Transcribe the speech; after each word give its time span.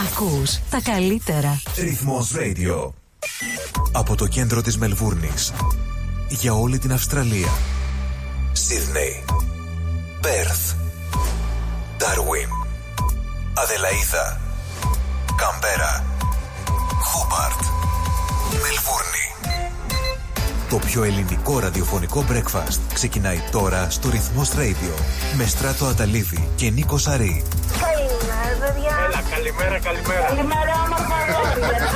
Ακούς 0.00 0.60
τα 0.70 0.80
καλύτερα. 0.80 1.60
Ρυθμός 1.76 2.32
Radio. 2.34 2.90
Από 3.92 4.16
το 4.16 4.26
κέντρο 4.26 4.62
της 4.62 4.78
Μελβούρνης. 4.78 5.52
Για 6.28 6.54
όλη 6.54 6.78
την 6.78 6.92
Αυστραλία. 6.92 7.48
Σίδνεϊ. 8.52 9.24
Πέρθ. 10.20 10.72
Ντάρουιν. 11.96 12.48
Αδελαίδα. 13.54 14.40
Καμπέρα. 15.36 16.04
Χόμπαρτ. 17.02 17.60
Μελβούρνη. 18.50 19.24
Το 20.68 20.76
πιο 20.76 21.02
ελληνικό 21.02 21.58
ραδιοφωνικό 21.58 22.24
breakfast 22.30 22.78
ξεκινάει 22.94 23.40
τώρα 23.50 23.90
στο 23.90 24.08
Ρυθμός 24.08 24.50
Radio 24.50 25.02
με 25.36 25.46
Στράτο 25.46 25.86
Αταλίδη 25.86 26.48
και 26.56 26.70
Νίκο 26.70 26.98
Σαρή. 26.98 27.42
Καλημέρα, 28.64 28.72
παιδιά. 28.72 28.96
Έλα, 29.06 29.22
καλημέρα, 29.30 29.78
καλημέρα. 29.78 30.26
Καλημέρα, 30.26 30.72
όμορφα 30.84 31.16
αγόρια. 31.22 31.88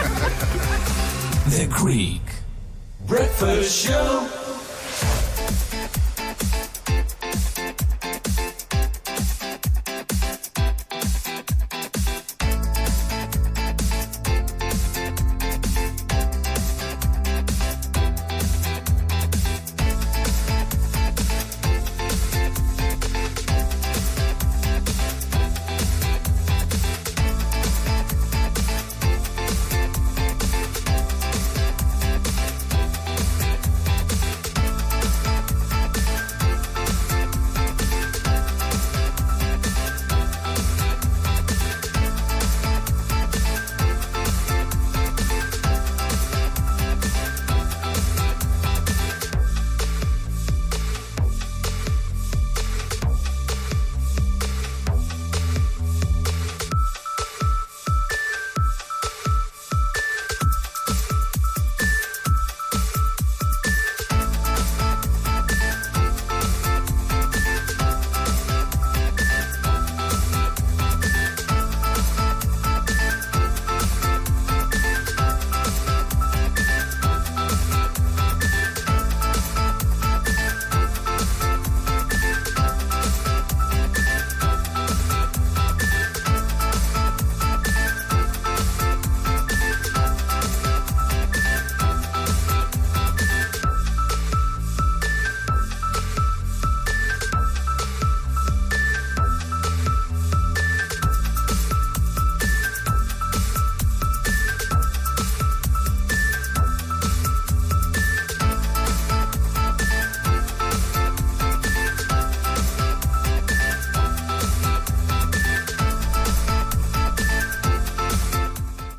The 1.55 1.65
Greek 1.81 2.27
Breakfast 3.11 3.71
Show. 3.85 4.38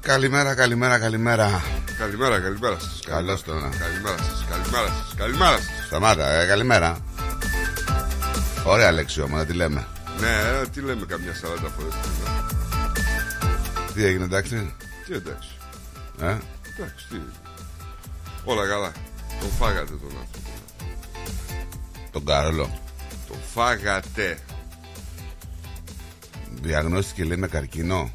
Καλημέρα, 0.09 0.55
καλημέρα, 0.55 0.99
καλημέρα. 0.99 1.63
Καλημέρα, 1.97 2.39
καλημέρα 2.39 2.79
σας. 2.79 2.99
Καλώς 3.05 3.43
το 3.43 3.53
να. 3.53 3.69
Καλημέρα 3.69 4.17
σας, 4.17 4.45
καλημέρα 4.49 4.87
σας. 4.87 5.13
Καλημέρα 5.17 5.57
σας. 5.57 5.85
Σταμάτα, 5.85 6.31
ε, 6.31 6.45
καλημέρα. 6.45 6.97
Ωραία 8.65 8.91
λέξη 8.91 9.21
όμως, 9.21 9.39
να 9.39 9.45
τη 9.45 9.53
λέμε. 9.53 9.87
Ναι, 10.19 10.27
ε, 10.27 10.67
τι 10.67 10.81
λέμε 10.81 11.05
καμιά 11.05 11.33
40 11.33 11.69
φορές. 11.77 11.93
Τι 13.93 14.03
έγινε, 14.03 14.23
εντάξει; 14.23 14.75
Τι 15.05 15.13
εντάξει. 15.13 15.49
Ε; 16.21 16.25
Εντάξει, 16.25 17.07
τι. 17.09 17.17
Όλα 18.43 18.67
καλά. 18.67 18.91
Τον 19.39 19.49
φάγατε 19.49 19.91
τον 19.91 20.09
άνθρωπο. 20.09 20.49
Τον 22.11 22.25
Κάρολο. 22.25 22.79
Τον 23.27 23.37
φάγατε. 23.53 24.37
Διαγνώστηκε 26.61 27.23
λέει 27.23 27.37
με 27.37 27.47
καρκίνο. 27.47 28.11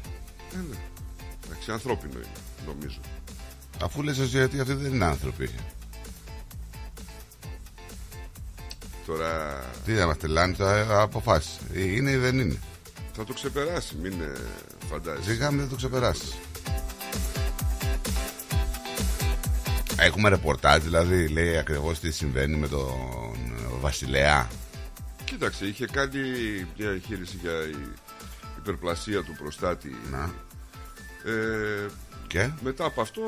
Ε, 1.67 1.71
ναι. 1.71 1.77
Εντάξει, 1.77 1.89
ανθρώπινο 1.89 2.19
είναι, 2.19 2.73
νομίζω. 2.73 2.99
Αφού 3.81 4.03
λες 4.03 4.19
εσύ 4.19 4.39
ότι 4.39 4.59
αυτοί 4.59 4.73
δεν 4.73 4.93
είναι 4.93 5.05
άνθρωποι. 5.05 5.49
Τώρα 9.05 9.59
Τι 9.85 9.91
να 9.91 10.05
μας 10.05 10.17
τελάνε 10.17 10.53
τα 10.53 11.01
αποφάσεις. 11.01 11.59
Είναι 11.73 12.11
ή 12.11 12.15
δεν 12.15 12.39
είναι. 12.39 12.59
θα 13.15 13.23
το 13.23 13.33
ξεπεράσει, 13.33 13.95
μην 14.01 14.21
ε, 14.21 14.33
φαντάζεσαι. 14.89 15.31
Σιγά 15.31 15.51
μην 15.51 15.59
δεν 15.59 15.69
το 15.69 15.75
ξεπεράσεις. 15.75 16.35
Έχουμε 19.97 20.29
ρεπορτάζ 20.29 20.83
δηλαδή, 20.83 21.27
λέει 21.27 21.57
ακριβώς 21.57 21.99
τι 21.99 22.11
συμβαίνει 22.11 22.55
με 22.55 22.67
τον 22.67 22.93
Βασιλέα. 23.79 24.47
Κοίταξε, 25.25 25.65
είχε 25.65 25.85
κάνει 25.85 26.19
μια 26.77 26.89
εγχείρηση 26.89 27.37
για 27.41 27.51
η 27.51 27.75
υπερπλασία 28.57 29.23
του 29.23 29.35
προστάτη. 29.37 29.95
Να. 30.11 30.33
Ε, 31.25 31.85
Και; 32.27 32.49
μετά 32.63 32.85
από 32.85 33.01
αυτό 33.01 33.21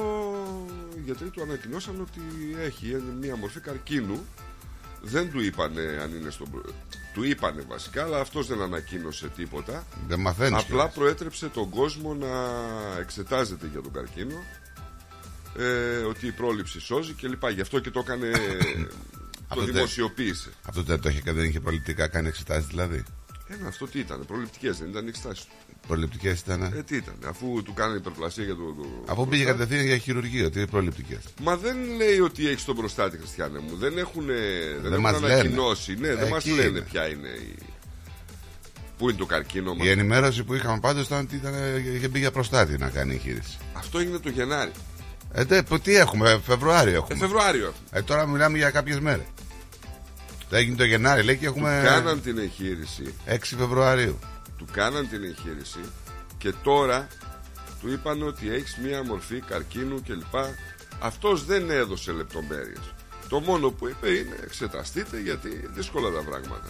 οι 0.97 1.01
γιατροί 1.05 1.29
του 1.29 1.41
ανακοινώσαν 1.41 2.01
ότι 2.01 2.19
έχει 2.65 3.03
μια 3.21 3.35
μορφή 3.35 3.59
καρκίνου 3.59 4.25
δεν 5.01 5.31
του 5.31 5.41
είπανε 5.41 5.81
αν 6.01 6.15
είναι 6.15 6.29
στον 6.29 6.51
προ- 6.51 6.73
του 7.13 7.23
είπανε 7.23 7.63
βασικά 7.67 8.03
αλλά 8.03 8.19
αυτός 8.19 8.47
δεν 8.47 8.61
ανακοίνωσε 8.61 9.27
τίποτα 9.35 9.85
δεν 10.07 10.19
μαθαίνεις 10.19 10.51
απλά 10.61 10.65
κιόλας. 10.75 10.93
προέτρεψε 10.93 11.47
τον 11.49 11.69
κόσμο 11.69 12.13
να 12.13 12.27
εξετάζεται 12.99 13.67
για 13.71 13.81
τον 13.81 13.91
καρκίνο 13.93 14.43
ε, 15.57 15.97
ότι 15.97 16.27
η 16.27 16.31
πρόληψη 16.31 16.79
σώζει 16.79 17.13
κλπ 17.13 17.49
γι' 17.49 17.61
αυτό 17.61 17.79
και 17.79 17.91
το 17.91 17.99
έκανε 17.99 18.31
το 19.47 19.47
Αυτό 19.47 19.63
δεν- 19.65 19.73
δημοσιοποίησε 19.73 20.49
Αυτό 20.65 20.81
δεν 20.81 20.99
το 21.01 21.09
είχε, 21.09 21.21
δεν 21.31 21.43
είχε 21.45 21.59
προληπτικά 21.59 22.07
κάνει 22.07 22.27
εξετάσεις 22.27 22.65
δηλαδή; 22.67 23.03
Ένα 23.47 23.67
αυτό 23.67 23.87
τι 23.87 23.99
ήταν 23.99 24.25
προληπτικές 24.27 24.77
δεν 24.77 24.89
ήταν 24.89 25.07
εξετάσεις 25.07 25.43
του 25.45 25.51
Προληπτικές 25.87 26.39
ήταν. 26.39 26.61
ε, 26.63 26.83
τι 26.83 26.95
ήταν 26.95 27.15
αφού 27.27 27.61
του 27.63 27.73
κάνανε 27.73 27.97
υπερπλασία 27.97 28.43
για 28.43 28.55
το, 28.55 28.61
το 28.61 28.87
Αφού 29.05 29.27
πήγε 29.27 29.43
προστάτη. 29.43 29.45
κατευθείαν 29.63 29.85
για 29.85 29.97
χειρουργείο, 29.97 30.49
τι 30.49 30.65
προληπτικές; 30.67 31.19
Μα 31.41 31.57
δεν 31.57 31.77
λέει 31.97 32.19
ότι 32.19 32.47
έχεις 32.47 32.65
τον 32.65 32.75
προστάτη, 32.75 33.17
Χριστιανέ 33.17 33.59
μου. 33.59 33.75
Δεν 33.75 33.97
έχουν, 33.97 34.25
δεν 34.81 34.91
έχουν 34.91 35.01
μας 35.01 35.21
λένε. 35.21 35.33
ανακοινώσει. 35.33 35.95
Ναι, 35.95 36.07
δεν 36.07 36.19
Εκεί 36.23 36.31
μας 36.31 36.45
λένε 36.45 36.61
είναι. 36.67 36.79
ποια 36.81 37.07
είναι 37.09 37.27
η. 37.27 37.55
Πού 38.97 39.09
είναι 39.09 39.17
το 39.17 39.25
καρκίνο 39.25 39.73
μας. 39.75 39.87
Η 39.87 39.89
ενημέρωση 39.89 40.43
που 40.43 40.53
είχαμε 40.53 40.79
πάντως 40.79 41.05
ήταν 41.05 41.19
ότι 41.19 41.35
ήταν, 41.35 41.53
είχε 41.95 42.07
μπει 42.07 42.19
για 42.19 42.31
προστάτη 42.31 42.77
να 42.77 42.89
κάνει 42.89 43.13
εγχείρηση. 43.13 43.57
Αυτό 43.73 43.99
έγινε 43.99 44.17
το 44.19 44.29
Γενάρη. 44.29 44.71
Ε, 45.33 45.45
τε, 45.45 45.61
που- 45.63 45.79
τι 45.79 45.95
έχουμε, 45.95 46.39
Φεβρουάριο 46.45 46.93
Ε, 46.93 46.95
έχουμε. 46.95 47.17
Φεβρουάριο. 47.17 47.73
Ε, 47.91 48.01
τώρα 48.01 48.25
μιλάμε 48.27 48.57
για 48.57 48.69
κάποιες 48.69 48.99
μέρες. 48.99 49.25
Θα 50.49 50.57
έγινε 50.57 50.75
το 50.75 50.83
Γενάρη, 50.83 51.23
λέει 51.23 51.37
και 51.37 51.45
έχουμε 51.45 51.81
Κάναν 51.83 52.21
την 52.21 52.37
εγχείρηση. 52.37 53.13
6 53.27 53.37
Φεβρουαρίου. 53.57 54.19
Του 54.57 54.67
κάναν 54.71 55.09
την 55.09 55.23
εγχείρηση 55.23 55.79
και 56.37 56.53
τώρα 56.63 57.07
του 57.81 57.91
είπαν 57.91 58.27
ότι 58.27 58.53
έχεις 58.53 58.77
μία 58.83 59.03
μορφή 59.03 59.39
καρκίνου 59.39 60.01
κλπ. 60.07 60.35
Αυτός 60.99 61.45
δεν 61.45 61.69
έδωσε 61.69 62.11
λεπτομέρειες. 62.11 62.93
Το 63.29 63.39
μόνο 63.39 63.69
που 63.69 63.87
είπε 63.87 64.09
είναι 64.09 64.35
εξεταστείτε 64.43 65.19
γιατί 65.19 65.67
δύσκολα 65.73 66.09
τα 66.11 66.29
πράγματα. 66.29 66.69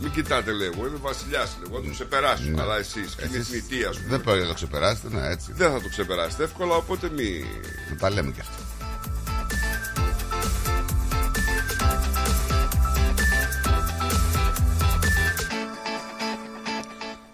Μην 0.00 0.10
κοιτάτε, 0.10 0.52
λέω. 0.52 0.72
Εγώ 0.72 0.86
είμαι 0.86 0.96
βασιλιάς. 0.96 1.56
Εγώ 1.66 1.76
θα 1.76 1.84
το 1.84 1.90
ξεπεράσω. 1.90 2.50
Αλλά 2.58 2.76
εσείς 2.76 3.14
και 3.14 3.24
είναι 3.24 3.36
η 3.36 3.40
Εσείς 3.40 3.48
θνητεία 3.48 3.92
σου. 3.92 4.00
Δεν 4.08 4.20
πρέπει 4.20 4.40
να 4.40 4.46
το 4.46 4.54
ξεπεράσετε, 4.54 5.08
ναι, 5.08 5.28
έτσι. 5.28 5.52
Δεν 5.52 5.70
θα 5.70 5.80
το 5.80 5.88
ξεπεράσετε 5.88 6.44
εύκολα, 6.44 6.74
οπότε 6.74 7.10
μη. 7.16 7.44
Να 7.90 7.96
τα 7.96 8.10
λέμε 8.10 8.30
κι 8.32 8.40
αυτά. 8.40 8.59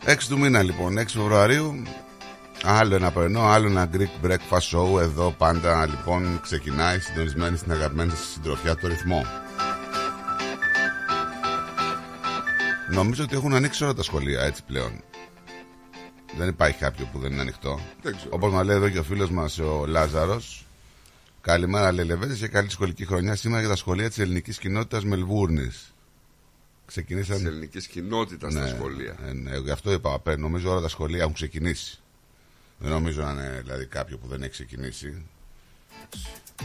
Έξι 0.09 0.29
του 0.29 0.39
μήνα 0.39 0.63
λοιπόν, 0.63 0.99
6 0.99 1.05
Φεβρουαρίου 1.07 1.83
Άλλο 2.63 2.95
ένα 2.95 3.11
πρωινό, 3.11 3.41
άλλο 3.41 3.67
ένα 3.67 3.91
Greek 3.93 4.27
breakfast 4.27 4.71
show. 4.71 5.01
Εδώ 5.01 5.35
πάντα 5.39 5.87
λοιπόν 5.87 6.41
ξεκινάει 6.43 6.99
συντονισμένη 6.99 7.57
στην 7.57 7.73
αγαπημένη 7.73 8.11
σας 8.11 8.31
συντροφιά 8.33 8.77
το 8.77 8.89
ρυθμό. 8.89 9.25
Νομίζω 12.91 13.25
ότι 13.25 13.37
έχουν 13.37 13.55
ανοίξει 13.55 13.85
όλα 13.85 13.95
τα 13.95 14.03
σχολεία 14.03 14.41
έτσι 14.43 14.63
πλέον. 14.67 15.03
Δεν 16.37 16.49
υπάρχει 16.49 16.79
κάποιο 16.79 17.09
που 17.13 17.19
δεν 17.19 17.33
είναι 17.33 17.41
ανοιχτό. 17.41 17.81
Δεν 18.03 18.17
ξέρω. 18.17 18.31
Όπως 18.33 18.53
μας 18.53 18.65
λέει 18.65 18.77
εδώ 18.77 18.89
και 18.89 18.99
ο 18.99 19.03
φίλος 19.03 19.31
μας 19.31 19.59
ο 19.59 19.85
Λάζαρος. 19.87 20.67
Καλημέρα, 21.41 21.93
Λελεβέτε, 21.93 22.35
και 22.35 22.49
καλή 22.49 22.71
σχολική 22.71 23.07
χρονιά 23.07 23.37
σήμερα 23.37 23.61
για 23.61 23.69
τα 23.69 23.77
σχολεία 23.77 24.09
της 24.09 24.19
ελληνικής 24.19 24.59
κοινότητας 24.59 25.05
Μελβούρνης. 25.05 25.95
Ξεκινήσαν. 26.87 27.37
Της 27.37 27.45
ελληνικής 27.47 27.87
κοινότητας 27.87 28.53
στα 28.53 28.67
σχολεία. 28.67 29.17
ε, 29.27 29.33
ναι, 29.33 29.57
γι' 29.57 29.71
αυτό 29.71 29.93
είπα 29.93 30.13
απέ, 30.13 30.37
νομίζω 30.37 30.71
όλα 30.71 30.81
τα 30.81 30.89
σχολεία 30.89 31.21
έχουν 31.21 31.33
ξεκινήσει. 31.35 31.99
Δεν 32.79 32.91
νομίζω 32.91 33.23
να 33.23 33.31
είναι 33.31 33.61
δηλαδή 33.63 33.87
κάποιο 33.87 34.19
που 34.19 34.27
δεν 34.27 34.43
έχει 34.43 34.51
ξεκινήσει. 34.51 35.23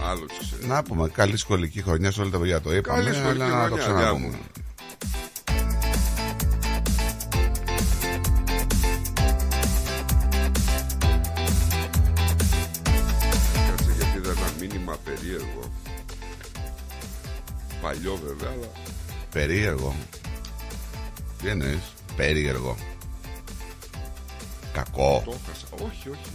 Άλλο 0.02 0.26
τι 0.26 0.34
ξέρεις. 0.40 0.66
Να 0.66 0.84
πούμε 0.84 1.10
καλή 1.10 1.38
σχολική 1.38 1.82
χρονιά 1.82 2.12
σε 2.12 2.22
όλα 2.22 2.30
τα 2.30 2.40
παιδιά. 2.40 2.62
Το 2.62 2.76
είπαμε, 2.76 3.04
Καλή 3.04 3.16
σχολική 3.16 3.42
αλλά 3.42 3.64
να 3.64 3.70
το 3.70 3.76
χρονιά, 3.76 3.96
ξαναπούμε. 4.00 4.28
διάβολο. 4.28 4.44
Κάτσε 13.68 13.92
γιατί 13.98 14.18
είδα 14.18 14.32
ένα 14.32 14.52
μήνυμα 14.60 14.98
περίεργο. 15.04 15.72
Παλιό 17.82 18.20
βέβαια, 18.28 18.50
αλλά 18.50 18.68
Περίεργο. 19.32 19.96
Τι 21.42 21.48
εννοείς, 21.48 21.94
περίεργο. 22.16 22.78
Κακό. 24.74 25.22
το 25.26 25.32
έχασα. 25.44 25.68
Όχι, 25.72 26.10
όχι. 26.10 26.32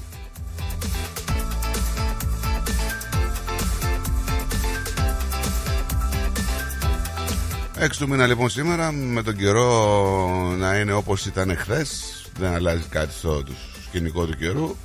Έξι 7.79 7.99
του 7.99 8.09
μήνα 8.09 8.27
λοιπόν 8.27 8.49
σήμερα 8.51 8.93
με 8.93 9.23
τον 9.23 9.37
καιρό 9.37 10.55
να 10.59 10.79
είναι 10.79 10.93
όπως 10.93 11.27
ήταν 11.27 11.57
χθες. 11.57 12.25
Δεν 12.39 12.53
αλλάζει 12.53 12.83
κάτι 12.89 13.13
στο 13.13 13.43
το 13.45 13.53
σκηνικό 13.87 14.27
του 14.27 14.37
καιρού 14.37 14.77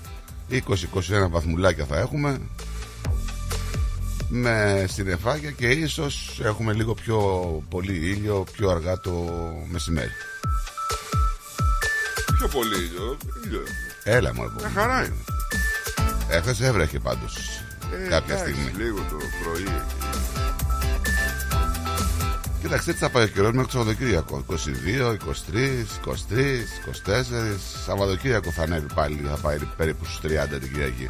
20-21 0.51 0.59
βαθμουλάκια 1.29 1.85
θα 1.85 1.99
έχουμε 1.99 2.41
με 4.33 4.85
συννεφάκια 4.91 5.51
και 5.51 5.67
ίσως 5.67 6.39
έχουμε 6.43 6.73
λίγο 6.73 6.93
πιο 6.93 7.17
πολύ 7.69 7.93
ήλιο 8.09 8.43
πιο 8.51 8.69
αργά 8.69 8.99
το 8.99 9.11
μεσημέρι 9.71 10.11
Πιο 12.37 12.47
πολύ 12.47 12.75
ήλιο. 12.75 13.17
ήλιο. 13.45 13.61
Έλα 14.03 14.33
μου 14.33 14.51
Μια 14.57 14.69
χαρά 14.73 15.03
είναι. 15.05 15.15
Έχθες 16.29 16.61
έβρεχε 16.61 16.99
πάντως 16.99 17.37
Ε, 18.05 18.07
κάποια 18.09 18.35
εντάξει, 18.35 18.53
στιγμή 18.53 18.83
Λίγο 18.83 18.97
το 18.97 19.15
πρωί. 19.43 19.61
εκεί. 19.61 20.07
Κοίταξε 22.61 22.89
έτσι 22.89 23.01
θα 23.03 23.09
πάει 23.09 23.23
ο 23.23 23.27
καιρός 23.27 23.51
μέχρι 23.51 23.71
το 23.71 23.77
Σαββατοκύριακο 23.77 24.45
22, 24.49 24.53
23, 24.53 25.85
23, 26.05 26.63
24 27.55 27.57
Σαββατοκύριακο 27.85 28.51
θα 28.51 28.63
ανέβει 28.63 28.93
πάλι 28.95 29.21
Θα 29.29 29.37
πάει 29.37 29.57
περίπου 29.77 30.05
στους 30.05 30.19
30 30.31 30.47
την 30.59 30.71
Κυριακή 30.73 31.07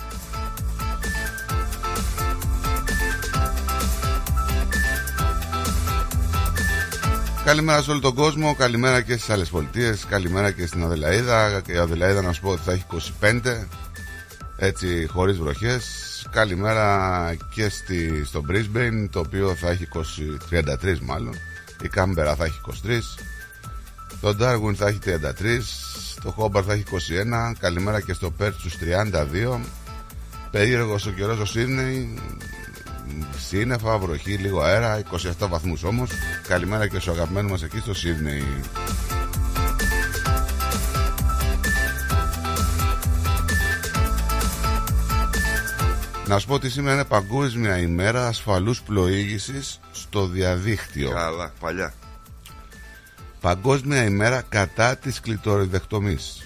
Καλημέρα 7.45 7.81
σε 7.81 7.91
όλο 7.91 7.99
τον 7.99 8.13
κόσμο, 8.13 8.55
καλημέρα 8.55 9.01
και 9.01 9.13
στις 9.13 9.29
άλλες 9.29 9.49
πολιτείες, 9.49 10.05
καλημέρα 10.05 10.51
και 10.51 10.65
στην 10.65 10.83
Αδελαίδα. 10.83 11.61
Και 11.61 11.71
η 11.71 11.77
Αδελαίδα 11.77 12.21
να 12.21 12.31
σου 12.31 12.41
πω 12.41 12.49
ότι 12.49 12.61
θα 12.61 12.71
έχει 12.71 12.85
25 13.21 13.41
έτσι 14.57 15.07
χωρίς 15.11 15.38
βροχές. 15.38 15.85
Καλημέρα 16.31 17.35
και 17.53 17.69
στη, 17.69 18.25
στο 18.25 18.43
Brisbane 18.49 19.07
το 19.09 19.19
οποίο 19.19 19.55
θα 19.55 19.69
έχει 19.69 19.88
20, 20.51 20.55
33 20.83 20.99
μάλλον. 21.01 21.33
Η 21.83 21.88
Κάμπερα 21.88 22.35
θα 22.35 22.45
έχει 22.45 22.61
23 22.85 22.99
το 24.21 24.35
Darwin 24.39 24.73
θα 24.75 24.88
έχει 24.88 24.99
33 25.05 25.11
το 26.23 26.35
Hobart 26.38 26.63
θα 26.63 26.73
έχει 26.73 26.83
21 26.91 27.55
καλημέρα 27.59 28.01
και 28.01 28.13
στο 28.13 28.33
Perth 28.39 28.53
στους 28.57 28.75
32 29.53 29.59
περίεργος 30.51 31.05
ο 31.05 31.11
καιρός 31.11 31.49
στο 31.49 31.59
Sydney 31.59 32.19
σύννεφα, 33.47 33.97
βροχή, 33.97 34.33
λίγο 34.33 34.61
αέρα 34.61 35.01
27 35.39 35.47
βαθμούς 35.49 35.83
όμως 35.83 36.09
καλημέρα 36.47 36.87
και 36.87 36.99
στο 36.99 37.11
αγαπημένο 37.11 37.49
μας 37.49 37.63
εκεί 37.63 37.79
στο 37.79 37.91
Sydney 37.91 38.65
Να 46.31 46.39
σου 46.39 46.47
πω 46.47 46.53
ότι 46.53 46.69
σήμερα 46.69 46.93
είναι 46.93 47.05
παγκόσμια 47.05 47.77
ημέρα 47.77 48.27
ασφαλούς 48.27 48.81
πλοήγησης 48.81 49.79
στο 49.91 50.27
διαδίκτυο. 50.27 51.09
Καλά, 51.09 51.53
παλιά. 51.59 51.93
Παγκόσμια 53.41 54.03
ημέρα 54.03 54.41
κατά 54.49 54.97
της 54.97 55.19
κλειτοριδεκτομής. 55.19 56.41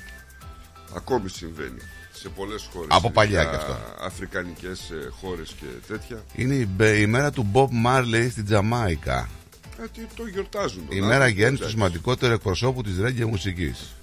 Ακόμη 0.96 1.30
συμβαίνει 1.30 1.82
σε 2.26 2.32
πολλές 2.36 2.70
χώρες. 2.74 2.88
Από 2.92 3.12
παλιά 3.12 3.42
ειδικά 3.42 3.58
κι 3.58 3.62
αυτό. 3.62 3.78
Αφρικανικές 4.06 4.80
ε, 4.90 5.10
χώρες 5.22 5.56
και 5.60 5.66
τέτοια. 5.88 6.24
Είναι 6.36 6.54
η, 6.54 6.68
μπε- 6.76 7.00
η 7.00 7.06
μέρα 7.06 7.32
του 7.32 7.50
Bob 7.54 7.68
Marley 7.88 8.28
στην 8.32 8.46
Τζαμάικα. 8.46 9.30
Ε, 9.84 9.88
τι, 9.94 10.02
το 10.16 10.26
γιορτάζουν. 10.28 10.84
Η 10.90 10.98
τον 10.98 11.08
μέρα 11.08 11.14
άνθρωπο, 11.14 11.28
γέννηση 11.40 11.56
του 11.62 11.68
εντάξει. 11.68 11.70
σημαντικότερο 11.72 12.34
εκπροσώπου 12.34 12.82
της 12.84 13.00
ρέγγε 13.00 13.26
μουσικής. 13.26 13.96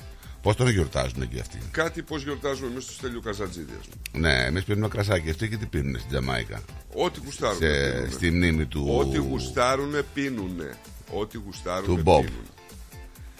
Πώς 0.42 0.56
τον 0.56 0.68
γιορτάζουν 0.68 1.22
εκεί 1.22 1.40
αυτοί; 1.40 1.58
Κάτι 1.70 2.02
πώς 2.02 2.22
γιορτάζουμε 2.22 2.66
εμείς 2.70 2.82
στο 2.84 2.92
Στέλιο 2.92 3.20
Καζατζίδη. 3.20 3.72
ας 3.80 3.86
πούμε. 3.86 4.28
Ναι, 4.28 4.44
εμείς 4.44 4.64
πίνουμε 4.64 4.88
κρασάκι. 4.88 5.30
Αυτοί 5.30 5.48
και 5.48 5.56
τι 5.56 5.66
πίνουν 5.66 5.96
στην 5.96 6.08
Τζαμάικα; 6.10 6.60
Ό,τι 6.94 7.20
γουστάρουν. 7.24 7.56
Σε, 7.58 8.10
στη 8.10 8.30
μνήμη 8.30 8.66
του, 8.66 8.86
Ό,τι 8.98 9.18
γουστάρουνε 9.18 10.02
πίνουνε. 10.14 10.74
Ό,τι 11.12 11.38
γουστάρουνε 11.38 11.86
Του 11.86 11.96
Bob. 11.98 12.20
πίνουνε. 12.24 12.46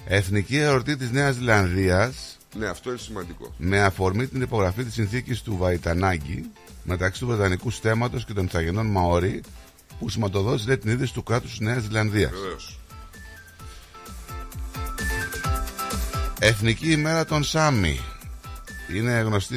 Εθνική 0.06 0.56
εορτή 0.56 0.96
της 0.96 1.11
Νέας 1.11 1.35
Ζηλανδίας 1.35 2.38
Ναι, 2.54 2.66
αυτό 2.66 2.90
είναι 2.90 2.99
σημαντικό. 2.99 3.54
με 3.58 3.82
αφορμή 3.82 4.26
την 4.26 4.43
υπογραφή 4.43 4.84
της 4.84 4.93
συνθήκης 4.94 5.43
του 5.43 5.56
Βαϊτανάγκη 5.56 6.50
μεταξύ 6.84 7.20
του 7.20 7.26
Βρετανικού 7.26 7.70
στέματος 7.70 8.25
και 8.25 8.32
των 8.32 8.44
Ιθαγενών 8.44 8.87
Μαόρι 8.87 9.40
που 9.99 10.08
σηματοδότησε 10.08 10.66
λέει, 10.66 10.78
την 10.78 10.90
ίδρυση 10.90 11.12
του 11.12 11.22
κράτους 11.22 11.50
της 11.50 11.60
Νέας 11.60 11.82
Ζηλανδίας. 11.82 12.31
Βεβαίως. 12.31 12.81
Εθνική 16.38 16.90
ημέρα 16.90 17.25
των 17.25 17.44
Σάμι. 17.44 18.00
Είναι 18.94 19.20
γνωστοί 19.20 19.56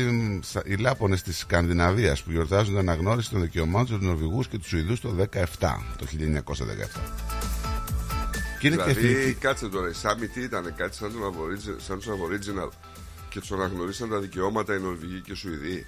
οι 0.66 0.76
Λάπονες 0.76 1.22
της 1.22 1.38
Σκανδιναβίας 1.38 2.22
που 2.22 2.32
γιορτάζουν 2.32 2.68
την 2.68 2.78
αναγνώριση 2.78 3.30
των 3.30 3.42
δικαιωμάτων 3.42 3.98
τους 3.98 4.08
Νορβηγούς 4.08 4.48
και 4.48 4.58
τους 4.58 4.68
Σουηδούς 4.68 5.02
το 5.02 5.10
17, 5.10 5.84
το 5.98 6.06
1917. 6.06 7.55
Και 8.66 8.74
είναι 8.74 8.84
και 8.84 8.94
Δηλαδή, 8.94 9.20
εθνική... 9.20 9.40
κάτσε 9.40 9.68
τώρα, 9.68 9.90
οι 9.90 9.94
Σάμι 9.94 10.28
τι 10.28 10.42
ήταν, 10.42 10.74
κάτι 10.78 10.96
σαν, 10.96 11.12
τον 11.14 11.34
aboriginal, 11.34 11.76
σαν 11.86 11.98
τους 11.98 12.08
Aboriginal 12.08 12.70
και 13.30 13.40
τους 13.40 13.52
αναγνωρίσαν 13.52 14.10
τα 14.10 14.20
δικαιώματα 14.20 14.76
οι 14.76 14.80
Νορβηγοί 14.80 15.22
και 15.22 15.32
οι 15.32 15.36
Σουηδοί. 15.36 15.86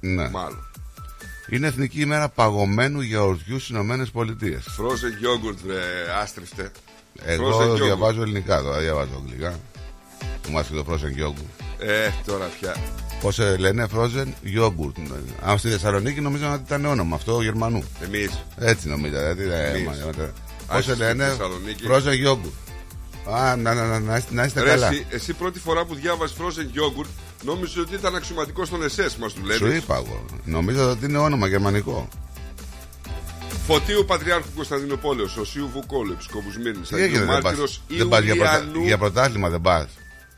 Ναι. 0.00 0.28
Μάλλον. 0.28 0.70
Είναι 1.48 1.66
Εθνική 1.66 2.00
ημέρα 2.00 2.28
παγωμένου 2.28 3.00
γιαουρτιού 3.00 3.56
στις 3.56 3.68
Ηνωμένες 3.68 4.10
Πολιτείες. 4.10 4.64
Frozen 4.78 5.24
yogurt, 5.24 5.56
ρε, 5.66 5.80
άστριφτε. 6.22 6.70
Εγώ 7.24 7.58
Frozen 7.58 7.70
yogurt. 7.70 7.82
διαβάζω 7.82 8.22
ελληνικά 8.22 8.62
τώρα, 8.62 8.78
διαβάζω 8.80 9.10
αγγλικά. 9.16 9.60
Που 10.42 10.50
μας 10.50 10.66
και 10.66 10.74
το 10.74 10.84
frozen 10.88 11.22
yogurt. 11.22 11.64
Ε, 11.78 12.10
τώρα 12.26 12.46
πια. 12.60 12.76
Πώς 13.20 13.38
λένε 13.58 13.86
frozen 13.94 14.28
yogurt. 14.56 14.92
Αν 15.42 15.58
στη 15.58 15.68
Θεσσαλονίκη 15.68 16.20
νομίζω 16.20 16.52
ότι 16.52 16.62
ήταν 16.66 16.84
όνομα 16.84 17.16
αυτό 17.16 17.42
Γερμανού. 17.42 17.84
Εμείς. 18.02 18.44
Έτσι 18.58 18.88
νομίζω. 18.88 19.14
Δηλαδή, 19.14 19.42
Εμείς. 19.42 20.04
Πώς 20.70 20.78
Α, 20.78 20.82
στη 20.82 20.96
λένε; 21.02 21.24
Θεσσαλονίκη. 21.28 21.84
frozen 21.88 22.26
yogurt. 22.26 23.32
Α, 23.34 23.56
να, 23.56 23.74
να, 23.74 23.86
να, 23.86 23.98
να, 24.00 24.16
είστε- 24.16 24.32
να 24.32 24.44
είστε 24.44 24.62
Ρε, 24.62 24.68
καλά. 24.70 24.88
εσύ, 24.88 25.06
εσύ 25.10 25.32
πρώτη 25.32 25.58
φορά 25.58 25.84
που 25.84 25.94
διάβασες 25.94 26.36
frozen 26.40 26.76
yogurt 26.78 27.08
νόμιζες 27.42 27.76
ότι 27.76 27.94
ήταν 27.94 28.14
αξιωματικό 28.16 28.64
στον 28.64 28.82
ΕΣΕΣ 28.82 29.16
μας 29.16 29.32
του 29.32 29.40
Σου 29.52 29.64
λένε. 29.64 29.74
είπα 29.76 29.94
εγώ. 29.96 30.24
Νομίζω 30.44 30.90
ότι 30.90 31.04
είναι 31.04 31.18
όνομα 31.18 31.46
γερμανικό. 31.46 32.08
Φωτίου 33.66 34.04
Πατριάρχου 34.04 34.48
Κωνσταντινοπόλεως, 34.54 35.36
Οσίου 35.36 35.68
Βουκόλου, 35.68 36.12
Επισκόπου 36.12 36.52
Μύρνη, 36.62 36.80
Τι 36.86 37.02
έγινε, 37.02 37.18
δεν 37.18 37.28
πας, 37.28 37.42
Μάρτυρος 37.42 37.82
δεν 37.88 38.08
πας 38.08 38.22
για, 38.22 38.34
πρωτα- 38.34 38.58
Ιουλιανού. 38.58 38.84
για 38.84 38.98
πρωτάθλημα, 38.98 39.48
δεν 39.48 39.60
πας; 39.60 39.86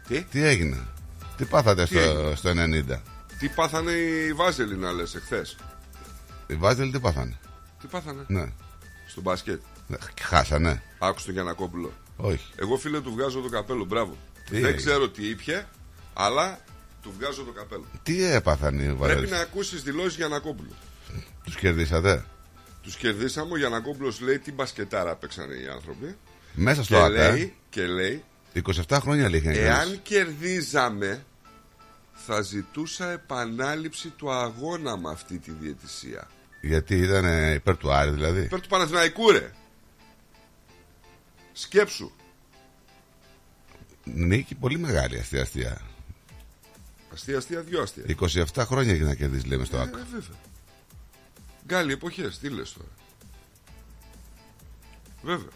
Τι; 0.08 0.22
Τι 0.22 0.42
έγινε; 0.44 0.76
Τι 1.36 1.44
πάθατε 1.44 1.82
Τι 1.82 1.88
στο, 1.88 1.98
έγινε; 1.98 2.34
στο 2.34 2.50
90. 2.50 3.02
Τι 3.38 3.48
πάθανε 3.48 3.90
οι 3.90 4.32
Βάζελοι 4.32 4.76
να 4.76 4.92
λες 4.92 5.14
εχθές; 5.14 5.56
Οι 6.46 6.54
Βάζελοι 6.54 6.90
τι 6.90 6.98
πάθανε; 6.98 7.38
Τι 7.80 7.86
πάθανε; 7.86 8.24
Ναι. 8.26 8.44
στο 9.06 9.20
μπάσκετ; 9.20 9.60
Ναι, 10.00 10.22
Χάσανε. 10.22 10.82
Άκουσε 10.98 11.24
τον 11.24 11.34
Γιανακόπουλο. 11.34 11.92
Όχι. 12.16 12.52
Εγώ 12.56 12.76
φίλε 12.76 13.00
του 13.00 13.12
βγάζω 13.12 13.40
το 13.40 13.48
καπέλο, 13.48 13.84
μπράβο. 13.84 14.16
Τι; 14.34 14.50
Δεν 14.54 14.64
έγινε; 14.64 14.72
ξέρω 14.76 15.08
τι 15.08 15.28
ήπια, 15.28 15.68
αλλά 16.14 16.60
του 17.02 17.14
βγάζω 17.18 17.42
το 17.42 17.50
καπέλο. 17.50 17.84
Τι 18.02 18.24
έπαθαν 18.24 18.74
οι 18.74 18.78
Πρέπει 18.78 18.96
Βάζελοι. 18.98 19.28
να 19.28 19.38
ακούσεις 19.38 19.82
δηλώσεις 19.82 20.16
Γιανακόπουλου. 20.16 20.74
Τους 21.44 21.56
κερδίσατε; 21.56 22.24
Τους 22.82 22.96
κερδίσαμε, 22.96 23.52
ο 23.52 23.56
Γιανακόπουλος 23.56 24.20
λέει 24.20 24.38
τι 24.38 24.52
μπασκετάρα 24.52 25.14
παίξανε 25.16 25.54
οι 25.54 25.66
άνθρωποι. 25.66 26.16
Μέσα 26.52 26.82
στο 26.84 26.94
Και 26.94 27.00
ΑΚΑ. 27.00 27.08
λέει, 27.32 27.54
και 27.70 27.86
λέει, 27.86 28.24
27 28.88 28.98
χρόνια 29.00 29.30
λέει 29.30 29.40
είχε 29.40 29.50
εάν 29.50 30.00
κερδίζαμε, 30.02 31.24
θα 32.26 32.40
ζητούσα 32.40 33.10
επανάληψη 33.10 34.08
του 34.08 34.30
αγώνα 34.32 34.96
με 34.96 35.10
αυτή 35.10 35.38
τη 35.38 35.50
διαιτησία. 35.60 36.28
Γιατί 36.60 36.96
ήταν 36.96 37.24
ε, 37.24 37.52
υπέρ 37.54 37.76
του 37.76 37.92
Άρη 37.92 38.10
δηλαδή. 38.10 38.40
Υπέρ 38.40 38.60
του 38.60 38.68
Παναθηναϊκού 38.68 39.30
ρε. 39.30 39.50
Σκέψου. 41.52 42.10
Νίκη 44.04 44.54
πολύ 44.54 44.78
μεγάλη 44.78 45.18
αστεία 45.18 45.42
αστεία. 45.42 45.80
Αστεία, 47.12 47.36
αστεία, 47.38 47.60
δυο 47.60 47.82
αστεία. 47.82 48.04
27 48.54 48.64
χρόνια 48.66 48.94
για 48.94 49.04
να 49.04 49.14
κερδίσεις 49.14 49.44
λέμε 49.46 49.64
στο 49.64 49.76
Ε, 49.76 49.80
άκρο. 49.80 49.98
βέβαια. 50.10 50.36
Γκάλι 51.66 51.92
εποχές, 51.92 52.38
τι 52.38 52.48
λες 52.48 52.72
τώρα. 52.72 52.88
Βέβαια. 55.22 55.50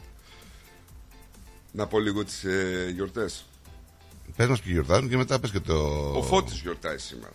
Να 1.72 1.86
πω 1.86 1.98
λίγο 2.00 2.24
τις 2.24 2.44
ε, 2.44 2.90
γιορτές. 2.94 3.44
Πες 4.36 4.46
μας 4.48 4.60
ποιοι 4.60 4.72
γιορτάζουν 4.74 5.08
και 5.08 5.16
μετά 5.16 5.40
πες 5.40 5.50
και 5.50 5.60
το... 5.60 5.74
Ο 6.16 6.22
Φώτης 6.22 6.60
γιορτάζει 6.60 7.04
σήμερα. 7.04 7.32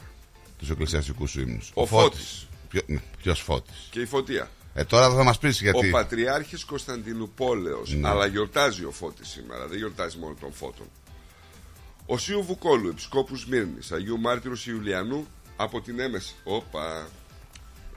τους 0.58 0.70
εκκλησιαστικούς 0.70 1.32
σου 1.32 1.40
ύμνους. 1.42 1.72
Ο 1.74 1.86
Φώτης. 1.86 2.48
Ποιο... 2.70 2.82
ναι, 2.86 3.02
ποιος 3.18 3.42
Φώτης; 3.42 3.88
Και 3.92 4.00
η 4.02 4.06
Φωτία. 4.06 4.50
Ε, 4.74 4.84
τώρα 4.84 5.10
θα 5.10 5.24
μας 5.24 5.38
πεις 5.38 5.62
γιατί. 5.62 5.88
Ο 5.88 5.92
Πατριάρχης 5.92 6.64
Κωνσταντινούπολεως 6.66 7.94
Ναι. 7.94 8.08
Αλλά 8.08 8.26
γιορτάζει 8.26 8.86
ο 8.86 8.92
Φώτης 8.92 9.28
σήμερα 9.28 9.68
Δεν 9.68 9.78
γιορτάζει 9.78 10.18
μόνο 10.18 10.36
τον 10.40 10.54
Φώτων 10.54 10.86
Ο 12.06 12.18
Σίου 12.18 12.44
Βουκόλου 12.44 12.88
Επισκόπους 12.90 13.40
Σμύρνης 13.40 13.92
Αγίου 13.92 14.20
Μάρτυρος 14.20 14.68
Ιουλιανού 14.68 15.28
Από 15.56 15.82
την 15.82 16.00
Έμεση 16.00 16.36
Όπα 16.44 17.08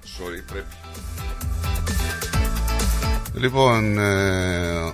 Sorry 0.03 0.43
πρέπει 0.47 0.75
Λοιπόν, 3.37 3.99
ε, 3.99 4.93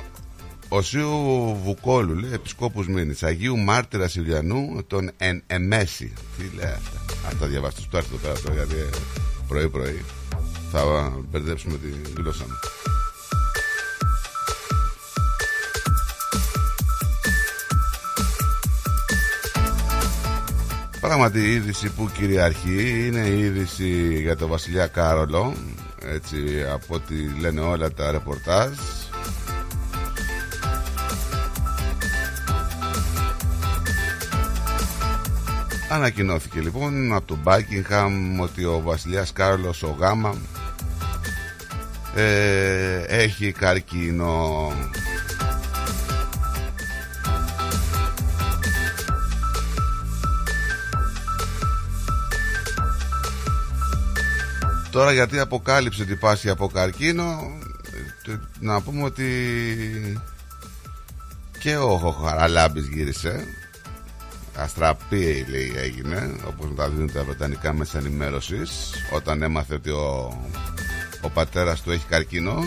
ο 0.68 0.82
Σίου 0.82 1.58
Βουκόλου 1.64 2.14
λέει 2.14 2.32
επισκόπους 2.32 2.88
Μήνης 2.88 3.22
Αγίου 3.22 3.58
Μάρτυρας 3.58 4.14
Ιουλιανού 4.14 4.84
τον 4.86 5.10
εν 5.16 5.42
Εμέση. 5.46 6.12
Τι 6.36 6.56
λέει 6.56 6.70
αυτά. 6.70 7.28
Αν 7.30 7.38
τα 7.38 7.46
διαβάσεις 7.46 7.84
του 7.84 7.96
έρθει 7.96 8.14
εδώ 8.14 8.22
πέρα 8.22 8.40
τώρα 8.40 8.54
γιατί 8.54 8.74
ε, 8.74 8.88
πρωί 9.48 9.68
πρωί 9.68 10.04
θα 10.72 11.12
μπερδέψουμε 11.30 11.76
τη 11.76 12.20
γλώσσα 12.20 12.44
μου. 12.48 12.58
Πράγματι 21.00 21.38
η 21.38 21.52
είδηση 21.52 21.90
που 21.90 22.10
κυριαρχεί 22.18 23.06
είναι 23.06 23.26
η 23.26 23.38
είδηση 23.38 24.20
για 24.20 24.36
τον 24.36 24.48
Βασιλιά 24.48 24.86
Κάρολο 24.86 25.54
έτσι 26.04 26.36
από 26.72 26.94
ό,τι 26.94 27.14
λένε 27.40 27.60
όλα 27.60 27.92
τα 27.92 28.10
ρεπορτάζ 28.10 28.70
Ανακοινώθηκε 35.90 36.60
λοιπόν 36.60 37.14
από 37.14 37.26
το 37.26 37.38
Buckingham 37.44 38.40
ότι 38.40 38.64
ο 38.64 38.80
βασιλιάς 38.84 39.32
Κάρολος 39.32 39.82
ο 39.82 39.96
Γάμα 39.98 40.34
ε, 42.14 43.02
έχει 43.06 43.52
καρκίνο. 43.52 44.72
Τώρα 54.90 55.12
γιατί 55.12 55.38
αποκάλυψε 55.38 56.02
ότι 56.02 56.16
πάσχει 56.16 56.48
από 56.48 56.68
καρκίνο 56.68 57.58
ε, 58.26 58.34
να 58.60 58.80
πούμε 58.80 59.02
ότι 59.02 59.26
και 61.58 61.76
ο 61.76 61.96
Χαραλάμπης 61.96 62.86
γύρισε. 62.86 63.44
Αστραπή 64.56 65.46
λέει 65.48 65.72
έγινε 65.76 66.36
όπως 66.46 66.68
μεταδίδουν 66.68 67.12
τα 67.12 67.24
βρετανικά 67.24 67.72
μέσα 67.72 67.98
ενημέρωσης 67.98 68.90
όταν 69.12 69.42
έμαθε 69.42 69.74
ότι 69.74 69.90
ο, 69.90 70.38
ο 71.20 71.28
πατέρας 71.28 71.82
του 71.82 71.90
έχει 71.90 72.06
καρκίνο 72.08 72.62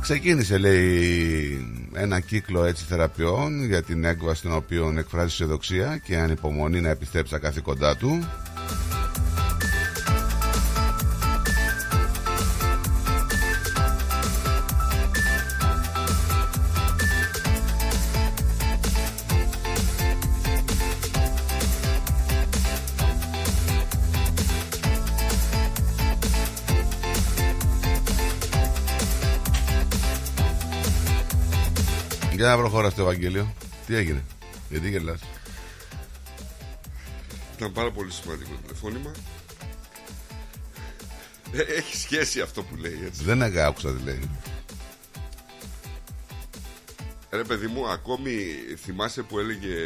Ξεκίνησε 0.00 0.58
λέει 0.58 1.66
ένα 1.94 2.20
κύκλο 2.20 2.64
έτσι 2.64 2.84
θεραπείων 2.84 3.64
για 3.64 3.82
την 3.82 4.04
έκβαση 4.04 4.42
των 4.42 4.52
οποίων 4.52 4.98
εκφράζει 4.98 5.26
αισιοδοξία 5.26 6.00
και 6.04 6.16
ανυπομονή 6.16 6.80
να 6.80 6.88
επιστρέψει 6.88 7.28
στα 7.28 7.38
καθήκοντά 7.38 7.96
του 7.96 8.28
Για 32.46 32.54
να 32.54 32.60
προχωρά 32.60 32.90
στο 32.90 33.02
Ευαγγέλιο. 33.02 33.54
Τι 33.86 33.94
έγινε, 33.94 34.24
γιατί 34.68 34.90
γελάς; 34.90 35.20
Ήταν 37.56 37.72
πάρα 37.72 37.90
πολύ 37.90 38.10
σημαντικό 38.12 38.50
το 38.50 38.56
τηλεφώνημα 38.62 39.10
Ε, 41.52 41.60
Έχει 41.60 41.96
σχέση 41.96 42.40
αυτό 42.40 42.62
που 42.62 42.76
λέει 42.76 43.00
έτσι 43.06 43.24
Δεν 43.24 43.42
άκουσα 43.42 43.92
τι 43.92 44.02
λέει. 44.02 44.30
Ρε 47.30 47.44
παιδί 47.44 47.66
μου, 47.66 47.88
ακόμη 47.88 48.32
θυμάσαι 48.76 49.22
που 49.22 49.38
έλεγε 49.38 49.76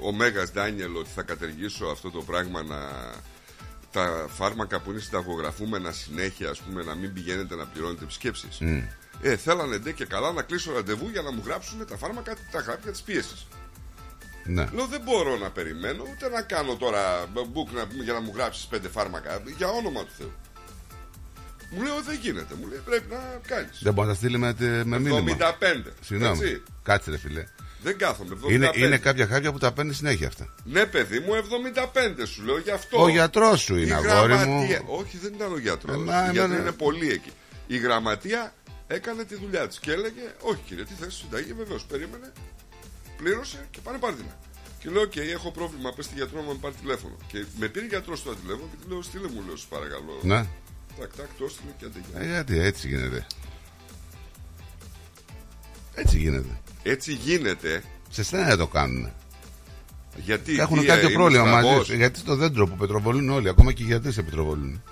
ο 0.00 0.12
Μέγας 0.12 0.52
Ντάνιελ 0.52 0.96
ότι 0.96 1.10
θα 1.14 1.22
κατεργήσω 1.22 1.86
αυτό 1.86 2.10
το 2.10 2.22
πράγμα 2.22 2.62
να 2.62 2.78
τα 3.92 4.26
φάρμακα 4.28 4.80
που 4.80 4.90
είναι 4.90 5.00
συνταγογραφούμενα 5.00 5.92
συνέχεια, 5.92 6.50
ας 6.50 6.60
πούμε, 6.60 6.82
να 6.82 6.94
μην 6.94 7.12
πηγαίνετε 7.12 7.54
να 7.54 7.64
πληρώνετε 7.66 8.04
επισκέψεις. 8.04 8.58
Ε, 9.22 9.36
θέλανε 9.36 9.78
ντε 9.78 9.92
και 9.92 10.04
καλά 10.04 10.32
να 10.32 10.42
κλείσω 10.42 10.72
ραντεβού 10.72 11.08
για 11.08 11.22
να 11.22 11.32
μου 11.32 11.42
γράψουν 11.44 11.86
τα 11.86 11.96
φάρμακα, 11.96 12.34
τα 12.50 12.62
χάπια 12.62 12.90
της 12.90 13.00
πίεσης. 13.00 13.46
Ναι. 14.44 14.66
Λέω 14.74 14.86
δεν 14.86 15.00
μπορώ 15.04 15.36
να 15.36 15.50
περιμένω 15.50 16.04
ούτε 16.12 16.28
να 16.28 16.42
κάνω 16.42 16.76
τώρα 16.76 17.24
book 17.34 17.72
να, 17.74 18.02
για 18.02 18.12
να 18.12 18.20
μου 18.20 18.32
γράψεις 18.34 18.64
πέντε 18.64 18.88
φάρμακα, 18.88 19.42
για 19.56 19.68
όνομα 19.68 20.00
του 20.00 20.10
Θεού. 20.18 20.32
Μου 21.70 21.82
λέει 21.82 21.92
δεν 22.06 22.18
γίνεται, 22.22 22.54
μου 22.60 22.66
λέει 22.68 22.80
πρέπει 22.84 23.04
να 23.10 23.40
κάνεις. 23.46 23.78
Δεν 23.82 23.92
μπορείς 23.92 24.08
να 24.10 24.14
τα 24.14 24.20
στείλει 24.20 24.38
με, 24.38 24.84
με 24.84 24.98
μήνυμα. 24.98 25.36
75. 25.38 25.92
Συγγνώμη. 26.00 26.38
Έτσι. 26.44 26.62
Κάτσε 26.82 27.10
ρε 27.10 27.18
φίλε. 27.18 27.44
Δεν 27.82 27.98
κάθομαι. 27.98 28.36
75. 28.46 28.50
Είναι, 28.52 28.70
είναι 28.74 28.98
κάποια 28.98 29.26
χάπια 29.26 29.52
που 29.52 29.58
τα 29.58 29.72
παίρνει 29.72 29.92
συνέχεια 29.94 30.26
αυτά. 30.26 30.54
Ναι, 30.64 30.86
παιδί 30.86 31.18
μου, 31.20 31.32
75 31.34 32.26
σου 32.26 32.42
λέω 32.44 32.58
γι' 32.58 32.70
αυτό. 32.70 33.02
Ο 33.02 33.08
γιατρός 33.08 33.60
σου 33.60 33.76
είναι 33.76 33.86
Η 33.88 33.92
αγόρι 33.92 34.32
μου. 34.34 34.38
γραμματεία- 34.38 34.82
Όχι, 34.86 35.18
δεν 35.18 35.32
ήταν 35.34 35.52
ο 35.52 35.58
γιατρός. 35.58 35.94
Ε, 35.94 35.98
μα, 35.98 36.22
γιατί 36.22 36.38
εμένα- 36.38 36.60
είναι 36.60 36.72
πολύ 36.72 37.10
εκεί. 37.10 37.30
Η 37.66 37.78
γραμματεία 37.78 38.52
έκανε 38.96 39.24
τη 39.24 39.34
δουλειά 39.34 39.68
της 39.68 39.78
και 39.78 39.92
έλεγε: 39.92 40.24
Όχι, 40.40 40.60
κύριε, 40.66 40.84
τι 40.84 40.94
θες, 41.00 41.14
συνταγή, 41.14 41.52
βεβαίως. 41.52 41.84
Περίμενε, 41.84 42.32
πλήρωσε 43.16 43.66
και 43.70 43.80
πάνε 43.80 43.98
πάρτι 43.98 44.22
να. 44.22 44.38
Και 44.80 44.90
λέω: 44.90 45.02
Οκ, 45.02 45.16
έχω 45.16 45.50
πρόβλημα. 45.50 45.92
Πες 45.92 46.04
στη 46.04 46.14
γιατρό 46.14 46.42
να 46.42 46.46
με 46.52 46.58
πάρει 46.60 46.74
τηλέφωνο. 46.80 47.16
Και 47.26 47.44
με 47.58 47.68
πήρε 47.68 47.86
γιατρός 47.86 48.18
στο 48.18 48.34
τηλέφωνο 48.34 48.68
και 48.70 48.76
του 48.82 48.88
λέω: 48.88 49.02
Στείλε 49.02 49.28
μου, 49.28 49.42
λέω, 49.46 49.56
σου 49.56 49.68
παρακαλώ. 49.68 50.18
Ναι. 50.22 50.46
Τακ, 50.98 51.16
τακ, 51.16 51.26
το 51.38 51.44
έστειλε 51.44 51.70
και 51.78 51.84
άντε 51.84 51.93
γεια. 51.93 52.04
Ε, 52.14 52.26
γιατί 52.32 52.58
έτσι 52.58 52.88
γίνεται. 52.88 53.26
Έτσι 55.94 56.18
γίνεται. 56.18 56.60
Έτσι 56.82 57.12
γίνεται 57.12 57.82
Σε 58.10 58.22
εσένα 58.22 58.46
δεν 58.46 58.58
το 58.58 58.66
κάνουν. 58.66 59.12
γιατί. 60.16 60.58
Έχουν 60.58 60.80
τι, 60.80 60.86
κάποιο 60.86 61.08
ε, 61.08 61.12
πρόβλημα 61.12 61.42
είμαι 61.42 61.50
μαζί 61.50 61.66
στραβός. 61.66 61.86
σου; 61.86 61.94
Γιατί 61.94 62.18
στο 62.18 62.36
δέντρο 62.36 62.66
που 62.66 62.76
πετροβολούν 62.76 63.30
όλοι, 63.30 63.48
ακόμα 63.48 63.72
και 63.72 63.82
οι 63.82 63.86
γιατροί 63.86 64.12
σε 64.12 64.22
πετροβολούν. 64.22 64.82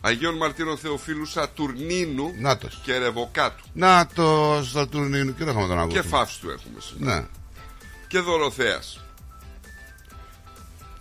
Αγίων 0.00 0.36
Μαρτύρων 0.36 0.78
Θεοφίλου 0.78 1.26
Σατουρνίνου 1.26 2.34
Νάτος. 2.38 2.80
και 2.84 2.98
Ρεβοκάτου. 2.98 3.64
Να 3.72 4.06
το 4.14 4.60
στο 4.64 4.86
τουρνίνου 4.86 5.34
και 5.34 5.44
δεν 5.44 5.48
είχαμε 5.56 5.74
τον 5.74 5.88
Και 5.88 5.98
αγώνα. 5.98 6.16
φαύση 6.16 6.40
του 6.40 6.50
έχουμε 6.50 6.80
σήμερα. 6.80 7.20
Ναι. 7.20 7.26
και 8.08 8.18
Δωροθέας 8.20 9.00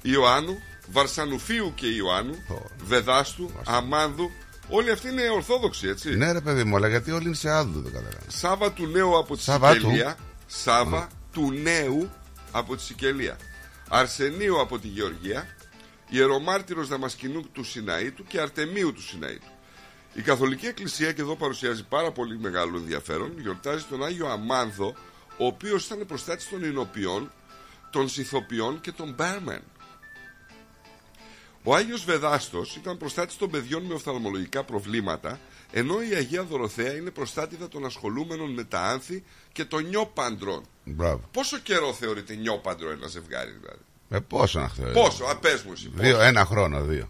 Ιωάννου, 0.01 0.57
Βαρσανουφίου 0.91 1.71
και 1.75 1.87
Ιωάννου, 1.87 2.33
Ω. 2.49 2.61
Βεδάστου, 2.85 3.51
Αμάνδου. 3.65 4.31
Όλοι 4.69 4.91
αυτοί 4.91 5.09
είναι 5.09 5.29
Ορθόδοξοι, 5.29 5.87
έτσι. 5.87 6.15
Ναι, 6.15 6.31
ρε 6.31 6.41
παιδί 6.41 6.63
μου, 6.63 6.75
αλλά 6.75 6.87
γιατί 6.87 7.11
όλοι 7.11 7.25
είναι 7.25 7.35
σε 7.35 7.49
άδου, 7.49 7.81
δεν 7.81 7.91
καταλαβαίνω. 7.91 8.23
Σάβα 8.27 8.71
του 8.71 8.87
Νέου 8.87 9.17
από 9.17 9.35
τη 9.37 9.41
Σαββάτου. 9.43 9.79
Σικελία. 9.79 10.15
Σάβα 10.47 11.07
του 11.33 11.51
Νέου 11.51 12.09
από 12.51 12.75
τη 12.75 12.81
Σικελία. 12.81 13.37
Αρσενίου 13.89 14.61
από 14.61 14.79
τη 14.79 14.87
Γεωργία. 14.87 15.47
Ιερομάρτυρος 16.09 16.87
Δαμασκηνού 16.87 17.41
του 17.51 17.63
Σιναήτου 17.63 18.23
και 18.23 18.39
Αρτεμίου 18.39 18.93
του 18.93 19.01
Σιναήτου. 19.01 19.47
Η 20.13 20.21
Καθολική 20.21 20.65
Εκκλησία, 20.65 21.11
και 21.11 21.21
εδώ 21.21 21.35
παρουσιάζει 21.35 21.83
πάρα 21.83 22.11
πολύ 22.11 22.37
μεγάλο 22.39 22.77
ενδιαφέρον, 22.77 23.39
γιορτάζει 23.39 23.83
τον 23.83 24.03
Άγιο 24.03 24.27
Αμάνδο, 24.27 24.95
ο 25.37 25.45
οποίος 25.45 25.85
ήταν 25.85 26.05
προστάτης 26.05 26.49
των 26.49 26.63
Ινοποιών, 26.63 27.31
των 27.91 28.09
Σιθοποιών 28.09 28.81
και 28.81 28.91
των 28.91 29.13
Μπέρμεν. 29.13 29.61
Ο 31.63 31.75
Άγιος 31.75 32.05
Βεδάστος 32.05 32.75
ήταν 32.75 32.97
προστάτης 32.97 33.37
των 33.37 33.49
παιδιών 33.49 33.83
με 33.83 33.93
οφθαλμολογικά 33.93 34.63
προβλήματα 34.63 35.39
Ενώ 35.71 36.01
η 36.01 36.13
Αγία 36.15 36.43
Δωροθέα 36.43 36.95
είναι 36.95 37.11
προστάτηδα 37.11 37.67
των 37.67 37.85
ασχολούμενων 37.85 38.53
με 38.53 38.63
τα 38.63 38.81
άνθη 38.81 39.23
και 39.51 39.65
των 39.65 39.85
νιόπαντρων. 39.85 40.65
Μπράβο. 40.83 41.29
Πόσο 41.31 41.57
καιρό 41.57 41.93
θεωρείται 41.93 42.35
νιόπαντρο 42.35 42.91
ένα 42.91 43.07
ζευγάρι, 43.07 43.51
δηλαδή; 43.51 43.83
Ε, 44.09 44.19
πόσο 44.19 44.59
να 44.59 44.69
χθες. 44.69 44.93
Πόσο, 44.93 45.23
α 45.25 45.37
πες 45.37 45.63
μου 45.63 45.71
εσύ. 45.71 45.89
Δύο, 45.93 46.13
πόσο. 46.15 46.25
ένα 46.25 46.45
χρόνο, 46.45 46.83
δύο. 46.83 47.09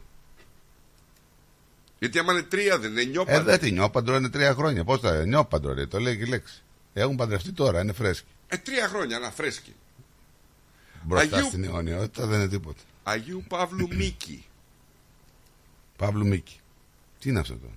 Γιατί 1.99 2.19
άμα 2.19 2.31
είναι 2.33 2.41
τρία 2.41 2.79
δεν 2.79 2.91
είναι 2.91 3.01
Ε, 3.01 3.05
νιόπαντρο. 3.05 3.43
δεν 3.43 3.59
τι 3.59 3.71
νιόπαντρο 3.71 4.15
είναι 4.15 4.29
τρία 4.29 4.53
χρόνια. 4.53 4.83
Πώς 4.83 4.99
θα 4.99 5.25
νιόπαντρο, 5.25 5.73
ρε, 5.73 5.85
το 5.85 5.99
λέει 5.99 6.17
και 6.17 6.23
η 6.23 6.27
λέξη. 6.27 6.63
Έχουν 6.93 7.15
παντρευτεί 7.15 7.51
τώρα, 7.51 7.81
είναι 7.81 7.93
φρέσκοι. 7.93 8.27
Ε, 8.47 8.57
τρία 8.57 8.87
χρόνια, 8.87 9.19
να 9.19 9.31
φρέσκει. 9.31 9.75
Μπροστά 11.03 11.35
Αγίου- 11.37 11.47
στην 11.49 11.63
αιωνιότητα 11.63 12.25
δεν 12.25 12.39
είναι 12.39 12.49
τίποτα. 12.49 12.81
Αγίου 13.03 13.43
Παύλου 13.47 13.87
Μίκη. 13.95 14.45
Παύλου 15.97 16.27
Μίκη. 16.27 16.59
Τι 17.19 17.29
είναι 17.29 17.39
αυτό 17.39 17.53
το. 17.53 17.67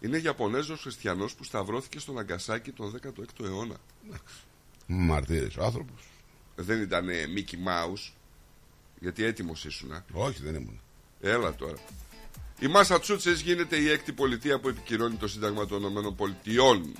Είναι 0.00 0.18
Ιαπωνέζος 0.18 0.80
χριστιανός 0.80 1.34
που 1.34 1.44
σταυρώθηκε 1.44 1.98
στον 1.98 2.18
Αγκασάκι 2.18 2.70
τον 2.70 2.90
16ο 2.90 3.44
αιώνα. 3.44 3.76
Μαρτύρε 4.86 5.46
ο 5.58 5.64
άνθρωπος. 5.64 6.02
Δεν 6.56 6.80
ήταν 6.82 7.04
Μίκη 7.32 7.56
Μάους, 7.56 8.14
γιατί 9.00 9.24
έτοιμος 9.24 9.64
ήσουνα. 9.64 10.04
Όχι, 10.12 10.42
δεν 10.42 10.54
ήμουν. 10.54 10.80
Έλα 11.20 11.54
τώρα. 11.54 11.76
Η 12.58 12.66
Μάσατσούτσες 12.66 13.40
γίνεται 13.40 13.76
η 13.76 13.90
έκτη 13.90 14.12
πολιτεία 14.12 14.60
που 14.60 14.68
επικυρώνει 14.68 15.14
το 15.16 15.28
Σύνταγμα 15.28 15.66
των 15.66 15.78
Ηνωμένων 15.78 16.14
Πολιτειών. 16.14 16.96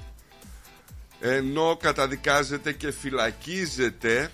Ενώ 1.21 1.77
καταδικάζεται 1.81 2.73
και 2.73 2.91
φυλακίζεται 2.93 4.31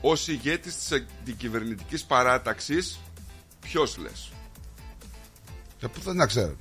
ως 0.00 0.28
ηγέτης 0.28 0.76
της 0.76 0.92
αντικυβερνητικής 0.92 2.04
παράταξης 2.04 2.98
ποιος 3.60 3.96
λες; 3.96 4.30
Και 5.78 5.88
πού 5.88 6.00
θα 6.00 6.14
να 6.14 6.26
ξέρω. 6.26 6.56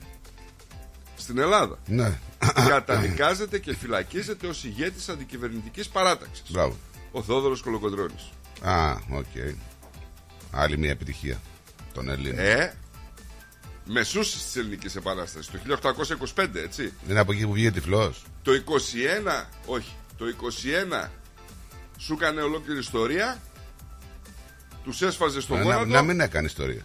στην 1.17 1.37
Ελλάδα 1.37 1.79
Ναι. 1.87 2.19
καταδικάζεται 2.67 3.59
και 3.59 3.75
φυλακίζεται 3.75 4.47
ως 4.47 4.63
ηγέτης 4.63 5.09
αντικυβερνητικής 5.09 5.87
παράταξης 5.89 6.51
Μπράβο. 6.51 6.77
Ο 7.15 7.21
Θόδωρος 7.23 7.61
Κολοκοτρώνης 7.61 8.29
Α, 8.61 8.91
οκ. 9.11 9.25
Άλλη 10.51 10.77
μια 10.77 10.89
επιτυχία 10.89 11.41
των 11.93 12.09
Ελλήνων. 12.09 12.39
ε 12.39 12.73
μεσούσης 13.87 14.43
της 14.43 14.55
Ελληνικής 14.55 14.95
Επανάστασης 14.95 15.51
το 15.51 15.59
1825 16.35 16.55
έτσι 16.55 16.93
Είναι 17.09 17.19
από 17.19 17.31
εκεί 17.31 17.45
που 17.45 17.51
βγήκε 17.51 17.71
τυφλός. 17.71 18.23
Το 18.41 18.51
21, 18.51 19.45
όχι, 19.65 19.91
το 20.17 20.25
21 21.05 21.09
σου 21.97 22.13
έκανε 22.13 22.41
ολόκληρη 22.41 22.79
ιστορία, 22.79 23.41
τους 24.83 25.01
έσφαζε 25.01 25.41
στο 25.41 25.55
Να, 25.55 25.61
γόνατο. 25.61 25.85
να 25.85 26.01
μην 26.01 26.19
έκανε 26.19 26.45
ιστορίες. 26.47 26.83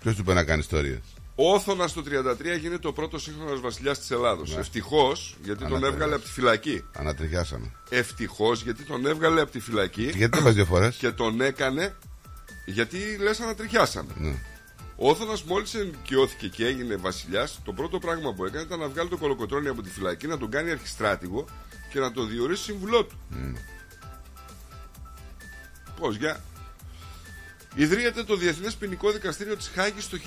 Ποιος 0.00 0.14
του 0.14 0.20
είπε 0.20 0.34
να 0.34 0.44
κάνει 0.44 0.60
ιστορίες; 0.60 1.00
Ο 1.38 1.54
Όθωνας 1.54 1.92
το 1.92 2.02
33 2.02 2.58
γίνεται 2.60 2.88
ο 2.88 2.92
πρώτος 2.92 3.22
σύγχρονος 3.22 3.60
βασιλιάς 3.60 3.98
της 3.98 4.10
Ελλάδος. 4.10 4.54
Ναι. 4.54 4.60
Ευτυχώς, 4.60 5.36
γιατί 5.42 5.58
τον 5.58 5.66
Αναφέρες. 5.66 5.92
έβγαλε 5.92 6.14
από 6.14 6.24
τη 6.24 6.30
φυλακή. 6.30 6.84
Ανατριχιάσαμε. 6.92 7.72
Ευτυχώς, 7.88 8.62
γιατί 8.62 8.82
τον 8.82 9.06
έβγαλε 9.06 9.40
από 9.40 9.50
τη 9.50 9.60
φυλακή 9.60 10.02
Γιατί 10.02 10.38
το 10.38 10.42
πα 10.44 10.52
δύο 10.52 10.64
φορές; 10.64 10.96
και 10.96 11.10
τον 11.10 11.40
έκανε, 11.40 11.96
γιατί 12.66 13.16
λες 13.20 13.40
ανατριχιάσαμε. 13.40 14.12
Ναι. 14.16 14.34
Ο 14.96 15.10
Όθωνας 15.10 15.42
μόλις 15.42 15.74
ενοικιώθηκε 15.74 16.48
και 16.48 16.66
έγινε 16.66 16.96
βασιλιάς, 16.96 17.60
το 17.64 17.72
πρώτο 17.72 17.98
πράγμα 17.98 18.34
που 18.34 18.44
έκανε 18.44 18.62
ήταν 18.62 18.78
να 18.78 18.88
βγάλει 18.88 19.08
τον 19.08 19.18
Κολοκοτρώνη 19.18 19.68
από 19.68 19.82
τη 19.82 19.90
φυλακή, 19.90 20.26
να 20.26 20.38
τον 20.38 20.50
κάνει 20.50 20.70
αρχιστράτηγο 20.70 21.44
και 21.92 22.00
να 22.00 22.12
τον 22.12 22.28
διορίσει 22.28 22.62
σύμβουλό 22.62 23.04
του. 23.04 23.18
Πώς, 26.00 26.16
για... 26.16 26.44
Ιδρύεται 27.78 28.24
το 28.24 28.36
Διεθνές 28.36 28.74
Ποινικό 28.74 29.10
Δικαστήριο 29.10 29.56
της 29.56 29.70
Χάγης 29.74 30.08
το 30.08 30.18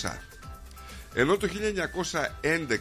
1900. 0.00 0.18
Ενώ 1.14 1.36
το 1.36 1.48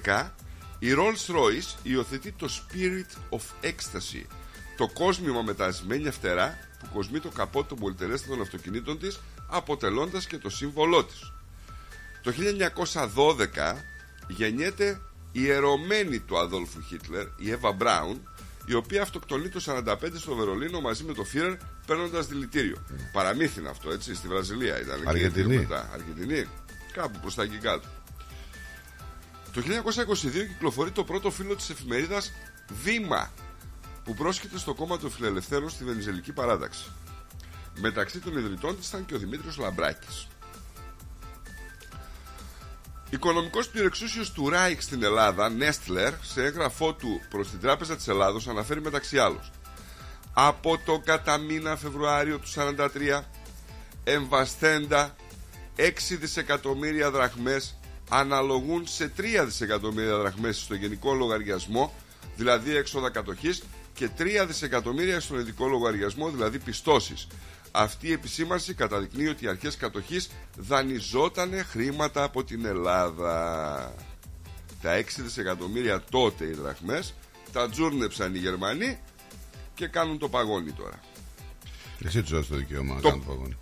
1911 0.02 0.32
η 0.80 0.88
Rolls 0.98 1.36
Royce 1.36 1.76
υιοθετεί 1.84 2.32
το 2.32 2.50
Spirit 2.50 3.38
of 3.38 3.66
Ecstasy, 3.66 4.26
το 4.78 4.88
κόσμημα 4.88 5.42
με 5.42 5.54
τα 5.54 5.66
ασημένια 5.66 6.12
φτερά 6.12 6.58
που 6.80 6.88
κοσμεί 6.94 7.20
το 7.20 7.30
καπότ 7.30 7.68
των 7.68 7.78
πολυτερέστατων 7.78 8.42
αυτοκινήτων 8.42 9.00
της, 9.00 9.20
αποτελώντας 9.50 10.28
και 10.28 10.38
το 10.38 10.50
σύμβολό 10.50 11.04
της. 11.04 11.34
Το 12.24 12.32
1912 12.32 13.86
γεννιέται 14.28 15.02
η 15.32 15.52
ερωμένη 15.52 16.20
του 16.20 16.38
Αδόλφου 16.38 16.82
Χίτλερ, 16.82 17.26
η 17.38 17.52
Εύα 17.52 17.72
Μπράουν, 17.72 18.28
η 18.70 18.74
οποία 18.74 19.02
αυτοκτονεί 19.02 19.50
το 19.50 19.60
1945 19.86 19.96
στο 20.16 20.36
Βερολίνο 20.36 20.82
μαζί 20.82 21.04
με 21.04 21.14
το 21.14 21.24
Φύρερ 21.24 21.56
παίρνοντας 21.86 22.28
δηλητήριο. 22.28 22.78
Παραμύθι 23.14 23.60
είναι 23.60 23.70
αυτό, 23.70 23.92
έτσι, 23.92 24.16
στη 24.16 24.28
Βραζιλία 24.28 24.82
ήταν. 24.82 24.98
εκεί 25.00 25.08
Αργεντινή. 25.08 25.48
λίγο 25.48 25.62
μετά. 25.62 25.90
Αργεντινή. 25.94 26.48
Κάπου 26.92 27.20
προς 27.20 27.36
τα 27.36 27.44
εκεί 27.44 27.58
κάτω. 27.58 27.88
Το 29.54 29.62
1922 29.62 30.48
κυκλοφορεί 30.48 30.92
το 30.92 31.04
πρώτο 31.04 31.32
φύλλο 31.32 31.56
της 31.56 31.70
εφημερίδας 31.70 32.32
Βήμα 32.84 33.32
που 34.04 34.14
πρόσκειται 34.14 34.58
στο 34.58 34.74
κόμμα 34.74 34.98
των 34.98 35.12
φιλελευθέρων 35.12 35.70
στη 35.70 35.84
Βενιζελική 35.84 36.32
Παράταξη. 36.32 36.86
Μεταξύ 37.80 38.20
των 38.20 38.38
ιδρυτών 38.38 38.78
της 38.78 38.88
ήταν 38.88 39.06
και 39.06 39.16
ο 39.16 39.18
Δημήτριος 39.18 39.58
Λαμπράκης. 39.58 40.28
Οικονομικός 43.10 43.70
πληρεξούσιος 43.70 44.32
του 44.32 44.50
Ράιχ 44.50 44.82
στην 44.82 45.04
Ελλάδα, 45.04 45.50
Νέστλερ, 45.50 46.14
σε 46.22 46.44
έγγραφό 46.44 46.94
του 46.94 47.22
προς 47.30 47.50
την 47.50 47.60
Τράπεζα 47.60 47.96
της 47.96 48.08
Ελλάδος 48.08 48.48
αναφέρει 48.48 48.82
μεταξύ 48.82 49.18
άλλων 49.18 49.52
από 50.40 50.80
το 50.86 51.02
κατά 51.06 51.38
μήνα 51.38 51.76
Φεβρουάριο 51.76 52.38
του 52.40 52.48
43 52.56 53.22
εμβασθέντα 54.04 55.16
6 55.78 55.90
δισεκατομμύρια 56.20 57.12
δραχμές 57.12 57.78
αναλογούν 58.10 58.88
σε 58.88 59.12
3 59.18 59.22
δισεκατομμύρια 59.46 60.18
δραχμές 60.18 60.58
στο 60.58 60.76
γενικό 60.76 61.14
λογαριασμό, 61.14 61.94
δηλαδή 62.36 62.76
έξοδα 62.76 63.10
κατοχής 63.10 63.64
και 63.94 64.10
3 64.18 64.46
δισεκατομμύρια 64.48 65.20
στον 65.20 65.40
ειδικό 65.40 65.68
λογαριασμό, 65.68 66.30
δηλαδή 66.30 66.60
πιστώσεις. 66.60 67.28
Αυτή 67.80 68.08
η 68.08 68.12
επισήμανση 68.12 68.74
καταδεικνύει 68.74 69.28
ότι 69.28 69.46
οι 69.46 69.48
αρχές 69.48 69.78
κατοχής 69.78 70.30
δανειζότανε 70.58 71.64
χρήματα 71.64 72.24
από 72.24 72.44
την 72.44 72.66
Ελλάδα. 72.66 73.94
Τα 74.82 74.94
6 75.00 75.04
δισεκατομμύρια 75.22 76.04
τότε 76.10 76.46
οι 76.46 76.52
δραχμές 76.54 77.14
τα 77.52 77.70
τζούρνεψαν 77.70 78.36
οι 78.36 78.38
Γερμανοί 78.38 79.00
και 79.74 79.88
κάνουν 79.88 80.18
το 80.18 80.30
παγόνι 80.30 80.72
τώρα. 80.72 81.00
Εσύ 82.06 82.22
τους 82.22 82.32
έδωσε 82.32 82.50
το 82.50 82.56
δικαίωμα 82.56 82.94
να 82.96 83.02
Το- 83.02 83.10
κάνουν 83.10 83.26
το 83.26 83.32
παγόνι. 83.32 83.58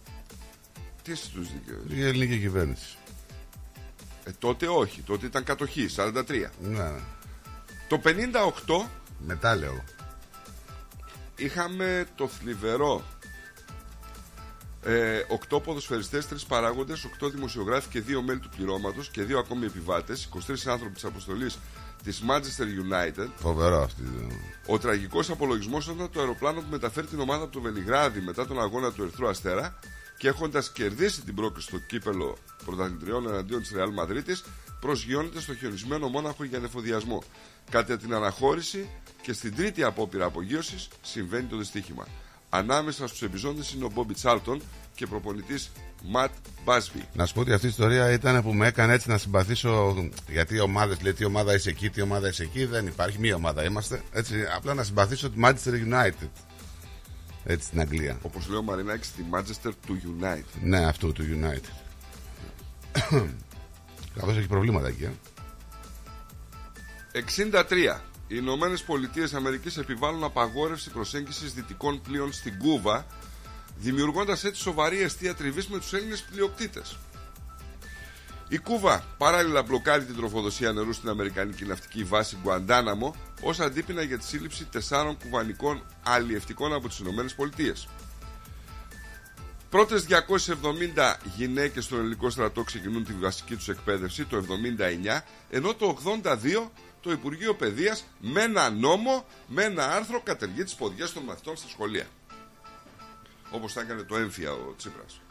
Τι 1.04 1.16
στους 1.16 1.48
δικαιούς. 1.54 1.84
Η 2.00 2.04
ελληνική 2.06 2.40
κυβέρνηση. 2.40 2.96
Ε, 4.24 4.32
τότε 4.40 4.68
όχι, 4.68 5.02
τότε 5.02 5.26
ήταν 5.26 5.44
κατοχή, 5.44 5.88
43. 5.96 6.52
Ναι, 6.62 6.70
ναι. 6.84 7.00
Το 7.88 8.00
58 8.00 8.90
Μετά 9.26 9.56
λέω. 9.56 9.84
είχαμε 11.38 12.06
το 12.16 12.28
θλιβερό 12.28 13.04
ε, 14.86 15.22
8 15.50 15.62
ποδοσφαιριστές, 15.64 16.28
3 16.28 16.46
παράγοντες, 16.48 17.06
8 17.06 17.30
δημοσιογράφοι 17.30 17.90
και 17.90 18.02
2 18.02 18.22
μέλη 18.22 18.40
του 18.40 18.50
πληρώματος 18.56 19.10
και 19.10 19.24
2 19.24 19.38
ακόμη 19.38 19.66
επιβάτες, 19.66 20.26
23 20.26 20.72
άνθρωποι 20.72 20.94
της 20.94 21.04
αποστολής 21.06 21.58
της 22.04 22.24
Manchester 22.30 22.64
United. 22.64 23.28
Φοβερό 23.36 23.82
αυτή. 23.82 24.04
Ο 24.68 24.78
τραγικός 24.78 25.30
απολογισμός 25.30 25.88
ήταν 25.88 26.10
το 26.12 26.20
αεροπλάνο 26.20 26.60
που 26.60 26.68
μεταφέρει 26.70 27.08
την 27.08 27.20
ομάδα 27.20 27.44
από 27.44 27.52
το 27.54 27.62
Βελιγράδι 27.62 28.22
μετά 28.22 28.48
τον 28.48 28.62
αγώνα 28.62 28.92
του 28.92 29.04
Ερθρού 29.04 29.28
Αστέρα 29.28 29.80
και 30.18 30.28
έχοντας 30.28 30.72
κερδίσει 30.72 31.22
την 31.22 31.36
πρόκληση 31.36 31.68
στο 31.68 31.78
κύπελο 31.78 32.38
πρωταθλητριών 32.66 33.28
εναντίον 33.28 33.62
της 33.62 33.72
Ρεάλ 33.72 33.92
Μαδρίτης 33.94 34.44
προσγειώνεται 34.80 35.40
στο 35.40 35.56
χιονισμένο 35.56 36.08
μόναχο 36.08 36.44
για 36.44 36.58
ανεφοδιασμό. 36.58 37.24
Κατά 37.70 37.98
την 37.98 38.14
αναχώρηση 38.14 38.90
και 39.22 39.34
στην 39.34 39.56
τρίτη 39.56 39.84
απόπειρα 39.84 40.26
απογείωσης 40.26 40.88
συμβαίνει 41.02 41.48
το 41.48 41.58
δυστύχημα. 41.58 42.08
Ανάμεσα 42.56 43.08
στους 43.08 43.22
επιζώντες 43.22 43.72
είναι 43.72 43.86
ο 43.86 43.90
Μπόμπι 43.94 44.14
Τσάλτον 44.14 44.62
και 44.96 45.08
προπονητής 45.08 45.72
Ματ 46.04 46.32
Μπάσβι. 46.64 47.08
Να 47.14 47.26
σου 47.26 47.34
πω 47.34 47.40
ότι 47.40 47.54
αυτή 47.54 47.66
η 47.66 47.70
ιστορία 47.70 48.12
ήταν 48.12 48.44
που 48.44 48.54
με 48.54 48.68
έκανε 48.68 48.94
έτσι 48.94 49.10
να 49.10 49.18
συμπαθήσω. 49.18 49.96
Γιατί 50.30 50.56
οι 50.56 50.60
ομάδες, 50.60 51.02
λέει 51.02 51.14
τι 51.14 51.26
ομάδα 51.26 51.54
είσαι 51.54 51.70
εκεί, 51.70 51.90
τι 51.90 52.02
ομάδα 52.02 52.28
είσαι 52.28 52.44
εκεί. 52.44 52.66
Δεν 52.66 52.88
υπάρχει, 52.88 53.20
μία 53.20 53.36
ομάδα 53.36 53.64
είμαστε. 53.64 54.02
Έτσι, 54.12 54.36
απλά 54.56 54.74
να 54.74 54.84
συμπαθήσω 54.84 55.30
τη 55.30 55.40
Manchester 55.44 55.94
United. 55.94 56.30
Έτσι 57.44 57.66
στην 57.68 57.80
Αγγλία. 57.80 58.20
Όπως 58.22 58.48
λέει 58.48 58.58
ο 58.58 58.62
Μαρινάκης 58.64 59.08
στη 59.08 59.26
Manchester 59.32 59.72
του 59.88 60.02
United. 60.20 60.60
Ναι, 60.62 60.86
αυτό 60.86 61.12
του 61.12 61.24
United. 61.24 61.70
Καθώς 64.20 64.38
έχει 64.38 64.48
προβλήματα 64.48 64.88
εκεί. 64.88 65.04
ε. 65.04 65.12
63. 67.14 68.00
Οι 68.28 68.36
Ηνωμένες 68.38 68.84
Πολιτείες 68.84 69.34
Αμερικής 69.34 69.78
επιβάλλουν 69.78 70.24
απαγόρευση 70.24 70.90
προσέγγισης 70.90 71.54
δυτικών 71.54 72.02
πλοίων 72.02 72.34
στην 72.34 72.58
Κούβα, 72.58 73.06
δημιουργώντας 73.78 74.44
έτσι 74.44 74.62
σοβαρή 74.62 75.02
αιστεία 75.02 75.36
τριβής 75.36 75.68
με 75.68 75.78
τους 75.80 75.94
Έλληνες 75.94 76.22
πλειοκτήτες. 76.32 76.98
Η 78.48 78.58
Κούβα 78.58 79.06
παράλληλα 79.18 79.64
μπλοκάρει 79.64 80.06
την 80.06 80.16
τροφοδοσία 80.16 80.72
νερού 80.72 80.94
στην 80.94 81.10
Αμερικανική 81.10 81.66
ναυτική 81.66 82.04
βάση 82.04 82.38
Γκουαντάναμο 82.42 83.16
ως 83.42 83.60
αντίπεινα 83.60 84.02
για 84.02 84.18
τη 84.18 84.24
σύλληψη 84.24 84.66
τεσσάρων 84.66 85.18
κουβανικών 85.18 85.84
αλλιευτικών 86.04 86.74
από 86.74 86.88
τις 86.88 87.00
Ηνωμένες 87.00 87.34
Πολιτείες. 87.36 87.88
Πρώτες 89.70 90.06
270 90.06 91.20
γυναίκες 91.36 91.84
στον 91.84 92.00
ελληνικό 92.00 92.30
στρατό 92.30 92.64
ξεκινούν 92.64 93.04
τη 93.04 93.14
βασική 93.14 93.56
τους 93.56 93.70
εκπαίδευση 93.70 94.26
το 94.26 94.38
79, 94.38 95.22
ενώ 95.50 95.74
το 95.74 95.98
82 96.04 96.72
το 97.06 97.12
Υπουργείο 97.12 97.56
Παιδείας 97.56 98.06
με 98.20 98.42
ένα 98.42 98.70
νόμο, 98.70 99.26
με 99.48 99.64
ένα 99.64 99.92
άρθρο 99.96 100.22
κατεργεί 100.22 100.64
τις 100.64 100.76
ποδιές 100.76 101.14
των 101.14 101.24
μαθητών 101.24 101.58
στα 101.58 101.68
σχολεία. 101.68 102.08
Όπως 103.52 103.74
θα 103.74 103.82
έκανε 103.82 104.04
το 104.04 104.16
έμφυα 104.18 104.52
ο 104.52 104.74
Τσίπρας. 104.78 105.22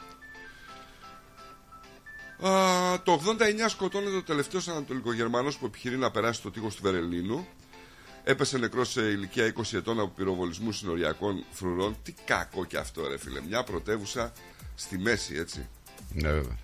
Α, 2.47 3.03
το 3.03 3.13
89 3.13 3.69
σκοτώνεται 3.69 4.17
ο 4.17 4.23
τελευταίος 4.23 4.69
Ανατολικογερμανός 4.69 5.59
που 5.59 5.67
επιχειρεί 5.67 5.97
να 5.97 6.11
περάσει 6.11 6.43
το 6.43 6.51
τείχος 6.51 6.75
του 6.75 6.83
Βερολίνου. 6.83 7.47
Έπεσε 8.25 8.59
νεκρός 8.59 8.91
σε 8.91 9.01
ηλικία 9.01 9.53
20 9.57 9.77
ετών 9.77 10.01
από 10.01 10.13
πυροβολισμούς 10.17 10.77
συνοριακών 10.77 11.45
φρουρών. 11.51 11.97
Τι 12.03 12.15
κακό 12.25 12.65
κι 12.65 12.77
αυτό, 12.77 13.09
ρε 13.09 13.19
φίλε. 13.19 13.41
Μια 13.41 13.65
πρωτεύουσα 13.65 14.33
στη 14.75 14.99
μέση, 14.99 15.37
έτσι. 15.37 15.69
Ναι, 16.13 16.31
βέβαια. 16.31 16.57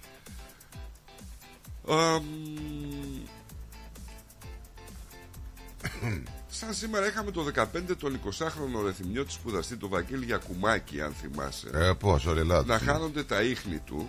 Α, 5.84 6.06
μ, 6.06 6.22
Σαν 6.48 6.74
σήμερα 6.74 7.06
είχαμε 7.06 7.30
το 7.30 7.46
15 7.54 7.64
τον 7.98 8.20
20χρονο 8.24 8.84
ρεθιμιώτη 8.84 9.32
σπουδαστή, 9.32 9.76
τον 9.76 9.88
Βαγγέλη 9.88 10.24
Γιακουμάκη, 10.24 11.00
αν 11.00 11.14
θυμάσαι. 11.20 11.70
Ε, 11.74 11.92
πώς, 11.98 12.26
ωραία, 12.26 12.42
Ελλάδα. 12.42 12.72
να 12.72 12.78
χάνονται 12.78 13.24
τα 13.24 13.42
ίχνη 13.42 13.78
του. 13.78 14.08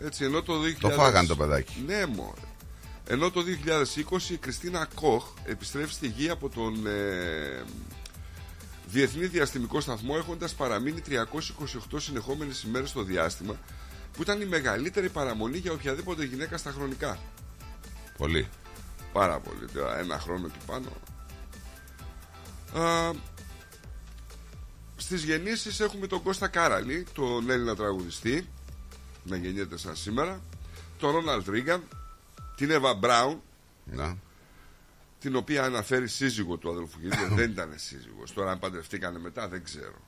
Έτσι, 0.00 0.24
ενώ 0.24 0.42
το 0.42 0.54
2000... 0.62 0.76
Το 0.80 0.90
φάγανε 0.90 1.26
το 1.26 1.36
παιδάκι. 1.36 1.84
Ναι, 1.86 2.06
μωρέ. 2.06 2.40
Ενώ 3.06 3.30
το 3.30 3.42
2020 4.10 4.30
η 4.30 4.36
Κριστίνα 4.36 4.88
Κοχ 4.94 5.24
επιστρέφει 5.44 5.92
στη 5.92 6.08
γη 6.08 6.30
από 6.30 6.48
τον 6.48 6.86
ε, 6.86 7.62
Διεθνή 8.86 9.26
Διαστημικό 9.26 9.80
Σταθμό 9.80 10.14
έχοντας 10.18 10.54
παραμείνει 10.54 11.02
328 11.08 11.16
συνεχόμενες 11.96 12.62
ημέρες 12.62 12.88
στο 12.88 13.02
διάστημα 13.02 13.56
που 14.12 14.22
ήταν 14.22 14.40
η 14.40 14.44
μεγαλύτερη 14.44 15.08
παραμονή 15.08 15.58
για 15.58 15.72
οποιαδήποτε 15.72 16.24
γυναίκα 16.24 16.56
στα 16.56 16.70
χρονικά. 16.70 17.18
Πολύ. 18.16 18.48
Πάρα 19.14 19.38
πολύ. 19.40 19.66
Τώρα, 19.68 19.98
ένα 19.98 20.18
χρόνο 20.18 20.48
και 20.48 20.58
πάνω. 20.66 20.88
Α, 22.86 23.12
στις 24.96 25.24
γεννήσεις 25.24 25.80
έχουμε 25.80 26.06
τον 26.06 26.22
Κώστα 26.22 26.48
Κάραλη, 26.48 27.06
τον 27.12 27.50
Έλληνα 27.50 27.76
τραγουδιστή, 27.76 28.48
να 29.24 29.36
γεννιέται 29.36 29.76
σαν 29.76 29.96
σήμερα, 29.96 30.40
τον 30.98 31.10
Ρόναλτ 31.10 31.48
Ρίγκαν, 31.48 31.82
την 32.56 32.70
Εύα 32.70 32.94
Μπράουν, 32.94 33.42
Να. 33.84 34.16
την 35.20 35.36
οποία 35.36 35.64
αναφέρει 35.64 36.08
σύζυγο 36.08 36.56
του 36.56 36.70
αδελφού 36.70 36.98
γιατί 37.00 37.34
δεν 37.34 37.50
ήταν 37.50 37.72
σύζυγος. 37.76 38.32
Τώρα 38.32 38.50
αν 38.50 38.58
παντρευτήκανε 38.58 39.18
μετά 39.18 39.48
δεν 39.48 39.64
ξέρω. 39.64 39.98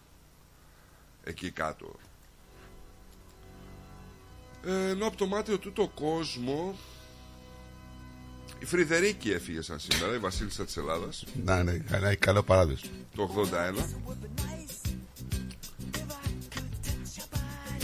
Εκεί 1.25 1.51
κάτω. 1.51 1.95
Ε, 4.65 4.89
ενώ 4.89 5.07
από 5.07 5.17
το 5.17 5.27
μάτιο 5.27 5.59
του 5.59 5.73
το 5.73 5.89
κόσμο 5.95 6.79
η 8.59 8.65
Φρυδερίκη 8.65 9.31
έφυγε 9.31 9.63
σαν 9.63 9.79
σήμερα, 9.81 10.15
η 10.15 10.19
βασίλισσα 10.19 10.65
της 10.65 10.77
Ελλάδας, 10.77 11.25
Να, 11.45 11.63
ναι, 11.63 11.83
να 12.01 12.09
έχει 12.09 12.17
καλό 12.17 12.43
παράδεισο. 12.43 12.87
το 13.17 13.23
81. 13.23 13.85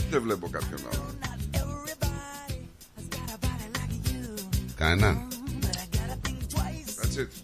Δεν 0.09 0.21
βλέπω 0.21 0.49
κάποιον 0.49 0.79
άλλο. 0.93 1.05
Κανένα. 4.75 5.27
That's 7.01 7.17
it. 7.17 7.42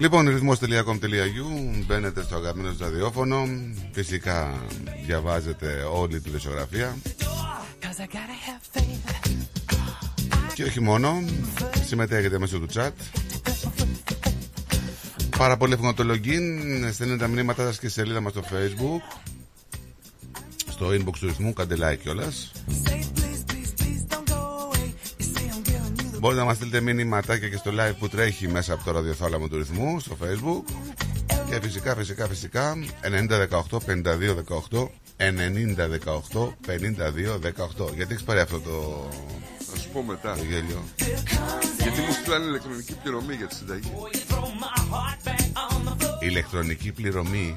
Λοιπόν, 0.00 0.28
ρυθμός.com.au 0.28 1.84
μπαίνετε 1.86 2.22
στο 2.22 2.36
αγαπημένο 2.36 2.74
σας 2.74 2.80
ραδιόφωνο. 2.80 3.48
Φυσικά 3.92 4.64
διαβάζετε 5.06 5.86
όλη 5.92 6.20
τη 6.20 6.30
δισογραφία. 6.30 6.96
Και 10.54 10.64
όχι 10.64 10.80
μόνο, 10.80 11.22
συμμετέχετε 11.86 12.38
μέσω 12.38 12.58
του 12.58 12.66
chat. 12.74 12.90
Πάρα 15.38 15.56
πολύ 15.56 15.72
εύκολο 15.72 15.94
το 15.94 16.04
login. 16.12 16.90
Στέλνετε 16.92 17.18
τα 17.18 17.26
μηνύματά 17.26 17.64
σας 17.66 17.78
και 17.78 17.88
στη 17.88 18.00
σελίδα 18.00 18.20
μας 18.20 18.32
στο 18.32 18.42
facebook. 18.50 19.20
Στο 20.68 20.86
inbox 20.88 21.18
του 21.18 21.26
ρυθμού, 21.26 21.52
κάντε 21.52 21.76
like 21.78 21.98
κιόλας. 22.02 22.52
Μπορείτε 26.20 26.40
να 26.40 26.46
μας 26.46 26.56
στείλετε 26.56 26.80
μηνύματάκια 26.80 27.48
και 27.48 27.56
στο 27.56 27.70
live 27.74 27.94
που 27.98 28.08
τρέχει 28.08 28.48
μέσα 28.48 28.72
από 28.74 28.84
το 28.84 28.90
ραδιοθάλαμο 28.90 29.48
του 29.48 29.56
ρυθμού 29.56 30.00
στο 30.00 30.16
facebook. 30.22 30.72
Και 31.48 31.60
φυσικά, 31.62 31.94
φυσικά, 31.94 32.26
φυσικά 32.28 32.74
9018 33.68 33.78
52 33.78 34.34
18 34.70 34.88
90 35.16 35.88
18 36.36 36.52
52 36.66 37.38
18. 37.86 37.94
Γιατί 37.94 38.12
έχεις 38.12 38.22
πάρει 38.24 38.40
αυτό 38.40 38.60
το, 38.60 39.08
Θα 39.72 39.78
σου 39.78 39.88
πω 39.92 40.02
μετά. 40.02 40.34
το 40.36 40.42
γέλιο; 40.42 40.84
Γιατί 41.80 42.00
μου 42.00 42.12
στείλανε 42.12 42.44
ηλεκτρονική 42.44 42.94
πληρωμή 43.02 43.34
για 43.34 43.46
τη 43.46 43.54
συνταγή. 43.54 43.92
Ηλεκτρονική 46.20 46.92
πληρωμή; 46.92 47.56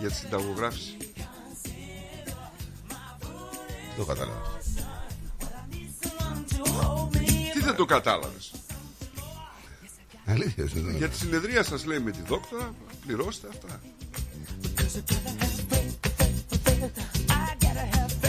Για 0.00 0.08
τη 0.08 0.14
συνταγογράφηση. 0.14 0.96
Δεν 3.86 3.96
το 3.96 4.04
κατάλαβα. 4.04 4.56
Τι 7.68 7.74
δεν 7.74 7.86
το 7.86 7.94
κατάλαβες. 7.94 8.50
Αλήθεια. 10.26 10.64
δεν 10.64 10.84
το- 10.84 10.90
Για 10.90 11.08
τη 11.08 11.16
συνεδρία 11.16 11.62
σας 11.62 11.84
λέει 11.84 11.98
με 11.98 12.10
τη 12.10 12.18
δόκτωρα, 12.26 12.74
πληρώστε 13.06 13.48
αυτά. 13.48 13.80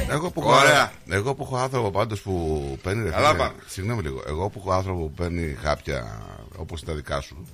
Εγώ 0.10 0.32
που, 0.32 0.42
έχω, 0.42 0.56
Ωραία. 0.56 0.92
εγώ 1.10 1.36
που 1.36 1.44
έχω 1.44 1.58
άνθρωπο 1.58 1.92
πάντως 1.92 2.22
που 2.22 2.78
παίρνει. 2.84 3.04
ρε 3.04 3.10
Καλά 3.10 3.28
φίλε, 3.28 3.38
πάμε. 3.40 3.54
Συγγνώμη 3.68 4.02
λίγο. 4.02 4.24
Εγώ 4.28 4.50
που 4.50 4.60
έχω 4.60 4.72
άνθρωπο 4.72 5.00
που 5.00 5.12
παίρνει 5.12 5.58
χάπια 5.62 6.22
όπως 6.58 6.84
τα 6.84 6.94
δικά 6.94 7.22
σου. 7.22 7.48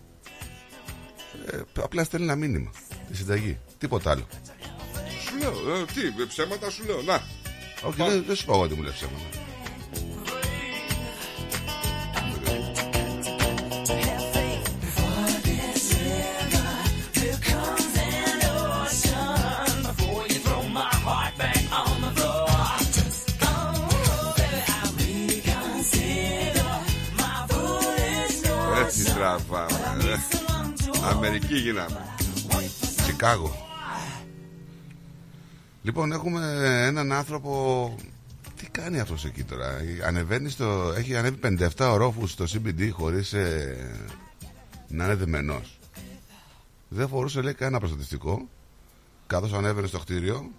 Ε, 1.52 1.58
απλά 1.82 2.04
στέλνει 2.04 2.26
ένα 2.26 2.36
μήνυμα. 2.36 2.71
Τη 3.10 3.15
συνταγή. 3.17 3.58
Τίποτα 3.78 4.12
άλλο. 4.12 4.26
Σου 5.26 5.38
λέω, 5.38 5.52
ε, 5.52 5.86
τι, 5.93 6.21
ε, 6.21 6.26
ψέματα 6.28 6.69
σου 6.69 6.84
λέω. 6.86 7.02
Να, 7.02 7.24
Όχι, 7.84 7.95
δεν, 7.98 8.24
δεν 8.28 8.36
σου 8.36 8.45
πω 8.45 8.54
εγώ 8.54 8.62
ότι 8.62 8.74
μου 8.76 8.82
λες 8.82 8.93
ψέματα. 8.93 9.45
Τραβάμε. 29.15 30.04
ε. 30.04 31.08
Αμερική 31.10 31.56
γίναμε. 31.58 32.15
Σικάγο. 33.06 33.56
Λοιπόν, 35.84 36.12
έχουμε 36.12 36.41
έναν 36.86 37.12
άνθρωπο. 37.12 37.95
Τι 38.56 38.69
κάνει 38.69 38.99
αυτός 38.99 39.25
εκεί 39.25 39.43
τώρα; 39.43 39.82
Ανεβαίνει 40.06 40.49
στο... 40.49 40.93
Έχει 40.97 41.15
ανέβει 41.15 41.39
57 41.43 41.67
ορόφους 41.80 42.32
στο 42.32 42.45
CBD 42.54 42.89
χωρίς 42.91 43.34
να 44.88 45.06
είναι 45.06 45.15
δεμένος. 45.15 45.80
Δεν 46.88 47.08
φορούσε 47.08 47.41
λέει 47.41 47.54
κανένα 47.54 47.80
προστατευτικό. 47.80 48.47
Καθώς 49.28 49.54
ανέβαινε 49.54 49.88
στο 49.88 49.99
κτίριο, 49.99 50.51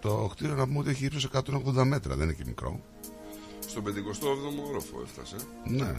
το 0.00 0.30
κτίριο 0.32 0.54
να 0.54 0.66
πούμε 0.66 0.78
ότι 0.78 0.90
έχει 0.90 1.04
ύψος 1.04 1.28
180 1.32 1.84
μέτρα, 1.84 2.14
δεν 2.14 2.24
είναι 2.24 2.32
και 2.32 2.44
μικρό. 2.46 2.80
Στον 3.66 3.84
57ο 3.86 4.68
όροφο 4.68 5.02
έφτασε. 5.04 5.36
Ναι. 5.64 5.94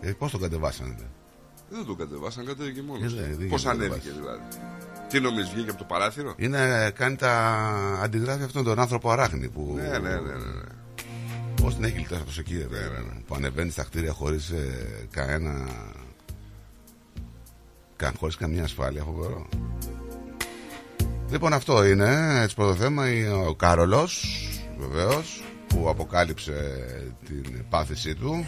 Ε, 0.00 0.10
Πώς 0.12 0.30
τον 0.30 0.40
κατεβάσανε; 0.40 0.94
δε; 0.98 1.04
Δεν 1.76 1.86
τον 1.86 1.96
κατεβάσαν, 1.96 2.44
κατέβηκε 2.46 2.82
μόνος. 2.82 3.12
Ε, 3.12 3.16
δεν- 3.16 3.36
δεν 3.38 3.48
Πώς 3.48 3.62
γίνεται 3.62 3.78
να 3.78 3.84
ανέβηκε 3.84 4.08
κατεβάσει. 4.08 4.20
δηλαδή. 4.20 4.42
Τι 5.08 5.20
νομίζεις, 5.20 5.50
βγήκε 5.50 5.70
από 5.70 5.78
το 5.78 5.84
παράθυρο; 5.84 6.34
Είναι, 6.36 6.90
κάνει 6.94 7.16
τα 7.16 7.32
αντιγράφει 8.02 8.42
αυτόν 8.42 8.64
τον 8.64 8.78
άνθρωπο 8.78 9.10
αράχνη 9.10 9.48
που. 9.48 9.72
Ναι, 9.76 9.82
ναι, 9.82 9.98
ναι, 9.98 10.08
ναι. 10.08 10.32
ναι. 10.32 10.62
Πώς 11.62 11.74
την 11.74 11.84
έχει 11.84 11.98
λιτώσει 11.98 12.20
αυτός 12.20 12.38
εκεί, 12.38 12.56
ρε, 12.70 12.88
που 13.26 13.34
ανεβαίνει 13.34 13.70
στα 13.70 13.82
κτίρια 13.82 14.12
χωρίς 14.12 14.52
κανένα. 15.10 15.68
Κα, 17.96 18.12
χωρίς 18.18 18.36
καμία 18.36 18.62
ασφάλεια, 18.64 19.02
φοβερό. 19.04 19.46
Λοιπόν, 21.30 21.52
αυτό 21.52 21.84
είναι 21.84 22.40
έτσι 22.42 22.54
πρώτο 22.54 22.74
θέμα. 22.74 23.10
Είναι 23.10 23.32
Ο 23.32 23.54
Κάρολος, 23.54 24.24
βεβαίως, 24.78 25.42
που 25.68 25.88
αποκάλυψε 25.88 26.84
την 27.26 27.64
πάθησή 27.70 28.14
του. 28.14 28.44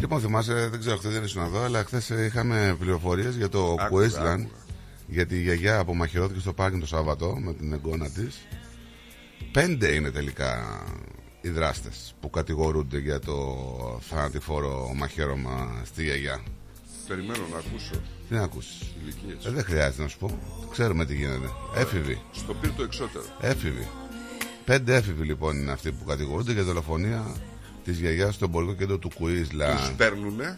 Λοιπόν, 0.00 0.20
θυμάσαι, 0.20 0.68
δεν 0.68 0.80
ξέρω, 0.80 0.96
χθες 0.96 1.12
δεν 1.12 1.24
ήσουν 1.24 1.42
εδώ, 1.42 1.62
αλλά 1.62 1.84
χθες 1.84 2.08
είχαμε 2.08 2.76
πληροφορίες 2.78 3.34
για 3.36 3.48
το 3.48 3.76
Άκουγα, 3.78 4.06
Queensland. 4.08 4.16
άκουγα. 4.16 4.48
Γιατί 5.06 5.34
η 5.34 5.42
γιαγιά 5.42 5.78
απομαχαιρώθηκε 5.78 6.40
στο 6.40 6.52
πάρκινγκ 6.52 6.80
το 6.80 6.86
Σάββατο 6.86 7.36
με 7.38 7.54
την 7.54 7.72
εγγόνα 7.72 8.10
της. 8.10 8.46
Πέντε 9.52 9.94
είναι 9.94 10.10
τελικά 10.10 10.82
οι 11.40 11.48
δράστες 11.48 12.14
που 12.20 12.30
κατηγορούνται 12.30 12.98
για 12.98 13.18
το 13.18 13.36
θανατηφόρο 14.08 14.92
μαχαίρωμα 14.96 15.82
στη 15.84 16.02
γιαγιά. 16.04 16.40
Περιμένω 17.08 17.44
να 17.52 17.58
ακούσω 17.58 17.94
Τι 18.28 18.34
να 18.34 18.42
ακούσεις; 18.42 18.94
ηλικίες. 19.02 19.44
Ε, 19.44 19.50
δεν 19.50 19.64
χρειάζεται 19.64 20.02
να 20.02 20.08
σου 20.08 20.18
πω. 20.18 20.38
Ξέρουμε 20.70 21.04
τι 21.04 21.14
γίνεται. 21.14 21.50
Έφηβοι. 21.76 22.20
Στο 22.32 22.54
πυρ 22.54 22.70
το 22.70 22.82
εξώτερο. 22.82 23.24
Έφηβοι. 23.40 23.88
Πέντε 24.64 24.94
έφηβοι 24.94 25.24
λοιπόν 25.24 25.56
είναι 25.56 25.72
αυτοί 25.72 25.92
που 25.92 26.04
κατηγορούνται 26.04 26.52
για 26.52 26.62
δολοφονία 26.62 27.36
της 27.86 27.98
γιαγιάς 27.98 28.34
στο 28.34 28.44
εμπορικό 28.44 28.72
κέντρο 28.72 28.98
του 28.98 29.08
Τους 29.08 29.18
Queensland. 29.20 29.92
παίρνουνε, 29.96 30.56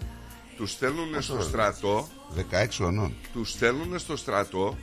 τους 0.56 0.70
στέλνουνε 0.70 1.20
στο 1.20 1.40
στρατό, 1.42 2.08
16 2.50 2.66
χρονών. 2.70 3.14
τους 3.32 3.50
στέλνουνε 3.50 3.98
στο 3.98 4.16
στρατό 4.16 4.76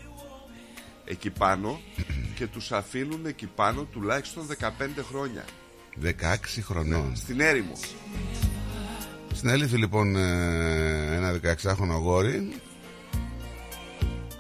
εκεί 1.06 1.30
πάνω 1.30 1.80
και 2.36 2.48
τους 2.48 2.72
αφήνουν 2.72 3.26
εκεί 3.26 3.46
πάνω 3.56 3.84
τουλάχιστον 3.84 4.48
15 4.60 4.70
χρόνια. 5.10 5.44
16 6.04 6.10
χρονών. 6.62 7.16
Στην 7.16 7.40
έρημο. 7.40 7.74
Συνέληφθη 9.34 9.78
λοιπόν 9.78 10.16
ε, 10.16 11.16
ένα 11.16 11.40
16χρονο 11.44 11.90
αγόρι 11.92 12.52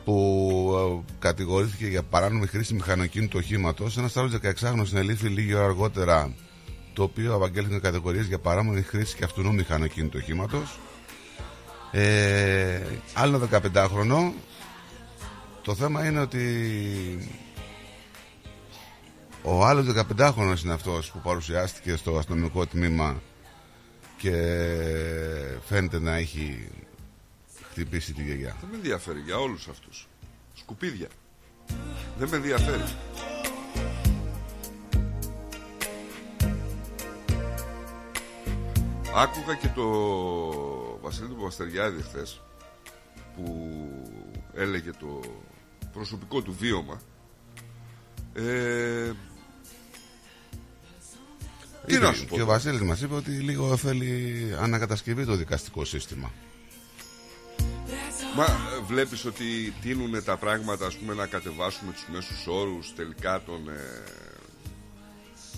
που 0.05 1.03
ε, 1.07 1.11
κατηγορήθηκε 1.19 1.87
για 1.87 2.03
παράνομη 2.03 2.47
χρήση 2.47 2.73
μηχανοκίνητου 2.73 3.37
οχήματος. 3.41 3.97
Ένας 3.97 4.17
άλλος 4.17 4.31
16χρονο 4.43 4.81
συνελήφθη 4.85 5.27
λίγη 5.27 5.53
ώρα 5.53 5.65
αργότερα, 5.65 6.33
το 6.95 7.03
οποίο 7.03 7.33
απαγγέλθηκε 7.33 7.79
κατηγορίες 7.79 8.25
για 8.25 8.39
παράνομη 8.39 8.81
χρήση 8.81 9.15
και 9.15 9.23
αυτού 9.23 9.53
μηχανοκίνητου 9.53 10.17
οχήματος. 10.21 10.79
Ε, 11.91 12.81
άλλο 13.13 13.49
15χρονο. 13.51 14.31
Το 15.61 15.75
θέμα 15.75 16.05
είναι 16.05 16.19
ότι 16.19 17.29
ο 19.41 19.65
άλλος 19.65 19.85
15χρονος 19.85 20.63
είναι 20.63 20.73
αυτός 20.73 21.11
που 21.11 21.19
παρουσιάστηκε 21.19 21.95
στο 21.95 22.17
αστυνομικό 22.17 22.65
τμήμα 22.65 23.21
και 24.17 24.31
φαίνεται 25.65 25.99
να 25.99 26.15
έχει 26.15 26.67
χτυπήσει 27.69 28.13
τη 28.13 28.23
γιαγιά. 28.23 28.55
Δεν 28.59 28.69
με 28.69 28.75
ενδιαφέρει 28.75 29.19
για 29.19 29.37
όλους 29.37 29.67
αυτούς. 29.67 30.07
Σκουπίδια. 30.53 31.07
Δεν 32.17 32.29
με 32.29 32.35
ενδιαφέρει. 32.35 32.83
Άκουγα 39.17 39.55
και 39.55 39.67
το 39.67 39.87
Βασίλη 41.01 41.27
του 41.27 41.35
Παπαστεριάδη 41.35 42.01
χθες 42.01 42.41
που 43.35 43.77
έλεγε 44.53 44.91
το 44.91 45.19
προσωπικό 45.93 46.41
του 46.41 46.55
βίωμα. 46.59 47.01
Ε, 48.33 49.11
τι 51.85 51.97
να 51.97 52.13
σου 52.13 52.25
πω. 52.25 52.35
Και 52.35 52.41
ο 52.41 52.45
Βασίλης 52.45 52.81
μας 52.81 53.01
είπε 53.01 53.13
ότι 53.13 53.31
λίγο 53.31 53.77
θέλει 53.77 54.55
ανακατασκευή 54.59 55.25
το 55.25 55.35
δικαστικό 55.35 55.85
σύστημα. 55.85 56.31
Μα 58.35 58.43
ε, 58.43 58.81
βλέπεις 58.87 59.25
ότι 59.25 59.73
τίνουν 59.81 60.23
τα 60.23 60.37
πράγματα 60.37 60.85
ας 60.85 60.95
πούμε 60.95 61.13
να 61.13 61.27
κατεβάσουμε 61.27 61.91
τους 61.91 62.05
μέσους 62.11 62.47
όρους 62.47 62.93
τελικά 62.95 63.43
των 63.43 63.69
ε, 63.69 64.03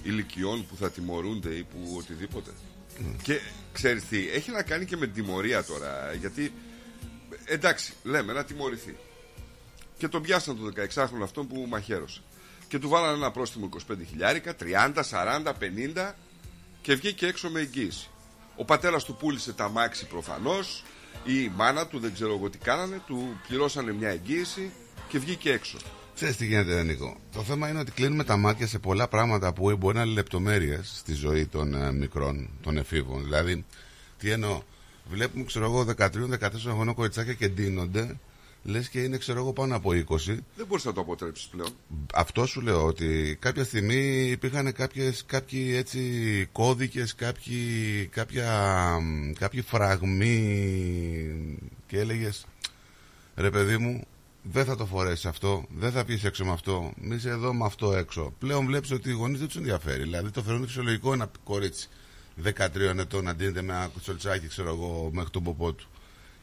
ηλικιών 0.03 0.65
που 0.67 0.75
θα 0.75 0.91
τιμωρούνται 0.91 1.49
ή 1.49 1.63
που 1.63 1.95
οτιδήποτε; 1.97 2.51
Και 3.21 3.39
ξέρεις 3.73 4.03
τι, 4.07 4.29
έχει 4.29 4.51
να 4.51 4.63
κάνει 4.63 4.85
και 4.85 4.97
με 4.97 5.05
την 5.05 5.15
τιμωρία 5.15 5.63
τώρα 5.63 6.13
γιατί 6.13 6.53
ε, 7.45 7.53
εντάξει 7.53 7.93
λέμε 8.03 8.33
να 8.33 8.43
τιμωρηθεί. 8.43 8.97
Και 9.97 10.07
τον 10.07 10.21
πιάσαν 10.21 10.57
το 10.57 10.81
16χρονο 10.81 11.23
αυτόν 11.23 11.47
που 11.47 11.65
μαχαίρωσε. 11.69 12.21
Και 12.67 12.79
του 12.79 12.89
βάλανε 12.89 13.17
ένα 13.17 13.31
πρόστιμο 13.31 13.69
25 13.91 13.95
χιλιάρικα, 14.09 14.55
30, 14.59 14.93
40, 15.11 15.53
50 15.95 16.11
και 16.81 16.95
βγήκε 16.95 17.27
έξω 17.27 17.49
με 17.49 17.59
εγγύηση. 17.59 18.09
Ο 18.55 18.65
πατέρας 18.65 19.03
του 19.03 19.15
πούλησε 19.15 19.53
τα 19.53 19.69
μάξι 19.69 20.05
προφανώς 20.05 20.83
ή 21.23 21.43
η 21.43 21.51
μάνα 21.55 21.87
του 21.87 21.99
δεν 21.99 22.13
ξέρω 22.13 22.33
εγώ 22.33 22.49
τι 22.49 22.57
κάνανε, 22.57 23.01
του 23.07 23.39
πληρώσανε 23.47 23.93
μια 23.93 24.09
εγγύηση 24.09 24.71
και 25.07 25.19
βγήκε 25.19 25.51
έξω. 25.51 25.77
Ξέρεις 26.17 26.37
τι 26.37 26.45
γίνεται, 26.45 26.73
ρε 26.73 26.83
Νίκο. 26.83 27.17
Το 27.31 27.43
θέμα 27.43 27.69
είναι 27.69 27.79
ότι 27.79 27.91
κλείνουμε 27.91 28.23
τα 28.23 28.37
μάτια 28.37 28.67
σε 28.67 28.79
πολλά 28.79 29.07
πράγματα 29.07 29.53
που 29.53 29.75
μπορεί 29.77 29.95
να 29.95 30.01
είναι 30.03 30.13
λεπτομέρειες 30.13 30.93
στη 30.97 31.13
ζωή 31.13 31.45
των 31.45 31.73
ε, 31.73 31.91
μικρών, 31.91 32.49
των 32.61 32.77
εφήβων. 32.77 33.23
Δηλαδή, 33.23 33.65
τι 34.17 34.29
εννοώ. 34.29 34.61
Βλέπουμε, 35.09 35.43
ξέρω 35.43 35.65
εγώ, 35.65 35.85
13-14 35.97 36.09
χρονών 36.57 36.93
κοριτσάκια 36.93 37.33
και 37.33 37.47
ντύνονται, 37.47 38.19
λες 38.63 38.89
και 38.89 38.99
είναι, 38.99 39.17
ξέρω 39.17 39.39
εγώ, 39.39 39.53
πάνω 39.53 39.75
από 39.75 39.89
20. 39.89 39.95
Δεν 40.55 40.65
μπορείς 40.67 40.85
να 40.85 40.93
το 40.93 41.01
αποτρέψεις 41.01 41.47
πλέον. 41.47 41.69
Αυτό 42.13 42.45
σου 42.45 42.61
λέω 42.61 42.85
ότι 42.85 43.37
κάποια 43.39 43.63
στιγμή 43.63 44.27
υπήρχαν 44.29 44.73
κάποιες, 44.73 45.23
κάποιοι 45.25 45.73
έτσι 45.75 46.01
κώδικες, 46.51 47.15
κάποιοι, 47.15 48.09
κάποια, 48.11 48.51
μ, 49.01 49.31
κάποιοι 49.31 49.61
φραγμοί 49.61 50.35
και 51.87 51.99
έλεγες 51.99 52.45
ρε 53.35 53.49
παιδί 53.49 53.77
μου 53.77 54.07
δεν 54.51 54.65
θα 54.65 54.75
το 54.75 54.85
φορέσεις 54.85 55.25
αυτό, 55.25 55.65
δεν 55.77 55.91
θα 55.91 56.05
πεις 56.05 56.23
έξω 56.23 56.45
με 56.45 56.51
αυτό, 56.51 56.93
μη 57.01 57.15
είσαι 57.15 57.29
εδώ 57.29 57.53
με 57.53 57.65
αυτό 57.65 57.93
έξω. 57.93 58.33
Πλέον 58.39 58.65
βλέπεις 58.65 58.91
ότι 58.91 59.09
οι 59.09 59.13
γονείς 59.13 59.39
δεν 59.39 59.47
τους 59.47 59.57
ενδιαφέρει. 59.57 60.01
Δηλαδή 60.01 60.29
το 60.29 60.41
θεωρούν 60.41 60.65
φυσιολογικό 60.65 61.13
ένα 61.13 61.31
κορίτσι 61.43 61.89
13 62.43 62.97
ετών 62.97 63.23
να 63.23 63.35
ντύνεται 63.35 63.61
με 63.61 63.73
ένα 63.73 63.87
κουτσολτσάκι, 63.87 64.47
ξέρω 64.47 64.69
εγώ, 64.69 65.09
μέχρι 65.13 65.29
τον 65.29 65.43
ποπό 65.43 65.73
του. 65.73 65.87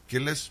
Και 0.07 0.19
λες, 0.19 0.51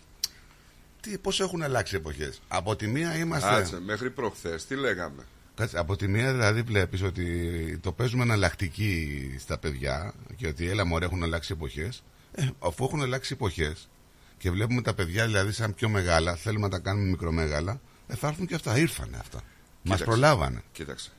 τι, 1.01 1.17
πώς 1.17 1.39
έχουν 1.39 1.63
αλλάξει 1.63 1.95
οι 1.95 1.97
εποχές; 1.97 2.41
Από 2.47 2.75
τη 2.75 2.87
μία 2.87 3.17
είμαστε... 3.17 3.49
Κάτσε, 3.49 3.79
μέχρι 3.79 4.09
προχθές 4.09 4.65
τι 4.65 4.75
λέγαμε; 4.75 5.23
Κάτσε, 5.55 5.79
από 5.79 5.95
τη 5.95 6.07
μία 6.07 6.31
δηλαδή 6.31 6.61
βλέπεις 6.61 7.01
ότι 7.01 7.79
το 7.81 7.91
παίζουμε 7.91 8.23
εναλλακτική 8.23 9.35
στα 9.39 9.57
παιδιά 9.57 10.13
και 10.35 10.47
ότι 10.47 10.69
έλα 10.69 10.85
μωρέ 10.85 11.05
έχουν 11.05 11.23
αλλάξει 11.23 11.51
εποχές. 11.53 12.03
Ε, 12.31 12.47
αφού 12.59 12.83
έχουν 12.83 13.01
αλλάξει 13.01 13.33
εποχές 13.33 13.87
και 14.43 14.51
βλέπουμε 14.51 14.82
τα 14.82 14.93
παιδιά 14.93 15.25
δηλαδή 15.25 15.51
σαν 15.51 15.73
πιο 15.73 15.89
μεγάλα, 15.89 16.36
θέλουμε 16.36 16.67
να 16.67 16.69
τα 16.69 16.79
κάνουμε 16.79 17.10
μικρομέγαλα, 17.10 17.82
ε, 18.08 18.15
θα 18.15 18.27
έρθουν 18.27 18.47
και 18.47 18.56
αυτά. 18.56 18.77
Ήρθανε 18.77 19.17
αυτά. 19.17 19.38
Μας 19.38 19.43
Κοίταξε. 19.82 20.03
προλάβανε. 20.03 20.63
Κοίταξε. 20.71 21.12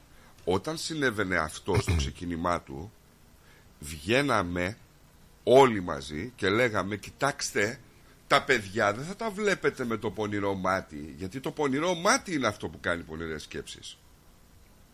Όταν 0.44 0.76
συνέβαινε 0.76 1.36
αυτό 1.36 1.74
στο 1.80 1.94
ξεκίνημά 2.02 2.60
του, 2.60 2.92
βγαίναμε 3.78 4.76
όλοι 5.42 5.82
μαζί 5.82 6.32
και 6.36 6.48
λέγαμε: 6.48 6.96
Κοιτάξτε, 6.96 7.80
τα 8.26 8.42
παιδιά 8.42 8.92
δεν 8.92 9.04
θα 9.04 9.16
τα 9.16 9.30
βλέπετε 9.30 9.84
με 9.84 9.96
το 9.96 10.10
πονηρό 10.10 10.54
μάτι. 10.54 11.14
Γιατί 11.18 11.40
το 11.40 11.50
πονηρό 11.50 11.94
μάτι 11.94 12.34
είναι 12.34 12.46
αυτό 12.46 12.68
που 12.68 12.80
κάνει 12.80 13.02
πονηρές 13.02 13.42
σκέψεις. 13.42 13.98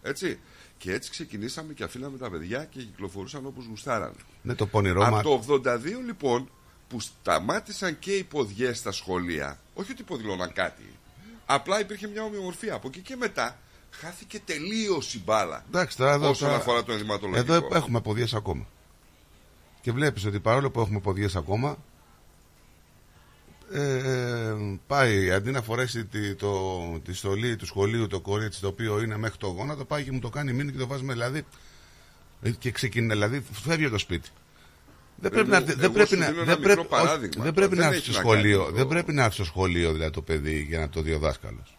Έτσι. 0.02 0.38
Και 0.78 0.92
έτσι 0.92 1.10
ξεκινήσαμε 1.10 1.72
και 1.72 1.84
αφήναμε 1.84 2.18
τα 2.18 2.30
παιδιά 2.30 2.64
και 2.64 2.78
κυκλοφορούσαν 2.78 3.46
όπως 3.46 3.64
γουστάρανε. 3.64 4.14
Ναι, 4.42 4.54
το 4.54 4.66
πονηρό 4.66 5.00
μα... 5.00 5.18
Από 5.18 5.44
το 5.46 5.62
82 5.70 5.80
λοιπόν 6.04 6.50
που 6.90 7.00
σταμάτησαν 7.00 7.98
και 7.98 8.12
οι 8.16 8.24
ποδιές 8.24 8.78
στα 8.78 8.92
σχολεία, 8.92 9.58
όχι 9.74 9.92
ότι 9.92 10.00
υποδηλώναν 10.00 10.52
κάτι, 10.52 10.98
απλά 11.46 11.80
υπήρχε 11.80 12.06
μια 12.08 12.22
ομοιομορφία. 12.22 12.74
Από 12.74 12.88
εκεί 12.88 13.00
και 13.00 13.16
μετά 13.16 13.58
χάθηκε 13.90 14.40
τελείως 14.44 15.14
η 15.14 15.22
μπάλα. 15.24 15.64
Εντάξει, 15.68 15.96
τώρα 15.96 16.12
εδώ, 16.12 16.28
όσον 16.28 16.48
τώρα- 16.48 16.60
αφορά 16.60 16.82
το 16.82 16.92
ενδυματολογικό. 16.92 17.54
Εδώ 17.54 17.68
έχουμε 17.72 18.00
ποδιές 18.00 18.34
ακόμα. 18.34 18.66
Και 19.80 19.92
βλέπεις 19.92 20.24
ότι 20.24 20.40
παρόλο 20.40 20.70
που 20.70 20.80
έχουμε 20.80 21.00
ποδιές 21.00 21.36
ακόμα, 21.36 21.76
ε, 23.72 23.94
ε, 23.96 24.54
πάει 24.86 25.30
αντί 25.30 25.50
να 25.50 25.62
φορέσει 25.62 26.04
τη, 26.04 26.34
το, 26.34 26.80
τη 27.04 27.12
στολή 27.12 27.56
του 27.56 27.66
σχολείου 27.66 28.06
το 28.06 28.20
κορίτσι 28.20 28.60
το 28.60 28.68
οποίο 28.68 29.00
είναι 29.00 29.16
μέχρι 29.16 29.38
το 29.38 29.46
γόνατο, 29.46 29.84
πάει 29.84 30.04
και 30.04 30.12
μου 30.12 30.18
το 30.18 30.28
κάνει 30.30 30.52
μήνυ 30.52 30.72
και 30.72 30.78
το 30.78 30.86
βάζουμε 30.86 31.12
δηλαδή. 31.12 31.46
ε, 32.42 32.50
Και 32.50 32.70
ξεκινά, 32.70 33.14
δηλαδή 33.14 33.44
φεύγει 33.52 33.84
από 33.84 33.92
το 33.92 33.98
σπίτι. 33.98 34.28
Δεν 35.20 35.30
πρέπει, 35.30 35.44
μου- 35.46 35.50
να, 35.50 35.56
έρθει- 35.56 35.74
δεν 35.74 35.84
εγώ 35.84 35.92
πρέπει, 35.92 36.08
σου 36.08 36.16
να, 36.18 36.26
δίνω 36.26 36.40
ένα 36.40 36.44
δεν 36.54 36.58
μικρό 36.58 36.74
πρέπει, 36.74 36.94
όχι, 36.94 37.02
παράδειγμα. 37.04 37.44
δεν 37.44 37.52
πρέπει 37.54 37.74
Δεν 37.74 37.78
να 37.78 37.84
έρθει 37.84 37.96
έχει 37.98 38.12
στο 38.12 38.18
να 38.22 38.24
κάνει 38.28 38.38
σχολείο. 38.40 38.64
το- 38.64 38.72
Δεν 38.72 38.86
πρέπει 38.86 39.12
να 39.12 39.22
έρθει 39.22 39.34
στο 39.34 39.44
σχολείο 39.44 39.92
δηλαδή 39.92 40.10
το 40.12 40.22
παιδί 40.22 40.66
για 40.68 40.78
να 40.78 40.88
το 40.88 41.02
δει 41.02 41.12
ο 41.12 41.18
δάσκαλος. 41.18 41.76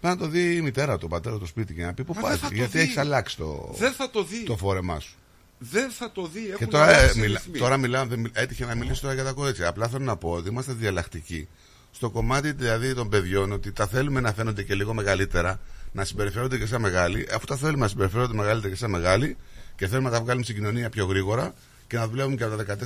Πρέπει 0.00 0.16
να 0.18 0.24
το 0.26 0.28
δει 0.28 0.54
η 0.56 0.60
μητέρα, 0.60 0.94
του, 0.98 1.04
ο 1.04 1.08
πατέρας 1.08 1.38
του 1.38 1.46
σπίτι 1.46 1.74
και 1.74 1.82
να 1.84 1.94
πει 1.94 2.04
πού 2.04 2.14
Μα 2.14 2.20
πα. 2.20 2.28
δεν 2.28 2.38
θα 2.38 2.48
το 2.48 2.54
Γιατί 2.54 2.78
δει. 2.78 2.84
έχει 2.84 2.98
αλλάξει 2.98 3.36
το, 3.36 3.74
Δεν 3.78 3.92
θα 3.92 4.10
το 4.10 4.24
δει. 4.24 4.42
το 4.44 4.56
φόρεμά 4.56 5.00
σου. 5.00 5.14
Δεν 5.58 5.90
θα 5.90 6.10
το 6.12 6.26
δει. 6.26 6.44
Έχουν 6.46 6.56
Και 6.56 6.66
τώρα, 6.66 6.90
ε, 6.90 6.94
αλλάξει 6.96 7.18
οι 7.18 7.20
μιλά, 7.20 7.38
ρυθμοί. 7.44 7.58
τώρα 7.58 7.76
μιλάω, 7.76 8.06
δεν 8.06 8.18
μιλ- 8.18 8.36
έτυχε 8.38 8.64
να 8.64 8.74
μιλήσω 8.74 9.00
τώρα 9.00 9.14
για 9.14 9.24
τα 9.24 9.32
κορίτσια. 9.32 9.68
Απλά 9.68 9.88
θέλω 9.88 10.04
να 10.04 10.16
πω 10.16 10.30
ότι 10.30 10.48
είμαστε 10.48 10.72
διαλλακτικοί 10.72 11.48
στο 11.90 12.10
κομμάτι 12.10 12.52
δηλαδή 12.52 12.94
των 12.94 13.08
παιδιών 13.08 13.52
ότι 13.52 13.72
τα 13.72 13.86
θέλουμε 13.86 14.20
να 14.20 14.32
φαίνονται 14.32 14.62
και 14.62 14.74
λίγο 14.74 14.94
μεγαλύτερα, 14.94 15.60
να 15.92 16.04
συμπεριφέρονται 16.04 16.58
και 16.58 16.66
σαν 16.66 16.80
μεγάλοι. 16.80 17.26
Αφού 17.34 17.44
τα 17.46 17.56
θέλουμε 17.56 17.78
να 17.78 17.88
συμπεριφέρονται 17.88 18.34
μεγαλύτερα 18.34 18.72
και 18.72 18.78
σαν 18.78 18.90
μεγάλοι 18.90 19.36
και 19.76 19.86
θέλουμε 19.86 20.08
να 20.10 20.16
τα 20.16 20.22
βγάλουμε 20.22 20.44
στην 20.44 20.56
κοινωνία 20.56 20.90
πιο 20.90 21.04
γρήγορα 21.06 21.54
και 21.94 22.00
να 22.00 22.08
δουλεύουμε 22.08 22.36
και 22.36 22.44
από 22.44 22.56
τα 22.56 22.76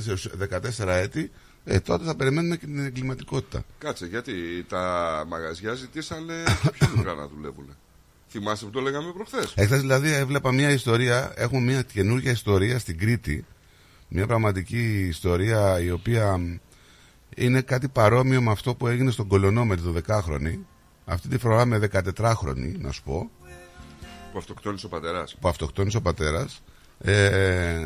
14, 0.79 0.79
14 0.79 0.87
έτη, 0.87 1.31
ε, 1.63 1.79
τότε 1.79 2.05
θα 2.05 2.15
περιμένουμε 2.15 2.55
και 2.57 2.65
την 2.65 2.85
εγκληματικότητα. 2.85 3.63
Κάτσε, 3.77 4.05
γιατί 4.05 4.33
τα 4.69 5.23
μαγαζιά 5.27 5.73
ζητήσανε 5.73 6.33
και 6.61 6.69
πιο 6.69 6.87
μικρά 6.95 7.13
να 7.13 7.27
δουλεύουν. 7.27 7.75
Θυμάσαι 8.29 8.65
που 8.65 8.71
το 8.71 8.79
λέγαμε 8.79 9.11
προχθές; 9.11 9.53
Εχθές 9.55 9.79
δηλαδή 9.79 10.11
έβλεπα 10.11 10.51
μια 10.51 10.69
ιστορία, 10.69 11.33
έχουμε 11.35 11.61
μια 11.61 11.81
καινούργια 11.81 12.31
ιστορία 12.31 12.79
στην 12.79 12.97
Κρήτη 12.97 13.45
Μια 14.07 14.27
πραγματική 14.27 15.07
ιστορία 15.07 15.79
η 15.79 15.91
οποία 15.91 16.39
είναι 17.35 17.61
κάτι 17.61 17.87
παρόμοιο 17.87 18.41
με 18.41 18.51
αυτό 18.51 18.75
που 18.75 18.87
έγινε 18.87 19.11
στον 19.11 19.27
Κολονό 19.27 19.65
με 19.65 19.75
τη 19.75 19.81
12χρονη. 19.85 20.57
Αυτή 21.05 21.27
τη 21.27 21.37
φορά 21.37 21.65
με 21.65 21.89
14χρονη, 21.93 22.75
να 22.79 22.91
σου 22.91 23.03
πω, 23.03 23.31
Που 24.31 24.37
αυτοκτόνησε 24.37 24.85
ο 24.85 24.89
πατέρας. 24.89 25.35
που 25.41 25.47
αυτοκτόνησε 25.47 25.97
ο 25.97 26.01
πατέρας. 26.01 26.61
Ε, 27.01 27.79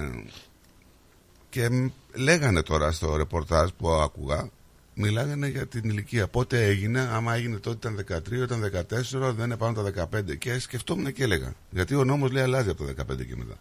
και 1.53 1.69
μ- 1.69 1.91
λέγανε 2.13 2.61
τώρα 2.61 2.91
στο 2.91 3.15
ρεπορτάζ 3.15 3.69
που 3.77 3.89
άκουγα, 3.91 4.49
μιλάγανε 4.93 5.47
για 5.47 5.67
την 5.67 5.89
ηλικία. 5.89 6.27
Πότε 6.27 6.65
έγινε, 6.65 6.99
άμα 6.99 7.35
έγινε 7.35 7.57
τότε 7.57 7.89
ήταν 7.91 8.21
13, 8.27 8.31
ήταν 8.31 8.63
14, 8.63 9.33
δεν 9.35 9.45
είναι 9.45 9.57
πάνω 9.57 9.83
τα 9.83 10.07
15. 10.13 10.37
Και 10.37 10.59
σκεφτόμουν 10.59 11.13
και 11.13 11.23
έλεγα. 11.23 11.53
Γιατί 11.69 11.95
ο 11.95 12.03
νόμος 12.03 12.31
λέει 12.31 12.43
αλλάζει 12.43 12.69
από 12.69 12.85
τα 12.85 12.91
15 12.91 13.25
και 13.25 13.35
μετά. 13.35 13.55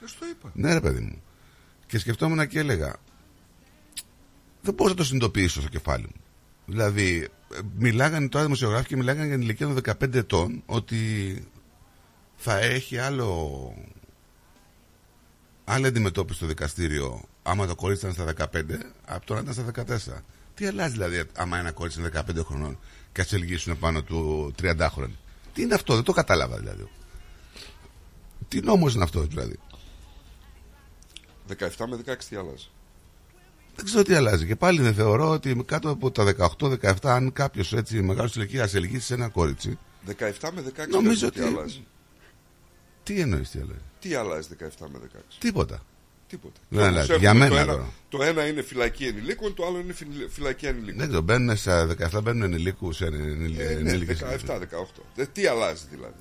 Δεν 0.00 0.08
στο 0.08 0.26
είπα. 0.30 0.50
Ναι, 0.54 0.72
ρε 0.72 0.80
παιδί 0.80 1.00
μου. 1.00 1.22
Και 1.86 1.98
σκεφτόμουν 1.98 2.48
και 2.48 2.58
έλεγα. 2.58 2.96
Δεν 4.62 4.74
μπορούσα 4.74 4.94
να 4.94 5.00
το 5.00 5.04
συνειδητοποιήσω 5.04 5.60
στο 5.60 5.68
κεφάλι 5.70 6.04
μου. 6.04 6.20
Δηλαδή, 6.66 7.28
ε, 7.54 7.58
μιλάγανε 7.78 8.28
τώρα 8.28 8.44
δημοσιογράφοι 8.44 8.86
και 8.86 8.96
μιλάγανε 8.96 9.26
για 9.26 9.34
την 9.34 9.42
ηλικία 9.44 9.66
των 9.66 9.74
15 9.74 10.14
ετών 10.14 10.62
ότι 10.66 10.98
θα 12.36 12.58
έχει 12.58 12.98
άλλο. 12.98 13.74
άλλη 15.64 15.86
αντιμετώπιση 15.86 16.38
στο 16.38 16.46
δικαστήριο 16.46 17.22
άμα 17.42 17.66
το 17.66 17.74
κορίτσι 17.74 18.06
ήταν 18.08 18.34
στα 18.34 18.48
15 18.52 18.62
από 19.04 19.26
το 19.26 19.34
να 19.34 19.40
ήταν 19.40 19.54
στα 19.54 20.18
14. 20.18 20.22
Τι 20.54 20.66
αλλάζει 20.66 20.92
δηλαδή 20.92 21.22
άμα 21.36 21.58
ένα 21.58 21.72
κορίτσι 21.72 22.00
είναι 22.00 22.10
15 22.14 22.44
χρονών 22.44 22.78
και 23.12 23.20
ας 23.20 23.32
ελγίσουν 23.32 23.78
πάνω 23.78 24.02
του 24.02 24.52
30 24.62 24.88
χρόνια. 24.92 25.16
Τι 25.54 25.62
είναι 25.62 25.74
αυτό, 25.74 25.94
δεν 25.94 26.02
το 26.04 26.12
κατάλαβα 26.12 26.56
δηλαδή. 26.58 26.88
Τι 28.48 28.60
νόμος 28.60 28.94
είναι 28.94 29.02
αυτό 29.04 29.20
δηλαδή. 29.22 29.58
17 31.48 31.56
με 31.88 31.96
16 32.06 32.16
τι 32.28 32.36
άλλαζε. 32.36 32.66
Δεν 33.76 33.84
ξέρω 33.84 34.02
τι 34.02 34.14
αλλάζει. 34.14 34.46
Και 34.46 34.56
πάλι 34.56 34.80
δεν 34.82 34.94
θεωρώ 34.94 35.28
ότι 35.30 35.62
κάτω 35.66 35.90
από 35.90 36.10
τα 36.10 36.34
18-17, 36.58 36.94
αν 37.02 37.32
κάποιος 37.32 37.72
έτσι 37.72 38.02
μεγάλος 38.02 38.36
ηλικίας 38.36 38.74
ελγίσει 38.74 39.06
σε 39.06 39.14
ένα 39.14 39.28
κόριτσι, 39.28 39.78
17 40.06 40.50
με 40.54 40.62
16 40.76 40.88
Νομίζω 40.88 41.30
τι 41.30 41.40
ότι- 41.40 41.54
αλλάζει; 41.54 41.84
τι 43.02 43.20
εννοείς 43.20 43.50
τι 43.50 43.58
αλλάζει; 43.58 43.80
Τι 44.00 44.14
αλλάζει 44.14 44.48
17 44.58 44.86
με 44.92 44.98
16. 44.98 45.36
Τίποτα. 45.38 45.82
Τίποτα. 46.30 46.60
Δεν 46.68 46.80
Και 46.80 46.86
αλλάζει. 46.86 47.06
όπως 47.10 47.20
Για 47.20 47.30
έχουμε 47.30 47.44
μένα 47.48 47.54
το 47.56 47.60
ένα, 47.62 47.72
τώρα. 47.72 47.92
το 48.08 48.22
ένα 48.22 48.46
είναι 48.46 48.62
φυλακή 48.62 49.04
ενηλίκων, 49.04 49.54
το 49.54 49.66
άλλο 49.66 49.78
είναι 49.78 49.92
φυλ- 49.92 50.30
φυλακή 50.30 50.66
ανηλίκων. 50.66 50.98
Δεν 50.98 51.08
ξέρω, 51.08 51.22
μπαίνουν 51.22 51.56
στα 51.56 51.86
17 51.86 52.20
μπαίνουν 52.22 52.42
ενηλίκους 52.42 53.00
Ε, 53.00 53.08
ναι, 53.10 53.62
ενήλικες. 53.62 54.18
17-18. 54.18 55.02
Ε, 55.16 55.24
τι 55.32 55.46
αλλάζει 55.46 55.82
δηλαδή; 55.90 56.14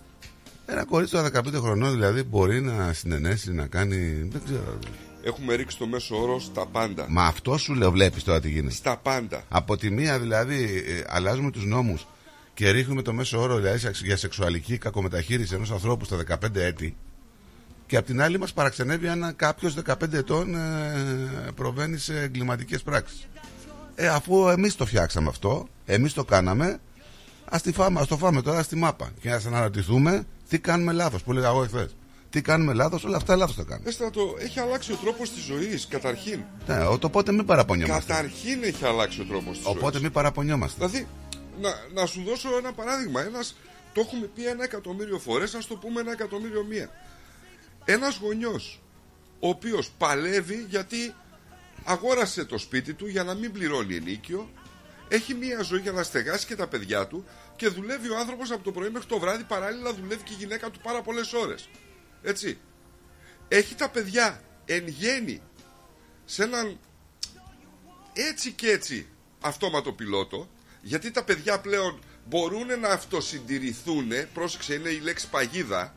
Ένα 0.65 0.85
κορίτσι 0.85 1.13
των 1.13 1.23
15 1.33 1.59
χρονών 1.59 1.91
δηλαδή 1.91 2.23
μπορεί 2.23 2.61
να 2.61 2.93
συνενέσει, 2.93 3.51
να 3.53 3.67
κάνει. 3.67 4.27
Δεν 4.31 4.41
ξέρω. 4.45 4.79
Έχουμε 5.23 5.53
ρίξει 5.55 5.77
το 5.77 5.87
μέσο 5.87 6.21
όρο 6.21 6.39
στα 6.39 6.65
πάντα. 6.65 7.05
Μα 7.09 7.23
αυτό 7.25 7.57
σου 7.57 7.73
λέω, 7.73 7.91
βλέπεις 7.91 8.23
τώρα 8.23 8.39
τι 8.39 8.49
γίνεται. 8.49 8.73
Στα 8.73 8.97
πάντα. 8.97 9.43
Από 9.49 9.77
τη 9.77 9.89
μία 9.91 10.19
δηλαδή 10.19 10.83
ε, 10.87 11.03
αλλάζουμε 11.07 11.51
τους 11.51 11.65
νόμους 11.65 12.07
και 12.53 12.69
ρίχνουμε 12.69 13.01
το 13.01 13.13
μέσο 13.13 13.41
όρο 13.41 13.55
δηλαδή, 13.57 13.77
σε- 13.79 13.91
για 14.03 14.17
σεξουαλική 14.17 14.77
κακομεταχείριση 14.77 15.53
ενός 15.55 15.71
ανθρώπου 15.71 16.05
στα 16.05 16.17
15 16.17 16.55
έτη. 16.55 16.95
Και 17.89 17.97
απ' 17.97 18.05
την 18.05 18.21
άλλη 18.21 18.39
μας 18.39 18.53
παραξενεύει 18.53 19.07
αν 19.07 19.33
κάποιος 19.35 19.75
15 19.85 20.13
ετών 20.13 20.55
ε, 20.55 21.51
προβαίνει 21.55 21.97
σε 21.97 22.19
εγκληματικές 22.21 22.81
πράξεις. 22.81 23.27
Ε, 23.95 24.07
αφού 24.07 24.47
εμείς 24.47 24.75
το 24.75 24.85
φτιάξαμε 24.85 25.29
αυτό, 25.29 25.67
εμείς 25.85 26.13
το 26.13 26.23
κάναμε, 26.25 26.79
ας 27.49 27.61
φάμε, 27.73 27.99
ας 27.99 28.07
το 28.07 28.17
φάμε 28.17 28.41
τώρα 28.41 28.63
στη 28.63 28.75
μάπα. 28.75 29.09
Και 29.21 29.29
να 29.29 29.35
αναρωτηθούμε 29.35 30.23
τι 30.49 30.59
κάνουμε 30.59 30.91
λάθος. 30.91 31.23
Που 31.23 31.31
έλεγα 31.31 31.47
εγώ 31.47 31.63
εχθές. 31.63 31.95
Τι 32.29 32.41
κάνουμε 32.41 32.73
λάθος, 32.73 33.03
όλα 33.03 33.17
αυτά 33.17 33.35
λάθος 33.35 33.55
τα 33.55 33.63
κάνουμε. 33.63 33.89
Έστε 33.89 34.03
να 34.03 34.09
το 34.11 34.35
έχει 34.39 34.59
αλλάξει 34.59 34.91
ο 34.91 34.95
τρόπος 34.95 35.31
της 35.31 35.43
ζωής. 35.43 35.87
Καταρχήν. 35.87 36.39
Ναι, 36.67 36.77
ο- 36.79 36.97
οπότε 37.03 37.31
μην 37.31 37.45
παραπονιόμαστε. 37.45 38.13
Καταρχήν 38.13 38.63
έχει 38.63 38.85
αλλάξει 38.85 39.21
ο 39.21 39.25
τρόπος 39.25 39.55
της 39.57 39.63
ζωής. 39.65 39.75
Οπότε 39.77 39.99
μην 39.99 40.11
παραπονιόμαστε. 40.11 40.85
Δηλαδή, 40.87 41.07
να, 41.61 41.69
να 42.01 42.05
σου 42.05 42.23
δώσω 42.27 42.49
ένα 42.57 42.71
παράδειγμα. 42.73 43.21
Ένας, 43.21 43.55
το 43.93 44.01
έχουμε 44.01 44.25
πει 44.35 44.45
ένα 44.47 44.63
εκατομμύριο 44.63 45.19
φορές, 45.19 45.53
ας 45.53 45.67
το 45.67 45.75
πούμε 45.75 45.99
ένα 45.99 46.11
εκατομμύριο 46.11 46.65
μία. 46.69 46.89
Ένας 47.91 48.17
γονιός, 48.17 48.81
ο 49.39 49.49
οποίος 49.49 49.91
παλεύει 49.97 50.65
γιατί 50.69 51.15
αγόρασε 51.83 52.45
το 52.45 52.57
σπίτι 52.57 52.93
του 52.93 53.07
για 53.07 53.23
να 53.23 53.33
μην 53.33 53.51
πληρώνει 53.51 53.95
ενίκιο, 53.95 54.49
έχει 55.07 55.33
μία 55.33 55.61
ζωή 55.61 55.79
για 55.79 55.91
να 55.91 56.03
στεγάσει 56.03 56.45
και 56.45 56.55
τα 56.55 56.67
παιδιά 56.67 57.07
του 57.07 57.25
και 57.55 57.67
δουλεύει 57.67 58.09
ο 58.09 58.17
άνθρωπος 58.17 58.51
από 58.51 58.63
το 58.63 58.71
πρωί 58.71 58.89
μέχρι 58.89 59.07
το 59.07 59.19
βράδυ. 59.19 59.43
Παράλληλα, 59.43 59.93
δουλεύει 59.93 60.23
και 60.23 60.33
η 60.33 60.35
γυναίκα 60.35 60.69
του 60.69 60.79
πάρα 60.79 61.01
πολλές 61.01 61.33
ώρες. 61.33 61.69
Έτσι. 62.21 62.59
Έχει 63.47 63.75
τα 63.75 63.89
παιδιά 63.89 64.41
εν 64.65 64.87
γέννη 64.87 65.41
σε 66.25 66.43
έναν 66.43 66.79
έτσι 68.13 68.51
και 68.51 68.69
έτσι 68.69 69.07
αυτόματο 69.41 69.93
πιλότο 69.93 70.49
γιατί 70.81 71.11
τα 71.11 71.23
παιδιά 71.23 71.59
πλέον 71.59 71.99
μπορούν 72.25 72.79
να 72.79 72.89
αυτοσυντηρηθούν 72.89 74.11
πρόσεξε 74.33 74.73
είναι 74.73 74.89
η 74.89 74.99
λέξη 74.99 75.29
παγίδα 75.29 75.93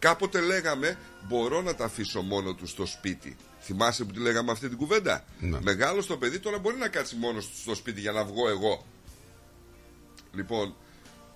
κάποτε 0.00 0.40
λέγαμε 0.40 0.98
μπορώ 1.28 1.62
να 1.62 1.74
τα 1.74 1.84
αφήσω 1.84 2.20
μόνο 2.22 2.54
τους 2.54 2.70
στο 2.70 2.86
σπίτι 2.86 3.36
θυμάσαι 3.60 4.04
που 4.04 4.12
τη 4.12 4.20
λέγαμε 4.20 4.50
αυτή 4.50 4.68
την 4.68 4.78
κουβέντα; 4.78 5.24
Ναι. 5.40 5.58
μεγάλος 5.62 6.06
το 6.06 6.16
παιδί 6.16 6.38
τώρα 6.38 6.58
μπορεί 6.58 6.76
να 6.76 6.88
κάτσει 6.88 7.16
μόνος 7.16 7.48
του 7.48 7.56
στο 7.56 7.74
σπίτι 7.74 8.00
για 8.00 8.12
να 8.12 8.24
βγω 8.24 8.48
εγώ 8.48 8.84
λοιπόν 10.34 10.74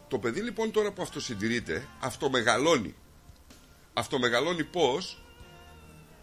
το 0.08 0.18
παιδί 0.18 0.40
λοιπόν 0.40 0.70
τώρα 0.70 0.92
που 0.92 1.02
αυτοσυντηρείται 1.02 1.86
αυτομεγαλώνει 2.00 2.94
αυτομεγαλώνει 3.92 4.64
πως 4.64 5.22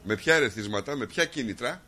με 0.03 0.15
ποια 0.15 0.35
ερεθίσματα, 0.35 0.95
με 0.95 1.05
ποια 1.05 1.25
κίνητρα 1.25 1.81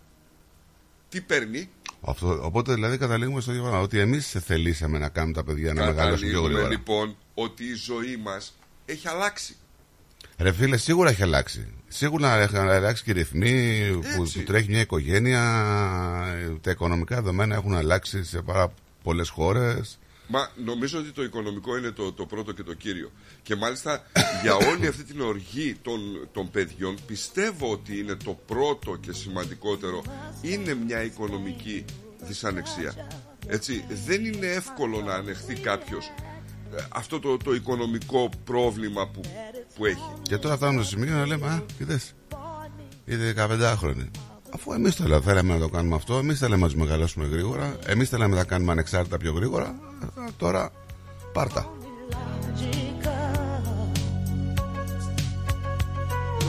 τι 1.10 1.22
παίρνει 1.22 1.70
Αυτό, 2.02 2.46
οπότε 2.46 2.74
δηλαδή 2.74 2.98
καταλήγουμε 2.98 3.42
στο 3.42 3.52
γεγονός 3.52 3.84
ότι 3.84 4.00
εμείς 4.00 4.36
θελήσαμε 4.46 4.98
να 4.98 5.10
κάνουμε 5.10 5.34
τα 5.34 5.44
παιδιά 5.44 5.74
να 5.74 5.86
μεγαλώσουν 5.86 6.28
πιο 6.28 6.28
Καταλήγουμε 6.28 6.54
γρήγορα. 6.54 6.70
λοιπόν 6.70 7.18
ότι 7.34 7.64
η 7.64 7.74
ζωή 7.74 8.18
μας 8.18 8.54
έχει 8.86 9.08
αλλάξει. 9.08 9.56
Ρε 10.44 10.52
φίλε, 10.52 10.78
σίγουρα 10.78 11.10
έχει 11.10 11.24
αλλάξει. 11.24 11.68
Σίγουρα 11.88 12.40
έχουν 12.40 12.58
αλλάξει 12.58 13.04
και 13.04 13.12
οι 13.12 13.14
ρυθμοί 13.14 13.82
που, 13.94 14.22
Έτσι. 14.22 14.40
που 14.40 14.46
τρέχει 14.46 14.70
μια 14.70 14.80
οικογένεια. 14.82 15.42
Τα 16.62 16.72
οικονομικά 16.72 17.16
δεδομένα 17.16 17.56
έχουν 17.56 17.76
αλλάξει 17.76 18.24
σε 18.24 18.42
πάρα 18.42 18.74
πολλές 19.04 19.30
χώρες. 19.30 20.00
Μα 20.28 20.50
νομίζω 20.66 21.00
ότι 21.00 21.12
το 21.12 21.24
οικονομικό 21.24 21.78
είναι 21.78 21.92
το, 21.92 22.14
το 22.14 22.26
πρώτο 22.26 22.52
και 22.52 22.64
το 22.64 22.74
κύριο. 22.74 23.12
Και 23.44 23.56
μάλιστα 23.56 24.04
για 24.42 24.56
όλη 24.56 24.88
αυτή 24.88 25.04
την 25.04 25.22
οργή 25.22 25.76
των, 25.82 26.30
των 26.32 26.52
παιδιών 26.52 26.98
πιστεύω 27.06 27.72
ότι 27.72 28.00
είναι 28.00 28.16
το 28.16 28.40
πρώτο 28.46 28.96
και 28.96 29.12
σημαντικότερο 29.12 30.04
είναι 30.42 30.74
μια 30.74 31.04
οικονομική 31.04 31.86
δυσανεξία. 32.22 33.08
Έτσι, 33.48 33.86
δεν 34.06 34.26
είναι 34.26 34.48
εύκολο 34.48 35.02
να 35.02 35.14
ανεχθεί 35.14 35.54
κάποιος 35.54 36.06
ε, 36.06 36.33
αυτό 36.90 37.20
το, 37.20 37.38
το 37.38 37.54
οικονομικό 37.54 38.30
πρόβλημα 38.44 39.08
που, 39.08 39.22
που 39.76 39.86
έχει. 39.86 40.12
Και 40.22 40.38
τώρα 40.38 40.56
φτάνουμε 40.56 40.84
στο 40.84 40.90
σημείο 40.98 41.14
να 41.16 41.26
λέμε 41.26 41.48
Α, 41.48 41.62
κοιτέ. 41.78 42.00
Είδε 43.06 43.34
15χρονη. 43.38 44.10
Αφού 44.54 44.74
εμείς 44.74 44.96
το 44.96 45.22
θέλαμε 45.22 45.54
να 45.54 45.60
το 45.60 45.70
κάνουμε 45.70 45.96
αυτό, 45.96 46.18
εμείς 46.18 46.40
θέλαμε 46.40 46.62
να 46.62 46.68
τους 46.68 46.76
μεγαλώσουμε 46.76 47.26
γρήγορα, 47.26 47.76
εμείς 47.86 48.10
θέλαμε 48.10 48.36
να 48.36 48.42
τα 48.42 48.48
κάνουμε 48.48 48.72
ανεξάρτητα 48.72 49.18
πιο 49.18 49.34
γρήγορα. 49.34 49.76
ε, 50.18 50.32
Τώρα 50.38 50.72
πάρτα. 51.34 51.72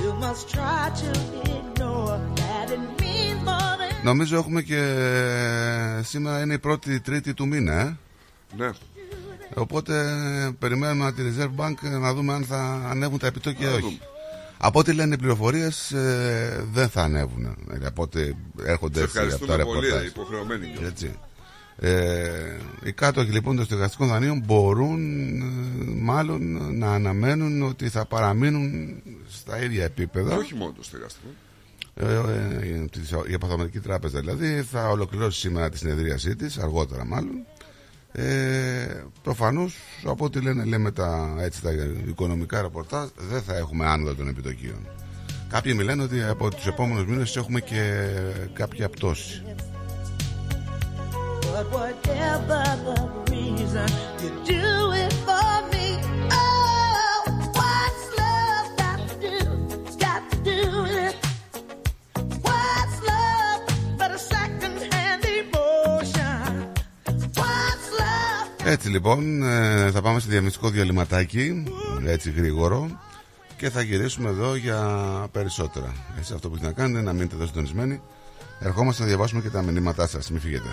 You 0.03 0.13
must 0.25 0.45
try 0.55 0.85
to 1.03 1.11
ignore 1.59 2.19
that 2.41 2.67
it 2.77 2.83
means 3.01 3.41
more 3.45 3.77
than 3.79 4.05
Νομίζω 4.05 4.37
έχουμε 4.37 4.63
και 4.63 4.81
σήμερα 6.03 6.41
είναι 6.41 6.55
η 6.55 6.59
πρώτη 6.59 7.01
τρίτη 7.01 7.35
του 7.35 7.47
μήνα, 7.47 7.81
ε. 7.81 7.97
Ναι. 8.57 8.71
Οπότε 9.55 9.95
περιμένουμε 10.59 11.07
από 11.07 11.17
τη 11.17 11.23
Reserve 11.23 11.61
Bank 11.65 12.01
να 12.01 12.15
δούμε 12.15 12.33
αν 12.33 12.45
θα 12.45 12.87
ανέβουν 12.91 13.19
τα 13.19 13.27
επιτόκια 13.27 13.67
ή 13.69 13.71
Να 13.71 13.77
όχι. 13.77 13.83
δούμε. 13.83 13.99
Από 14.59 14.79
ό,τι 14.79 14.93
λένε 14.93 15.15
οι 15.15 15.19
πληροφορίες 15.19 15.93
δεν 16.73 16.89
θα 16.89 17.03
ανέβουν. 17.03 17.57
Δηλαδή, 17.67 17.87
από 17.87 18.03
ό,τι 18.03 18.21
έρχονται 18.65 18.99
Σε 18.99 19.05
έτσι 19.05 19.19
από 19.19 19.47
τα 19.47 19.53
ευχαριστούμε 19.53 19.65
πολύ, 19.65 19.81
ρεπορτάζ. 19.87 20.07
υποχρεωμένοι. 20.07 20.67
νιώθω. 20.67 20.87
Έτσι. 20.87 21.15
Ε, 21.79 22.57
οι 22.85 22.93
κάτοχοι 22.93 23.31
λοιπόν 23.31 23.57
των 23.57 23.65
στεγαστικών 23.65 24.09
δανείων 24.09 24.43
μπορούν 24.47 25.01
ε, 25.41 25.45
μάλλον 26.01 26.77
να 26.79 26.93
αναμένουν 26.95 27.63
ότι 27.63 27.89
θα 27.89 28.05
παραμείνουν 28.07 28.95
στα 29.29 29.63
ίδια 29.65 29.85
επίπεδα. 29.85 30.31
Και 30.31 30.37
όχι 30.41 30.55
μόνο 30.55 30.73
το 30.77 30.83
στεγαστικό. 30.83 31.27
Ε, 31.95 32.15
ε, 32.15 32.85
της- 32.91 33.11
η 33.29 33.33
Επαθηματική 33.33 33.81
Τράπεζα 33.81 34.21
δηλαδή 34.21 34.63
θα 34.71 34.89
ολοκληρώσει 34.89 35.39
σήμερα 35.41 35.71
τη 35.71 35.79
συνεδρίασή 35.79 36.37
της, 36.37 36.59
αργότερα 36.59 37.05
μάλλον. 37.05 37.47
Ε, 38.17 39.05
προφανώς 39.23 39.77
από 40.05 40.25
ό,τι 40.25 40.41
λένε, 40.41 40.65
λέμε 40.65 40.91
τα, 40.91 41.37
έτσι, 41.41 41.63
τα 41.63 41.71
οικονομικά 42.09 42.63
ρεπορτάζ 42.63 43.09
δεν 43.17 43.43
θα 43.43 43.57
έχουμε 43.57 43.87
άνοδο 43.87 44.15
των 44.15 44.29
επιτοκίων. 44.29 44.89
Κάποιοι 45.49 45.73
μιλάνε 45.77 46.03
ότι 46.03 46.23
από 46.23 46.51
τους 46.51 46.67
επόμενους 46.67 47.07
μήνες 47.07 47.37
έχουμε 47.37 47.61
και 47.61 48.07
κάποια 48.53 48.89
πτώση. 48.89 49.43
But 51.57 51.67
whatever 51.71 52.65
the 52.87 52.97
reason, 53.31 53.89
you 54.23 54.31
do 54.51 54.65
it 55.03 55.13
for 55.27 55.55
me. 55.71 55.84
Έτσι 68.67 68.89
λοιπόν, 68.89 69.43
ε, 69.43 69.91
θα 69.91 70.03
πάμε 70.03 70.21
σε 70.21 70.29
διαμυστικό 70.29 70.69
διαλυματάκι, 70.69 71.65
έτσι 72.07 72.31
γρήγορο, 72.31 73.01
και 73.57 73.71
θα 73.71 73.83
γυρίσουμε 73.83 74.29
εδώ 74.29 74.55
για 74.55 74.79
περισσότερα. 75.33 75.93
Έτσι, 76.19 76.33
αυτό 76.35 76.49
που 76.49 76.55
έχετε 76.55 76.69
να 76.71 76.75
κάνετε 76.75 76.99
είναι 76.99 77.07
να 77.07 77.13
μείνετε 77.13 77.35
εδώ 77.35 77.47
συντονισμένοι. 77.47 78.01
Ερχόμαστε 78.61 79.03
να 79.03 79.09
διαβάσουμε 79.09 79.41
και 79.41 79.49
τα 79.49 79.63
μηνύματά 79.63 80.07
σας, 80.07 80.31
μην 80.31 80.41
φύγετε. 80.41 80.69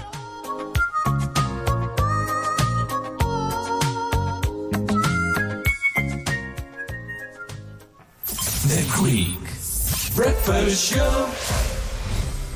The 8.67 8.81
Greek 8.99 9.43
Breakfast 10.15 10.77
Show. 10.89 11.70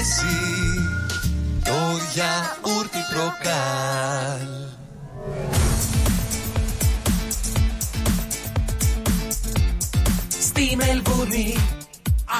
μ' 0.00 0.02
αρέσει 0.02 0.24
Το 1.64 2.00
γιαούρτι 2.12 2.98
προκάλ. 3.12 4.48
Στη 10.40 10.76
Μελβούρνη 10.76 11.56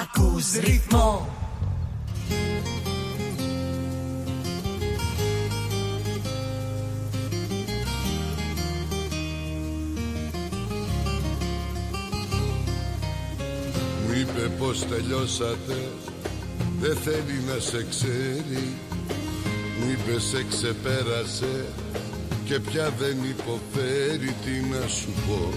ακούς 0.03 0.53
ρυθμό. 0.53 1.29
Μου 14.07 14.19
είπε 14.19 14.41
πως 14.59 14.87
τελειώσατε 14.87 15.89
Δεν 16.81 16.97
θέλει 16.97 17.43
να 17.47 17.61
σε 17.61 17.87
ξέρει. 17.91 18.74
Μου 19.78 19.91
είπες 19.91 20.22
σε 20.22 20.45
ξεπέρασε 20.51 21.66
Και 22.45 22.61
πια 22.61 22.95
δεν 22.99 23.16
υποφέρει. 23.28 24.35
Τι 24.45 24.68
να 24.70 24.87
σου 24.87 25.12
πω 25.26 25.53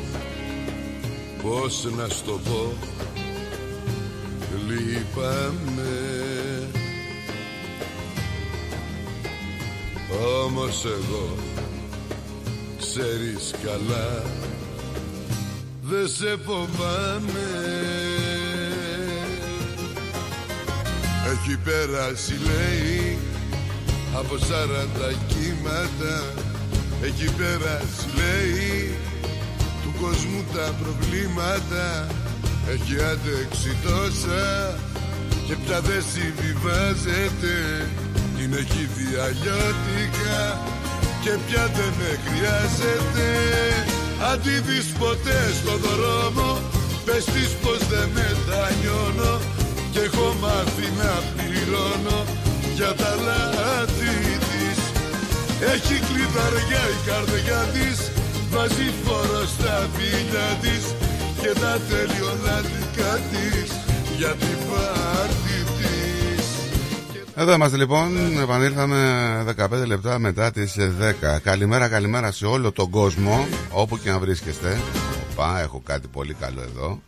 Πώς 1.42 1.88
να 1.98 2.08
στο 2.08 2.40
πω. 2.44 2.74
Λείπαμε 4.68 5.92
Όμως 10.44 10.86
εγώ 10.86 11.38
Ξέρεις 12.80 13.54
καλά 13.64 14.24
δεν 15.86 16.08
σε 16.08 16.38
φοβάμαι 16.46 18.13
Έχει 21.32 21.58
περάσει 21.58 22.36
λέει 22.48 23.18
από 24.20 24.38
σαράντα 24.38 25.10
κύματα. 25.28 26.16
Έχει 27.04 27.28
περάσει 27.38 28.06
λέει 28.18 28.96
του 29.82 29.94
κόσμου 30.02 30.44
τα 30.54 30.68
προβλήματα. 30.82 32.08
Έχει 32.74 32.96
αντέξει 33.12 33.72
τόσα 33.84 34.44
και 35.48 35.56
πια 35.64 35.80
δεν 35.82 36.04
συμβιβάζεται. 36.14 37.56
Την 38.38 38.54
έχει 38.54 38.84
δει 38.96 39.10
αλλιώτικα 39.26 40.42
και 41.24 41.34
πια 41.46 41.66
δεν 41.76 41.92
με 42.00 42.12
χρειάζεται 42.26 43.28
αν 44.30 44.42
τη 44.42 44.50
δεις 44.68 44.88
ποτέ 45.00 45.40
στον 45.60 45.80
δρόμο 45.88 46.60
Πες 47.06 47.24
της 47.24 47.50
πως 47.62 47.78
δεν 47.92 48.10
μετανιώνω 48.14 49.40
Κι 49.94 50.00
έχω 50.00 50.36
μάθει 50.42 50.88
να 51.02 51.12
πληρώνω 51.36 52.20
Για 52.76 52.94
τα 52.94 53.12
λάθη 53.28 54.16
της. 54.48 54.80
Έχει 55.74 55.96
κλειδαριά 56.08 56.84
η 56.96 57.00
καρδιά 57.10 57.62
της 57.74 58.12
Βάζει 58.52 58.90
φόρο 59.04 59.46
στα 59.46 59.90
φίλια 59.96 60.48
της 60.62 60.84
Και 61.42 61.60
τα 61.60 61.80
θέλει 61.88 62.22
όλα 62.22 62.62
δικά 62.62 63.14
της 63.32 63.72
Για 64.18 64.34
την 64.42 64.58
πάρτι 64.70 65.58
της. 65.78 66.46
Εδώ 67.36 67.54
είμαστε 67.54 67.78
λοιπόν, 67.78 68.38
επανήλθαμε 68.42 69.00
15 69.58 69.86
λεπτά 69.86 70.20
μετά 70.20 70.52
τις 70.52 70.76
10 71.36 71.40
Καλημέρα, 71.44 71.88
καλημέρα 71.88 72.32
σε 72.32 72.46
όλο 72.46 72.72
τον 72.72 72.90
κόσμο 72.90 73.48
Όπου 73.70 74.00
και 74.00 74.10
να 74.10 74.20
βρίσκεστε. 74.20 74.82
Οπα, 75.32 75.62
έχω 75.62 75.82
κάτι 75.86 76.08
πολύ 76.08 76.34
καλό 76.34 76.62
εδώ 76.62 77.02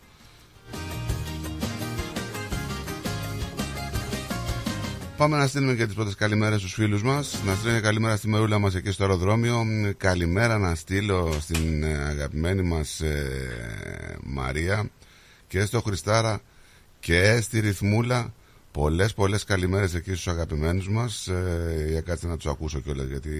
Πάμε 5.18 5.38
να 5.38 5.48
στείλουμε 5.48 5.76
και 5.76 5.86
τις 5.86 5.96
πρώτες 5.96 6.16
καλημέρες 6.16 6.60
στους 6.60 6.74
φίλους 6.74 7.04
μας 7.04 7.44
Να 7.46 7.56
στείλουμε 7.56 7.80
καλημέρα 7.80 8.16
στη 8.18 8.28
μερούλα 8.28 8.60
μας 8.60 8.76
εκεί 8.76 8.92
στο 8.92 9.04
αεροδρόμιο 9.04 9.64
Καλημέρα 9.98 10.58
να 10.58 10.76
στείλω 10.76 11.38
στην 11.42 11.84
ε, 11.84 11.98
αγαπημένη 11.98 12.62
μας 12.62 13.00
ε, 13.00 14.18
Μαρία 14.24 14.90
Και 15.48 15.66
στο 15.66 15.82
Χριστάρα 15.82 16.42
και 17.00 17.40
στη 17.42 17.60
Ρυθμούλα 17.60 18.34
Πολλές 18.72 19.14
πολλές 19.14 19.44
καλημέρες 19.44 19.94
εκεί 19.94 20.10
στους 20.12 20.28
αγαπημένους 20.28 20.90
μας 20.90 21.28
ε, 21.28 21.86
Για 21.90 22.02
κάτσε 22.02 22.28
να 22.28 22.36
τους 22.38 22.46
ακούσω 22.52 22.80
κιόλας 22.80 23.08
γιατί... 23.08 23.32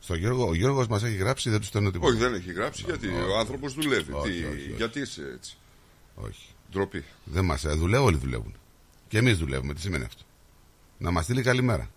Στο 0.00 0.14
Γιώργο, 0.14 0.48
ο 0.48 0.54
Γιώργος 0.54 0.86
μας 0.86 1.02
έχει 1.02 1.16
γράψει 1.16 1.50
δεν 1.50 1.58
τους 1.58 1.68
στέλνω 1.68 1.90
τίποτα 1.90 2.10
Όχι, 2.12 2.20
δεν 2.22 2.34
έχει 2.34 2.52
γράψει 2.52 2.82
γιατί 2.86 3.08
ο 3.08 3.38
άνθρωπος 3.38 3.74
δουλεύει. 3.74 4.12
Όχι, 4.12 4.30
Τι- 4.30 4.44
όχι, 4.44 4.54
όχι. 4.54 4.74
Γιατί 4.76 5.00
είσαι 5.00 5.22
έτσι; 5.34 5.56
Όχι 6.14 6.48
Ντροπή. 6.72 7.04
Δεν 7.24 7.44
μας 7.44 7.64
ε, 7.64 7.68
δουλεύουν, 7.68 8.06
όλοι 8.06 8.16
δουλεύουν 8.16 8.54
Και 9.08 9.18
εμείς 9.18 9.38
δουλεύουμε, 9.38 9.74
τι 9.74 9.80
σημαίνει 9.80 10.04
αυτό; 10.04 10.22
Να 10.98 11.10
μας 11.10 11.24
στείλει 11.24 11.42
καλημέρα 11.42 11.90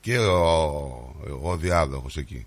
Και 0.00 0.18
ο, 0.18 1.14
ο 1.42 1.56
διάδοχος 1.56 2.16
εκεί 2.16 2.46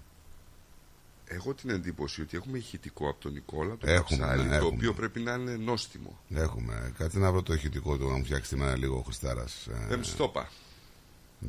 Έχω 1.27 1.53
την 1.53 1.69
εντύπωση 1.69 2.21
ότι 2.21 2.37
έχουμε 2.37 2.57
ηχητικό 2.57 3.09
από 3.09 3.19
τον 3.21 3.31
Νικόλα 3.33 3.77
το 3.77 3.89
Έχουμε, 3.91 4.17
Καψάλη, 4.19 4.43
ναι, 4.43 4.49
το 4.49 4.55
έχουμε. 4.55 4.67
οποίο 4.75 4.93
πρέπει 4.93 5.19
να 5.19 5.33
είναι 5.33 5.55
νόστιμο. 5.55 6.17
Έχουμε, 6.29 6.93
κάτσε 6.97 7.19
να 7.19 7.31
βρω 7.31 7.41
το 7.43 7.53
ηχητικό 7.53 7.97
του 7.97 8.07
να 8.09 8.17
μου 8.17 8.23
φτιάξει 8.23 8.49
τη 8.49 8.55
μέρα 8.55 8.77
λίγο 8.77 8.97
ο 8.97 9.01
Χριστάρας 9.01 9.67
ε, 9.67 9.85
Δεν 9.87 10.03
στόπα. 10.03 10.49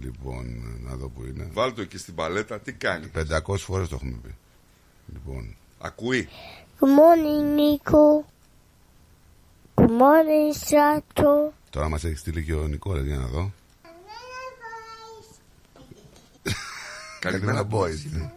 Λοιπόν, 0.00 0.46
να 0.84 0.96
δω 0.96 1.08
που 1.08 1.24
είναι 1.24 1.48
Βάλ 1.52 1.72
το 1.74 1.80
εκεί 1.80 1.98
στην 1.98 2.14
παλέτα, 2.14 2.60
τι 2.60 2.72
κάνει. 2.72 3.10
500 3.46 3.56
φορές 3.58 3.88
το 3.88 3.94
έχουμε 3.94 4.18
πει 4.22 4.34
Λοιπόν, 5.12 5.56
Ακούει. 5.78 6.28
Good 6.80 6.88
morning, 6.98 7.56
Nico. 7.58 8.24
Good 9.74 9.90
morning, 10.02 10.52
Sato. 10.70 11.52
Τώρα 11.76 11.88
μας 11.88 12.04
έχεις 12.04 12.18
στείλει 12.20 12.44
και 12.44 12.54
ο 12.54 12.66
Νικόλας 12.66 13.04
για 13.04 13.16
να 13.16 13.26
δω 13.26 13.52
Καλημέρα 17.20 17.68
boys 17.70 18.10
ναι. 18.10 18.30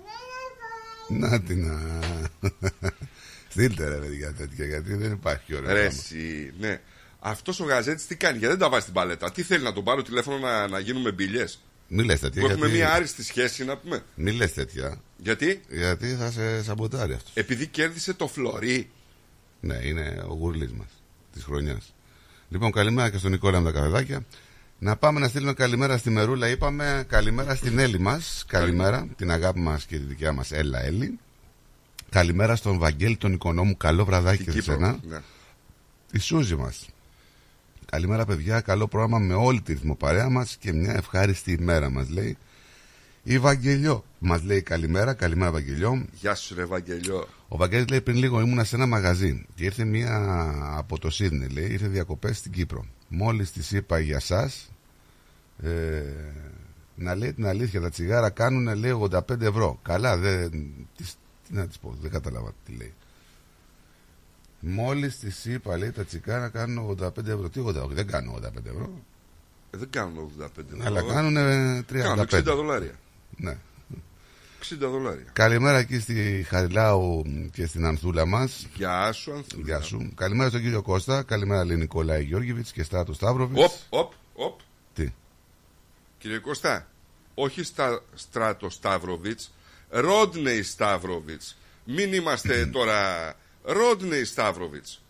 Να 1.19 1.41
την 1.41 1.65
να 1.65 1.79
Στείλτε 3.49 3.87
ρε 3.87 3.95
παιδιά 3.95 4.33
τέτοια 4.33 4.65
γιατί 4.65 4.93
δεν 4.93 5.11
υπάρχει 5.11 5.55
ωραία 5.55 5.73
Ρε, 5.73 5.79
πράγμα. 5.79 5.99
εσύ, 6.03 6.53
ναι. 6.59 6.81
Αυτός 7.19 7.59
ο 7.59 7.63
γαζέτης 7.63 8.07
τι 8.07 8.15
κάνει, 8.15 8.37
γιατί 8.37 8.53
δεν 8.53 8.63
τα 8.63 8.69
βάζει 8.69 8.81
στην 8.81 8.93
παλέτα; 8.93 9.31
Τι 9.31 9.43
θέλει 9.43 9.63
να 9.63 9.73
τον 9.73 9.83
πάρω 9.83 10.01
τηλέφωνο 10.01 10.37
να, 10.37 10.67
να 10.67 10.79
γίνουμε 10.79 11.11
μπηλιέ. 11.11 11.45
Μη 11.87 12.03
λες 12.03 12.19
τέτοια. 12.19 12.41
Που 12.41 12.47
έχουμε 12.47 12.65
γιατί- 12.67 12.81
μια 12.81 12.93
άριστη 12.93 13.23
σχέση 13.23 13.65
να 13.65 13.77
πούμε. 13.77 14.03
Μη 14.15 14.31
λες 14.31 14.53
τέτοια. 14.53 15.01
Γιατί; 15.17 15.61
Γιατί 15.69 16.07
θα 16.15 16.31
σε 16.31 16.63
σαμποτάρει 16.63 17.13
αυτός. 17.13 17.31
Επειδή 17.33 17.67
κέρδισε 17.67 18.13
το 18.13 18.27
φλωρί. 18.27 18.89
Ναι, 19.59 19.79
είναι 19.83 20.23
ο 20.29 20.33
γουρλής 20.33 20.71
μας 20.71 20.87
της 21.33 21.43
χρονιάς. 21.43 21.93
Λοιπόν, 22.51 22.71
καλημέρα 22.71 23.09
και 23.09 23.17
στον 23.17 23.31
Νικόλα 23.31 23.59
με 23.59 23.71
τα 23.71 23.79
καφεδάκια. 23.79 24.25
Να 24.79 24.95
πάμε 24.95 25.19
να 25.19 25.27
στείλουμε 25.27 25.53
καλημέρα 25.53 25.97
στη 25.97 26.09
Μερούλα. 26.09 26.49
Είπαμε 26.49 27.05
καλημέρα 27.07 27.55
στην 27.55 27.79
Έλλη 27.79 27.99
μας. 27.99 28.43
Καλημέρα, 28.47 29.07
την 29.15 29.31
αγάπη 29.31 29.59
μας 29.59 29.85
και 29.85 29.97
τη 29.97 30.03
δικιά 30.03 30.31
μας 30.31 30.51
Έλα 30.51 30.83
Έλλη. 30.83 31.19
Καλημέρα 32.09 32.55
στον 32.55 32.77
Βαγγέλη 32.77 33.17
τον 33.17 33.33
Οικονόμου. 33.33 33.77
Καλό 33.77 34.05
βραδάκι 34.05 34.43
και 34.43 34.51
σε 34.51 34.61
σένα. 34.61 34.99
Ναι. 35.09 35.17
Η 36.11 36.19
Σούζη 36.19 36.55
μας. 36.55 36.87
Καλημέρα, 37.85 38.25
παιδιά. 38.25 38.61
Καλό 38.61 38.87
πρόγραμμα 38.87 39.19
με 39.19 39.33
όλη 39.33 39.61
τη 39.61 39.73
ρυθμοπαρέα 39.73 40.29
μας 40.29 40.57
και 40.59 40.73
μια 40.73 40.93
ευχάριστη 40.93 41.51
ημέρα 41.51 41.89
μας, 41.89 42.09
λέει. 42.09 42.37
Η 43.23 43.39
Βαγγελιό 43.39 44.03
μας 44.19 44.43
λέει 44.43 44.61
καλημέρα. 44.61 45.13
Καλημέρα, 45.13 45.51
Βαγγελιό. 45.51 46.05
Γεια 46.11 46.35
σου, 46.35 46.55
ρε 46.55 46.65
Βαγγελιό. 46.65 47.27
Ο 47.51 47.57
Βαγγέλης 47.57 47.89
λέει 47.89 48.01
πριν 48.01 48.17
λίγο 48.17 48.39
ήμουνα 48.39 48.63
σε 48.63 48.75
ένα 48.75 48.85
μαγαζί 48.85 49.45
και 49.55 49.63
ήρθε 49.63 49.83
μία 49.85 50.51
από 50.77 50.99
το 50.99 51.09
Σίδνεϊ, 51.09 51.49
λέει, 51.49 51.71
ήρθε 51.71 51.87
διακοπές 51.87 52.37
στην 52.37 52.51
Κύπρο. 52.51 52.85
Μόλις 53.07 53.51
της 53.51 53.71
είπα 53.71 53.99
για 53.99 54.19
σας, 54.19 54.71
ε, 55.63 56.03
να 56.95 57.15
λέει 57.15 57.33
την 57.33 57.45
αλήθεια, 57.45 57.81
τα 57.81 57.89
τσιγάρα 57.89 58.29
κάνουν 58.29 58.75
λέει 58.75 58.91
85 58.91 59.41
ευρώ. 59.41 59.79
Καλά, 59.81 60.17
δεν, 60.17 60.51
τις, 60.95 61.15
τι 61.47 61.53
να 61.53 61.67
της 61.67 61.77
πω, 61.77 61.97
δεν 62.01 62.11
κατάλαβα 62.11 62.53
τι 62.65 62.71
λέει. 62.71 62.93
Μόλις 64.59 65.19
της 65.19 65.45
είπα, 65.45 65.77
λέει, 65.77 65.91
τα 65.91 66.05
τσιγάρα 66.05 66.49
κάνουν 66.49 66.97
85 67.01 67.27
ευρώ. 67.27 67.49
Τι 67.49 67.61
85, 67.65 67.87
δεν 67.89 68.07
κάνουν 68.07 68.35
85 68.35 68.65
ευρώ. 68.65 68.91
Ε, 69.71 69.77
δεν 69.77 69.89
κάνουν 69.89 70.31
85 70.39 70.47
ευρώ. 70.73 70.85
Αλλά 70.85 71.01
κάνουν 71.01 71.37
35. 71.37 72.01
Κάνουν 72.01 72.25
60 72.29 72.43
δολάρια. 72.43 72.93
Ναι. 73.37 73.57
60 74.63 74.77
δολάρια. 74.89 75.29
Καλημέρα 75.33 75.77
εκεί 75.77 75.99
στη 75.99 76.45
Χαριλάου 76.49 77.23
και 77.53 77.65
στην 77.65 77.85
Ανθούλα 77.85 78.25
μας. 78.25 78.67
Γεια 78.75 79.11
σου, 79.11 79.33
Ανθούλα. 79.33 79.63
Γεια 79.65 79.81
σου. 79.81 80.11
Καλημέρα 80.15 80.49
στον 80.49 80.61
κύριο 80.61 80.81
Κώστα. 80.81 81.23
Καλημέρα, 81.23 81.65
λέει 81.65 81.77
Νικόλαη 81.77 82.23
Γιώργεβιτ 82.23 82.67
και 82.73 82.83
Στράτος 82.83 83.15
Σταύροβιτς. 83.15 83.63
Οπ, 83.63 83.71
οπ, 83.89 84.13
οπ. 84.33 84.59
Τι; 84.93 85.13
Κύριε 86.17 86.37
Κωστά, 86.37 86.87
όχι 87.33 87.63
στα 87.63 88.01
Στράτος 88.13 88.73
Σταύροβιτς, 88.73 89.53
Ρόντνεϊ 89.89 90.63
Σταύροβιτς. 90.63 91.57
Μην 91.83 92.13
είμαστε 92.13 92.65
τώρα 92.65 93.33
Ρόντνεϊ 93.63 94.23
Σταύροβιτς. 94.23 95.01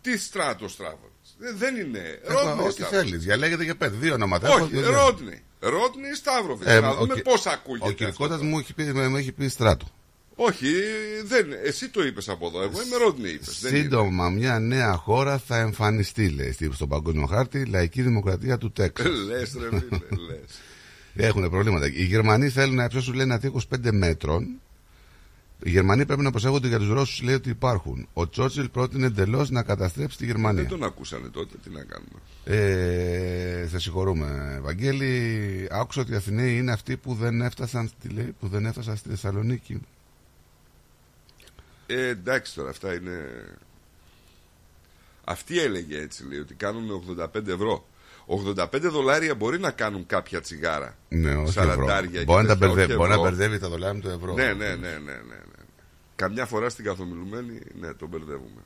Τι 0.00 0.18
Στράτος 0.18 0.72
Σταύροβιτς; 0.72 1.36
Ε, 1.42 1.52
Δεν 1.52 1.76
είναι. 1.76 2.20
Έχω 2.24 2.32
Ρόντνεϊ 2.32 2.66
ό,τι 2.66 2.72
Σταύροβιτς. 2.72 2.88
θέλεις. 3.10 3.24
Διαλέγετε 3.24 3.64
και 3.64 3.74
πέντε. 3.74 3.96
Δύο 3.96 4.14
ονόματα. 4.14 4.46
έχω, 4.48 4.56
Όχι, 4.62 4.70
δύο- 4.72 4.80
δύο. 4.82 4.90
Ρόντνεϊ. 4.92 5.42
Ρόντνεϊ 5.60 6.14
Σταύροβιτς. 6.14 6.70
Ε, 6.70 6.80
Να 6.80 6.88
ο 6.88 6.94
δούμε 6.94 7.14
κυ- 7.14 7.22
πώς 7.22 7.46
Ο 7.46 7.50
ακούγεται. 7.50 7.92
Κυρκότα 7.92 8.34
αυτό. 8.34 8.46
μου 8.46 8.58
έχει 8.58 8.74
πει, 8.74 8.84
με, 8.84 9.08
με 9.08 9.18
έχει 9.18 9.32
πει 9.32 9.48
Στράτο. 9.48 9.86
Όχι, 10.40 10.66
δεν, 11.24 11.46
εσύ 11.64 11.88
το 11.88 12.02
είπες 12.04 12.28
από 12.28 12.46
εδώ. 12.46 12.62
Εγώ 12.62 12.82
είμαι 12.82 12.96
Ρόντνεϊ 12.96 13.32
είπες. 13.32 13.58
Δεν 13.60 13.74
είναι. 13.74 13.82
Σύντομα, 13.82 14.28
μια 14.28 14.58
νέα 14.58 14.92
χώρα 14.96 15.38
θα 15.38 15.56
εμφανιστεί, 15.58 16.28
λέει, 16.28 16.52
στη- 16.52 16.70
στον 16.72 16.88
παγκόσμιο 16.88 17.26
χάρτη, 17.26 17.64
λαϊκή 17.66 18.02
δημοκρατία 18.02 18.58
του 18.58 18.72
Τέξας. 18.72 19.06
Λες 19.28 19.52
ρε 19.60 19.68
φίλε, 19.78 19.98
λες. 20.28 20.60
Έχουν 21.26 21.50
προβλήματα. 21.50 21.86
Οι 21.86 22.04
Γερμανοί 22.04 22.48
θέλουν 22.48 22.74
να 22.74 22.84
υψώσουν, 22.84 23.14
λέει, 23.14 23.24
ένα 23.24 23.38
τείχο 23.38 23.60
5 23.68 23.90
μέτρων. 23.92 24.46
Οι 25.62 25.70
Γερμανοί 25.70 26.06
πρέπει 26.06 26.22
να 26.22 26.30
προσέχονται 26.30 26.68
για 26.68 26.78
τους 26.78 26.88
Ρώσους, 26.88 27.22
λέει 27.22 27.34
ότι 27.34 27.48
υπάρχουν. 27.48 28.08
Ο 28.12 28.28
Τσότσιλ 28.28 28.68
πρότεινε 28.68 29.06
εντελώς 29.06 29.50
να 29.50 29.62
καταστρέψει 29.62 30.16
τη 30.16 30.24
Γερμανία. 30.24 30.62
Δεν 30.62 30.70
τον 30.70 30.84
ακούσανε 30.84 31.28
τότε, 31.28 31.56
τι 31.62 31.70
να 31.70 31.84
κάνουμε. 31.84 32.20
Ε, 32.44 33.66
σε 33.68 33.78
συγχωρούμε, 33.78 34.58
Βαγγέλη. 34.62 35.68
Άκουσα 35.70 36.00
ότι 36.00 36.12
οι 36.12 36.14
Αθηναίοι 36.14 36.58
είναι 36.58 36.72
αυτοί 36.72 36.96
που 36.96 37.14
δεν 37.14 37.40
έφτασαν 37.40 37.88
στη, 37.88 38.08
λέει, 38.08 38.34
που 38.40 38.48
δεν 38.48 38.66
έφτασαν 38.66 38.96
στη 38.96 39.08
Θεσσαλονίκη. 39.08 39.80
Ε, 41.86 42.08
εντάξει 42.08 42.54
τώρα, 42.54 42.70
αυτά 42.70 42.94
είναι. 42.94 43.26
Αυτή 45.24 45.60
έλεγε 45.60 46.00
έτσι, 46.00 46.26
λέει, 46.28 46.38
ότι 46.38 46.54
κάνουν 46.54 47.04
85 47.18 47.46
ευρώ. 47.46 47.86
85 48.28 48.66
δολάρια 48.80 49.34
μπορεί 49.34 49.58
να 49.58 49.70
κάνουν 49.70 50.06
κάποια 50.06 50.40
τσιγάρα. 50.40 50.96
Ναι, 51.08 51.34
όχι 51.34 51.52
Σαραντάρια 51.52 51.94
ευρώ. 52.04 52.18
και 52.18 52.24
Μπορεί 52.24 52.42
να, 52.42 52.48
τα 52.48 52.54
τέτοια, 52.58 52.66
μπερδεύει, 52.74 52.88
όχι 52.92 52.96
μπορεί 52.96 53.08
να 53.08 53.14
ευρώ. 53.14 53.28
μπερδεύει 53.28 53.58
τα 53.58 53.68
δολάρια 53.68 53.94
με 53.94 54.00
το 54.00 54.10
ευρώ. 54.10 54.34
Ναι, 54.34 54.52
ναι, 54.52 54.52
ναι, 54.52 54.74
ναι, 54.74 54.98
ναι, 54.98 55.12
ναι. 55.12 55.62
Καμιά 56.16 56.46
φορά 56.46 56.68
στην 56.68 56.84
καθομιλουμένη, 56.84 57.60
ναι, 57.80 57.94
τον 57.94 58.08
μπερδεύουμε. 58.08 58.60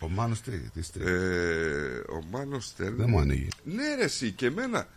Ο 0.00 0.08
Μάνος 0.08 0.40
τι, 0.40 0.50
τι 0.58 0.82
στρί. 0.82 1.02
Ε, 1.06 1.96
ο 2.08 2.22
Μάνος 2.30 2.64
στέλνει. 2.66 2.96
Δεν 2.96 3.08
μου 3.08 3.18
ανοίγει. 3.18 3.48
Ναι, 3.64 3.94
ρε, 3.94 4.04
εσύ 4.04 4.30
και 4.32 4.46
εμένα. 4.46 4.88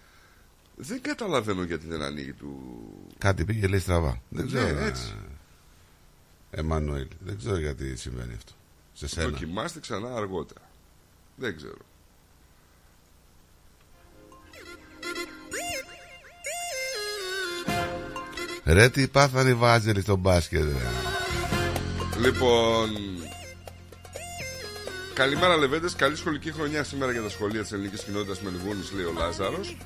Δεν 0.75 1.01
καταλαβαίνω 1.01 1.63
γιατί 1.63 1.87
δεν 1.87 2.01
ανοίγει 2.01 2.33
του. 2.33 2.59
Κάτι 3.17 3.45
πήγε 3.45 3.67
λέει 3.67 3.79
στραβά. 3.79 4.21
Δεν 4.29 4.43
Ναι, 4.45 4.51
ξέρω. 4.51 4.77
ε, 4.79 4.85
έτσι. 4.87 5.13
Εμμανουέλ, 6.51 7.07
δεν 7.19 7.37
ξέρω 7.37 7.57
γιατί 7.57 7.95
συμβαίνει 7.95 8.33
αυτό. 8.37 8.51
Σε 8.93 9.07
σένα. 9.07 9.29
Δοκιμάστε 9.29 9.79
ξανά 9.79 10.15
αργότερα. 10.15 10.61
Δεν 11.35 11.55
ξέρω. 11.55 11.77
Ρε 18.65 18.89
τι 18.89 19.07
πάθανε 19.07 19.49
οι 19.49 19.53
βάζελοι 19.53 20.01
στο 20.01 20.15
μπάσκετ. 20.15 20.63
Ρε. 20.63 20.89
Λοιπόν. 22.19 22.89
Καλημέρα, 25.13 25.57
Λεβέντες. 25.57 25.95
Καλή 25.95 26.15
σχολική 26.15 26.51
χρονιά 26.51 26.83
σήμερα 26.83 27.11
για 27.11 27.21
τα 27.21 27.29
σχολεία 27.29 27.61
της 27.61 27.71
ελληνικής 27.71 28.03
κοινότητας 28.03 28.41
Μελβούνη, 28.41 28.81
λέει 28.95 29.05
ο 29.05 29.13
Λάζαρος. 29.17 29.77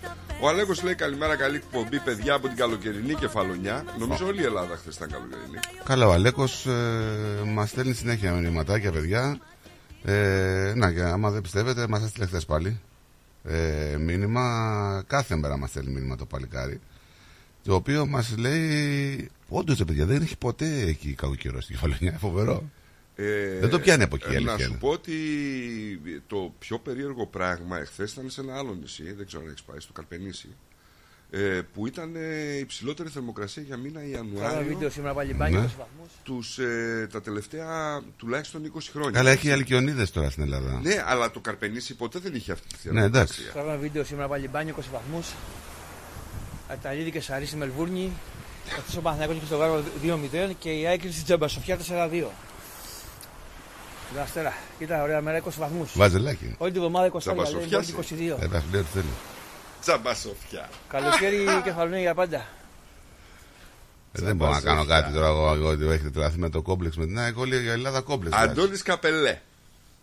Ο 0.42 0.48
Αλέκος 0.50 0.84
λέει 0.84 0.96
καλημέρα, 0.96 1.36
καλή 1.36 1.56
εκπομπή, 1.56 2.00
παιδιά 2.00 2.34
από 2.34 2.48
την 2.48 2.58
καλοκαιρινή 2.58 3.14
κεφαλονιά. 3.14 3.86
Νομίζω 4.00 4.26
όλη 4.26 4.42
η 4.42 4.46
Ελλάδα 4.46 4.76
χθες 4.76 4.96
ήταν 4.96 5.12
καλοκαιρινή. 5.12 5.60
Καλά, 5.84 6.08
ο 6.08 6.12
Αλέκος 6.12 6.66
ε, 6.66 7.44
μας 7.46 7.70
στέλνει 7.70 7.94
συνέχεια 7.94 8.32
μηνυματάκια, 8.32 8.92
παιδιά. 8.92 9.40
Ε, 10.04 10.74
να, 10.76 10.92
και 10.92 11.02
άμα 11.02 11.30
δεν 11.30 11.42
πιστεύετε, 11.42 11.88
μας 11.88 12.04
έστειλε 12.04 12.26
χθες 12.26 12.46
πάλι. 12.46 12.80
Ε, 13.44 13.98
μήνυμα, 14.00 15.04
κάθε 15.08 15.36
μέρα 15.36 15.58
μας 15.58 15.70
στέλνει 15.70 15.92
μήνυμα 15.92 16.16
το 16.16 16.26
παλικάρι. 16.26 16.80
Το 17.64 17.76
οποίο 17.76 18.06
μας 18.08 18.36
λέει, 18.38 19.30
όντως 19.50 19.84
παιδιά, 19.84 20.06
δεν 20.06 20.22
έχει 20.22 20.38
ποτέ 20.38 20.82
εκεί 20.82 21.14
κακοκαιρό 21.14 21.62
στην 21.62 21.76
κεφαλονιά. 21.76 22.18
Φοβερό. 22.20 22.70
Ε, 23.16 23.60
Δεν 23.60 23.70
το 23.70 23.80
πιάνει 23.80 24.04
από 24.04 24.16
εκεί, 24.16 24.30
η 24.30 24.34
ε, 24.34 24.36
αλήθεια 24.36 24.54
Να 24.54 24.60
σου 24.64 24.70
είναι. 24.70 24.78
πω 24.80 24.90
ότι 24.90 25.14
το 26.28 26.54
πιο 26.60 26.80
περίεργο 26.80 27.26
πράγμα 27.28 27.78
εχθές 27.80 28.12
ήταν 28.12 28.30
σε 28.30 28.42
ένα 28.42 28.58
άλλο 28.58 28.78
νησί, 28.82 29.14
δεν 29.14 29.26
ξέρω 29.26 29.42
αν 29.44 29.50
έχεις 29.50 29.62
πάει, 29.64 29.80
στο 29.80 29.94
Καρπενήσι. 29.94 30.50
Ε, 31.32 31.62
που 31.74 31.88
ήταν 31.88 32.16
ε, 32.16 32.58
υψηλότερη 32.58 33.10
θερμοκρασία 33.10 33.64
για 33.64 33.78
μήνα 33.78 34.00
Κάνα 34.00 34.12
Ιανουάριο 34.12 34.68
βίντεο 34.68 34.90
σήμερα 34.90 35.14
πάλι 35.14 35.34
μπάνιο 35.34 35.60
Ναι. 35.60 35.66
20 35.66 35.70
βαθμούς. 35.78 36.10
τους, 36.24 36.58
ε, 36.58 37.08
τα 37.12 37.22
τελευταία 37.22 38.02
τουλάχιστον 38.18 38.72
20 38.76 38.80
χρόνια. 38.92 39.12
Καλά, 39.12 39.30
έχει 39.30 39.52
αλκιονίδες 39.52 40.12
τώρα 40.12 40.30
στην 40.30 40.44
Ελλάδα. 40.44 40.80
Ναι, 40.84 41.04
αλλά 41.06 41.32
το 41.32 41.40
Καρπενήσι 41.40 41.96
ποτέ 41.96 42.20
δεν 42.20 42.36
είχε 42.36 42.52
αυτή 42.52 42.68
τη 42.82 42.92
Ναι, 42.94 43.04
εντάξει. 43.04 43.34
θερμοκρασία. 43.34 43.62
Κάνα 43.72 43.78
βίντεο 43.82 44.04
σήμερα 44.04 44.28
πάλι 44.28 44.48
μπάνιο 44.48 44.76
20 44.80 44.84
βαθμούς. 44.92 45.34
Αταλίδη 46.72 47.12
και 47.12 47.22
Σαρή 47.22 47.46
στη 47.46 47.56
Μελβούρνη. 47.56 48.12
Αυτός 48.78 48.96
ο 48.96 49.02
Παναθηναϊκός 49.02 49.36
είχε 49.38 49.46
στο 49.46 49.58
Γάρο 49.58 49.84
2-0 50.04 50.52
και 50.60 50.70
η 50.70 50.86
Άικρη 50.88 51.12
στην 51.12 51.24
Τζαμπασοφιά 51.24 51.78
4-2. 51.78 51.80
Την 54.12 54.20
Αστέρα. 54.22 54.54
Κοίτα, 54.78 55.04
ωραία 55.04 55.22
μέρα 55.22 55.38
20 55.44 55.50
βαθμούς. 55.58 55.92
Βάζελάκι. 55.96 56.56
Όλη 56.58 56.72
την 56.72 56.82
εβδομάδα 56.82 57.08
20 57.08 57.12
λέει, 57.12 57.22
Τζαμπασοφιά, 57.22 57.80
μπορεί 57.80 58.06
και 58.06 58.16
22. 58.38 58.44
Ε, 58.44 58.48
τα 58.48 58.62
φιλέα 58.62 58.82
του 58.82 58.88
θέλει. 58.94 59.06
Τζαμπά 59.82 60.14
σοφιά. 60.16 60.70
Καλοκαίρι 60.90 61.46
κεφαλονία 61.64 62.00
για 62.00 62.14
πάντα. 62.14 62.38
Ε, 64.12 64.22
δεν 64.22 64.36
μπορώ 64.36 64.52
να 64.52 64.62
κάνω 64.62 64.76
Τσαμπασοφιά. 64.86 65.02
κάτι 65.02 65.14
τώρα 65.14 65.28
εγώ, 65.28 65.54
εγώ 65.54 65.68
ότι 65.70 65.86
έχετε 65.86 66.10
τρελαθεί 66.10 66.38
με 66.38 66.50
το 66.50 66.62
κόμπλεξ 66.62 66.98
με 66.98 67.06
την 67.06 67.20
ΑΕΚ. 67.20 67.38
Όλη 67.38 67.56
η 67.64 67.68
Ελλάδα 67.70 68.02
κόμπλεξ. 68.02 68.36
βγάζει. 68.36 68.52
Αντώνης 68.52 68.82
Καπελέ. 68.82 69.38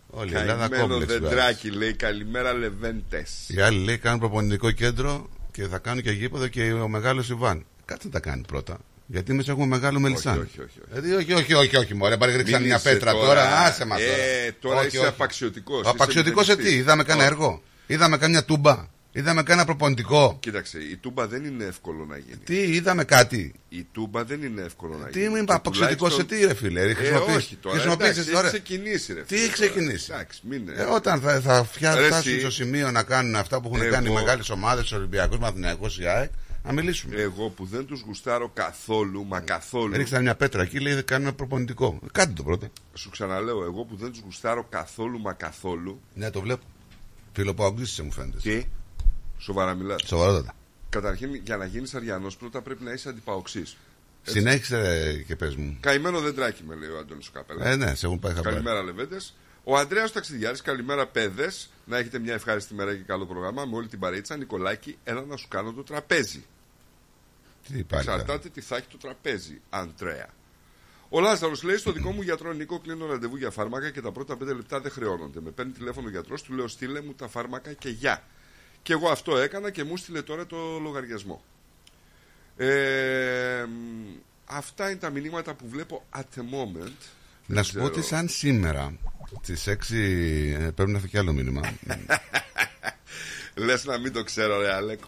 Όλη 0.09 0.31
η 0.31 0.35
Ελλάδα 0.35 0.67
Καημένο 0.67 0.81
κόμπλεξ. 0.93 1.13
βγάζει. 1.17 1.35
δεντράκι 1.35 1.69
λέει 1.71 1.93
καλημέρα 1.93 2.53
Λεβέντες. 2.53 3.29
Οι 3.47 3.61
άλλοι 3.61 3.77
λέει 3.83 3.97
κάνουν 3.97 4.19
προπονητικό 4.19 4.71
κέντρο 4.71 5.29
και 5.57 5.67
θα 5.67 5.77
κάνουν 5.77 6.03
και 6.03 6.11
γήπεδο 6.11 6.47
και 6.47 6.71
ο 6.71 6.87
μεγάλος 6.87 7.29
Ιβάν. 7.29 7.65
Κάτσε 7.85 8.07
να 8.07 8.13
τα 8.13 8.19
κάνει 8.19 8.43
πρώτα. 8.47 8.77
Γιατί 9.05 9.31
εμείς 9.31 9.47
έχουμε 9.47 9.65
μεγάλο 9.65 9.99
Μελισάν. 9.99 10.33
όχι, 10.39 10.61
όχι, 10.61 10.61
όχι. 10.61 10.79
Δηλαδή, 10.89 11.13
όχι, 11.13 11.33
όχι, 11.33 11.53
όχι, 11.53 11.77
όχι, 11.77 11.93
μωρέ, 11.93 12.17
πάρε 12.17 12.35
ρίξαν 12.35 12.59
Μην 12.59 12.67
μια 12.67 12.75
είσαι 12.77 12.89
πέτρα 12.89 13.11
τώρα, 13.11 13.57
άσε 13.57 13.85
μας 13.85 13.99
τώρα. 13.99 14.13
Ε, 14.13 14.51
τώρα 14.61 14.77
Όχι, 14.77 14.87
είσαι 14.87 14.97
όχι. 14.97 15.07
απαξιωτικός. 15.07 15.85
Ο 15.85 15.89
απαξιωτικός 15.89 16.45
σε 16.45 16.55
τι, 16.55 16.73
είδαμε 16.75 17.03
κάνα 17.03 17.23
έργο. 17.23 17.61
Είδαμε 17.87 18.17
κάμια 18.17 18.43
τούμπα. 18.43 18.85
Είδαμε 19.17 19.43
κάνα 19.43 19.65
προπονητικό. 19.65 20.37
Κοίταξε, 20.39 20.79
η 20.79 20.97
τούμπα 20.97 21.27
δεν 21.27 21.43
είναι 21.45 21.63
εύκολο 21.63 22.05
να 22.05 22.17
γίνει. 22.17 22.37
Τι, 22.37 22.55
είδαμε 22.61 23.03
κάτι. 23.03 23.53
Η 23.69 23.83
τούμπα 23.91 24.23
δεν 24.23 24.43
είναι 24.43 24.61
εύκολο 24.61 24.97
να 24.97 25.05
Τι 25.05 25.19
γίνει. 25.19 25.31
είμαι 25.31 25.43
Και 25.45 25.53
απαξιωτικό 25.53 26.09
σε 26.09 26.15
τουλάχιστον- 26.23 26.47
τι, 26.49 26.53
ρε 26.53 26.53
φίλε. 26.67 26.81
Ε, 26.81 26.93
Χρησιμοποιείς- 26.93 27.35
όχι 27.35 27.55
τώρα. 27.55 27.75
χρησιμοποιήσεις 27.75 28.11
εντάξει, 28.13 28.31
τώρα. 28.31 28.47
Έχει 28.47 28.61
ξεκινήσει, 28.61 29.13
ρε. 29.13 29.21
Τι 29.21 29.35
φίλε, 29.35 29.41
έχει 29.47 29.55
τώρα. 29.57 29.69
ξεκινήσει; 29.71 30.11
Εντάξει, 30.13 30.41
μην 30.49 30.69
Ε, 30.75 30.83
όταν 30.83 31.19
θα, 31.21 31.39
θα 31.41 31.63
φτιά- 31.63 31.95
Ρε, 31.95 32.05
φτάσουν 32.05 32.31
εσύ. 32.31 32.39
στο 32.39 32.51
σημείο 32.51 32.91
να 32.91 33.03
κάνουν 33.03 33.35
αυτά 33.35 33.61
που 33.61 33.67
έχουν 33.73 33.81
Εγώ- 33.81 33.91
κάνει 33.91 34.09
οι 34.09 34.13
μεγάλες 34.13 34.49
ομάδες, 34.49 34.81
τους 34.83 34.91
Ολυμπιακούς, 34.91 35.37
Μαθηναϊκούς, 35.37 35.99
η 35.99 36.05
ΑΕΚ, 36.07 36.29
να 36.63 36.71
μιλήσουμε. 36.73 37.15
Εγώ 37.21 37.49
που 37.49 37.65
δεν 37.65 37.85
τους 37.85 38.01
γουστάρω 38.01 38.51
καθόλου, 38.53 39.25
μα 39.25 39.39
καθόλου. 39.39 39.93
Ρίξαν 39.95 40.21
μια 40.21 40.35
πέτρα 40.35 40.61
εκεί, 40.61 40.79
λέει 40.79 41.03
κάνουμε 41.03 41.31
προπονητικό. 41.31 41.99
Ε, 42.03 42.07
Κάντε 42.11 42.33
το 42.33 42.43
πρώτα. 42.43 42.67
Σου 42.93 43.09
ξαναλέω, 43.09 43.63
εγώ 43.63 43.83
που 43.83 43.95
δεν 43.95 44.11
τους 44.11 44.19
γουστάρω 44.25 44.65
καθόλου, 44.69 45.19
μα 45.19 45.33
καθόλου. 45.33 46.01
Ναι, 46.13 46.29
το 46.31 46.41
βλέπω. 46.41 46.63
Φιλοπαογκρίσισε 47.33 48.03
μου 48.03 48.11
φαίνεται. 48.11 48.37
Τι, 48.41 48.65
σοβαρά 49.37 49.73
μιλάς. 49.73 50.01
Σοβαρότατα. 50.05 50.55
Καταρχήν, 50.89 51.35
για 51.35 51.57
να 51.57 51.65
γίνεις 51.65 51.95
Αριανός, 51.95 52.37
πρώτα 52.37 52.61
πρέπει 52.61 52.83
να 52.83 52.91
είσαι 52.91 53.09
αντιπαοξής. 53.09 53.77
Συνέχισε 54.23 55.23
και 55.27 55.35
πες 55.35 55.55
μου. 55.55 55.77
Καημένο 55.79 56.19
δεντράκι, 56.19 56.63
με 56.63 56.75
λέει 56.75 56.89
ο 56.89 56.97
Αντώνη 56.97 57.23
Καπέλα. 57.33 57.65
Ε, 57.65 57.75
ναι, 57.75 57.95
σε 57.95 58.05
έχουν 58.05 58.19
πάει 58.19 58.33
χαμπάρι. 58.33 58.55
Καλημέρα, 58.55 58.83
Λεβέντες. 58.83 59.33
Ο 59.63 59.77
Αντρέα 59.77 60.09
Ταξιδιάρης, 60.09 60.61
καλημέρα, 60.61 61.07
παιδες. 61.07 61.69
Να 61.85 61.97
έχετε 61.97 62.19
μια 62.19 62.33
ευχάριστη 62.33 62.73
μέρα 62.73 62.95
και 62.95 63.01
καλό 63.01 63.25
πρόγραμμα 63.25 63.65
με 63.65 63.75
όλη 63.75 63.87
την 63.87 63.99
παρέτσα. 63.99 64.37
Νικολάκη, 64.37 64.97
έλα 65.03 65.21
να 65.21 65.35
σου 65.35 65.47
κάνω 65.47 65.71
το 65.71 65.83
τραπέζι. 65.83 66.45
Τι 67.67 67.77
υπάρχει. 67.77 68.09
Εξαρτάται 68.09 68.49
τι 68.49 68.61
θα 68.61 68.75
έχει 68.75 68.87
το 68.87 68.97
τραπέζι, 68.97 69.61
Αντρέα. 69.69 70.27
Ο 71.09 71.19
Λάζαρος 71.19 71.63
λέει: 71.63 71.77
Στο 71.77 71.91
δικό 71.91 72.11
μου 72.11 72.21
γιατρό 72.21 72.53
Νίκο 72.53 72.79
κλείνω 72.79 73.05
ραντεβού 73.05 73.35
για 73.35 73.49
φάρμακα 73.49 73.89
και 73.89 74.01
τα 74.01 74.11
πρώτα 74.11 74.37
πέντε 74.37 74.53
λεπτά 74.53 74.79
δεν 74.79 74.91
χρεώνονται. 74.91 75.41
Με 75.41 75.49
παίρνει 75.49 75.71
τηλέφωνο 75.71 76.07
ο 76.07 76.09
γιατρός, 76.09 76.41
του 76.41 76.53
λέω: 76.53 76.67
Στείλε 76.67 77.01
μου 77.01 77.13
τα 77.13 77.27
φάρμακα 77.27 77.73
και 77.73 77.89
γεια. 77.89 78.23
Και 78.87 78.93
εγώ 78.93 79.09
αυτό 79.09 79.37
έκανα 79.37 79.71
και 79.71 79.83
μου 79.83 79.97
στείλε 79.97 80.21
τώρα 80.21 80.45
το 80.45 80.57
λογαριασμό. 80.81 81.41
Ε, 82.57 83.63
μ, 83.67 83.71
αυτά 84.45 84.89
είναι 84.89 84.99
τα 84.99 85.09
μηνύματα 85.09 85.53
που 85.53 85.67
βλέπω 85.69 86.03
at 86.15 86.19
the 86.19 86.39
moment. 86.39 86.91
Να 87.45 87.55
Δεν 87.55 87.63
σου 87.63 87.73
πω 87.73 87.79
ξέρω. 87.79 87.85
ότι 87.85 88.01
σαν 88.01 88.27
σήμερα 88.27 88.93
στι 89.41 89.77
6 89.89 89.95
ε, 89.95 90.69
πρέπει 90.75 90.91
να 90.91 90.97
έρθει 90.97 91.09
κι 91.09 91.17
άλλο 91.17 91.33
μήνυμα. 91.33 91.61
Λες 93.65 93.85
να 93.85 93.97
μην 93.97 94.13
το 94.13 94.23
ξέρω, 94.23 94.59
ρε 94.59 94.73
Αλέκο. 94.73 95.07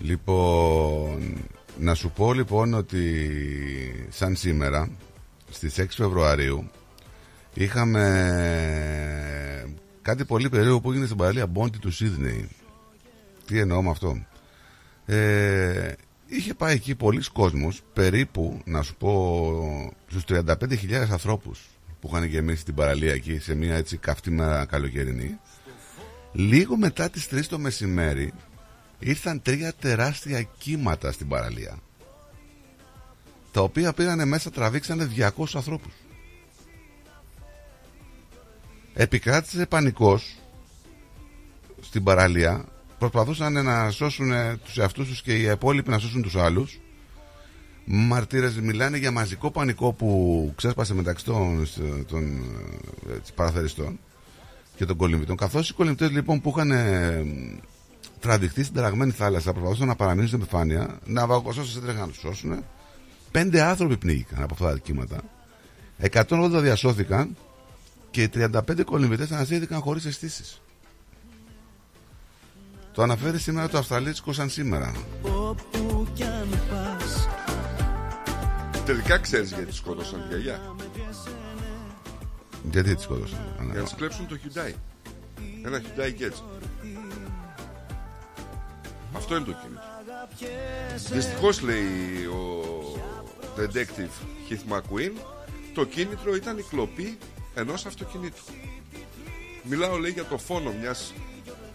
λοιπόν, 0.00 1.44
να 1.78 1.94
σου 1.94 2.10
πω 2.10 2.32
λοιπόν 2.32 2.74
ότι 2.74 4.06
σαν 4.10 4.36
σήμερα 4.36 4.90
στις 5.50 5.74
6 5.78 5.84
Φεβρουαρίου 5.88 6.70
είχαμε 7.54 8.02
κάτι 10.02 10.24
πολύ 10.24 10.48
περίεργο 10.48 10.80
που 10.80 10.90
έγινε 10.90 11.04
στην 11.06 11.16
παραλία 11.16 11.46
Μπόντι 11.46 11.78
του 11.78 11.90
Σίδνεϊ. 11.90 12.48
Τι 13.46 13.58
εννοώ 13.58 13.82
με 13.82 13.90
αυτό. 13.90 14.26
Ε, 15.06 15.92
είχε 16.26 16.54
πάει 16.54 16.74
εκεί 16.74 16.94
πολλοί 16.94 17.22
κόσμος, 17.32 17.82
περίπου, 17.92 18.60
να 18.64 18.82
σου 18.82 18.96
πω, 18.96 19.92
στους 20.06 20.24
35.000 20.28 20.92
ανθρώπους 21.10 21.60
που 22.00 22.10
είχαν 22.12 22.24
γεμίσει 22.24 22.64
την 22.64 22.74
παραλία 22.74 23.12
εκεί 23.12 23.38
σε 23.38 23.54
μια 23.54 23.76
έτσι 23.76 23.96
καυτή 23.96 24.30
μέρα 24.30 24.64
καλοκαιρινή. 24.64 25.38
Λίγο 26.32 26.76
μετά 26.76 27.10
τις 27.10 27.28
3 27.30 27.40
το 27.48 27.58
μεσημέρι 27.58 28.32
ήρθαν 28.98 29.42
τρία 29.42 29.72
τεράστια 29.80 30.42
κύματα 30.42 31.12
στην 31.12 31.28
παραλία 31.28 31.78
τα 33.54 33.60
οποία 33.60 33.92
πήρανε 33.92 34.24
μέσα 34.24 34.50
τραβήξανε 34.50 35.10
200 35.16 35.28
ανθρώπους. 35.54 35.92
Επικράτησε 38.94 39.66
πανικός 39.66 40.36
στην 41.80 42.04
παραλία 42.04 42.64
προσπαθούσαν 42.98 43.52
να 43.64 43.90
σώσουν 43.90 44.32
τους 44.64 44.78
εαυτούς 44.78 45.08
τους 45.08 45.22
και 45.22 45.34
οι 45.34 45.42
υπόλοιποι 45.42 45.90
να 45.90 45.98
σώσουν 45.98 46.22
τους 46.22 46.36
άλλους. 46.36 46.78
Μαρτύρες 47.84 48.60
μιλάνε 48.60 48.96
για 48.96 49.10
μαζικό 49.10 49.50
πανικό 49.50 49.92
που 49.92 50.52
ξέσπασε 50.56 50.94
μεταξύ 50.94 51.24
των, 51.24 51.66
των 52.06 52.22
ε, 53.10 53.14
έτσι, 53.14 53.32
παραθεριστών 53.34 53.98
και 54.76 54.84
των 54.84 54.96
κολυμβητών 54.96 55.36
καθώς 55.36 55.70
οι 55.70 55.74
κολυμβητές 55.74 56.10
λοιπόν 56.10 56.40
που 56.40 56.52
είχαν 56.56 56.70
ε, 56.70 57.24
τραβηχτεί 58.20 58.62
στην 58.62 58.74
ταραγμένη 58.74 59.10
θάλασσα 59.10 59.52
προσπαθούσαν 59.52 59.86
να 59.86 59.94
παραμείνουν 59.96 60.28
στην 60.28 60.40
επιφάνεια 60.40 60.98
να 61.04 61.26
βαγοσώσουν 61.26 61.82
έτρεχαν 61.82 62.00
να 62.00 62.06
τους 62.08 62.18
σώσουν. 62.20 62.64
Πέντε 63.30 63.62
άνθρωποι 63.62 63.96
πνίγηκαν 63.96 64.42
από 64.42 64.54
αυτά 64.54 64.70
τα 64.72 64.78
κύματα 64.78 65.20
180 66.10 66.50
διασώθηκαν 66.52 67.36
και 68.10 68.22
οι 68.22 68.30
35 68.34 68.84
κολυμβητές 68.84 69.30
αναζήτηκαν 69.30 69.80
χωρίς 69.80 70.04
αισθήσεις. 70.04 70.60
Το 72.94 73.02
αναφέρει 73.02 73.38
σήμερα 73.38 73.68
το 73.68 73.78
Αυστραλίτσικο 73.78 74.32
σαν 74.32 74.50
σήμερα. 74.50 74.94
Όπου 75.22 76.06
κι 76.14 76.22
αν 76.22 76.48
πας 76.70 77.28
Τελικά 78.84 79.18
ξέρεις 79.18 79.48
γιατί 79.48 79.64
τη 79.64 79.74
σκότωσαν 79.74 80.20
τη 80.20 80.28
γιαγιά. 80.28 80.74
Γιατί 82.70 82.94
τη 82.94 83.02
σκότωσαν. 83.02 83.38
Για 83.72 83.80
να 83.80 83.86
τη 83.86 83.94
κλέψουν 83.94 84.26
το 84.26 84.38
Hyundai. 84.42 84.72
Ένα 85.64 85.80
Hyundai 85.80 86.22
Getz. 86.22 86.42
Αυτό 89.16 89.36
είναι 89.36 89.44
το 89.44 89.52
κίνητρο. 89.52 89.82
Δυστυχώς 91.12 91.60
λέει 91.60 92.24
ο 92.26 92.64
detective 93.56 94.14
Heath 94.48 94.72
McQueen, 94.72 95.12
το 95.74 95.84
κίνητρο 95.84 96.34
ήταν 96.34 96.58
η 96.58 96.62
κλοπή 96.62 97.18
ενός 97.54 97.86
αυτοκινήτου. 97.86 98.42
Μιλάω 99.62 99.96
λέει 99.96 100.10
για 100.10 100.24
το 100.24 100.38
φόνο 100.38 100.72
μιας 100.80 101.12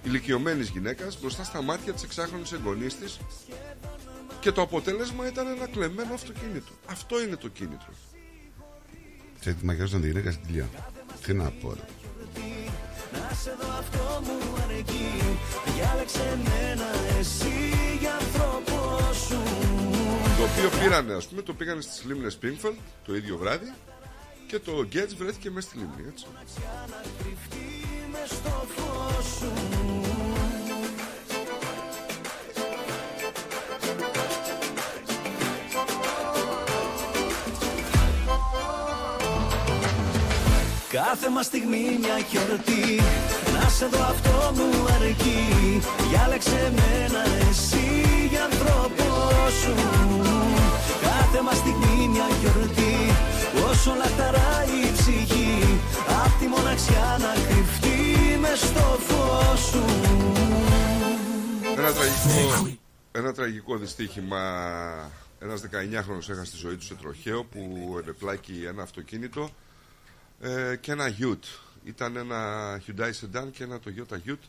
ηλικιωμένης 0.04 0.70
γυναίκας 0.70 1.20
μπροστά 1.20 1.43
στα 1.43 1.62
μάτια 1.62 1.93
της 1.93 2.04
εξάχρονης 2.04 2.52
εγγονής 2.52 2.97
της 2.97 3.20
και 4.39 4.52
το 4.52 4.62
αποτέλεσμα 4.62 5.28
ήταν 5.28 5.47
ένα 5.47 5.68
κλεμμένο 5.68 6.14
αυτοκίνητο. 6.14 6.72
Αυτό 6.86 7.22
είναι 7.22 7.36
το 7.36 7.47
κίνητρο. 7.47 7.93
Σε 9.39 9.54
τη 9.54 9.66
μακιάζονταν 9.66 10.02
τη 10.02 10.08
γυναίκας 10.08 10.34
στην 10.34 10.45
κοιλιά. 10.45 10.70
Τι 11.26 11.34
να 11.34 11.52
πω. 11.52 11.74
ρε. 11.74 11.82
Να 13.14 13.36
σε 13.36 13.56
δω 13.62 13.68
αυτό 13.80 14.22
μου 14.26 14.56
αρκεί 14.64 15.38
Διάλεξε 15.76 16.39
μένα 16.43 16.86
εσύ 17.20 17.72
για 18.00 18.14
άνθρωπο 18.14 19.14
σου 19.14 19.41
Το 20.38 20.43
οποίο 20.43 20.80
πήρανε, 20.80 21.14
ας 21.14 21.28
πούμε, 21.28 21.41
το 21.41 21.54
πήγανε 21.54 21.82
στις 21.82 22.06
λίμνες 22.06 22.38
Springfield 22.41 22.76
το 23.06 23.16
ίδιο 23.16 23.38
βράδυ 23.38 23.74
και 24.47 24.60
το 24.60 24.88
Getz 24.93 25.14
βρέθηκε 25.18 25.50
μέσα 25.50 25.68
στη 25.68 25.78
λίμνη, 25.78 26.08
έτσι. 26.08 26.26
Μες 28.30 28.38
στο 28.38 28.65
φως 28.75 29.25
σου. 29.39 29.51
Κάθε 40.89 41.30
μας 41.30 41.45
στιγμή 41.45 41.97
μια 41.99 42.17
γιορτή 42.30 43.01
Να 43.53 43.69
σε 43.69 43.86
δω 43.86 43.99
αυτό 44.01 44.53
μου 44.55 44.86
αρκεί. 44.95 45.82
Διάλεξε 46.09 46.71
μένα 46.75 47.21
εσύ 47.49 48.27
για 48.30 48.43
άνθρωπο 48.43 49.03
σου. 49.61 49.73
Κάθε 51.01 51.41
μας 51.43 51.57
στιγμή 51.57 52.07
μια 52.07 52.27
γιορτή 52.41 53.09
Όσο 53.80 53.93
λαχταράει 53.93 54.88
η 54.88 54.91
ψυχή 54.93 55.80
Απ' 56.25 56.39
τη 56.39 56.47
μοναξιά 56.47 57.17
να 57.19 57.34
κρυφτεί 57.34 58.38
μες 58.39 58.59
στο 58.59 58.80
φως 58.80 59.59
σου 59.59 59.84
Ένα 61.75 61.93
τραγικό, 61.93 62.77
ένα 63.11 63.34
τραγικό 63.34 63.77
δυστύχημα. 63.77 64.41
Ένας 65.39 65.61
19χρονο 65.61 66.30
έχασε 66.30 66.51
τη 66.51 66.57
ζωή 66.57 66.75
του 66.75 66.84
σε 66.84 66.95
τροχαίο 66.95 67.43
που 67.43 67.95
ενεπλάκη 68.01 68.63
ένα 68.67 68.84
αυτοκίνητο 68.84 69.49
ε, 70.41 70.75
και 70.75 70.91
ένα 70.91 71.15
Ute. 71.19 71.59
Ήταν 71.84 72.15
ένα 72.15 72.82
Hyundai 72.88 73.11
Sedan 73.21 73.47
και 73.51 73.63
ένα 73.63 73.80
Toyota 73.86 74.30
Ute 74.30 74.47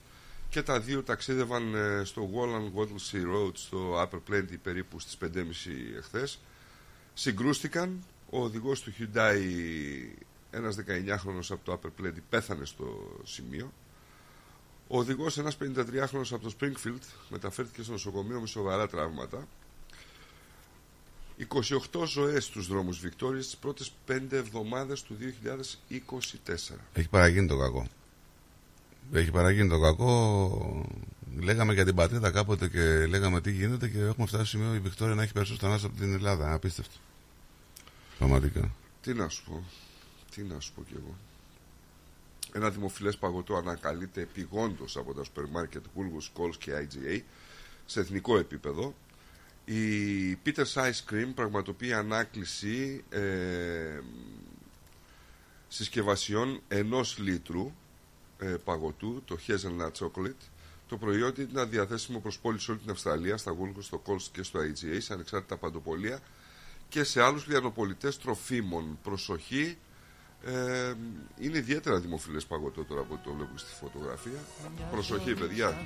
και 0.49 0.63
τα 0.63 0.81
δύο 0.81 1.03
ταξίδευαν 1.03 1.75
ε, 1.75 2.05
στο 2.05 2.31
Wallan 2.35 2.79
Wattlesea 2.79 3.35
Road 3.35 3.53
στο 3.53 4.03
Upper 4.03 4.33
Plenty 4.33 4.57
περίπου 4.63 5.01
στις 5.01 5.17
5.30 5.23 5.39
εχθές. 5.97 6.41
Συγκρούστηκαν. 7.15 8.05
Ο 8.31 8.43
οδηγός 8.43 8.81
του 8.81 8.93
Hyundai, 8.99 9.39
ένας 10.51 10.77
19χρονος 10.77 11.51
από 11.51 11.61
το 11.65 11.81
Upper 11.83 12.03
Plenty, 12.03 12.21
πέθανε 12.29 12.65
στο 12.65 13.17
σημείο. 13.25 13.73
Ο 14.89 14.99
οδηγός, 14.99 15.39
ένας 15.39 15.57
53χρονο 15.61 16.23
από 16.31 16.51
το 16.51 16.55
Springfield, 16.61 17.03
μεταφέρθηκε 17.29 17.83
στο 17.83 17.93
νοσοκομείο 17.93 18.41
με 18.41 18.47
σοβαρά 18.47 18.89
τραύματα. 18.89 19.47
28 21.93 22.07
ζωές 22.07 22.45
στους 22.45 22.67
δρόμους 22.67 22.99
Βικτόριας 22.99 23.45
τις 23.45 23.57
πρώτες 23.57 23.93
5 24.07 24.37
εβδομάδες 24.37 25.03
του 25.03 25.15
2024. 25.15 26.79
Έχει 26.93 27.09
παραγίνει 27.09 27.47
το 27.47 27.59
κακό. 27.59 27.87
Έχει 29.13 29.31
παραγίνει 29.31 29.69
το 29.69 29.81
κακό. 29.81 30.87
Λέγαμε 31.41 31.73
για 31.73 31.85
την 31.85 31.95
πατρίδα 31.95 32.31
κάποτε 32.31 32.69
και 32.69 33.07
λέγαμε 33.07 33.41
τι 33.41 33.53
γίνεται 33.53 33.89
και 33.89 33.99
έχουμε 33.99 34.27
φτάσει 34.27 34.45
στο 34.45 34.59
σημείο 34.59 34.75
η 34.75 34.79
Βικτόρια 34.79 35.15
να 35.15 35.23
έχει 35.23 35.33
περισσότερο 35.33 35.67
θανάτους 35.67 35.85
από 35.85 35.97
την 35.97 36.15
Ελλάδα. 36.15 36.53
Απίστευτο. 36.53 36.97
Πραγματικά. 38.21 38.71
Τι 39.01 39.15
να 39.15 39.29
σου 39.29 39.45
πω, 39.45 39.65
τι 40.35 40.43
να 40.43 40.61
σου 40.61 40.73
πω 40.73 40.83
κι 40.83 40.95
εγώ. 40.97 41.17
Ένα 42.53 42.71
δημοφιλές 42.71 43.17
παγωτό 43.17 43.57
ανακαλείται 43.57 44.21
επιγόντως 44.21 44.97
από 44.97 45.15
τα 45.15 45.25
σούπερ 45.25 45.47
μάρκετ 45.47 45.85
Woolworths, 45.97 46.41
Coles 46.41 46.57
και 46.59 46.73
IGA 46.73 47.21
σε 47.87 48.01
εθνικό 48.01 48.39
επίπεδο. 48.39 48.95
Η 49.65 50.35
Peter's 50.45 50.73
Ice 50.75 51.11
Cream 51.11 51.29
πραγματοποιεί 51.35 51.93
ανάκληση 51.93 53.05
ε, 53.11 54.01
συσκευασιών 55.69 56.61
ενός 56.69 57.19
λίτρου 57.19 57.73
ε, 58.39 58.47
παγωτού, 58.47 59.23
το 59.25 59.39
Hazelnut 59.47 59.93
Chocolate. 59.93 60.49
Το 60.89 60.97
προϊόν 60.97 61.33
είναι 61.39 61.65
διαθέσιμο 61.65 62.21
προς 62.21 62.39
πόλη 62.39 62.61
σε 62.61 62.71
όλη 62.71 62.81
την 62.81 62.91
Αυστραλία, 62.91 63.37
στα 63.37 63.57
Woolworths, 63.57 63.83
στο 63.83 64.03
Coles 64.07 64.29
και 64.33 64.43
στο 64.43 64.61
IGA, 64.61 64.97
σε 64.99 65.13
ανεξάρτητα 65.13 65.57
παντοπολία 65.57 66.21
και 66.91 67.05
σε 67.05 67.23
άλλους 67.23 67.47
λιανοπολιτές 67.47 68.19
τροφίμων. 68.19 68.99
Προσοχή, 69.03 69.77
Ε, 70.45 70.93
είναι 71.39 71.59
ιδιαίτερα 71.59 71.99
δημοφιλές 71.99 72.45
παγωτό 72.47 72.85
τώρα 72.85 73.03
που 73.03 73.19
το 73.25 73.33
βλέπω 73.37 73.59
στη 73.59 73.73
φωτογραφία. 73.81 74.41
Προσοχή, 74.91 75.35
παιδιά. 75.35 75.81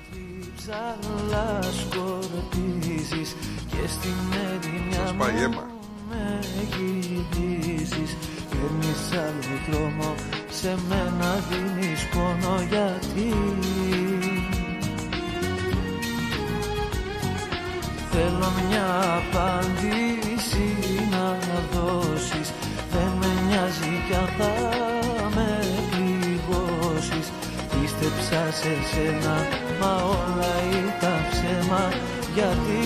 Ψαλά 0.55 1.59
σκορπίζεις 1.61 3.35
και 3.67 3.87
στη 3.87 4.07
μέρη 4.29 4.83
μια 4.87 4.95
Σας 5.07 5.13
πάει 5.15 5.35
αίμα. 5.43 5.67
με 6.09 6.39
γυρίζεις 6.71 8.15
Παίρνεις 8.49 9.11
άλλο 9.11 9.55
δρόμο, 9.69 10.15
σε 10.49 10.77
μένα 10.89 11.35
δίνεις 11.49 12.07
πόνο 12.07 12.61
γιατί 12.69 13.33
Θέλω 18.17 18.51
μια 18.69 18.87
απάντηση 19.21 20.67
να 21.11 21.37
δώσεις. 21.73 22.47
Δεν 22.91 23.09
με 23.19 23.31
νοιάζει 23.47 23.93
κι 24.07 24.15
αν 24.15 24.29
θα 24.37 24.53
με 25.35 25.49
πληγώσεις. 25.91 27.27
Πίστεψα 27.71 28.41
σε 28.59 28.73
σένα 28.91 29.35
μα 29.79 29.93
όλα 29.95 30.53
ήταν 30.85 31.19
ψέμα. 31.31 31.83
Γιατί 32.35 32.81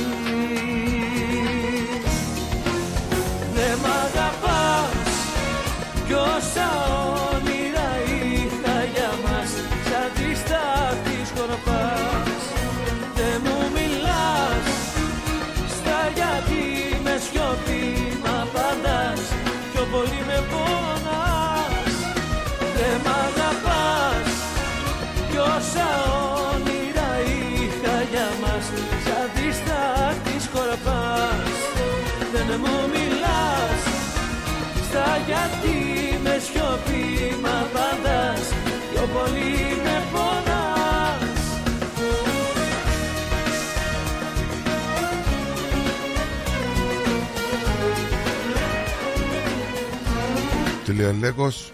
λέει 50.99 51.07
ο 51.07 51.15
Λέκος, 51.19 51.71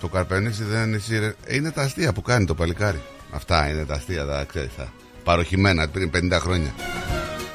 το 0.00 0.08
καρπενήσι 0.08 0.62
δεν 0.64 0.88
είναι 0.88 0.98
σύρε. 0.98 1.34
Είναι 1.48 1.70
τα 1.70 1.82
αστεία 1.82 2.12
που 2.12 2.22
κάνει 2.22 2.44
το 2.44 2.54
παλικάρι. 2.54 3.00
Αυτά 3.30 3.68
είναι 3.70 3.84
τα 3.84 3.94
αστεία, 3.94 4.26
τα 4.26 4.44
ξέρεις. 4.44 4.74
Τα 4.76 4.92
παροχημένα 5.24 5.88
πριν 5.88 6.10
50 6.14 6.38
χρόνια. 6.40 6.74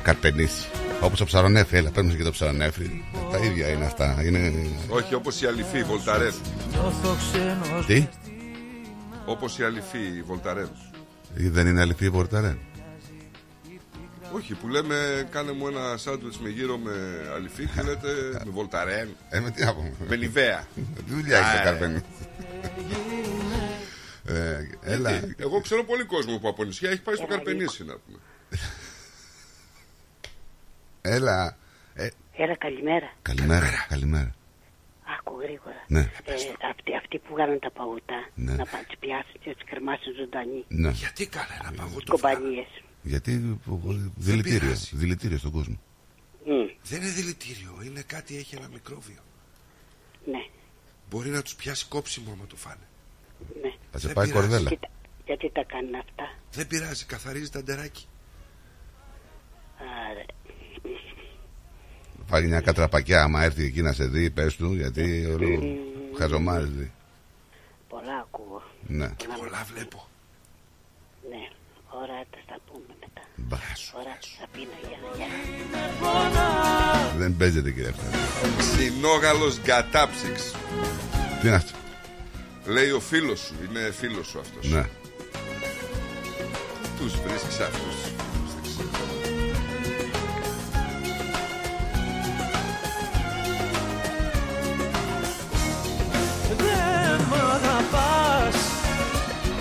Καρπενήσι. 0.04 0.68
Όπως 1.02 1.20
το 1.20 1.26
ψαρονέφρι, 1.26 1.78
έλα, 1.78 1.90
παίρνουμε 1.90 2.16
και 2.16 2.24
το 2.24 2.32
ψαρονέφρι. 2.32 3.04
Τα 3.32 3.38
ίδια 3.38 3.68
είναι 3.68 3.86
αυτά. 3.86 4.24
Είναι... 4.26 4.54
Όχι 4.90 5.14
όπως 5.14 5.42
η 5.42 5.46
αληθή, 5.46 5.78
η 5.78 5.84
Βολταρέν. 5.84 6.34
νιώθω 6.72 7.16
ξένος 7.18 7.86
Τι, 7.86 8.08
Όπως 9.26 9.58
η 9.58 9.64
αληθή, 9.64 9.98
η 9.98 10.22
Βολταρέν. 10.22 10.70
δεν 11.34 11.68
είναι 11.68 11.82
αληθή 11.82 12.06
η 12.06 12.12
Πορταρέ. 12.12 12.58
Όχι, 14.34 14.54
που 14.54 14.68
λέμε 14.68 15.28
κάνε 15.32 15.52
μου 15.52 15.68
ένα 15.68 15.98
σάντουιτς 15.98 16.40
με 16.40 16.50
γύρω 16.50 16.78
με 16.78 16.92
αληθή 17.36 17.66
και 17.66 17.82
λέτε 17.82 18.12
με 18.46 18.52
Βολταρέν. 18.52 19.16
Ε, 19.30 19.40
με 19.40 19.52
τι 19.52 19.64
να 19.64 19.74
πούμε. 19.76 19.92
Με 20.08 20.16
Νιβαία. 20.16 20.68
Τι 20.76 21.04
δουλειά 21.14 21.38
έχεις 21.38 21.50
Α, 21.50 21.54
το 21.54 21.60
ε. 21.60 21.64
καρπενήσι. 21.64 22.04
Ε, 24.26 24.60
έλα. 24.82 25.12
Γιατί, 25.12 25.36
Εγώ 25.40 25.62
ξέρω 25.62 25.84
πολύ 25.84 26.04
κόσμο 26.04 26.38
που 26.40 26.48
από 26.48 26.64
νησιά 26.64 26.90
έχει 26.90 27.02
πάει 27.02 27.16
στο 27.16 27.26
Καρπενήσι 27.26 27.84
να 27.86 27.94
πούμε. 27.98 28.18
Έλα. 31.02 31.58
Ε, 31.94 32.08
Έλα, 32.38 32.56
καλημέρα. 32.58 33.14
καλημέρα, 33.22 33.86
καλημέρα. 33.90 34.32
Άκου 35.20 35.40
γρήγορα. 35.42 35.84
Ναι. 35.88 36.00
Ε, 36.00 36.34
αυτοί, 36.70 36.96
αυτοί 37.02 37.18
που 37.18 37.34
κάνουν 37.34 37.60
τα 37.60 37.72
παγωτά 37.72 38.30
Ναι. 38.36 38.52
να 38.52 38.66
πα- 38.66 38.84
τις 38.88 38.98
πιάσουν 39.00 39.32
και 39.42 39.50
να 39.50 39.54
τις 39.54 39.64
κρεμάσουν 39.70 40.14
ζωντανή. 40.20 40.66
Ναι. 40.68 40.90
Γιατί 40.90 41.28
κάνα 41.28 41.56
ένα 41.62 41.72
παγωτό. 41.78 42.12
Κομπανίες. 42.12 42.68
Γιατί 43.08 43.60
δηλητήριο, 44.16 44.60
πειράζει. 44.60 44.96
δηλητήριο 44.96 45.38
στον 45.38 45.52
κόσμο. 45.52 45.80
Μμ, 46.46 46.52
Δεν 46.84 47.02
είναι 47.02 47.12
δηλητήριο, 47.12 47.80
είναι 47.86 48.02
κάτι, 48.02 48.38
έχει 48.38 48.56
ένα 48.56 48.68
μικρόβιο. 48.68 49.20
ναι, 50.26 50.46
Μπορεί 51.10 51.30
να 51.30 51.42
τους 51.42 51.56
πιάσει 51.56 51.86
κόψιμο 51.88 52.32
άμα 52.32 52.46
το 52.48 52.56
φάνε. 52.56 52.88
ναι. 53.62 53.74
Θα 53.92 54.00
σε 54.00 54.06
Δεν 54.08 54.16
πάει 54.16 54.28
πειράζει. 54.28 54.48
κορδέλα. 54.48 54.70
Κοίτα, 54.70 54.90
γιατί 55.26 55.52
τα 55.52 55.64
κάνουν 55.64 55.96
αυτά; 55.96 56.34
Δεν 56.52 56.68
πειράζει, 56.68 57.06
καθαρίζει 57.06 57.50
τα 57.50 57.62
ντεράκι. 57.64 58.06
Άρα, 59.80 60.26
Φάγει 62.26 62.48
μια 62.48 62.62
κατραπακιά 62.62 63.22
άμα 63.24 63.44
έρθει 63.44 63.64
εκεί 63.66 63.82
να 63.82 63.92
σε 63.94 64.06
δει, 64.06 64.30
πες 64.32 64.56
του, 64.56 64.74
γιατί 64.74 65.26
όλο 65.26 65.78
χαζομάρες 66.18 66.70
δει. 66.70 66.92
πολλά 67.90 68.18
ακούω. 68.20 68.62
Ναι. 68.88 69.14
Και 69.18 69.28
πολλά 69.38 69.64
βλέπω. 69.74 70.08
Ναι, 71.30 71.50
ωραία, 72.02 72.24
θα 72.32 72.38
τα 72.48 72.60
πούμε 72.66 72.77
Δεν 77.18 77.38
παίζεται 77.38 77.72
κύριε 77.72 77.90
αυτά. 77.90 78.04
Συνόγαλος 78.64 79.60
γκατάψυξ. 79.64 80.52
Τι 81.42 81.48
είναι 81.48 81.56
αυτό; 81.56 81.72
Λέει 82.66 82.92
ο 82.92 83.00
φίλος 83.00 83.40
σου, 83.40 83.54
είναι 83.70 83.94
φίλος 84.00 84.28
σου 84.28 84.40
αυτός. 84.40 84.70
Ναι. 84.72 84.86
Τους 87.00 87.14
βρίσκεις 87.22 87.60
αυτούς. 87.60 87.96
Δεν 88.54 88.62
ξέρω. 88.64 88.90
Δεν 96.58 97.22
μ' 97.30 97.34
αγαπάς 97.34 98.56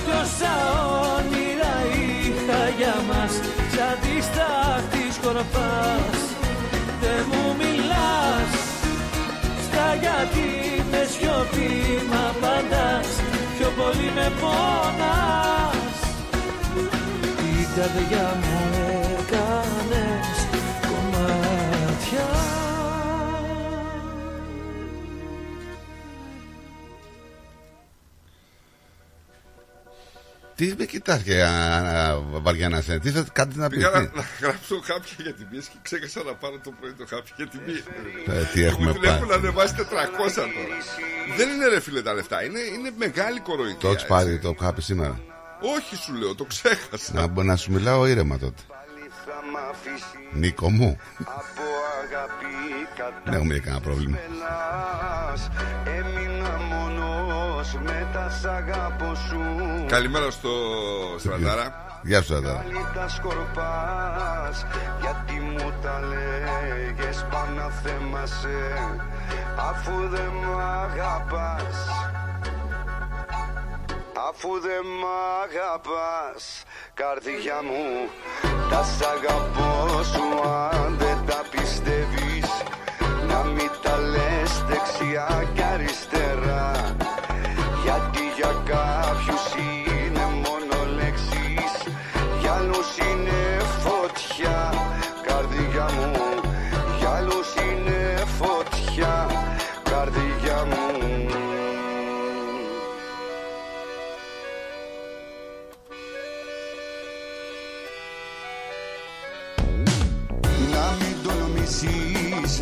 κι 0.04 0.10
όσα 0.10 0.54
όνειρα 1.16 1.74
είχα 1.94 2.68
για 2.68 3.02
μας 3.08 3.32
σαν 3.32 3.42
τη 3.42 3.55
στάχτη 5.26 5.46
σκορπάς 5.46 6.18
δεν 7.00 7.24
μου 7.30 7.56
μιλάς. 7.58 8.50
Στα 9.66 9.94
γιατί 10.00 10.48
με 10.90 11.06
σιωπή 11.12 11.72
μ' 12.08 12.14
απαντάς. 12.28 13.08
Πιο 13.58 13.68
πολύ 13.76 14.10
με 14.14 14.32
πονάς. 14.40 15.98
Την 17.36 17.66
καρδιά 17.76 18.36
μου 18.40 19.05
Τι 30.56 30.74
με 30.78 30.84
κοιτάς 30.84 31.22
και 31.22 31.42
α, 31.42 31.50
α, 31.50 32.18
βαριά 32.30 32.82
σε. 32.82 32.98
Τι 32.98 33.10
θα 33.10 33.24
κάτι 33.32 33.58
να 33.58 33.68
πεις. 33.68 33.78
Πήγα 33.78 33.90
να, 33.90 34.08
τι- 34.08 34.16
να 34.16 34.24
γράψω 34.40 34.80
χάπια 34.84 35.14
για 35.18 35.32
την 35.32 35.48
πίεση 35.50 35.68
και 35.72 35.78
ξέχασα 35.82 36.22
να 36.22 36.34
πάρω 36.34 36.58
το 36.64 36.70
πρωί 36.80 36.92
το 36.92 37.06
χάπια 37.08 37.34
για 37.36 37.46
την 37.48 37.60
πίεση. 37.64 37.84
Ε, 38.26 38.44
τι 38.52 38.64
έχουμε 38.64 38.86
Μου 38.86 38.92
την 38.98 39.04
έχουν 39.10 39.26
πάρει. 39.28 39.40
ανεβάσει 39.40 39.74
400 39.78 39.82
τώρα. 39.84 40.76
Δεν 41.36 41.48
είναι 41.48 41.66
ρε 41.68 41.80
φίλε 41.80 42.02
τα 42.02 42.12
λεφτά, 42.14 42.44
είναι, 42.44 42.58
είναι 42.60 42.90
μεγάλη 42.98 43.40
κοροϊδία. 43.40 43.76
Το 43.80 43.86
έχεις 43.88 44.02
έτσι. 44.02 44.12
πάρει 44.14 44.38
το 44.38 44.54
χάπι 44.60 44.82
σήμερα; 44.82 45.20
Όχι 45.76 45.96
σου 45.96 46.12
λέω, 46.14 46.34
το 46.34 46.44
ξέχασα. 46.44 47.12
Να, 47.12 47.26
μπο- 47.26 47.42
να 47.42 47.56
σου 47.56 47.72
μιλάω 47.72 48.06
ήρεμα 48.06 48.38
τότε. 48.38 48.62
Νίκο 50.32 50.70
μου. 50.70 50.98
Δεν 53.24 53.34
έχουμε 53.34 53.52
για 53.52 53.62
κανένα 53.62 53.80
πρόβλημα. 53.82 54.18
Έμεινα 55.98 56.56
μόνος 56.70 57.05
με 57.56 58.08
τα 58.12 58.30
σ' 58.30 58.44
αγαπώ 58.44 59.14
σου 59.14 59.40
Καλημέρα 59.86 60.30
στο 60.30 60.50
Στρατάρα. 61.18 61.84
Γεια 62.02 62.22
σου, 62.22 62.36
Αδάρα. 62.36 62.56
Πάλι 62.56 62.86
τα 62.94 63.08
σκορπάς 63.08 64.66
Γιατί 65.00 65.40
μου 65.40 65.72
τα 65.82 66.00
λέγες 66.00 67.26
πάνω 67.30 67.70
θέμασε 67.82 68.58
Αφού 69.56 70.08
δεν 70.08 70.30
μ' 70.42 70.58
αγαπάς 70.58 71.76
Αφού 74.28 74.60
δεν 74.60 74.84
μ' 75.00 75.08
αγαπάς 75.44 76.62
Καρδιά 76.94 77.58
μου 77.68 78.08
Τα 78.70 78.82
σ' 78.82 79.02
αγαπώ 79.14 80.02
σου 80.02 80.48
αν 80.48 80.96
δεν 80.98 81.18
τα 81.26 81.40
πιστεύεις 81.50 82.48
Να 83.28 83.44
μην 83.44 83.70
τα 83.82 83.96
λες 83.98 84.64
δεξιά 84.68 85.48
και 85.54 85.62
αριστερά 85.62 86.15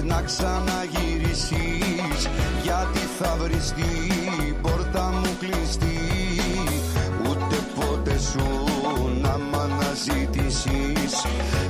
να 0.07 0.23
ξαναγυρίσεις 0.23 2.29
γιατί 2.63 2.99
θα 3.19 3.37
βρεις 3.41 3.73
την 3.73 4.61
πόρτα 4.63 5.13
μου 5.13 5.37
κλειστή. 5.39 5.99
Ούτε 7.29 7.57
ποτέ 7.75 8.19
σου 8.19 8.65
να 9.23 9.39
μ' 9.39 9.55
αναζητήσεις. 9.55 11.27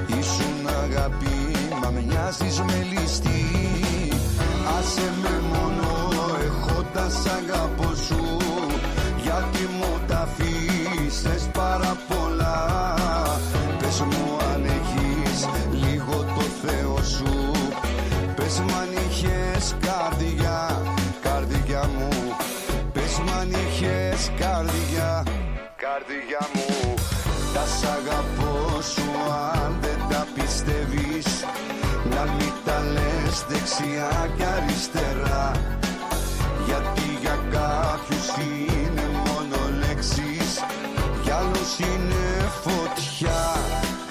Ήσουν 0.06 0.66
αγάπη 0.84 1.36
μα 1.82 1.90
μοιάζεις 1.90 2.60
με 2.60 2.86
ληστή. 2.92 3.44
Άσε 4.78 5.12
με 5.22 5.42
μόνο 5.52 5.88
έχοντας 6.44 7.26
αγαπώ 7.26 7.84
σου 7.84 7.84
γιατί 7.84 7.93
καρδιά 25.94 26.42
μου. 26.54 26.94
Τα 27.54 27.64
σ' 27.76 27.84
αγαπώ 27.96 28.82
σου 28.92 29.08
αν 29.54 29.78
δεν 29.80 30.00
τα 30.10 30.26
πιστεύεις. 30.34 31.28
Να 32.14 32.22
μην 32.36 32.54
τα 32.64 32.78
λες 32.94 33.36
δεξιά 33.48 34.12
και 34.36 34.44
αριστερά. 34.56 35.46
Γιατί 36.66 37.06
για 37.22 37.36
κάποιους 37.56 38.26
είναι 38.46 39.06
μόνο 39.24 39.58
λέξεις. 39.82 40.50
Για 41.22 41.36
άλλους 41.36 41.72
είναι 41.86 42.24
φωτιά 42.64 43.42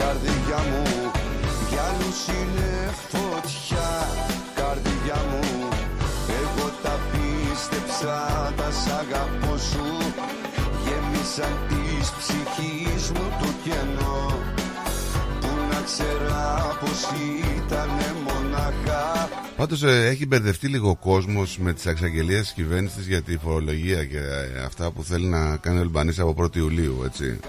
Καρδιά 0.02 0.60
μου. 0.70 0.86
Για 1.70 1.82
άλλους 1.90 2.20
είναι 2.38 2.72
φωτιά 3.12 3.90
Καρδιά 4.60 5.20
μου. 5.30 5.46
Εγώ 6.42 6.66
τα 6.84 6.96
πίστεψα 7.12 8.16
Τα 8.58 8.70
σ' 8.72 8.92
αγαπώ 9.02 9.58
σου 9.58 10.03
Γέμισαν 11.36 11.58
της 11.68 12.12
ψυχής 12.12 13.12
μου 13.12 13.30
το 13.40 13.48
κενό 13.64 14.40
Που 15.40 15.48
να 15.70 15.82
ξέρα 15.82 16.78
πως 16.80 17.02
ήτανε 17.58 18.16
μοναχά 18.24 19.30
Πάντως 19.58 19.84
έχει 19.84 20.26
μπερδευτεί 20.26 20.68
λίγο 20.68 20.90
ο 20.90 20.96
κόσμος 20.96 21.58
με 21.58 21.74
τις 21.74 21.86
εξαγγελίες 21.86 22.42
της 22.42 22.52
κυβέρνησης 22.52 23.08
για 23.08 23.22
τη 23.22 23.38
φορολογία 23.38 24.06
και 24.06 24.18
ε, 24.18 24.64
αυτά 24.66 24.92
που 24.92 25.04
θέλει 25.04 25.26
να 25.26 25.58
κάνει 25.58 25.78
ο 25.78 25.82
Ελμπανή 25.82 26.14
από 26.18 26.44
1η 26.44 26.56
Ιουλίου, 26.56 27.02
έτσι. 27.06 27.40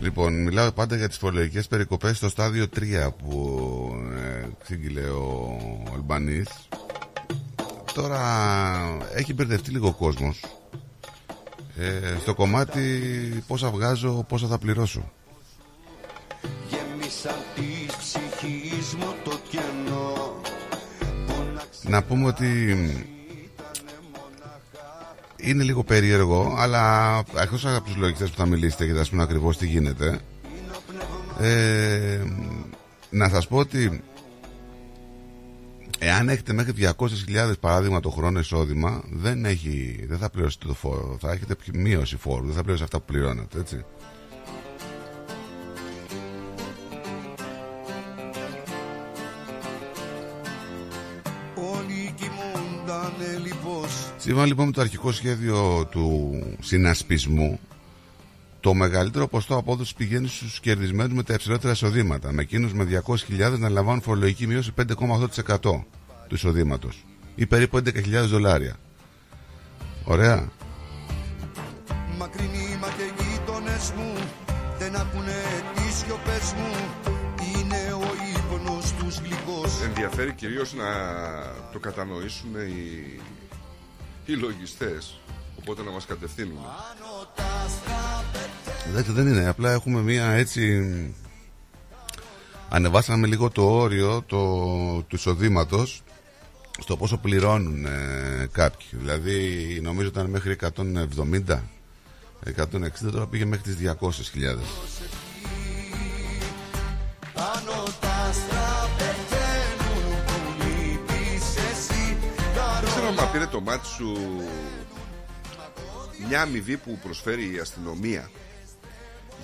Λοιπόν, 0.00 0.42
μιλάω 0.42 0.72
πάντα 0.72 0.96
για 0.96 1.08
τις 1.08 1.16
φορολογικές 1.18 1.66
περικοπές 1.66 2.16
στο 2.16 2.28
στάδιο 2.28 2.66
3 2.76 2.80
που 3.18 3.60
ε, 4.16 4.46
ξύγγειλε 4.62 5.00
ο 5.00 5.58
Αλμπανής. 5.94 6.48
Τώρα 7.94 8.20
έχει 9.14 9.34
μπερδευτεί 9.34 9.70
λίγο 9.70 9.88
ο 9.88 9.92
κόσμος. 9.92 10.40
Ε, 11.76 12.16
στο 12.20 12.34
κομμάτι 12.34 13.00
πόσα 13.46 13.70
βγάζω, 13.70 14.24
πόσα 14.28 14.46
θα 14.46 14.58
πληρώσω. 14.58 15.12
Γέμισαν 16.68 17.36
της 17.54 17.96
ψυχής 17.96 18.94
μου 18.94 19.14
το 19.24 19.38
κενό 19.50 20.40
Να 21.82 22.02
πούμε 22.02 22.26
ότι 22.26 22.76
είναι 25.36 25.62
λίγο 25.62 25.84
περίεργο, 25.84 26.54
αλλά 26.58 27.16
εκτός 27.40 27.66
από 27.66 27.84
τους 27.84 27.96
λογιστές 27.96 28.30
που 28.30 28.36
θα 28.36 28.46
μιλήσετε 28.46 28.86
και 28.86 28.92
θα 28.92 28.98
σας 28.98 29.10
πούμε 29.10 29.22
ακριβώς 29.22 29.56
τι 29.56 29.66
γίνεται, 29.66 30.20
ε, 31.40 32.20
να 33.10 33.28
σας 33.28 33.46
πω 33.46 33.56
ότι 33.56 34.02
εάν 36.04 36.28
έχετε 36.28 36.52
μέχρι 36.52 36.72
200.000 36.98 37.52
παράδειγμα 37.60 38.00
το 38.00 38.10
χρόνο 38.10 38.38
εισόδημα, 38.38 39.02
δεν, 39.10 39.44
έχει, 39.44 40.04
δεν 40.08 40.18
θα 40.18 40.30
πληρώσετε 40.30 40.66
το 40.66 40.74
φόρο. 40.74 41.16
Θα 41.20 41.32
έχετε 41.32 41.56
μείωση 41.72 42.16
φόρου, 42.16 42.46
δεν 42.46 42.54
θα 42.54 42.62
πληρώσετε 42.62 42.84
αυτά 42.84 42.98
που 42.98 43.12
πληρώνετε, 43.12 43.58
έτσι. 43.58 43.84
Όλοι 51.54 52.14
κοιμούντανε 52.16 53.38
λοιπόν 53.46 53.88
Σύμφωνα 54.16 54.46
λοιπόν 54.46 54.66
με 54.66 54.72
το 54.72 54.80
αρχικό 54.80 55.12
σχέδιο 55.12 55.86
του 55.90 56.32
συνασπισμού, 56.60 57.60
το 58.62 58.74
μεγαλύτερο 58.74 59.28
ποστό 59.28 59.56
απόδοσης 59.56 59.94
πηγαίνει 59.94 60.28
στους 60.28 60.60
κερδισμένους 60.60 61.12
με 61.12 61.22
τα 61.22 61.34
υψηλότερα 61.34 61.72
εισοδήματα, 61.72 62.32
με 62.32 62.42
εκείνους 62.42 62.72
με 62.72 63.02
200.000 63.28 63.58
να 63.58 63.68
λαμβάνουν 63.68 64.02
φορολογική 64.02 64.46
μείωση 64.46 64.72
5,8% 64.78 65.58
του 66.28 66.34
εισοδήματος 66.34 67.04
ή 67.34 67.46
περίπου 67.46 67.76
11.000 67.76 67.82
δολάρια. 68.26 68.76
Ωραία. 70.04 70.48
Μακρινοί 72.18 72.76
μα 72.80 72.88
και 72.88 73.22
γείτονες 73.22 73.92
μου 73.96 74.12
Δεν 74.78 74.96
ακούνε 74.96 75.40
τις 75.74 75.94
σιωπές 75.94 76.52
μου 76.56 76.70
Είναι 77.54 77.92
ο 77.92 78.10
ύπνος 78.36 78.92
τους 78.92 79.18
γλυκός 79.18 79.82
Ενδιαφέρει 79.84 80.32
κυρίως 80.32 80.74
να 80.74 80.84
το 81.72 81.78
κατανοήσουν 81.78 82.54
οι, 82.54 83.20
οι 84.24 84.32
λογιστές 84.32 85.20
Οπότε 85.58 85.82
να 85.82 85.90
μας 85.90 86.06
κατευθύνουν 86.06 86.58
Εντάξει 88.88 89.12
δεν 89.12 89.26
είναι, 89.26 89.48
απλά 89.48 89.72
έχουμε 89.72 90.00
μία 90.00 90.26
έτσι... 90.30 90.84
Ανεβάσαμε 92.68 93.26
λίγο 93.26 93.50
το 93.50 93.70
όριο 93.70 94.22
το, 94.26 94.38
του 95.02 95.16
εισοδήματος 95.16 96.02
στο 96.78 96.96
πόσο 96.96 97.16
πληρώνουν 97.16 97.84
ε, 97.86 98.48
κάποιοι. 98.52 98.86
Δηλαδή 98.90 99.78
νομίζω 99.82 100.08
ήταν 100.08 100.26
μέχρι 100.26 100.56
170 100.76 101.58
160 102.44 103.10
τώρα 103.12 103.26
πήγε 103.26 103.44
μέχρι 103.44 103.74
τις 103.74 103.90
200.000 103.90 103.96
Πάνω 107.34 107.82
τα 108.00 108.08
άστρα 108.28 108.88
πεθαίνουν 108.98 110.24
που 110.26 110.62
λείπεις 110.62 111.56
εσύ 111.56 112.16
Δεν 112.80 112.90
ξέρω 112.90 113.06
αν 113.06 113.30
πήρε 113.32 113.46
το 113.46 113.60
μάτι 113.60 113.86
σου 113.86 114.16
μια 116.28 116.42
αμοιβή 116.42 116.76
που 116.76 116.98
προσφέρει 117.02 117.54
η 117.54 117.58
αστυνομία 117.58 118.30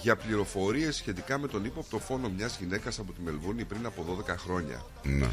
για 0.03 0.17
πληροφορίες 0.17 0.97
σχετικά 0.97 1.39
με 1.39 1.49
τον 1.49 1.65
ύποπτο 1.65 1.99
φόνο 1.99 2.29
μιας 2.29 2.59
γυναίκας 2.59 2.99
από 2.99 3.13
τη 3.13 3.21
Μελβούνη 3.21 3.65
πριν 3.65 3.87
από 3.87 4.25
12 4.29 4.35
χρόνια. 4.37 4.85
Ναι. 5.03 5.29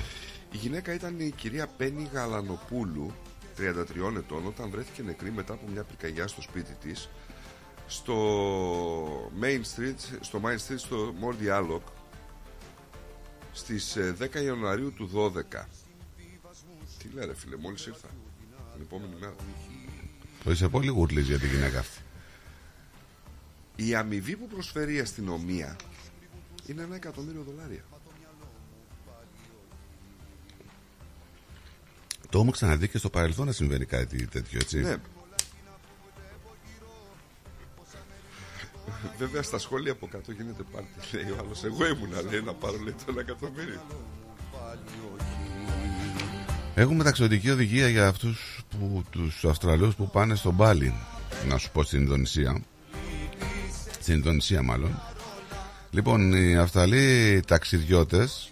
Η 0.51 0.57
γυναίκα 0.57 0.93
ήταν 0.93 1.19
η 1.19 1.31
κυρία 1.31 1.67
Πέννη 1.67 2.09
Γαλανοπούλου, 2.13 3.13
33 3.57 4.15
ετών, 4.17 4.45
όταν 4.47 4.69
βρέθηκε 4.69 5.01
νεκρή 5.01 5.31
μετά 5.31 5.53
από 5.53 5.67
μια 5.71 5.83
πυρκαγιά 5.83 6.27
στο 6.27 6.41
σπίτι 6.41 6.73
της 6.73 7.09
στο 7.87 8.15
Main 9.41 9.61
Street, 9.75 10.17
στο 10.19 10.41
Main 10.43 10.55
Street, 10.67 10.77
στο 10.77 11.13
More 11.21 11.47
Dialogue 11.47 11.91
στις 13.51 13.95
ε, 13.95 14.15
10 14.19 14.43
Ιανουαρίου 14.43 14.93
του 14.93 15.09
12. 15.13 15.65
Τι 16.97 17.07
λέει 17.13 17.25
ρε 17.25 17.35
φίλε, 17.35 17.55
μόλις 17.55 17.85
ήρθα 17.85 18.07
την 18.73 18.81
επόμενη 18.81 19.13
μέρα. 19.19 19.35
Το 20.43 20.51
είσαι 20.51 20.67
πολύ 20.67 20.87
γουρλής 20.87 21.27
για 21.27 21.39
τη 21.39 21.47
γυναίκα 21.47 21.79
αυτή 21.79 22.04
Η 23.75 23.95
αμοιβή 23.95 24.35
που 24.35 24.47
προσφέρει 24.47 24.95
η 24.95 24.99
αστυνομία 24.99 25.75
είναι 26.65 26.81
ένα 26.81 26.95
εκατομμύριο 26.95 27.43
δολάρια. 27.43 27.83
Το 32.29 32.37
έχουμε 32.37 32.51
ξαναδεί 32.51 32.87
και 32.87 32.97
στο 32.97 33.09
παρελθόν 33.09 33.45
να 33.45 33.51
συμβαίνει 33.51 33.85
κάτι 33.85 34.27
τέτοιο 34.27 34.59
έτσι 34.61 34.79
Ναι. 34.79 34.95
Βέβαια 39.17 39.41
στα 39.41 39.57
σχόλια 39.57 39.91
από 39.91 40.07
κάτω 40.07 40.31
γίνεται 40.31 40.63
πάρτι 40.71 41.15
λέει 41.15 41.31
ο 41.31 41.37
άλλος 41.39 41.63
Εγώ 41.63 41.85
ήμουνα 41.85 42.21
λέει 42.21 42.41
να 42.41 42.53
πάρω 42.53 42.77
λέει 42.77 42.93
το 42.93 43.05
ένα 43.07 43.19
εκατομμύριο 43.19 43.81
Έχουμε 46.75 47.03
ταξιδιωτική 47.03 47.49
οδηγία 47.49 47.87
για 47.87 48.07
αυτούς 48.07 48.63
που, 48.69 49.03
τους 49.09 49.45
Αυστραλίους 49.45 49.95
που 49.95 50.09
πάνε 50.09 50.35
στο 50.35 50.51
Μπάλι 50.51 50.93
Να 51.47 51.57
σου 51.57 51.71
πω 51.71 51.83
στην 51.83 52.01
Ινδονησία 52.01 52.61
Στην 54.05 54.17
Ινδονησία 54.17 54.61
μάλλον 54.61 55.01
Λοιπόν 55.91 56.33
οι 56.33 56.57
Αυστραλοί 56.57 57.39
ταξιδιώτες 57.47 58.51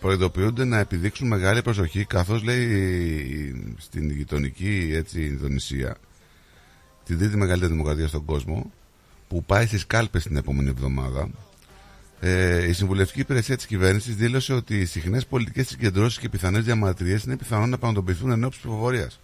προειδοποιούνται 0.00 0.64
να 0.64 0.78
επιδείξουν 0.78 1.26
μεγάλη 1.28 1.62
προσοχή 1.62 2.04
καθώς 2.04 2.42
λέει 2.42 3.74
στην 3.78 4.10
γειτονική 4.10 4.90
έτσι, 4.94 5.24
Ινδονησία 5.24 5.96
την 7.04 7.18
τρίτη 7.18 7.36
μεγαλύτερη 7.36 7.72
δημοκρατία 7.72 8.08
στον 8.08 8.24
κόσμο 8.24 8.72
που 9.28 9.44
πάει 9.44 9.66
στις 9.66 9.86
κάλπες 9.86 10.22
την 10.22 10.36
επόμενη 10.36 10.68
εβδομάδα 10.68 11.28
ε, 12.20 12.68
η 12.68 12.72
συμβουλευτική 12.72 13.20
υπηρεσία 13.20 13.56
της 13.56 13.66
κυβέρνησης 13.66 14.16
δήλωσε 14.16 14.52
ότι 14.52 14.80
οι 14.80 14.84
συχνές 14.84 15.26
πολιτικές 15.26 15.68
συγκεντρώσεις 15.68 16.18
και 16.18 16.28
πιθανές 16.28 16.64
διαμαρτυρίες 16.64 17.22
είναι 17.24 17.36
πιθανόν 17.36 17.70
να 17.70 17.78
πραγματοποιηθούν 17.78 18.30
εν 18.30 18.44
ώψη 18.44 18.58
ψηφοφορίας. 18.58 19.20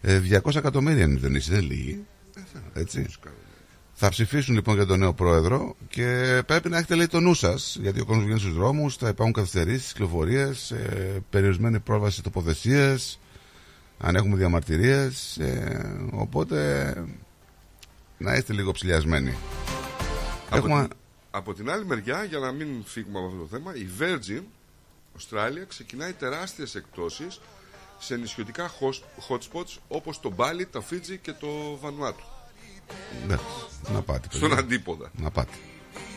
Ε, 0.00 0.20
200 0.44 0.54
εκατομμύρια 0.54 1.04
είναι 1.04 1.18
δεν 1.18 1.34
είναι 1.34 1.60
λίγοι. 1.60 2.04
Έτσι. 2.74 3.06
Θα 3.98 4.08
ψηφίσουν 4.08 4.54
λοιπόν 4.54 4.74
για 4.74 4.86
τον 4.86 4.98
νέο 4.98 5.12
πρόεδρο 5.12 5.76
και 5.88 6.42
πρέπει 6.46 6.68
να 6.68 6.76
έχετε 6.76 6.94
λέει 6.94 7.06
το 7.06 7.20
νου 7.20 7.34
σας. 7.34 7.78
Γιατί 7.80 8.00
ο 8.00 8.04
κόσμος 8.04 8.24
βγαίνει 8.24 8.40
στους 8.40 8.54
δρόμους, 8.54 8.96
θα 8.96 9.08
υπάρχουν 9.08 9.34
καθυστερήσεις, 9.34 9.92
κυκλοφορίες, 9.92 10.70
ε, 10.70 11.22
περιορισμένη 11.30 11.80
πρόβαση 11.80 12.22
τοποθεσίες, 12.22 13.18
αν 13.98 14.16
έχουμε 14.16 14.36
διαμαρτυρίες. 14.36 15.36
Ε, 15.36 16.08
οπότε 16.12 16.94
να 18.18 18.34
είστε 18.34 18.52
λίγο 18.52 18.72
ψηλιασμένοι. 18.72 19.34
Από, 20.50 20.56
Έχουμε... 20.56 20.88
την, 20.88 20.96
από 21.30 21.54
την 21.54 21.70
άλλη 21.70 21.84
μεριά, 21.84 22.24
για 22.24 22.38
να 22.38 22.52
μην 22.52 22.68
φύγουμε 22.84 23.18
από 23.18 23.26
αυτό 23.26 23.38
το 23.38 23.46
θέμα, 23.46 23.74
η 23.74 23.88
Virgin 23.98 24.42
Australia 25.18 25.64
ξεκινάει 25.68 26.12
τεράστιες 26.12 26.74
εκπτώσεις 26.74 27.40
σε 27.98 28.16
νησιωτικά 28.16 28.70
hos- 28.80 29.28
hotspots 29.28 29.78
όπως 29.88 30.20
το 30.20 30.32
Μπάλι, 30.32 30.66
το 30.66 30.80
Φίτζι 30.80 31.18
και 31.18 31.32
το 31.32 31.78
Βανουάτου. 31.80 32.24
Ναι, 33.26 33.36
να 33.92 34.00
πάτε. 34.02 34.28
Στον 34.30 34.40
παιδιά. 34.48 34.58
αντίποδα. 34.64 35.10
Να 35.16 35.30
πάτε. 35.30 35.52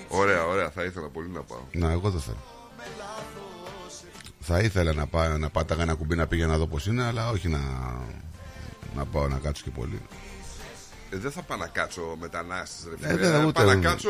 Ωραία, 0.07 0.45
ωραία, 0.45 0.69
θα 0.69 0.83
ήθελα 0.83 1.07
πολύ 1.09 1.29
να 1.29 1.41
πάω. 1.41 1.59
Να, 1.71 1.91
εγώ 1.91 2.09
δεν 2.09 2.21
θέλω. 2.21 2.43
Θα 4.39 4.59
ήθελα 4.59 4.93
να, 4.93 5.07
πάω, 5.07 5.37
να 5.37 5.49
πάταγα 5.49 5.81
ένα 5.81 5.93
κουμπί 5.93 6.15
να 6.15 6.27
πήγαινα 6.27 6.51
να 6.51 6.57
δω 6.57 6.67
πώς 6.67 6.85
είναι, 6.87 7.03
αλλά 7.05 7.29
όχι 7.29 7.47
να, 7.47 7.59
να 8.95 9.05
πάω 9.05 9.27
να 9.27 9.37
κάτσω 9.37 9.63
και 9.63 9.69
πολύ. 9.69 10.01
Ε, 11.09 11.17
δεν 11.17 11.31
θα 11.31 11.41
πάω 11.41 11.57
να 11.57 11.67
κάτσω 11.67 12.15
μετανάστης 12.19 12.85
ρε 12.85 12.93
Ε, 13.07 13.09
φίλε. 13.11 13.19
δεν, 13.29 13.31
θα 13.39 13.45
ούτε 13.45 13.51
πάω 13.51 13.65
να 13.65 13.71
εγώ. 13.71 13.81
κάτσω 13.81 14.09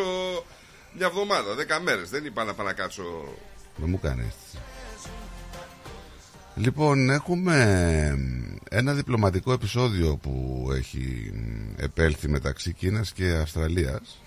μια 0.98 1.06
εβδομάδα, 1.06 1.54
δέκα 1.56 1.80
μέρες. 1.80 2.10
Δεν 2.10 2.26
είπα 2.26 2.44
να 2.44 2.54
πάω 2.54 2.66
να 2.66 2.74
κάτσω... 2.74 3.04
Δεν 3.76 3.90
μου 3.90 4.00
κάνεις 4.00 4.26
αίσθηση. 4.26 4.58
Λοιπόν, 6.60 7.10
έχουμε 7.10 7.56
ένα 8.70 8.94
διπλωματικό 8.94 9.52
επεισόδιο 9.52 10.18
που 10.18 10.68
έχει 10.76 11.32
επέλθει 11.78 12.30
μεταξύ 12.30 12.74
Κίνας 12.74 13.12
και 13.12 13.32
Αυστραλίας 13.32 14.22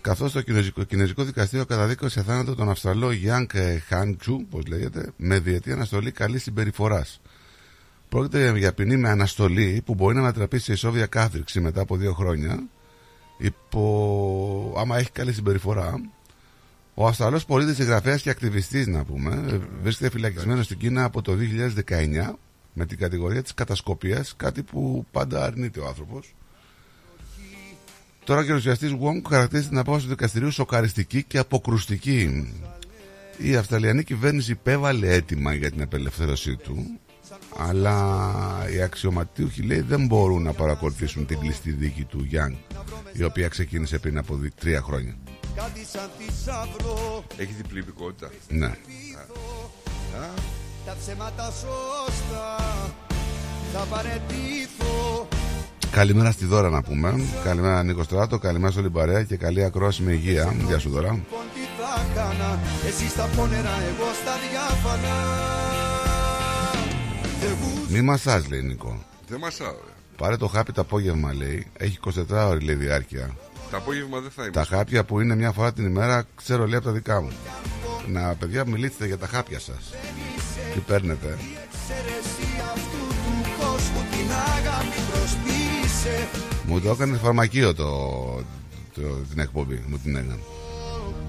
καθώς 0.00 0.32
το 0.32 0.42
κινέζικο, 0.42 0.82
κινέζικο 0.82 1.24
δικαστήριο 1.24 1.66
καταδίκασε 1.66 2.18
σε 2.18 2.24
θάνατο 2.24 2.54
τον 2.54 2.70
Αυστραλό 2.70 3.12
Γιάνκ 3.12 3.50
Χάντσου, 3.88 4.46
πώς 4.50 4.66
λέγεται, 4.66 5.12
με 5.16 5.38
διετή 5.38 5.72
αναστολή 5.72 6.10
καλής 6.10 6.42
συμπεριφοράς. 6.42 7.20
Πρόκειται 8.08 8.58
για 8.58 8.72
ποινή 8.74 8.96
με 8.96 9.08
αναστολή 9.08 9.82
που 9.84 9.94
μπορεί 9.94 10.14
να 10.14 10.20
ανατραπεί 10.20 10.58
σε 10.58 10.72
ισόβια 10.72 11.06
κάθριξη 11.06 11.60
μετά 11.60 11.80
από 11.80 11.96
δύο 11.96 12.12
χρόνια 12.12 12.62
υπό... 13.38 14.74
άμα 14.78 14.98
έχει 14.98 15.10
καλή 15.10 15.32
συμπεριφορά 15.32 16.00
ο 17.02 17.06
Αυστραλός 17.06 17.44
πολίτης, 17.44 17.76
συγγραφέας 17.76 18.22
και 18.22 18.30
ακτιβιστής 18.30 18.86
να 18.86 19.04
πούμε 19.04 19.44
ε, 19.50 19.58
βρίσκεται 19.82 20.10
φυλακισμένος 20.10 20.64
στην 20.64 20.78
Κίνα 20.78 21.04
από 21.04 21.22
το 21.22 21.32
2019 21.86 22.34
με 22.72 22.86
την 22.86 22.98
κατηγορία 22.98 23.42
της 23.42 23.54
κατασκοπίας 23.54 24.34
κάτι 24.36 24.62
που 24.62 25.06
πάντα 25.10 25.44
αρνείται 25.44 25.80
ο 25.80 25.86
άνθρωπος 25.86 26.34
Τώρα 28.24 28.40
ο 28.40 28.42
γερουσιαστής 28.44 28.92
Wong 28.92 29.22
χαρακτηρίζει 29.28 29.68
την 29.68 29.78
απόφαση 29.78 30.04
του 30.04 30.10
δικαστηρίου 30.10 30.50
σοκαριστική 30.50 31.22
και 31.22 31.38
αποκρουστική. 31.38 32.52
Η 33.38 33.56
Αυστραλιανή 33.56 34.02
κυβέρνηση 34.04 34.52
υπέβαλε 34.52 35.12
έτοιμα 35.12 35.54
για 35.54 35.70
την 35.70 35.82
απελευθέρωσή 35.82 36.56
του, 36.56 36.98
αλλά 37.58 38.66
οι 38.74 38.82
αξιωματούχοι 38.82 39.62
λέει 39.62 39.80
δεν 39.80 40.06
μπορούν 40.06 40.42
να 40.42 40.52
παρακολουθήσουν 40.52 41.26
την 41.26 41.38
κλειστή 41.38 41.70
δίκη 41.70 42.04
του 42.04 42.24
Γιάνγκ, 42.28 42.54
η 43.12 43.22
οποία 43.24 43.48
ξεκίνησε 43.48 43.98
πριν 43.98 44.18
από 44.18 44.36
δι- 44.36 44.54
τρία 44.60 44.80
χρόνια. 44.80 45.14
Κάτι 45.56 45.86
σαν 45.92 46.10
θησαυρό 46.18 47.24
Έχει 47.36 47.52
διπλή 47.52 47.78
υπηκότητα. 47.78 48.30
Ναι. 48.48 48.66
Α, 48.66 48.72
Τα 50.86 50.96
ψέματα 51.00 51.44
σωστά 51.44 52.56
Θα 53.72 53.78
παρετήθω 53.90 55.28
Καλημέρα 55.90 56.30
στη 56.30 56.44
Δώρα 56.44 56.68
να 56.70 56.82
πούμε. 56.82 57.24
Καλημέρα 57.44 57.82
Νίκο 57.82 58.02
Στράτο, 58.02 58.38
καλημέρα 58.38 58.72
σε 58.72 58.78
όλη 58.78 58.86
την 58.88 58.96
παρέα 58.96 59.22
και 59.22 59.36
καλή 59.36 59.64
ακρόαση 59.64 60.02
με 60.02 60.12
υγεία. 60.12 60.54
Γεια 60.66 60.78
σου 60.78 60.90
Δώρα. 60.90 61.08
Λοιπόν 61.12 61.40
τι 61.54 61.60
θα 61.82 62.06
κάνα 62.14 62.58
Εσύ 62.86 63.08
στα 63.08 63.24
πόνερα 63.36 63.70
εγώ 63.82 64.08
στα 64.22 64.32
διάφανα 64.50 65.14
Δεν 67.40 67.50
γου- 67.62 67.90
Μη 67.90 68.00
μασάζ 68.02 68.46
λέει 68.46 68.62
Νίκο. 68.62 69.02
δεν 69.28 69.38
μασάω. 69.38 69.70
ρε. 69.70 69.92
Πάρε 70.16 70.36
το 70.36 70.46
χάπι 70.46 70.72
το 70.72 70.80
απόγευμα 70.80 71.34
λέει. 71.34 71.66
Έχει 71.76 71.98
24 72.30 72.46
ώρες 72.48 72.62
λέει 72.62 72.74
διάρκεια. 72.74 73.36
Το 73.70 73.76
απόγευμα 73.76 74.20
δεν 74.20 74.30
θα 74.30 74.42
είμαι. 74.42 74.50
Τα 74.52 74.64
χάπια 74.64 75.04
που 75.04 75.20
είναι 75.20 75.34
μια 75.34 75.52
φορά 75.52 75.72
την 75.72 75.86
ημέρα 75.86 76.24
ξέρω 76.36 76.66
λέει 76.66 76.74
από 76.76 76.84
τα 76.84 76.92
δικά 76.92 77.20
μου. 77.22 77.30
Να 78.08 78.34
παιδιά 78.34 78.66
μιλήστε 78.66 79.06
για 79.06 79.18
τα 79.18 79.26
χάπια 79.26 79.58
σας. 79.60 79.94
Τι 80.74 80.80
παίρνετε. 80.80 81.26
Εξαίρεση 81.26 82.60
αυτού 82.74 83.06
του 83.08 83.50
κόσμου 83.60 84.00
την 84.10 84.30
αγάπη 84.30 84.96
προσπίσε 85.12 86.28
Μου 86.66 86.80
το 86.80 86.90
έκανε 86.90 87.16
φαρμακείο 87.16 87.74
το, 87.74 87.86
το, 88.94 89.00
την 89.30 89.38
εκπομπή. 89.38 89.84
Μου 89.88 89.98
την 89.98 90.16
έκανε. 90.16 90.38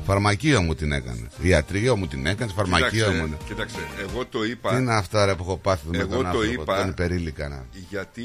Φαρμακείο 0.05 0.61
μου 0.61 0.75
την 0.75 0.91
έκανε. 0.91 1.27
Ιατρείο 1.41 1.95
μου 1.95 2.07
την 2.07 2.25
έκανε. 2.25 2.51
Φαρμακείο 2.55 2.89
Κοίταξε, 3.05 3.21
μου. 3.27 3.37
κοίταξε, 3.47 3.77
εγώ 4.01 4.25
το 4.25 4.39
Τι 4.41 4.49
είπα 4.49 4.77
είναι 4.79 4.93
αυτά 4.93 5.25
ρε 5.25 5.35
που 5.35 5.43
έχω 5.43 5.57
πάθει 5.57 5.87
με 5.89 5.97
Εγώ 5.97 6.07
τον 6.07 6.21
το 6.21 6.27
άνθρωπο. 6.27 6.51
είπα. 6.51 6.77
Τον 6.79 6.89
υπερήλικα 6.89 7.47
να. 7.49 7.65
γιατί 7.89 8.21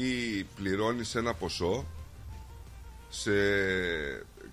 πληρώνεις 0.55 1.15
ένα 1.15 1.33
ποσό 1.33 1.85
σε 3.21 3.31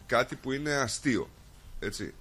κάτι 0.06 0.34
που 0.34 0.52
είναι 0.52 0.72
αστείο. 0.74 1.28
Έτσι. 1.78 2.14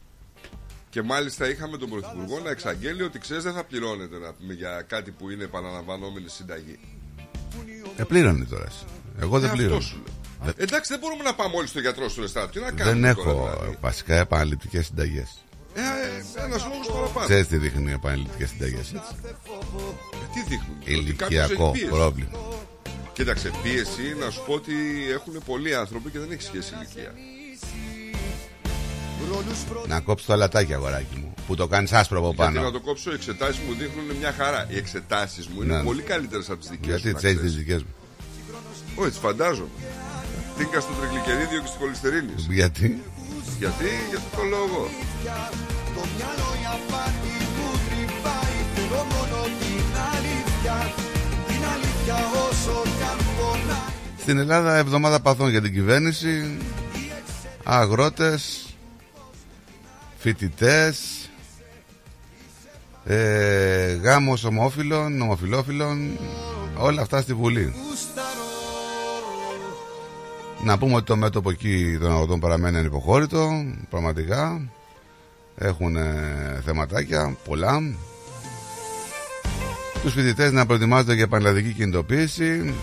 Και 0.90 1.02
μάλιστα 1.02 1.50
είχαμε 1.50 1.78
τον 1.78 1.90
Πρωθυπουργό 1.90 2.40
να 2.40 2.50
εξαγγέλει 2.50 3.02
ότι 3.04 3.20
ξέρεις 3.20 3.44
δεν 3.44 3.54
θα 3.54 3.64
πληρώνετε 3.64 4.18
να 4.18 4.34
πούμε, 4.34 4.54
για 4.54 4.82
κάτι 4.88 5.12
που 5.12 5.30
είναι 5.30 5.44
επαναλαμβανόμενη 5.44 6.30
συνταγή. 6.30 6.80
Επλήρωνε 7.98 8.46
τώρα. 8.46 8.66
εσύ. 8.68 8.86
Εγώ 9.22 9.40
δεν 9.40 9.50
Ε, 9.50 9.54
πλήρω. 9.54 9.76
αυτός 9.76 9.86
σου 9.90 9.96
λέω. 10.46 10.54
Εντάξει, 10.58 10.92
δεν 10.92 11.00
μπορούμε 11.00 11.24
να 11.24 11.34
πάμε 11.36 11.56
όλοι 11.56 11.68
στο 11.68 11.80
γιατρό 11.80 12.10
στο 12.10 12.22
ρεστάρατο. 12.22 12.52
Τι 12.52 12.60
να 12.60 12.72
κάνουμε. 12.72 13.08
Δεν 13.14 13.16
τώρα, 13.16 13.30
έχω 13.32 13.58
δηλαδή. 13.60 13.78
βασικά 13.82 14.16
επαναληπτικές 14.16 14.86
συνταγές. 14.86 15.44
Ε, 15.76 15.80
ε, 15.82 16.44
ένας 16.46 16.66
λόγος 16.66 16.88
παραπάνω. 16.88 17.26
Ξέρεις 17.26 17.48
τι 17.48 17.58
δείχνει 17.58 17.90
οι 17.90 17.94
επαναληπτικές 17.94 18.50
συνταγές. 18.50 18.92
Ε, 18.94 19.00
τι 20.34 20.42
δείχνουν; 20.50 20.78
ότι 20.80 21.14
κάποιος 21.14 21.44
Ηλικιακό 21.46 21.64
έχει 21.64 21.72
πίεση. 21.72 21.88
πρόβλημα. 21.92 22.30
Κοίταξε, 23.14 23.52
πίεση 23.64 24.16
να 24.20 24.30
σου 24.30 24.44
πω 24.46 24.54
ότι 24.54 24.74
έχουν 25.12 25.34
πολλοί 25.46 25.76
άνθρωποι 25.76 26.10
και 26.10 26.20
δεν 26.20 26.32
έχει 26.32 26.42
σχέση 26.42 26.74
ηλικία. 26.76 27.14
Να 29.88 30.00
κόψεις 30.00 30.28
το 30.28 30.34
αλατάκι, 30.34 30.74
αγοράκι 30.74 31.16
μου. 31.22 31.34
Που 31.48 31.56
το 31.56 31.68
κάνεις 31.68 31.92
άσπρο 31.94 32.18
από 32.20 32.34
Γιατί 32.36 32.54
να 32.54 32.60
πάνω. 32.60 32.72
το 32.72 32.80
κόψω, 32.80 33.12
οι 33.12 33.14
εξετάσεις 33.14 33.58
μου 33.68 33.74
δείχνουν 33.74 34.06
μια 34.20 34.32
χαρά. 34.38 34.68
Οι 34.70 34.78
εξετάσεις 34.78 35.48
μου 35.48 35.62
είναι 35.62 35.76
Ναι. 35.78 35.84
πολύ 35.84 36.02
καλύτερες 36.02 36.50
από 36.50 36.60
τις 36.60 36.70
δικές 36.70 36.88
Γιατί 37.02 37.10
σου. 37.10 37.16
τι 37.16 37.28
έχει 37.28 37.38
τις 37.38 37.56
δικές 37.56 37.84
μου. 37.84 37.94
Όχι, 38.96 39.12
τι 39.12 39.18
φαντάζομαι. 39.18 39.68
Τίνκα 40.58 40.80
στο 40.80 40.92
τριγλικερίδιο 41.00 41.60
και 41.62 41.68
στη 41.68 41.78
χολυστερίνη. 41.78 42.34
Γιατί; 42.38 43.02
Γιατί, 43.60 43.90
γιατί 44.10 44.26
το 44.38 44.44
λέω 44.52 44.64
εγώ. 44.70 44.86
Το 45.96 46.02
μυαλό 46.16 46.50
η 46.62 46.66
απάτη 46.76 47.36
που 47.56 47.66
τρυπάει 47.88 48.58
Θέλω 48.76 49.02
μόνο 49.14 49.40
την 49.62 49.86
αλήθεια 50.14 50.76
Την 52.04 52.12
αλήθεια 52.12 52.42
όσο 52.50 52.82
κι 52.82 53.04
αν 53.04 53.18
πονάει. 53.38 53.94
Στην 54.18 54.38
Ελλάδα 54.38 54.76
εβδομάδα 54.76 55.20
παθών 55.20 55.50
για 55.50 55.62
την 55.62 55.74
κυβέρνηση 55.74 56.58
Αγρότες 57.64 58.66
Φοιτητές 60.18 61.30
ε, 63.06 63.94
Γάμος 63.94 64.44
ομόφυλων 64.44 65.22
Ομοφιλόφιλων 65.22 66.18
Όλα 66.78 67.02
αυτά 67.02 67.22
στη 67.22 67.34
Βουλή. 67.34 67.74
Να 70.64 70.78
πούμε 70.78 70.96
ότι 70.96 71.06
το 71.06 71.16
μέτωπο 71.16 71.50
εκεί 71.50 71.98
των 72.00 72.12
αγροτών 72.12 72.40
παραμένει 72.40 72.78
ανυποχώρητο 72.78 73.50
Πραγματικά. 73.90 74.70
Έχουν 75.56 75.96
ε, 75.96 76.62
θεματάκια 76.66 77.38
Πολλά 77.46 77.82
Τους 80.04 80.14
φοιτητές 80.14 80.52
να 80.52 80.66
προετοιμάζονται 80.66 81.14
για 81.14 81.28
πανελλαδική 81.28 81.72
κινητοποίηση 81.74 82.74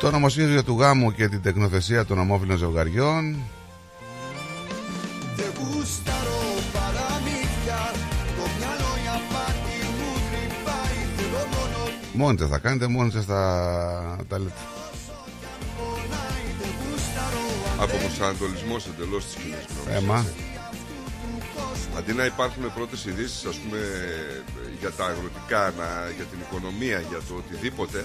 το 0.00 0.10
νομοσχέδιο 0.10 0.64
του 0.64 0.76
γάμου 0.78 1.12
και 1.12 1.28
την 1.28 1.42
τεκνοθεσία 1.42 2.04
των 2.04 2.18
ομόφυλων 2.18 2.56
ζευγαριών. 2.56 3.36
Δεν 5.36 5.50
γούσταρω 5.58 6.40
παραμύθια 6.72 7.80
Το 8.36 8.44
μυαλό 8.58 8.90
η 9.04 9.06
απάτη 9.18 9.78
που 9.98 10.08
τρυπάει 10.30 10.98
Θέλω 11.16 11.42
μόνο 11.54 11.90
Μόνοι 12.12 12.38
σας 12.38 12.48
θα 12.48 12.58
κάνετε, 12.58 12.86
μόνοι 12.86 13.10
σας 13.10 13.24
θα 13.24 13.40
τα 14.28 14.38
λέτε. 14.38 14.52
πονάει 15.76 16.46
Δεν 16.60 16.70
γούσταρω 16.80 17.44
Από 17.82 17.96
προσανατολισμό 17.96 18.76
εντελώς 18.94 19.24
της 19.24 19.34
κοινής 19.34 19.64
γνώμης. 19.68 20.02
Έμα. 20.02 20.24
Αντί 21.98 22.12
να 22.12 22.24
υπάρχουν 22.24 22.72
πρώτες 22.74 23.04
ειδήσεις, 23.04 23.44
ας 23.44 23.56
πούμε, 23.56 23.78
για 24.80 24.90
τα 24.90 25.04
αγροτικά, 25.04 25.62
να, 25.78 26.10
για 26.16 26.24
την 26.24 26.38
οικονομία, 26.40 27.00
για 27.00 27.18
το 27.28 27.34
οτιδήποτε, 27.34 28.04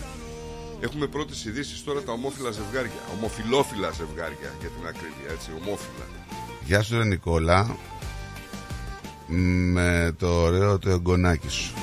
έχουμε 0.80 1.08
πρώτες 1.08 1.46
ειδήσεις 1.46 1.84
τώρα 1.84 2.02
τα 2.02 2.12
ομόφυλα 2.12 2.52
ζευγάρια. 2.52 2.92
Ομοφυλόφιλα 3.18 3.92
ζευγάρια, 3.92 4.50
για 4.60 4.70
την 4.70 4.88
ακρίβεια, 4.88 5.30
έτσι, 5.32 5.50
ομόφυλα. 5.62 6.06
Γεια 6.66 6.82
σου 6.82 6.98
ρε 6.98 7.04
Νικόλα 7.06 7.76
Με 9.28 10.16
το 10.20 10.28
ωραίο 10.42 10.80
το 10.80 10.90
εγγονάκι 10.90 11.50
σου 11.50 11.74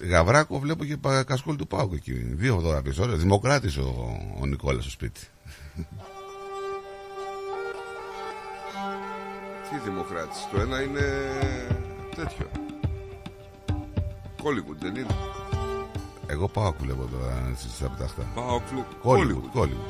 Γαβράκο 0.00 0.58
βλέπω 0.58 0.84
και 0.84 0.96
πα- 0.96 1.22
κασκόλ 1.22 1.56
του 1.56 1.66
Πάουκ 1.66 1.92
εκεί. 1.92 2.12
Δύο 2.12 2.54
φωτογραφίε. 2.54 2.92
Ωραία. 3.00 3.16
Δημοκράτη 3.16 3.80
ο, 3.80 4.16
ο 4.40 4.46
Νικόλας 4.46 4.82
στο 4.82 4.90
σπίτι. 4.90 5.20
Τι 9.70 9.78
δημοκράτης. 9.90 10.48
Το 10.52 10.60
ένα 10.60 10.82
είναι 10.82 11.00
τέτοιο. 12.16 12.46
Κόλιγουντ 14.42 14.78
δεν 14.80 14.94
είναι. 14.94 15.16
Εγώ 16.26 16.48
Πάουκ 16.48 16.74
βλέπω 16.78 17.08
τώρα 17.12 17.52
στις 17.56 17.82
από 17.82 17.96
τα 17.96 18.04
αυτά. 18.04 18.22
Πάω 18.34 18.60
κλου... 18.70 18.84
Κόλιγουτ. 19.02 19.52
Κόλιγουτ. 19.52 19.86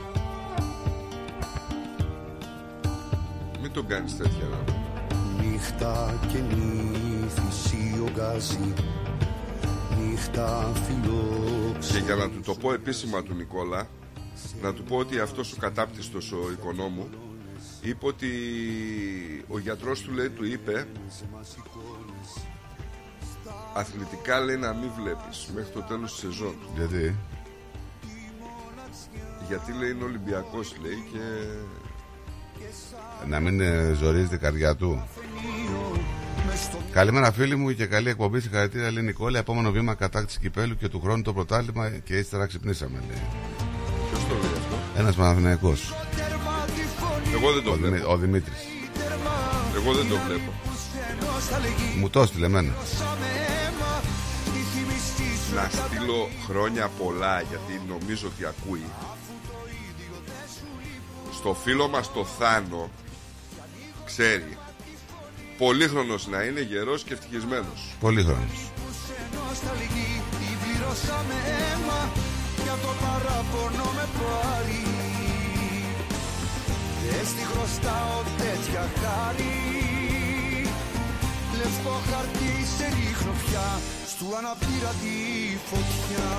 Μην 3.62 3.72
τον 3.72 3.86
κάνεις 3.86 4.16
τέτοια. 4.16 4.46
να. 4.50 4.74
Νύχτα 5.42 6.18
και 6.28 6.38
νύχθηση 6.38 8.00
ο 8.04 8.10
γκάζι 8.14 8.72
Νύχτα 9.98 10.72
φιλόξενη 10.74 11.98
Και 11.98 12.04
για 12.04 12.14
να 12.14 12.30
του 12.30 12.40
το 12.40 12.54
πω 12.54 12.72
επίσημα 12.72 13.22
του 13.22 13.34
Νικόλα, 13.34 13.88
να 14.62 14.72
του 14.72 14.82
πω 14.82 14.96
ότι 14.96 15.20
αυτός 15.20 15.52
ο 15.52 15.56
κατάπτυστος 15.60 16.32
ο 16.32 16.50
οικονόμου 16.52 17.08
είπε 17.80 18.06
ότι 18.06 18.28
ο 19.48 19.58
γιατρός 19.58 20.00
του 20.00 20.12
λέει 20.12 20.28
του 20.28 20.44
είπε 20.44 20.86
αθλητικά 23.74 24.40
λέει 24.40 24.56
να 24.56 24.74
μην 24.74 24.90
βλέπεις 24.96 25.50
μέχρι 25.54 25.70
το 25.72 25.80
τέλος 25.80 26.10
της 26.10 26.20
σεζόν. 26.20 26.54
Γιατί; 26.74 27.14
Γιατί 29.48 29.72
λέει 29.72 29.90
είναι 29.90 30.04
Ολυμπιακός 30.04 30.74
λέει 30.82 31.04
και 31.12 31.46
Να 33.26 33.40
μην 33.40 33.60
ε, 33.60 33.92
ζορίζεται 33.92 34.34
η 34.34 34.38
καρδιά 34.38 34.76
του. 34.76 35.08
Καλημέρα 36.92 37.32
φίλοι 37.32 37.56
μου 37.56 37.72
και 37.72 37.86
καλή 37.86 38.08
εκπομπή. 38.08 38.40
Συγχαρητήρια 38.40 38.90
λέει 38.90 39.02
Νικόλα. 39.02 39.38
Επόμενο 39.38 39.70
βήμα 39.70 39.94
κατάκτηση 39.94 40.38
κυπέλου 40.38 40.76
και 40.76 40.88
του 40.88 41.00
χρόνου 41.00 41.22
το 41.22 41.32
πρωτάθλημα 41.32 41.90
και 41.90 42.16
ύστερα 42.16 42.46
ξυπνήσαμε. 42.46 43.02
Λέει. 43.08 43.22
ποιος 44.10 44.28
το 44.28 44.34
λέει 44.34 44.52
αυτό; 44.58 45.00
Ένας 45.00 45.14
Παναθηναϊκός 45.16 45.92
Εγώ 47.34 47.52
δεν 47.52 47.62
το 47.62 47.70
Ο, 47.70 47.74
Δημη, 47.76 47.88
βλέπω. 47.88 48.12
ο 48.12 48.16
Δημήτρης. 48.16 48.58
Εγώ 49.76 49.92
δεν 49.92 50.08
το 50.08 50.16
βλέπω. 50.26 50.52
Μου 51.98 52.10
το 52.10 52.20
έστειλε 52.20 52.46
εμένα. 52.46 52.72
Να 55.54 55.68
στείλω 55.70 56.28
χρόνια 56.48 56.88
πολλά 56.88 57.40
γιατί 57.40 57.82
νομίζω 57.88 58.26
ότι 58.34 58.44
ακούει. 58.44 58.84
Στο 61.32 61.56
φίλο 61.64 61.88
μας 61.88 62.12
το 62.12 62.24
Θάνο 62.24 62.90
ξέρει 64.04 64.56
πολύχρονος 65.58 66.26
να 66.26 66.42
είναι 66.42 66.60
γερός 66.60 67.02
και 67.02 67.12
ευτυχισμένος. 67.12 67.94
Πολύ 68.00 68.22
χρόνο. 68.22 68.46
Νοσταλγή 69.48 70.22
την 70.30 70.54
πληρώσαμε 70.62 71.34
αίμα 71.46 72.10
Για 72.64 72.76
το 72.82 72.88
παράπονο 73.02 73.84
με 73.96 74.06
πάρει 74.18 74.82
Δεν 77.10 77.26
στη 77.26 77.44
χρωστάω 77.50 78.22
τέτοια 78.36 78.84
χάρη 79.00 79.58
Λευκό 81.58 82.00
χαρτί 82.10 82.66
σε 82.76 82.84
ρίχνω 82.84 83.32
πια 83.46 83.80
Στου 84.06 84.26
αναπήρατη 84.36 85.58
φωτιά 85.68 86.30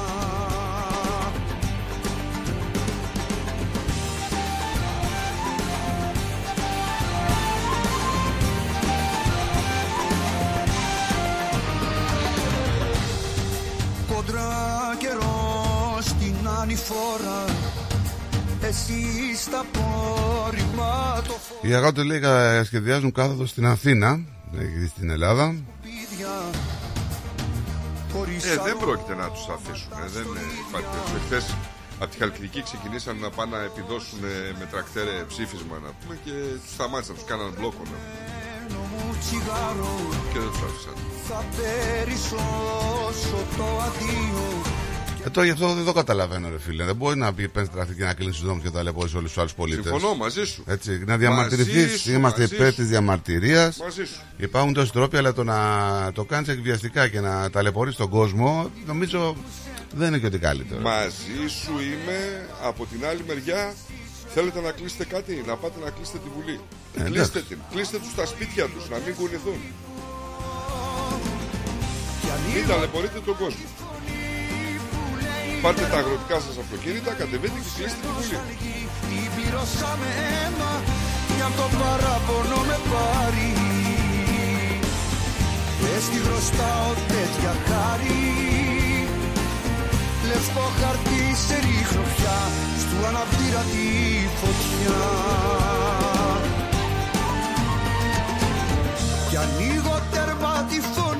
Κοντρά 14.07 14.95
καιρό 14.99 15.97
στην 16.01 16.47
ανηφόρα 16.61 17.45
Εσύ 18.61 19.01
στα 19.35 19.65
πόρυμα 19.73 21.21
το 21.27 21.33
Οι 21.61 21.73
αγρότε 21.73 22.03
λέει 22.03 22.19
κα- 22.19 22.63
σχεδιάζουν 22.63 23.11
κάθοδο 23.11 23.45
στην 23.45 23.65
Αθήνα, 23.65 24.19
ε, 24.57 24.87
στην 24.87 25.09
Ελλάδα. 25.09 25.55
φίδια 25.83 26.33
Χωρίς 28.13 28.43
Ε, 28.45 28.49
δεν 28.55 28.59
άλλο 28.59 28.75
πρόκειται 28.85 29.15
να 29.15 29.27
τους 29.29 29.45
αφήσουν. 29.55 29.91
Ε, 30.05 30.07
δεν 30.15 30.25
ε, 30.37 30.41
υπάρχει 30.67 30.87
περίπτωση. 30.93 31.25
Χθες 31.25 31.45
από 32.01 32.11
τη 32.11 32.17
Χαλκιδική 32.17 32.61
ξεκινήσαν 32.69 33.15
να 33.25 33.29
πάνε 33.29 33.51
να 33.57 33.63
επιδώσουν 33.71 34.19
ε, 34.23 34.33
με 34.59 34.65
τρακτέρε 34.71 35.15
ψήφισμα 35.31 35.75
να 35.85 35.89
πούμε 35.99 36.15
και 36.25 36.33
τους 36.63 36.73
σταμάτησαν, 36.77 37.15
τους 37.15 37.25
κάναν 37.31 37.49
μπλόκο 37.57 37.81
να 37.91 37.97
πούμε. 38.01 38.79
μου 38.91 39.03
τσιγάρο 39.21 39.93
και 40.31 40.39
δεν 40.43 40.49
τους 40.53 40.61
άφησαν. 40.67 40.95
Θα 41.29 41.39
περισσώσω 41.57 43.37
το 43.57 43.67
αδείο 43.87 44.45
Ε, 45.25 45.29
τώρα 45.29 45.45
γι' 45.45 45.51
αυτό 45.51 45.73
δεν 45.73 45.85
το 45.85 45.93
καταλαβαίνω, 45.93 46.49
ρε 46.49 46.59
φίλε. 46.59 46.83
Δεν 46.83 46.95
μπορεί 46.95 47.17
να 47.17 47.33
πει 47.33 47.47
πέντε 47.49 47.69
τρafik 47.75 47.97
να 47.97 48.13
κλείνει 48.13 48.31
τους 48.31 48.43
δρόμους 48.43 48.63
και 48.63 48.69
ταλαιπωρήσει 48.69 49.17
όλους 49.17 49.29
τους 49.31 49.39
άλλους 49.39 49.53
πολίτες. 49.53 49.83
Συμφωνώ 49.85 50.15
μαζί 50.15 50.45
σου. 50.45 50.63
Έτσι, 50.67 51.03
να 51.05 51.17
διαμαρτυρηθείς. 51.17 51.75
Μαζί 51.83 51.97
σου, 51.97 52.11
Είμαστε 52.11 52.41
μαζί 52.41 52.55
υπέρ 52.55 52.69
σου. 52.69 52.75
τη 52.75 52.83
διαμαρτυρίας. 52.83 53.77
Μαζί 53.77 54.05
σου. 54.05 54.19
Υπάρχουν 54.37 54.73
τόσοι 54.73 54.91
τρόποι, 54.91 55.17
αλλά 55.17 55.33
το 55.33 55.43
να 55.43 55.57
το 56.13 56.23
κάνεις 56.23 56.47
εκβιαστικά 56.47 57.07
και 57.07 57.19
να 57.19 57.49
ταλαιπωρείς 57.49 57.95
τον 57.95 58.09
κόσμο, 58.09 58.69
νομίζω 58.85 59.35
δεν 59.95 60.07
είναι 60.07 60.17
και 60.17 60.25
ότι 60.25 60.37
καλύτερο. 60.39 60.81
Μαζί 60.81 61.47
σου 61.63 61.71
είμαι 61.71 62.47
από 62.63 62.85
την 62.85 63.05
άλλη 63.05 63.23
μεριά. 63.27 63.73
Θέλετε 64.33 64.61
να 64.61 64.71
κλείσετε 64.71 65.05
κάτι, 65.05 65.43
να 65.47 65.55
πάτε 65.55 65.79
να 65.83 65.89
κλείσετε 65.89 66.17
τη 66.17 66.29
Βουλή. 66.35 66.59
Ε, 66.95 67.01
κλείστε 67.03 67.21
εντάξει. 67.39 67.43
την. 67.47 67.57
Κλείστε 67.71 67.97
τους 67.97 68.11
στα 68.11 68.25
σπίτια 68.25 68.65
τους, 68.65 68.89
να 68.89 68.97
μην 69.05 69.15
κουνηθούν. 69.15 69.59
Μην 72.55 72.67
ταλαιπωρείτε 72.67 73.19
τον 73.25 73.37
κόσμο. 73.37 73.65
Πάρτε 75.61 75.85
τα 75.91 75.97
αγροτικά 75.97 76.37
σας 76.45 76.55
αυτοκίνητα, 76.63 77.11
κατεβείτε 77.19 77.57
και 77.65 77.71
κλείστε 77.75 77.99
τη 78.03 78.07
Βουλή. 78.15 78.37
Την 79.09 79.27
πληρώσαμε 79.35 80.09
αίμα 80.29 80.73
Για 81.35 81.49
το 81.57 81.65
παράπονο 81.79 82.59
με 82.69 82.77
πάρει. 82.91 83.51
Δεν 85.81 85.99
στη 86.05 86.17
χρωστάω 86.25 86.89
τέτοια 87.13 87.53
χάρη. 87.67 88.23
Λευκό 90.29 90.65
χαρτί 90.79 91.23
σε 91.45 91.55
ρίχνω 91.65 92.03
πια 92.15 92.37
Στου 92.81 92.97
αναπτήρα 93.09 93.63
τη 93.73 93.87
φωτιά. 94.39 95.01
Κι 99.29 99.37
ανοίγω 99.43 99.95
τέρμα 100.11 100.53
τη 100.69 100.77
φωνή 100.93 101.18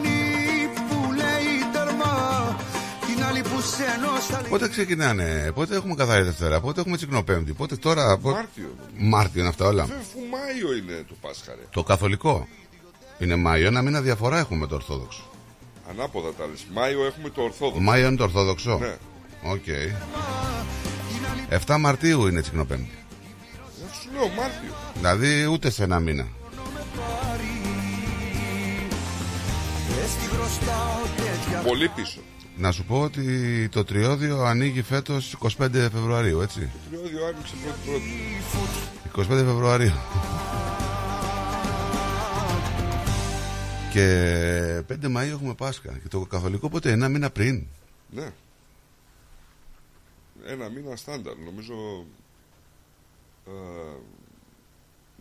Πότε 4.49 4.67
ξεκινάνε, 4.69 5.51
πότε 5.55 5.75
έχουμε 5.75 5.95
καθαρή 5.95 6.23
Δευτέρα, 6.23 6.59
πότε 6.59 6.79
έχουμε 6.81 6.97
τσικνοπέμπτη, 6.97 7.53
πότε 7.53 7.75
τώρα. 7.75 8.17
πότε- 8.17 8.35
Μάρτιο. 8.37 8.75
Μάρτιο 8.97 9.39
είναι 9.39 9.49
αυτά 9.49 9.65
όλα. 9.65 9.83
Βέβαια, 9.85 10.01
αφού 10.01 10.19
Μάιο 10.31 10.75
είναι 10.77 11.05
το 11.07 11.15
Πάσχα, 11.21 11.51
ρε. 11.55 11.61
Το 11.71 11.83
καθολικό 11.83 12.47
είναι 13.19 13.35
Μάιο, 13.35 13.67
ένα 13.67 13.81
μήνα 13.81 14.01
διαφορά 14.01 14.37
έχουμε 14.39 14.67
το 14.67 14.75
Ορθόδοξο. 14.75 15.21
Ανάποδα 15.89 16.33
τα 16.33 16.45
λες. 16.47 16.65
Μάιο 16.73 17.05
έχουμε 17.05 17.29
το 17.29 17.41
Ορθόδοξο. 17.41 17.81
Μάιο 17.81 18.07
είναι 18.07 18.15
το 18.17 18.23
Ορθόδοξο. 18.23 18.77
Ναι. 18.81 18.95
Οκ. 19.51 19.65
7 21.65 21.77
Μαρτίου 21.79 22.27
είναι 22.27 22.41
τσικνοπέμπτη. 22.41 22.89
Ε, 22.91 23.93
Σου 24.01 24.09
λέω 24.13 24.27
Μάρτιο. 24.27 24.73
Δηλαδή 24.95 25.45
ούτε 25.45 25.69
σε 25.69 25.83
ένα 25.83 25.99
μήνα. 25.99 26.27
Δεν 29.87 30.07
στη 30.09 30.35
χρωστάω 30.35 31.01
τέτοια 31.17 31.59
Πολύ 31.59 31.87
πίσω. 31.89 32.19
Να 32.59 32.71
σου 32.71 32.85
πω 32.85 33.01
ότι 33.01 33.69
το 33.69 33.83
τριώδιο 33.83 34.43
ανοίγει 34.43 34.81
φέτος 34.81 35.37
25 35.57 35.69
Φεβρουαρίου, 35.71 36.41
έτσι. 36.41 36.69
Τριώδιο 36.89 37.25
άνοιξε 37.25 37.55
πρώτη 37.85 38.09
πρώτη. 39.13 39.29
25 39.31 39.43
Φεβρουαρίου. 39.45 39.93
Και 43.91 44.83
5 44.89 45.17
Μαΐου 45.17 45.29
έχουμε 45.31 45.53
Πάσχα. 45.53 45.97
Και 45.97 46.07
το 46.07 46.25
καθολικό 46.25 46.69
πότε, 46.69 46.91
ένα 46.91 47.09
μήνα 47.09 47.29
πριν. 47.29 47.65
Ναι. 48.09 48.31
Ένα 50.45 50.69
μήνα 50.69 50.95
στάνταρ, 50.95 51.35
νομίζω. 51.37 52.05
ε, 53.47 53.51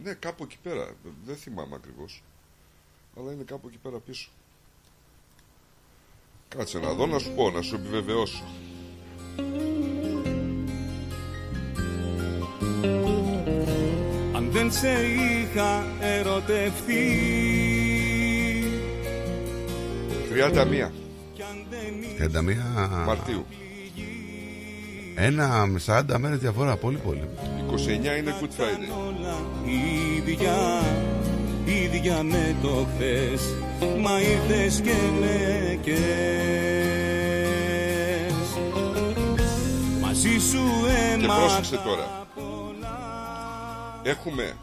ναι, 0.03 0.13
κάπου 0.15 0.43
εκεί 0.43 0.59
πέρα. 0.63 0.95
Δεν 1.25 1.37
θυμάμαι 1.37 1.75
ακριβώς. 1.75 2.23
Αλλά 3.19 3.33
είναι 3.33 3.45
κάπου 3.45 3.69
εκεί 3.69 3.79
πέρα 3.79 3.99
πίσω. 3.99 4.31
Κάτσε 6.57 6.79
να 6.79 6.93
δω 6.93 7.07
να 7.07 7.19
σου 7.19 7.31
πω, 7.37 7.51
να 7.51 7.63
σου 7.63 7.75
επιβεβαιώσω. 7.75 8.45
Αν 14.37 14.51
δεν 14.51 14.73
σε 14.73 14.89
είχα 14.89 15.85
ερωτευτεί 16.01 17.05
31 20.33 20.91
31 22.19 23.05
Μαρτίου. 23.07 23.47
Ένα 25.15 25.67
με 25.67 25.81
40 25.87 26.03
μέρες 26.19 26.39
διαφορά, 26.39 26.77
πολύ 26.77 26.97
πολύ. 26.97 27.29
29 27.71 28.19
είναι 28.19 28.35
Good 28.41 28.61
Friday. 28.61 28.89
Όλα 31.69 31.77
ίδια 31.77 31.95
ίδια 31.95 32.23
με 32.23 32.57
το 32.63 32.87
χθες 32.95 33.43
Μα 34.01 34.21
ήρθες 34.21 34.81
και 34.81 34.97
με 35.21 35.79
καίς 35.83 35.99
Ζήσου 40.13 40.59
Και 40.87 41.25
έμαθα 41.25 41.41
πρόσεξε 41.41 41.77
τώρα. 41.77 42.27
Έχουμε 44.03 44.57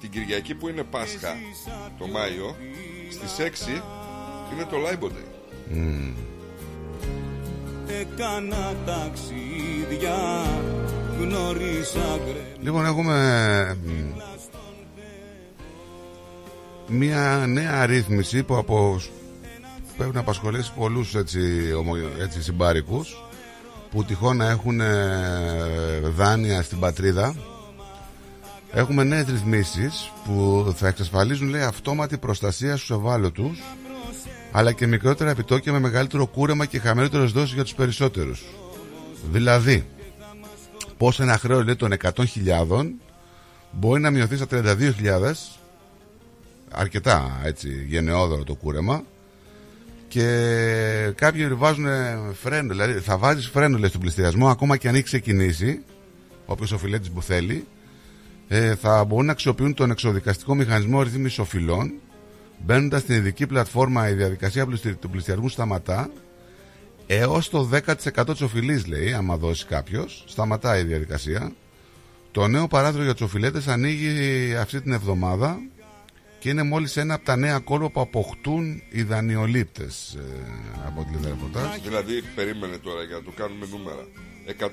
την 0.00 0.10
Κυριακή 0.10 0.54
που 0.54 0.68
είναι 0.68 0.82
Πάσχα 0.82 1.36
το 1.98 2.06
Μάιο 2.06 2.56
στις 3.10 3.36
6 3.68 3.82
είναι 4.52 4.64
το 4.70 4.76
Live 4.86 5.04
Day. 5.04 5.24
Μμμ. 5.70 6.12
Έκανα 8.00 8.74
ταξίδια 8.86 10.46
Γνώρισα 11.18 12.18
γκρε 12.24 12.56
Λοιπόν, 12.60 12.86
έχουμε 12.86 13.14
μ, 13.84 14.20
μια 16.90 17.44
νέα 17.48 17.86
ρύθμιση 17.86 18.42
που 18.42 18.56
από, 18.56 19.00
πρέπει 19.96 20.14
να 20.14 20.20
απασχολήσει 20.20 20.72
πολλούς 20.76 21.14
έτσι, 21.14 21.72
ομο, 21.78 21.92
έτσι 22.20 22.42
συμπάρικους 22.42 23.24
που 23.90 24.04
τυχόν 24.04 24.36
να 24.36 24.48
έχουν 24.48 24.80
ε, 24.80 24.86
δάνεια 26.16 26.62
στην 26.62 26.78
πατρίδα 26.78 27.34
Έχουμε 28.72 29.04
νέες 29.04 29.24
ρυθμίσεις 29.28 30.12
που 30.24 30.64
θα 30.76 30.88
εξασφαλίζουν 30.88 31.48
λέει, 31.48 31.62
αυτόματη 31.62 32.18
προστασία 32.18 32.76
στους 32.76 32.90
ευάλωτους 32.90 33.62
αλλά 34.52 34.72
και 34.72 34.86
μικρότερα 34.86 35.30
επιτόκια 35.30 35.72
με 35.72 35.78
μεγαλύτερο 35.78 36.26
κούρεμα 36.26 36.66
και 36.66 36.78
χαμηλότερες 36.78 37.32
δόσεις 37.32 37.54
για 37.54 37.62
τους 37.62 37.74
περισσότερους. 37.74 38.44
Δηλαδή, 39.30 39.86
πως 40.96 41.20
ένα 41.20 41.38
χρέος 41.38 41.64
λέει 41.64 41.76
των 41.76 41.92
100.000 42.02 42.24
μπορεί 43.70 44.00
να 44.00 44.10
μειωθεί 44.10 44.36
στα 44.36 44.46
32.000 44.50 45.59
αρκετά 46.70 47.40
έτσι 47.44 47.84
γενναιόδωρο 47.88 48.44
το 48.44 48.54
κούρεμα. 48.54 49.02
Και 50.08 51.12
κάποιοι 51.14 51.48
βάζουν 51.48 51.86
φρένο 52.34 52.68
δηλαδή 52.68 52.92
θα 52.92 53.18
βάζεις 53.18 53.48
φρένο 53.48 53.78
λέει, 53.78 53.88
στον 53.88 54.00
πληστηριασμό 54.00 54.48
ακόμα 54.48 54.76
και 54.76 54.88
αν 54.88 54.94
έχει 54.94 55.04
ξεκινήσει 55.04 55.82
όποιος 56.46 56.72
οφειλέτης 56.72 57.10
που 57.10 57.22
θέλει 57.22 57.66
ε, 58.48 58.74
θα 58.74 59.04
μπορούν 59.04 59.26
να 59.26 59.32
αξιοποιούν 59.32 59.74
τον 59.74 59.90
εξοδικαστικό 59.90 60.54
μηχανισμό 60.54 61.02
ρυθμίσης 61.02 61.38
οφειλών 61.38 61.92
μπαίνοντας 62.58 63.00
στην 63.00 63.14
ειδική 63.14 63.46
πλατφόρμα 63.46 64.08
η 64.08 64.14
διαδικασία 64.14 64.66
πληστη- 64.66 64.96
του 65.00 65.10
πληστηριασμού 65.10 65.48
σταματά 65.48 66.10
έως 67.06 67.50
το 67.50 67.68
10% 67.72 68.32
της 68.32 68.40
οφειλής 68.40 68.86
λέει 68.86 69.12
άμα 69.12 69.36
δώσει 69.36 69.66
κάποιος 69.66 70.24
σταματάει 70.26 70.80
η 70.80 70.84
διαδικασία. 70.84 71.52
Το 72.30 72.46
νέο 72.46 72.68
παράθυρο 72.68 73.02
για 73.02 73.12
τους 73.12 73.22
οφειλέτες 73.22 73.68
ανοίγει 73.68 74.54
αυτή 74.56 74.80
την 74.80 74.92
εβδομάδα 74.92 75.58
και 76.40 76.48
είναι 76.48 76.62
μόλις 76.62 76.96
ένα 76.96 77.14
από 77.14 77.24
τα 77.24 77.36
νέα 77.36 77.58
κόλπα 77.58 77.88
που 77.88 78.00
αποκτούν 78.00 78.82
οι 78.90 79.02
δανειολήπτες 79.02 80.16
ε, 80.18 80.20
από 80.86 81.04
τη 81.04 81.28
ρεπορτάζ. 81.28 81.80
Δηλαδή, 81.82 82.22
περίμενε 82.34 82.76
τώρα 82.76 83.02
για 83.02 83.16
να 83.16 83.22
το 83.22 83.30
κάνουμε 83.30 83.66
νούμερα. 83.70 84.04
100.000 84.58 84.68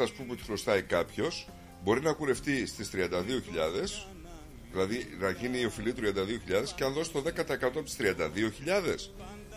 ας 0.00 0.12
πούμε 0.12 0.28
που 0.28 0.34
τη 0.34 0.42
χρωστάει 0.42 0.82
κάποιος, 0.82 1.48
μπορεί 1.84 2.00
να 2.00 2.12
κουρευτεί 2.12 2.66
στις 2.66 2.90
32.000, 2.94 2.98
δηλαδή 4.72 5.06
να 5.20 5.30
γίνει 5.30 5.60
η 5.60 5.64
οφειλή 5.64 5.94
32.000 5.96 6.02
και 6.74 6.84
αν 6.84 6.92
δώσει 6.92 7.10
το 7.12 7.22
10% 7.26 7.30
από 7.62 7.82
τις 7.82 7.96
32.000 8.00 8.04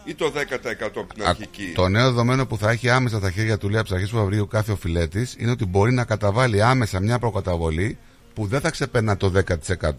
ή 0.06 0.16
το 0.16 0.32
10% 0.36 0.42
από 0.80 1.14
την 1.14 1.24
Α, 1.24 1.30
αρχική. 1.30 1.72
Το 1.76 1.88
νέο 1.88 2.04
δεδομένο 2.04 2.46
που 2.46 2.58
θα 2.58 2.70
έχει 2.70 2.90
άμεσα 2.90 3.18
στα 3.18 3.32
χέρια 3.32 3.58
του 3.58 3.70
λέει 3.70 3.80
από 3.80 3.90
τι 3.90 3.96
αρχέ 3.96 4.08
Φεβρουαρίου 4.08 4.48
κάθε 4.48 4.72
οφειλέτης 4.72 5.36
είναι 5.38 5.52
ότι 5.52 5.66
μπορεί 5.66 5.94
να 5.94 6.06
καταβάλει 6.06 6.64
άμεσα 6.64 7.00
μια 7.00 7.20
προκαταβολή 7.20 7.98
που 8.34 8.46
δεν 8.46 8.60
θα 8.60 8.70
ξεπερνά 8.70 9.18
το 9.18 9.32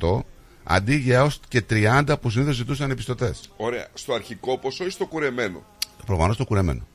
10% 0.00 0.20
αντί 0.70 0.96
για 0.96 1.16
έως 1.16 1.40
και 1.48 1.64
30% 1.70 2.14
που 2.20 2.30
συνήθως 2.30 2.54
ζητούσαν 2.54 2.90
οι 2.90 2.94
πιστωτές. 2.94 3.50
Ωραία. 3.56 3.86
Στο 3.94 4.14
αρχικό 4.14 4.58
ποσό 4.58 4.84
ή 4.84 4.90
στο 4.90 5.06
κουρεμένο; 5.06 5.64
Προφανώς 6.06 6.36
το 6.36 6.44
κουρεμένο. 6.44 6.86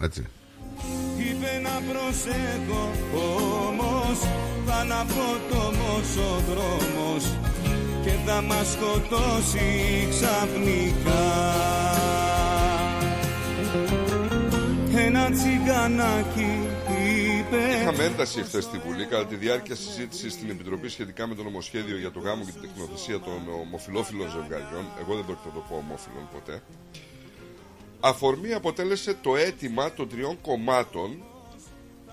Έτσι. 0.00 0.26
Είπε 1.16 1.60
να 1.62 1.92
προσέχω 1.92 2.90
όμως 3.68 4.18
Θα 4.66 4.84
να 4.84 5.00
απότομος 5.00 6.16
ο 6.16 6.42
δρόμος 6.50 7.24
Και 8.04 8.10
θα 8.26 8.42
μας 8.42 8.72
σκοτώσει 8.72 10.06
ξαφνικά 10.10 11.24
Ένα 15.06 15.30
τσιγκανάκι 15.30 16.40
είπε 16.40 16.69
Είχαμε 17.56 18.04
ένταση 18.04 18.42
χθες 18.42 18.64
στη 18.64 18.78
Βουλή 18.78 19.06
κατά 19.06 19.26
τη 19.26 19.34
διάρκεια 19.34 19.74
συζήτησης 19.74 20.32
στην 20.32 20.50
Επιτροπή 20.50 20.88
σχετικά 20.88 21.26
με 21.26 21.34
το 21.34 21.42
νομοσχέδιο 21.42 21.98
για 21.98 22.10
το 22.10 22.20
γάμο 22.20 22.44
και 22.44 22.50
την 22.50 22.60
τεκνοθεσία 22.60 23.20
των 23.20 23.40
ομοφυλόφιλων 23.62 24.30
ζευγαριών. 24.30 24.84
Εγώ 25.00 25.14
δεν 25.14 25.24
πρόκειται 25.24 25.48
να 25.48 25.54
το 25.54 25.64
πω 25.68 25.74
ομόφυλων 25.76 26.28
ποτέ. 26.32 26.62
Αφορμή 28.00 28.52
αποτέλεσε 28.52 29.16
το 29.22 29.36
αίτημα 29.36 29.92
των 29.92 30.08
τριών 30.08 30.40
κομμάτων. 30.40 31.22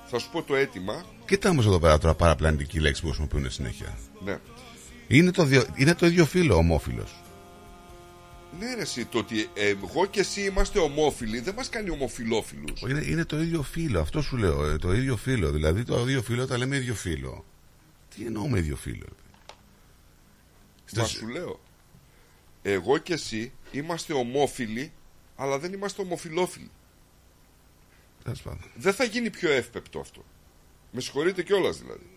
Θα 0.06 0.20
σου 0.20 0.30
πω 0.32 0.42
το 0.42 0.56
αίτημα. 0.56 1.04
Κοίτα 1.26 1.50
όμως 1.50 1.66
εδώ 1.66 1.80
πέρα 1.80 1.98
τώρα 1.98 2.14
παραπλανητική 2.14 2.80
λέξη 2.80 3.02
που 3.02 3.08
χρησιμοποιούν 3.08 3.52
συνέχεια. 3.52 3.98
Ναι. 4.26 4.38
Είναι 5.08 5.32
το, 5.32 5.44
διο... 5.44 5.64
είναι 5.76 5.96
το 5.96 6.06
ίδιο 6.06 6.26
φύλλο 6.26 6.56
ομόφυλος. 6.56 7.22
Ναι, 8.60 8.76
ρε, 8.76 8.82
εσύ, 8.82 9.06
το 9.06 9.18
ότι 9.18 9.50
εγώ 9.54 10.06
και 10.06 10.20
εσύ 10.20 10.42
είμαστε 10.42 10.80
ομόφυλοι 10.80 11.40
δεν 11.40 11.54
μας 11.54 11.70
κάνει 11.70 11.90
ομοφυλόφιλους. 11.90 12.82
Είναι, 12.82 13.04
είναι 13.06 13.26
το 13.26 13.42
ίδιο 13.42 13.62
φύλλο, 13.64 14.00
αυτό 14.00 14.22
σου 14.22 14.38
λέω. 14.38 14.66
ε, 14.70 14.78
Το 14.78 14.94
ίδιο 14.94 15.18
φύλλο. 15.18 15.52
Δηλαδή 15.52 15.84
το 15.84 16.00
ίδιο 16.00 16.22
φύλλο 16.22 16.48
τα 16.48 16.58
λέμε 16.58 16.76
ίδιο 16.76 16.94
φύλλο. 16.96 17.46
Τι 18.16 18.26
εννοούμε 18.26 18.60
ίδιο 18.60 18.76
φύλλο. 18.76 19.06
Μα 20.96 21.06
σου 21.06 21.28
λέω. 21.28 21.60
Εγώ 22.62 22.98
και 22.98 23.14
εσύ 23.14 23.52
είμαστε 23.72 24.14
ομόφυλοι, 24.14 24.92
αλλά 25.36 25.60
δεν 25.60 25.74
είμαστε 25.74 26.02
ομοφυλόφιλοι. 26.02 26.72
Τέλος 28.24 28.42
πάντων. 28.42 28.72
Δεν 28.76 28.94
θα 28.94 29.04
γίνει 29.04 29.30
πιο 29.30 29.52
εύπεπτο 29.52 30.00
αυτό. 30.00 30.26
Με 30.92 31.02
συγχωρείτε 31.02 31.44
κιόλας 31.44 31.78
δηλαδή. 31.78 32.10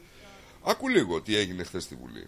Άκου 0.63 0.89
λίγο 0.89 1.21
τι 1.23 1.37
έγινε 1.37 1.63
χθες 1.65 1.83
στη 1.83 1.95
Βουλή. 1.95 2.25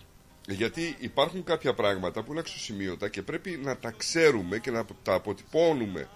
Γιατί 0.48 0.96
υπάρχουν 0.98 1.44
κάποια 1.44 1.74
πράγματα 1.74 2.22
που 2.22 2.30
είναι 2.30 2.40
αξιοσημείωτα 2.40 3.08
και 3.08 3.22
πρέπει 3.22 3.50
να 3.50 3.76
τα 3.76 3.90
ξέρουμε 3.90 4.58
και 4.58 4.70
να 4.70 4.84
τα 5.02 5.14
αποτυπώνουμε 5.14 6.08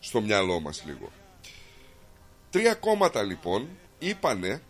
στο 0.00 0.20
μυαλό 0.20 0.60
μας 0.60 0.84
λίγο. 0.86 1.12
Τρία 2.50 2.74
κόμματα 2.74 3.22
λοιπόν 3.22 3.68
είπανε 3.98 4.62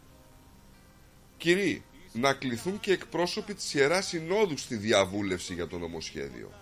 Κυρίοι, 1.42 1.82
να 2.12 2.32
κληθούν 2.32 2.80
και 2.80 2.92
εκπρόσωποι 2.92 3.54
της 3.54 3.74
Ιεράς 3.74 4.06
Συνόδου 4.06 4.56
στη 4.56 4.76
διαβούλευση 4.76 5.54
για 5.54 5.66
το 5.66 5.78
νομοσχέδιο. 5.78 6.52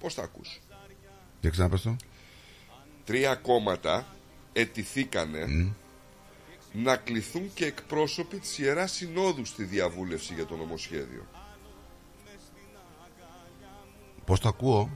Πώς 0.00 0.14
θα 0.14 0.22
ακούς; 0.22 0.60
Για 1.40 1.50
ξαναπες 1.50 1.82
το. 1.82 1.96
Τρία 3.04 3.34
κόμματα 3.34 4.16
ετηθήκανε 4.52 5.72
να 6.72 6.96
κληθούν 6.96 7.50
και 7.54 7.64
εκπρόσωποι 7.64 8.38
της 8.38 8.58
Ιεράς 8.58 8.92
Συνόδου 8.92 9.44
στη 9.44 9.64
διαβούλευση 9.64 10.34
για 10.34 10.46
το 10.46 10.56
νομοσχέδιο. 10.56 11.26
Πώς 14.24 14.40
το 14.40 14.48
ακούω; 14.48 14.90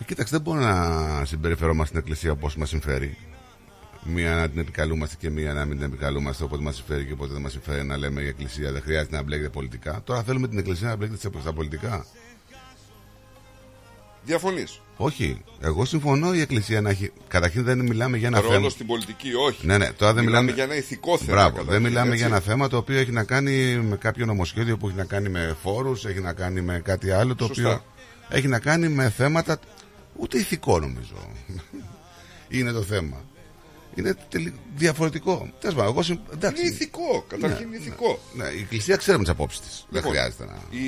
Ε, 0.00 0.04
κοίταξε, 0.04 0.36
δεν 0.36 0.40
μπορούμε 0.40 0.64
να 0.64 1.24
συμπεριφερόμαστε 1.24 1.86
στην 1.86 1.98
Εκκλησία 1.98 2.32
όπως 2.32 2.56
μας 2.56 2.68
συμφέρει. 2.68 3.16
Μία 4.04 4.34
να 4.34 4.48
την 4.48 4.58
επικαλούμαστε 4.58 5.16
και 5.18 5.30
μία 5.30 5.52
να 5.52 5.64
μην 5.64 5.76
την 5.76 5.86
επικαλούμαστε 5.86 6.44
όποτε 6.44 6.62
μας 6.62 6.76
συμφέρει 6.76 7.06
και 7.06 7.12
όποτε 7.12 7.32
δεν 7.32 7.42
μας 7.42 7.52
συμφέρει 7.52 7.84
να 7.84 7.96
λέμε 7.96 8.20
η 8.20 8.26
Εκκλησία 8.26 8.72
δεν 8.72 8.82
χρειάζεται 8.82 9.16
να 9.16 9.22
μπλέκεται 9.22 9.48
πολιτικά. 9.48 10.00
Τώρα 10.04 10.22
θέλουμε 10.22 10.48
την 10.48 10.58
Εκκλησία 10.58 10.88
να 10.88 10.96
μπλέκεται 10.96 11.30
στα 11.40 11.52
πολιτικά. 11.52 12.06
Διαφωνείς; 14.24 14.80
Όχι. 15.00 15.42
Εγώ 15.60 15.84
συμφωνώ 15.84 16.34
η 16.34 16.40
Εκκλησία 16.40 16.80
να 16.80 16.90
έχει. 16.90 17.10
Καταρχήν 17.28 17.64
δεν 17.64 17.78
μιλάμε 17.80 18.16
για 18.16 18.26
ένα 18.28 18.40
Ρόλο 18.40 18.52
θέμα. 18.52 18.68
στην 18.68 18.86
πολιτική, 18.86 19.34
όχι. 19.34 19.66
Ναι, 19.66 19.78
ναι, 19.78 19.92
τώρα 19.92 20.12
δεν 20.12 20.24
μιλάμε, 20.24 20.52
για 20.52 20.62
ένα 20.64 20.76
ηθικό 20.76 21.18
θέμα. 21.18 21.32
Μπράβο, 21.32 21.48
καταρχήν, 21.48 21.72
δεν 21.72 21.82
μιλάμε 21.82 22.06
έτσι. 22.08 22.16
για 22.18 22.26
ένα 22.26 22.40
θέμα 22.40 22.68
το 22.68 22.76
οποίο 22.76 22.98
έχει 22.98 23.10
να 23.10 23.24
κάνει 23.24 23.76
με 23.76 23.96
κάποιο 23.96 24.26
νομοσχέδιο 24.26 24.76
που 24.76 24.88
έχει 24.88 24.96
να 24.96 25.04
κάνει 25.04 25.28
με 25.28 25.56
φόρους, 25.62 26.04
έχει 26.04 26.20
να 26.20 26.32
κάνει 26.32 26.60
με 26.60 26.80
κάτι 26.84 27.10
άλλο 27.10 27.34
το 27.34 27.46
Σωστά. 27.46 27.68
οποίο 27.68 27.82
έχει 28.28 28.48
να 28.48 28.58
κάνει 28.58 28.88
με 28.88 29.10
θέματα. 29.10 29.58
Ούτε 30.16 30.38
ηθικό 30.38 30.80
νομίζω. 30.80 31.14
είναι 32.48 32.72
το 32.72 32.82
θέμα. 32.82 33.16
Είναι 33.98 34.14
τελει- 34.28 34.54
διαφορετικό. 34.76 35.50
Τέλος 35.60 35.74
πάντων, 35.74 35.92
εγώ 35.92 36.02
συμ... 36.02 36.18
εντάξει. 36.32 36.60
Είναι 36.62 36.70
ηθικό, 36.70 37.24
καταρχήν 37.28 37.68
Ναι, 37.68 37.76
ηθικό. 37.76 38.18
Ναι, 38.34 38.44
η 38.48 38.58
Εκκλησία 38.60 38.96
ξέρουμε 38.96 39.24
τις 39.24 39.32
απόψεις 39.32 39.60
της. 39.60 39.86
Δεν 39.88 40.02
Λοιπόν, 40.02 40.10
χρειάζεται 40.10 40.44
να. 40.44 40.78
Η... 40.78 40.86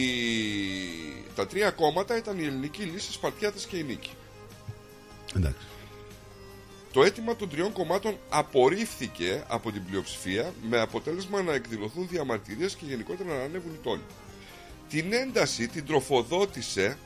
Τα 1.35 1.47
τρία 1.47 1.71
κόμματα 1.71 2.17
ήταν 2.17 2.39
η 2.39 2.45
ελληνική 2.45 2.83
λύση, 2.83 3.13
Σπαρτιάτες 3.13 3.65
και 3.67 3.77
η 3.77 3.83
νίκη. 3.83 4.11
Εντάξει. 5.37 5.67
Το 6.93 7.03
αίτημα 7.05 7.37
των 7.37 7.49
τριών 7.49 7.73
κομμάτων 7.73 8.17
απορρίφθηκε 8.29 9.45
από 9.49 9.73
την 9.73 9.85
πλειοψηφία 9.85 10.53
με 10.71 10.81
αποτέλεσμα 10.81 11.43
να 11.43 11.53
εκδηλωθούν 11.55 12.09
διαμαρτυρίες 12.09 12.75
και 12.75 12.85
γενικότερα 12.87 13.29
να 13.35 13.43
ανέβουν 13.43 13.73
οι 13.75 13.79
τόνοι. 13.83 14.03
Την 14.89 15.13
ένταση 15.13 15.69
την 15.69 15.87
τροφοδότησε 15.87 16.97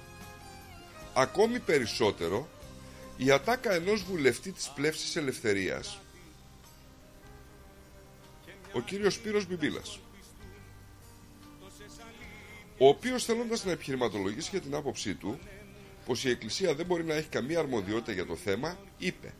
ακόμη 1.14 1.58
περισσότερο 1.58 2.48
η 3.16 3.30
ατάκα 3.30 3.72
ενός 3.72 4.02
βουλευτή 4.02 4.52
της 4.52 4.70
πλεύσης 4.74 5.16
ελευθερίας. 5.16 5.98
Ο 8.72 8.80
κύριος 8.80 9.14
Σπύρος 9.14 9.46
Μπιμπίλας. 9.46 9.98
Ο 12.78 12.88
οποίος 12.88 13.24
θέλοντας 13.24 13.64
να 13.64 13.70
επιχειρηματολογήσει 13.70 14.48
για 14.50 14.60
την 14.60 14.74
άποψή 14.74 15.14
του 15.14 15.38
πως 16.06 16.24
η 16.24 16.30
Εκκλησία 16.30 16.74
δεν 16.74 16.86
μπορεί 16.86 17.04
να 17.04 17.14
έχει 17.14 17.28
καμία 17.28 17.58
αρμοδιότητα 17.58 18.12
για 18.12 18.26
το 18.26 18.36
θέμα, 18.36 18.78
είπε 18.98 19.34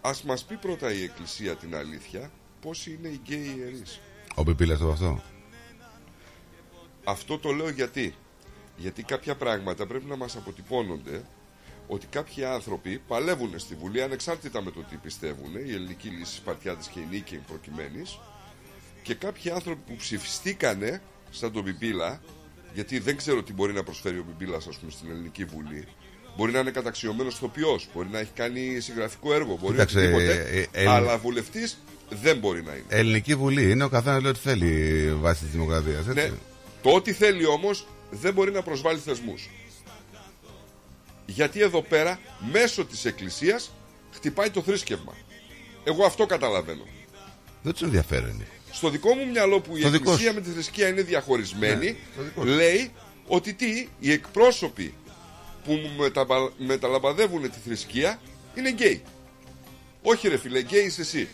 ας 0.00 0.22
μας 0.22 0.44
πει 0.44 0.56
πρώτα 0.56 0.92
η 0.92 1.02
Εκκλησία 1.02 1.56
την 1.56 1.74
αλήθεια 1.76 2.30
πόσοι 2.60 2.92
είναι 2.92 3.08
οι 3.08 3.20
γκέι 3.24 3.54
ιερείς. 3.58 4.00
Ο 4.34 4.42
Πιπίλας 4.42 4.78
το 4.78 4.90
αυτό. 4.90 5.22
Αυτό 7.04 7.38
το 7.38 7.52
λέω 7.52 7.68
γιατί. 7.68 8.14
Γιατί 8.76 9.02
κάποια 9.02 9.36
πράγματα 9.36 9.86
πρέπει 9.86 10.04
να 10.04 10.16
μας 10.16 10.36
αποτυπώνονται 10.36 11.24
ότι 11.88 12.06
κάποιοι 12.06 12.44
άνθρωποι 12.44 13.00
παλεύουν 13.08 13.58
στη 13.58 13.74
Βουλή 13.74 14.02
ανεξάρτητα 14.02 14.62
με 14.62 14.70
το 14.70 14.80
τι 14.90 14.96
πιστεύουν, 14.96 15.54
η 15.66 15.72
ελληνική 15.72 16.08
λύση 16.08 16.34
Σπαρτιάδης 16.34 16.86
και 16.86 17.00
η 17.00 17.06
νίκη 17.10 17.36
προκειμένης, 17.36 18.18
και 19.02 19.14
κάποιοι 19.14 19.50
άνθρωποι 19.50 19.80
που 19.90 19.96
ψηφιστήκανε 19.96 21.02
σαν 21.30 21.52
τον 21.52 21.64
Πιπίλα, 21.64 22.20
γιατί 22.74 22.98
δεν 22.98 23.16
ξέρω 23.16 23.42
τι 23.42 23.52
μπορεί 23.52 23.72
να 23.72 23.82
προσφέρει 23.82 24.18
ο 24.18 24.24
Πιπίλας 24.24 24.66
ας 24.66 24.76
πούμε 24.76 24.90
στην 24.90 25.10
ελληνική 25.10 25.44
Βουλή, 25.44 25.88
Μπορεί 26.38 26.52
να 26.52 26.58
είναι 26.58 26.70
καταξιωμένος 26.70 27.34
ηθοποιό, 27.34 27.80
μπορεί 27.94 28.08
να 28.12 28.18
έχει 28.18 28.30
κάνει 28.34 28.80
συγγραφικό 28.80 29.34
έργο, 29.34 29.58
μπορεί 29.60 29.72
Κοίταξε, 29.72 29.98
οτιδήποτε. 29.98 30.68
ε, 30.72 30.82
ε, 30.82 30.88
αλλά 30.88 31.18
βουλευτής 31.18 31.78
δεν 32.22 32.38
μπορεί 32.38 32.62
να 32.62 32.72
είναι. 32.72 32.84
Ελληνική 32.88 33.34
Βουλή 33.34 33.70
είναι 33.70 33.84
ο 33.84 33.88
καθένας 33.88 34.22
λέει 34.22 34.30
ότι 34.30 34.40
θέλει 34.40 35.12
βάσει 35.20 35.42
της 35.42 35.52
δημοκρατίας. 35.52 36.06
Ναι. 36.06 36.30
Το 36.82 36.90
ό,τι 36.90 37.12
θέλει 37.12 37.46
όμως 37.46 37.86
δεν 38.10 38.32
μπορεί 38.32 38.50
να 38.50 38.62
προσβάλλει 38.62 38.98
θεσμούς. 38.98 39.50
Γιατί 41.30 41.60
εδώ 41.60 41.82
πέρα 41.82 42.18
μέσω 42.52 42.84
της 42.84 43.04
Εκκλησίας 43.04 43.70
χτυπάει 44.14 44.50
το 44.50 44.62
θρήσκευμα. 44.62 45.14
Εγώ 45.84 46.04
αυτό 46.04 46.26
καταλαβαίνω. 46.26 46.84
Δεν 47.62 47.72
τους 47.72 47.82
ενδιαφέρει. 47.82 48.46
Στο 48.70 48.88
δικό 48.90 49.14
μου 49.14 49.26
μυαλό 49.30 49.60
που 49.60 49.76
η 49.76 49.80
Στο 49.80 49.90
δικός 49.90 50.12
Εκκλησία 50.12 50.30
σου. 50.32 50.34
με 50.38 50.40
τη 50.44 50.50
θρησκεία 50.50 50.88
είναι 50.88 51.02
διαχωρισμένη, 51.02 51.86
Ναι, 51.86 51.96
στο 52.14 52.22
δικός 52.22 52.48
σου. 52.48 52.54
λέει 52.54 52.92
ότι 53.26 53.54
τι, 53.54 53.88
οι 54.00 54.12
εκπρόσωποι 54.12 54.94
που 55.64 55.72
μου 55.72 55.90
μεταπα- 55.98 56.52
μεταλαμπαδεύουν 56.58 57.42
τη 57.50 57.58
θρησκεία 57.64 58.20
είναι 58.54 58.70
γκέι. 58.70 59.02
Όχι 60.02 60.28
ρε 60.28 60.36
φίλε, 60.38 60.60
γκέι 60.60 60.84
είσαι 60.84 61.00
εσύ. 61.00 61.28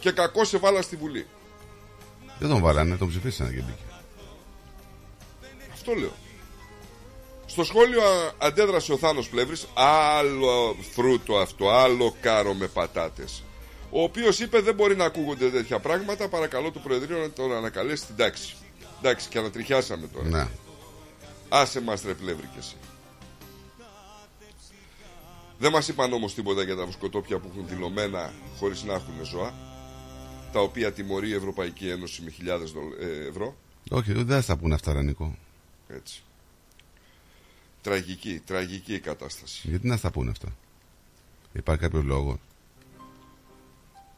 Και 0.00 0.10
κακώς 0.10 0.44
σε 0.44 0.58
βάλαν 0.58 0.82
στη 0.82 0.96
Βουλή. 0.96 1.26
Δεν 2.38 2.48
τον 2.48 2.60
βάλανε, 2.60 2.96
τον 2.96 3.08
ψηφίσανε 3.08 3.50
και 3.50 3.60
μπήκε. 3.60 3.82
Αυτό 5.72 5.94
λέω. 5.94 6.12
Στο 7.52 7.64
σχόλιο 7.64 8.02
α, 8.02 8.32
αντέδρασε 8.38 8.92
ο 8.92 8.96
Θάνος 8.98 9.28
Πλεύρης 9.28 9.66
Άλλο 9.74 10.76
φρούτο 10.94 11.38
αυτό, 11.38 11.68
άλλο 11.70 12.14
κάρο 12.20 12.54
με 12.54 12.66
πατάτες 12.66 13.42
Ο 13.90 14.02
οποίος 14.02 14.40
είπε 14.40 14.60
δεν 14.60 14.74
μπορεί 14.74 14.96
να 14.96 15.04
ακούγονται 15.04 15.50
τέτοια 15.50 15.78
πράγματα 15.78 16.28
Παρακαλώ 16.28 16.70
το 16.70 16.78
Προεδρείο 16.78 17.18
να 17.18 17.30
τον 17.30 17.52
ανακαλέσει 17.52 18.02
στην 18.02 18.16
τάξη 18.16 18.54
Εντάξει 18.98 19.28
και 19.28 19.38
ανατριχιάσαμε 19.38 20.06
τώρα 20.06 20.28
Ναι. 20.28 20.48
Άσε 21.48 21.80
μας 21.80 22.02
ρε 22.02 22.14
Πλεύρη 22.14 22.46
και 22.52 22.58
εσύ 22.58 22.74
Δεν 25.58 25.72
μας 25.72 25.88
είπαν 25.88 26.12
όμως 26.12 26.34
τίποτα 26.34 26.62
για 26.62 26.76
τα 26.76 26.84
βοσκοτόπια 26.86 27.38
που 27.38 27.48
έχουν 27.52 27.68
δηλωμένα 27.68 28.32
Χωρίς 28.58 28.82
να 28.82 28.92
έχουν 28.94 29.14
ζώα 29.24 29.54
Τα 30.52 30.60
οποία 30.60 30.92
τιμωρεί 30.92 31.28
η 31.28 31.34
Ευρωπαϊκή 31.34 31.88
Ένωση 31.88 32.22
με 32.22 32.30
χιλιάδες 32.30 32.70
δολ- 32.70 33.00
ε, 33.00 33.26
ευρώ 33.28 33.56
Όχι, 33.90 34.12
δεν 34.12 34.26
θα 34.26 34.40
στα 34.40 34.56
πούνε 34.56 34.74
αυτά, 34.74 34.92
ρε 34.92 35.02
Νικό. 35.02 35.36
Έτσι. 35.88 36.22
Τραγική, 37.82 38.42
τραγική 38.46 38.94
η 38.94 39.00
κατάσταση. 39.00 39.68
Γιατί 39.68 39.86
να 39.86 39.96
στα 39.96 40.10
πούνε 40.10 40.30
αυτά; 40.30 40.56
Υπάρχει 41.52 41.82
κάποιο 41.82 42.02
λόγο; 42.02 42.40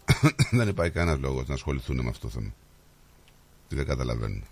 δεν 0.59 0.69
υπάρχει 0.69 0.93
κανένας 0.93 1.21
λόγος 1.21 1.47
να 1.49 1.55
ασχοληθούν 1.55 2.01
με 2.03 2.09
αυτό 2.09 2.27
το 2.27 2.33
θέμα. 2.33 2.55
Τι 3.69 3.75
δεν 3.77 3.87
καταλαβαίνουν. 3.87 4.45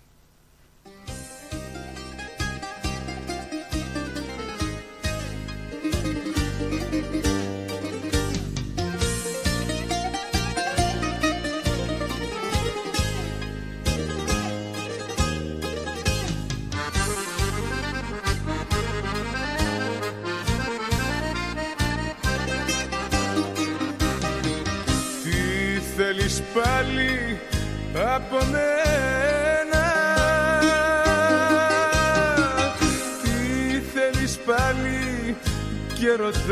Και 36.15 36.21
ρωτάς 36.21 36.43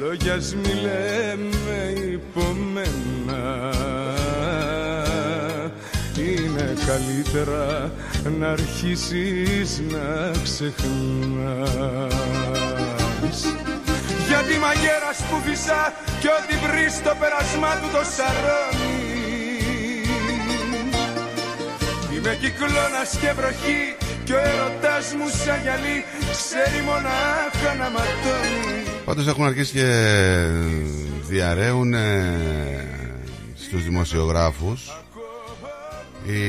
Λόγιας 0.00 0.36
ας 0.36 0.54
μη 0.54 0.74
λέμε 0.74 1.92
υπομένα. 2.12 3.42
Είναι 6.18 6.74
καλύτερα 6.86 7.92
να 8.38 8.48
αρχίσεις 8.48 9.82
να 9.90 10.30
ξεχνάς. 10.42 11.66
Γιατί 14.28 14.58
μαγέρας 14.58 15.18
που 15.30 15.40
φυσά 15.44 15.92
κι 16.20 16.26
ό,τι 16.28 16.56
βρεις 16.66 16.92
στο 16.94 17.12
πέρασμά 17.20 17.74
του 17.80 17.88
το 17.92 18.02
σαρώνεις. 18.16 19.16
Είμαι 22.16 22.38
κυκλώνας 22.40 23.10
και 23.20 23.32
βροχή 23.32 23.96
κι 24.26 24.32
ο 24.32 24.38
έρωτας 24.38 25.14
μου 25.14 25.28
σαν 25.28 25.60
γυαλί 25.62 26.04
ξέρει 26.30 26.82
μονάχα 26.84 27.74
να 27.78 27.90
ματώνει. 27.90 28.82
Πάντως 29.04 29.26
έχουν 29.26 29.44
αρχίσει 29.44 29.72
και 29.72 29.88
διαρρέουν 31.28 31.94
ε, 31.94 32.34
στους 33.54 33.84
δημοσιογράφους. 33.84 34.90
Η 36.26 36.42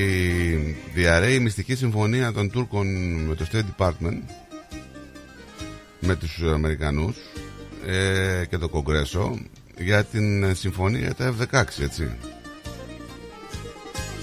διαρρέει 0.94 1.36
η 1.36 1.40
μυστική 1.40 1.76
συμφωνία 1.76 2.32
των 2.32 2.52
Τούρκων 2.52 2.88
με 3.26 3.36
το 3.36 3.46
State 3.52 3.66
Department 3.78 4.22
με 6.00 6.16
τους 6.16 6.42
Αμερικανούς 6.54 7.16
ε, 7.86 8.46
και 8.50 8.58
το 8.58 8.70
Κογκρέσο 8.70 9.40
για 9.78 10.04
την 10.04 10.56
συμφωνία 10.56 11.00
για 11.00 11.14
τα 11.14 11.34
F-16 11.40 11.64
έτσι 11.84 12.18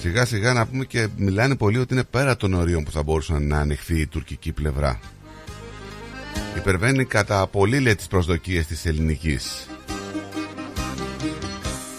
σιγά 0.04 0.24
σιγά 0.24 0.52
να 0.52 0.66
πούμε 0.66 0.84
και 0.84 1.08
μιλάνε 1.16 1.56
πολύ 1.56 1.78
ότι 1.78 1.94
είναι 1.94 2.04
πέρα 2.04 2.36
των 2.36 2.54
ορίων 2.54 2.84
που 2.84 2.90
θα 2.90 3.02
μπορούσε 3.02 3.38
να 3.38 3.58
ανοιχθεί 3.58 4.00
η 4.00 4.06
τουρκική 4.06 4.52
πλευρά. 4.52 5.00
Υπερβαίνει 6.56 7.04
κατά 7.04 7.46
πολύ 7.46 7.80
λέει 7.80 7.94
τις 7.94 8.06
προσδοκίες 8.06 8.66
της 8.66 8.86
ελληνικής. 8.86 9.68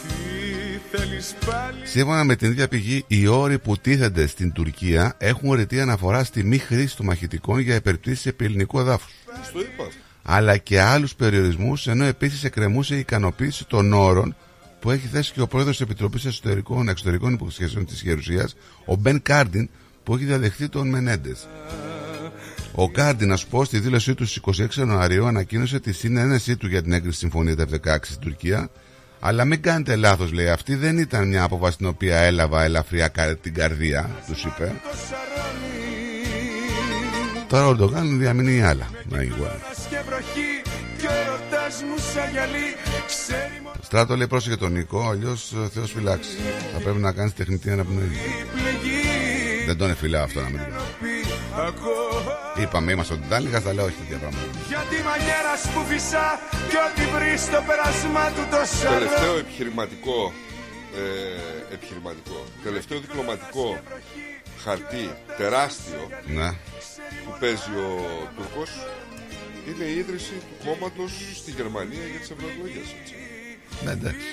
Τι 0.07 0.97
θέλεις 0.97 1.35
πάλι 1.45 1.87
Σύμφωνα 1.87 2.23
με 2.23 2.35
την 2.35 2.51
ίδια 2.51 2.67
πηγή, 2.67 3.03
οι 3.07 3.27
όροι 3.27 3.59
που 3.59 3.77
τίθενται 3.77 4.27
στην 4.27 4.51
Τουρκία 4.51 5.15
έχουν 5.17 5.51
ρητή 5.51 5.79
αναφορά 5.81 6.23
στη 6.23 6.43
μη 6.43 6.57
χρήση 6.57 6.95
των 6.95 7.05
μαχητικών 7.05 7.59
για 7.59 7.75
επερπτήσεις 7.75 8.25
επί 8.25 8.45
ελληνικού 8.45 8.79
εδάφους. 8.79 9.13
Στο 9.43 9.59
είπα. 9.59 9.83
αλλά 10.23 10.57
και 10.57 10.81
άλλους 10.81 11.15
περιορισμούς 11.15 11.87
ενώ 11.87 12.03
επίσης 12.03 12.43
εκκρεμούσε 12.43 12.95
η 12.95 12.99
ικανοποίηση 12.99 13.65
των 13.67 13.93
όρων 13.93 14.35
που 14.85 14.91
έχει 14.91 15.07
θέσει 15.07 15.33
και 15.33 15.41
ο 15.41 15.47
πρόεδρος 15.47 15.77
της 15.77 15.85
Επιτροπής 15.85 16.25
Εσωτερικών 16.25 16.89
Εξωτερικών 16.89 17.33
Υποσχέσεων 17.33 17.85
της 17.85 18.01
Γερουσίας, 18.01 18.55
ο 18.85 18.95
Μπεν 18.95 19.21
Κάρντιν, 19.21 19.69
που 20.03 20.15
έχει 20.15 20.23
διαδεχθεί 20.25 20.69
τον 20.69 20.89
Μενέντες. 20.89 21.47
Ο 22.71 22.89
Κάρντιν, 22.91 23.27
να 23.27 23.35
σου 23.35 23.47
πω, 23.47 23.63
στη 23.63 23.79
δήλωσή 23.79 24.13
του 24.15 24.25
στις 24.25 24.41
26 24.61 24.77
Ιανουαρίου 24.77 25.25
ανακοίνωσε 25.25 25.79
τη 25.79 25.91
συνένεσή 25.93 26.57
του 26.57 26.67
για 26.67 26.81
την 26.81 26.91
έγκριση 26.93 27.17
συμφωνία 27.17 27.55
τα 27.55 27.65
F-16 27.71 27.97
στην 28.01 28.19
Τουρκία. 28.19 28.69
Αλλά 29.19 29.45
μην 29.45 29.61
κάνετε 29.61 29.95
λάθος, 29.95 30.31
λέει. 30.31 30.49
Αυτή 30.49 30.75
δεν 30.75 30.97
ήταν 30.97 31.27
μια 31.27 31.43
απόφαση 31.43 31.77
την 31.77 31.85
οποία 31.85 32.17
έλαβα 32.17 32.63
ελαφριά 32.63 33.07
κα- 33.07 33.35
την 33.37 33.53
καρδία, 33.53 34.09
τους 34.27 34.43
είπε. 34.43 34.71
Τώρα 37.47 37.67
ο 37.67 37.69
Ερντογάν 37.69 38.19
διαμηνύει 38.19 38.61
άλλα. 38.61 38.89
Να 39.09 39.21
είναι 41.71 41.95
igual. 41.95 42.05
και 42.05 42.05
βροχή 42.05 42.05
κι 42.05 42.05
ο 42.05 42.05
έρωτας 42.05 42.05
μου 42.05 42.13
σαν 42.13 42.31
γυαλί 42.31 42.75
ξέρει 43.05 43.59
μονάχα 43.63 43.79
Στράτο 43.83 44.15
λέει 44.15 44.27
πρόσεχε 44.27 44.55
τον 44.55 44.71
Νικό, 44.71 45.09
αλλιώς 45.09 45.53
Θεός 45.73 45.91
φυλάξει. 45.91 46.37
Θα 46.73 46.79
πρέπει 46.79 46.97
να 46.97 47.11
κάνεις 47.11 47.33
τεχνητή 47.33 47.71
αναπνοή. 47.71 48.11
Δεν 49.65 49.77
τον 49.77 49.89
εφυλάω 49.89 50.23
αυτό 50.23 50.41
να 50.41 50.49
μην 50.49 50.59
το 50.59 50.65
πω. 50.65 51.61
ακόμα 51.61 52.37
Είπαμε, 52.61 52.91
είμαστε 52.91 53.13
ότι 53.13 53.23
ήταν 53.25 53.43
λίγα, 53.43 53.61
θα 53.61 53.73
λέω 53.73 53.85
όχι 53.85 53.95
τέτοια 53.95 54.17
πράγματα. 54.17 54.45
Γιατί 54.67 55.03
μαγέρας 55.03 55.61
που 55.73 55.81
φυσά 55.87 56.39
κι 56.69 56.75
ό,τι 56.75 57.01
βρεις 57.15 57.41
στο 57.41 57.63
πέρασμά 57.67 58.29
του 58.29 58.41
το 58.51 58.57
Τελευταίο 58.81 59.19
σαρώνει 59.19 59.39
επιχειρηματικό, 59.39 60.33
ε, 60.95 61.73
επιχειρηματικό, 61.73 62.43
τελευταίο 62.63 62.99
διπλωματικό 62.99 63.79
χαρτί 64.63 65.09
τεράστιο 65.37 66.09
Ναι. 66.25 66.49
που 67.25 67.35
παίζει 67.39 67.71
ο 67.87 67.89
Τούρκος 68.35 68.69
είναι 69.67 69.83
η 69.83 69.97
ίδρυση 69.97 70.31
του 70.33 70.65
κόμματος 70.65 71.11
στη 71.35 71.51
Γερμανία 71.51 72.05
για 72.11 72.19
τις 72.19 72.29
ευρωεκλογές. 72.29 72.87
έτσι. 73.01 73.13
Ναι, 73.85 73.91
εντάξει. 73.91 74.25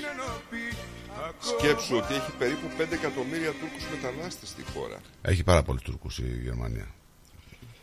Σκέψου 1.40 1.96
ότι 1.96 2.14
έχει 2.14 2.30
περίπου 2.38 2.66
5 2.78 2.92
εκατομμύρια 2.92 3.50
Τούρκους 3.52 3.84
μετανάστες 3.90 4.48
στη 4.48 4.62
χώρα. 4.74 5.00
Έχει 5.22 5.42
πάρα 5.42 5.62
πολλούς 5.62 5.82
Τούρκους 5.82 6.18
η 6.18 6.40
Γερμανία. 6.42 6.86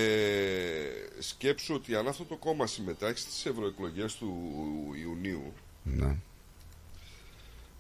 σκέψου 1.20 1.74
ότι 1.74 1.96
αν 1.96 2.08
αυτό 2.08 2.24
το 2.24 2.36
κόμμα 2.36 2.68
συμμετάξει 2.68 3.24
στις 3.24 3.46
ευρωεκλογές 3.46 4.16
του 4.16 4.34
Ιουνίου, 5.02 5.54
Ναι. 5.84 6.16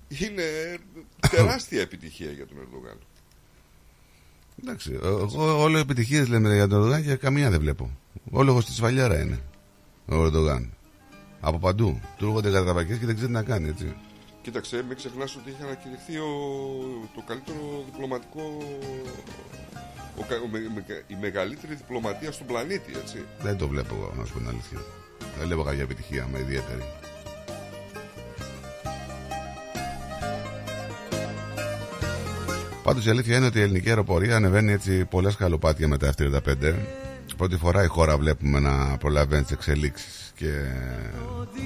είναι 0.08 0.78
τεράστια 1.30 1.82
επιτυχία 1.82 2.32
για 2.32 2.46
τον 2.48 2.58
Ερντογάν. 2.58 2.98
Εντάξει, 4.64 5.00
εγώ 5.04 5.62
όλο 5.62 5.78
επιτυχίες 5.78 6.28
λέμε 6.28 6.54
για 6.56 6.68
τον 6.68 6.78
Ερντογάν 6.80 7.04
και 7.04 7.16
καμία 7.16 7.50
δεν 7.50 7.60
βλέπω. 7.60 7.90
Ο 8.32 8.44
λόγος 8.44 8.66
της 8.66 8.80
Βαλιάρα 8.82 9.22
είναι 9.22 9.40
ο 10.06 10.16
Ερντογάν. 10.26 10.74
Από 11.40 11.60
παντού. 11.60 12.00
Του 12.18 12.26
έρχονται 12.26 12.52
καταπακέ 12.52 12.94
και 12.96 13.06
δεν 13.06 13.16
ξέρει 13.16 13.28
τι 13.32 13.34
να 13.38 13.44
κάνει, 13.44 13.68
έτσι. 13.70 13.94
Κοίταξε, 14.42 14.84
μην 14.88 14.96
ξεχνάς 14.96 15.36
ότι 15.36 15.50
είχε 15.50 15.64
ανακηρυχθεί 15.64 16.18
ο, 16.18 16.30
το 17.16 17.24
καλύτερο 17.28 17.84
διπλωματικό. 17.92 18.58
Ο, 20.18 20.24
κα- 20.28 20.42
ο 20.46 20.48
με- 20.52 20.72
με- 20.76 21.04
η 21.08 21.16
μεγαλύτερη 21.22 21.76
διπλωματία 21.76 22.32
στον 22.32 22.48
πλανήτη, 22.48 22.92
έτσι. 23.04 23.18
Δεν 23.42 23.58
το 23.58 23.68
βλέπω 23.68 23.96
εγώ, 23.96 24.14
να 24.18 24.26
σου 24.26 24.34
πω 24.34 24.40
την 24.40 24.48
αλήθεια. 24.48 24.78
Δεν 25.38 25.46
βλέπω 25.46 25.64
κάποια 25.64 25.82
επιτυχία 25.82 26.28
με 26.32 26.40
ιδιαίτερη. 26.40 26.84
Πάντως 32.84 33.06
η 33.06 33.10
αλήθεια 33.10 33.38
είναι 33.38 33.46
ότι 33.46 33.60
η 33.60 33.62
ελληνική 33.62 33.90
αεροπορία 33.90 34.36
ανεβαίνει 34.36 34.72
έτσι 34.72 35.06
πολλές 35.06 35.36
καλοπάτια 35.36 35.88
με 35.88 35.98
τα 35.98 36.14
F-35. 36.18 36.74
Πρώτη 37.38 37.58
φορά 37.58 37.84
η 37.84 37.88
χώρα 37.88 38.18
βλέπουμε 38.18 38.60
να 38.60 38.98
προλαβαίνει 38.98 39.42
τις 39.42 39.52
εξελίξεις 39.52 40.32
και 40.36 40.50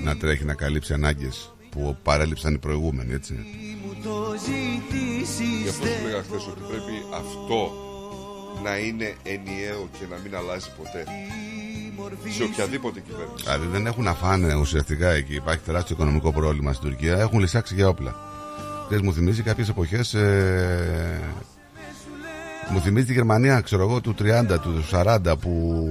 να 0.04 0.18
τρέχει 0.18 0.46
να 0.46 0.54
καλύψει 0.54 0.94
ανάγκες 0.94 1.54
που 1.70 1.98
παρέλειψαν 2.04 2.54
οι 2.54 2.58
προηγούμενοι, 2.58 3.14
έτσι. 3.14 3.34
Γι' 5.64 5.70
αυτό 5.70 5.86
σου 5.86 6.04
λέγα 6.06 6.22
χθες 6.24 6.48
ότι 6.48 6.62
πρέπει 6.68 6.94
αυτό 7.14 7.72
να 8.64 8.78
είναι 8.78 9.14
ενιαίο 9.24 9.90
και 10.00 10.06
να 10.10 10.18
μην 10.24 10.36
αλλάζει 10.36 10.70
ποτέ. 10.78 11.06
Σε 12.38 12.44
οποιαδήποτε 12.44 13.00
κυβέρνηση. 13.00 13.44
Δηλαδή 13.44 13.68
δεν 13.68 13.86
έχουν 13.86 14.04
να 14.04 14.14
φάνε 14.14 14.56
ουσιαστικά 14.56 15.10
εκεί. 15.10 15.36
Υπάρχει 15.36 15.62
τεράστιο 15.66 15.96
οικονομικό 15.96 16.32
πρόβλημα 16.32 16.74
στην 16.74 16.90
Τουρκία. 16.90 17.18
Έχουν 17.18 17.40
λυσάξει 17.40 17.76
για 17.76 17.88
όπλα. 17.88 18.16
Ξέρεις, 18.88 19.04
μου 19.06 19.14
θυμίζει 19.14 19.42
κάποιες 19.42 19.70
εποχές 19.70 20.14
ε, 20.14 21.20
Μου 22.70 22.80
θυμίζει 22.82 23.06
τη 23.06 23.14
Γερμανία, 23.14 23.62
ξέρω 23.62 23.82
εγώ, 23.84 24.02
του 24.02 24.16
30, 24.20 24.60
του 24.62 24.86
40 24.92 25.18
που 25.42 25.84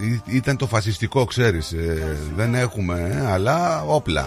ε, 0.00 0.04
ή- 0.06 0.22
ήταν 0.26 0.56
το 0.56 0.66
φασιστικό, 0.66 1.24
ξέρεις. 1.24 1.72
ε, 1.72 2.16
δεν 2.36 2.54
έχουμε, 2.54 3.20
ε, 3.22 3.26
αλλά 3.30 3.82
όπλα. 3.82 4.26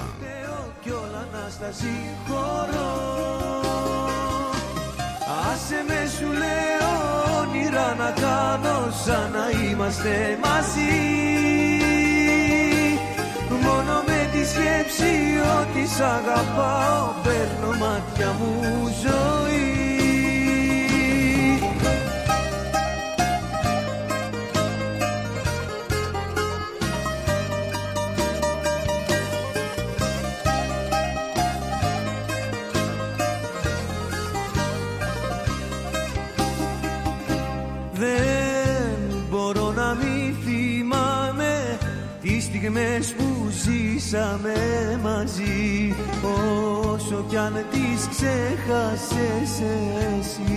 κι 0.83 0.89
όλα 0.89 1.27
να 1.33 1.49
στα 1.49 1.69
συγχωρώ 1.71 2.99
Άσε 5.51 5.83
με 5.87 6.09
σου 6.17 6.25
λέω 6.31 6.91
όνειρα 7.39 7.95
να 7.95 8.11
κάνω 8.21 8.91
σαν 9.05 9.31
να 9.31 9.67
είμαστε 9.69 10.37
μαζί 10.41 10.89
Μόνο 10.91 11.67
με 11.67 11.70
τη 14.41 14.47
σκέψη 14.47 15.13
ότι 15.59 15.87
σ' 15.87 16.01
αγαπάω 16.01 17.13
παίρνω 17.23 17.77
μάτια 17.79 18.35
μου 18.39 18.87
ζωή 19.03 19.80
ζήσαμε 44.11 44.99
μαζί 45.03 45.95
όσο 46.93 47.25
κι 47.29 47.37
αν 47.37 47.53
τις 47.71 48.07
ξέχασες 48.09 49.61
εσύ. 50.19 50.49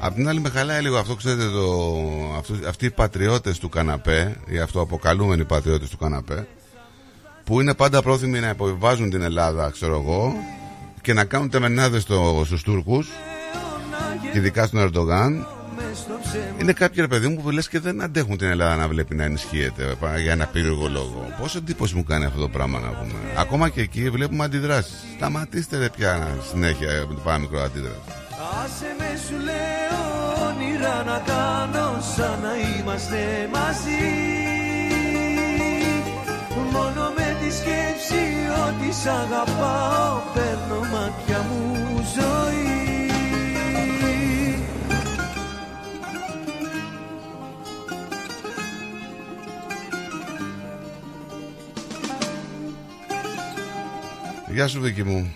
Απ' 0.00 0.14
την 0.14 0.28
άλλη 0.28 0.40
με 0.40 0.48
χαλάει 0.48 0.82
λίγο 0.82 0.98
αυτό, 0.98 1.14
ξέρετε, 1.14 1.44
το, 1.44 1.94
αυτό, 2.38 2.54
αυτοί 2.68 2.86
οι 2.86 2.90
πατριώτες 2.90 3.58
του 3.58 3.68
καναπέ, 3.68 4.36
οι 4.46 4.58
αυτοαποκαλούμενοι 4.58 5.44
πατριώτες 5.44 5.88
του 5.88 5.96
καναπέ, 5.96 6.46
που 7.44 7.60
είναι 7.60 7.74
πάντα 7.74 8.02
πρόθυμοι 8.02 8.40
να 8.40 8.48
υποβιβάζουν 8.48 9.10
την 9.10 9.22
Ελλάδα, 9.22 9.70
ξέρω 9.70 9.94
εγώ, 9.94 10.34
και 11.00 11.12
να 11.12 11.24
κάνουν 11.24 11.50
τεμενάδες 11.50 12.02
στο, 12.02 12.42
στους 12.44 12.62
Τούρκους, 12.62 13.08
και 14.32 14.38
ειδικά 14.38 14.66
στον 14.66 14.80
Ερντογάν, 14.80 15.46
είναι 16.60 16.72
κάποιοι 16.72 16.96
ρε 17.00 17.06
παιδί 17.08 17.28
μου 17.28 17.42
που 17.42 17.50
λες 17.50 17.68
και 17.68 17.78
δεν 17.80 18.02
αντέχουν 18.02 18.36
την 18.36 18.48
Ελλάδα 18.48 18.76
να 18.76 18.88
βλέπει 18.88 19.14
να 19.14 19.24
ενισχύεται 19.24 19.94
πα- 20.00 20.18
για 20.18 20.32
ένα 20.32 20.46
περίεργο 20.46 20.88
λόγο. 20.88 21.34
Πόσο 21.40 21.58
εντύπωση 21.58 21.94
μου 21.94 22.04
κάνει 22.04 22.24
αυτό 22.24 22.40
το 22.40 22.48
πράγμα 22.48 22.78
να 22.78 22.88
πούμε. 22.88 23.18
Ακόμα 23.36 23.68
και 23.68 23.80
εκεί 23.80 24.10
βλέπουμε 24.10 24.44
αντιδράσεις. 24.44 24.94
Σταματήστε 25.16 25.78
ρε 25.78 25.88
πια 25.88 26.38
συνέχεια 26.50 26.88
με 27.08 27.14
το 27.14 27.20
παραμικρό 27.24 27.60
αντίδραση. 27.60 27.98
Άσε 28.64 28.94
με 28.98 29.18
σου 29.28 29.36
λέω 29.44 30.48
όνειρα 30.48 30.96
να 31.04 31.18
κάνω 31.26 32.00
σαν 32.16 32.38
να 32.42 32.52
είμαστε 32.78 33.48
μαζί 33.52 34.04
Μόνο 36.72 37.12
με 37.16 37.36
τη 37.40 37.48
σκέψη 37.54 38.24
ότι 38.66 38.88
σ' 39.02 39.06
αγαπάω 39.06 40.20
παίρνω 40.34 40.78
μάτια 40.92 41.40
μου 41.48 41.64
ζωή 42.16 42.69
Γεια 54.52 54.68
σου 54.68 54.80
Βίκυ 54.80 55.02
μου. 55.02 55.34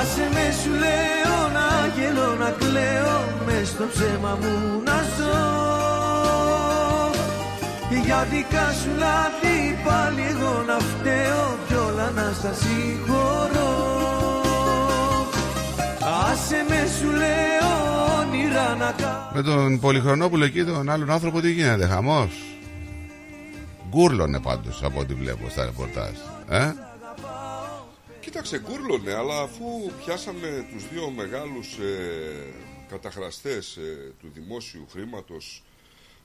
Άσε 0.00 0.28
με 0.32 0.54
σου 0.62 0.70
λέω 0.70 1.38
να 1.52 1.86
γελώ 1.96 2.34
να 2.34 2.50
κλαίω 2.58 3.24
μες 3.46 3.68
στο 3.68 3.84
ψέμα 3.92 4.38
μου 4.40 4.82
να 4.84 5.02
ζω 5.16 5.58
Για 8.04 8.26
δικά 8.30 8.72
σου 8.82 8.90
λάθη 8.98 9.76
πάλι 9.84 10.22
εγώ 10.30 10.64
να 10.66 10.78
φταίω 10.78 11.56
κι 11.66 11.74
όλα 11.74 12.10
να 12.10 12.32
στα 12.32 12.52
συγχωρώ 12.52 13.76
Άσε 16.30 16.64
με 16.68 16.88
σου 16.98 17.10
λέω 17.10 17.72
όνειρα 18.20 18.76
να 18.78 18.92
κάνω 18.96 19.30
Με 19.34 19.42
τον 19.42 19.80
Πολυχρονόπουλο 19.80 20.44
εκεί, 20.44 20.64
τον 20.64 20.90
άλλον 20.90 21.10
άνθρωπο, 21.10 21.40
τι 21.40 21.50
γίνεται, 21.52 21.86
χαμός; 21.86 22.57
Γκούρλωνε 23.88 24.40
πάντως 24.40 24.82
από 24.82 25.00
ό,τι 25.00 25.14
βλέπω 25.14 25.48
στα 25.48 25.64
ρεπορτάζ. 25.64 26.12
Ε; 26.48 26.72
Κοίταξε, 28.20 28.58
γκούρλωνε, 28.60 29.12
αλλά 29.14 29.40
αφού 29.42 29.64
πιάσαμε 30.04 30.66
τους 30.72 30.88
δύο 30.92 31.10
μεγάλους 31.10 31.76
ε, 31.78 32.52
καταχραστές 32.88 33.76
ε, 33.76 34.12
του 34.20 34.30
δημόσιου 34.34 34.86
χρήματος, 34.92 35.62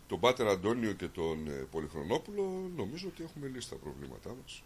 τον 0.07 0.19
Πάτερ 0.19 0.47
Αντώνιο 0.47 0.91
και 0.91 1.05
τον 1.07 1.47
ε, 1.47 1.51
Πολυχρονόπουλο, 1.71 2.69
νομίζω 2.77 3.07
ότι 3.07 3.23
έχουμε 3.23 3.51
λύσει 3.55 3.69
τα 3.69 3.75
προβλήματά 3.75 4.29
μας. 4.41 4.63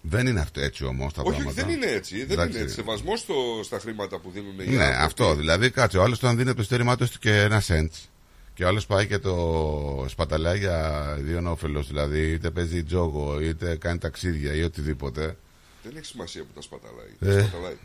Δεν 0.00 0.26
είναι 0.26 0.40
αυτό 0.40 0.60
έτσι 0.60 0.84
όμως 0.84 1.12
τα 1.12 1.22
Όχι, 1.22 1.30
πράγματα. 1.40 1.62
δεν 1.64 1.74
είναι 1.74 1.86
έτσι. 1.86 2.18
Δεν 2.18 2.30
Εντάξει. 2.30 2.52
είναι 2.52 2.62
έτσι. 2.62 2.74
Σεβασμός 2.74 3.20
στο, 3.20 3.34
στα 3.62 3.78
χρήματα 3.78 4.18
που 4.18 4.30
δίνουν 4.30 4.60
οι 4.60 4.66
Ναι, 4.68 4.84
άνθρωποι. 4.84 5.04
αυτό. 5.04 5.34
Δηλαδή, 5.34 5.70
κάτσε. 5.70 5.98
Ο 5.98 6.02
άλλος 6.02 6.18
τον 6.18 6.36
δίνει 6.36 6.48
από 6.48 6.58
το 6.58 6.64
στέρημά 6.64 6.96
του 6.96 7.06
και 7.20 7.30
ένα 7.40 7.60
σέντ. 7.60 7.92
Και 8.54 8.64
ο 8.64 8.68
άλλος 8.68 8.86
πάει 8.86 9.06
και 9.06 9.18
το 9.18 10.04
σπαταλάει 10.08 10.58
για 10.58 11.04
δύο 11.20 11.50
όφελο. 11.50 11.82
Δηλαδή, 11.82 12.30
είτε 12.30 12.50
παίζει 12.50 12.82
τζόγο, 12.82 13.40
είτε 13.40 13.76
κάνει 13.76 13.98
ταξίδια 13.98 14.54
ή 14.54 14.62
οτιδήποτε. 14.62 15.36
Δεν 15.82 15.96
έχει 15.96 16.04
σημασία 16.04 16.42
που 16.42 16.52
τα 16.54 16.60
σπαταλάει. 16.60 17.06
Ε. 17.20 17.36
Τα 17.40 17.46
σπαταλάει. 17.48 17.76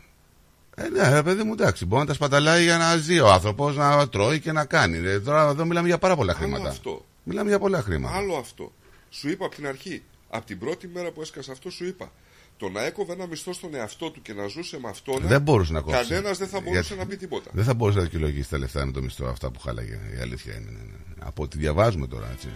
Ε, 0.74 0.88
ναι, 0.88 1.14
ρε 1.14 1.22
παιδί 1.22 1.42
μου, 1.42 1.52
εντάξει. 1.52 1.86
Μπορεί 1.86 2.00
να 2.00 2.06
τα 2.06 2.14
σπαταλάει 2.14 2.62
για 2.62 2.76
να 2.76 2.96
ζει 2.96 3.20
ο 3.20 3.28
άνθρωπος, 3.32 3.76
να 3.76 4.08
τρώει 4.08 4.40
και 4.40 4.52
να 4.52 4.64
κάνει. 4.64 5.08
Ε, 5.08 5.20
τώρα 5.20 5.48
εδώ 5.48 5.64
μιλάμε 5.64 5.86
για 5.88 5.98
πάρα 5.98 6.16
πολλά 6.16 6.32
Άλλο 6.32 6.40
χρήματα. 6.40 6.68
αυτό. 6.68 7.04
Μιλάμε 7.24 7.48
για 7.48 7.58
πολλά 7.58 7.82
χρήματα. 7.82 8.16
Άλλο 8.16 8.34
αυτό. 8.36 8.72
Σου 9.10 9.28
είπα 9.28 9.44
από 9.46 9.54
την 9.54 9.66
αρχή. 9.66 10.02
Από 10.28 10.46
την 10.46 10.58
πρώτη 10.58 10.88
μέρα 10.88 11.10
που 11.10 11.20
έσκασε 11.22 11.52
αυτό, 11.52 11.70
σου 11.70 11.84
είπα. 11.86 12.12
Το 12.60 12.68
να 12.68 12.84
έκοβε 12.84 13.12
ένα 13.12 13.26
μισθό 13.26 13.52
στον 13.52 13.74
εαυτό 13.74 14.10
του 14.10 14.22
και 14.22 14.32
να 14.34 14.46
ζούσε 14.46 14.78
με 14.82 14.88
αυτόν. 14.88 15.16
Δεν 15.22 15.40
μπορούσε 15.40 15.72
να 15.72 15.80
κόψει. 15.80 16.08
Κανένας 16.08 16.38
δεν 16.38 16.48
θα 16.48 16.60
μπορούσε 16.60 16.80
Γιατί- 16.80 16.98
να 16.98 17.06
πει 17.06 17.16
τίποτα. 17.16 17.50
Δεν 17.52 17.64
θα 17.64 17.74
μπορούσε 17.74 17.98
να 17.98 18.04
δικαιολογήσει 18.04 18.50
τα 18.50 18.58
λεφτά 18.58 18.86
με 18.86 18.92
το 18.92 19.02
μισθό 19.02 19.26
αυτά 19.26 19.50
που 19.50 19.60
χάλαγε. 19.60 19.98
Η 20.16 20.20
αλήθεια 20.20 20.52
είναι. 20.54 20.70
ναι, 20.70 20.78
ναι. 20.78 20.96
Από 21.18 21.42
ό,τι 21.42 21.58
διαβάζουμε 21.58 22.06
τώρα, 22.06 22.30
έτσι. 22.32 22.48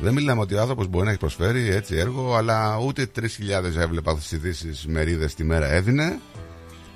Δεν 0.00 0.12
μιλάμε 0.14 0.40
ότι 0.40 0.54
ο 0.54 0.60
άνθρωπος 0.60 0.86
μπορεί 0.86 1.04
να 1.04 1.10
έχει 1.10 1.18
προσφέρει 1.20 1.68
έτσι 1.68 1.96
έργο, 1.96 2.34
αλλά 2.36 2.78
ούτε 2.78 3.06
3.000 3.06 3.76
έβλεπα 3.76 4.16
στις 4.20 4.34
ειδήσεις 4.34 4.88
μερίδες 4.88 5.34
τη 5.34 5.44
μέρα 5.44 5.66
έδινε. 5.66 6.18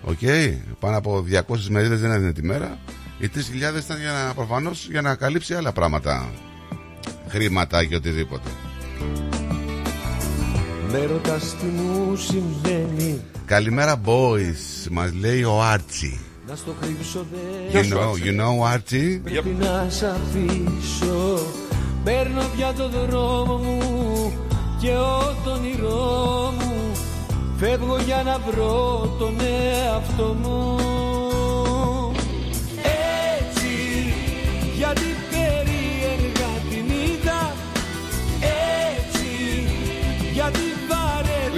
Οκ. 0.03 0.19
Πάνω 0.81 0.97
από 0.97 1.25
200 1.31 1.69
μερίδες 1.69 2.01
δεν 2.01 2.11
έδινε 2.11 2.33
τη 2.33 2.43
μέρα. 2.43 2.79
Οι 3.19 3.29
3.000 3.29 3.79
ήταν 3.85 4.01
για 4.01 4.13
να, 4.13 4.35
προφανώς 4.35 4.89
για 4.91 5.01
να 5.03 5.15
καλύψει 5.15 5.55
άλλα 5.55 5.73
πράγματα. 5.73 6.33
Χρήματα 7.29 7.85
και 7.85 7.95
οτιδήποτε. 7.97 8.49
Με 10.93 11.07
ρωτάς 11.07 11.57
τι 11.61 11.67
μου 11.67 12.17
συμβαίνει. 12.17 13.21
Καλημέρα 13.45 14.01
boys, 14.05 14.89
μας 14.91 15.13
λέει 15.21 15.43
ο 15.43 15.63
Άρτσι. 15.63 16.21
Να 16.49 16.57
στο 16.57 16.75
κρύψω 16.81 17.27
You 17.69 17.73
δεν 17.73 17.91
know, 17.93 18.27
you 18.27 18.41
know 18.41 18.67
Άρτσι; 18.67 19.21
Πρέπει 19.25 19.57
να 19.61 19.87
σ' 19.89 20.03
αφήσω. 20.03 21.39
Παίρνω 22.05 22.43
πια 22.57 22.73
το 22.73 22.89
δρόμο 22.89 23.57
μου 23.57 24.33
Και 24.81 24.91
ο 24.91 25.35
το 25.45 25.51
όνειρό 25.51 26.53
μου. 26.59 26.73
Φεύγω 27.57 27.97
για 28.07 28.23
να 28.25 28.39
βρω 28.39 29.17
τον 29.19 29.37
εαυτό 29.41 30.37
μου 30.43 30.77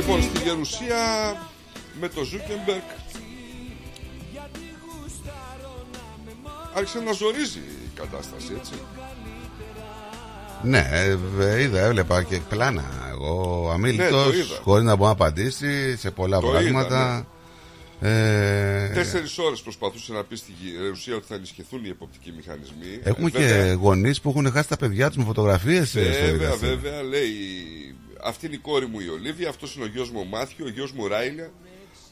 Λοιπόν, 0.06 0.22
στη 0.22 0.42
Γερουσία 0.42 1.02
με 2.00 2.08
το 2.08 2.22
Ζούκερμπεργκ 2.24 2.82
άρχισε 6.74 6.98
να 7.00 7.12
ζορίζει 7.12 7.58
η 7.58 7.90
κατάσταση, 7.94 8.52
έτσι. 8.58 8.72
Ναι, 10.62 10.88
ε, 11.40 11.62
είδα, 11.62 11.80
έβλεπα 11.80 12.22
και 12.22 12.40
πλάνα. 12.48 12.84
Εγώ 13.10 13.64
Ναι, 13.66 13.72
αμίλητος, 13.72 14.24
το 14.24 14.32
είδα. 14.38 14.60
χωρίς 14.62 14.84
να 14.84 14.94
μπορεί 14.96 15.06
να 15.06 15.12
απαντήσει 15.12 15.96
σε 15.96 16.10
πολλά 16.10 16.40
Το 16.40 16.46
πράγματα. 16.48 17.26
Ε, 18.00 18.88
Τέσσερις 18.88 19.38
ώρες 19.38 19.60
προσπαθούσε 19.60 20.12
να 20.12 20.24
πει 20.24 20.36
στη 20.36 20.52
Γερουσία 20.80 21.14
ότι 21.16 21.24
θα 21.28 21.34
ενισχυθούν 21.34 21.84
οι 21.84 21.88
εποπτικοί 21.88 22.32
μηχανισμοί. 22.36 22.98
Έχουμε 23.02 23.26
Ε, 23.26 23.30
και 23.30 23.38
βέβαια, 23.38 23.72
γονείς 23.72 24.20
που 24.20 24.28
έχουν 24.28 24.52
χάσει 24.52 24.68
τα 24.68 24.76
παιδιά 24.76 25.06
τους 25.08 25.16
με 25.16 25.24
φωτογραφίες 25.24 25.94
ε, 25.94 26.02
στο 26.12 26.24
Βέβαια, 26.24 26.32
δικαστήριο. 26.32 26.76
βέβαια, 26.80 27.02
λέει. 27.02 27.32
Αυτή 28.24 28.46
είναι 28.46 28.54
η 28.54 28.58
κόρη 28.58 28.86
μου 28.86 29.00
η 29.00 29.08
Ολίβια, 29.08 29.48
αυτός 29.48 29.74
είναι 29.74 29.84
ο 29.84 29.86
γιος 29.88 30.10
μου 30.10 30.20
ο 30.20 30.24
Μάθιο, 30.24 30.64
ο 30.64 30.68
γιος 30.68 30.92
μου 30.92 31.02
ο 31.04 31.06
Ράιλι. 31.06 31.52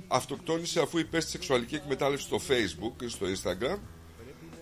Αυτοκτόνησε 0.08 0.80
αφού 0.80 0.98
υπέστη 0.98 1.30
σεξουαλική 1.30 1.74
εκμετάλλευση 1.74 2.26
στο 2.26 2.40
Facebook, 2.48 3.04
στο 3.06 3.26
Instagram. 3.26 3.78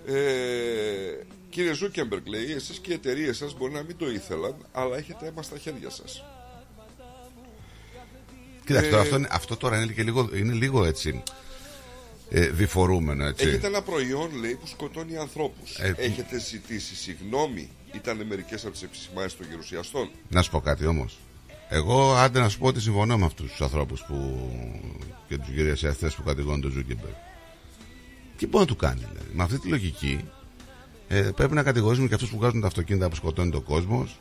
Ε, 0.07 1.25
κύριε 1.51 1.73
Ζούκερμπεργκ, 1.73 2.27
λέει, 2.27 2.53
εσείς 2.53 2.79
και 2.79 2.91
οι 2.91 2.95
εταιρείες 2.95 3.33
σας 3.33 3.55
μπορεί 3.57 3.73
να 3.73 3.83
μην 3.83 3.97
το 3.97 4.11
ήθελαν, 4.11 4.55
αλλά 4.73 4.97
έχετε 4.97 5.27
αίμα 5.27 5.43
στα 5.43 5.59
χέρια 5.59 5.91
σας. 5.91 6.25
Κοίταξε, 8.67 8.89
Ε, 8.89 8.91
τώρα, 8.91 9.03
αυτό, 9.03 9.17
είναι- 9.17 9.29
αυτό 9.31 9.57
τώρα 9.57 9.83
είναι, 9.83 9.93
και 9.93 10.03
λίγο, 10.03 10.29
είναι 10.35 10.53
λίγο 10.53 10.85
έτσι 10.85 11.23
ε, 12.31 12.49
διφορούμενο, 12.49 13.25
έτσι. 13.25 13.47
Έχετε 13.47 13.67
ένα 13.67 13.83
προϊόν, 13.83 14.35
λέει, 14.41 14.55
που 14.55 14.67
σκοτώνει 14.67 15.17
ανθρώπους. 15.17 15.79
Ε, 15.79 15.95
έχετε 15.97 16.39
ζητήσει 16.41 16.95
συγγνώμη. 16.97 17.71
Ήταν 17.95 18.27
μερικές 18.27 18.63
από 18.63 18.73
τις 18.73 18.83
επισημάνσεις 18.83 19.39
των 19.39 19.47
γερουσιαστών. 19.49 20.11
Να 20.29 20.43
σου 20.43 20.51
πω 20.51 20.61
κάτι 20.61 20.87
όμως. 20.87 21.19
Εγώ 21.73 22.15
άντε 22.15 22.41
να 22.41 22.49
σου 22.49 22.59
πω 22.59 22.67
ότι 22.67 22.81
συμφωνώ 22.81 23.19
με 23.19 23.25
αυτούς 23.25 23.51
τους 23.51 23.61
ανθρώπους 23.61 24.05
που... 24.09 24.49
και 25.29 25.39
τους 25.39 25.49
γερουσιαστές 25.49 26.15
που 26.15 26.23
κατηγορούν 26.23 26.61
τον 26.61 26.71
Ζούκερμπεργκ. 26.71 27.11
Τι 28.37 28.47
μπορεί 28.47 28.65
να 28.65 28.71
του 28.71 28.77
κάνει, 28.77 29.01
δηλαδή; 29.01 29.31
Με 29.33 29.43
αυτή 29.43 29.59
τη 29.59 29.69
λογική 29.69 30.21
ε, 31.09 31.21
πρέπει 31.21 31.55
να 31.55 31.63
κατηγορήσουμε 31.63 32.09
και 32.09 32.15
αυτούς 32.15 32.31
που 32.31 32.37
βγάζουν 32.39 32.61
τα 32.61 32.67
αυτοκίνητα 32.67 33.09
που 33.09 33.15
σκοτώνεται 33.15 33.51
ο 33.51 33.63
κόσμος. 33.63 34.21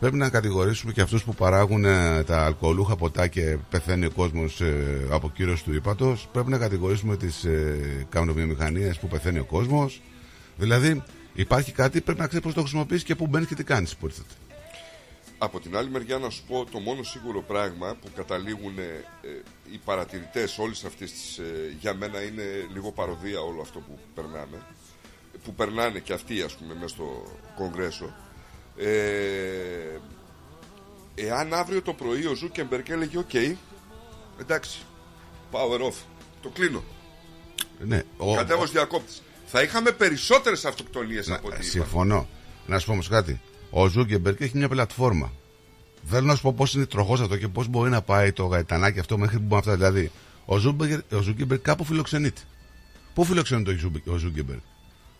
Πρέπει 0.00 0.16
να 0.16 0.28
κατηγορήσουμε 0.28 0.92
και 0.92 1.00
αυτούς 1.00 1.24
που 1.24 1.34
παράγουν 1.34 1.84
ε, 1.84 2.22
τα 2.24 2.44
αλκοολούχα 2.44 2.96
ποτά 2.96 3.26
και 3.26 3.58
πεθαίνει 3.70 4.04
ο 4.06 4.10
κόσμος 4.10 4.60
ε, 4.60 5.06
από 5.10 5.30
κίρρωση 5.30 5.62
του 5.62 5.74
ήπατος. 5.74 6.28
Πρέπει 6.32 6.50
να 6.50 6.58
κατηγορήσουμε 6.58 7.16
τις 7.16 7.44
ε, 7.44 8.06
καπνοβιομηχανίες 8.08 8.98
που 8.98 9.08
πεθαίνει 9.08 9.38
ο 9.38 9.44
κόσμος. 9.44 10.00
Δηλαδή 10.56 11.02
υπάρχει 11.34 11.72
κάτι 11.72 12.00
πρέπει 12.00 12.20
να 12.20 12.26
ξέρεις 12.26 12.44
πώς 12.44 12.54
το 12.54 12.60
χρησιμοποιείς 12.60 13.02
και 13.02 13.14
πού 13.14 13.26
μπαίνεις 13.26 13.48
και 13.48 13.54
τι 13.54 13.64
κάνεις 13.64 13.92
υποτίθεται. 13.92 14.34
Από 15.38 15.60
την 15.60 15.76
άλλη 15.76 15.90
μεριά 15.90 16.18
να 16.18 16.30
σου 16.30 16.44
πω 16.48 16.64
το 16.70 16.78
μόνο 16.78 17.02
σίγουρο 17.02 17.42
πράγμα 17.42 17.96
που 18.00 18.08
καταλήγουν 18.16 18.78
ε, 18.78 19.04
οι 19.72 19.78
παρατηρητές 19.84 20.58
όλες 20.58 20.84
αυτές 20.84 21.12
τις 21.12 21.38
ε, 21.38 21.76
για 21.80 21.94
μένα 21.94 22.22
είναι 22.22 22.42
λίγο 22.72 22.92
παρωδία 22.92 23.40
όλο 23.40 23.60
αυτό 23.60 23.78
που 23.78 23.98
περνάμε 24.14 24.62
που 25.44 25.54
περνάνε 25.54 25.98
και 25.98 26.12
αυτοί 26.12 26.42
ας 26.42 26.54
πούμε 26.54 26.74
μέσα 26.74 26.88
στο 26.88 27.24
κογκρέσο 27.56 28.14
ε, 28.76 29.98
εάν 31.14 31.54
αύριο 31.54 31.82
το 31.82 31.92
πρωί 31.92 32.26
ο 32.26 32.34
Ζούκερμπεργκ 32.34 32.88
έλεγε 32.88 33.18
οκ 33.18 33.34
εντάξει 34.40 34.78
power 35.52 35.80
off 35.80 35.94
το 36.42 36.48
κλείνω 36.48 36.82
Ναι, 37.78 38.02
ο- 38.16 38.34
κατεβάζω 38.34 38.64
διακόπτης 38.66 39.22
θα 39.46 39.62
είχαμε 39.62 39.90
περισσότερες 39.90 40.64
αυτοκτονίες 40.64 41.30
από 41.30 41.46
ό,τι 41.46 41.54
είπα. 41.56 41.64
Συμφωνώ. 41.64 42.28
Να 42.66 42.78
σου 42.78 42.86
πω 42.86 42.92
όμως 42.92 43.08
κάτι. 43.08 43.40
Ο 43.76 43.88
Ζούκερμπεργκ 43.88 44.40
έχει 44.40 44.56
μια 44.56 44.68
πλατφόρμα. 44.68 45.32
Θέλω 46.04 46.26
να 46.26 46.34
σου 46.34 46.42
πω 46.42 46.52
πώς 46.52 46.74
είναι 46.74 46.86
τροχός 46.86 47.20
αυτό 47.20 47.36
και 47.36 47.48
πώς 47.48 47.68
μπορεί 47.68 47.90
να 47.90 48.02
πάει 48.02 48.32
το 48.32 48.44
γαϊτανάκι 48.46 48.98
αυτό 48.98 49.18
μέχρι 49.18 49.36
που 49.36 49.44
μπορεί 49.44 49.60
αυτά. 49.60 49.74
Δηλαδή, 49.76 50.10
ο, 50.44 50.56
Ζούμπερ- 50.58 51.12
ο 51.12 51.20
Ζούγκεμπερκ 51.20 51.62
κάπου 51.62 51.84
φιλοξενείται. 51.84 52.40
Πού 53.14 53.24
φιλοξενείται 53.24 53.70
ο 53.70 53.76
Ζούμπε- 53.76 54.08
ο 54.08 54.16
Ζούκερμπεργκ, 54.16 54.60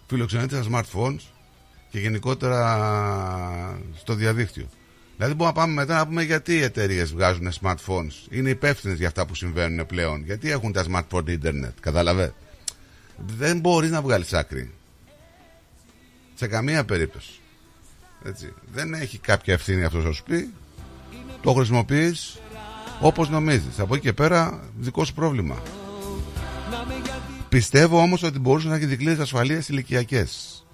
Φιλοξενείται 0.06 0.62
στα 0.62 0.70
smartphones 0.70 1.20
και 1.90 1.98
γενικότερα 1.98 3.80
στο 3.96 4.14
διαδίκτυο. 4.14 4.68
Δηλαδή, 5.16 5.34
μπορούμε 5.34 5.56
να 5.56 5.62
πάμε 5.64 5.72
μετά 5.74 5.96
να 5.96 6.06
πούμε 6.06 6.22
γιατί 6.22 6.54
οι 6.54 6.62
εταιρείες 6.62 7.12
βγάζουν 7.12 7.52
smartphones. 7.60 8.30
Είναι 8.30 8.50
υπεύθυνες 8.50 8.98
για 8.98 9.06
αυτά 9.06 9.26
που 9.26 9.34
συμβαίνουν 9.34 9.86
πλέον. 9.86 10.24
Γιατί 10.24 10.50
έχουν 10.50 10.72
τα 10.72 10.84
smartphone 10.90 11.24
internet. 11.28 11.72
Κατάλαβες; 11.80 12.34
Δεν 13.16 13.58
μπορείς 13.58 13.90
να 13.90 14.02
βγάλεις 14.02 14.32
άκρη. 14.32 14.70
Σε 16.34 16.46
καμία 16.46 16.84
περίπτωση. 16.84 17.38
Έτσι. 18.24 18.52
Δεν 18.72 18.94
έχει 18.94 19.18
κάποια 19.18 19.54
ευθύνη 19.54 19.84
αυτός 19.84 20.04
να 20.04 20.12
σου 20.12 20.22
πει. 20.22 20.50
Το 21.42 21.52
χρησιμοποιείς 21.52 22.38
όπως 23.00 23.28
νομίζεις. 23.28 23.78
Από 23.78 23.94
εκεί 23.94 24.04
και 24.04 24.12
πέρα, 24.12 24.60
δικό 24.78 25.04
σου 25.04 25.14
πρόβλημα. 25.14 25.62
Πιστεύω 27.48 27.98
όμως 28.00 28.22
ότι 28.22 28.38
μπορούσε 28.38 28.68
να 28.68 28.74
έχει 28.74 28.86
δικλείδες 28.86 29.18
ασφαλείας 29.18 29.68
ηλικιακές. 29.68 30.64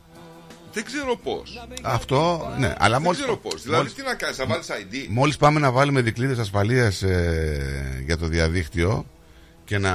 δεν 0.72 0.84
ξέρω 0.84 1.16
πώς 1.16 1.66
Αυτό, 1.82 2.50
ναι, 2.58 2.74
αλλά 2.78 2.94
δεν 2.94 3.02
μόλις. 3.02 3.20
ξέρω 3.20 3.36
πώς 3.36 3.62
δηλαδή 3.62 3.90
τι 3.92 4.02
να 4.02 4.14
κάνεις 4.14 4.36
θα 4.36 4.46
βάλεις 4.46 4.66
ID 4.70 5.06
Μόλις 5.08 5.36
πάμε 5.36 5.60
να 5.60 5.70
βάλουμε 5.70 6.00
δικλείδες 6.00 6.38
ασφαλείας 6.38 7.02
ε, 7.02 8.02
για 8.04 8.16
το 8.16 8.26
διαδίκτυο 8.26 9.06
και 9.64 9.78
να 9.78 9.90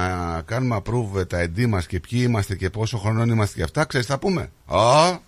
κάνουμε 0.46 0.76
approve 0.84 1.28
τα 1.28 1.44
ID 1.44 1.66
μας 1.66 1.86
και 1.86 2.00
ποιοι 2.00 2.20
είμαστε 2.26 2.56
και 2.56 2.70
πόσο 2.70 2.98
χρονών 2.98 3.28
είμαστε 3.28 3.56
και 3.56 3.62
αυτά, 3.62 3.84
ξέρεις 3.84 4.06
θα 4.06 4.18
πούμε. 4.18 4.50
Α, 4.66 5.18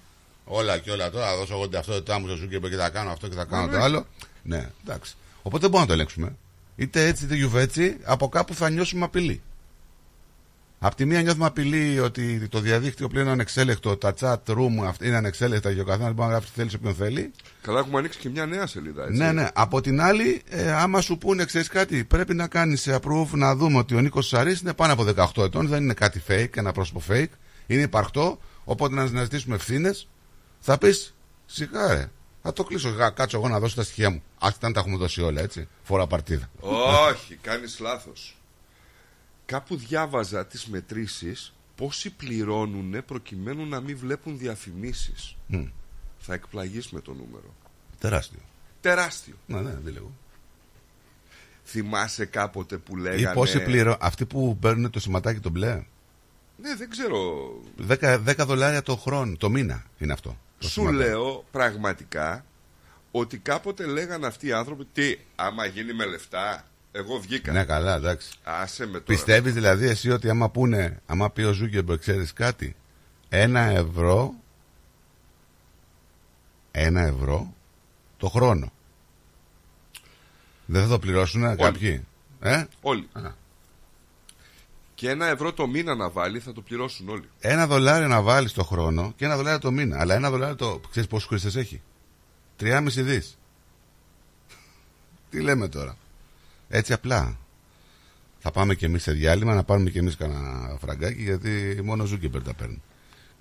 όλα 0.49 0.79
και 0.79 0.91
όλα 0.91 1.11
τώρα, 1.11 1.27
θα 1.27 1.37
δώσω 1.37 1.55
εγώ 1.55 1.69
αυτό 1.79 2.03
το 2.03 2.13
άμμο 2.13 2.27
στο 2.27 2.37
Zuckerberg 2.45 2.71
και 2.71 2.77
θα 2.77 2.89
κάνω 2.89 3.11
αυτό 3.11 3.29
και 3.29 3.35
θα 3.35 3.45
κάνω 3.45 3.67
το 3.67 3.77
Ναι. 3.77 3.83
άλλο. 3.83 4.07
Ναι, 4.43 4.69
εντάξει. 4.87 5.15
Οπότε 5.43 5.59
δεν 5.59 5.71
μπορούμε 5.71 5.81
να 5.81 5.87
το 5.87 5.93
ελέγξουμε. 5.93 6.37
Είτε 6.77 7.07
έτσι 7.07 7.25
είτε 7.25 7.35
γιουβέτσι, 7.35 7.97
από 8.05 8.29
κάπου 8.29 8.55
θα 8.55 8.71
νιώσουμε 8.71 9.05
απειλή. 9.05 9.43
Απ' 10.81 10.95
τη 10.95 11.05
μία 11.05 11.23
νιώθουμε 11.23 11.47
απειλή 11.47 11.99
ότι 12.01 12.49
το 12.49 12.61
διαδίκτυο 12.61 13.09
πλέον 13.09 13.25
είναι 13.25 13.33
ανεξέλεκτο, 13.35 13.97
τα 13.97 14.15
chat 14.21 14.35
room 14.47 14.85
αυτά 14.87 15.07
είναι 15.07 15.17
ανεξέλεκτα 15.17 15.73
και 15.75 15.81
ο 15.81 15.85
καθένας 15.85 16.13
μπορεί 16.13 16.29
να 16.29 16.35
γράφει 16.35 16.47
τι 16.47 16.53
θέλει 16.55 16.71
σε 16.71 16.77
όποιον 16.77 16.95
θέλει. 16.95 17.31
Καλά, 17.63 17.79
έχουμε 17.79 17.99
ανοίξει 17.99 18.19
και 18.19 18.29
μια 18.29 18.47
νέα 18.47 18.67
σελίδα. 18.67 19.03
Έτσι. 19.03 19.17
Ναι, 19.17 19.33
ναι. 19.33 19.49
Από 19.53 19.81
την 19.81 20.01
άλλη, 20.01 20.43
ε, 20.49 20.73
άμα 20.73 21.01
σου 21.01 21.19
πούνε, 21.19 21.45
ξέρεις 21.45 21.69
κάτι, 21.69 22.05
πρέπει 22.05 22.35
να 22.35 22.47
κάνεις 22.47 22.89
approve 22.91 23.29
να 23.31 23.55
δούμε 23.57 23.79
ότι 23.79 23.95
ο 23.95 24.01
Νίκος 24.01 24.27
Σαρής 24.29 24.61
είναι 24.61 24.73
πάνω 24.75 24.93
από 24.93 25.05
18 25.37 25.43
ετών, 25.45 25.69
δεν 25.69 25.83
είναι 25.83 25.95
κάτι 25.95 26.23
fake, 26.29 26.57
ένα 26.57 26.73
πρόσωπο 26.73 27.03
fake, 27.09 27.29
είναι 27.67 27.83
υπαρκτό. 27.83 28.39
Οπότε 28.65 28.95
να 28.95 29.03
αναζητήσουμε 29.03 29.55
ευθύνες, 29.55 30.09
θα 30.61 30.79
πεις 30.79 31.15
σιγά 31.47 31.95
ρε. 31.95 32.11
Θα 32.43 32.53
το 32.53 32.65
κλείσω, 32.65 32.89
γα- 32.89 33.11
κάτσω 33.11 33.37
εγώ 33.37 33.49
να 33.49 33.59
δώσω 33.59 33.75
τα 33.77 33.83
στοιχεία 33.83 34.11
μου. 34.11 34.23
Άσχετα 34.39 34.67
αν 34.67 34.73
τα 34.73 34.81
έχουμε 34.81 34.97
δώσει 34.97 35.21
όλα, 35.23 35.41
έτσι. 35.41 35.69
Φορά 35.83 36.07
παρτίδα. 36.07 36.51
Όχι, 37.11 37.35
κάνεις 37.35 37.79
λάθος. 37.79 38.37
Κάπου 39.47 39.77
διάβαζα 39.77 40.47
τις 40.47 40.67
μετρήσεις 40.67 41.53
πόσοι 41.75 42.11
πληρώνουν 42.11 43.05
προκειμένου 43.05 43.67
να 43.67 43.81
μην 43.81 43.99
βλέπουν 43.99 44.39
διαφημίσεις. 44.39 45.37
Μμ. 45.47 45.65
Θα 46.19 46.35
εκπλαγείς 46.35 46.91
με 46.91 47.01
το 47.01 47.13
νούμερο. 47.13 47.55
Τεράστιο. 47.99 48.39
Τεράστιο. 48.81 49.35
Ναι, 49.47 49.61
ναι, 49.61 49.75
δει 49.83 49.91
λίγο. 49.91 50.13
Θυμάσαι 51.65 52.25
κάποτε 52.25 52.77
που 52.79 52.97
Ή 52.97 53.01
λέγανε... 53.01 53.35
πόσοι 53.35 53.63
πληρώ, 53.63 53.97
αυτοί 54.01 54.27
που 54.27 54.57
παίρνουν 54.61 54.91
το 54.91 55.01
σηματάκι 55.01 55.41
το 55.41 55.51
μπλε; 55.51 55.83
Ναι, 56.63 56.75
δεν 56.77 56.91
ξέρω. 56.91 57.49
10, 57.89 58.19
10 58.27 58.35
δολάρια 58.47 58.83
το 58.83 58.97
χρόνο, 58.97 59.37
το 59.37 59.51
μήνα 59.51 59.85
είναι 59.99 60.13
αυτό. 60.13 60.39
Το 60.59 60.67
Σου 60.67 60.73
σηματάκι. 60.73 60.97
λέω 60.97 61.45
πραγματικά 61.51 62.45
ότι 63.11 63.39
κάποτε 63.39 63.87
λέγανε 63.87 64.27
αυτοί 64.27 64.47
οι 64.47 64.53
άνθρωποι 64.53 64.85
τι, 64.93 65.17
άμα 65.37 65.67
γίνει 65.67 65.93
με 65.93 66.05
λεφτά, 66.07 66.65
εγώ 66.93 67.19
βγήκα. 67.19 67.53
Ναι, 67.53 67.65
καλά, 67.65 67.95
εντάξει. 67.95 68.31
Άσε 68.43 68.85
με 68.85 68.93
τώρα. 68.93 69.05
Πιστεύεις 69.05 69.53
δηλαδή 69.53 69.87
εσύ 69.87 70.11
ότι 70.11 70.29
άμα 70.29 70.51
πούνε, 70.51 71.01
άμα 71.07 71.31
πει 71.31 71.43
ο 71.43 71.53
Ζούκερμπεργκ, 71.53 71.99
ξέρεις 72.01 72.33
κάτι, 72.33 72.77
ένα 73.29 73.61
ευρώ, 73.61 74.35
ένα 76.71 77.01
ευρώ 77.01 77.55
το 78.17 78.29
χρόνο. 78.29 78.73
Δεν 80.67 80.83
θα 80.83 80.89
το 80.89 80.99
πληρώσουν 80.99 81.57
κάποιοι. 81.57 82.07
Ε; 82.41 82.65
Όλοι. 82.81 83.09
Α. 83.13 83.21
Και 84.99 85.11
ένα 85.11 85.27
ευρώ 85.27 85.53
το 85.53 85.67
μήνα 85.67 85.95
να 85.95 86.11
βάλει 86.11 86.41
θα 86.41 86.53
το 86.53 86.61
πληρώσουν 86.61 87.09
όλοι. 87.09 87.29
Ένα 87.39 87.67
δολάριο 87.67 88.09
να 88.09 88.23
βάλεις 88.23 88.53
το 88.53 88.65
χρόνο 88.65 89.13
και 89.17 89.25
ένα 89.25 89.37
δολάριο 89.37 89.59
το 89.59 89.71
μήνα. 89.71 90.01
Αλλά 90.01 90.15
ένα 90.15 90.31
δολάριο 90.31 90.57
το. 90.57 90.81
ξέρεις 90.91 91.09
πόσους 91.09 91.29
χρήστες 91.29 91.57
έχει; 91.57 91.81
3,5 92.61 92.83
δις. 92.87 93.39
Τι 95.31 95.41
λέμε 95.41 95.69
τώρα; 95.69 95.97
Έτσι 96.69 96.93
απλά. 96.93 97.37
Θα 98.39 98.51
πάμε 98.51 98.75
και 98.75 98.87
εμείς 98.87 99.03
σε 99.03 99.13
διάλειμμα 99.13 99.55
να 99.55 99.65
πάρουμε 99.65 99.91
και 99.91 99.99
εμείς 99.99 100.17
κανένα 100.17 100.77
φραγκάκι 100.81 101.23
γιατί 101.23 101.81
μόνο 101.85 102.03
ο 102.03 102.07
Ζούκερμπεργκ 102.07 102.43
τα 102.43 102.55
παίρνει. 102.55 102.83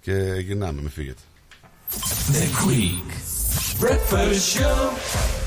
Και 0.02 0.14
γυρνάμε, 0.46 0.82
με 0.82 0.90
φύγετε. 0.90 1.22
The 2.32 2.66
Greek 2.66 3.10
Breakfast 3.82 4.58
Show. 4.58 5.47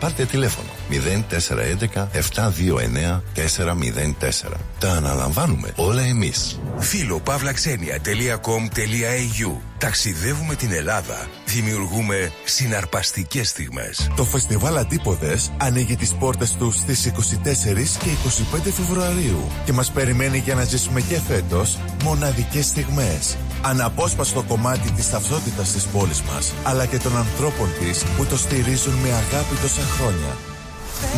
Πάρτε 0.00 0.24
τηλέφωνο 0.24 0.68
0411 0.90 0.94
729 2.12 3.20
404. 3.34 3.40
Τα 4.78 4.92
αναλαμβάνουμε 4.92 5.72
όλα 5.76 6.02
εμείς. 6.02 6.60
Φίλο 6.78 7.20
παύλαξενια.com.au 7.20 9.69
Ταξιδεύουμε 9.80 10.54
την 10.54 10.72
Ελλάδα. 10.72 11.28
Δημιουργούμε 11.44 12.32
συναρπαστικές 12.44 13.48
στιγμές. 13.48 14.10
Το 14.16 14.24
φεστιβάλ 14.24 14.76
Αντίποδες 14.76 15.52
ανοίγει 15.60 15.96
τις 15.96 16.14
πόρτες 16.14 16.54
του 16.54 16.70
στις 16.70 17.06
24 17.06 17.98
και 17.98 18.10
25 18.10 18.70
Φεβρουαρίου 18.70 19.50
και 19.64 19.72
μας 19.72 19.90
περιμένει 19.90 20.38
για 20.38 20.54
να 20.54 20.64
ζήσουμε 20.64 21.00
και 21.00 21.20
φέτος 21.20 21.78
μοναδικές 22.04 22.66
στιγμές. 22.66 23.36
Αναπόσπαστο 23.62 24.42
κομμάτι 24.48 24.90
της 24.90 25.10
ταυτότητας 25.10 25.72
της 25.72 25.84
πόλης 25.86 26.22
μας, 26.22 26.52
αλλά 26.62 26.86
και 26.86 26.98
των 26.98 27.16
ανθρώπων 27.16 27.68
της 27.78 28.04
που 28.16 28.24
το 28.24 28.36
στηρίζουν 28.36 28.94
με 28.94 29.08
αγάπη 29.08 29.54
τόσα 29.62 29.82
χρόνια. 29.82 30.49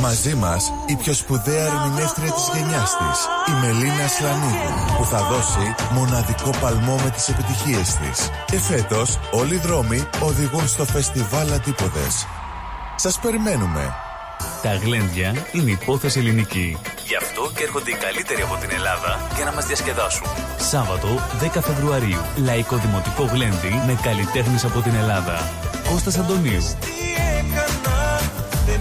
Μαζί 0.01 0.35
μας 0.35 0.73
η 0.87 0.95
πιο 0.97 1.13
σπουδαία 1.13 1.67
ερμηνεύτρια 1.67 2.33
της 2.33 2.51
γενιάς 2.55 2.91
της, 2.97 3.19
η 3.49 3.53
Μελίνα 3.61 4.07
Σλανίδου, 4.09 4.97
που 4.97 5.05
θα 5.05 5.19
δώσει 5.23 5.75
μοναδικό 5.93 6.51
παλμό 6.61 6.97
με 7.05 7.11
τις 7.11 7.29
επιτυχίες 7.29 7.95
της. 7.95 8.31
Και 8.47 8.59
φέτος 8.59 9.19
όλοι 9.31 9.55
οι 9.55 9.59
δρόμοι 9.59 10.07
οδηγούν 10.21 10.69
στο 10.69 10.85
φεστιβάλ 10.85 11.53
Αντίποδες. 11.53 12.27
Σας 12.97 13.19
περιμένουμε. 13.19 13.95
Τα 14.63 14.75
γλέντια 14.75 15.35
είναι 15.53 15.71
υπόθεση 15.71 16.19
ελληνική. 16.19 16.79
Γι' 17.07 17.17
αυτό 17.17 17.51
και 17.57 17.63
έρχονται 17.63 17.91
οι 17.91 17.95
καλύτεροι 17.95 18.43
από 18.43 18.57
την 18.57 18.71
Ελλάδα 18.73 19.21
για 19.37 19.45
να 19.45 19.53
μας 19.53 19.67
διασκεδάσουν. 19.67 20.27
Σάββατο 20.71 21.09
10 21.41 21.61
Φεβρουαρίου. 21.61 22.21
Λαϊκό 22.37 22.77
Δημοτικό 22.77 23.25
Γλέντι 23.25 23.83
με 23.87 23.99
καλλιτέχνες 24.03 24.65
από 24.65 24.81
την 24.81 24.95
Ελλάδα. 24.95 25.51
Κώστας 25.91 26.19
Αντωνίου. 26.19 26.63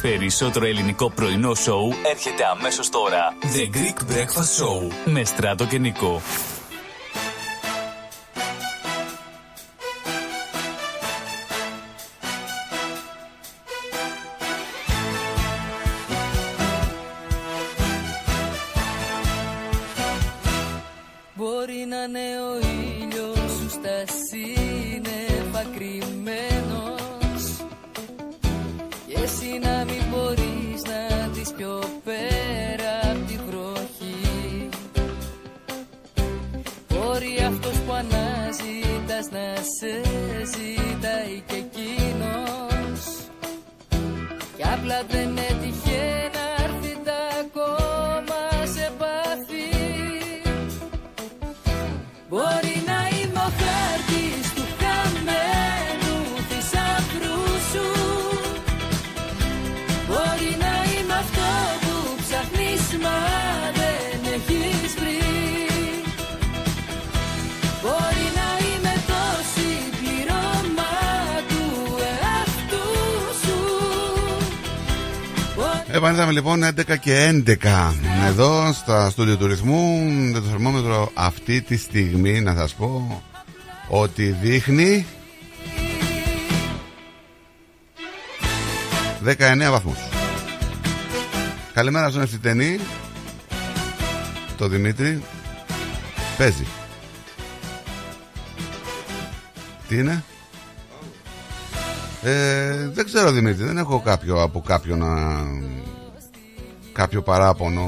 Περισσότερο 0.00 0.66
ελληνικό 0.66 1.10
πρωινό 1.10 1.54
σοου 1.54 1.92
έρχεται 2.10 2.44
αμέσως 2.58 2.88
τώρα. 2.88 3.34
The 3.42 3.76
Greek 3.76 4.12
Breakfast 4.12 4.62
Show 4.62 4.92
με 5.04 5.24
Στράτο 5.24 5.66
και 5.66 5.78
Νικό. 5.78 6.20
Επανήλθαμε 76.56 76.82
λοιπόν 76.86 76.96
11 76.96 76.98
και 77.00 77.42
11 77.62 77.92
εδώ 78.26 78.72
στα 78.72 79.10
στούντιο 79.10 79.36
του 79.36 79.46
ρυθμού 79.46 80.00
με 80.32 80.38
το 80.38 80.46
θερμόμετρο 80.46 81.10
αυτή 81.14 81.62
τη 81.62 81.76
στιγμή 81.76 82.40
να 82.40 82.54
σας 82.54 82.74
πω 82.74 83.22
ότι 83.88 84.24
δείχνει 84.42 85.06
19 89.24 89.34
βαθμούς. 89.70 89.98
Καλημέρα 91.72 92.10
στον 92.10 92.22
Ευθυτενή. 92.22 92.78
Το 94.56 94.68
Δημήτρη 94.68 95.22
Παίζει. 96.38 96.66
Τι 99.88 99.98
είναι; 99.98 100.24
Ε, 102.22 102.88
δεν 102.88 103.04
ξέρω 103.04 103.30
Δημήτρη, 103.30 103.64
δεν 103.64 103.78
έχω 103.78 104.00
κάποιο 104.00 104.42
από 104.42 104.60
κάποιον 104.60 104.98
να... 104.98 105.44
κάποιο 106.96 107.22
παράπονο 107.22 107.84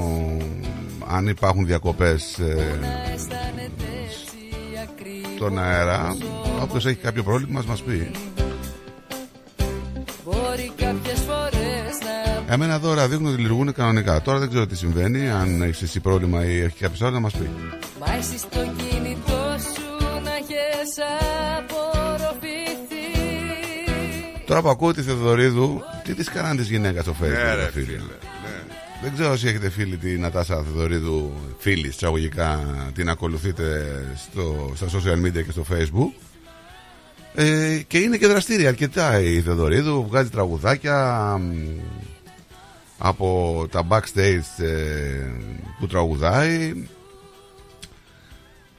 αν 1.07 1.27
υπάρχουν 1.27 1.65
διακοπές 1.65 2.39
ε, 2.39 2.79
στον 5.35 5.59
αέρα. 5.59 6.17
Όποιος 6.61 6.85
έχει 6.85 6.95
κάποιο 6.97 7.23
πρόβλημα 7.23 7.63
μας 7.67 7.81
πει. 7.81 8.11
Μπορεί 10.25 10.71
κάποιες 10.75 11.19
φορές 11.19 11.97
να 12.47 12.53
Εμένα 12.53 12.73
εδώ 12.73 12.93
ραδιόχνουν 12.93 13.31
ότι 13.31 13.41
λειτουργούν 13.41 13.73
κανονικά. 13.73 14.21
Τώρα 14.21 14.39
δεν 14.39 14.49
ξέρω 14.49 14.67
τι 14.67 14.75
συμβαίνει, 14.75 15.29
αν 15.29 15.61
έχεις 15.61 15.81
εσύ 15.81 15.99
πρόβλημα 15.99 16.45
ή 16.45 16.59
έχει 16.59 16.77
κάποιος 16.79 17.01
άλλος 17.01 17.13
να 17.13 17.19
μας 17.19 17.33
πει. 17.33 17.49
Μα 17.99 18.13
εσύ 18.13 18.37
στο 18.37 18.59
κινητό 18.59 19.55
σου 19.73 20.05
να 20.23 20.31
έχεις 20.31 20.91
απορροφηθεί 21.57 22.89
Τώρα 24.45 24.61
που 24.61 24.69
ακούω 24.69 24.93
τη 24.93 25.01
Θεοδωρίδου, 25.01 25.81
τι 26.03 26.13
της 26.13 26.29
κάνανε 26.29 26.55
της 26.55 26.69
γυναίκας 26.69 27.03
στο 27.03 27.15
Facebook, 27.21 27.43
Ναι, 27.45 27.55
ρε, 27.55 27.63
ρε 27.63 27.71
φίλε. 27.71 27.97
Φίλε. 28.99 29.03
Ναι. 29.03 29.07
Δεν 29.07 29.13
ξέρω 29.13 29.31
όσοι 29.31 29.47
έχετε 29.47 29.69
φίλη 29.69 29.97
τη 29.97 30.17
Νατάσα 30.17 30.63
Θεοδωρίδου, 30.63 31.33
φίλη 31.57 31.87
εισαγωγικά, 31.87 32.59
την 32.93 33.09
ακολουθείτε 33.09 33.85
στο, 34.15 34.71
στα 34.75 34.87
social 34.87 35.25
media 35.25 35.43
και 35.43 35.51
στο 35.51 35.65
Facebook. 35.71 36.21
Ε, 37.35 37.81
και 37.87 37.97
είναι 37.97 38.17
και 38.17 38.27
δραστήρια 38.27 38.69
αρκετά 38.69 39.19
η 39.19 39.41
Θεοδωρίδου, 39.41 40.05
βγάζει 40.07 40.29
τραγουδάκια 40.29 41.37
μ, 41.37 41.53
από 42.97 43.67
τα 43.71 43.87
backstage 43.89 44.63
ε, 44.63 45.31
που 45.79 45.87
τραγουδάει. 45.87 46.87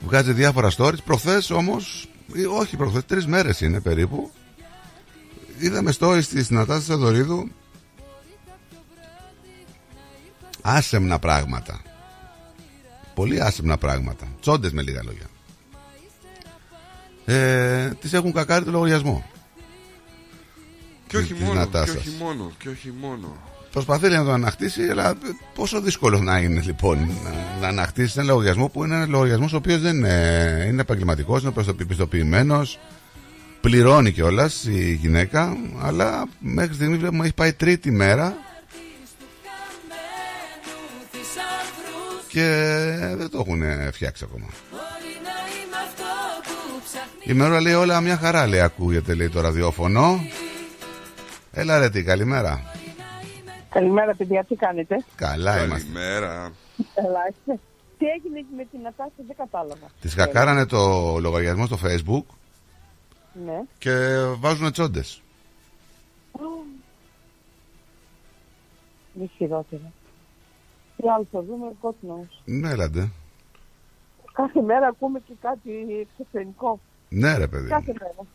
Βγάζει 0.07 0.33
διάφορα 0.33 0.71
stories. 0.77 1.03
Προχθές 1.05 1.51
όμως, 1.51 2.09
ή 2.33 2.45
όχι 2.45 2.77
προχθές, 2.77 3.05
τρεις 3.07 3.27
μέρες 3.27 3.61
είναι 3.61 3.81
περίπου. 3.81 4.31
Είδαμε 5.59 5.93
stories 5.99 6.25
της 6.25 6.51
Νατάσας 6.51 6.85
Θεοδωρίδου 6.85 7.51
άσεμνα 10.63 11.19
πράγματα. 11.19 11.81
Πολύ 13.15 13.43
άσεμνα 13.43 13.79
πράγματα. 13.79 14.27
Τσόντες 14.41 14.73
με 14.73 14.83
λίγα 14.83 15.03
λόγια. 15.05 15.27
Ε, 17.25 17.89
τις 18.01 18.13
έχουν 18.13 18.33
κακάρει 18.33 18.65
το 18.65 18.71
λογαριασμό. 18.71 19.25
Και 21.07 21.17
όχι 21.17 21.33
Της 21.33 21.43
μόνο, 21.43 21.53
και 21.53 21.59
Νατάσας. 21.59 21.97
όχι 21.97 22.15
μόνο, 22.21 22.51
και 22.59 22.69
όχι 22.69 22.93
μόνο. 23.01 23.37
Προσπαθεί 23.73 24.09
να 24.09 24.25
το 24.25 24.33
ανακτήσει, 24.33 24.83
αλλά 24.83 25.15
πόσο 25.55 25.81
δύσκολο 25.81 26.19
να 26.19 26.39
είναι 26.39 26.61
λοιπόν 26.61 26.99
να, 27.25 27.59
να 27.61 27.69
ανακτήσει 27.69 28.15
ένα 28.17 28.27
λογαριασμό 28.33 28.69
που 28.69 28.85
είναι 28.85 28.95
ένας 28.95 29.09
λογαριασμός 29.09 29.53
ο 29.53 29.57
οποίος 29.57 29.81
δεν 29.81 29.97
είναι, 29.97 30.65
είναι 30.69 30.81
επαγγελματικός, 30.81 31.43
είναι 31.43 31.53
πιστοποιημένος, 31.87 32.79
πληρώνει 33.61 34.13
κιόλας 34.13 34.65
η 34.65 34.93
γυναίκα, 34.95 35.57
αλλά 35.83 36.25
μέχρι 36.39 36.75
στιγμής 36.75 36.99
βλέπουμε 36.99 37.25
έχει 37.25 37.35
πάει 37.35 37.53
τρίτη 37.53 37.91
μέρα 37.91 38.35
και 42.31 42.45
δεν 43.17 43.31
το 43.31 43.39
έχουν 43.39 43.93
φτιάξει 43.93 44.25
ακόμα. 44.29 44.47
Η 47.25 47.33
μέρα 47.33 47.61
λέει 47.61 47.73
όλα 47.73 48.01
μια 48.01 48.17
χαρά 48.17 48.47
λέει 48.47 48.61
ακούγεται 48.61 49.15
λέει 49.15 49.29
το 49.29 49.41
ραδιόφωνο. 49.41 50.21
Έλα 51.53 51.79
ρε 51.79 51.91
τι 51.91 52.03
καλημέρα. 52.03 52.63
Καλημέρα, 53.71 54.15
παιδιά, 54.15 54.45
τι 54.45 54.55
κάνετε; 54.55 55.05
Καλά 55.15 55.65
είμαστε. 55.65 55.85
Καλημέρα. 55.85 56.53
Καλά 56.95 57.21
είστε. 57.31 57.61
Τι 57.99 58.07
έγινε 58.07 58.45
με 58.57 58.65
την 58.71 58.81
Νατάσα, 58.83 59.13
δεν 59.27 59.37
κατάλαβα. 59.37 59.87
Τη 60.01 60.09
χακάρανε 60.09 60.67
το 60.67 60.79
λογαριασμό 61.21 61.67
στο 61.67 61.79
facebook 61.85 62.25
Ναι. 63.47 63.61
και 63.79 63.91
βάζουν 64.39 64.73
τσόντες. 64.73 65.23
Μη 69.13 69.31
χειρότερα. 69.37 69.93
Τι 71.01 71.09
άλλο 71.09 71.27
θα 71.33 71.43
δούμε, 71.43 71.73
God 71.83 71.89
knows. 71.89 72.43
Ναι, 72.45 72.71
έλατε. 72.71 73.11
Κάθε 74.33 74.63
μέρα 74.63 74.87
ακούμε 74.87 75.21
και 75.21 75.33
κάτι 75.41 75.71
εξωφρενικό. 76.01 76.81
Ναι, 77.09 77.37
ρε 77.37 77.47
παιδί. 77.47 77.69
Κάθε 77.69 77.95
μέρα. 78.01 78.29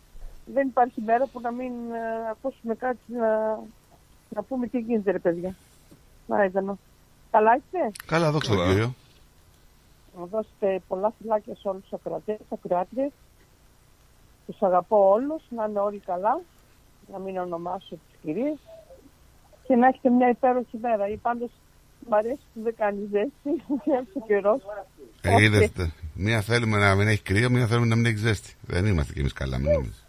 Δεν 0.45 0.67
υπάρχει 0.67 1.01
μέρα 1.01 1.25
που 1.25 1.41
να 1.41 1.51
μην 1.51 1.71
ε, 1.71 2.29
ακούσουμε 2.29 2.75
κάτι 2.75 2.99
να, 3.07 3.59
να 4.29 4.41
πούμε 4.47 4.67
τι 4.67 4.79
γίνεται, 4.79 5.11
ρε 5.11 5.19
παιδιά. 5.19 5.55
Να 6.27 6.43
ήταν. 6.43 6.79
Καλά 7.31 7.55
είστε; 7.55 7.91
Καλά, 8.05 8.31
δόξα 8.31 8.55
τω 8.55 8.65
κύριο. 8.65 8.93
Να 10.19 10.25
δώσετε 10.25 10.81
πολλά 10.87 11.13
φιλάκια 11.19 11.55
σε 11.55 11.67
όλους 11.67 11.81
τους 11.81 11.93
ακροατές, 11.93 12.37
ακροάτριες. 12.49 13.11
Τους 14.45 14.61
αγαπώ 14.61 15.09
όλους, 15.09 15.43
να 15.49 15.65
είναι 15.65 15.79
όλοι 15.79 15.99
καλά, 15.99 16.41
να 17.11 17.19
μην 17.19 17.37
ονομάσω 17.37 17.95
τις 17.95 18.19
κυρίες 18.21 18.57
και 19.63 19.75
να 19.75 19.87
έχετε 19.87 20.09
μια 20.09 20.29
υπέροχη 20.29 20.77
μέρα. 20.81 21.07
Ή 21.07 21.17
πάντως 21.17 21.49
μ' 22.10 22.14
αρέσει 22.14 22.45
που 22.53 22.61
δεν 22.61 22.76
κάνεις 22.77 23.10
ζέστη, 23.11 23.64
έρθει 23.99 24.18
ο 24.18 24.26
καιρός. 24.27 24.61
Ε, 25.22 25.44
είδατε. 25.44 25.91
Μία 26.14 26.41
θέλουμε 26.41 26.77
να 26.77 26.95
μην 26.95 27.07
έχει 27.07 27.22
κρύο, 27.22 27.49
μία 27.49 27.68
θέλουμε 27.68 27.86
να 27.88 27.95
μην 27.95 28.06
έχει 28.06 28.18
ζέστη. 28.18 28.53
Δεν 28.61 28.86
είμαστε 28.86 29.14
κι 29.14 29.19
εμείς 29.19 29.34
καλά, 29.34 29.57
μην 29.57 29.72
νομίζεις. 29.72 30.06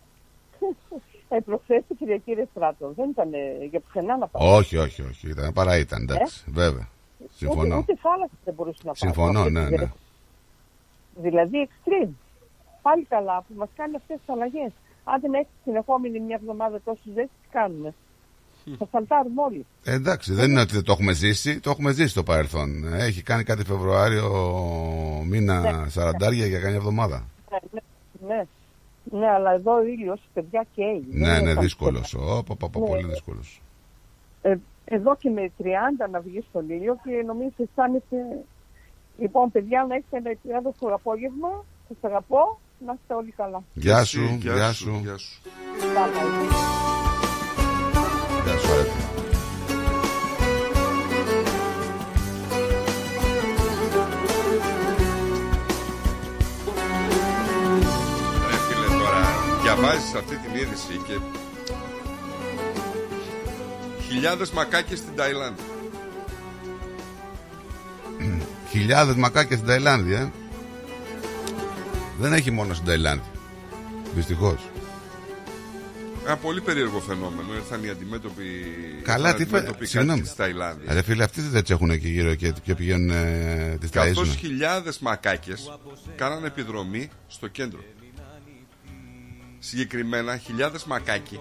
Ε, 1.28 1.40
προχθές 1.40 1.82
η 1.88 1.94
Κυριακή 1.94 2.32
Ρεστράτο 2.32 2.92
δεν 2.96 3.10
ήταν 3.10 3.32
ε, 3.32 3.64
για 3.70 3.80
πουθενά 3.80 4.16
να 4.16 4.26
πάει. 4.26 4.48
Όχι, 4.48 4.76
όχι, 4.76 5.02
όχι. 5.02 5.28
Ήταν, 5.28 5.52
παρά 5.52 5.78
ήταν, 5.78 6.02
εντάξει. 6.02 6.44
Βέβαια. 6.46 6.88
Ούτε, 7.18 7.32
Συμφωνώ. 7.36 7.76
ούτε 7.76 7.96
θάλασσα 7.96 8.32
δεν 8.44 8.54
μπορούσε 8.54 8.78
να 8.84 8.92
πάει. 8.92 9.10
Συμφωνώ, 9.10 9.48
ναι, 9.48 9.68
ναι. 9.68 9.90
Δηλαδή 11.14 11.68
extreme. 11.68 12.10
Πάλι 12.82 13.04
καλά 13.04 13.44
που 13.48 13.54
μας 13.56 13.68
κάνει 13.76 13.96
αυτές 13.96 14.18
τις 14.18 14.28
αλλαγές. 14.28 14.72
Αν 15.04 15.20
δεν 15.20 15.34
έχεις 15.34 15.52
συνεχόμενη 15.64 16.20
μια 16.20 16.36
εβδομάδα 16.40 16.80
τόσο 16.84 17.02
ζέστη, 17.04 17.30
τι 17.42 17.48
κάνουμε; 17.50 17.94
Θα 18.78 18.88
σαλτάρουμε 18.90 19.42
όλοι. 19.42 19.66
Ε, 19.84 19.92
εντάξει, 19.94 20.32
δεν 20.32 20.50
είναι 20.50 20.60
ότι 20.60 20.72
δεν 20.74 20.82
το 20.82 20.92
έχουμε 20.92 21.12
ζήσει, 21.12 21.60
το 21.60 21.70
έχουμε 21.70 21.92
ζήσει 21.92 22.08
στο 22.08 22.22
παρελθόν. 22.22 22.94
Έχει 22.94 23.22
κάνει 23.22 23.42
κάτι 23.42 23.64
Φεβρουάριο 23.64 24.30
μήνα 25.26 25.86
σαραντάρια 25.88 26.46
για 26.46 26.60
καμιά 26.60 26.76
εβδομάδα. 26.76 27.24
Ναι, 27.50 27.58
ναι, 27.70 28.34
ναι. 28.34 28.46
Ναι, 29.10 29.30
αλλά 29.30 29.52
εδώ 29.52 29.74
ο 29.74 29.82
ήλιος, 29.82 30.20
παιδιά, 30.34 30.66
καίει. 30.74 31.06
Ναι, 31.10 31.26
Δεν 31.26 31.44
ναι, 31.44 31.50
είναι 31.50 31.60
δύσκολος. 31.60 32.14
Ναι. 32.14 32.68
Πολύ 32.68 33.06
δύσκολος. 33.08 33.62
Ε, 34.42 34.56
εδώ 34.84 35.16
και 35.16 35.30
με 35.30 35.50
30 35.58 35.64
να 36.10 36.20
βγει 36.20 36.44
στον 36.48 36.70
ήλιο 36.70 36.96
και 37.04 37.22
νομίζω 37.26 37.52
αισθάνεσαι. 37.56 38.44
Λοιπόν, 39.18 39.50
παιδιά, 39.50 39.86
να 39.88 39.94
έχετε 39.94 40.16
ένα 40.16 40.30
υπέροχο 40.30 40.94
απόγευμα. 40.94 41.64
Σας 41.88 41.96
αγαπώ. 42.00 42.58
Να 42.86 42.96
είστε 43.00 43.14
όλοι 43.14 43.30
καλά. 43.30 43.62
Γεια 43.74 43.98
Εσύ, 43.98 44.08
σου, 44.16 44.38
γεια 44.40 44.54
γεια 44.54 44.72
σου, 44.72 44.84
σου. 44.84 45.00
γεια 45.02 45.16
σου. 45.16 45.40
Bye 45.44 45.86
bye. 45.86 46.46
Γεια 46.48 46.56
σου, 46.56 46.85
αρέτη. 48.50 49.04
Ρε 58.50 58.56
φίλε 58.56 58.98
τώρα 58.98 59.22
διαβάζεις 59.62 60.14
αυτή 60.14 60.36
την 60.36 60.54
είδηση 60.54 61.00
και 61.06 61.18
χιλιάδες 64.08 64.50
μακάκες 64.50 64.98
στην 64.98 65.16
Ταϊλάνδη. 65.16 65.62
Χιλιάδες 68.70 69.14
μακάκια 69.14 69.56
στην 69.56 69.68
Ταϊλάνδη, 69.68 70.14
ε. 70.14 70.30
Δεν 72.18 72.32
έχει 72.32 72.50
μόνο 72.50 72.74
στην 72.74 72.86
Ταϊλάνδη. 72.86 73.30
Δυστυχώς. 74.14 74.58
Ένα 76.26 76.36
πολύ 76.36 76.60
περίεργο 76.60 77.00
φαινόμενο. 77.00 77.54
Ήρθαν 77.54 77.84
οι 77.84 77.88
αντιμέτωποι. 77.88 78.44
Καλά, 79.02 79.28
ήρθαν 79.28 79.36
τι 79.36 79.42
είπε. 79.42 79.56
αντιμέτωποι 79.56 79.86
Συγγνώμη. 79.86 80.18
κάτοικοι 80.20 80.28
της 80.28 80.36
Ταϊλάνδης. 80.36 80.88
Ρε 80.92 81.02
φίλε, 81.02 81.24
αυτοί 81.24 81.40
δεν 81.40 81.62
τσέχουν 81.62 81.90
εκεί 81.90 82.08
γύρω 82.08 82.34
και, 82.34 82.52
και 82.62 82.74
πηγαίνουν 82.74 83.10
ε, 83.10 83.76
τις 83.80 83.90
Καθώς 83.90 84.28
ταΐζουν. 84.30 84.36
χιλιάδες 84.38 84.98
μακάκες 84.98 85.78
κάνανε 86.16 86.46
επιδρομή 86.46 87.08
στο 87.26 87.48
κέντρο. 87.48 87.80
Συγκεκριμένα 89.58 90.36
χιλιάδες 90.36 90.84
μακάκι 90.84 91.40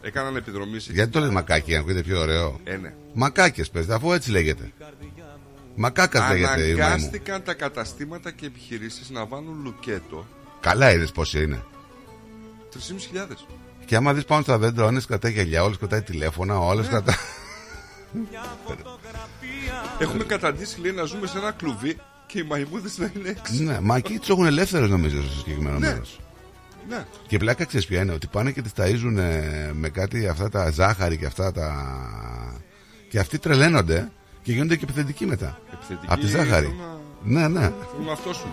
έκαναν 0.00 0.36
επιδρομή 0.36 0.78
σε 0.80 0.92
Γιατί 0.92 1.10
το 1.10 1.20
λες 1.20 1.30
μακάκι, 1.30 1.64
για 1.66 1.74
να 1.74 1.80
ακούγεται 1.80 2.02
πιο 2.02 2.20
ωραίο; 2.20 2.60
Ε, 2.64 2.76
ναι. 2.76 2.94
Μακάκες 3.12 3.70
πες, 3.70 3.88
αφού 3.88 4.12
έτσι 4.12 4.30
λέγεται. 4.30 4.72
Μακάκας 5.74 6.28
λέγεται 6.30 6.62
η 6.62 6.66
μάη 6.66 6.76
μου. 6.76 6.82
Αναγκάστηκαν 6.84 7.42
τα 7.42 7.54
καταστήματα 7.54 8.30
και 8.30 8.46
επιχειρήσεις 8.46 9.10
να 9.10 9.26
βάλουν 9.26 9.60
λουκέτο 9.62 10.26
Καλά 10.60 10.92
είδες 10.92 11.10
πόσοι 11.12 11.42
είναι. 11.42 11.64
3.500. 13.12 13.63
Και 13.86 13.96
άμα 13.96 14.12
δεις 14.14 14.24
πάνω 14.24 14.42
στα 14.42 14.58
δέντρα, 14.58 14.84
ο 14.84 14.88
ένας 14.88 15.06
κρατάει 15.06 15.32
γυαλιά, 15.32 15.62
όλος 15.64 15.78
κρατάει 15.78 16.02
τηλέφωνα, 16.02 16.58
ο 16.58 16.70
άλλος 16.70 16.84
Ναι. 16.84 16.90
κρατάει... 16.90 17.14
Έχουμε 19.98 20.24
καταντήσει 20.24 20.80
λέει 20.80 20.92
να 20.92 21.04
ζούμε 21.04 21.26
σε 21.26 21.38
ένα 21.38 21.50
κλουβί 21.50 21.96
και 22.26 22.38
οι 22.38 22.42
μαϊμούδες 22.42 22.98
να 22.98 23.10
είναι 23.16 23.28
έξω. 23.28 23.62
ναι, 23.62 23.78
μα 23.80 23.96
εκεί 23.96 24.18
τους 24.18 24.28
έχουν 24.28 24.46
ελεύθερους 24.46 24.90
νομίζω 24.90 25.22
στο 25.22 25.32
συγκεκριμένο 25.38 25.78
Ναι. 25.78 25.86
μέρος. 25.86 26.20
Ναι. 26.88 27.04
Και 27.26 27.34
η 27.34 27.38
πλάκα 27.38 27.64
ξέρεις 27.64 27.86
ποια 27.86 28.00
είναι, 28.02 28.12
ότι 28.12 28.26
πάνε 28.26 28.50
και 28.52 28.62
τις 28.62 28.72
ταΐζουν 28.76 29.16
ε, 29.16 29.70
με 29.72 29.88
κάτι 29.88 30.26
αυτά 30.28 30.48
τα 30.48 30.70
ζάχαρη 30.70 31.16
και 31.18 31.26
αυτά 31.26 31.52
τα... 31.52 31.74
Και 33.10 33.18
αυτοί 33.18 33.38
τρελαίνονται 33.38 34.10
και 34.42 34.52
γίνονται 34.52 34.76
και 34.76 34.84
επιθετικοί 34.84 35.26
μετά. 35.26 35.58
Επιθετικοί 35.72 36.06
Από 36.12 36.20
τη 36.20 36.26
ζάχαρη. 36.26 36.66
θέλουν 36.66 36.80
Ναι, 37.22 37.48
ναι. 37.48 37.60
Θέλουν 37.90 38.06
να 38.06 38.12
αυτόσουν. 38.12 38.50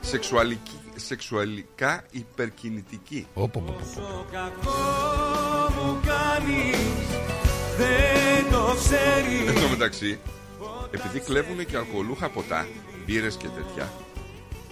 Σεξουαλική, 0.00 0.78
σεξουαλικά 1.06 2.04
υπερκινητική. 2.10 3.26
Όπο, 3.34 3.58
όπο, 3.58 3.72
όπο. 3.72 3.78
Πόσο 3.78 4.26
κακό 4.32 4.72
μου 5.76 6.00
κάνεις 6.06 6.76
Δεν 7.76 8.50
το 8.52 8.74
ξέρεις 8.78 9.48
Εν 9.48 9.62
τω 9.62 9.68
μεταξύ, 9.68 10.18
επειδή 10.90 11.20
κλέβουν 11.20 11.66
και 11.66 11.76
αλκοολούχα 11.76 12.28
ποτά, 12.28 12.66
μπύρες 13.06 13.34
και 13.36 13.48
τέτοια, 13.48 13.92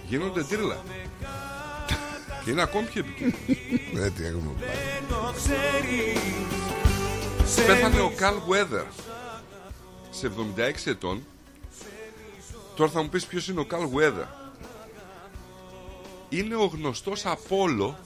γίνονται 0.07 0.43
τύρλα. 0.43 0.83
και 2.43 2.51
είναι 2.51 2.61
ακόμη 2.61 2.85
πιο 2.85 2.99
επικίνδυνο. 3.05 4.05
Ε, 4.05 4.09
τι 4.09 4.25
έχουμε 4.25 4.51
πάει. 4.59 4.69
Δεν 4.69 5.03
το 5.09 5.33
ξέρεις 5.35 6.19
Πέθανε 7.67 8.01
ο 8.01 8.11
Καλ 8.15 8.35
Weather 8.35 8.85
σε 10.09 10.31
76 10.57 10.85
ετών. 10.85 11.23
Τώρα 12.75 12.91
θα 12.91 13.01
μου 13.01 13.09
πεις 13.09 13.25
ποιος 13.25 13.47
είναι 13.47 13.59
ο 13.59 13.65
Καλ 13.65 13.81
Weather. 13.81 14.40
Είναι 16.33 16.55
ο 16.55 16.65
γνωστός 16.65 17.25
Απόλο 17.25 17.97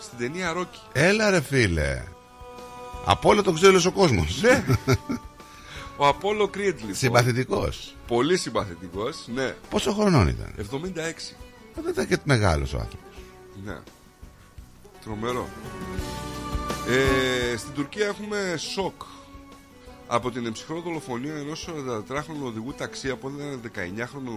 στην 0.00 0.18
ταινία 0.18 0.52
Ρόκι. 0.52 0.80
Έλα 0.92 1.30
ρε 1.30 1.40
φίλε. 1.40 2.02
Από 3.04 3.28
όλο 3.28 3.42
το 3.42 3.52
ξέρει 3.52 3.70
όλος 3.70 3.86
ο 3.86 3.92
κόσμος. 3.92 4.42
Ναι. 4.42 4.64
Ο 5.96 6.06
Απόλο 6.06 6.48
Κρίτ 6.48 6.78
λοιπόν. 6.80 6.94
Συμπαθητικός. 6.94 7.94
Πολύ 8.06 8.36
συμπαθητικός, 8.36 9.26
ναι. 9.34 9.54
Πόσο 9.70 9.92
χρονών 9.92 10.28
ήταν; 10.28 10.54
76. 10.56 11.36
Δεν 11.74 11.92
ήταν 11.92 12.06
και 12.06 12.18
μεγάλος 12.24 12.72
ο 12.74 12.78
άνθρωπος. 12.78 13.14
Ναι. 13.64 13.78
Τρομερό. 15.04 15.48
Ε, 16.88 17.56
στην 17.56 17.72
Τουρκία 17.74 18.06
έχουμε 18.06 18.54
σοκ 18.58 19.02
από 20.06 20.30
την 20.30 20.46
εμψυχρό 20.46 20.80
δολοφονία 20.80 21.34
ενός 21.34 21.68
44χρονου 21.68 22.44
οδηγού 22.44 22.74
ταξί 22.76 23.10
από 23.10 23.32
έναν 23.38 23.60
19χρονο 23.74 24.30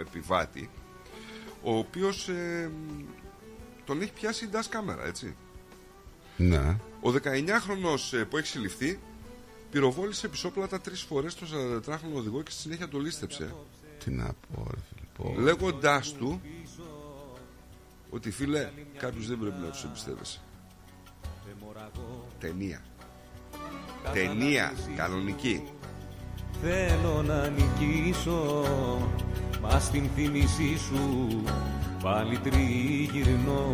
επιβάτη 0.00 0.70
ο 1.62 1.76
οποίος 1.76 2.28
ε, 2.28 2.70
τον 3.84 4.02
έχει 4.02 4.12
πιάσει 4.12 4.44
η 4.44 4.48
DAS 4.52 4.64
κάμερα, 4.68 5.06
έτσι. 5.06 5.36
Ναι. 6.36 6.76
Ο 7.00 7.10
19χρονος 7.22 8.18
ε, 8.18 8.24
που 8.24 8.36
έχει 8.36 8.46
συλληφθεί 8.46 8.98
πυροβόλησε 9.70 10.28
πισόπλατα 10.28 10.80
τρεις 10.80 11.02
φορές 11.02 11.34
τον 11.34 11.48
44χρονο 11.52 12.14
οδηγό 12.14 12.42
και 12.42 12.50
στη 12.50 12.60
συνέχεια 12.60 12.88
το 12.88 12.98
λίστεψε. 12.98 13.54
Τι 14.04 14.10
να 14.10 14.24
πω 14.24 14.66
ρε 14.70 14.80
φίλε. 14.88 15.06
πω. 15.16 15.40
Λέγοντάς 15.40 16.12
του 16.12 16.40
ότι 18.10 18.30
φίλε 18.30 18.70
κάποιους 18.98 19.28
δεν 19.28 19.38
πρέπει 19.38 19.60
να 19.60 19.68
τους 19.70 19.84
εμπιστεύεσαι. 19.84 20.40
Ταινία. 22.40 22.82
Ταινία, 24.12 24.72
κανονική. 24.96 25.62
Θέλω 26.62 27.22
να 27.26 27.48
νικήσω 27.48 28.64
Μα 29.62 29.78
στην 29.78 30.10
θύμησή 30.14 30.78
σου 30.78 31.28
Πάλι 32.02 32.38
τριγυρνώ. 32.38 33.64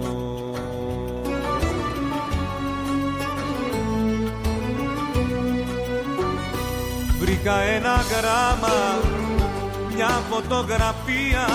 Βρήκα 7.19 7.61
ένα 7.61 7.97
γράμμα 8.11 8.99
Μια 9.95 10.09
φωτογραφία 10.31 11.47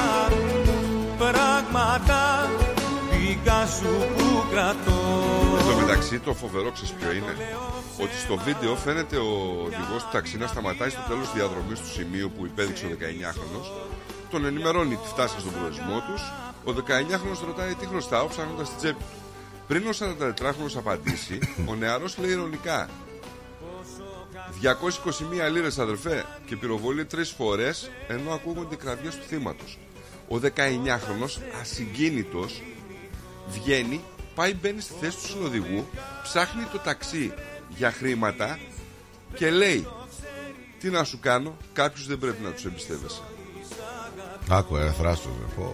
Πράγματα 1.18 2.50
Δικά 3.44 3.66
σου 3.66 3.92
που 4.18 4.44
κρατώ. 4.52 5.00
Εν 5.60 5.66
τω 5.66 5.76
μεταξύ 5.80 6.20
το 6.20 6.34
φοβερό 6.34 6.72
ξέρεις 6.72 6.92
ποιο 6.92 7.12
είναι; 7.12 7.34
Ότι 8.02 8.16
στο 8.26 8.38
βίντεο 8.38 8.76
φαίνεται 8.76 9.18
ο 9.18 9.32
οδηγός 9.66 10.04
του 10.04 10.10
ταξί 10.12 10.38
να 10.38 10.48
σταματάει 10.48 10.90
στο 10.90 11.02
τέλος 11.08 11.26
της 11.26 11.34
διαδρομής 11.34 11.80
του 11.80 11.88
σημείου 11.88 12.32
που 12.38 12.46
υπέδειξε 12.46 12.86
ο 12.86 12.90
19χρονος 12.90 13.68
Τον 14.30 14.46
ενημερώνει 14.46 14.96
τη 14.96 15.08
φτάση 15.08 15.40
στον 15.40 15.52
προορισμό 15.52 16.02
τους. 16.08 16.22
Ο 16.66 16.72
19χρονος 16.72 17.46
ρωτάει 17.46 17.74
τι 17.76 17.86
χρωστάω 17.86 18.28
ψάχνοντας 18.28 18.70
την 18.70 18.78
τσέπη 18.78 19.00
του. 19.00 19.20
Πριν 19.68 19.88
ο 19.88 19.92
44χρονος 20.00 20.76
απαντήσει 20.78 21.40
Ο 21.70 21.76
νεαρός 21.76 22.18
λέει 22.18 22.32
ειρωνικά 22.32 22.90
221 24.62 25.52
λίρες 25.52 25.80
αδερφέ 25.80 26.26
και 26.46 26.56
πυροβολεί 26.56 27.06
τρεις 27.06 27.30
φορές 27.30 27.92
ενώ 28.08 28.32
ακούγονται 28.34 28.74
οι 28.74 28.78
κραυγές 28.78 29.16
του 29.16 29.24
θύματος. 29.28 29.78
Ο 30.28 30.36
19χρονος 30.36 31.40
ασυγκίνητος 31.62 32.62
βγαίνει, 33.52 34.04
πάει 34.36 34.54
μπαίνει 34.54 34.82
στη 34.82 34.94
θέση 35.00 35.18
του 35.18 35.28
συνοδηγού, 35.28 35.88
ψάχνει 36.24 36.64
το 36.72 36.78
ταξί 36.78 37.34
για 37.70 37.92
χρήματα 37.92 38.60
και 39.34 39.50
λέει 39.50 39.88
τι 40.80 40.90
να 40.90 41.04
σου 41.04 41.20
κάνω, 41.20 41.58
κάποιους 41.74 42.08
δεν 42.08 42.18
πρέπει 42.18 42.44
να 42.44 42.50
τους 42.50 42.66
εμπιστεύεσαι. 42.66 43.22
Άκου 44.50 44.76
ρε 44.76 44.92
θράστος 44.92 45.32
ρε. 45.40 45.62
Πω. 45.62 45.74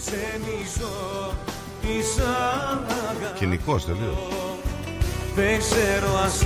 Ξενίζω 0.00 1.34
της 1.82 2.18
αγάπης 2.18 3.38
Κοινικός 3.38 3.84
τελείως. 3.84 4.18
Δεν 5.34 5.58
ξέρω 5.58 6.18
αν 6.18 6.30
σ' 6.30 6.44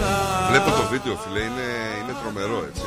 Βλέπω 0.51 0.71
το 0.71 0.87
βίντεο 0.91 1.17
φίλε, 1.17 1.41
είναι, 1.41 1.69
είναι 2.03 2.15
τρομερό 2.23 2.65
έτσι. 2.69 2.83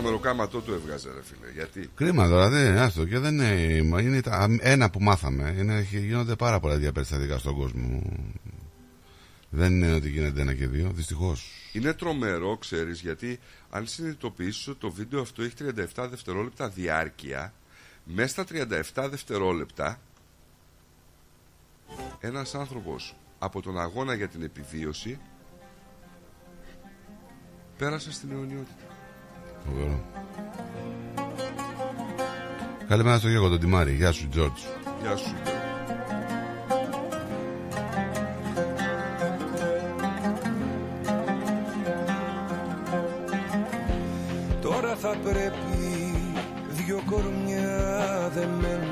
Στο 0.00 0.08
μεροκάματό 0.08 0.60
του 0.60 0.72
έβγαζε 0.72 1.10
ρε 1.14 1.22
φίλε, 1.22 1.52
γιατί 1.52 1.90
Κρίμα 1.94 2.28
τώρα, 2.28 2.48
δεν 2.48 2.66
είναι 2.66 2.80
άστο 2.80 3.04
και 3.04 3.18
δεν 3.18 3.34
είναι. 3.34 4.00
είναι 4.02 4.20
τα, 4.20 4.56
ένα 4.60 4.90
που 4.90 5.02
μάθαμε. 5.02 5.54
Είναι, 5.58 5.86
γίνονται 5.90 6.36
πάρα 6.36 6.60
πολλά 6.60 6.74
τέτοια 6.74 6.92
περιστατικά 6.92 7.38
στον 7.38 7.56
κόσμο. 7.56 8.02
Δεν 9.50 9.72
είναι 9.72 9.94
ότι 9.94 10.08
γίνεται 10.08 10.40
ένα 10.40 10.54
και 10.54 10.66
δύο, 10.66 10.90
δυστυχώς. 10.94 11.50
Είναι 11.72 11.92
τρομερό, 11.92 12.56
ξέρεις, 12.56 13.00
γιατί 13.00 13.38
αν 13.70 13.86
συνειδητοποιήσεις 13.86 14.68
ότι 14.68 14.78
το 14.78 14.90
βίντεο 14.90 15.20
αυτό 15.20 15.42
έχει 15.42 15.54
37 15.96 16.06
δευτερόλεπτα 16.10 16.68
διάρκεια, 16.68 17.54
μέσα 18.04 18.28
στα 18.28 18.44
37 18.94 19.08
δευτερόλεπτα 19.10 20.00
ένας 22.20 22.54
άνθρωπος 22.54 23.16
από 23.38 23.62
τον 23.62 23.80
αγώνα 23.80 24.14
για 24.14 24.28
την 24.28 24.42
επιβίωση 24.42 25.18
πέρασε 27.78 28.12
στην 28.12 28.30
αιωνιότητα. 28.30 28.89
Φοβερό. 29.66 30.00
Καλημέρα 32.88 33.18
στο 33.18 33.28
Γιώργο 33.28 33.48
τον 33.48 33.60
Τιμάρη. 33.60 33.92
Γεια 33.92 34.12
σου, 34.12 34.28
Τζόρτζ. 34.28 34.60
Γεια 35.02 35.16
σου. 35.16 35.34
Τώρα 44.60 44.96
θα 44.96 45.16
πρέπει 45.22 46.12
δυο 46.70 47.02
κορμιά 47.06 48.30
δεμένα 48.34 48.90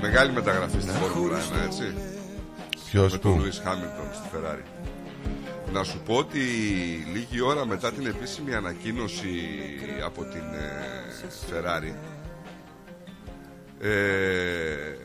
Μεγάλη 0.00 0.32
μεταγραφή 0.32 0.80
στη 0.80 0.90
Φόρμουλα 0.90 1.38
1, 1.38 1.66
έτσι. 1.66 1.94
Ποιος 2.84 3.12
Με 3.12 3.18
που; 3.18 3.28
τον 3.28 3.38
Λουίς 3.38 3.60
Χάμιλτον 3.64 4.08
στη 4.12 4.28
Ferrari. 4.32 4.95
Να 5.76 5.84
σου 5.84 6.00
πω 6.04 6.14
ότι 6.16 6.38
λίγη 7.12 7.40
ώρα 7.40 7.66
μετά 7.66 7.92
την 7.92 8.06
επίσημη 8.06 8.54
ανακοίνωση 8.54 9.28
από 10.04 10.24
την 10.24 10.42
ε, 10.42 11.28
Ferrari 11.50 11.94
ε, 13.80 14.96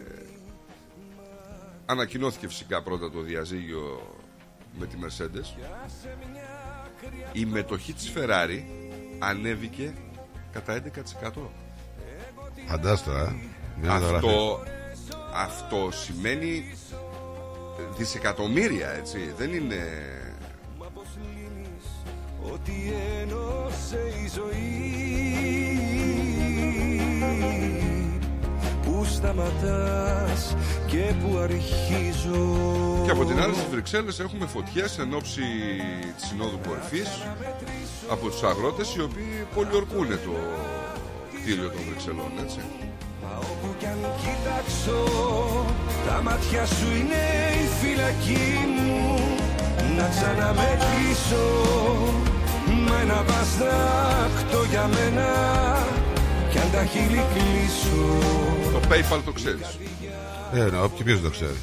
ανακοινώθηκε 1.85 2.47
φυσικά 2.47 2.81
πρώτα 2.81 3.11
το 3.11 3.21
διαζύγιο 3.21 4.15
με 4.79 4.85
τη 4.85 4.95
Mercedes 5.03 5.61
η 7.31 7.45
μετοχή 7.45 7.93
της 7.93 8.13
Ferrari 8.15 8.63
ανέβηκε 9.19 9.93
κατά 10.51 10.83
11% 11.23 11.31
Φαντάστο, 12.67 13.11
ε. 13.11 13.35
Μια 13.81 13.93
μεταγραφή. 13.93 14.15
αυτό, 14.15 14.63
αυτό 15.33 15.89
σημαίνει 15.91 16.77
δισεκατομμύρια 17.97 18.89
έτσι 18.89 19.33
δεν 19.37 19.53
είναι 19.53 19.77
Ότι 22.53 22.93
ένωσε 23.21 23.99
η 24.23 24.31
ζωή. 24.35 24.71
Που 28.83 29.05
σταματάς 29.05 30.55
και 30.87 31.13
που 31.21 31.37
αρχίζω. 31.37 32.57
Και 33.05 33.11
από 33.11 33.25
την 33.25 33.41
άλλη 33.41 33.53
στις 33.53 33.67
Βρυξέλλες 33.71 34.19
έχουμε 34.19 34.45
φωτιές 34.45 34.99
εν 34.99 35.13
ώψη 35.13 35.41
της 36.17 36.27
Συνόδου 36.27 36.59
Κορυφής 36.67 37.09
από 38.09 38.29
τους 38.29 38.43
αγρότες 38.43 38.95
οι 38.95 39.01
οποίοι 39.01 39.47
πολιορκούν 39.55 40.07
το 40.07 40.35
κτίριο 41.35 41.69
των 41.69 41.81
Βρυξελών, 41.89 42.31
έτσι. 42.43 42.59
Μα 43.21 43.37
όπου 43.37 43.75
κι 43.79 43.85
αν 43.85 43.99
κοιτάξω 44.21 45.03
Τα 46.07 46.21
μάτια 46.21 46.65
σου 46.65 46.85
είναι 46.99 47.23
η 47.63 47.67
φυλακή 47.81 48.47
μου. 48.75 49.19
Να 49.97 50.07
ξαναμετρήσω 50.09 51.45
Μα 52.91 52.99
ένα 52.99 53.23
βαστάκτο 53.23 54.63
για 54.69 54.87
μένα 54.87 55.27
Κι 56.51 56.57
αν 56.57 56.71
τα 56.71 56.85
χείλη 56.85 57.25
κλείσω 57.33 58.19
Το 58.71 58.79
PayPal 58.89 59.21
το 59.25 59.31
ξέρεις. 59.31 59.77
Ε, 60.53 60.57
ναι, 60.57 60.79
όποιο 60.79 61.05
ποιος 61.05 61.21
το 61.21 61.29
ξέρει. 61.29 61.57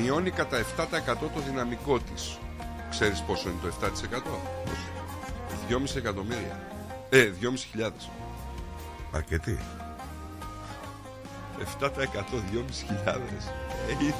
Μειώνει 0.00 0.30
κατά 0.30 0.58
7% 0.58 0.62
το 1.18 1.40
δυναμικό 1.46 1.98
της. 1.98 2.38
Ξέρεις 2.90 3.20
πόσο 3.20 3.48
είναι 3.48 3.58
το 3.62 3.68
7%? 3.68 3.90
2,5 5.68 5.96
εκατομμύρια. 5.96 6.60
Ε, 7.10 7.30
2,5 7.40 7.66
χιλιάδες. 7.70 8.10
Αρκετή. 9.12 9.58
7% 11.58 12.36
2,5 12.52 12.84
χιλιάδες. 12.86 13.44
Ε, 13.88 13.92
είναι. 14.00 14.14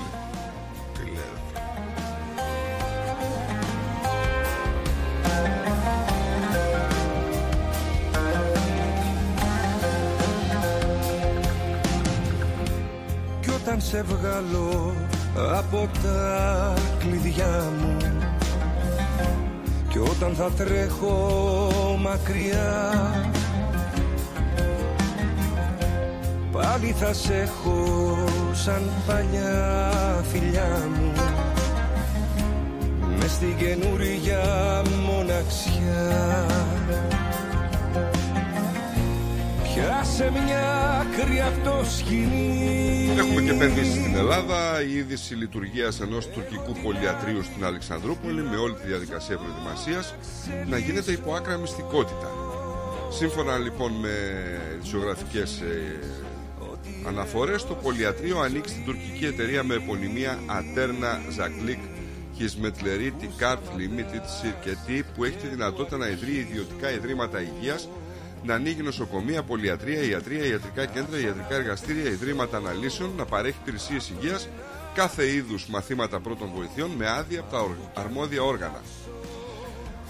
Τι 0.94 1.04
λέω. 1.04 1.69
Κι 13.40 13.50
όταν 13.62 13.80
σε 13.80 14.02
βγάλω 14.02 14.92
από 15.58 15.88
τα 16.02 16.74
κλειδιά 16.98 17.64
μου 17.80 17.96
Κι 19.88 19.98
όταν 19.98 20.34
θα 20.34 20.50
τρέχω 20.50 21.96
μακριά 22.00 23.00
Πάλι 26.52 26.94
θα 26.98 27.12
σε 27.12 27.34
έχω 27.34 28.16
σαν 28.52 28.90
παλιά 29.06 29.92
φιλιά 30.32 30.88
μου 30.96 31.12
Μες 33.20 33.30
στην 33.30 33.56
καινούργια 33.56 34.42
μοναξιά 35.06 36.46
Πιάσε 39.62 40.30
μια 40.30 40.98
άκρη 41.00 41.40
από 41.40 41.70
το 41.70 41.84
σκηνή 41.90 43.10
Έχουμε 43.18 43.42
και 43.42 43.50
επενδύσει 43.50 44.00
στην 44.00 44.16
Ελλάδα. 44.16 44.82
Η 44.82 44.94
είδηση 44.94 45.34
λειτουργίας 45.34 46.00
ενός 46.00 46.28
τουρκικού 46.28 46.72
πολυατρίου 46.82 47.42
στην 47.42 47.64
Αλεξανδρούπολη 47.64 48.42
με 48.42 48.56
όλη 48.56 48.74
τη 48.74 48.86
διαδικασία 48.86 49.36
προετοιμασίας 49.36 50.14
να 50.66 50.78
γίνεται 50.78 51.12
υπό 51.12 51.34
άκρα 51.34 51.56
μυστικότητα. 51.56 52.30
Σύμφωνα 53.10 53.58
λοιπόν 53.58 53.92
με 53.92 54.14
τις 54.80 54.88
ζωγραφικέ 54.90 55.42
αναφορές, 57.08 57.66
το 57.66 57.74
πολυατρίο 57.74 58.38
ανήκει 58.40 58.68
στην 58.68 58.84
τουρκική 58.84 59.24
εταιρεία 59.24 59.64
με 59.64 59.74
επωνυμία 59.74 60.38
Aterna 60.46 61.32
Zaklik 62.40 62.48
Hizmetleri 62.48 63.12
Tikart 63.20 63.76
Limited 63.76 64.24
Şirketi 64.40 65.04
που 65.14 65.24
έχει 65.24 65.36
τη 65.36 65.46
δυνατότητα 65.46 65.96
να 65.96 66.06
ιδρύει 66.08 66.46
ιδιωτικά 66.48 66.90
ιδρύματα 66.92 67.40
υγείας 67.40 67.88
να 68.42 68.54
ανοίγει 68.54 68.82
νοσοκομεία, 68.82 69.42
πολυατρία, 69.42 70.02
ιατρία, 70.02 70.44
ιατρικά 70.44 70.86
κέντρα, 70.86 71.18
ιατρικά 71.20 71.54
εργαστήρια, 71.54 72.10
ιδρύματα 72.10 72.56
αναλύσεων, 72.56 73.10
να 73.16 73.24
παρέχει 73.24 73.56
υπηρεσίες 73.62 74.08
υγείας, 74.10 74.48
κάθε 74.94 75.32
είδους 75.32 75.66
μαθήματα 75.66 76.20
πρώτων 76.20 76.50
βοηθειών 76.54 76.90
με 76.90 77.08
άδεια 77.10 77.40
από 77.40 77.50
τα 77.50 77.60
ορ- 77.60 77.76
αρμόδια 77.94 78.42
όργανα. 78.42 78.80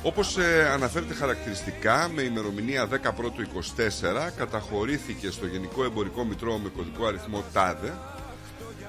Όπως 0.02 0.36
αναφέρεται 0.74 1.14
χαρακτηριστικά, 1.14 2.10
με 2.14 2.22
ημερομηνία 2.22 2.86
10 2.86 3.12
Πρώτου 3.12 3.42
24 3.42 4.30
καταχωρήθηκε 4.36 5.30
στο 5.30 5.46
Γενικό 5.46 5.84
Εμπορικό 5.84 6.24
Μητρό 6.24 6.58
με 6.58 6.68
κωδικό 6.76 7.06
αριθμό 7.06 7.44
ΤΑΔΕ 7.52 7.92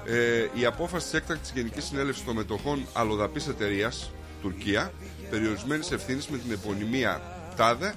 ε, 0.06 0.48
η 0.54 0.64
απόφαση 0.64 1.04
της 1.04 1.14
έκτακτης 1.14 1.52
Γενικής 1.54 1.84
Συνέλευσης 1.84 2.24
των 2.24 2.34
Μετοχών 2.34 2.86
Αλλοδαπής 2.92 3.48
Εταιρείας 3.48 4.10
Τουρκία, 4.42 4.92
περιορισμένης 5.30 5.90
ευθύνης 5.90 6.28
με 6.28 6.38
την 6.38 6.52
επωνυμία 6.52 7.22
ΤΑΔΕ, 7.56 7.94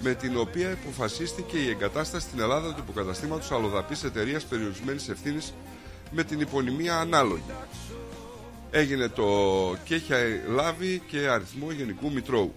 με 0.00 0.14
την 0.14 0.38
οποία 0.38 0.72
αποφασίστηκε 0.72 1.56
η 1.56 1.68
εγκατάσταση 1.68 2.26
στην 2.26 2.40
Ελλάδα 2.40 2.74
του 2.74 2.82
υποκαταστήματος 2.82 3.52
Αλλοδαπής 3.52 4.04
Εταιρείας 4.04 4.44
Περιορισμένης 4.44 5.08
Ευθύνης 5.08 5.54
με 6.10 6.24
την 6.24 6.40
υπονημία 6.40 6.96
ανάλογη. 6.96 7.42
Έγινε 8.70 9.08
το 9.08 9.24
και 9.84 9.94
έχει 9.94 10.12
λάβει 10.48 11.02
και 11.06 11.18
αριθμό 11.18 11.70
Γενικού 11.70 12.12
Μητρώου. 12.12 12.54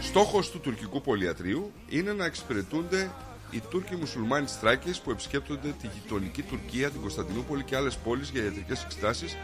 Στόχος 0.00 0.50
του 0.50 0.60
τουρκικού 0.60 1.00
πολυατρίου 1.00 1.72
είναι 1.88 2.12
να 2.12 2.24
εξυπηρετούνται 2.24 3.10
οι 3.52 3.60
Τούρκοι 3.70 3.96
μουσουλμάνοι 3.96 4.44
της 4.44 4.56
Θράκης 4.56 5.00
που 5.00 5.10
επισκέπτονται 5.10 5.74
τη 5.80 5.86
γειτονική 5.86 6.42
Τουρκία, 6.42 6.90
την 6.90 7.00
Κωνσταντινούπολη 7.00 7.62
και 7.62 7.76
άλλες 7.76 7.96
πόλεις 7.96 8.28
για 8.30 8.44
ιατρικές 8.44 8.82
εξετάσεις 8.84 9.36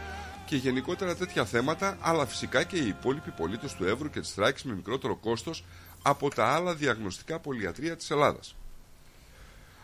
και 0.45 0.55
γενικότερα 0.55 1.15
τέτοια 1.15 1.45
θέματα, 1.45 1.97
αλλά 2.01 2.25
φυσικά 2.25 2.63
και 2.63 2.77
οι 2.77 2.87
υπόλοιποι 2.87 3.31
πολίτες 3.31 3.73
του 3.73 3.85
Εύρου 3.85 4.09
και 4.09 4.19
της 4.19 4.31
Θράκης 4.31 4.63
με 4.63 4.73
μικρότερο 4.73 5.15
κόστος 5.15 5.63
από 6.01 6.29
τα 6.29 6.45
άλλα 6.45 6.75
διαγνωστικά 6.75 7.39
πολυατρία 7.39 7.95
της 7.95 8.11
Ελλάδας. 8.11 8.55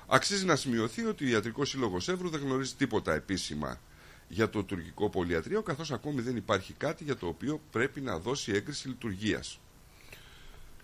Αξίζει 0.07 0.45
να 0.45 0.55
σημειωθεί 0.55 1.05
ότι 1.05 1.25
ο 1.25 1.27
Ιατρικός 1.27 1.69
Σύλλογος 1.69 2.09
Εύρου 2.09 2.29
δεν 2.29 2.41
γνωρίζει 2.41 2.73
τίποτα 2.73 3.13
επίσημα 3.13 3.79
για 4.27 4.49
το 4.49 4.63
τουρκικό 4.63 5.09
πολυατρίο, 5.09 5.61
καθώς 5.61 5.91
ακόμη 5.91 6.21
δεν 6.21 6.35
υπάρχει 6.35 6.73
κάτι 6.73 7.03
για 7.03 7.15
το 7.15 7.27
οποίο 7.27 7.61
πρέπει 7.71 8.01
να 8.01 8.19
δώσει 8.19 8.51
έγκριση 8.51 8.87
λειτουργίας. 8.87 9.59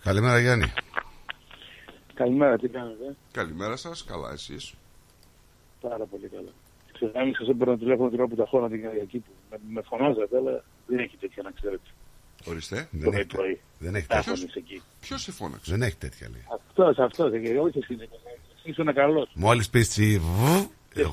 Καλημέρα 0.04 0.40
Γιάννη. 0.40 0.74
Καλημέρα, 2.14 2.58
τι 2.58 2.68
κάνετε; 2.68 3.16
Καλημέρα 3.32 3.76
σας, 3.76 4.04
καλά 4.04 4.32
εσείς. 4.32 4.74
Πάρα 5.82 6.06
πολύ 6.06 6.28
καλά. 6.28 6.50
Ξέρω, 6.94 7.12
αν 7.16 7.34
σας 7.38 7.48
έπαιρνα 7.48 7.78
τηλέφωνο 7.78 8.10
την 8.10 8.20
ώρα 8.20 8.28
που 8.28 8.36
τα 8.36 8.46
χώρα 8.46 8.68
την 8.70 8.82
Κυριακή 8.82 9.18
που 9.18 9.32
με, 9.52 9.58
με 9.70 9.82
φωνάζατε, 9.82 10.38
αλλά 10.38 10.64
δεν 10.88 11.00
έχει 11.00 11.18
τέτοια 11.18 11.44
να 11.44 11.52
ξέρετε. 11.52 11.90
Ορίστε. 12.46 12.88
Δεν 12.92 13.14
έχει, 13.14 13.26
πρωί. 13.26 13.60
δεν 13.80 13.96
έχει 13.96 14.08
Τα 14.08 14.16
τέτοια. 14.16 14.36
φωνείς 14.36 14.56
εκεί. 14.56 14.82
Ποιος 15.02 15.22
σε 15.22 15.32
φώναξε; 15.32 15.72
Δεν 15.72 15.82
έχει 15.82 15.96
τέτοια 15.98 16.28
λέει. 16.32 16.46
Αυτός, 16.54 16.98
αυτός, 16.98 17.32
και 17.32 17.60
όχι 17.60 17.78
εσύ. 17.78 18.10
Ήσουν 18.64 18.94
καλός. 18.94 19.30
Μόλις 19.34 19.70
πεις 19.70 19.90
τσιβ, 19.90 20.24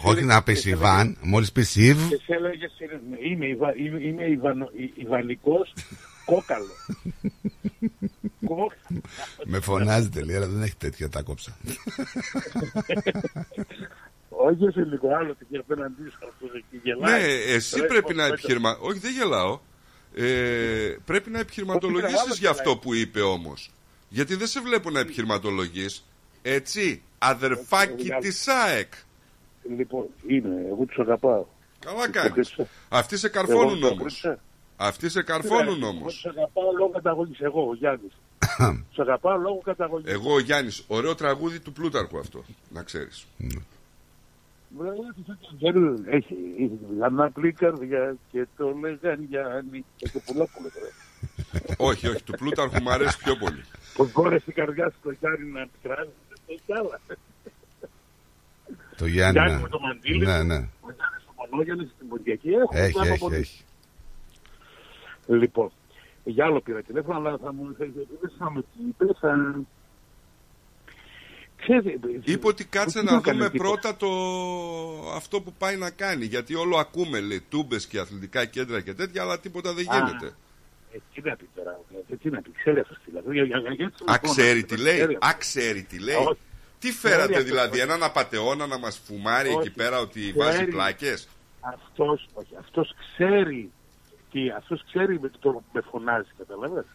όχι 0.05 0.25
να 0.25 0.43
πει 0.43 0.57
Ιβάν, 0.65 1.16
μόλις 1.23 1.53
πεις 1.53 1.77
Ιβ, 1.77 2.09
Και 2.09 2.16
σε 2.25 2.35
έλεγε, 2.35 2.66
είμαι, 3.23 3.47
Ιβα, 3.47 3.77
είμαι, 3.77 4.01
είμαι 4.01 4.25
Ιβανο, 4.31 4.70
Ι- 4.77 4.97
Ιβανικός 5.03 5.73
κόκαλο. 6.34 6.74
Κόκαλο. 8.46 9.00
με 9.52 9.60
φωνάζετε 9.60 10.22
λέει, 10.24 10.36
αλλά 10.36 10.46
δεν 10.46 10.62
έχει 10.62 10.76
τέτοια, 10.76 11.09
τα 11.09 11.22
κόψα. 11.22 11.56
Όχι 14.28 14.64
εσύ 14.64 14.78
λίγο 14.80 15.14
άλλο 15.14 15.36
και 15.50 15.59
απέναντί 15.59 16.02
σου 16.10 16.18
αυτός 16.28 16.50
εκεί 16.55 16.80
γελάει. 16.82 17.20
Ναι, 17.20 17.26
εσύ 17.26 17.80
Ρε, 17.80 17.86
πρέπει 17.86 18.14
να 18.14 18.22
πέτω. 18.22 18.34
επιχειρημα... 18.34 18.76
Όχι, 18.80 18.98
δεν 18.98 19.12
γελάω. 19.12 19.59
Ε, 20.14 20.96
πρέπει 21.05 21.30
να 21.30 21.38
επιχειρηματολογήσεις 21.38 22.20
άλλος 22.20 22.38
για 22.38 22.50
αυτό 22.50 22.62
γελάει. 22.62 22.80
που 22.82 22.94
είπε 22.94 23.20
όμως. 23.20 23.70
Γιατί 24.09 24.34
δεν 24.34 24.46
σε 24.46 24.60
βλέπω 24.60 24.90
να 24.90 25.00
επιχειρηματολογείς. 25.00 26.05
Έτσι, 26.42 27.02
αδερφάκι 27.18 28.09
Ε, 28.10 28.18
της 28.18 28.40
ΣΑΕΚ. 28.42 28.92
Λοιπόν, 29.76 30.06
είναι, 30.26 30.66
εγώ 30.68 30.84
τους 30.84 30.98
αγαπάω. 30.98 31.46
Καλά 31.78 32.10
κάνεις. 32.10 32.26
Υποκρίτησα. 32.26 32.66
Αυτοί 32.88 33.16
σε 33.16 33.26
Εγώ 33.26 33.34
καρφώνουν 33.36 33.80
τους 33.80 33.90
όμως. 33.90 34.24
Υποκρίτησα. 34.78 34.88
Αυτοί 34.88 35.09
σε 35.09 35.22
καρφώνουν 35.22 35.82
Εγώ 35.82 35.88
όμως. 35.88 36.14
τους 36.14 36.26
αγαπάω 36.26 36.72
λόγω 36.78 36.90
καταγωγής, 36.90 37.40
εγώ 37.40 37.68
ο 37.68 37.74
Γιάννης. 37.74 38.12
Τους 38.88 38.98
αγαπάω 38.98 39.36
λόγω 39.38 39.60
καταγωγής. 39.64 40.12
Εγώ 40.12 40.32
ο 40.34 40.40
Γιάννης, 40.40 40.84
ωραίο 40.86 41.14
τραγούδι 41.14 41.60
του 41.60 41.72
Πλούταρχου 41.72 42.18
αυτό. 42.18 42.44
Να 42.70 42.82
ξέρεις. 42.82 43.26
Έχει 46.10 46.34
λανάπλη 46.98 47.52
καρδιά 47.52 48.16
και 48.30 48.46
το 48.56 48.74
λέγαν 48.80 49.22
Γιάννη. 49.28 49.84
Και 49.96 50.09
το 50.09 50.20
πουλόπουλο 50.26 50.68
τώρα. 50.74 50.90
όχι, 51.90 52.09
όχι, 52.09 52.22
του 52.22 52.32
Πλούταρχου 52.32 52.82
μου 52.82 52.90
αρέσει 52.90 53.18
πιο 53.18 53.36
πολύ. 53.36 53.64
Πως 53.96 54.12
μπόρεσε 54.12 54.44
η 54.48 54.52
καρδιά 54.52 54.90
σου 54.90 54.98
το 55.02 55.10
Γιάννη 55.10 55.50
να 55.50 55.60
επικράζει. 55.60 56.10
Δεν 56.28 56.38
έχει 56.46 56.72
άλλα. 56.78 57.00
Το 58.96 59.06
Γιάννη. 59.06 59.32
Γιάννη 59.38 59.55
ναι. 59.55 59.62
με 59.62 59.68
το 59.68 59.80
μαντίλι. 59.80 60.24
Ναι, 60.26 60.42
ναι. 60.42 60.68
Ο 60.80 60.90
Γιάννης 60.92 61.22
στο 61.22 61.32
Μονόγιαννη 61.50 61.90
στην 61.94 62.09
Ποντιακή. 62.09 62.48
Έχουμε 62.48 62.80
Έχει, 62.80 62.92
πράγμα 62.92 63.12
έχει, 63.12 63.20
πολύ. 63.20 63.36
έχει. 63.36 63.62
Λοιπόν, 65.28 65.70
για 66.24 66.44
άλλο 66.44 66.60
πήρα 66.60 66.82
τηλέφωνο, 66.82 67.18
αλλά 67.18 67.38
θα 67.42 67.52
μου 67.52 67.74
δεν 67.78 68.32
θα 68.38 68.50
με 68.50 68.60
τις 68.62 68.86
είπες, 68.88 69.16
θα... 69.20 69.60
Ξέρετε, 71.56 71.98
Είπε 72.24 72.46
ότι 72.46 72.64
κάτσε 72.64 72.98
τι 72.98 73.05
να 73.05 73.12
να 73.12 73.20
κάνεις 73.20 73.38
δούμε 73.40 73.50
τίποτα. 73.50 73.70
πρώτα 73.70 73.96
το... 73.96 74.09
αυτό 75.14 75.40
που 75.40 75.52
πάει 75.59 75.76
να 75.76 75.90
κάνει. 75.90 76.24
Γιατί 76.24 76.55
όλο 76.55 76.76
ακούμε, 76.76 77.20
λέει, 77.20 77.40
τούμπες 77.48 77.86
και 77.86 77.98
αθλητικά 77.98 78.44
κέντρα 78.44 78.80
και 78.80 78.94
τέτοια, 78.94 79.22
αλλά 79.22 79.40
τίποτα 79.40 79.72
δεν 79.74 79.90
Α, 79.90 79.96
γίνεται. 79.96 80.34
Ε, 80.92 80.98
τι 81.14 81.20
να 81.28 81.36
πει 81.36 81.48
τώρα, 81.55 81.80
ε, 82.10 82.16
τι 82.16 82.30
να 82.30 82.42
πει, 82.42 82.50
ξέρει 82.52 82.80
αυτό 82.80 82.96
δηλαδή. 83.05 83.32
Για- 83.32 83.44
για- 83.44 83.59
για- 83.59 83.72
για- 83.72 83.86
Α, 83.86 84.12
λοιπόν, 84.12 84.30
ξέρει 84.30 84.64
τι 84.64 84.76
λέει. 84.76 84.94
ξέρει. 84.96 85.14
Α, 85.14 85.34
ξέρει 85.38 85.82
τι 85.82 85.98
λέει. 85.98 86.14
Όχι. 86.16 86.38
Τι 86.78 86.92
φέρατε 86.92 87.32
Ξέρει 87.32 87.44
δηλαδή, 87.48 87.80
αυτό. 87.80 87.92
έναν 87.92 88.02
απατεώνα 88.02 88.66
να 88.66 88.78
μας 88.78 89.00
φουμάρει 89.05 89.48
Όχι. 89.48 89.59
εκεί 89.59 89.70
πέρα 89.70 89.98
ότι 90.00 90.20
Ξέρει. 90.20 90.32
βάζει 90.38 90.64
πλάκες; 90.64 91.28
Αυτός, 91.60 92.28
όχι, 92.34 92.55
αυτός 92.59 92.94
ξέρει 93.12 93.70
τι, 94.43 94.51
αυτός 94.51 94.85
ξέρει 94.86 95.20
με 95.20 95.31
το 95.40 95.62
με 95.73 95.81
φωνάζει, 95.90 96.28
καταλαβαίνεις. 96.39 96.86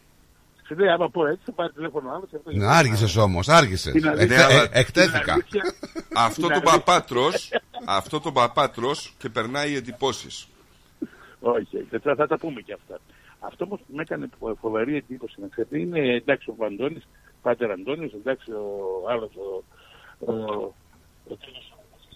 Σου 0.67 0.75
λέει, 0.75 0.87
άμα 0.89 1.09
πω 1.09 1.25
έτσι, 1.27 1.41
θα 1.45 1.51
πάρει 1.51 1.71
τηλέφωνο 1.71 2.09
άλλος. 2.11 2.29
και 2.29 2.35
αυτός- 2.35 2.53
Ναι, 2.55 2.65
άργησες 2.65 3.15
όμως, 3.15 3.47
άργησες. 3.49 3.91
Την 3.93 4.07
αλήθεια- 4.07 4.37
Ναι, 4.37 4.43
αλλά- 4.43 4.69
Εκτέθηκα. 4.71 5.19
Την 5.21 5.31
αλήθεια- 5.31 5.73
Αυτό 6.15 6.33
την 6.33 6.41
τον 6.41 6.51
αλήθεια- 6.51 6.71
παπάτρος, 6.71 7.49
αυτό 7.85 8.19
τον 8.19 8.33
παπάτρος 8.33 9.13
και 9.17 9.29
περνάει 9.29 9.75
εντυπώσεις. 9.75 10.47
Όχι, 11.39 11.77
όχι, 11.77 11.99
θα, 12.03 12.15
θα 12.15 12.27
τα 12.27 12.37
πούμε 12.37 12.61
και 12.61 12.73
αυτά. 12.73 12.99
Αυτό 13.39 13.67
που 13.67 13.79
με 13.87 14.01
έκανε 14.01 14.29
φο- 14.39 14.57
φοβερή 14.61 14.95
εντύπωση 14.95 15.35
να 15.41 15.47
ξέρετε 15.47 15.79
είναι 15.79 15.99
εντάξει 16.15 16.49
ο 16.49 16.55
Βαντώνης, 16.57 17.07
Πάτερ 17.41 17.71
Αντώνης, 17.71 18.13
εντάξει 18.13 18.51
ο 18.51 19.09
άλλος 19.09 19.31
ο, 19.35 19.63
ο, 20.31 20.33
ο, 20.33 20.73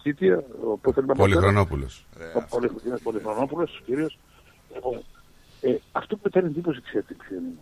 Σίτια, 0.02 0.44
ο 0.64 0.78
πώς 0.78 0.94
θέλουμε 0.94 1.14
Πολυχρονόπουλος. 1.14 2.06
ο 4.82 4.96
Ε, 5.70 5.78
αυτό 5.92 6.16
που 6.16 6.22
με 6.24 6.30
κάνει 6.30 6.48
εντύπωση, 6.48 6.82
ξέρετε, 6.82 7.14
ποιο 7.14 7.36
είναι. 7.38 7.54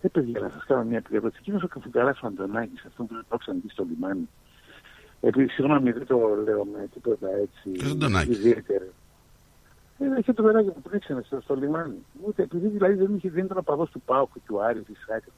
Ε, 0.00 0.08
παιδιά, 0.08 0.40
να 0.40 0.48
σας 0.48 0.64
κάνω 0.64 0.84
μια 0.84 0.96
επικαιρότητα. 0.98 1.38
Εκείνος 1.40 1.62
ο 1.62 1.68
καφουγκαράς 1.68 2.20
ο 2.22 2.26
Αντωνάκης, 2.26 2.84
αυτό 2.84 3.02
που 3.04 3.14
το 3.28 3.36
ξαναδεί 3.36 3.68
στο 3.68 3.84
λιμάνι. 3.90 4.28
Επειδή, 5.20 5.48
συγγνώμη, 5.48 5.90
δεν 5.92 6.06
το 6.06 6.18
λέω 6.44 6.64
με 6.64 6.88
τίποτα 6.94 7.28
έτσι. 7.30 7.68
Ποιος 7.78 7.90
Αντωνάκης; 7.92 8.36
Ιδιαίτερο. 8.38 8.84
Ε, 9.98 10.04
είχε 10.18 10.32
το 10.32 10.42
βεράκι 10.42 10.70
που 10.70 10.82
πνίξανε 10.82 11.22
στο, 11.26 11.40
στο 11.40 11.54
λιμάνι. 11.54 12.04
Ούτε 12.26 12.42
επειδή 12.42 12.66
δηλαδή 12.68 12.94
δεν, 12.94 13.14
είχε, 13.16 13.30
δεν 13.30 13.44
ήταν 13.44 13.64
παδό 13.64 13.86
του 13.86 14.00
Πάου 14.00 14.28
και 14.34 14.40
του 14.46 14.62
Άρη, 14.62 14.80
της 14.80 14.96
Σάκη. 15.06 15.28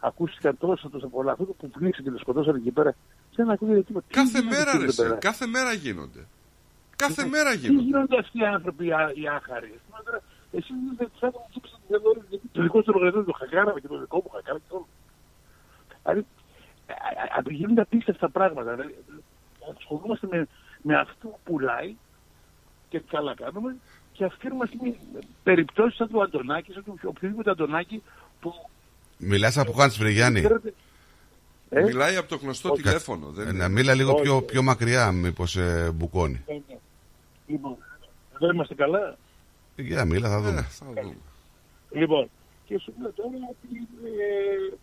Ακούστηκαν 0.00 0.56
τόσο 0.58 0.88
τόσο 0.88 1.08
πολλά. 1.08 1.32
Αυτό 1.32 1.44
που 1.44 1.68
πνίξε 1.70 2.02
και 2.02 2.10
το 2.10 2.18
σκοτώσανε 2.18 2.58
εκεί 2.58 2.70
πέρα. 2.70 2.94
Δεν 3.34 3.50
ακούγεται 3.50 3.82
τίποτα. 3.82 4.06
Τι 4.08 4.14
Κάθε 4.14 4.38
γίνεται 4.38 4.56
μέρα, 4.56 4.70
εκεί 4.70 4.78
ρε, 4.78 4.82
εδώ 4.84 4.92
σε, 4.92 5.02
πέρα; 5.02 5.14
κάθε 5.16 5.46
μέρα 5.46 5.72
γίνονται. 5.72 6.26
Κάθε 6.96 7.26
μέρα 7.26 7.50
Τι 7.50 7.56
γίνονται. 7.56 7.82
γίνονται 7.82 8.18
αυτοί 8.18 8.38
οι 8.38 8.44
άνθρωποι 8.46 8.86
οι, 8.86 8.92
ά- 8.92 9.12
οι 9.14 9.28
άχαροι. 9.28 9.80
Ας 10.58 10.66
πούμε, 10.66 10.80
τώρα, 10.96 10.96
Εσύ 10.96 10.96
δεν 10.98 11.08
τους 11.12 11.22
άτομα 11.22 11.44
που 11.52 11.60
ψάξατε 11.60 11.82
δεν 11.88 12.00
γνωρίζετε 12.02 12.26
γιατί 12.30 12.48
το 12.52 12.62
δικό 12.62 12.82
σου 12.82 12.92
λογαριασμό 12.92 13.22
το 13.22 13.32
χακάραμε 13.32 13.80
και 13.80 13.88
το 13.88 13.98
δικό 13.98 14.16
μου 14.16 14.30
χακάραμε 14.34 14.60
και 14.68 14.74
όλο. 14.74 14.88
Δηλαδή, 16.02 16.20
α- 17.20 17.38
α- 17.38 17.52
γίνονται 17.60 17.80
απίστευτα 17.80 18.28
πράγματα. 18.30 18.70
Δηλαδή, 18.74 18.94
ασχολούμαστε 19.78 20.26
με, 20.30 20.46
με 20.82 20.94
αυτό 21.04 21.28
που 21.28 21.38
πουλάει 21.44 21.94
και 22.88 23.00
καλά 23.00 23.34
κάνουμε 23.34 23.76
και 24.12 24.24
αυξήνομαστε 24.24 24.76
με 24.82 24.94
περιπτώσεις 25.42 25.96
σαν 25.96 26.08
του 26.08 26.22
Αντωνάκη, 26.22 26.72
σαν 26.72 26.84
του 26.84 26.98
οποιοδήποτε 27.04 27.50
Αντωνάκη 27.50 28.02
που 28.40 28.54
Μιλάς 29.18 29.58
από 29.58 29.72
Χάνς 29.72 29.96
Βρυγιάννη. 29.98 30.40
ξέρετε, 30.40 30.74
ε, 31.70 31.82
Μιλάει 31.82 32.16
από 32.16 32.28
το 32.28 32.36
γνωστό 32.36 32.70
Όχι. 32.70 32.82
τηλέφωνο. 32.82 33.26
Δεν 33.30 33.46
Ε, 33.46 33.50
είναι. 33.50 33.58
Να 33.58 33.68
μίλα 33.68 33.94
λίγο 33.94 34.12
Όχι. 34.12 34.22
πιο, 34.22 34.42
πιο 34.42 34.62
μακριά, 34.62 35.12
μήπως 35.12 35.56
ε, 35.56 35.90
μπουκώνει. 35.94 36.42
ε, 36.46 36.52
ναι. 36.52 36.76
Λοιπόν, 37.46 37.76
εδώ 38.34 38.52
είμαστε 38.52 38.74
καλά. 38.74 39.16
Ε, 39.76 39.82
Για 39.82 40.04
μίλα, 40.04 40.28
θα 40.28 40.36
Ε, 40.36 40.40
δούμε. 40.40 40.62
θα 40.62 40.86
δούμε. 40.86 41.16
Λοιπόν, 41.90 42.28
και 42.64 42.78
σου 42.78 42.92
λέω 43.00 43.12
τώρα 43.12 43.30
ότι. 43.50 43.88
Ε, 44.04 44.74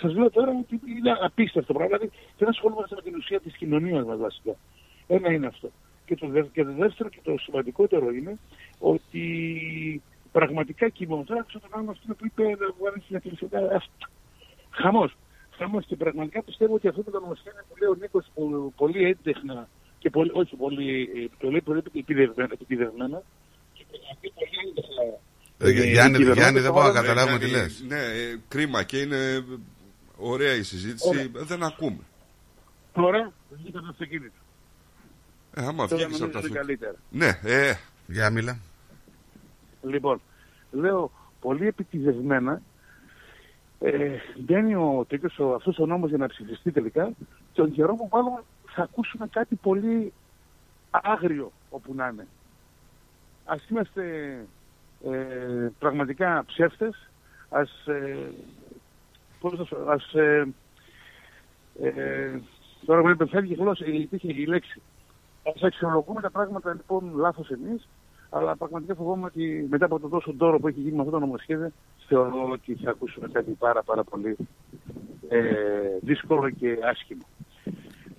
Σας 0.00 0.14
λέω 0.14 0.30
τώρα 0.30 0.50
ότι 0.50 0.80
είναι 0.86 1.16
απίστευτο 1.20 1.72
πράγμα. 1.72 1.96
Δηλαδή 1.96 2.16
δεν 2.38 2.48
ασχολούμαστε 2.48 2.94
με 2.94 3.02
την 3.02 3.14
ουσία 3.14 3.40
της 3.40 3.56
κοινωνίας 3.56 4.04
μας 4.04 4.18
βασικά. 4.18 4.54
Ένα 5.06 5.32
είναι 5.32 5.46
αυτό. 5.46 5.70
Και 6.06 6.16
το, 6.16 6.28
δε- 6.28 6.42
και 6.42 6.64
το 6.64 6.72
δεύτερο 6.72 7.08
και 7.08 7.18
το 7.22 7.34
σημαντικότερο 7.38 8.10
είναι 8.10 8.38
ότι 8.78 9.22
πραγματικά 10.32 10.88
κοιμόμαστε. 10.88 11.28
Τώρα 11.32 11.40
άκουσα 11.40 11.60
τον 11.60 11.80
άλλο 11.80 11.90
αυτό 11.90 12.14
που 12.14 12.24
είπε 12.26 12.42
να 12.42 12.66
βγάλει 12.78 13.00
στην 13.04 13.20
τηλεφωνία. 13.20 13.82
Χαμός. 14.70 15.16
Χαμός 15.50 15.86
και 15.86 15.96
πραγματικά 15.96 16.42
πιστεύω 16.42 16.74
ότι 16.74 16.88
αυτό 16.88 17.02
το 17.02 17.20
νομοσχέδιο 17.20 17.62
που 17.68 17.74
λέει 17.80 17.88
ο 17.88 17.94
Νίκος 18.00 18.26
πολύ 18.76 19.04
έντεχνα 19.04 19.68
και 19.98 20.10
πολύ, 20.10 20.30
όχι 20.34 20.56
πολύ, 20.56 21.10
ε, 21.16 21.26
το 21.38 21.50
λέει 21.50 21.60
πολύ 21.60 21.82
επιδευμένα, 22.60 23.22
Ε, 25.58 25.70
Γιάννη, 25.70 26.22
Γιάννη, 26.32 26.60
δεν 26.60 26.72
μπορώ 26.72 26.86
να 26.86 26.92
Ναι, 26.92 27.00
καταλάβουμε 27.00 27.38
τι 27.38 27.50
ναι, 27.50 27.50
λες. 27.50 27.84
Ναι, 27.88 27.98
ε, 27.98 28.38
κρίμα 28.48 28.82
και 28.82 28.98
είναι 29.00 29.44
ωραία 30.16 30.54
η 30.54 30.62
συζήτηση. 30.62 31.08
Ωραία. 31.08 31.26
Δεν 31.32 31.62
ακούμε. 31.62 31.98
Τώρα 32.92 33.32
βγήκα 33.50 33.80
το 33.80 33.86
αυτοκίνητο. 33.90 34.34
Ε, 35.54 35.64
άμα 35.66 35.88
Τώρα 35.88 36.06
βγήκες 36.06 36.20
από 36.22 36.32
τα 36.32 36.40
νομίζω 36.40 36.58
αυτοκίνητα. 36.58 36.58
καλύτερα. 36.58 36.94
Ναι, 37.10 37.52
ε, 37.68 37.74
Για 38.06 38.30
μίλα. 38.30 38.58
Λοιπόν, 39.82 40.20
λέω 40.70 41.10
πολύ 41.40 41.66
επιτυδευμένα 41.66 42.62
ε, 43.80 44.16
μπαίνει 44.38 44.74
ο 44.74 45.04
τέτοιος, 45.08 45.38
ο, 45.38 45.54
αυτός 45.54 45.78
ο 45.78 45.86
νόμος 45.86 46.08
για 46.08 46.18
να 46.18 46.26
ψηφιστεί 46.26 46.70
τελικά 46.70 47.04
και 47.52 47.60
τον 47.60 47.72
καιρό 47.72 47.94
που 47.94 48.08
μάλλον 48.12 48.44
θα 48.66 48.82
ακούσουμε 48.82 49.26
κάτι 49.26 49.54
πολύ 49.54 50.12
άγριο 50.90 51.52
όπου 51.70 51.94
να 51.94 52.08
είναι. 52.08 52.26
Ας 53.46 53.68
είμαστε 53.68 54.04
ε, 55.04 55.68
πραγματικά 55.78 56.44
ψεύτες, 56.46 57.10
ας, 57.48 57.86
ε, 57.86 58.16
πώς 59.40 59.58
να 59.58 59.64
σου- 59.64 59.90
ας 59.90 60.14
ε, 60.14 60.46
ε, 61.82 62.40
τώρα 62.86 63.00
μου 63.02 63.08
επεφεύγει 63.08 63.52
η 63.52 63.56
γλώσσα, 63.56 63.86
η, 63.86 64.08
η, 64.10 64.18
η 64.20 64.46
λέξη. 64.46 64.82
Ας 65.54 65.62
αξιολογούμε 65.62 66.20
τα 66.20 66.30
πράγματα 66.30 66.72
λοιπόν 66.74 67.12
λάθος 67.16 67.50
εμείς, 67.50 67.88
αλλά 68.30 68.56
πραγματικά 68.56 68.94
φοβόμαι 68.94 69.24
ότι 69.24 69.66
μετά 69.70 69.84
από 69.84 70.00
το 70.00 70.08
τόσο 70.08 70.32
δώρο 70.36 70.58
που 70.58 70.68
έχει 70.68 70.80
γίνει 70.80 70.94
με 70.94 70.98
αυτό 71.00 71.10
το 71.10 71.18
νομοσχέδιο, 71.18 71.70
θεωρώ 72.08 72.48
ότι 72.50 72.74
θα 72.74 72.90
ακούσουμε 72.90 73.28
κάτι 73.32 73.50
πάρα 73.50 73.82
πάρα 73.82 74.04
πολύ 74.04 74.36
ε, 75.28 75.40
δύσκολο 76.00 76.50
και 76.50 76.78
άσχημο. 76.82 77.26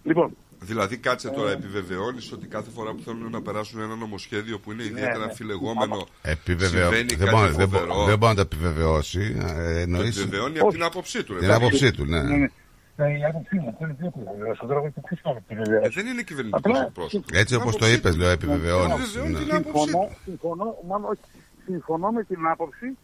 Λοιπόν, 0.03 0.35
Δηλαδή, 0.59 0.97
κάτσε 0.97 1.29
τώρα, 1.29 1.51
επιβεβαιώνεις 1.51 2.31
ότι 2.31 2.47
κάθε 2.47 2.69
φορά 2.69 2.91
που 2.93 3.01
θέλουν 3.01 3.31
να 3.31 3.41
περάσουν 3.41 3.81
ένα 3.81 3.95
νομοσχέδιο 3.95 4.59
που 4.59 4.71
είναι 4.71 4.83
ιδιαίτερα 4.83 5.17
ναι. 5.17 5.23
αμφιλεγόμενο. 5.23 6.07
Επιβεβαιώ. 6.21 6.81
Συμβαίνει 6.81 7.15
Δεν, 7.15 7.27
κάτι 7.27 7.31
μπορεί, 7.35 7.51
δεν, 7.51 7.67
μπο- 7.69 7.77
φοβερό. 7.77 8.05
δεν 8.05 8.17
μπορεί 8.17 8.35
να 8.35 8.45
το 8.45 8.49
επιβεβαιώσει. 8.53 9.35
Ε, 9.39 9.43
Το 9.73 9.79
εννοείς 9.79 10.17
επιβεβαιώνει 10.17 10.59
από 10.59 10.71
την 10.71 10.83
άποψή 10.83 11.23
του. 11.23 11.33
ρε. 11.33 11.39
την 11.39 11.51
άποψή 11.51 11.91
του, 11.91 12.05
ναι. 12.05 12.21
ναι, 12.23 13.17
η 13.17 13.23
άποψή 13.29 13.55
μου, 13.55 13.75
θέλει 13.79 13.95
δύο 13.99 14.09
κουβέντες. 14.09 14.55
Στον 14.55 14.67
τρόπο 14.69 14.89
και 14.89 15.01
ποιος 15.05 15.19
θα 15.23 15.29
με 15.33 15.41
Ε, 15.47 15.53
επιβεβαιώσει. 15.53 16.01
δεν 16.01 16.05
είναι 16.11 16.21
κυβερνητικός 16.23 16.71
Απλά, 16.75 16.85
εκπρόσωπο. 16.87 17.25
Έτσι 17.33 17.55
όπως 17.55 17.75
το 17.75 17.87
είπες, 17.87 18.15
λέω, 18.15 18.29
επιβεβαιώνεις. 18.29 18.93
Επιβεβαιώνει 18.93 19.33
Ναι. 19.33 19.39
την 19.39 19.55
άποψή 19.55 19.79
Συμφωνώ, 19.83 20.05
του. 20.07 20.17
συμφωνώ, 20.25 20.75
μάλλον 20.87 21.09
όχι, 21.09 21.21
συμφωνώ 21.65 22.09
με 22.11 22.23
την 22.23 22.47
άποψη 22.47 22.97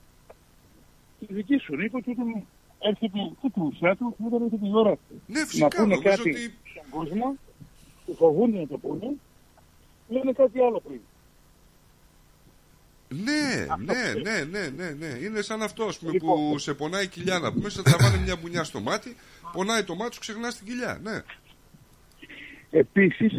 της 1.20 1.28
δικής 1.36 1.62
σου, 1.62 1.76
Νίκο, 1.76 2.00
και 2.02 2.16
όταν 2.84 2.92
έρχεται 2.92 3.36
και 3.42 3.50
την 3.50 3.62
ουσία 3.62 3.96
του, 3.96 4.16
και 4.18 4.24
όταν 4.28 4.44
έρχεται 4.44 4.68
η 4.68 4.72
ώρα 4.74 4.98
Ναι, 5.28 5.40
να 5.40 5.46
φυσικά. 5.46 5.68
πούνε 5.68 5.82
Νομίζω 5.82 6.02
κάτι 6.02 6.30
ότι 6.30 6.54
στον 6.64 6.84
κόσμο, 6.90 7.36
που 8.06 8.16
φοβούνται 8.16 8.60
να 8.60 8.68
το 8.68 8.78
πούνε, 8.78 9.12
λένε 10.08 10.32
κάτι 10.32 10.60
άλλο 10.60 10.80
πριν. 10.80 11.00
Ναι, 13.10 13.66
ναι, 13.86 14.22
ναι, 14.22 14.44
ναι, 14.44 14.70
ναι, 14.76 14.90
ναι. 14.92 15.26
Είναι 15.26 15.42
σαν 15.42 15.62
αυτό 15.62 15.84
ας 15.84 16.00
πούμε, 16.00 16.12
Λοιπόν. 16.12 16.52
που 16.52 16.58
σε 16.58 16.74
πονάει 16.74 17.04
η 17.04 17.08
κοιλιά 17.08 17.40
να 17.40 17.54
πούμε, 17.54 17.70
σε 17.70 17.84
τραβάνε 17.84 18.18
μια 18.18 18.36
μπουνιά 18.42 18.64
στο 18.64 18.80
μάτι, 18.80 19.16
πονάει 19.52 19.84
το 19.84 19.96
μάτι 19.96 20.14
σου, 20.14 20.20
ξεχνά 20.20 20.50
την 20.54 20.66
κοιλιά. 20.66 21.00
Ναι. 21.04 21.22
Επίσης, 22.70 23.34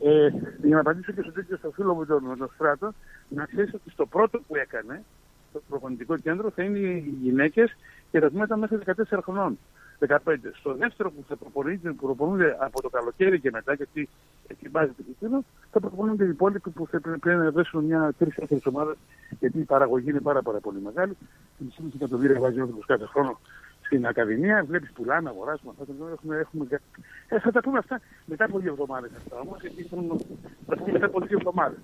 ε, 0.00 0.28
για 0.62 0.74
να 0.74 0.80
απαντήσω 0.80 1.12
και 1.12 1.20
στο 1.22 1.32
τέτοιο 1.32 1.56
στο 1.56 1.70
φίλο 1.70 1.94
μου 1.94 2.06
τον, 2.06 2.36
τον 2.38 2.50
Στράτο, 2.54 2.94
να 3.28 3.44
ξέρεις 3.44 3.74
ότι 3.74 3.90
στο 3.90 4.06
πρώτο 4.06 4.40
που 4.48 4.56
έκανε, 4.56 5.04
το 5.52 5.62
προπονητικό 5.68 6.16
κέντρο, 6.16 6.50
θα 6.50 6.62
είναι 6.62 6.78
οι 6.78 7.18
γυναίκες 7.22 7.76
και 8.16 8.22
τα 8.22 8.30
τμήματα 8.30 8.56
μέχρι 8.56 8.78
14 8.86 9.18
χρονών. 9.22 9.58
15. 10.08 10.18
Στο 10.54 10.74
δεύτερο 10.74 11.10
που 11.10 11.24
θα 11.28 11.36
προπονούνται, 11.36 11.90
που 11.90 12.06
προπονούνται 12.06 12.56
από 12.60 12.82
το 12.82 12.88
καλοκαίρι 12.88 13.40
και 13.40 13.50
μετά, 13.50 13.72
γιατί 13.74 14.08
ετοιμάζεται 14.46 15.02
και 15.02 15.10
εκείνο, 15.20 15.44
θα 15.72 15.80
προπονούνται 15.80 16.24
οι 16.24 16.28
υπόλοιποι 16.28 16.70
που 16.70 16.86
θα 16.90 17.00
πρέπει 17.00 17.28
να 17.28 17.50
δέσουν 17.50 17.84
μια 17.84 18.12
τρει-τέσσερι 18.18 18.60
ομάδες, 18.64 18.96
γιατί 19.40 19.58
η 19.58 19.62
παραγωγή 19.64 20.10
είναι 20.10 20.20
πάρα, 20.20 20.42
πάρα 20.42 20.58
πολύ 20.60 20.80
μεγάλη. 20.80 21.16
Τι 21.58 21.64
3,5 21.78 21.84
εκατομμύρια 21.94 22.40
βάζει 22.40 22.58
ο 22.58 22.62
άνθρωπος 22.62 22.86
κάθε 22.86 23.04
χρόνο 23.06 23.38
στην 23.84 24.06
Ακαδημία, 24.06 24.64
βλέπεις 24.64 24.90
πουλάνε, 24.92 25.28
αγοράζουμε 25.28 25.70
αυτά. 25.80 25.84
τα- 25.84 26.10
Έχουμε, 26.12 26.36
έχουμε... 26.36 26.66
Ε, 27.28 27.40
θα 27.40 27.50
τα 27.52 27.60
πούμε 27.60 27.78
αυτά 27.78 28.00
μετά 28.24 28.44
από 28.44 28.58
δύο 28.58 28.70
εβδομάδες 28.70 29.10
αυτά 29.16 29.38
όμως, 29.38 29.60
γιατί 29.60 29.82
θέλουν 29.82 30.06
να 30.06 30.16
τα 30.66 30.76
πούμε 30.76 30.92
μετά 30.92 31.06
από 31.06 31.20
δύο 31.20 31.36
εβδομάδες. 31.38 31.78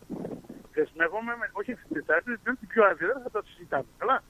Δεσμεύομαι, 0.75 1.33
με, 1.41 1.47
όχι 1.53 1.73
την 1.75 1.93
Τετάρτη, 1.95 2.39
δεν 2.45 2.57
την 2.59 2.69
πιο 2.69 2.85
άδεια, 2.85 3.07
δεν 3.07 3.23
θα 3.23 3.31
τα 3.31 3.43
συζητάμε. 3.47 3.85
Καλά. 3.99 4.23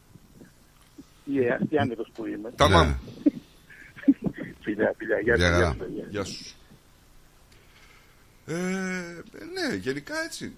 Η 1.24 1.48
αστεία 1.50 1.82
άνετο 1.82 2.06
που 2.14 2.26
είμαι. 2.26 2.50
Τα 2.56 2.68
Ναι. 2.68 2.74
μάμ. 2.74 2.94
Φιλιά, 4.60 4.94
φιλιά, 4.98 5.20
γεια 5.20 5.34
Γεια 5.34 5.46
σας, 5.46 5.54
χαρά. 5.54 5.58
γεια 5.58 5.66
σας, 5.66 5.76
παιδιά. 5.76 6.06
Γεια 6.10 6.24
σου. 6.24 6.54
Ε, 8.46 9.22
ναι, 9.52 9.74
γενικά 9.74 10.14
έτσι 10.24 10.44
είναι. 10.44 10.54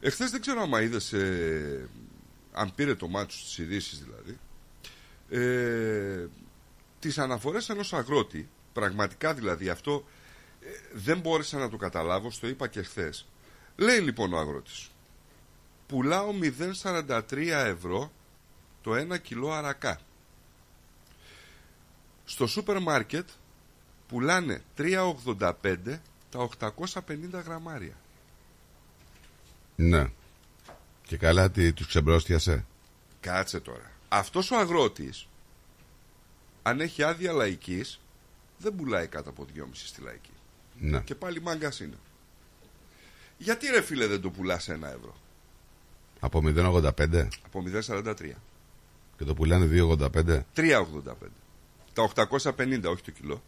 Εχθές 0.00 0.30
δεν 0.30 0.40
ξέρω 0.40 0.60
άμα 0.60 0.82
είδες, 0.82 1.12
ε, 1.12 1.88
αν 2.52 2.74
πήρε 2.74 2.94
το 2.94 3.08
μάτι 3.08 3.32
σου 3.32 3.38
στις 3.38 3.58
ειδήσεις 3.58 4.04
δηλαδή, 4.04 4.38
ε, 5.30 6.26
τις 6.98 7.18
αναφορές 7.18 7.68
ενός 7.68 7.92
αγρότη, 7.92 8.48
πραγματικά 8.72 9.34
δηλαδή 9.34 9.68
αυτό 9.68 10.04
ε, 10.60 10.66
δεν 10.92 11.18
μπόρεσα 11.20 11.58
να 11.58 11.68
το 11.70 11.76
καταλάβω, 11.76 12.30
στο 12.30 12.46
είπα 12.48 12.68
και 12.68 12.82
χθες. 12.82 13.26
Λέει 13.76 13.98
λοιπόν 14.00 14.32
ο 14.32 14.38
αγρότης, 14.38 14.90
πουλάω 15.86 16.34
0,43 16.82 17.20
ευρώ 17.48 18.12
το 18.84 19.14
1 19.14 19.20
κιλό 19.22 19.52
αρακά. 19.52 20.00
Στο 22.24 22.46
σούπερ 22.46 22.80
μάρκετ 22.80 23.28
πουλάνε 24.08 24.62
3,85 24.76 25.98
τα 26.30 26.74
850 26.76 27.42
γραμμάρια. 27.44 27.96
Ναι. 29.76 30.10
Και 31.02 31.16
καλά 31.16 31.50
τι 31.50 31.72
τους 31.72 31.86
ξεμπρόστιασε. 31.86 32.64
Κάτσε 33.20 33.60
τώρα. 33.60 33.90
Αυτός 34.08 34.50
ο 34.50 34.58
αγρότης, 34.58 35.26
αν 36.62 36.80
έχει 36.80 37.02
άδεια 37.02 37.32
λαϊκής, 37.32 38.00
δεν 38.58 38.76
πουλάει 38.76 39.06
κάτω 39.06 39.30
από 39.30 39.46
2,5 39.54 39.64
στη 39.72 40.00
λαϊκή. 40.00 40.32
Ναι. 40.78 41.00
Και 41.00 41.14
πάλι 41.14 41.40
μάγκας 41.40 41.80
είναι. 41.80 41.98
Γιατί 43.38 43.66
ρε 43.66 43.82
φίλε 43.82 44.06
δεν 44.06 44.20
το 44.20 44.30
πουλάς 44.30 44.68
ένα 44.68 44.88
ευρώ; 44.88 45.14
Από 46.20 46.42
0,85 46.44 47.28
Από 47.44 47.64
0,43. 47.66 48.32
Και 49.24 49.30
το 49.30 49.34
πουλάνε 49.34 49.68
2,85. 49.72 50.06
3,85. 50.56 51.12
Τα 51.92 52.02
850 52.02 52.84
όχι 52.86 53.02
το 53.02 53.10
κιλό. 53.20 53.42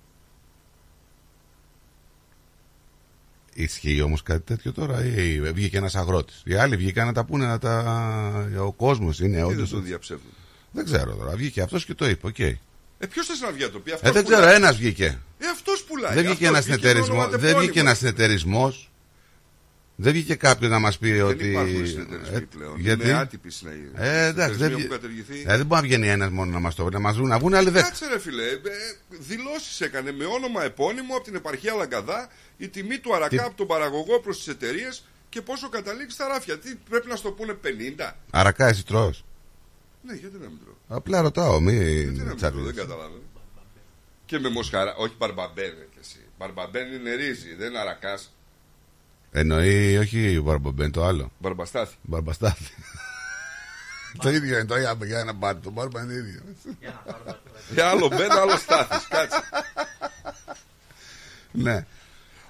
Ισχύει 3.55 4.01
όμως 4.01 4.23
κάτι 4.23 4.41
τέτοιο 4.41 4.73
τώρα, 4.73 5.05
ή 5.05 5.41
βγήκε 5.53 5.77
ένας 5.77 5.95
αγρότης. 5.95 6.43
Οι 6.45 6.55
άλλοι 6.55 6.77
βγήκαν 6.77 7.07
να 7.07 7.13
τα 7.13 7.25
πούνε, 7.25 7.47
να 7.47 7.59
τα. 7.59 8.49
Ο 8.61 8.73
κόσμος 8.73 9.21
είναι 9.21 9.37
Τι 9.37 9.43
όντω. 9.43 9.55
δεν 9.55 9.69
το 9.69 9.79
διαψεύδουν; 9.81 10.31
Δεν 10.73 10.85
ξέρω 10.85 11.15
τώρα. 11.15 11.37
Βγήκε 11.37 11.61
αυτός 11.63 11.85
και 11.85 11.95
το 11.95 12.09
είπε. 12.09 12.27
οκ. 12.27 12.39
Ε, 12.39 12.59
Ε, 12.99 13.07
ποιος 13.07 13.27
θες 13.27 13.41
να 13.41 13.53
βγει 13.53 13.63
να 13.63 13.71
το 13.71 13.79
πει; 13.79 13.93
Αυτός. 13.93 14.13
δεν 14.13 14.25
ξέρω, 14.25 14.49
ένας 14.49 14.77
βγήκε. 14.77 15.19
Ε, 15.39 15.47
αυτός 15.47 15.85
πουλάει. 15.85 16.15
Δεν 16.15 16.25
βγήκε 16.25 16.47
ένας 16.47 16.59
Αυτός 16.59 16.75
βγήκε 16.75 16.89
συνεταιρισμό. 16.89 17.15
με 17.17 17.21
Δεν 17.21 17.29
ονοματεπώνυμο. 17.29 17.61
βγήκε 17.61 17.81
ένας 17.81 17.99
συνεταιρισμός. 17.99 18.91
Δεν 19.99 20.13
βγήκε 20.13 20.35
κάποιο 20.35 20.69
να 20.69 20.79
μας 20.79 20.99
πει 20.99 21.13
Δεν 21.13 21.23
ότι. 21.23 21.49
υπάρχουν 21.49 21.87
συνεταιρισμοί 21.87 22.37
Ε, 22.37 22.41
πλέον. 22.41 22.81
Γιατί; 22.81 23.03
Είναι 23.09 23.13
άτυποι 23.19 23.51
συνε- 23.51 23.75
Ε, 23.95 24.27
εντάξει, 24.27 24.35
δεν 24.35 24.35
συνεταιρισμοί 24.35 24.67
βγει- 24.75 24.85
έχουν 24.85 24.89
καταργηθεί. 25.01 25.45
Ε, 25.47 25.57
δεν 25.57 25.67
μπορεί 25.67 25.81
να 25.81 25.87
βγαίνει 25.87 26.09
ένας 26.09 26.31
μόνο 26.31 26.51
να 26.53 26.59
μας 26.59 26.75
το 26.75 26.85
πει. 26.85 26.93
Να 26.93 26.99
μας 27.01 27.17
βγουν, 27.17 27.29
να 27.29 27.39
βγουν 27.39 27.55
άλλοι 27.55 27.71
δέκα. 27.71 27.85
Κάτσε 27.87 28.07
ρε 28.09 28.19
φίλε, 28.19 28.43
ε, 28.43 28.59
δηλώσεις 29.09 29.81
έκανε 29.81 30.13
με 30.13 30.25
όνομα 30.25 30.65
επώνυμο 30.65 31.15
από 31.15 31.25
την 31.25 31.35
επαρχία 31.35 31.75
Λαγκαδά 31.75 32.29
η 32.57 32.69
τιμή 32.69 32.99
του 32.99 33.15
αρακά 33.15 33.29
Τι- 33.29 33.39
από 33.39 33.57
τον 33.57 33.67
παραγωγό 33.67 34.21
προς 34.21 34.37
τις 34.37 34.49
εταιρείες 34.49 35.05
και 35.29 35.43
πόσο 35.43 35.69
καταλήξει 35.69 36.15
στα 36.15 36.27
ράφια. 36.29 36.59
Τι 36.59 36.75
πρέπει 36.91 37.09
να 37.09 37.17
στο 37.17 37.31
πούνε 37.31 37.53
50. 37.53 38.17
Αρακά, 38.31 38.67
εσύ 38.69 38.85
τρως. 38.85 39.25
Ναι, 40.03 40.15
γιατί 40.15 40.37
να 40.39 40.49
μην 40.49 40.59
τρώω. 40.65 40.75
Απλά 40.99 41.21
ρωτάω, 41.21 41.59
Γιατί 41.61 41.77
να 41.77 41.83
μην 41.83 42.07
μην 42.13 42.25
τρώω, 42.25 42.35
τσαρλείς. 42.35 42.65
δεν 42.65 42.75
καταλαβαίνω. 42.75 43.21
Και 44.27 44.39
με 44.39 44.49
μοσχαρά, 44.49 44.95
όχι 44.95 45.15
μπαρμπαμπέν 45.19 45.71
κι 45.93 45.99
εσύ. 46.01 46.19
Μπαρμπαμπέν 46.39 46.93
είναι 46.93 47.15
ρύζι, 47.15 47.55
δεν 47.55 47.69
είναι 47.69 47.79
αρακάς. 47.79 48.31
Εννοεί, 49.31 49.97
όχι 49.97 50.41
Μπαρμπαμπέν, 50.41 50.91
το 50.91 51.05
άλλο. 51.05 51.33
Μπαρμπαστάθη. 51.39 51.95
Μπαρμπαστάθη. 52.03 52.73
το 54.23 54.31
ίδιο 54.31 54.55
είναι, 54.57 54.65
το 54.65 54.77
ίδιο 54.77 54.97
για 55.05 55.19
ένα 55.19 55.35
πάρτι. 55.35 55.61
Το 55.63 55.71
μπάρμπα 55.71 56.03
είναι 56.03 56.13
ίδιο. 56.23 56.41
Για 57.73 57.89
άλλο 57.89 58.09
μπεν, 58.09 58.31
άλλο 58.33 58.57
στάθης. 58.57 59.07
Κάτσε. 59.09 59.43
ναι. 61.53 61.87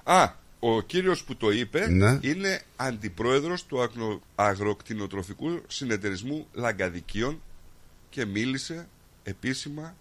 Α, 0.03 0.31
ο 0.59 0.81
κύριος 0.81 1.23
που 1.23 1.35
το 1.35 1.51
είπε 1.51 1.87
Ναι. 1.89 2.19
είναι 2.21 2.61
αντιπρόεδρος 2.75 3.65
του 3.65 3.81
αγνο- 3.81 4.21
αγροκτηνοτροφικού 4.35 5.61
συνεταιρισμού 5.67 6.47
Λαγκαδικίων 6.53 7.41
και 8.09 8.25
μίλησε 8.25 8.87
επίσημα 9.23 9.95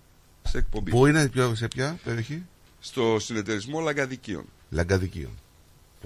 σε 0.48 0.58
εκπομπή. 0.58 0.90
Πού 0.90 1.06
είναι, 1.06 1.28
ποιο- 1.28 1.54
σε 1.54 1.68
ποια 1.68 1.98
περιοχή; 2.04 2.42
Στο 2.80 3.16
συνεταιρισμό 3.20 3.80
Λαγκαδικίων. 3.80 4.44
Λαγκαδικίων. 4.70 5.38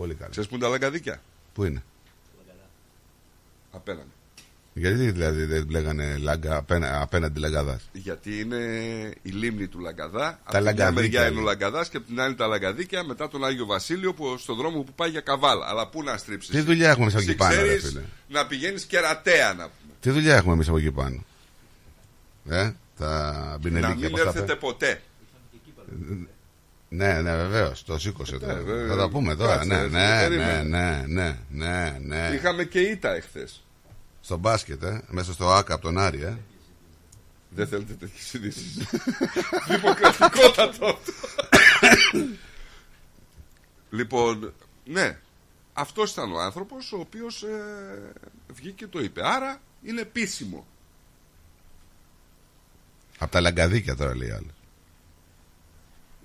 Πολύ 0.01 0.15
καλά. 0.15 0.31
Ξέρεις 0.31 0.49
που 0.49 0.55
είναι 0.55 0.65
τα 0.65 0.71
λαγκαδίκια; 0.71 1.23
Πού 1.55 1.65
είναι; 1.65 1.83
Απέναντι. 3.71 4.09
Γιατί 4.73 5.11
δηλαδή 5.11 5.45
δεν 5.45 5.67
λέγανε 5.71 6.17
λάγκα 6.17 6.57
απένα- 6.57 7.01
απέναντι 7.01 7.41
λαγκαδάς; 7.41 7.89
Γιατί 7.93 8.41
είναι 8.41 8.57
η 9.23 9.31
λίμνη 9.31 9.67
του 9.67 9.79
Λαγκαδά. 9.79 10.29
Από 10.29 10.51
τη 10.51 10.51
μια 10.53 10.61
Λαγκαδίκια 10.61 10.93
μεριά 11.03 11.21
είναι 11.21 11.31
είναι. 11.31 11.41
ο 11.41 11.43
Λαγκαδάς 11.43 11.89
και 11.89 11.97
από 11.97 12.07
την 12.07 12.21
άλλη 12.21 12.35
τα 12.35 12.47
Λαγκαδίκια 12.47 13.05
μετά 13.05 13.29
τον 13.29 13.45
Άγιο 13.45 13.67
Βασίλειο 13.67 14.15
που 14.15 14.37
στον 14.39 14.57
δρόμο 14.57 14.83
που 14.83 14.93
πάει 14.93 15.11
για 15.11 15.21
καβάλα. 15.21 15.67
Αλλά 15.69 15.89
πού 15.89 16.03
να 16.03 16.17
στρίψεις; 16.17 16.51
Τι 16.55 16.61
δουλειά 16.61 16.91
έχουμε 16.91 17.03
εμείς 17.03 17.15
από 17.15 17.23
Εσύ 17.23 17.31
εκεί 17.31 17.39
πάνω, 17.39 17.55
ρε 17.55 17.67
ξέρεις 17.67 17.85
φίλε; 17.89 18.03
να 18.29 18.47
πηγαίνεις 18.47 18.85
κερατέα 18.85 19.49
να 19.55 19.63
πούμε. 19.65 19.93
Τι 20.01 20.11
δουλειά 20.11 20.37
έχουμε 20.37 20.55
εμείς 20.55 20.69
από 20.69 20.77
εκεί 20.79 20.91
πάνω; 20.91 21.25
Ε, 22.49 22.73
τα 22.99 23.33
Να 23.51 23.59
μπινελίκια 23.59 23.95
μην 23.95 24.11
πώς 24.11 24.21
τα 24.21 24.27
έρθετε 24.27 24.47
πέ- 24.47 24.59
ποτέ. 24.61 25.01
Ναι, 26.93 27.21
ναι, 27.21 27.37
βεβαίως. 27.37 27.85
Το 27.85 27.99
σήκωσε 27.99 28.39
τώρα. 28.39 28.53
Ε, 28.53 28.61
βέβαια. 28.61 28.87
Θα 28.89 28.97
τα 28.97 29.09
πούμε 29.09 29.35
τώρα. 29.37 29.57
Κάτσε, 29.57 29.69
Ναι, 29.69 29.83
ρε, 29.83 29.89
ναι, 29.89 29.99
ναι, 29.99 30.21
περίμενε. 30.21 30.63
ναι, 31.07 31.07
ναι, 31.07 31.39
ναι, 31.51 31.99
ναι. 32.01 32.35
Είχαμε 32.35 32.65
και 32.65 32.81
ήττα 32.81 33.15
εχθές. 33.15 33.65
Στο 34.21 34.37
μπάσκετ, 34.37 34.83
ε, 34.83 35.03
μέσα 35.09 35.33
στο 35.33 35.51
ΑΚΑ 35.53 35.75
από 35.75 35.83
τον 35.83 35.99
Άρη, 35.99 36.23
ε. 36.23 36.37
Δεν 37.51 37.67
θέλετε 37.67 37.93
τέτοιες 37.93 38.33
ειδήσεις. 38.35 38.77
Δημοκρατικότατο 39.69 40.87
αυτό. 40.87 41.13
λοιπόν, 43.91 44.53
ναι. 44.85 45.19
Αυτός 45.73 46.13
ήταν 46.13 46.33
ο 46.33 46.39
άνθρωπος 46.41 46.93
ο 46.93 46.97
οποίος 46.99 47.43
ε, 47.43 48.13
βγήκε 48.53 48.75
και 48.75 48.87
το 48.87 49.01
είπε. 49.01 49.27
Άρα 49.27 49.61
είναι 49.83 50.01
επίσημο. 50.01 50.67
Από 53.19 53.31
τα 53.33 53.41
λαγκαδίκια 53.41 53.97
τώρα 53.97 54.17
λέει 54.17 54.31
άλλο. 54.31 54.51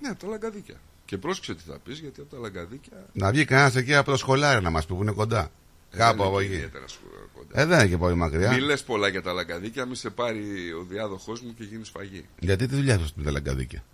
Ναι, 0.06 0.12
από 0.12 0.20
τα 0.20 0.26
λαγκαδίκια. 0.28 0.74
Και 1.04 1.18
πρόσεξε 1.18 1.54
τι 1.54 1.62
θα 1.68 1.78
πεις 1.78 1.98
γιατί 1.98 2.20
από 2.20 2.34
τα 2.34 2.38
λαγκαδίκια... 2.40 3.06
Να 3.12 3.30
βγει 3.30 3.44
κανένας 3.44 3.74
εκεί 3.76 3.94
από 3.94 4.10
το 4.10 4.16
σχολάρι 4.16 4.62
να 4.62 4.70
μας 4.70 4.86
πει 4.86 4.94
που 4.94 5.02
είναι 5.02 5.12
κοντά. 5.12 5.50
ε, 5.90 5.96
Κάπου 5.96 6.16
δεν 6.18 6.26
από 6.26 6.40
είναι 6.40 6.44
εκεί. 6.48 6.54
ιδιαίτερα 6.56 6.88
σκου- 6.88 7.30
κοντά. 7.34 7.60
Ε, 7.60 7.64
δεν 7.64 7.78
είναι 7.78 7.88
και 7.88 7.96
πολύ 7.96 8.14
μακριά. 8.14 8.52
Μη 8.52 8.60
λες 8.60 8.82
πολλά 8.84 9.08
για 9.08 9.22
τα 9.22 9.32
λαγκαδίκια, 9.32 9.86
μη 9.86 9.96
σε 9.96 10.10
πάρει 10.10 10.72
ο 10.72 10.82
διάδοχός 10.82 11.40
μου 11.40 11.54
και 11.54 11.64
γίνει 11.64 11.84
σφαγή. 11.84 12.24
Γιατί 12.38 12.66
τι 12.66 12.74
δουλειά 12.74 12.94
έχει 12.94 13.12
με 13.16 13.24
τα 13.24 13.30
λαγκαδίκια; 13.30 13.84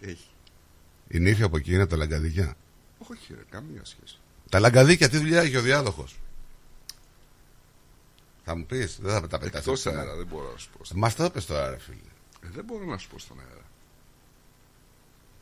Έχει. 0.00 0.28
Η 1.08 1.18
νύφη 1.18 1.42
από 1.42 1.56
εκεί 1.56 1.72
είναι 1.72 1.82
από 1.82 1.90
τα 1.90 1.96
λαγκαδίκια; 1.96 2.54
Όχι 2.98 3.34
ρε, 3.34 3.42
καμία 3.50 3.80
σχέση. 3.84 4.18
Τα 4.50 4.58
λαγκαδίκια 4.60 5.08
τι 5.08 5.16
δουλειά 5.18 5.40
έχει 5.40 5.56
ο 5.56 5.60
διάδοχος; 5.60 6.18
Θα 8.44 8.56
μου 8.56 8.66
πεις, 8.66 8.98
δεν 9.02 9.12
θα 9.12 9.20
τα 9.28 9.38
πετάσει. 9.38 9.56
Εκτός 9.70 9.86
αέρα, 9.86 10.16
δεν 10.16 10.26
μπορώ 10.26 10.50
να 10.52 10.58
σου 10.58 10.68
πω. 10.70 10.98
Μας 10.98 11.14
το 11.14 11.24
είπες 11.24 11.46
τώρα, 11.46 11.70
ρε 11.70 11.78
φίλε. 11.78 11.96
Ε, 12.42 12.48
δεν 12.54 12.64
μπορώ 12.64 12.84
να 12.84 12.98
σου 12.98 13.08
πω 13.08 13.18
στον 13.18 13.38
αέρα. 13.40 13.62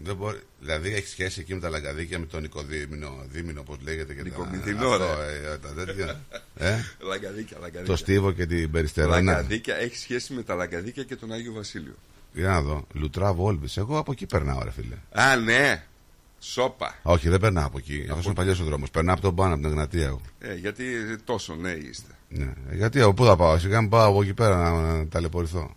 Δεν 0.05 0.17
μπορεί, 0.17 0.39
δηλαδή 0.61 0.95
έχει 0.95 1.07
σχέση 1.07 1.41
εκεί 1.41 1.55
με 1.55 1.61
τα 1.61 1.69
λαγκαδίκια 1.69 2.19
με 2.19 2.27
τον 2.27 2.43
Νικοδήμηνο, 2.43 3.25
Δήμηνο, 3.31 3.61
όπως 3.61 3.77
λέγεται. 3.83 4.15
Και 4.15 4.23
Νικομυθινό, 4.23 4.89
αυτό, 4.89 5.05
ρε. 5.21 5.53
ε, 5.53 5.59
τα 5.59 5.69
τέτοια. 5.85 6.21
ε; 6.57 6.75
Λαγκαδίκια, 7.09 7.57
λαγκαδίκια. 7.61 7.85
Το 7.93 7.97
Στίβο 7.97 8.33
και 8.33 8.47
την 8.47 8.71
Περιστερώνα. 8.71 9.21
Λαγκαδίκια 9.33 9.77
έχει 9.77 9.97
σχέση 9.97 10.33
με 10.33 10.43
τα 10.43 10.55
λαγκαδίκια 10.55 11.03
και 11.05 11.17
τον 11.17 11.33
Άγιο 11.33 11.53
Βασίλειο. 11.53 11.95
Για 12.33 12.49
να 12.49 12.63
δω. 12.63 12.87
Λουτρά 12.93 13.33
Βόλβης. 13.33 13.77
Εγώ 13.77 13.99
από 13.99 14.13
εκεί 14.13 14.27
περνάω, 14.27 14.63
ρε 14.63 14.71
φίλε. 14.71 14.95
Α, 15.13 15.37
ναι. 15.37 15.85
Σόπα. 16.39 16.95
Όχι, 17.03 17.29
δεν 17.29 17.41
περνάω 17.41 17.67
από 17.67 17.79
εκεί. 17.79 18.07
Αυτός 18.11 18.25
είναι 18.25 18.35
παλιός 18.35 18.61
ο 18.61 18.65
δρόμος. 18.65 18.91
Περνάω 18.91 19.15
από 19.15 19.23
τον 19.23 19.35
πάνω, 19.35 19.53
από 19.55 19.63
την 19.63 19.71
Εγνατία. 19.71 20.07
εγώ. 20.07 20.21
Ε, 20.39 20.55
γιατί 20.55 20.85
τόσο 21.25 21.55
νέοι 21.55 21.87
είστε. 21.91 22.11
Ναι. 22.29 22.53
Γιατί 22.73 23.01
από 23.01 23.15
πού 23.15 23.25
θα 23.25 23.37
πάω, 23.37 23.59
σιγά 23.59 23.81
μην 23.81 23.91
πάω 23.91 24.09
από 24.11 24.23
εκεί 24.23 24.35
πέρα 24.35 24.57
να, 24.57 24.93
να 24.97 25.09
ταλαιπωρηθώ. 25.09 25.77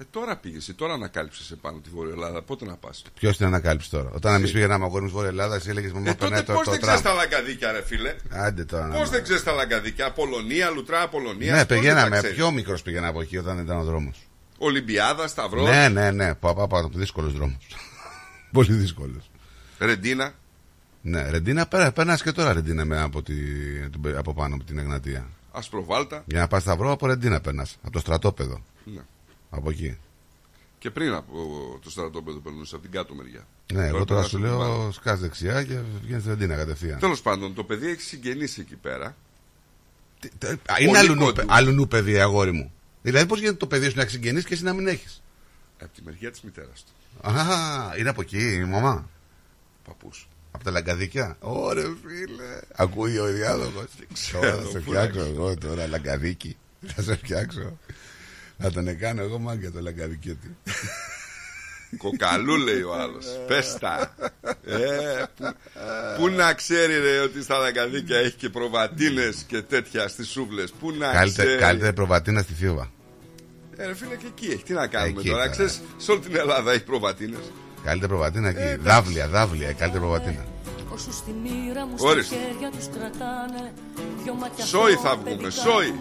Ε, 0.00 0.04
τώρα 0.10 0.36
πήγες, 0.36 0.72
τώρα 0.76 0.92
ανακάλυψες 0.94 1.50
επάνω 1.50 1.78
τη 1.78 1.90
Βόρεια 1.90 2.12
Ελλάδα. 2.12 2.42
Πότε 2.42 2.64
να 2.64 2.76
πας; 2.76 3.02
Ποιος 3.14 3.36
την 3.36 3.46
ανακάλυψε 3.46 3.90
τώρα; 3.90 4.10
Όταν 4.14 4.34
εμείς 4.34 4.52
πήγαμε 4.52 4.84
αγόρι 4.84 5.04
μου 5.04 5.10
Βόρεια 5.10 5.28
Ελλάδα, 5.28 5.54
εσύ 5.54 5.70
έλεγες 5.70 5.92
με 5.92 5.98
Ε, 5.98 6.00
μόνο 6.00 6.14
τότε 6.14 6.24
περνάει 6.24 6.42
το, 6.42 6.52
πώς 6.52 6.64
το 6.64 6.70
δεν 6.70 6.80
τραμ. 6.80 6.94
ξέρεις 6.96 7.12
τα 7.16 7.22
λαγκαδίκια, 7.22 7.72
ρε 7.72 7.82
φίλε. 7.84 8.14
Άντε 8.30 8.64
τώρα. 8.64 8.86
να 8.86 8.96
Πώς 8.98 9.08
μ' 9.08 9.12
δεν 9.12 9.22
ξέρεις 9.22 9.42
τα 9.42 9.52
λαγκαδίκια; 9.52 10.06
Απολωνία, 10.06 10.70
Λουτρά, 10.70 11.02
Απολωνία. 11.02 11.52
Ναι, 11.54 11.58
πώς 11.58 11.66
δεν 11.66 11.66
τα 11.66 11.74
πηγαίναμε. 11.74 12.16
ξέρεις. 12.16 12.36
Πιο 12.36 12.50
μικρός 12.50 12.82
πήγαινα 12.82 13.08
από 13.08 13.20
εκεί 13.20 13.36
όταν 13.36 13.58
ήταν 13.58 13.78
ο 13.78 13.84
δρόμος. 13.84 14.18
Ολυμπιάδα, 14.58 15.28
Σταυρός. 15.28 15.68
Ναι, 15.68 15.88
ναι, 15.88 16.10
ναι. 16.10 16.34
Πάω 16.34 16.66
πάω 16.66 16.88
δύσκολος 16.88 17.32
δρόμος. 17.32 17.66
Πολύ 18.52 18.72
δύσκολος. 18.72 19.30
Ρεντίνα. 19.78 20.32
Ναι, 21.02 21.30
Ρεντίνα 21.30 21.66
πέρα, 21.66 21.92
περνάς 21.92 22.22
και 22.22 22.32
τώρα 22.32 22.52
Ρεντίνα 22.52 22.84
με 22.84 23.00
από, 23.00 23.22
τη, 23.22 23.34
την- 23.90 24.16
από 24.16 24.34
πάνω 24.34 24.54
από 24.54 24.64
την 24.64 24.78
Εγνατία. 24.78 25.26
Ασπροβάλτα. 25.52 26.22
Για 26.26 26.40
να 26.40 26.48
πας 26.48 26.62
Σταυρό 26.62 26.90
από 26.92 27.06
Ρεντίνα 27.06 27.40
περνάς. 27.40 27.76
Από 27.82 27.92
το 27.92 27.98
στρατόπεδο. 27.98 28.62
Ναι. 28.84 29.00
Από 29.50 29.70
εκεί. 29.70 29.98
Και 30.78 30.90
πριν 30.90 31.12
από 31.14 31.32
το 31.82 31.90
στρατόπεδο 31.90 32.38
περνούσε 32.38 32.74
από 32.74 32.84
την 32.84 32.92
κάτω 32.92 33.14
μεριά. 33.14 33.46
Ναι, 33.72 33.86
εγώ 33.86 34.04
τώρα 34.04 34.06
περνάς 34.06 34.28
σου 34.28 34.36
από 34.36 34.46
την 34.46 34.56
πάνω. 34.56 34.76
λέω 34.76 34.92
σκάς 34.92 35.20
δεξιά 35.20 35.62
και 35.64 35.78
βγαίνεις 36.02 36.22
στη 36.22 36.30
Ρεντίνα 36.30 36.56
κατευθείαν. 36.56 36.98
Τέλος 36.98 37.20
πάντων, 37.22 37.54
το 37.54 37.64
παιδί 37.64 37.88
έχει 37.90 38.00
συγγενείς 38.00 38.58
εκεί 38.58 38.76
πέρα. 38.76 39.06
Α, 39.06 39.16
Είναι 40.78 40.86
Πολύ 40.86 40.96
αλλουνού, 40.98 41.24
κοντού. 41.24 41.42
αλλουνού 41.46 41.88
παιδί, 41.88 42.20
αγόρι 42.20 42.52
μου. 42.52 42.72
Δηλαδή, 43.02 43.26
πώς 43.26 43.38
γίνεται 43.38 43.56
το 43.56 43.66
παιδί 43.66 43.88
σου 43.88 43.96
να 43.96 44.02
έχει 44.02 44.10
συγγενείς 44.10 44.44
και 44.44 44.54
εσύ 44.54 44.62
να 44.62 44.72
μην 44.72 44.86
έχεις; 44.86 45.22
Από 45.82 45.94
τη 45.94 46.02
μεριά 46.04 46.30
της 46.30 46.40
μητέρας 46.40 46.84
του. 46.84 47.28
Α, 47.28 47.96
είναι 47.98 48.08
από 48.08 48.20
εκεί 48.20 48.52
η 48.54 48.64
μαμά. 48.64 49.08
Παππούς. 49.84 50.28
Από 50.50 50.64
τα 50.64 50.70
λαγκαδίκια. 50.70 51.36
Ωρε 51.40 51.82
φίλε. 51.82 52.60
Ακούει 52.74 53.18
ο 53.18 53.24
διάδοχο. 53.24 53.84
ξέρω, 54.12 54.40
Τώρα 54.40 54.56
θα 54.62 54.70
σε 54.70 54.78
πού 54.78 54.90
φτιάξω 54.90 55.20
να 55.20 55.26
εγώ 55.26 55.56
τώρα 55.56 55.86
λαγκαδίκι. 55.86 56.56
Θα 56.86 57.02
σε 57.02 57.16
φτιάξω. 57.16 57.78
Θα 58.58 58.70
τον 58.70 58.98
κάνω 58.98 59.22
εγώ 59.22 59.38
μάγκα 59.38 59.70
το 59.70 59.80
λαγκαδικέτη. 59.80 60.56
Κοκαλού 61.98 62.56
λέει 62.56 62.82
ο 62.82 62.94
άλλος. 62.94 63.26
Πέστα. 63.46 64.14
Ε, 64.64 65.22
που, 65.36 65.54
πού 66.18 66.28
να 66.28 66.52
ξέρει 66.54 66.98
ρε 66.98 67.18
ότι 67.18 67.42
στα 67.42 67.58
λαγκαδίκια 67.58 68.16
έχει 68.18 68.34
και 68.36 68.48
προβατίνες 68.48 69.44
και 69.46 69.62
τέτοια 69.62 70.08
στις 70.08 70.28
σούβλες. 70.28 70.72
Πού 70.80 70.90
να 70.92 71.12
Καλύτερη, 71.12 71.46
ξέρει. 71.48 71.60
καλύτερη 71.62 71.92
προβατίνα 71.92 72.42
στη 72.42 72.52
Θείοβα. 72.52 72.90
Ε, 73.76 73.86
ρε 73.86 73.94
φίλε 73.94 74.14
και 74.14 74.26
εκεί 74.26 74.46
έχει. 74.46 74.62
Τι 74.62 74.72
να 74.72 74.86
κάνουμε 74.86 75.18
Εκεί 75.20 75.28
τώρα. 75.28 75.40
τώρα. 75.40 75.50
Ξέρεις, 75.52 75.80
σε 75.96 76.10
όλη 76.10 76.20
την 76.20 76.36
Ελλάδα 76.36 76.72
έχει 76.72 76.84
προβατίνες. 76.84 77.40
Καλύτερη 77.84 78.10
προβατίνα 78.12 78.48
εκεί. 78.48 78.58
Ε, 78.58 78.62
εντάξει. 78.62 78.82
δάβλια, 78.88 79.28
δάβλια, 79.28 79.68
η 79.70 79.74
καλύτερη 79.74 80.02
προβατίνα. 80.02 80.46
Όσους 80.92 81.14
στη 81.14 81.30
μοίρα 81.42 81.86
μου 81.86 81.94
Ορίστε. 81.98 82.34
στα 82.34 82.44
χέρια 82.44 82.70
τους 82.70 82.86
κρατάνε 82.98 83.72
Δυο 84.22 84.34
μάτια 84.34 84.64
Σόι 84.64 84.92
θα 84.94 85.08
φως 85.08 85.16
βγούμε, 85.18 85.30
παιδικά 85.30 85.50
σόι. 85.50 85.94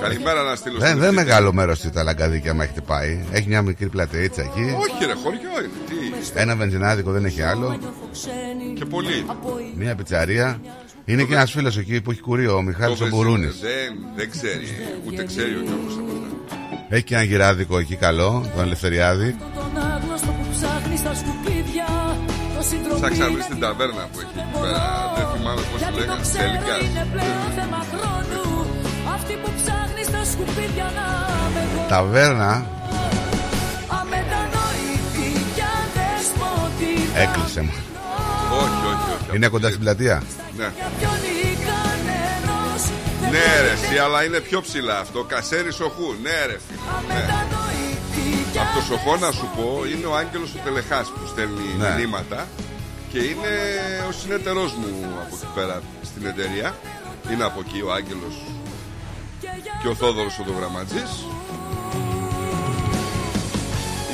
Καλημέρα 0.00 0.42
να 0.42 0.54
στείλω 0.54 0.78
Δεν 0.78 0.88
στην 0.88 1.00
δεν 1.00 1.08
είναι 1.10 1.20
Ευθύμη. 1.20 1.24
μεγάλο 1.24 1.52
μέρος 1.52 1.80
τα 1.80 2.02
λαγκαδίκια 2.02 2.54
μα 2.54 2.62
έχετε 2.64 2.80
πάει. 2.80 3.24
Έχει 3.32 3.48
μια 3.48 3.62
μικρή 3.62 3.88
πλατείτσα 3.88 4.42
εκεί. 4.42 4.60
Όχι 4.78 5.04
ρε, 5.06 5.12
χωριό 5.22 5.50
είναι. 5.64 5.70
Τι; 5.88 6.40
Ένα 6.40 6.56
βενζινάδικο 6.56 7.10
δεν 7.10 7.24
έχει 7.24 7.42
άλλο. 7.42 7.68
νιώθω 7.68 8.08
ξένη 8.12 8.72
Και 8.74 8.84
πολύ. 8.84 9.24
Από 9.26 9.58
Μια 9.74 9.94
πιτσαρία. 9.94 10.60
Είναι 11.04 11.22
και 11.22 11.34
ένας 11.34 11.50
φίλος 11.50 11.76
εκεί 11.78 12.00
που 12.00 12.10
έχει 12.10 12.20
κουρεί, 12.20 12.46
ο 12.48 12.62
Μιχάλης 12.62 13.00
ο 13.00 13.04
Το 13.04 13.16
Μπουρούνη. 13.16 13.46
Δεν, 13.46 13.90
δεν 14.16 14.30
ξέρει. 14.30 14.66
Ούτε 15.06 15.24
ξέρει 15.24 15.54
ο 15.54 15.62
Γιώργος 15.66 15.92
αυτό. 15.92 16.20
Έχει 16.88 17.02
και 17.04 17.14
ένα 17.14 17.22
γυράδικο 17.22 17.78
εκεί 17.78 17.96
καλό, 17.96 18.50
τον 18.56 18.64
Ελευθεριάδη. 18.64 19.36
τον 19.54 19.82
άγνωστο 19.92 20.26
που 20.26 20.46
ψάχνει 20.52 20.96
στα 20.96 21.14
σκουπίδια 21.14 21.86
Το 22.88 22.96
Σαν 22.96 23.10
ξαναβρει 23.12 23.42
στην 23.42 23.60
ταβέρνα 23.60 24.08
που 24.12 24.18
έχει 24.20 24.30
εκεί 24.36 24.58
πέρα. 24.60 25.12
Δεν 25.16 25.26
θυμάμαι 25.36 25.60
πώς 25.70 25.80
τη 25.82 25.92
λέγανε. 25.98 26.22
Τελικά. 26.42 26.76
Αυτή 29.24 29.34
που 29.42 29.50
ψάχνεις 29.62 30.06
στα 30.06 30.24
σκουπίδια 30.32 30.84
να 30.98 31.06
με 31.54 31.60
εγώ 31.66 31.86
Ταβέρνα. 31.88 32.66
Αμετανόητη 33.98 35.28
κι 35.54 35.64
αδεσπότη 35.78 36.92
Έκλεισε 37.14 37.60
μου. 37.60 37.72
Όχι, 38.62 38.80
όχι, 38.92 39.08
όχι. 39.16 39.36
Είναι 39.36 39.48
κοντά 39.48 39.68
στην 39.68 39.80
πλατεία. 39.80 40.22
Ναι. 40.56 40.68
Ποιον 40.98 41.18
ή 41.44 41.58
κανένας 41.68 42.82
Ναι, 43.32 43.46
ρε, 43.64 43.72
εσύ, 43.72 43.98
αλλά 43.98 44.24
είναι 44.24 44.40
πιο 44.40 44.60
ψηλά 44.60 44.98
αυτό. 44.98 45.24
Κασέρι 45.24 45.72
σοχού. 45.72 46.08
Ναι, 46.22 46.46
ρε, 46.46 46.58
φίλε. 46.66 47.14
Ναι. 47.14 47.24
Από 48.62 48.74
το 48.74 48.82
σοχό 48.88 49.16
να 49.16 49.30
σου 49.32 49.48
πω 49.56 49.66
είναι 49.92 50.06
ο 50.06 50.14
Άγγελος 50.16 50.54
ο 50.54 50.58
Τελεχάς 50.64 51.06
που 51.08 51.26
στέλνει 51.26 51.68
Ναι. 51.78 51.94
μηνύματα 51.98 52.46
και 53.12 53.18
είναι 53.18 53.52
ο 54.08 54.12
συνεταιρός 54.12 54.72
μου 54.74 54.90
από 55.22 55.34
εκεί 55.36 55.48
πέρα 55.54 55.80
στην 56.02 56.26
εταιρεία. 56.26 56.74
Είναι 57.32 57.44
από 57.44 57.60
εκεί 57.66 57.80
ο 57.86 57.92
Άγγελος 57.92 58.36
και 59.82 59.88
ο 59.88 59.94
Θόδωρος 59.94 60.38
ο 60.38 60.42
Δογραμματζής 60.46 61.24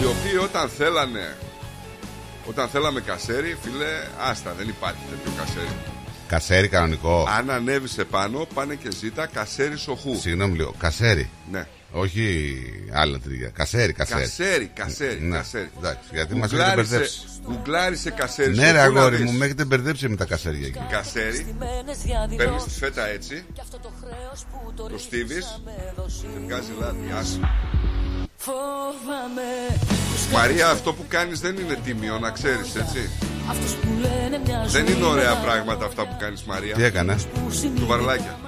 οι 0.01 0.05
οποίοι 0.05 0.39
όταν 0.43 0.69
θέλανε 0.69 1.36
όταν 2.48 2.69
θέλαμε 2.69 3.01
κασέρι 3.01 3.56
φίλε 3.62 3.86
άστα 4.19 4.52
δεν 4.59 4.69
υπάρχει 4.69 5.01
τέτοιο 5.10 5.32
κασέρι 5.39 5.77
Κασέρι 6.27 6.69
κανονικό. 6.69 7.27
αν 7.39 7.51
ανέβεις 7.51 7.98
επάνω 7.98 8.47
πάνε 8.55 8.74
και 8.74 8.90
ζήτα 8.90 9.27
κασέρι 9.27 9.77
σοχού 9.77 10.16
Συγγνώμη 10.20 10.56
λίγο. 10.56 10.74
Κασέρι. 10.78 11.31
Ναι. 11.51 11.66
Όχι 11.90 12.56
άλλα 12.93 13.19
τρίγια. 13.19 13.48
Κασέρι, 13.48 13.93
κασέρι. 13.93 14.20
Κασέρι, 14.20 14.70
κασέρι, 14.74 15.20
Ναι. 15.20 15.36
κασέρι. 15.36 15.70
Εντάξει, 15.78 16.09
γιατί 16.12 16.35
μας 16.35 16.52
έχετε 16.52 16.62
Ουγκλάρισε- 16.62 16.90
μπερδέψει. 16.97 17.19
Ουγκλάρισε 17.51 18.10
κασέρι. 18.10 18.55
Ναι, 18.55 18.70
ρε 18.70 18.78
σοχού 18.78 18.93
να 18.94 19.01
αγόρι 19.01 19.16
δεις. 19.16 19.24
μου, 19.24 19.32
με 19.39 19.44
έχετε 19.44 19.65
μπερδέψει 19.65 20.09
με 20.09 20.16
τα 20.16 20.24
κασέρια 20.24 20.66
εκεί. 20.66 20.78
Κασέρι, 20.90 21.55
παίρνεις 22.36 22.62
τη 22.65 22.70
φέτα 22.70 23.06
έτσι, 23.06 23.44
το 24.90 24.98
στίβεις 24.98 25.60
και 26.20 26.39
βγάζει 26.47 26.70
λάδι. 26.81 27.12
Άσε. 27.19 27.40
Φόβαμαι 28.36 29.78
Μαρία, 30.32 30.69
αυτό 30.70 30.93
που 30.93 31.05
κάνεις 31.09 31.40
δεν 31.40 31.56
είναι 31.56 31.78
τίμιο, 31.85 32.19
να 32.19 32.31
ξέρεις 32.31 32.74
έτσι. 32.74 33.10
Αυτούς 33.51 33.73
που 33.73 33.89
λένε 34.01 34.40
μια 34.44 34.66
Δεν 34.69 34.86
ζωή 34.86 34.97
είναι 34.97 35.05
ωραία 35.06 35.28
να 35.35 35.36
πράγματα 35.36 35.85
αυτά 35.85 36.06
που 36.06 36.16
κάνεις, 36.19 36.43
Μαρία. 36.43 36.74
Τι 36.74 36.82
έκανε. 36.85 37.16
Τους 37.74 37.86
βαρλάκια. 37.86 38.39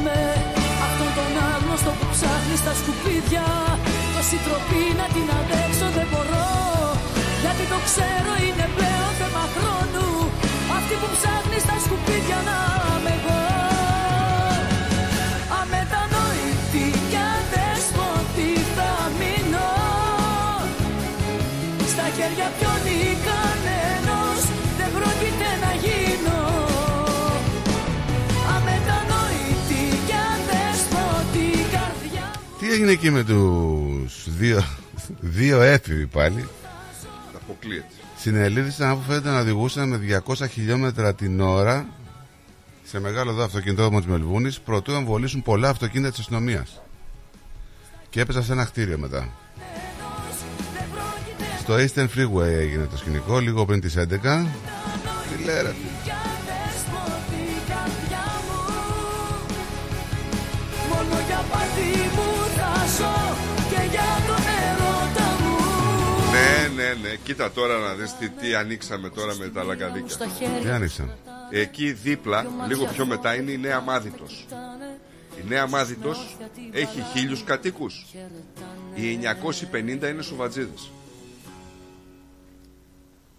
Μας 0.00 0.08
θέλουν 0.08 0.08
χωριά 0.08 0.08
Φοβάμαι 0.08 0.20
αυτόν 0.86 1.10
τον 1.18 1.32
άγνωστο 1.52 1.90
που 1.98 2.06
ψάχνει 2.14 2.56
στα 2.62 2.72
σκουπίδια. 2.80 3.46
Τόση 4.14 4.38
τροπή 4.46 4.84
να 5.00 5.06
την 5.14 5.26
αντέξω 5.38 5.86
δεν 5.96 6.06
μπορώ 6.10 6.50
Γιατί 7.42 7.64
το 7.72 7.78
ξέρω 7.88 8.32
είναι 8.46 8.66
πλέον 8.76 9.12
θέμα 9.20 9.44
χρόνου. 9.54 10.08
Αυτή 10.76 10.94
που 11.00 11.08
ψάχνει 11.16 11.58
στα 11.64 11.76
σκουπίδια 11.84 12.38
να 12.48 12.58
είμαι 12.96 13.12
εγώ 13.18 13.49
Τι 32.70 32.76
έγινε 32.76 32.92
εκεί 32.92 33.10
με 33.10 33.24
τους 33.24 34.24
δύο, 34.26 34.64
δύο 35.20 35.60
έφηβοι 35.60 36.06
πάλι. 36.06 36.48
Αποκλείεται. 37.34 37.86
Συνελήφθησαν 38.16 38.88
αφού 38.88 39.00
φαίνεται 39.00 39.28
να 39.30 39.40
οδηγούσαν 39.40 39.88
με 39.88 40.22
200 40.26 40.46
χιλιόμετρα 40.50 41.14
την 41.14 41.40
ώρα 41.40 41.86
σε 42.84 43.00
μεγάλο 43.00 43.30
εδώ 43.30 43.44
αυτοκινητόδρομο 43.44 43.98
της 43.98 44.08
Μελβούνης 44.08 44.60
προτού 44.60 44.92
εμβολήσουν 44.92 45.42
πολλά 45.42 45.68
αυτοκίνητα 45.68 46.10
της 46.10 46.18
αστυνομίας. 46.18 46.82
Και 48.10 48.20
έπεσαν 48.20 48.42
σε 48.42 48.52
ένα 48.52 48.64
κτίριο 48.64 48.98
μετά. 48.98 49.28
Στο 51.60 51.74
Eastern 51.74 52.08
Freeway 52.16 52.52
έγινε 52.58 52.84
το 52.84 52.96
σκηνικό 52.96 53.38
λίγο 53.38 53.64
πριν 53.64 53.80
τις 53.80 53.96
11. 53.96 54.46
Τι 55.36 55.44
λέει 55.44 55.56
Ναι, 66.94 67.00
ναι, 67.00 67.08
ναι. 67.08 67.16
Κοίτα 67.16 67.50
τώρα 67.50 67.78
να 67.78 67.94
δεις 67.94 68.16
τι, 68.16 68.28
τι 68.28 68.54
ανοίξαμε 68.54 69.08
τώρα 69.08 69.34
με 69.34 69.48
τα 69.48 69.64
λακαδίκια. 69.64 70.14
Στα 70.14 70.26
χέρια 70.26 70.60
Τι 70.60 70.68
άνοιξαν. 70.68 71.16
Εκεί 71.50 71.92
δίπλα, 71.92 72.46
λίγο 72.68 72.86
πιο 72.86 73.06
μετά, 73.06 73.34
είναι 73.34 73.50
η 73.50 73.58
Νέα 73.58 73.80
Μάδητος. 73.80 74.46
Η 75.40 75.48
Νέα 75.48 75.66
Μάδητος 75.66 76.36
έχει 76.72 77.02
χίλιους 77.12 77.44
κατοίκους. 77.44 78.06
Οι 78.94 79.18
950 79.72 80.08
είναι 80.08 80.22
σοβατζίδες. 80.22 80.90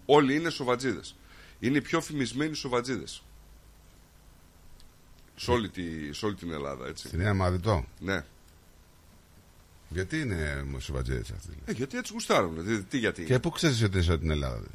Όλοι 0.06 0.34
είναι 0.34 0.50
σοβατζίδες. 0.50 1.14
Είναι 1.60 1.76
οι 1.76 1.80
πιο 1.80 2.00
φημισμένοι 2.00 2.54
σοβατζίδες. 2.54 3.22
Σε 5.36 5.50
όλη, 5.50 5.68
τη, 5.68 6.12
σε 6.12 6.26
όλη 6.26 6.34
την 6.34 6.52
Ελλάδα, 6.52 6.86
έτσι. 6.86 7.06
Στη 7.06 7.16
Νέα 7.16 7.34
Μαδητό. 7.34 7.84
Ναι. 7.98 8.24
Γιατί 9.92 10.20
είναι 10.20 10.64
σοβατζίδες 10.78 11.30
αυτοί. 11.36 11.50
Ε, 11.64 11.72
γιατί 11.72 11.96
έτσι 11.96 12.12
γουστάρουν. 12.12 12.66
Τι, 12.66 12.82
τι 12.82 12.98
γιατί; 12.98 13.22
Και 13.24 13.38
πού 13.38 13.50
ξέρεις 13.50 13.82
ότι 13.82 13.94
είναι 13.94 14.02
σε 14.04 14.10
όλη 14.10 14.20
την 14.20 14.30
Ελλάδα. 14.30 14.56
δε; 14.60 14.66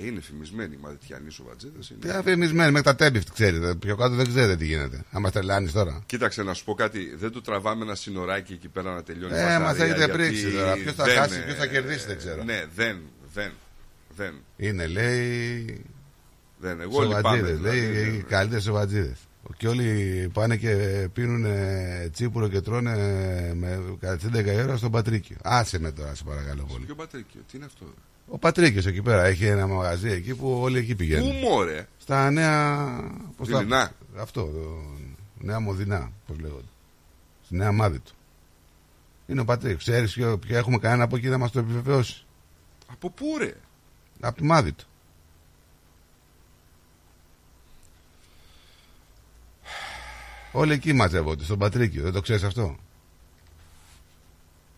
Ε, 0.00 0.06
είναι 0.06 0.20
φημισμένοι 0.20 0.74
οι 0.74 0.78
μαδιτιανοί 0.82 1.30
σοβατζίδες. 1.30 1.86
Τι 1.86 1.94
Είναι. 2.08 2.12
αφημισμένοι 2.16 2.70
μέχρι 2.70 2.86
τα 2.86 2.94
τέμπιφτ, 2.96 3.28
ξέρετε. 3.32 3.74
Πιο 3.74 3.96
κάτω 3.96 4.14
δεν 4.14 4.28
ξέρετε 4.28 4.56
τι 4.56 4.66
γίνεται. 4.66 5.04
Άμα 5.10 5.30
τρελάνει 5.30 5.70
τώρα. 5.70 6.02
Κοίταξε 6.06 6.42
να 6.42 6.54
σου 6.54 6.64
πω 6.64 6.74
κάτι. 6.74 7.14
Δεν 7.16 7.30
του 7.30 7.40
τραβάμε 7.40 7.84
ένα 7.84 7.94
σινοράκι 7.94 8.52
εκεί 8.52 8.68
πέρα 8.68 8.94
να 8.94 9.02
τελειώνει 9.02 9.32
η 9.34 9.36
Ε, 9.36 9.40
φασαρία, 9.42 9.60
μας 9.66 9.78
έχετε 9.78 9.96
γιατί 10.04 10.12
πρίξει 10.12 10.50
τώρα. 10.52 10.74
Ποιος 10.74 10.94
θα 10.94 11.04
δεν, 11.04 11.16
χάσει, 11.16 11.38
ε, 11.38 11.42
ποιος 11.42 11.56
θα 11.56 11.66
κερδίσει, 11.66 12.06
δεν 12.06 12.16
ξέρω. 12.16 12.44
Ναι, 12.44 12.64
δεν, 12.74 13.00
δεν, 13.34 13.50
δεν. 14.16 14.34
Είναι, 14.56 14.86
λέει. 14.86 15.84
δεν. 16.58 16.80
Εγώ 16.80 17.00
λυπάμαι. 17.02 17.20
Σοβατζίδες, 17.20 17.56
δηλαδή, 17.56 17.78
λέει. 17.80 17.92
δεν- 18.04 18.14
οι 18.14 18.22
καλύτερε 18.28 18.60
σοβατζίδες. 18.60 19.18
Και 19.56 19.68
όλοι 19.68 20.30
πάνε 20.32 20.56
και 20.56 20.74
πίνουν 21.12 21.44
τσίπουρο 22.12 22.48
και 22.48 22.60
τρώνε 22.60 22.94
με 23.54 23.82
κατά 24.00 24.16
τις 24.16 24.26
11 24.40 24.46
η 24.46 24.60
ώρα 24.62 24.76
στον 24.76 24.90
Πατρίκιο. 24.90 25.36
Άσε 25.42 25.78
με 25.78 25.92
τώρα, 25.92 26.14
σε 26.14 26.24
παρακαλώ 26.24 26.64
πολύ. 26.72 26.84
Ποιο 26.84 26.94
πατρίκιο, 26.94 27.40
τι 27.50 27.56
είναι 27.56 27.66
αυτό; 27.66 27.84
Ο 28.28 28.38
Πατρίκιος 28.38 28.86
εκεί 28.86 29.02
πέρα 29.02 29.24
έχει 29.24 29.44
ένα 29.46 29.66
μαγαζί 29.66 30.08
εκεί 30.10 30.34
που 30.34 30.58
όλοι 30.60 30.78
εκεί 30.78 30.90
Πού 30.90 30.96
πηγαίνουν. 30.96 31.36
μωρέ; 31.38 31.86
Στα 31.98 32.30
νέα. 32.30 32.86
πώς 33.36 33.48
τα- 33.48 33.58
Δειλινά. 33.58 33.92
Αυτό, 34.18 34.40
το, 34.44 34.82
νέα 35.38 35.60
Μοδινά, 35.60 36.12
πώς 36.26 36.38
λέγονται. 36.38 36.68
Στη 37.44 37.56
νέα 37.56 37.72
μάδη 37.72 37.98
του. 37.98 38.12
Είναι 39.26 39.40
ο 39.40 39.44
Πατρίκιος. 39.44 39.82
Ξέρεις 39.82 40.12
ποιο, 40.12 40.38
ποιο 40.38 40.56
έχουμε 40.56 40.78
κανένα 40.78 41.04
από 41.04 41.16
εκεί 41.16 41.28
να 41.28 41.38
μας 41.38 41.50
το 41.50 41.58
επιβεβαιώσει; 41.58 42.24
Από 42.92 43.10
πού 43.10 43.24
ρε; 43.38 43.52
Από 44.20 44.36
τη 44.36 44.44
μάδη 44.44 44.72
του. 44.72 44.84
Όλοι 50.52 50.72
εκεί 50.72 50.92
μαζεύονται, 50.92 51.44
στον 51.44 51.58
Πατρίκιο. 51.58 52.02
Δεν 52.02 52.12
το 52.12 52.20
ξέρεις 52.20 52.42
αυτό; 52.42 52.76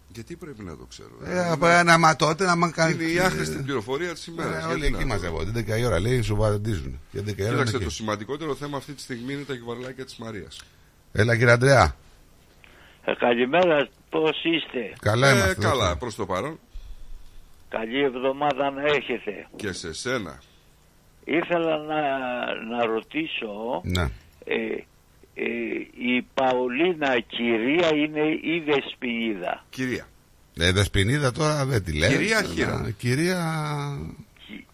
Γιατί 0.08 0.36
πρέπει 0.36 0.62
να 0.62 0.76
το 0.76 0.84
ξέρω. 0.88 1.10
Ε, 1.24 1.48
από 1.50 1.66
ένα 1.66 1.98
μα 1.98 2.16
τότε 2.16 2.44
να 2.44 2.56
μα 2.56 2.70
κάνει. 2.70 2.92
Είναι 2.92 3.12
η 3.12 3.18
άχρηστη 3.18 3.62
πληροφορία 3.62 4.12
της 4.12 4.26
ημέρας. 4.26 4.64
Ε, 4.64 4.66
όλοι 4.66 4.86
εκεί 4.86 5.04
μαζεύονται. 5.04 5.60
11 5.74 5.78
η 5.78 5.84
ώρα 5.84 6.00
λέει, 6.00 6.22
σου 6.22 6.36
βαδίζουν. 6.36 7.00
Για 7.10 7.20
11 7.22 7.26
η 7.26 7.42
ώρα 7.42 7.42
είναι 7.42 7.50
Κοίταξε, 7.50 7.76
εκεί. 7.76 7.84
το 7.84 7.90
σημαντικότερο 7.90 8.54
θέμα 8.54 8.76
αυτή 8.76 8.92
τη 8.92 9.00
στιγμή 9.00 9.32
είναι 9.32 9.42
τα 9.42 9.54
κυβαρλάκια 9.54 10.04
της 10.04 10.16
Μαρίας. 10.16 10.60
Έλα 11.12 11.36
κύριε 11.36 11.52
Αντρέα. 11.52 11.94
Ε, 13.04 13.14
καλημέρα, 13.14 13.88
πώς 14.10 14.30
είστε; 14.44 14.92
Καλά 15.00 15.28
ε, 15.28 15.32
είμαστε. 15.32 15.54
καλά, 15.54 15.74
δόξα. 15.84 15.96
προς 15.96 16.14
το 16.14 16.26
παρόν. 16.26 16.58
Καλή 17.68 18.02
εβδομάδα 18.02 18.70
να 18.70 18.82
έχετε. 18.82 19.46
Και 19.56 19.72
σε 19.72 19.92
σένα. 19.92 20.42
Ήθελα 21.24 21.76
να, 21.78 22.00
να 22.76 22.84
ρωτήσω, 22.86 23.80
Ναι. 23.84 24.02
ε, 24.44 24.84
ε, 25.34 25.44
η 26.14 26.22
Παολίνα 26.34 27.20
κυρία 27.20 27.94
είναι 27.94 28.28
ή 28.42 28.60
δεσποινίδα. 28.66 29.64
Κυρία. 29.70 30.06
Ε, 30.58 30.72
δεσποινίδα 30.72 31.32
τώρα 31.32 31.64
δεν 31.64 31.84
τη 31.84 31.92
λέει. 31.98 32.08
Κυρία 32.10 32.42
χείρα. 32.42 32.94
Κυρία. 32.98 33.40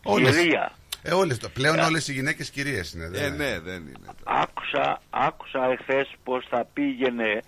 Όλες. 0.02 0.36
Κυρία. 0.36 0.72
Ε, 1.02 1.12
όλες, 1.14 1.38
το- 1.38 1.48
πλέον 1.48 1.78
όλες 1.78 2.08
οι 2.08 2.12
γυναίκες 2.12 2.50
κυρίες 2.50 2.92
είναι. 2.92 3.04
Ε, 3.04 3.08
δεν- 3.08 3.36
ναι, 3.36 3.60
δεν 3.60 3.82
είναι. 3.82 3.92
Άκουσα, 4.24 5.02
άκουσα 5.10 5.64
εχθές 5.72 6.10
πως 6.24 6.46
θα 6.50 6.64
πήγαινε 6.72 7.40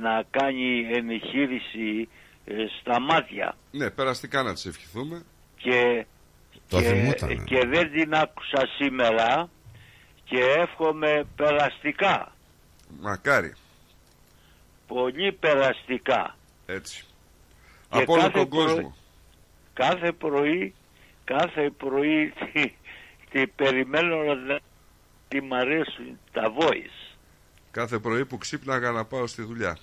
να 0.00 0.22
κάνει 0.30 0.86
εγχείρηση 0.92 2.08
ε, 2.44 2.52
στα 2.80 3.00
μάτια 3.00 3.56
Ναι, 3.70 3.90
περαστικά 3.90 4.42
να 4.42 4.52
της 4.52 4.66
ευχηθούμε. 4.66 5.22
και, 5.56 6.06
Το 6.68 6.80
και, 6.80 6.86
θυμούτανε. 6.88 7.34
και 7.44 7.66
δεν 7.66 7.92
την 7.92 8.14
άκουσα 8.14 8.68
σήμερα 8.78 9.48
και 10.24 10.38
εύχομαι 10.58 11.24
περαστικά, 11.36 12.32
Μακάρι. 13.00 13.54
πολύ 14.86 15.32
περαστικά. 15.32 16.36
Έτσι. 16.66 17.04
Και 17.90 17.98
Από 18.02 18.12
όλο 18.12 18.22
κάθε 18.22 18.38
τον 18.38 18.48
πρωί- 18.48 18.66
κόσμο. 18.66 18.96
κάθε 19.74 20.12
πρωί, 20.12 20.74
κάθε 21.24 21.70
πρωί 21.70 22.32
τι, 22.52 22.72
τι 23.30 23.46
περιμένω 23.46 24.34
να 24.34 24.58
τι 25.28 25.40
μ' 25.40 25.54
αρέσουν 25.54 26.18
τα 26.32 26.52
voice. 26.58 27.16
Κάθε 27.70 27.98
πρωί 27.98 28.24
που 28.26 28.38
ξύπναγα 28.38 28.90
να 28.90 29.04
πάω 29.04 29.26
στη 29.26 29.42
δουλειά. 29.42 29.78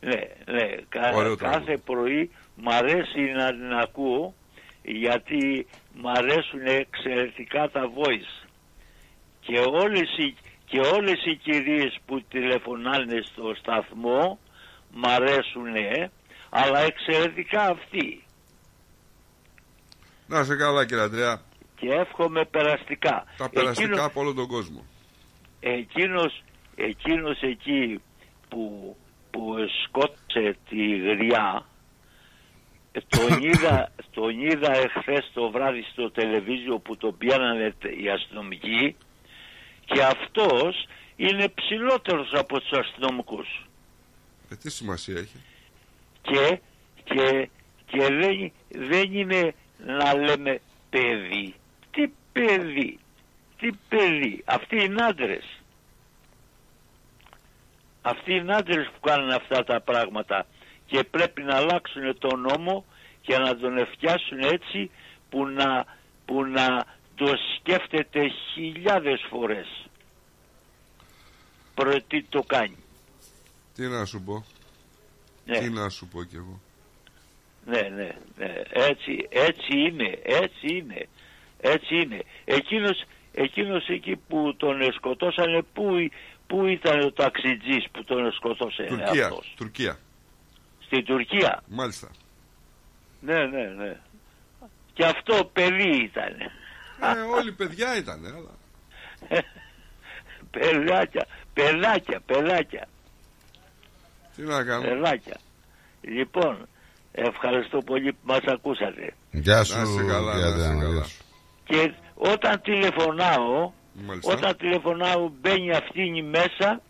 Ναι, 0.00 0.20
ναι, 0.52 0.74
κα- 0.88 1.12
Ωραίο 1.14 1.36
κάθε 1.36 1.52
τραγούδι. 1.58 1.78
πρωί 1.78 2.30
μ' 2.56 2.68
αρέσει 2.68 3.20
να 3.20 3.50
την 3.52 3.72
ακούω 3.72 4.34
γιατί 4.82 5.66
μ' 5.94 6.08
αρέσουν 6.08 6.60
εξαιρετικά 6.66 7.70
τα 7.70 7.90
voice. 7.96 8.46
Και 9.40 9.58
όλες 9.58 10.16
οι, 10.18 10.34
και 10.72 10.80
όλες 10.80 11.24
οι 11.24 11.36
κυρίες 11.36 11.98
που 12.06 12.22
τηλεφωνάνε 12.28 13.22
στο 13.32 13.54
σταθμό 13.58 14.38
μ' 14.92 15.06
αρέσουν, 15.06 15.66
αλλά 16.50 16.78
εξαιρετικά 16.80 17.62
αυτοί. 17.62 18.24
Να 20.26 20.44
σε 20.44 20.56
καλά 20.56 20.86
κύριε 20.86 21.02
Αντρέα. 21.02 21.40
Και 21.76 21.88
εύχομαι 21.92 22.44
περαστικά. 22.44 23.24
Τα 23.36 23.48
περαστικά 23.50 23.88
Εκείνο- 23.88 24.04
από 24.04 24.20
όλο 24.20 24.34
τον 24.34 24.46
κόσμο. 24.46 24.84
εκείνος, 25.60 26.42
εκείνος 26.76 27.40
εκεί 27.42 28.02
που, 28.48 28.96
που 29.30 29.54
σκότωσε 29.84 30.56
τη 30.68 30.96
γριά 30.98 31.66
ε, 32.92 33.00
τον 33.08 33.42
είδα, 33.48 33.92
τον 34.10 34.40
είδα 34.40 34.72
εχθές 34.76 35.30
το 35.34 35.50
βράδυ 35.50 35.82
στο 35.92 36.10
τελεβίζιο 36.10 36.78
που 36.78 36.96
τον 36.96 37.16
πιάνανε 37.18 37.74
τε- 37.80 38.00
οι 38.00 38.08
αστυνομικοί 38.08 38.96
και 39.92 40.02
αυτός 40.02 40.86
είναι 41.16 41.48
ψηλότερος 41.48 42.32
από 42.32 42.60
τους 42.60 42.78
αστυνομικούς. 42.78 43.66
Ε, 44.50 44.56
τι 44.56 44.70
σημασία 44.70 45.18
έχει; 45.18 45.36
και, 46.22 46.60
και, 47.04 47.48
και 47.86 47.98
δεν, 47.98 48.52
δεν 48.68 49.14
είναι 49.14 49.54
να 49.86 50.14
λέμε 50.14 50.60
παιδί. 50.90 51.54
Τι 51.90 52.08
παιδί 52.32 52.98
τι 53.62 53.70
παιδί. 53.88 54.42
Αυτοί 54.44 54.84
είναι 54.84 55.04
άντρες. 55.04 55.44
Αυτοί 58.02 58.34
είναι 58.34 58.54
άντρες 58.54 58.86
που 58.86 59.00
κάνουν 59.00 59.30
αυτά 59.30 59.64
τα 59.64 59.80
πράγματα. 59.80 60.46
Και 60.86 61.04
πρέπει 61.04 61.42
να 61.42 61.56
αλλάξουν 61.56 62.18
τον 62.18 62.40
νόμο 62.40 62.84
και 63.20 63.38
να 63.38 63.56
τον 63.56 63.78
εφτιάσουν 63.78 64.38
έτσι 64.38 64.90
που 65.30 65.46
να, 65.46 65.84
που 66.24 66.44
να 66.44 66.84
το 67.14 67.32
σκέφτεται 67.56 68.28
χιλιάδες 68.54 69.26
φορές 69.30 69.81
πρωτοί 71.74 72.22
το 72.28 72.42
κάνει 72.42 72.76
Τι 73.74 73.86
να 73.86 74.04
σου 74.04 74.22
πω. 74.22 74.44
Ναι. 75.44 75.58
Τι 75.58 75.70
να 75.70 75.88
σου 75.88 76.06
πω 76.06 76.22
κι 76.24 76.36
εγώ. 76.36 76.60
Ναι, 77.66 77.80
ναι, 77.80 78.16
ναι. 78.36 78.62
Έτσι, 78.70 79.28
έτσι 79.28 79.78
είναι, 79.78 80.18
έτσι 80.22 80.76
είναι, 80.76 81.08
έτσι 81.60 81.94
είναι. 81.94 82.22
Εκείνος, 82.44 83.04
εκείνος 83.32 83.88
εκεί 83.88 84.16
που 84.16 84.54
τον 84.56 84.92
σκοτώσανε, 84.92 85.62
πού, 85.72 85.84
πού 86.46 86.66
ήταν 86.66 87.00
ο 87.00 87.12
ταξιτζής 87.12 87.86
που 87.92 88.04
τον 88.04 88.32
σκοτώσε 88.32 88.82
Τουρκία. 88.88 89.26
αυτός; 89.26 89.54
Τουρκία. 89.56 89.98
Στην 90.84 91.04
Τουρκία. 91.04 91.62
Μάλιστα. 91.68 92.10
Ναι, 93.20 93.46
ναι, 93.46 93.64
ναι. 93.64 94.00
Και 94.92 95.04
αυτό 95.04 95.50
παιδί 95.52 96.02
ήταν. 96.04 96.40
Ε, 97.00 97.20
όλοι 97.20 97.52
παιδιά 97.52 97.96
ήταν, 97.96 98.26
αλλά. 98.26 98.50
Παιδάκια, 100.52 101.26
παιδάκια, 101.52 102.20
παιδάκια, 102.26 102.88
Τι 104.36 104.42
να 104.42 104.64
κάνω. 104.64 104.82
παιδάκια. 104.82 105.36
Λοιπόν, 106.00 106.56
ευχαριστώ 107.12 107.78
πολύ 107.82 108.12
που 108.12 108.18
μας 108.22 108.40
ακούσατε. 108.46 109.14
Γεια 109.30 109.64
σου, 109.64 109.76
Να 109.76 109.82
είσαι 109.82 110.02
καλά, 110.12 110.32
κύριε 110.32 110.48
να 110.50 110.56
είσαι 110.56 110.66
Αντρέα, 110.68 110.80
καλά. 110.82 110.92
γεια 110.94 111.04
σου. 111.04 111.22
Και 111.64 111.92
όταν 112.14 112.60
τηλεφωνάω, 112.62 113.72
Μάλιστα. 114.06 114.32
όταν 114.32 114.56
τηλεφωνάω 114.56 115.30
μπαίνει 115.40 115.70
αυτήν 115.70 116.24
μέσα 116.28 116.80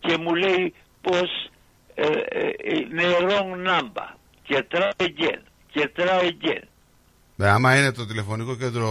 και 0.00 0.16
μου 0.18 0.34
λέει 0.34 0.74
πως 1.00 1.50
ε, 1.94 2.02
ε, 2.06 2.46
ε, 2.48 2.78
είναι 2.90 3.02
wrong 3.20 3.68
number 3.68 4.08
και 4.42 4.64
try 4.70 4.90
again 4.96 5.40
και 5.70 5.90
try 5.96 6.22
again. 6.22 6.62
Ναι, 7.36 7.48
άμα 7.48 7.78
είναι 7.78 7.92
το 7.92 8.06
τηλεφωνικό 8.06 8.56
κέντρο 8.56 8.88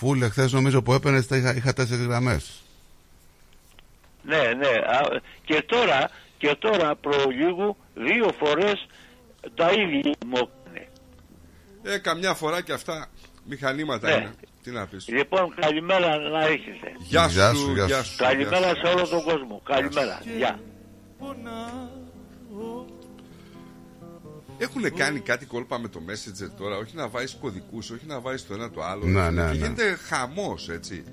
full, 0.00 0.20
εχθές 0.22 0.52
νομίζω 0.52 0.82
που 0.82 0.92
έπαιρνες 0.92 1.26
είχα, 1.30 1.54
είχα 1.56 1.72
τέσσερις 1.72 2.04
γραμμές. 2.06 2.62
Ναι, 4.28 4.52
ναι. 4.56 4.68
α, 4.68 5.20
Και 5.44 5.62
τώρα, 5.66 6.10
και 6.38 6.56
τώρα 6.58 6.96
προ 6.96 7.24
λίγου 7.30 7.76
δύο 7.94 8.30
φορές 8.38 8.86
τα 9.54 9.70
ίδια 9.72 10.12
μου 10.26 10.36
έκανε. 10.36 10.88
Ε, 11.82 11.98
καμιά 11.98 12.34
φορά 12.34 12.60
και 12.62 12.72
αυτά 12.72 13.06
μηχανήματα 13.44 14.08
Ναι. 14.08 14.14
είναι. 14.14 14.30
Τι 14.62 14.70
να 14.70 14.86
πεις. 14.86 15.08
Λοιπόν, 15.08 15.54
καλημέρα 15.60 16.16
να 16.18 16.40
έχετε. 16.44 16.92
Γεια 16.98 17.28
σου, 17.28 17.34
Γεια 17.38 17.54
σου, 17.54 17.72
γεια 17.72 17.84
γεια 17.86 18.02
σου. 18.02 18.10
σου. 18.10 18.16
Καλημέρα 18.16 18.58
γεια 18.58 18.74
σου. 18.74 18.80
σε 18.86 18.92
όλο 18.92 19.08
τον 19.08 19.22
κόσμο. 19.22 19.60
Καλημέρα. 19.64 20.20
Γεια. 20.36 20.58
Έχουν 24.58 24.94
κάνει 24.96 25.20
κάτι 25.20 25.46
κόλπα 25.46 25.78
με 25.78 25.88
το 25.88 26.00
Messenger 26.08 26.50
τώρα, 26.58 26.76
όχι 26.76 26.96
να 26.96 27.08
βάζεις 27.08 27.36
κωδικούς, 27.40 27.90
όχι 27.90 28.06
να 28.06 28.20
βάζεις 28.20 28.46
το 28.46 28.54
ένα 28.54 28.70
το 28.70 28.82
άλλο. 28.82 29.04
Ναι, 29.04 29.22
Και 29.24 29.30
ναι, 29.30 29.42
ναι. 29.46 29.52
Γίνεται 29.52 29.94
χαμός, 30.08 30.68
έτσι. 30.68 31.04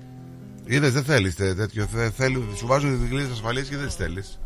Είδες, 0.68 0.92
δεν 0.92 1.04
θέλεις 1.04 1.34
τέτοιο. 1.34 1.86
Θε, 1.86 2.10
θέλεις, 2.10 2.38
σου 2.56 2.66
βάζουν 2.66 2.98
τις 3.00 3.08
γλύε 3.08 3.26
ασφαλείας 3.32 3.68
και 3.68 3.76
δεν 3.76 3.86
τις 3.86 3.94
θέλεις. 3.94 4.38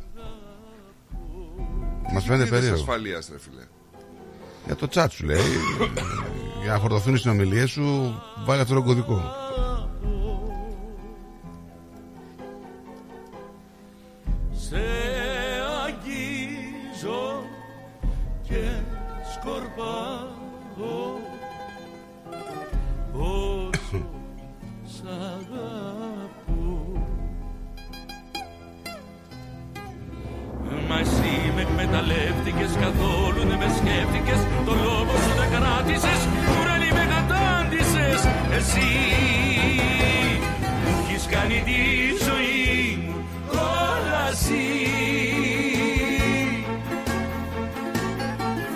Μας 2.13 2.25
φαίνεται 2.25 2.45
Κλείδες 2.45 2.51
περίεργο. 2.51 2.75
ασφαλείας, 2.81 3.29
ρε 3.33 3.39
φίλε; 3.39 3.63
Για 4.67 4.77
το 4.77 4.89
chat 4.95 5.07
σου 5.11 5.25
λέει. 5.25 5.41
για 6.63 6.73
να 6.73 6.79
χορτωθούν 6.79 7.15
οι 7.15 7.19
συνομιλίες 7.19 7.71
σου, 7.71 8.15
βάλει 8.47 8.61
αυτό 8.61 8.75
το 8.75 8.83
κωδικό. 8.83 9.23
Σε 14.53 14.77
εκμεταλλεύτηκες 31.93 32.73
καθόλου 32.81 33.41
δεν 33.49 33.59
με 33.59 33.69
σκέφτηκες 33.79 34.41
Το 34.65 34.73
λόγο 34.85 35.13
σου 35.23 35.33
δεν 35.39 35.49
κράτησες 35.55 36.21
κουρέλι 36.47 36.93
με 36.93 37.05
κατάντησες. 37.15 38.21
Εσύ 38.59 38.91
μου 40.85 40.93
έχεις 41.01 41.27
κάνει 41.35 41.63
τη 41.69 41.83
ζωή 42.27 42.99
μου 43.07 43.15
κόλαση. 43.53 44.69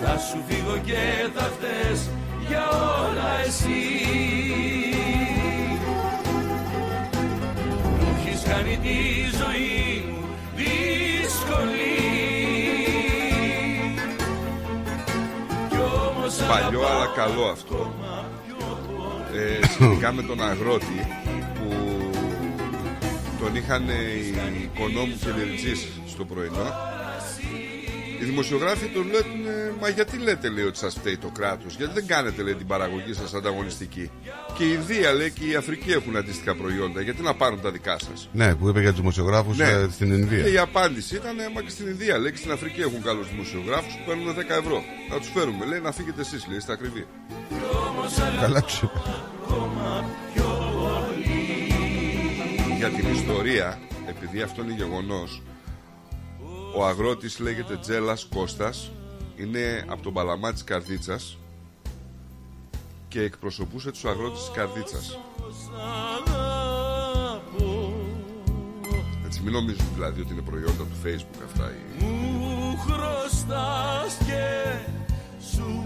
Θα 0.02 0.18
σου 0.26 0.38
φύγω 0.48 0.76
και 0.84 1.02
θα 1.34 1.46
φταίς 1.54 2.10
για 2.48 2.64
όλα 3.02 3.30
εσύ. 3.46 3.84
Μου 7.98 8.08
έχεις 8.16 8.42
κάνει 8.50 8.78
τη 8.82 9.33
Παλιό 16.48 16.86
αλλά 16.86 17.06
καλό 17.16 17.44
αυτό. 17.44 17.94
Ε, 19.34 19.66
σχετικά 19.66 20.12
με 20.12 20.22
τον 20.22 20.42
αγρότη 20.42 21.06
που 21.54 21.70
τον 23.40 23.56
είχαν 23.56 23.88
οι 23.88 24.70
οικονόμου 24.74 25.18
και 25.20 25.30
λεριτζής 25.36 25.88
στο 26.06 26.24
πρωινό. 26.24 26.93
Οι 28.24 28.26
δημοσιογράφοι 28.26 28.86
του 28.86 29.02
λένε, 29.02 29.72
μα 29.80 29.88
γιατί 29.88 30.18
λέτε 30.18 30.48
λέει 30.48 30.64
ότι 30.64 30.78
σας 30.78 30.94
φταίει 30.94 31.16
το 31.16 31.28
κράτος, 31.38 31.76
γιατί 31.76 31.92
δεν 31.94 32.06
κάνετε 32.06 32.42
λέει 32.42 32.54
την 32.54 32.66
παραγωγή 32.66 33.12
σας 33.12 33.34
ανταγωνιστική. 33.34 34.10
Και 34.56 34.64
η 34.64 34.72
Ινδία 34.78 35.12
λέει 35.12 35.30
και 35.30 35.44
η 35.44 35.54
Αφρική 35.54 35.90
έχουν 35.90 36.16
αντίστοιχα 36.16 36.54
προϊόντα, 36.54 37.00
γιατί 37.00 37.22
να 37.22 37.34
πάρουν 37.34 37.60
τα 37.60 37.70
δικά 37.70 37.98
σας; 37.98 38.28
Ναι, 38.32 38.54
που 38.54 38.68
είπε 38.68 38.80
για 38.80 38.90
τους 38.90 38.98
δημοσιογράφους 38.98 39.56
Ναι. 39.56 39.86
στην 39.92 40.12
Ινδία. 40.12 40.42
Και 40.42 40.48
η 40.50 40.58
απάντηση 40.58 41.14
ήταν, 41.14 41.36
μα 41.54 41.60
και 41.62 41.70
στην 41.70 41.86
Ινδία 41.86 42.18
λέει 42.18 42.30
και 42.30 42.36
στην 42.36 42.52
Αφρική 42.52 42.80
έχουν 42.80 43.02
καλούς 43.02 43.28
δημοσιογράφους 43.30 43.92
που 43.94 44.02
παίρνουν 44.06 44.34
10 44.34 44.54
ευρώ. 44.54 44.82
Να 45.10 45.18
τους 45.18 45.30
φέρουμε, 45.34 45.64
λέει 45.66 45.80
να 45.80 45.92
φύγετε 45.92 46.20
εσείς, 46.20 46.46
λέει, 46.48 46.60
στα 46.60 46.72
ακριβή. 46.72 47.06
Καλά 48.40 48.60
του 48.62 48.74
είπε. 48.82 48.98
Για 52.76 52.88
την 52.88 53.12
ιστορία, 53.12 53.78
επειδή 54.08 54.42
αυτό 54.42 54.62
είναι 54.62 54.72
γεγονός, 54.72 55.42
ο 56.76 56.86
αγρότης 56.86 57.38
λέγεται 57.38 57.76
Τζέλας 57.76 58.26
Κώστας, 58.34 58.90
είναι 59.36 59.84
από 59.88 60.02
τον 60.02 60.12
Παλαμά 60.12 60.52
της 60.52 60.64
Καρδίτσας 60.64 61.38
και 63.08 63.20
εκπροσωπούσε 63.20 63.90
τους 63.90 64.04
αγρότες 64.04 64.38
της 64.38 64.50
Καρδίτσας. 64.54 65.18
Έτσι, 69.26 69.40
μην 69.42 69.52
νομίζουν 69.52 69.86
δηλαδή 69.94 70.20
ότι 70.20 70.32
είναι 70.32 70.42
προϊόντα 70.42 70.72
του 70.84 70.96
facebook 71.04 71.42
αυτά. 71.44 71.70
ή- 71.70 72.04
Μου 72.04 72.76
χρωστάς 72.78 74.16
και 74.26 74.74
σου 75.54 75.82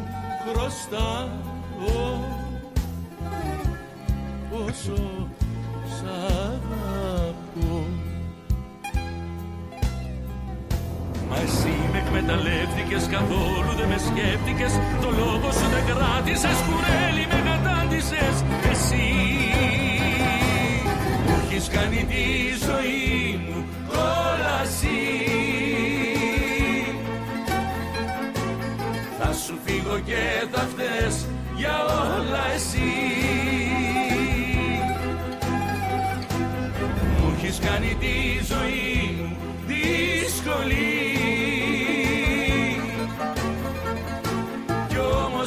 χρωστάω 0.53 1.29
πόσο 4.51 5.29
σ' 5.87 6.03
αγαπώ 6.09 7.87
Μα 11.31 11.37
εσύ 11.47 11.75
με 11.93 11.99
εκμεταλλεύτηκες 11.99 13.07
καθόλου 13.15 13.73
δεν 13.79 13.89
με 13.89 13.99
σκέφτηκες. 14.09 14.73
Το 15.03 15.11
λόγο 15.21 15.49
σου 15.53 15.67
δεν 15.75 15.85
κράτησες 15.91 16.59
κουρέλι 16.67 17.25
με 17.33 17.41
κατάντησες. 17.49 18.37
Εσύ 18.71 19.09
μου 21.27 21.35
έχεις 21.45 21.69
κάνει 21.69 22.01
τη 22.13 22.25
ζωή 22.67 23.41
μου 23.47 23.65
κόλαση 23.89 25.01
Θα 29.19 29.33
σου 29.33 29.59
φύγω 29.65 29.99
και 30.05 30.47
θα 30.53 30.69
φταίς 30.71 31.27
για 31.57 31.77
όλα 31.85 32.45
εσύ. 32.55 32.93
Μου 37.21 37.35
έχεις 37.37 37.59
κάνει 37.59 37.97
τη 38.01 38.45
ζωή 38.45 39.17
μου 39.19 39.37
δύσκολη 39.67 40.98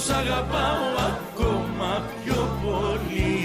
όμως 0.01 0.19
αγαπάω 0.19 0.85
ακόμα 1.11 2.03
πιο 2.23 2.57
πολύ. 2.63 3.39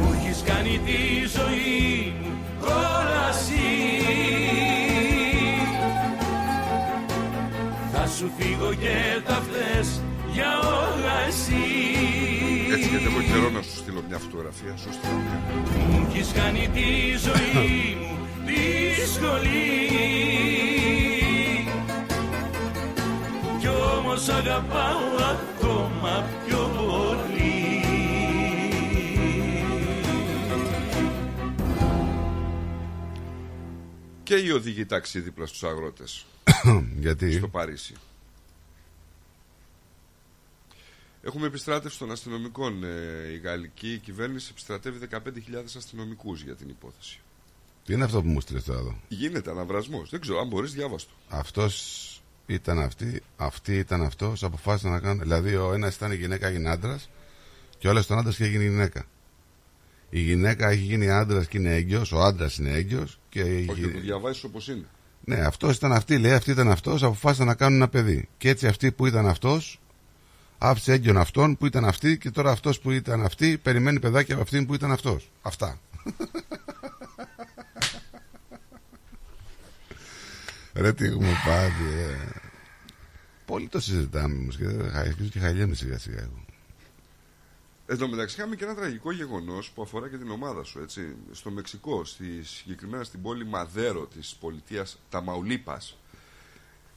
Μου 0.00 0.12
έχεις 0.14 0.42
κάνει 0.42 0.80
τη 0.84 1.28
ζωή 1.36 2.12
μου 2.22 2.30
κόλαση. 2.60 3.70
Θα 7.92 8.06
σου 8.06 8.30
φύγω 8.38 8.74
και 8.74 9.22
θα 9.24 9.34
φταίς 9.34 10.00
για 10.32 10.58
όλα 10.58 11.16
εσύ. 11.28 11.64
Έτσι 12.72 12.88
γιατί 12.88 13.04
έχω 13.04 13.22
καιρό 13.32 13.50
να 13.50 13.62
σου 13.62 13.76
στείλω 13.76 14.02
μια 14.08 14.18
φωτογραφία, 14.18 14.76
σου 14.76 14.92
στείλω 14.92 15.20
μια. 15.26 15.38
Μου 15.90 16.06
έχεις 16.10 16.32
κάνει 16.32 16.68
τη 16.74 16.88
ζωή 17.26 17.96
μου 18.00 18.16
δύσκολη. 18.44 19.84
Κι 21.23 21.23
όμως 23.98 24.28
αγαπάω 24.28 25.14
ακόμα 25.16 26.24
πιο 26.46 26.70
πολύ 26.76 27.64
Και 34.22 34.34
η 34.34 34.50
οδηγή 34.50 34.86
ταξί 34.86 35.20
δίπλα 35.20 35.46
στους 35.46 35.62
αγρότες. 35.62 36.26
Γιατί; 37.04 37.32
Στο 37.32 37.48
Παρίσι. 37.48 37.94
Έχουμε 41.22 41.46
επιστράτευση 41.46 41.98
των 41.98 42.10
αστυνομικών. 42.10 42.84
Ε, 42.84 43.32
η 43.32 43.38
γαλλική 43.38 43.98
κυβέρνηση 43.98 44.48
επιστρατεύει 44.50 45.08
15.000 45.10 45.18
αστυνομικούς 45.76 46.42
για 46.42 46.54
την 46.54 46.68
υπόθεση. 46.68 47.20
Τι 47.84 47.92
είναι 47.92 48.04
αυτό 48.04 48.22
που 48.22 48.28
μου 48.28 48.40
στείλες 48.40 48.64
τώρα 48.64 48.78
εδώ; 48.78 48.96
Γίνεται 49.08 49.50
αναβρασμός. 49.50 50.10
Δεν 50.10 50.20
ξέρω 50.20 50.40
αν 50.40 50.48
μπορείς 50.48 50.72
διάβαστο. 50.72 51.12
Αυτός 51.28 52.13
ήταν 52.46 52.78
αυτή, 52.78 53.22
αυτή 53.36 53.76
ήταν 53.76 54.02
αυτό, 54.02 54.34
αποφάσισαν 54.40 54.90
να 54.90 55.00
κάνουν. 55.00 55.18
Δηλαδή, 55.22 55.56
ο 55.56 55.72
ένας 55.72 55.94
ήταν 55.94 56.12
η 56.12 56.14
γυναίκα, 56.16 56.46
έγινε 56.46 56.70
άντρας, 56.70 57.10
και 57.78 57.88
όλο 57.88 58.04
τον 58.04 58.18
άντρας 58.18 58.36
και 58.36 58.44
έγινε 58.44 58.62
γυναίκα. 58.64 59.04
Η 60.10 60.20
γυναίκα 60.20 60.68
έχει 60.68 60.82
γίνει 60.82 61.10
άντρας 61.10 61.46
και 61.46 61.58
είναι 61.58 61.74
έγκυος, 61.74 62.12
ο 62.12 62.20
άντρας 62.22 62.56
είναι 62.58 62.70
έγκυος. 62.70 63.18
Και 63.28 63.40
η 63.40 63.66
Όχι, 63.70 63.80
γυ- 63.80 63.92
το 63.94 64.00
διαβάζεις 64.00 64.44
όπως 64.44 64.68
είναι. 64.68 64.84
Ναι, 65.24 65.40
αυτός 65.40 65.76
ήταν 65.76 65.92
αυτή, 65.92 66.18
λέει, 66.18 66.32
αυτή 66.32 66.50
ήταν 66.50 66.70
αυτός, 66.70 67.02
αποφάσισαν 67.02 67.46
να 67.46 67.54
κάνουν 67.54 67.76
ένα 67.76 67.88
παιδί. 67.88 68.28
Και 68.38 68.48
έτσι 68.48 68.66
αυτή 68.66 68.92
που 68.92 69.06
ήταν 69.06 69.26
αυτός, 69.26 69.80
άφησε 70.58 70.92
έγκυον 70.92 71.16
αυτόν 71.16 71.56
που 71.56 71.66
ήταν 71.66 71.84
αυτή, 71.84 72.18
και 72.18 72.30
τώρα 72.30 72.50
αυτός 72.50 72.80
που 72.80 72.90
ήταν 72.90 73.24
αυτή, 73.24 73.58
περιμένει 73.58 74.00
παιδάκι 74.00 74.32
από 74.32 74.42
αυτήν 74.42 74.66
που 74.66 74.74
ήταν 74.74 74.92
αυτός. 74.92 75.30
Αυτά. 75.42 75.80
Ρε 80.74 80.92
τι 80.92 81.04
έχουμε 81.04 81.32
πάθει, 81.46 81.84
ε. 81.98 82.40
Πολύ 83.46 83.68
το 83.68 83.80
συζητάμε 83.80 84.34
όμως 84.38 84.56
και 84.56 84.64
δεν- 84.66 84.96
αρχίζω 84.96 85.28
και 85.28 85.38
χαλιέμαι 85.38 85.74
σιγά 85.74 85.98
σιγά 85.98 86.18
εγώ. 86.20 86.44
Εν 87.86 87.98
τω 87.98 88.08
μεταξύ, 88.08 88.36
είχαμε 88.38 88.56
και 88.56 88.64
ένα 88.64 88.74
τραγικό 88.74 89.12
γεγονός 89.12 89.70
που 89.70 89.82
αφορά 89.82 90.08
και 90.08 90.16
την 90.16 90.30
ομάδα 90.30 90.62
σου. 90.64 90.80
Έτσι. 90.80 91.16
Στο 91.32 91.50
Μεξικό, 91.50 92.04
στη, 92.04 92.24
συγκεκριμένα 92.44 93.04
στην 93.04 93.22
πόλη 93.22 93.46
Μαδέρο 93.46 94.06
της 94.06 94.36
πολιτείας 94.40 94.98
Ταμαουλίπας, 95.10 95.98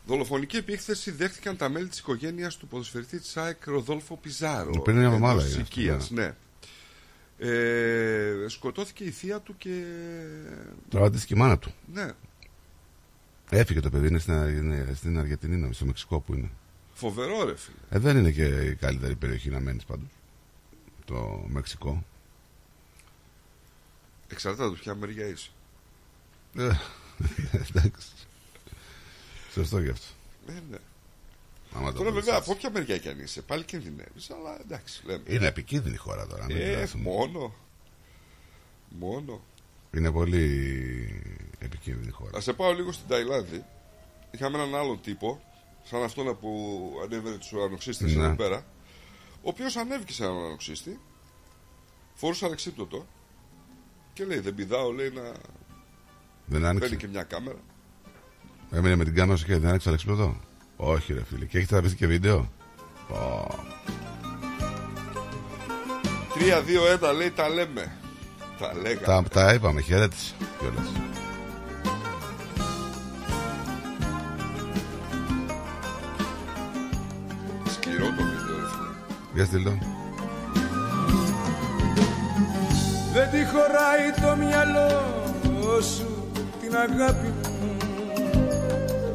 δολοφονική 0.05 0.57
επίθεση 0.57 1.11
δέχτηκαν 1.11 1.57
τα 1.57 1.69
μέλη 1.69 1.87
της 1.87 1.99
οικογένειας 1.99 2.57
του 2.57 2.67
ποδοσφαιριστή 2.67 3.19
τη 3.19 3.29
ΑΕΚ 3.35 3.65
Ροδόλφο 3.65 4.17
Πιζάρο. 4.17 4.81
Πριν 4.81 4.97
μια 4.97 5.05
εβδομάδα 5.05 5.41
εντός 5.41 5.53
είναι 5.53 5.63
της 5.63 5.69
αυτό, 5.69 5.81
οικίας, 5.81 6.09
ναι. 6.09 6.33
Ε, 7.39 8.45
σκοτώθηκε 8.47 9.03
η 9.03 9.11
θεία 9.11 9.39
του 9.39 9.57
και. 9.57 9.83
Τραυματίστηκε 10.89 11.33
η 11.33 11.37
μάνα 11.37 11.57
του. 11.57 11.73
Ναι, 11.93 12.07
Έφυγε 13.49 13.80
το 13.80 13.90
παιδί, 13.90 14.07
είναι 14.07 14.19
στην, 14.19 14.34
είναι 14.34 14.91
στην 14.95 15.18
Αργεντινή, 15.19 15.56
νομίζω, 15.56 15.74
στο 15.74 15.86
Μεξικό 15.86 16.19
που 16.19 16.34
είναι. 16.34 16.49
φοβερό 16.94 17.44
ρε 17.45 17.56
φίλε. 17.57 17.76
Ε, 17.90 17.99
δεν 17.99 18.18
είναι 18.18 18.32
και 18.32 18.44
η 18.45 18.76
καλύτερη 18.76 19.15
περιοχή 19.15 19.49
να 19.49 19.60
μένεις 19.60 19.84
πάντως. 19.84 20.07
Το 21.06 21.44
Μεξικό. 21.48 22.03
Εξαρτάται 24.28 24.64
από 24.69 24.74
ποια 24.74 24.95
μεριά 24.95 25.26
είσαι. 25.28 25.49
Ε, 26.57 26.69
Εντάξει. 27.69 28.07
Σωστό 29.53 29.80
γι' 29.80 29.90
αυτό. 29.90 30.06
Ε, 30.48 30.53
ναι. 30.72 30.78
Άμα 31.74 31.91
το 31.91 31.98
Τώρα 31.98 32.10
πεις 32.11 32.19
βέβαια 32.19 32.38
έτσι. 32.38 32.49
από 32.52 32.60
ποια 32.60 32.72
μεριά 32.72 32.98
κι 32.98 33.10
αν 33.10 33.19
είσαι, 33.19 33.41
πάλι 33.41 33.64
κινδυνεύεις, 33.64 34.30
αλλά 34.30 34.61
εντάξει. 34.61 35.02
Λέμε. 35.06 35.24
Είναι 35.28 35.48
επικίνδυνη 35.48 35.95
χώρα 35.98 36.28
τώρα. 36.28 36.45
μην 36.45 36.57
Ε, 36.57 36.60
γελάσουμε. 36.69 37.03
μόνο. 37.03 37.56
Μόνο. 38.99 39.41
Είναι 39.94 40.11
πολύ 40.11 41.22
επικίνδυνη 41.59 42.11
χώρα. 42.11 42.29
Θα 42.34 42.41
σε 42.41 42.53
πάω 42.53 42.73
λίγο 42.73 42.91
στην 42.91 43.07
Ταϊλάνδη. 43.07 43.65
Είχαμε 44.31 44.57
έναν 44.57 44.75
άλλον 44.75 45.01
τύπο, 45.01 45.41
σαν 45.84 46.03
αυτόν 46.03 46.38
που 46.39 46.91
ανέβαινε 47.03 47.38
τους 47.38 47.51
ουρανοξύστες 47.51 48.15
Ναι. 48.15 48.23
εδώ 48.25 48.35
πέρα, 48.35 48.65
ο 49.35 49.49
οποίος 49.49 49.75
ανέβηκε 49.75 50.13
σε 50.13 50.23
έναν 50.23 50.35
ουρανοξύστη, 50.35 50.99
φορούσε 52.13 52.45
αλεξίπτωτο 52.45 53.05
και 54.13 54.25
λέει: 54.25 54.39
Δεν 54.39 54.55
πηδάω, 54.55 54.91
λέει 54.91 55.09
να. 55.09 55.21
Δεν 56.45 56.65
άνοιξε. 56.65 56.89
Παίρνει 56.89 57.03
και 57.03 57.07
μια 57.07 57.23
κάμερα. 57.23 57.59
Έμεινε 58.71 58.95
με 58.95 59.03
την 59.03 59.15
κάμερα 59.15 59.38
σου 59.38 59.45
και 59.45 59.57
δεν 59.57 59.69
άνοιξε 59.69 59.88
αλεξιπτωτό. 59.89 60.39
Όχι, 60.75 61.13
ρε 61.13 61.23
φίλε. 61.23 61.45
Και 61.45 61.57
έχει 61.57 61.67
τραβήξει 61.67 61.95
και 61.95 62.07
βίντεο. 62.07 62.51
Πω. 63.07 63.47
3-2-1 67.09 67.15
λέει: 67.15 67.31
Τα 67.31 67.49
λέμε. 67.49 67.97
Τα 68.59 68.73
λέγαμε. 68.75 69.05
Τα, 69.05 69.23
τα 69.23 69.53
είπαμε, 69.53 69.81
χαιρέτησε 69.81 70.34
κιόλας. 70.59 70.91
Σκληρό 77.98 78.14
το 78.18 78.24
βίντεο, 78.24 78.57
ρε 78.60 78.68
φίλε. 78.74 78.91
Για 79.34 79.45
στείλ 79.45 79.64
το. 79.64 79.72
Δεν 83.14 83.30
τη 83.30 83.45
χωράει 83.52 84.07
το 84.22 84.45
μυαλό 84.45 85.82
σου 85.82 86.28
την 86.61 86.76
αγάπη 86.76 87.28
μου 87.28 87.78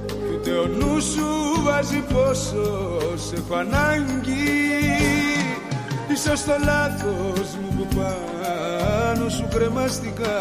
Κι 0.07 0.35
ούτε 0.35 0.51
ο 0.51 0.67
νους 0.67 1.05
σου 1.05 1.63
βάζει 1.63 1.99
πόσο 2.13 2.99
σε 3.15 3.35
έχω 3.35 3.55
ανάγκη 3.55 4.51
Ίσως 6.13 6.45
το 6.45 6.53
λάθος 6.65 7.57
μου 7.63 7.77
που 7.77 7.87
πάνω 7.97 9.29
σου 9.29 9.49
κρεμάστηκα 9.55 10.37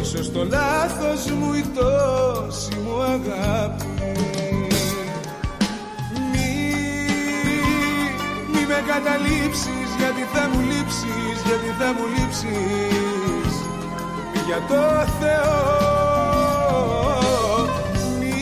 Ίσως 0.00 0.32
το 0.32 0.44
λάθος 0.44 1.30
μου 1.30 1.54
η 1.54 1.64
τόση 1.74 2.76
μου 2.84 3.02
αγάπη 3.02 3.93
με 8.74 8.82
καταλήψεις 8.92 9.88
γιατί 9.98 10.22
θα 10.32 10.48
μου 10.48 10.60
λείψεις 10.70 11.36
γιατί 11.46 11.70
θα 11.78 11.88
μου 11.96 12.06
λείψεις. 12.14 13.52
Για 14.46 14.60
το 14.68 14.82
Θεό 15.18 15.54
Μη, 18.18 18.36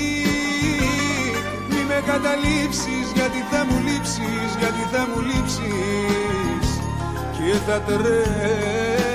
μη 1.68 1.80
με 1.88 2.02
καταλήψεις 2.06 3.06
γιατί 3.14 3.40
θα 3.50 3.60
μου 3.64 3.78
λείψεις 3.86 4.50
γιατί 4.59 4.82
θα 4.92 5.02
μου 5.09 5.20
λείψεις. 5.28 6.66
Και 7.36 7.52
θα 7.66 7.80
τρελαθώ 7.80 9.11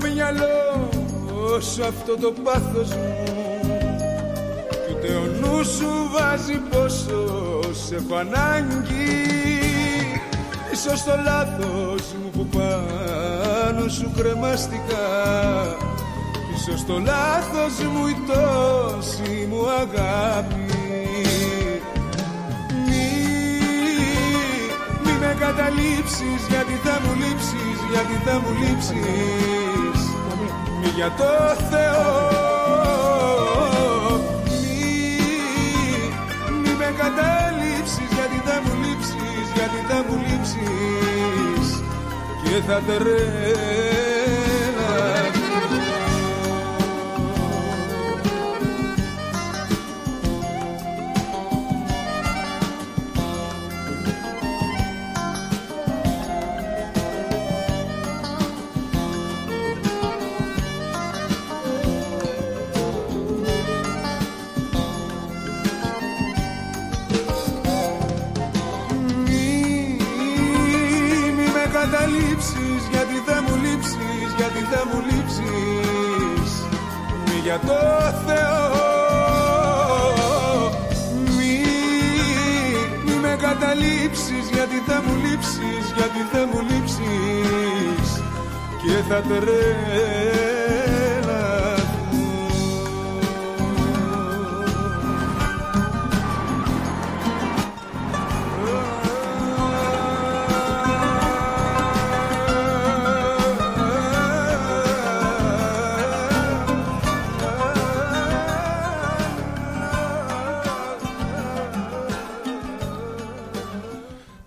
το 0.00 0.06
μυαλό 0.14 0.88
σου 1.60 1.84
αυτό 1.84 2.16
το 2.20 2.34
πάθος 2.42 2.88
μου. 2.88 3.14
Κι 4.86 4.94
ούτε 4.94 5.14
ο 5.14 5.24
νους 5.40 5.66
σου 5.66 5.88
βάζει 6.12 6.58
πόσο 6.70 7.60
σε 7.72 7.94
έχω 7.94 8.14
ανάγκη 8.14 9.28
Ίσως 10.72 11.04
το 11.04 11.12
λάθος 11.24 12.14
μου 12.22 12.30
που 12.30 12.46
πάνω 12.46 13.88
σου 13.88 14.10
κρεμάστηκα. 14.16 15.06
Ίσως 16.56 16.84
το 16.86 16.98
λάθος 16.98 17.74
μου 17.92 18.06
η 18.06 18.16
τόση 18.26 19.46
μου 19.50 19.68
αγάπη. 19.68 20.66
Μη, 22.86 23.06
μη 25.04 25.12
με 25.20 25.36
καταλήψεις 25.40 26.40
γιατί 26.48 26.72
θα 26.84 27.00
μου 27.02 27.14
λείψεις 27.14 27.78
Γιατί 27.92 28.14
θα 28.24 28.34
μου 28.40 28.50
λείψεις. 28.60 28.92
Μη 28.94 29.67
για 30.98 31.12
το 31.16 31.32
Θεό. 31.70 32.06
Μη, 34.44 34.90
μη 36.62 36.72
με 36.78 36.94
καταλήψεις 36.98 38.08
γιατί 38.16 38.38
θα 38.44 38.56
μου 38.64 38.72
λείψεις 38.82 39.46
Γιατί 39.54 39.80
θα 39.88 40.04
μου 40.08 40.16
λείψεις. 40.26 41.82
Και 42.42 42.62
θα 42.66 42.80
τρέλαθω 42.86 43.97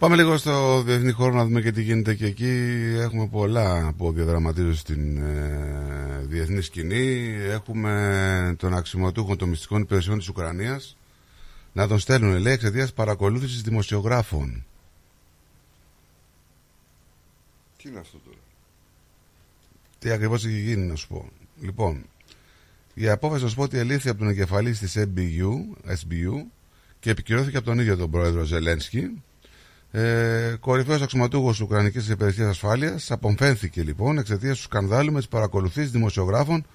Πάμε 0.02 0.16
λίγο 0.16 0.38
στο 0.38 0.82
διεθνή 0.82 1.12
χώρο 1.12 1.34
να 1.34 1.44
δούμε 1.44 1.62
και 1.62 1.72
τι 1.72 1.82
γίνεται 1.82 2.14
και 2.14 2.26
εκεί. 2.26 2.50
Έχουμε 3.02 3.28
πολλά 3.28 3.94
που 3.98 4.12
διαδραματίζουν 4.12 4.76
στην 4.76 5.18
ε, 5.18 6.26
διεθνή 6.28 6.62
σκηνή. 6.62 7.36
Έχουμε 7.42 8.56
τον 8.58 8.74
αξιωματούχο 8.74 9.36
των 9.36 9.50
μυστικών 9.50 9.82
υπηρεσιών 9.82 10.18
της 10.18 10.28
Ουκρανίας 10.28 10.98
να 11.74 11.88
τον 11.88 12.00
στέλνουν, 12.00 12.38
λέει, 12.38 12.54
εξαιτίας 12.54 12.94
παρακολούθησης 12.94 13.62
δημοσιογράφων. 13.62 14.66
Τι 17.78 17.90
είναι 17.90 18.00
αυτό 18.00 18.18
τώρα; 18.26 18.38
Τι 20.00 20.12
ακριβώς 20.12 20.46
έχει 20.46 20.60
γίνει, 20.60 20.86
να 20.88 20.96
σου 20.96 21.08
πω. 21.08 21.30
Λοιπόν, 21.62 22.06
η 22.94 23.10
απόφαση, 23.10 23.44
να 23.44 23.50
σου 23.50 23.56
πω, 23.56 23.64
ότι 23.64 23.78
ελήφθη 23.78 24.10
από 24.10 24.20
τον 24.20 24.28
εγκεφαλής 24.28 24.80
της 24.80 24.98
SBU, 24.98 25.50
SBU 25.88 26.46
και 27.00 27.10
επικυρώθηκε 27.10 27.58
από 27.58 27.66
τον 27.66 27.80
ίδιο 27.80 27.98
τον 27.98 28.12
πρόεδρο 28.12 28.44
Ζελένσκι. 28.44 29.22
Ε, 29.92 30.56
Κορυφαίος 30.60 31.02
αξιωματούχος 31.02 31.52
της 31.52 31.62
Ουκρανικής 31.62 32.10
Υπηρεσίας 32.10 32.50
Ασφάλειας 32.50 33.12
απομφαίνθηκε 33.12 33.84
λοιπόν 33.84 34.18
εξαιτίας 34.18 34.58
του 34.58 34.64
σκανδάλου 34.64 35.12
με 35.12 35.18
τις 35.18 35.28
παρακολουθήσεις 35.28 35.92
δημοσιογράφων, 35.92 36.66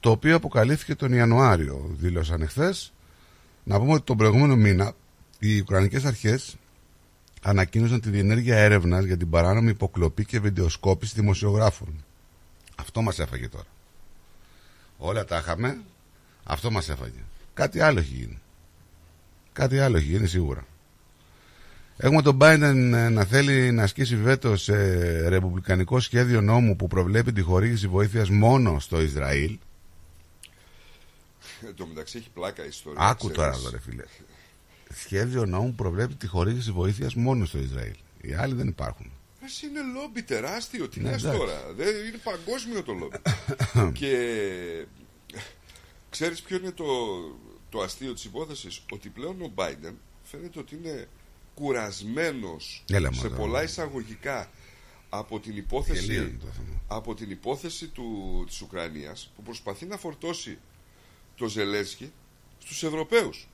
το 0.00 0.10
οποίο 0.10 0.36
αποκαλύφθηκε 0.36 0.94
τον 0.94 1.12
Ιανουάριο, 1.12 1.90
δήλωσαν 1.98 2.42
εχθές. 2.42 2.92
Να 3.64 3.78
πούμε 3.78 3.92
ότι 3.92 4.04
τον 4.04 4.16
προηγούμενο 4.16 4.56
μήνα 4.56 4.92
οι 5.38 5.60
Ουκρανικές 5.60 6.04
Αρχές 6.04 6.56
ανακοίνωσαν 7.42 8.00
τη 8.00 8.10
διενέργεια 8.10 8.56
έρευνας 8.56 9.04
για 9.04 9.16
την 9.16 9.30
παράνομη 9.30 9.70
υποκλοπή 9.70 10.24
και 10.24 10.40
βιντεοσκόπηση 10.40 11.12
δημοσιογράφων. 11.14 12.04
Αυτό 12.74 13.02
μας 13.02 13.18
έφαγε 13.18 13.48
τώρα. 13.48 13.66
Όλα 14.98 15.24
τα 15.24 15.38
είχαμε, 15.38 15.78
αυτό 16.44 16.70
μας 16.70 16.88
έφαγε. 16.88 17.22
Κάτι 17.54 17.80
άλλο 17.80 17.98
έχει 17.98 18.14
γίνει. 18.14 18.38
Κάτι 19.52 19.78
άλλο 19.78 19.96
έχει 19.96 20.06
γίνει 20.06 20.26
σίγουρα. 20.26 20.66
Έχουμε 21.96 22.22
τον 22.22 22.38
Biden 22.40 22.92
ε, 22.94 23.08
να 23.08 23.24
θέλει 23.24 23.72
να 23.72 23.82
ασκήσει 23.82 24.16
βέτο 24.16 24.56
σε 24.56 24.74
ρεπουμπλικανικό 25.28 26.00
σχέδιο 26.00 26.40
νόμου 26.40 26.76
που 26.76 26.86
προβλέπει 26.86 27.32
τη 27.32 27.40
χορήγηση 27.40 27.88
βοήθειας 27.88 28.28
μόνο 28.30 28.78
στο 28.78 29.00
Ισραήλ. 29.00 29.58
Εν 31.66 31.74
τω 31.74 31.86
μεταξύ 31.86 32.18
έχει 32.18 32.30
πλάκα 32.30 32.64
η 32.64 32.68
ιστορία. 32.68 33.00
Άκου 33.00 33.16
ξέρεις. 33.18 33.36
τώρα 33.36 33.50
εδώ 33.50 33.70
ρε 33.70 33.80
φίλε. 33.80 34.02
Σχέδιο 34.94 35.46
νόμου 35.46 35.68
που 35.68 35.74
προβλέπει 35.74 36.14
τη 36.14 36.26
χορήγηση 36.26 36.70
βοήθειας 36.72 37.14
μόνο 37.14 37.44
στο 37.44 37.58
Ισραήλ. 37.58 37.94
Οι 38.20 38.34
άλλοι 38.34 38.54
δεν 38.54 38.68
υπάρχουν. 38.68 39.10
Εσύ 39.44 39.66
είναι 39.66 39.80
λόμπι 40.00 40.22
τεράστιο. 40.22 40.88
Τι 40.88 41.00
Ναι, 41.00 41.10
λες 41.10 41.22
εντάξει. 41.22 41.38
τώρα; 41.40 41.72
Δεν, 41.76 41.86
είναι 42.06 42.20
παγκόσμιο 42.24 42.82
το 42.82 42.92
λόμπι. 42.92 43.16
και 44.00 44.16
ξέρεις 46.10 46.42
ποιο 46.42 46.56
είναι 46.56 46.70
το, 46.70 46.84
το 47.70 47.80
αστείο 47.80 48.12
της 48.14 48.24
υπόθεσης; 48.24 48.82
Ότι 48.92 49.08
πλέον 49.08 49.42
ο 49.42 49.52
Biden 49.54 49.92
φαίνεται 50.22 50.58
ότι 50.58 50.74
είναι 50.74 51.08
κουρασμένος 51.54 52.84
Έλα, 52.90 53.12
σε 53.12 53.22
μωρέ. 53.28 53.40
πολλά 53.40 53.62
εισαγωγικά 53.62 54.50
από 55.08 55.40
την 55.40 55.56
υπόθεση, 55.56 56.04
Γελίο 56.04 56.22
είναι 56.22 56.36
το 56.40 56.46
θέμα. 56.46 56.80
από 56.88 57.14
την 57.14 57.30
υπόθεση 57.30 57.86
του, 57.88 58.44
της 58.48 58.60
Ουκρανίας 58.60 59.30
που 59.36 59.42
προσπαθεί 59.42 59.86
να 59.86 59.96
φορτώσει 59.96 60.58
το 61.36 61.48
Ζελένσκι 61.48 62.12
στους 62.58 62.82
Ευρωπαίους. 62.82 63.48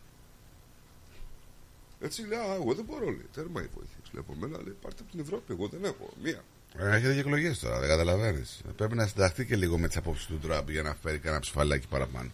Έτσι 2.01 2.23
λέει, 2.27 2.39
α, 2.39 2.55
εγώ 2.55 2.75
δεν 2.75 2.85
μπορώ, 2.85 3.05
λέει, 3.05 3.27
τέρμα 3.35 3.61
η 3.63 3.67
βοήθεια. 3.75 3.97
Λέει, 4.13 4.25
από 4.29 4.35
μένα, 4.41 4.63
λέει, 4.63 4.77
πάρτε 4.83 5.03
από 5.03 5.11
την 5.11 5.21
Ευρώπη, 5.21 5.53
εγώ 5.53 5.69
δεν 5.69 5.85
έχω, 5.85 6.11
μία. 6.23 6.45
Ε, 6.79 6.97
Έχετε 6.97 7.13
και 7.15 7.19
εκλογές 7.21 7.59
τώρα, 7.59 7.79
δεν 7.81 7.89
καταλαβαίνεις. 7.89 8.61
Πρέπει 8.77 8.95
να 8.95 9.07
συνταχθεί 9.07 9.47
και 9.47 9.57
λίγο 9.57 9.79
με 9.79 9.87
τις 9.87 9.97
απόψεις 9.97 10.27
του 10.27 10.39
Τραμπ 10.39 10.71
για 10.71 10.83
να 10.83 10.95
φέρει 11.03 11.19
κανένα 11.19 11.41
ψηφαλάκι 11.41 11.87
παραπάνω. 11.89 12.31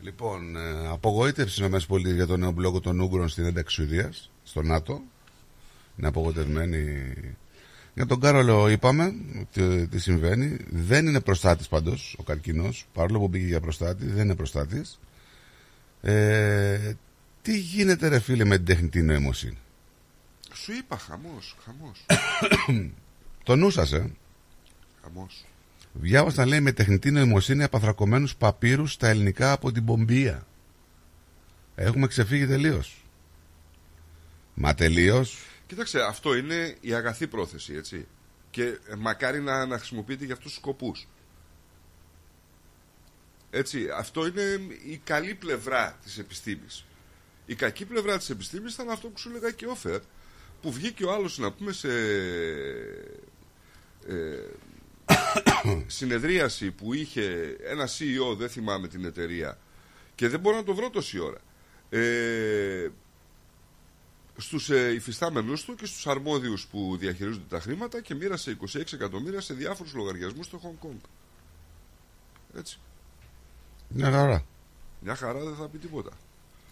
Λοιπόν, 0.00 0.56
ε, 0.56 0.86
απογοήτευση 0.88 1.64
στι 1.64 1.64
ΗΠΑ 1.64 1.98
για 1.98 2.26
τον 2.26 2.40
νέο 2.40 2.50
μπλόκο 2.50 2.80
των 2.80 3.00
Ούγγρων 3.00 3.28
στην 3.28 3.44
ένταξη 3.44 3.74
Σουηδία, 3.74 4.12
στο 4.42 4.62
ΝΑΤΟ. 4.62 5.02
Είναι 5.96 6.08
απογοητευμένοι. 6.08 7.14
Για 7.94 8.06
τον 8.06 8.20
Κάρολο 8.20 8.68
είπαμε 8.68 9.14
τι, 9.52 9.86
τι 9.88 9.98
συμβαίνει. 9.98 10.56
Δεν 10.70 11.06
είναι 11.06 11.20
προστάτης 11.20 11.68
πάντως 11.68 12.16
ο 12.18 12.22
καρκίνο, 12.22 12.68
παρόλο 12.92 13.18
που 13.18 13.28
μπήκε 13.28 13.46
για 13.46 13.60
προστάτη, 13.60 14.06
δεν 14.06 14.24
είναι 14.24 14.34
προστάτης. 14.34 14.98
Ε, 16.00 16.92
τι 17.42 17.58
γίνεται, 17.58 18.08
ρε 18.08 18.18
φίλε, 18.18 18.44
με 18.44 18.56
την 18.56 18.66
τεχνητή 18.66 19.02
νοημοσύνη; 19.02 19.58
Σου 20.52 20.72
είπα, 20.72 20.98
χαμός, 20.98 21.56
χαμός. 21.64 22.06
Το 23.44 23.56
νου 23.56 23.70
σας, 23.70 23.92
ε. 23.92 24.10
χαμός. 25.02 25.47
Διάβασα 26.00 26.46
λέει 26.46 26.60
με 26.60 26.72
τεχνητή 26.72 27.10
νοημοσύνη 27.10 27.62
απαθρακωμένους 27.62 28.36
παπύρους 28.36 28.92
στα 28.92 29.08
ελληνικά 29.08 29.52
από 29.52 29.72
την 29.72 29.84
Πομπία. 29.84 30.46
Έχουμε 31.74 32.06
ξεφύγει 32.06 32.46
τελείως. 32.46 33.04
Μα 34.54 34.74
τελείως. 34.74 35.38
Κοίταξε, 35.66 36.00
αυτό 36.00 36.36
είναι 36.36 36.76
η 36.80 36.94
αγαθή 36.94 37.26
πρόθεση, 37.26 37.74
έτσι. 37.74 38.06
Και 38.50 38.62
ε, 38.62 38.94
μακάρι 38.98 39.40
να, 39.40 39.66
να 39.66 39.76
χρησιμοποιείται 39.78 40.24
για 40.24 40.34
αυτούς 40.34 40.50
τους 40.50 40.60
σκοπούς. 40.60 41.08
Έτσι, 43.50 43.88
αυτό 43.96 44.26
είναι 44.26 44.60
η 44.84 45.00
καλή 45.04 45.34
πλευρά 45.34 45.98
της 46.04 46.18
επιστήμης. 46.18 46.84
Η 47.46 47.54
κακή 47.54 47.84
πλευρά 47.84 48.18
της 48.18 48.30
επιστήμης 48.30 48.74
ήταν 48.74 48.90
αυτό 48.90 49.08
που 49.08 49.18
σου 49.18 49.28
έλεγα 49.28 49.50
και 49.50 49.66
ο 49.66 49.74
Φερ, 49.74 50.00
που 50.62 50.72
βγήκε 50.72 51.04
ο 51.04 51.12
άλλος 51.12 51.38
να 51.38 51.52
πούμε 51.52 51.72
σε 51.72 51.88
ε, 54.08 54.40
συνεδρίαση 55.86 56.70
που 56.70 56.94
είχε 56.94 57.56
ένα 57.64 57.86
CEO, 57.86 58.36
δεν 58.36 58.48
θυμάμαι 58.48 58.88
την 58.88 59.04
εταιρεία, 59.04 59.58
και 60.14 60.28
δεν 60.28 60.40
μπορώ 60.40 60.56
να 60.56 60.64
το 60.64 60.74
βρω 60.74 60.90
τόση 60.90 61.18
ώρα. 61.18 61.38
Ε, 61.90 62.88
στους 64.36 64.70
ε, 64.70 64.92
υφιστάμενους 64.92 65.64
του 65.64 65.74
και 65.74 65.86
στους 65.86 66.06
αρμόδιους 66.06 66.66
που 66.66 66.96
διαχειρίζονται 66.96 67.44
τα 67.48 67.60
χρήματα 67.60 68.00
και 68.00 68.14
μοίρασε 68.14 68.56
26 68.74 68.92
εκατομμύρια 68.92 69.40
σε 69.40 69.54
διάφορους 69.54 69.94
λογαριασμούς 69.94 70.46
στο 70.46 70.60
Hong 70.62 70.86
Kong. 70.86 71.00
Έτσι. 72.56 72.78
Μια 73.88 74.10
χαρά. 74.10 74.44
Μια 75.00 75.14
χαρά 75.14 75.44
δεν 75.44 75.54
θα 75.54 75.68
πει 75.68 75.78
τίποτα. 75.78 76.10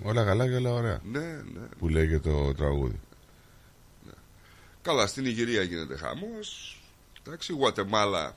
Όλα 0.03 0.25
καλά 0.25 0.49
και 0.49 0.55
όλα 0.55 0.73
ωραία. 0.73 1.01
Ναι, 1.05 1.21
ναι. 1.21 1.67
Που 1.79 1.89
λέει 1.89 2.09
και 2.09 2.19
το 2.19 2.55
τραγούδι. 2.55 3.01
Καλά, 4.83 5.07
στην 5.07 5.25
Ιγυρία 5.25 5.63
γίνεται 5.63 5.97
χαμός. 5.97 6.76
Εντάξει, 7.27 7.53
Γουατεμάλα 7.53 8.37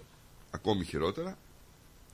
ακόμη 0.52 0.84
χειρότερα. 0.86 1.38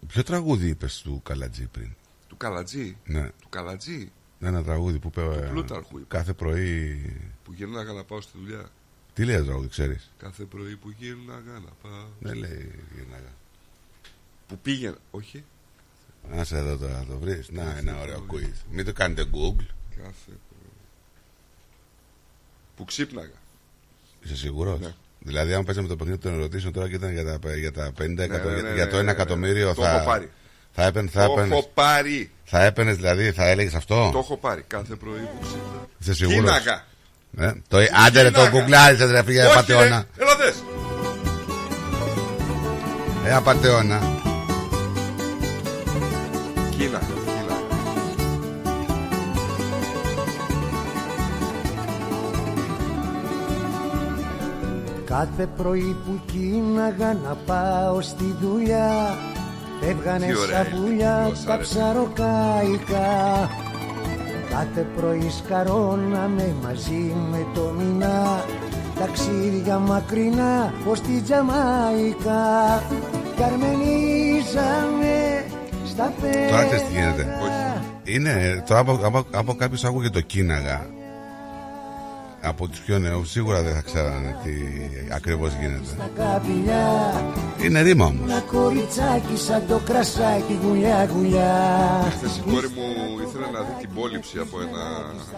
Ποιο 0.07 0.23
τραγούδι 0.23 0.67
είπες 0.67 1.01
του 1.01 1.21
Καλατζή 1.23 1.67
πριν; 1.67 1.89
Του 2.27 2.37
Καλατζή; 2.37 2.97
Ναι. 3.05 3.29
Του 3.41 3.49
Καλατζή; 3.49 4.11
Ναι, 4.39 4.47
Ένα 4.47 4.63
τραγούδι 4.63 4.99
που 4.99 5.07
είπε 5.07 5.21
ε, 5.21 5.47
Πλούταρχου 5.49 5.97
είπε. 5.97 6.05
κάθε 6.07 6.33
πρωί. 6.33 7.01
Που 7.43 7.53
γυρνάγα 7.53 7.91
να 7.93 8.03
πάω 8.03 8.21
στη 8.21 8.37
δουλειά. 8.37 8.69
Τι 9.13 9.25
λέει 9.25 9.37
το 9.37 9.45
τραγούδι, 9.45 9.67
ξέρεις; 9.67 10.11
Κάθε 10.17 10.43
πρωί 10.43 10.75
που 10.75 10.89
γύρναγα 10.97 11.51
να 11.59 11.71
πάω. 11.81 12.07
Δεν 12.19 12.35
λέει 12.37 12.79
γύρναγα. 12.95 13.33
Που 14.47 14.57
πήγαινα. 14.57 14.97
Όχι. 15.11 15.43
Να 16.29 16.43
σε 16.43 16.57
εδώ 16.57 16.77
τώρα 16.77 16.97
να 16.99 17.05
το 17.05 17.17
βρεις. 17.17 17.49
Να, 17.49 17.77
ένα 17.77 17.99
ωραίο 18.01 18.25
quiz. 18.31 18.53
Μην 18.71 18.85
το 18.85 18.93
κάνετε 18.93 19.23
Google. 19.33 19.65
Κάθε 19.95 20.31
πρωί. 20.49 20.71
Που 22.75 22.85
ξύπναγα. 22.85 23.37
Είσαι 24.23 24.35
σίγουρος; 24.35 24.79
Ναι. 24.79 24.95
Δηλαδή, 25.27 25.53
αν 25.53 25.63
παίζαμε 25.63 25.87
το 25.87 25.95
παιχνίδι 25.95 26.17
των 26.19 26.33
ερωτήσεων 26.33 26.73
τώρα 26.73 26.89
και 26.89 26.95
ήταν 26.95 27.11
για 27.13 27.23
τα, 27.39 27.55
για 27.55 27.71
τα 27.71 27.91
50 27.99 28.17
εκατο- 28.17 28.49
ναι, 28.49 28.61
ναι, 28.61 28.73
για 28.73 28.87
το 28.87 28.95
ναι, 28.95 29.01
1 29.01 29.05
ναι. 29.05 29.11
εκατομμύριο 29.11 29.73
Το 29.73 29.81
θα. 29.83 29.95
έχω 29.95 30.05
πάρει. 30.05 30.29
Θα 30.71 30.83
έπαιρνε. 30.85 31.09
Θα 31.13 31.25
Το 31.25 31.31
έπαιρνες, 31.31 31.57
έχω 31.57 31.69
πάρει. 31.73 32.31
θα 32.43 32.63
έπαιρνες, 32.63 32.95
δηλαδή, 32.95 33.31
θα 33.31 33.47
έλεγες 33.49 33.73
αυτό; 33.73 34.09
Το 34.13 34.19
έχω 34.19 34.37
πάρει. 34.37 34.63
Κάθε 34.67 34.95
πρωί 34.95 35.19
που 35.19 35.39
ξύπνα. 35.41 35.87
Είσαι 35.99 36.13
σίγουρος; 36.13 36.39
Κοίναγα. 36.39 36.83
Ε, 37.37 37.51
το, 37.67 37.77
άντε 38.05 38.21
ρε, 38.21 38.31
το 38.31 38.39
Κοίναγα. 38.39 38.59
κουκλάρισε 38.59 39.05
ρε, 39.05 39.23
φύγε 39.23 39.39
Όχι, 39.39 39.47
ρε. 39.49 39.53
πατεώνα. 39.55 40.05
Έλα 40.17 40.35
δες. 40.35 40.63
Ε, 43.25 43.33
απατεώνα. 43.33 44.01
Κάθε 55.17 55.49
πρωί 55.57 55.95
που 56.05 56.19
κοίναγα 56.25 57.13
να 57.13 57.35
πάω 57.45 58.01
στη 58.01 58.35
δουλειά 58.41 59.17
Φεύγανε 59.81 60.25
Τι 60.25 60.37
ωραία 60.37 60.63
σαν 60.63 60.77
είναι 60.77 60.85
πουλιά 60.85 61.21
η 61.21 61.25
γλώσσα, 61.25 61.45
τα 61.45 61.55
ρε. 61.55 61.61
ψαροκάικα 61.61 63.49
Κάθε 64.49 64.87
πρωί 64.95 65.29
σκαρώναμε 65.29 66.55
μαζί 66.63 67.13
με 67.31 67.45
το 67.53 67.73
μηνά 67.77 68.45
Ταξίδια 68.99 69.77
μακρινά 69.77 70.73
ως 70.87 71.01
τη 71.01 71.21
Τζαμάικα 71.21 72.83
Καρμενίζαμε 73.35 75.15
στα 75.85 76.13
Τώρα 76.49 76.65
ξέρεις 76.65 76.83
τι 76.83 76.93
πέρα 76.93 77.05
γίνεται. 77.05 77.25
Είναι, 78.03 78.63
τώρα 78.67 78.79
από, 78.79 78.99
από, 79.03 79.25
από 79.31 79.53
κάποιος 79.53 79.83
άκουγε 79.83 80.09
το 80.09 80.21
κίναγα. 80.21 80.94
Από 82.47 82.67
τους 82.67 82.79
πιο 82.79 82.99
νέους 82.99 83.29
σίγουρα 83.29 83.61
δεν 83.61 83.73
θα 83.73 83.81
ξέρανε 83.81 84.35
τι 84.43 84.51
ακριβώς 85.11 85.51
γίνεται. 85.59 85.89
τα 85.97 86.09
καπηλιά 86.17 87.13
Είναι 87.63 87.81
ρήμα 87.81 88.05
όμως. 88.05 88.31
Ένα 88.31 88.39
κοριτσάκι 88.39 89.37
σαν 89.37 89.63
το 89.67 89.81
κρασάκι 89.85 90.59
γουλιά 90.63 91.09
γουλιά 91.13 91.53
Χθες 92.17 92.37
η 92.37 92.41
κόρη 92.51 92.67
μου 92.67 92.85
ήθελε 93.27 93.45
να 93.51 93.59
δει 93.59 93.73
την 93.81 93.89
πόληψη 93.95 94.37
από 94.39 94.59
ένα... 94.61 94.83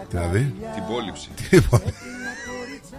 Τι 0.08 0.16
να 0.16 0.26
δει; 0.26 0.54
Την 0.74 0.82
πόληψη. 0.90 1.28
Λοιπόν, 1.50 1.80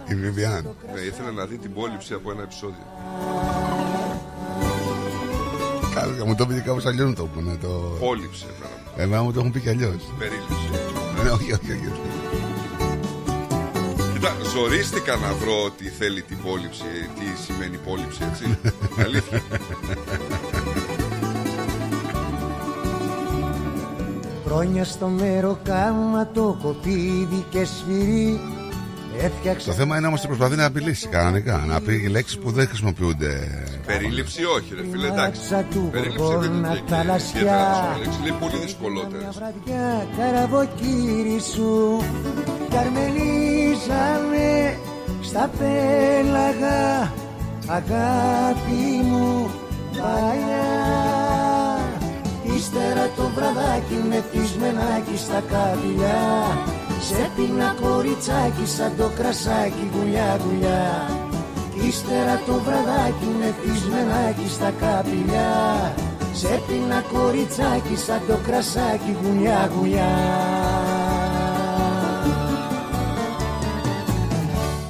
η 0.06 0.14
Βιβιάν. 0.14 0.74
Ναι, 0.94 1.00
ήθελε 1.00 1.30
να 1.30 1.44
δει 1.44 1.56
την 1.58 1.72
πόληψη 1.74 2.12
από 2.14 2.30
ένα 2.30 2.42
επεισόδιο. 2.42 2.84
Κάτω, 5.94 6.26
μου 6.26 6.34
το 6.34 6.46
πει 6.46 6.54
κάπως 6.60 6.86
αλλιώς 6.86 7.08
μου 7.08 7.14
το 7.14 7.24
πούνε. 7.24 7.56
Το... 7.60 7.68
Πόληψη, 8.00 8.44
εμένα. 8.50 9.02
Εμένα 9.04 9.22
μου 9.22 9.32
το 9.32 9.38
έχουν 9.38 9.52
πει 9.52 9.60
κι 9.60 9.68
αλλιώς. 9.68 10.02
Περίληψη. 10.18 10.68
Ναι, 11.22 11.30
όχι, 11.30 11.52
όχι, 11.52 11.70
όχι. 11.72 12.19
Κοίτα, 14.20 14.36
ζορίστηκα 14.54 15.16
να 15.16 15.32
βρω 15.34 15.70
τι 15.76 15.88
θέλει 15.88 16.22
την 16.22 16.38
πόληψη, 16.42 16.84
τι 17.14 17.42
σημαίνει 17.42 17.76
πόληψη, 17.76 18.22
έτσι. 18.30 18.58
Αλήθεια. 19.04 19.42
Χρόνια 24.46 24.84
στο 24.84 25.06
μέρο 25.06 25.58
κάμα 25.62 26.30
το 26.34 26.58
κοπίδι 26.62 27.44
και 27.50 27.64
σφυρί 27.64 28.40
Έφτιαξε 29.22 29.66
Το 29.66 29.72
θέμα 29.72 29.96
είναι 29.96 30.06
όμως 30.06 30.18
ότι 30.18 30.28
προσπαθεί 30.28 30.56
να 30.56 30.64
απειλήσει 30.64 31.08
κανονικά. 31.08 31.64
Να 31.68 31.80
πει 31.80 32.08
λέξεις 32.08 32.38
που 32.38 32.50
δεν 32.50 32.66
χρησιμοποιούνται. 32.66 33.48
Περίληψη 33.86 34.44
όχι, 34.44 34.74
ρε 34.74 34.82
φίλε, 34.90 35.06
εντάξει. 35.06 35.40
μάτσα 35.40 35.66
του 35.70 35.88
Περίληψη 35.92 36.18
δεν 36.18 36.26
γοργόνα 36.26 36.68
είναι 36.68 36.82
και 36.86 36.94
θαλασσιά. 36.94 37.40
ιδιαίτερα 37.40 37.80
δύσκολη 37.82 38.04
λέξη. 38.04 38.20
Λέει 38.22 38.36
πολύ 38.40 38.56
δυσκολότερες. 38.64 39.38
βραδιά 39.38 40.06
καραβοκύρι 40.16 41.40
σου 41.54 42.02
Καρμενίζαμε 43.88 44.78
στα 45.22 45.50
πέλαγα 45.58 47.12
Αγάπη 47.66 49.02
μου 49.04 49.50
παλιά. 49.92 50.70
Ύστερα 52.56 53.10
το 53.16 53.30
βραδάκι 53.34 53.98
με 54.08 54.24
φυσμενάκι 54.30 55.16
στα 55.16 55.42
καπηλιά 55.50 56.20
Σε 57.00 57.30
πίνα 57.36 57.74
κοριτσάκι 57.80 58.66
σαν 58.66 58.92
το 58.96 59.10
κρασάκι 59.16 59.90
γουλιά 59.94 60.38
γουλιά. 60.44 61.10
Ύστερα 61.86 62.40
το 62.46 62.52
βραδάκι 62.64 63.28
με 63.38 63.54
φυσμενάκι 63.60 64.48
στα 64.48 64.72
καπηλιά 64.80 65.52
Σε 66.32 66.62
πίνα 66.66 67.04
κοριτσάκι 67.12 67.96
σαν 67.96 68.20
το 68.28 68.36
κρασάκι 68.46 69.16
γουλιά 69.22 69.70
γουλιά 69.74 70.10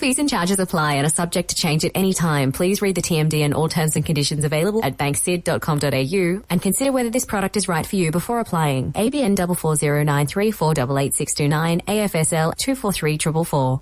Fees 0.00 0.18
and 0.18 0.28
charges 0.28 0.58
apply 0.58 0.94
and 0.94 1.06
are 1.06 1.10
subject 1.10 1.50
to 1.50 1.56
change 1.56 1.84
at 1.84 1.92
any 1.94 2.12
time. 2.12 2.50
Please 2.52 2.82
read 2.82 2.94
the 2.94 3.02
TMD 3.02 3.42
and 3.42 3.54
all 3.54 3.68
terms 3.68 3.96
and 3.96 4.04
conditions 4.04 4.44
available 4.44 4.84
at 4.84 4.98
banksid.com.au 4.98 6.44
and 6.50 6.62
consider 6.62 6.92
whether 6.92 7.10
this 7.10 7.24
product 7.24 7.56
is 7.56 7.66
right 7.66 7.86
for 7.86 7.96
you 7.96 8.10
before 8.10 8.40
applying. 8.40 8.92
ABN 8.92 9.36
44093488629 9.36 11.80
AFSL 11.86 12.52
243444. 12.56 13.80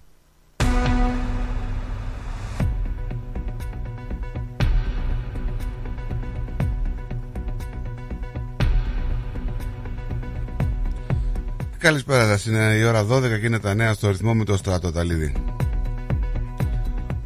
Καλησπέρα 11.78 12.27
σας, 12.27 12.47
είναι 12.47 12.75
η 12.75 12.85
ώρα 12.85 13.07
12 13.07 13.41
και 13.41 13.47
είναι 13.47 13.59
τα 13.59 13.75
νέα 13.75 13.93
στο 13.93 14.09
ρυθμό 14.09 14.35
με 14.35 14.44
το 14.44 14.57
στράτο 14.57 14.93
Ταλίδη. 14.93 15.33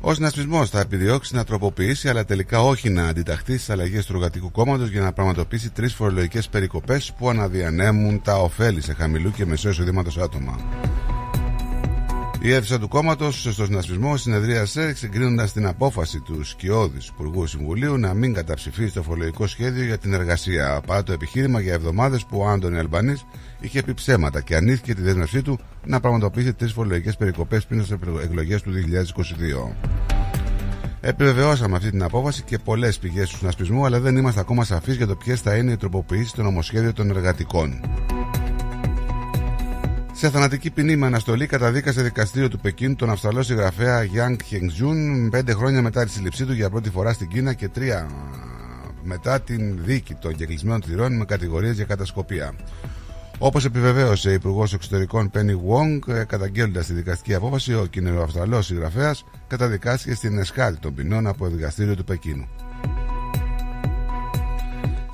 Ο 0.05 0.13
συνασπισμός 0.13 0.69
θα 0.69 0.79
επιδιώξει 0.79 1.35
να 1.35 1.43
τροποποιήσει, 1.43 2.09
αλλά 2.09 2.25
τελικά 2.25 2.61
όχι 2.61 2.89
να 2.89 3.07
αντιταχθεί 3.07 3.53
στις 3.53 3.69
αλλαγές 3.69 4.05
του 4.05 4.13
εργατικού 4.15 4.51
κόμματος 4.51 4.89
για 4.89 5.01
να 5.01 5.13
πραγματοποιήσει 5.13 5.69
τρεις 5.69 5.93
φορολογικές 5.93 6.49
περικοπές 6.49 7.13
που 7.17 7.29
αναδιανέμουν 7.29 8.21
τα 8.21 8.37
ωφέλη 8.37 8.81
σε 8.81 8.93
χαμηλού 8.93 9.31
και 9.31 9.45
μεσαίου 9.45 9.71
εισοδήματος 9.71 10.17
άτομα. 10.17 10.59
Η 12.45 12.51
αίθουσα 12.51 12.79
του 12.79 12.87
κόμματος 12.87 13.41
στο 13.41 13.65
συνασπισμός 13.65 14.21
συνεδρίασε 14.21 14.93
συγκρίνοντας 14.95 15.53
την 15.53 15.65
απόφαση 15.65 16.19
τους 16.19 16.49
Σκιώδης 16.49 17.07
Υπουργού 17.07 17.47
Συμβουλίου 17.47 17.97
να 17.97 18.13
μην 18.13 18.33
καταψηφίσει 18.33 18.93
το 18.93 19.03
φορολογικό 19.03 19.47
σχέδιο 19.47 19.83
για 19.83 19.97
την 19.97 20.13
εργασία, 20.13 20.81
παρά 20.87 21.03
το 21.03 21.11
επιχείρημα 21.13 21.59
για 21.59 21.73
εβδομάδες 21.73 22.25
που 22.25 22.39
ο 22.39 22.47
Άντωνη 22.47 22.77
Αλμπανής 22.77 23.25
είχε 23.59 23.83
πει 23.83 23.93
ψέματα 23.93 24.41
και 24.41 24.55
αρνήθηκε 24.55 24.93
τη 24.93 25.01
δέσμευσή 25.01 25.41
του 25.41 25.59
να 25.85 25.99
πραγματοποιήσει 25.99 26.53
τρεις 26.53 26.73
φορολογικές 26.73 27.15
περικοπές 27.15 27.65
πριν 27.65 27.83
στις 27.83 27.97
εκλογές 28.23 28.61
του 28.61 28.71
2022. 28.71 29.75
Επιβεβαιώσαμε 31.01 31.75
αυτή 31.75 31.89
την 31.89 32.03
απόφαση 32.03 32.43
και 32.43 32.57
πολλές 32.57 32.99
πηγές 32.99 33.29
του 33.29 33.37
συνασπισμού, 33.37 33.85
αλλά 33.85 33.99
δεν 33.99 34.15
είμαστε 34.15 34.39
ακόμα 34.39 34.63
σαφείς 34.63 34.95
για 34.95 35.07
το 35.07 35.15
ποιες 35.15 35.41
θα 35.41 35.55
είναι 35.55 35.71
οι 35.71 35.77
τροποποιήσεις 35.77 36.29
στο 36.29 36.41
νομοσχέδιο 36.41 36.93
των 36.93 37.09
εργατικών. 37.09 37.81
Σε 40.23 40.29
θανατική 40.29 40.71
ποινή 40.71 40.95
με 40.95 41.05
αναστολή 41.05 41.45
καταδίκασε 41.45 42.01
δικαστήριο 42.01 42.49
του 42.49 42.59
Πεκίνου 42.59 42.95
τον 42.95 43.09
Αυστραλό 43.09 43.43
συγγραφέα 43.43 44.03
Γιάνγκ 44.03 44.39
Χεγγζούν 44.45 45.29
πέντε 45.29 45.53
χρόνια 45.53 45.81
μετά 45.81 46.03
τη 46.03 46.11
σύλληψή 46.11 46.45
του 46.45 46.53
για 46.53 46.69
πρώτη 46.69 46.89
φορά 46.89 47.13
στην 47.13 47.27
Κίνα 47.27 47.53
και 47.53 47.67
τρία 47.67 48.09
μετά 49.03 49.41
την 49.41 49.83
δίκη 49.83 50.13
των 50.13 50.35
κεκλεισμένων 50.35 50.81
θυρών 50.81 51.17
με 51.17 51.25
κατηγορίες 51.25 51.75
για 51.75 51.85
κατασκοπία. 51.85 52.53
Όπως 53.37 53.65
επιβεβαίωσε 53.65 54.29
η 54.29 54.33
Υπουργός 54.33 54.73
Εξωτερικών 54.73 55.29
Πένι 55.29 55.51
Γουόγκ, 55.51 56.01
καταγγέλλοντας 56.27 56.85
τη 56.85 56.93
δικαστική 56.93 57.33
απόφαση, 57.33 57.73
ο 57.73 57.87
Αυστραλός 58.21 58.65
συγγραφέας 58.65 59.25
καταδικάστηκε 59.47 60.15
στην 60.15 60.37
εσχάτη 60.37 60.77
των 60.77 60.93
ποινών 60.93 61.27
από 61.27 61.43
το 61.43 61.49
δικαστήριο 61.49 61.95
του 61.95 62.03
Πεκίνου. 62.03 62.47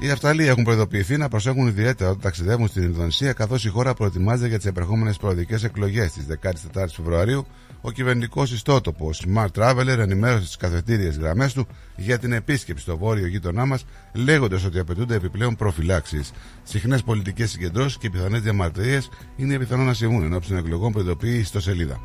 Οι 0.01 0.09
Αυστραλοί 0.09 0.47
έχουν 0.47 0.63
προειδοποιηθεί 0.63 1.17
να 1.17 1.27
προσέχουν 1.27 1.67
ιδιαίτερα 1.67 2.09
όταν 2.09 2.21
ταξιδεύουν 2.21 2.67
στην 2.67 2.83
Ινδονησία, 2.83 3.33
καθώς 3.33 3.65
η 3.65 3.69
χώρα 3.69 3.93
προετοιμάζεται 3.93 4.47
για 4.47 4.57
τις 4.57 4.65
επερχόμενες 4.65 5.17
προοδικές 5.17 5.63
εκλογές 5.63 6.11
της 6.11 6.25
14η 6.25 6.87
Φεβρουαρίου. 6.95 7.45
Ο 7.81 7.91
κυβερνητικός 7.91 8.51
ιστότοπος 8.51 9.23
Smart 9.27 9.47
Traveler 9.55 9.97
ενημέρωσε 9.97 10.49
τι 10.51 10.57
καθετήριες 10.57 11.17
γραμμές 11.17 11.53
του 11.53 11.67
για 11.95 12.19
την 12.19 12.31
επίσκεψη 12.31 12.83
στο 12.83 12.97
βόρειο 12.97 13.27
γείτονά 13.27 13.65
μας, 13.65 13.85
λέγοντας 14.13 14.65
ότι 14.65 14.79
απαιτούνται 14.79 15.15
επιπλέον 15.15 15.55
προφυλάξεις. 15.55 16.31
Συχνές 16.63 17.03
πολιτικές 17.03 17.49
συγκεντρώσεις 17.49 17.97
και 17.97 18.09
πιθανές 18.09 18.41
διαμαρτυρίες 18.41 19.09
είναι 19.35 19.57
πιθανό 19.57 19.83
να 19.83 19.93
συμβούν 19.93 20.23
εν 20.23 20.33
ώψη 20.33 20.49
των 20.49 20.57
εκλογών, 20.57 20.91
προειδοποιεί 20.91 21.33
η 21.35 21.39
ιστοσελίδα. 21.39 21.99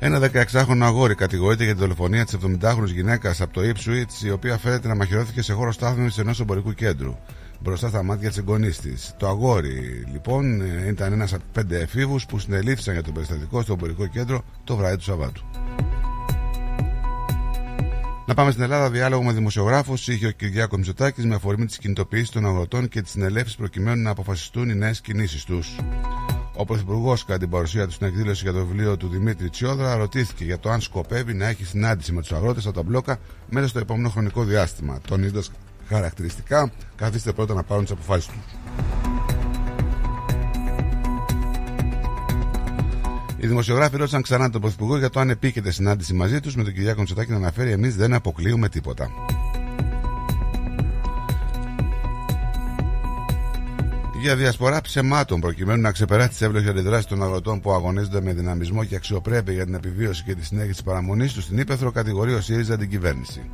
Ένα 0.00 0.30
16χρονο 0.32 0.80
αγόρι 0.82 1.14
κατηγορείται 1.14 1.64
για 1.64 1.74
τη 1.74 1.80
δολοφονία 1.80 2.24
της 2.24 2.36
70χρονη 2.44 2.86
γυναίκας 2.86 3.40
από 3.40 3.52
το 3.52 3.60
Ipswich, 3.60 4.24
η 4.24 4.30
οποία 4.30 4.58
φαίνεται 4.58 4.88
να 4.88 4.94
μαχαιρώθηκε 4.94 5.42
σε 5.42 5.52
χώρο 5.52 5.72
στάθμευση 5.72 6.20
ενός 6.20 6.40
εμπορικού 6.40 6.72
κέντρου, 6.72 7.16
μπροστά 7.60 7.88
στα 7.88 8.02
μάτια 8.02 8.28
της 8.28 8.38
εγγονής 8.38 8.78
της. 8.78 9.14
Το 9.16 9.28
αγόρι, 9.28 10.04
λοιπόν, 10.12 10.60
ήταν 10.88 11.12
ένας 11.12 11.32
από 11.32 11.42
πέντε 11.52 11.78
εφήβους 11.78 12.26
που 12.26 12.38
συνελήφθησαν 12.38 12.92
για 12.94 13.02
το 13.02 13.12
περιστατικό 13.12 13.62
στο 13.62 13.72
εμπορικό 13.72 14.06
κέντρο 14.06 14.44
το 14.64 14.76
βράδυ 14.76 14.96
του 14.96 15.02
Σαββάτου. 15.02 15.42
Να 18.26 18.34
πάμε 18.34 18.50
στην 18.50 18.62
Ελλάδα. 18.62 18.90
Διάλογο 18.90 19.22
με 19.22 19.32
δημοσιογράφους 19.32 20.08
είχε 20.08 20.26
ο 20.26 20.30
Κυριάκος 20.30 20.78
Μητσοτάκης 20.78 21.24
με 21.24 21.34
αφορμή 21.34 21.66
της 21.66 21.78
κινητοποίησης 21.78 22.30
των 22.30 22.46
αγροτών 22.46 22.88
και 22.88 23.02
της 23.02 23.10
συνελεύσης 23.10 23.56
προκειμένου 23.56 24.02
να 24.02 24.10
αποφασιστούν 24.10 24.68
οι 24.68 24.74
νέες 24.74 25.00
κινήσεις 25.00 25.44
τους. 25.44 25.76
Ο 26.60 26.64
Πρωθυπουργός, 26.64 27.24
κατά 27.24 27.38
την 27.38 27.50
παρουσία 27.50 27.86
του 27.86 27.92
στην 27.92 28.06
εκδήλωση 28.06 28.42
για 28.42 28.52
το 28.52 28.66
βιβλίο 28.66 28.96
του 28.96 29.08
Δημήτρη 29.08 29.50
Τσιόδρα, 29.50 29.96
ρωτήθηκε 29.96 30.44
για 30.44 30.58
το 30.58 30.70
αν 30.70 30.80
σκοπεύει 30.80 31.34
να 31.34 31.46
έχει 31.46 31.64
συνάντηση 31.64 32.12
με 32.12 32.20
τους 32.20 32.32
αγρότες 32.32 32.66
από 32.66 32.74
τα 32.74 32.82
μπλόκα 32.82 33.18
μέσα 33.50 33.68
στο 33.68 33.78
επόμενο 33.78 34.08
χρονικό 34.08 34.44
διάστημα, 34.44 35.00
τονίζοντα 35.08 35.42
χαρακτηριστικά 35.88 36.72
καθίστε 36.96 37.32
πρώτα 37.32 37.54
να 37.54 37.62
πάρουν 37.62 37.84
τις 37.84 37.92
αποφάσεις 37.92 38.26
τους. 38.26 38.36
Οι 43.36 43.46
δημοσιογράφοι 43.46 43.96
ρώτησαν 43.96 44.22
ξανά 44.22 44.50
τον 44.50 44.60
Πρωθυπουργό 44.60 44.98
για 44.98 45.10
το 45.10 45.20
αν 45.20 45.30
επίκειται 45.30 45.70
συνάντηση 45.70 46.14
μαζί 46.14 46.40
τους 46.40 46.56
με 46.56 46.64
τον 46.64 46.72
Κυριάκο 46.72 47.00
Μητσοτάκη 47.00 47.30
να 47.30 47.36
αναφέρει: 47.36 47.70
Εμείς 47.70 47.96
δεν 47.96 48.14
αποκλείουμε 48.14 48.68
τίποτα. 48.68 49.10
Για 54.20 54.36
διασπορά 54.36 54.80
ψεμάτων 54.80 55.40
προκειμένου 55.40 55.80
να 55.80 55.92
ξεπεράσει 55.92 56.28
τις 56.28 56.40
εύλογες 56.40 56.70
αντιδράσεις 56.70 57.06
των 57.06 57.22
αγροτών 57.22 57.60
που 57.60 57.72
αγωνίζονται 57.72 58.20
με 58.20 58.32
δυναμισμό 58.32 58.84
και 58.84 58.96
αξιοπρέπεια 58.96 59.52
για 59.52 59.64
την 59.64 59.74
επιβίωση 59.74 60.22
και 60.22 60.34
τη 60.34 60.44
συνέχιση 60.44 60.72
της 60.72 60.82
παραμονής 60.82 61.32
τους 61.32 61.44
στην 61.44 61.58
Ήπεθρο, 61.58 61.90
κατηγορεί 61.90 62.34
ο 62.34 62.40
ΣΥΡΙΖΑ 62.40 62.76
την 62.76 62.88
κυβέρνηση. 62.90 63.50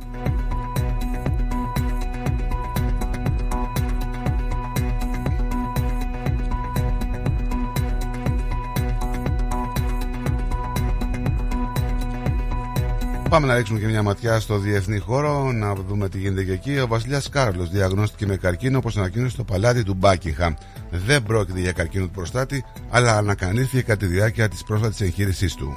Πάμε 13.35 13.47
να 13.47 13.55
ρίξουμε 13.55 13.79
και 13.79 13.87
μια 13.87 14.03
ματιά 14.03 14.39
στο 14.39 14.57
διεθνή 14.57 14.99
χώρο, 14.99 15.51
να 15.51 15.75
δούμε 15.75 16.09
τι 16.09 16.17
γίνεται 16.17 16.43
και 16.43 16.51
εκεί. 16.51 16.79
Ο 16.79 16.87
βασιλιάς 16.87 17.29
Κάρλο 17.29 17.65
διαγνώστηκε 17.65 18.25
με 18.25 18.35
καρκίνο 18.35 18.77
όπως 18.77 18.97
ανακοίνωσε 18.97 19.31
στο 19.31 19.43
παλάτι 19.43 19.83
του 19.83 19.93
Μπάκιχαμ. 19.93 20.53
Δεν 20.91 21.23
πρόκειται 21.23 21.59
για 21.59 21.71
καρκίνο 21.71 22.05
του 22.05 22.11
προστάτη, 22.11 22.65
αλλά 22.89 23.17
ανακανήθηκε 23.17 23.81
κατά 23.81 23.97
τη 23.97 24.05
διάρκεια 24.05 24.49
της 24.49 24.63
πρόσφατης 24.63 25.01
εγχείρησής 25.01 25.55
του. 25.55 25.73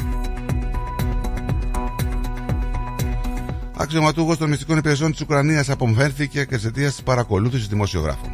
Αξιωματούχος 3.77 4.39
των 4.39 4.49
μυστικών 4.49 4.79
υπηρεσιών 4.79 5.11
της 5.11 5.21
Ουκρανίας 5.21 5.71
απομφέρθηκε 5.71 6.45
και 6.45 6.55
εξαιτίας 6.55 6.93
της 6.93 7.03
παρακολούθησης 7.03 7.69
δημοσιογράφων. 7.69 8.31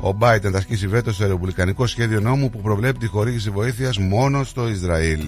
Ο 0.00 0.12
Μπάιντεν 0.12 0.52
θα 0.52 0.58
ασκήσει 0.58 0.86
βέτο 0.86 1.12
στο 1.12 1.26
ρεπουμπλικανικό 1.26 1.86
σχέδιο 1.86 2.20
νόμου 2.20 2.50
που 2.50 2.60
προβλέπει 2.60 2.98
τη 2.98 3.06
χορήγηση 3.06 3.50
βοήθειας 3.50 3.98
μόνο 3.98 4.44
στο 4.44 4.68
Ισραήλ. 4.68 5.20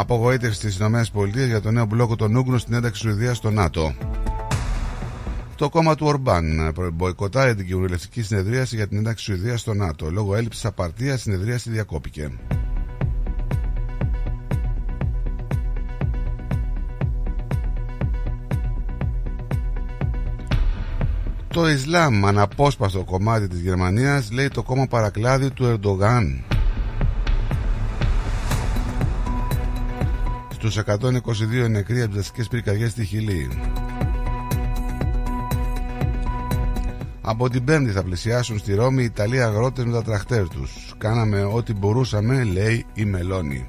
Απογοήτευση 0.00 0.58
στις 0.58 0.76
ΗΠΑ 0.76 1.44
για 1.46 1.60
το 1.60 1.70
νέο 1.70 1.84
μπλόκο 1.84 2.16
των 2.16 2.34
Ούγγρων 2.34 2.58
στην 2.58 2.74
ένταξη 2.74 3.00
Σουηδίας 3.00 3.36
στο 3.36 3.50
ΝΑΤΟ. 3.50 3.94
Το 5.56 5.68
κόμμα 5.68 5.94
του 5.94 6.06
Ορμπάν 6.06 6.74
μποϊκοτάρει 6.92 7.54
την 7.54 7.66
κοινοβουλευτική 7.66 8.22
συνεδρίαση 8.22 8.76
για 8.76 8.88
την 8.88 8.98
ένταξη 8.98 9.24
Σουηδίας 9.24 9.60
στο 9.60 9.74
ΝΑΤΟ. 9.74 10.10
Λόγω 10.10 10.34
έλλειψης 10.34 10.64
απαρτίας, 10.64 11.18
η 11.18 11.22
συνεδρίαση 11.22 11.70
διακόπηκε. 11.70 12.30
Το 21.48 21.68
Ισλάμ, 21.68 22.26
αναπόσπαστο 22.26 23.04
κομμάτι 23.04 23.48
της 23.48 23.60
Γερμανίας, 23.60 24.30
λέει 24.32 24.48
το 24.48 24.62
κόμμα 24.62 24.86
παρακλάδι 24.86 25.50
του 25.50 25.64
Ερντογάν. 25.64 26.44
Στους 30.62 30.78
122 30.78 31.68
νεκροί 31.68 32.02
από 32.02 32.16
τις 32.32 32.48
πυρκαγιές 32.48 32.90
στη 32.90 33.04
Χιλή. 33.04 33.48
Από 37.20 37.50
την 37.50 37.64
Πέμπτη 37.64 37.90
θα 37.90 38.02
πλησιάσουν 38.02 38.58
στη 38.58 38.74
Ρώμη 38.74 39.02
οι 39.02 39.04
Ιταλοί 39.04 39.42
αγρότες 39.42 39.84
με 39.84 39.92
τα 39.92 40.02
τραχτέρ 40.02 40.48
τους. 40.48 40.94
Κάναμε 40.98 41.42
ό,τι 41.42 41.74
μπορούσαμε, 41.74 42.44
λέει 42.44 42.86
η 42.94 43.04
Μελώνη. 43.04 43.68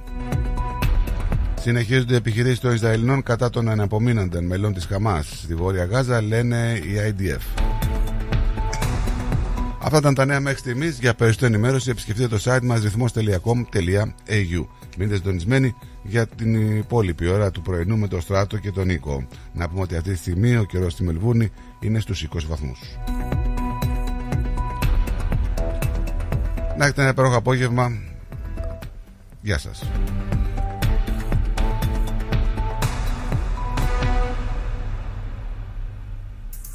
Συνεχίζονται 1.59 2.13
οι 2.13 2.15
επιχειρήσεις 2.15 2.59
των 2.59 2.73
Ισραηλινών 2.73 3.23
κατά 3.23 3.49
των 3.49 3.69
αναπομείναντων 3.69 4.45
μελών 4.45 4.73
της 4.73 4.85
Χαμάς. 4.85 5.41
Στη 5.43 5.55
Βόρεια 5.55 5.85
Γάζα 5.85 6.21
λένε 6.21 6.79
η 6.83 7.13
IDF. 7.17 7.61
Αυτά 9.83 9.97
ήταν 9.97 10.13
τα 10.13 10.25
νέα 10.25 10.39
μέχρι 10.39 10.59
στιγμής. 10.59 10.99
Για 10.99 11.13
περισσότερη 11.13 11.53
ενημέρωση 11.53 11.89
επισκεφτείτε 11.89 12.27
το 12.27 12.41
site 12.43 12.63
μας 12.63 12.81
ρυθμό.com.au. 12.81 14.65
Μείνετε 14.97 15.15
συντονισμένοι 15.15 15.75
για 16.03 16.27
την 16.27 16.77
υπόλοιπη 16.77 17.27
ώρα 17.27 17.51
του 17.51 17.61
πρωινού 17.61 17.97
με 17.97 18.07
τον 18.07 18.21
Στράτο 18.21 18.57
και 18.57 18.71
τον 18.71 18.87
Νίκο. 18.87 19.27
Να 19.53 19.69
πούμε 19.69 19.81
ότι 19.81 19.95
αυτή 19.95 20.11
τη 20.11 20.17
στιγμή 20.17 20.57
ο 20.57 20.63
καιρός 20.63 20.93
στη 20.93 21.03
Μελβούρνη 21.03 21.51
είναι 21.79 21.99
στους 21.99 22.27
20 22.33 22.39
βαθμούς. 22.47 22.79
Να 26.77 26.85
έχετε 26.85 27.01
ένα 27.01 27.09
υπέροχο 27.09 27.35
απόγευμα. 27.35 27.91
Γεια 29.41 29.57
σας. 29.57 29.83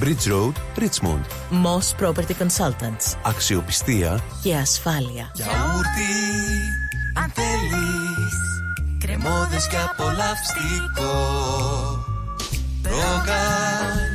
Bridge 0.00 0.26
Road, 0.32 0.54
Richmond. 0.84 1.24
Moss 1.50 1.86
Property 2.00 2.34
Consultants. 2.42 3.16
Αξιοπιστία 3.22 4.20
Και 4.42 4.54
ασφάλεια. 4.54 5.30
Γιαούρτι, 5.34 6.12
αν 7.14 7.32
θέλεις 7.34 8.34
Κρεμόδες 8.98 9.66
και 9.66 9.76
απολαυστικό 9.76 11.14
Ρόγαν 12.82 14.10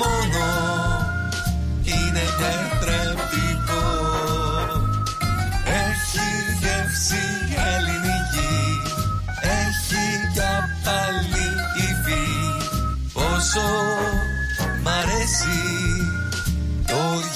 μόνο 0.00 0.46
Είναι 1.84 2.24
τετρεπτικό 2.40 3.86
Έχει 5.64 6.28
γεύση 6.60 7.26
ελληνική 7.74 8.56
Έχει 9.40 10.32
για 10.32 10.68
πάλι 10.84 11.46
υφή 11.76 12.26
Πόσο 13.12 13.66
μ' 15.28 15.97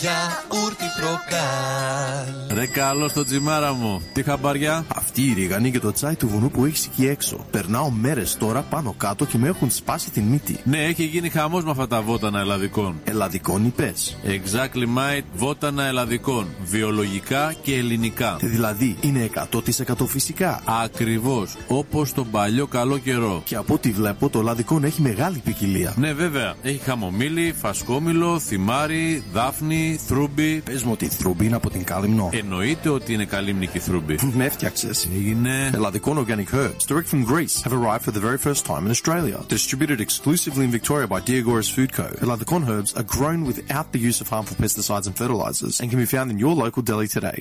αρέσει 0.09 0.47
Το 0.49 0.57
γιαούρτι 0.59 0.85
προκάλ 1.01 2.43
Ρε 2.55 2.67
καλό 2.67 3.09
στο 3.09 3.25
τσιμάρα 3.25 3.73
μου. 3.73 4.03
Τι 4.13 4.23
χαμπαριά. 4.23 4.85
Αυτή 4.95 5.23
η 5.23 5.35
ρίγανη 5.35 5.71
και 5.71 5.81
το 5.81 5.93
τσάι 5.93 6.15
του 6.15 6.29
βουνού 6.29 6.51
που 6.51 6.65
έχει 6.65 6.89
εκεί 6.93 7.07
έξω. 7.07 7.47
Περνάω 7.51 7.91
μέρες 7.91 8.37
τώρα 8.37 8.61
πάνω 8.61 8.95
κάτω 8.97 9.25
και 9.25 9.39
με 9.39 9.49
έχουν 9.49 9.71
σπάσει 9.71 10.11
την 10.11 10.23
μύτη. 10.23 10.59
Ναι, 10.65 10.85
έχει 10.85 11.05
γίνει 11.05 11.29
χαμός 11.29 11.65
με 11.65 11.71
αυτά 11.71 11.87
τα 11.87 12.01
βότανα 12.03 12.41
ελλαδικών. 12.41 13.01
Ελλαδικών 13.05 13.65
είπες. 13.67 14.17
Exactly 14.25 14.99
mate, 14.99 15.25
βότανα 15.35 15.85
ελλαδικών. 15.85 16.47
Βιολογικά 16.63 17.55
και 17.63 17.77
ελληνικά. 17.77 18.37
Δηλαδή 18.41 18.97
είναι 19.01 19.31
100% 19.53 20.07
φυσικά. 20.07 20.63
Ακριβώς. 20.85 21.57
Όπως 21.69 22.13
τον 22.13 22.31
παλιό 22.31 22.67
καλό 22.67 22.99
καιρό. 22.99 23.43
Και 23.45 23.57
από 23.57 23.75
ό,τι 23.75 23.91
βλέπω 23.91 24.29
το 24.29 24.39
ελλαδικών 24.39 24.85
έχει 24.85 25.01
μεγάλη 25.01 25.39
ποικιλία. 25.39 25.95
Ναι, 25.97 26.13
βέβαια. 26.13 26.55
Έχει 26.63 26.81
χαμομήλι, 26.85 27.55
φασκόμηλο, 27.61 28.39
θυμάρι, 28.39 29.23
δάφνη, 29.33 29.92
θρούμπι. 30.08 30.62
Πε 30.66 30.80
μου 30.86 30.92
ότι 30.92 31.06
η 31.06 31.08
θρούμπι 31.08 31.46
είναι 31.46 31.56
από 31.56 31.70
την 31.70 31.84
Κάλυμνο. 31.84 32.30
Εννοείται 32.34 32.90
ότι 32.90 33.14
είναι 33.14 33.26
καλύμνικη 33.26 33.80
θρούμπι. 33.80 34.20
Με 34.36 34.46
έφτιαξε. 34.46 34.90
Έγινε. 35.16 35.70
Ελλαδικών 35.74 36.26
organic 36.26 36.56
herbs, 36.56 36.86
direct 36.88 37.10
from 37.14 37.26
Greece, 37.26 37.62
have 37.64 37.74
arrived 37.74 38.04
for 38.08 38.12
the 38.12 38.24
very 38.28 38.38
first 38.38 38.66
time 38.66 38.84
in 38.86 38.92
Australia. 38.98 39.38
Distributed 39.58 40.00
exclusively 40.08 40.64
in 40.68 40.72
Victoria 40.80 41.08
by 41.08 41.20
Diagoras 41.30 41.70
Food 41.76 41.92
Co. 41.98 42.08
Eladicon 42.26 42.64
herbs 42.72 42.92
are 43.00 43.08
grown 43.16 43.40
without 43.50 43.88
the 43.94 44.02
use 44.10 44.20
of 44.22 44.28
harmful 44.34 44.56
pesticides 44.64 45.06
and 45.10 45.16
fertilizers 45.22 45.76
and 45.80 45.90
can 45.92 46.00
be 46.00 46.10
found 46.16 46.28
in 46.34 46.38
your 46.44 46.54
local 46.64 46.82
deli 46.90 47.08
today. 47.18 47.40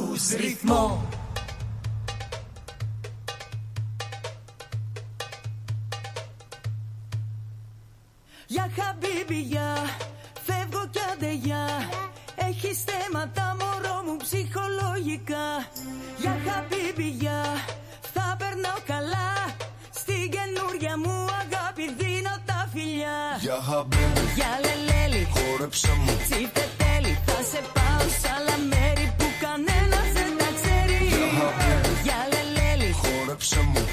Ακούς 0.00 0.28
ρυθμό. 0.28 1.08
Για 8.46 8.70
χαμπίμπι, 8.76 9.40
για 9.40 9.76
φεύγω 10.46 10.86
κι 10.90 11.00
άντε 11.12 11.32
για 11.32 11.64
Έχει 12.36 12.74
θέματα 12.86 13.56
μωρό 13.60 14.02
μου 14.06 14.16
ψυχολογικά. 14.16 15.46
Για 16.18 16.36
χαμπίμπι, 16.46 17.08
για 17.08 17.42
θα 18.14 18.36
περνάω 18.38 18.80
καλά. 18.86 19.30
Στην 20.00 20.24
καινούρια 20.34 20.94
μου 21.02 21.16
αγάπη 21.42 21.84
δίνω 21.98 22.34
τα 22.44 22.68
φιλιά. 22.72 23.18
Για 23.40 23.58
χαμπίμπι, 23.68 24.22
Για 24.34 24.52
λελέλη, 24.64 25.22
χόρεψε 25.34 25.92
μου. 26.02 26.12
τσίφτε 26.24 26.64
τέλει 26.80 27.12
Θα 27.26 27.38
σε 27.50 27.60
πάω 27.74 28.04
σ' 28.20 28.28
άλλα 28.34 28.56
μέρη 28.70 28.99
λελέλη, 33.40 33.89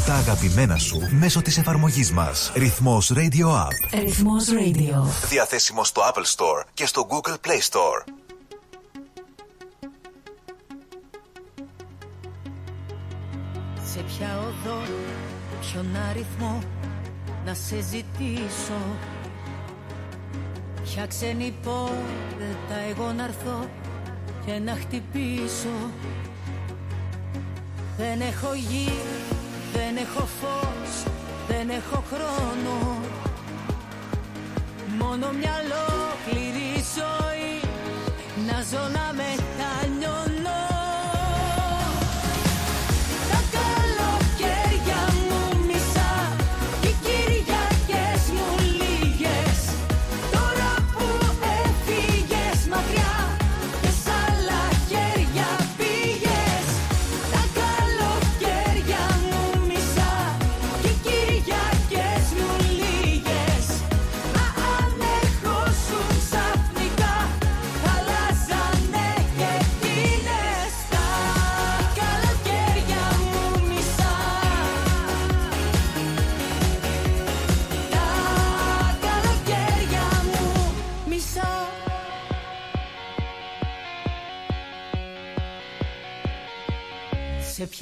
Άκουσε 0.00 0.12
παντού 0.12 0.24
τα 0.24 0.32
αγαπημένα 0.32 0.76
σου 0.78 1.08
μέσω 1.10 1.42
της 1.42 1.58
εφαρμογής 1.58 2.12
μας. 2.12 2.52
Ρυθμός 2.54 3.12
Radio 3.14 3.46
App. 3.46 4.00
Ρυθμός 4.00 4.44
Radio. 4.48 5.28
Διαθέσιμο 5.28 5.84
στο 5.84 6.02
Apple 6.02 6.36
Store 6.36 6.64
και 6.74 6.86
στο 6.86 7.06
Google 7.10 7.46
Play 7.46 7.60
Store. 7.70 8.19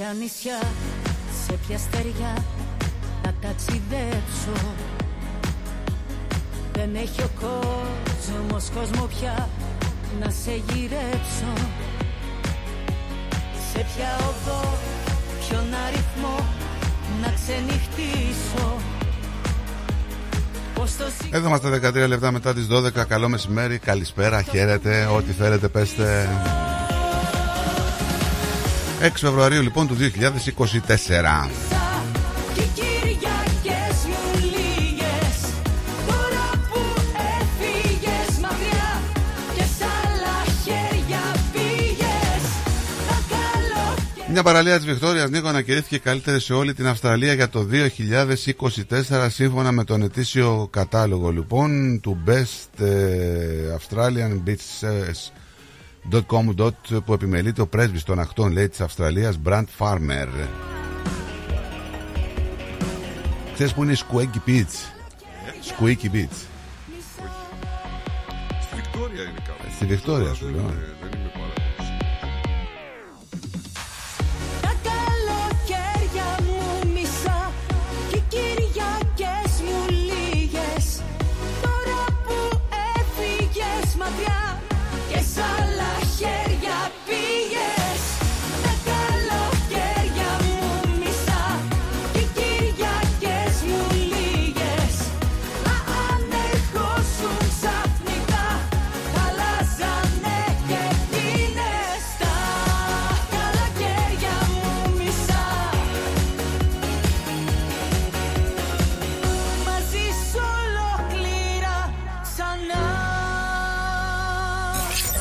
Ποια 0.09 0.17
νησιά, 0.21 0.61
σε 1.47 1.59
ποια 1.67 1.79
στεριά 1.79 2.45
να 3.23 3.35
ταξιδέψω 3.41 4.75
Δεν 6.73 6.95
έχει 6.95 7.23
ο 7.23 7.31
κόσμος 7.41 8.71
κόσμο 8.75 9.07
πια 9.07 9.49
να 10.21 10.31
σε 10.31 10.51
γυρέψω 10.51 11.53
Σε 13.73 13.79
ποια 13.79 14.17
οδό, 14.17 14.79
ποιον 15.41 15.75
αριθμό 15.87 16.47
να 17.23 17.33
ξενυχτήσω 17.35 18.77
Πώς 20.75 20.97
το 20.97 21.05
Εδώ 21.31 21.49
είμαστε 21.49 21.81
13 22.05 22.09
λεπτά 22.09 22.31
μετά 22.31 22.55
τις 22.55 22.67
12. 22.71 23.05
Καλό 23.09 23.29
μεσημέρι, 23.29 23.79
καλησπέρα, 23.79 24.43
χαίρετε, 24.43 25.07
ό,τι 25.07 25.33
θέλετε 25.33 25.69
πέστε. 25.69 26.29
6 29.03 29.11
Φεβρουαρίου 29.15 29.63
λοιπόν 29.63 29.87
του 29.87 29.97
2024. 29.97 30.01
Και 32.55 32.61
οι 32.61 32.69
Κυριακές 32.75 33.97
μου 34.07 34.39
λίγες 34.41 35.39
Τώρα 36.07 36.51
που 36.71 36.81
έφυγες 37.39 38.39
μακριά 38.41 39.03
Και 39.55 39.63
σ' 39.63 39.83
άλλα 39.83 40.45
χέρια 40.65 41.21
πήγες 41.53 42.45
Τα 43.09 43.19
καλοκαίρια 43.29 44.31
Μια 44.31 44.43
παραλία 44.43 44.77
της 44.77 44.87
Βικτόριας 44.87 45.31
Νίκο 45.31 45.49
ανακηρύχθηκε 45.49 45.99
καλύτερη 45.99 46.41
σε 46.41 46.53
όλη 46.53 46.75
την 46.75 46.87
Αυστραλία 46.87 47.33
για 47.33 47.49
το 47.49 47.67
2024 49.11 49.27
σύμφωνα 49.29 49.73
με 49.73 49.85
τον 49.85 50.03
ετήσιο 50.03 50.69
κατάλογο 50.71 51.31
λοιπόν 51.31 52.01
του 52.01 52.19
Best 52.27 52.85
ε, 52.85 53.77
Australian 53.79 54.49
Beaches 54.49 55.31
.com 56.13 56.73
που 57.05 57.13
επιμελείται 57.13 57.61
ο 57.61 57.67
πρέσβης 57.67 58.03
των 58.03 58.19
ακτών 58.19 58.53
λέει 58.53 58.69
της 58.69 58.81
Αυστραλίας 58.81 59.39
Brand 59.45 59.65
Farmer 59.79 60.29
Ξέρεις 63.55 63.73
που 63.75 63.83
είναι 63.83 63.93
η 63.93 63.99
Squeaky 63.99 64.49
Beach 64.49 64.77
Squeaky 65.71 66.15
Beach 66.15 66.39
Στη 68.61 68.75
Βικτόρια 68.75 69.23
είναι 69.23 69.41
κάπου. 69.47 69.63
Στη 69.77 69.87
Βικτόρια 69.87 70.35
σου 70.35 70.49
λέω 70.49 70.98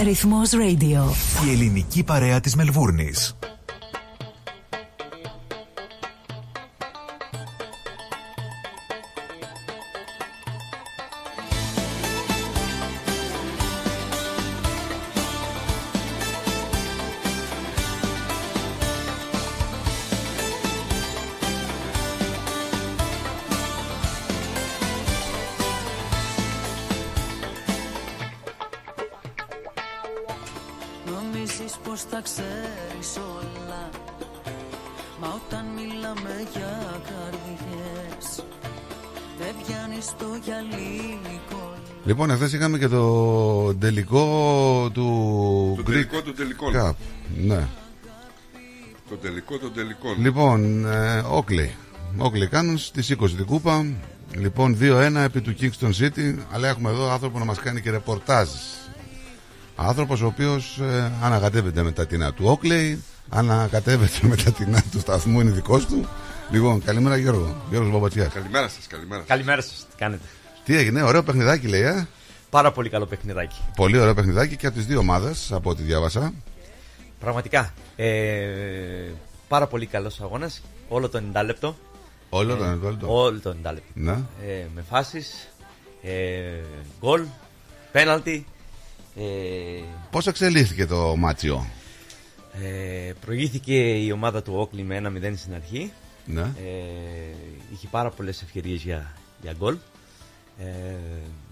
Ρυθμός 0.08 0.50
Radio. 0.53 1.14
Η 1.48 1.52
ελληνική 1.52 2.03
παρέα 2.03 2.40
της 2.40 2.56
Μελβούρνης. 2.56 3.36
Λοιπόν, 42.48 42.53
εχθές 42.53 42.53
είχαμε 42.53 42.77
και 42.77 42.88
το 42.88 43.76
τελικό 43.76 44.90
του 44.93 45.74
Το 45.77 45.82
Greek 45.82 45.85
τελικό 45.85 46.22
των 46.22 46.35
τελικών. 46.35 46.74
Cup. 46.76 46.93
Ναι. 47.38 47.67
Το 49.09 49.16
τελικό 49.16 49.58
των 49.58 49.74
τελικών. 49.74 50.16
Λοιπόν, 50.19 50.85
ε, 50.85 51.24
Όκλι. 51.30 51.76
Όκλι 52.17 52.48
κάνουν 52.48 52.77
στις 52.77 53.09
20 53.09 53.35
την 53.35 53.45
κούπα. 53.45 53.85
Λοιπόν, 54.35 54.77
2-1 54.82 55.24
επί 55.24 55.42
του 55.42 55.56
Kingston 55.61 55.92
City. 56.00 56.35
Αλλά 56.51 56.67
έχουμε 56.67 56.90
εδώ 56.90 57.11
άνθρωπο 57.11 57.40
να 57.40 57.45
μας 57.45 57.59
κάνει 57.59 57.82
και 57.82 57.92
ρεπορτάζ. 57.92 58.48
Άνθρωπος 59.76 60.22
ο 60.22 60.26
οποίος 60.26 60.80
ε, 60.80 61.11
ανακατεύεται 61.22 61.84
με 61.84 61.92
τα 61.92 62.08
τεινά 62.08 62.34
του 62.34 62.45
Όκλι. 62.45 63.03
Ανακατεύεται 63.30 64.19
με 64.22 64.35
τα 64.35 64.51
τεινά 64.51 64.84
του 64.92 65.00
σταθμού, 65.00 65.40
είναι 65.40 65.51
δικός 65.51 65.85
του. 65.85 66.08
Λοιπόν, 66.50 66.84
καλημέρα 66.84 67.17
Γιώργο. 67.17 67.61
Γιώργος 67.69 67.92
Μπαμπατσιάς. 67.92 68.34
Καλημέρα 68.34 68.67
σας, 68.67 68.88
καλημέρα 68.88 69.19
σας. 69.19 69.30
Καλημέρα 69.30 69.61
σας, 69.61 69.85
τι 69.90 69.95
κάνετε; 69.98 70.24
Τι 70.64 70.77
έγινε, 70.77 71.01
ωραίο 71.01 71.24
παιχνιδάκι 71.24 71.67
λέει, 71.67 71.82
ε. 71.82 72.08
Πάρα 72.50 72.72
πολύ 72.72 72.90
καλό 72.90 73.06
παιχνιδάκι. 73.06 73.58
Πολύ 73.76 73.98
ωραίο 74.00 74.14
παιχνιδάκι 74.14 74.56
και 74.56 74.67
από 74.67 74.76
τις 74.76 74.85
δύο 74.85 75.00
ομάδες, 75.00 75.51
από 75.51 75.69
ό,τι 75.69 75.82
διάβασα. 75.84 76.34
Πραγματικά. 77.19 77.74
Ε, 77.95 79.11
πάρα 79.48 79.67
πολύ 79.67 79.85
καλός 79.85 80.22
αγώνας. 80.22 80.61
Όλο 80.88 81.09
το 81.09 81.22
90 81.34 81.43
λεπτό. 81.45 81.76
Όλο 82.30 82.56
το 82.56 82.64
Ε, 82.64 82.67
90 82.74 82.90
λεπτό. 82.90 83.08
Όλο 83.22 83.40
το 83.40 83.50
90 83.50 83.72
λεπτό. 83.74 83.82
Ναι. 83.93 84.11
Ε, 84.48 84.66
με 84.76 84.84
φάσεις, 84.90 85.48
ε, 86.01 86.61
γκολ, 87.00 87.24
πέναλτι. 87.92 88.45
Ε, 89.16 89.24
Πώς 90.11 90.27
εξελίχθηκε 90.27 90.85
το 90.85 91.16
μάτσιο, 91.16 91.66
ε, 92.64 93.11
προηγήθηκε 93.26 93.76
η 93.76 94.11
ομάδα 94.11 94.42
του 94.43 94.53
Όκλι 94.56 94.84
με 94.84 94.95
1-0 94.95 95.38
στην 95.38 95.53
αρχή. 95.53 95.92
Ναι. 96.26 96.42
Ε, 96.42 97.35
είχε 97.74 97.88
πάρα 97.92 98.09
πολλές 98.09 98.42
ευκαιρίες 98.42 98.82
για, 98.82 99.11
για 99.42 99.53
γκολ. 99.58 99.77
Ε, 100.60 100.66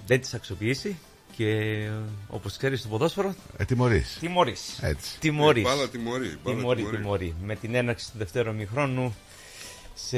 δεν 0.05 0.21
τις 0.21 0.33
αξιοποιήσει 0.33 0.97
και 1.35 1.79
όπως 2.27 2.57
ξέρεις 2.57 2.79
στο 2.79 2.87
ποδόσφαιρο. 2.87 3.35
Ε, 3.57 3.65
τιμωρείς. 3.65 4.17
Τιμωρείς. 4.19 4.79
Έτσι. 4.81 5.19
Τιμωρείς. 5.19 5.63
Η 5.63 5.65
μπάλα 5.65 5.87
τιμωρεί, 5.89 6.27
η 6.27 6.37
μπάλα 6.43 6.57
Τιμωρεί, 6.57 6.77
τιμωρεί. 6.81 6.97
τιμωρεί. 6.97 7.35
Με 7.43 7.55
την 7.55 7.75
έναρξη 7.75 8.11
του 8.11 8.17
δεύτερου 8.17 8.53
μηχρόνου 8.55 9.15
σε 9.93 10.17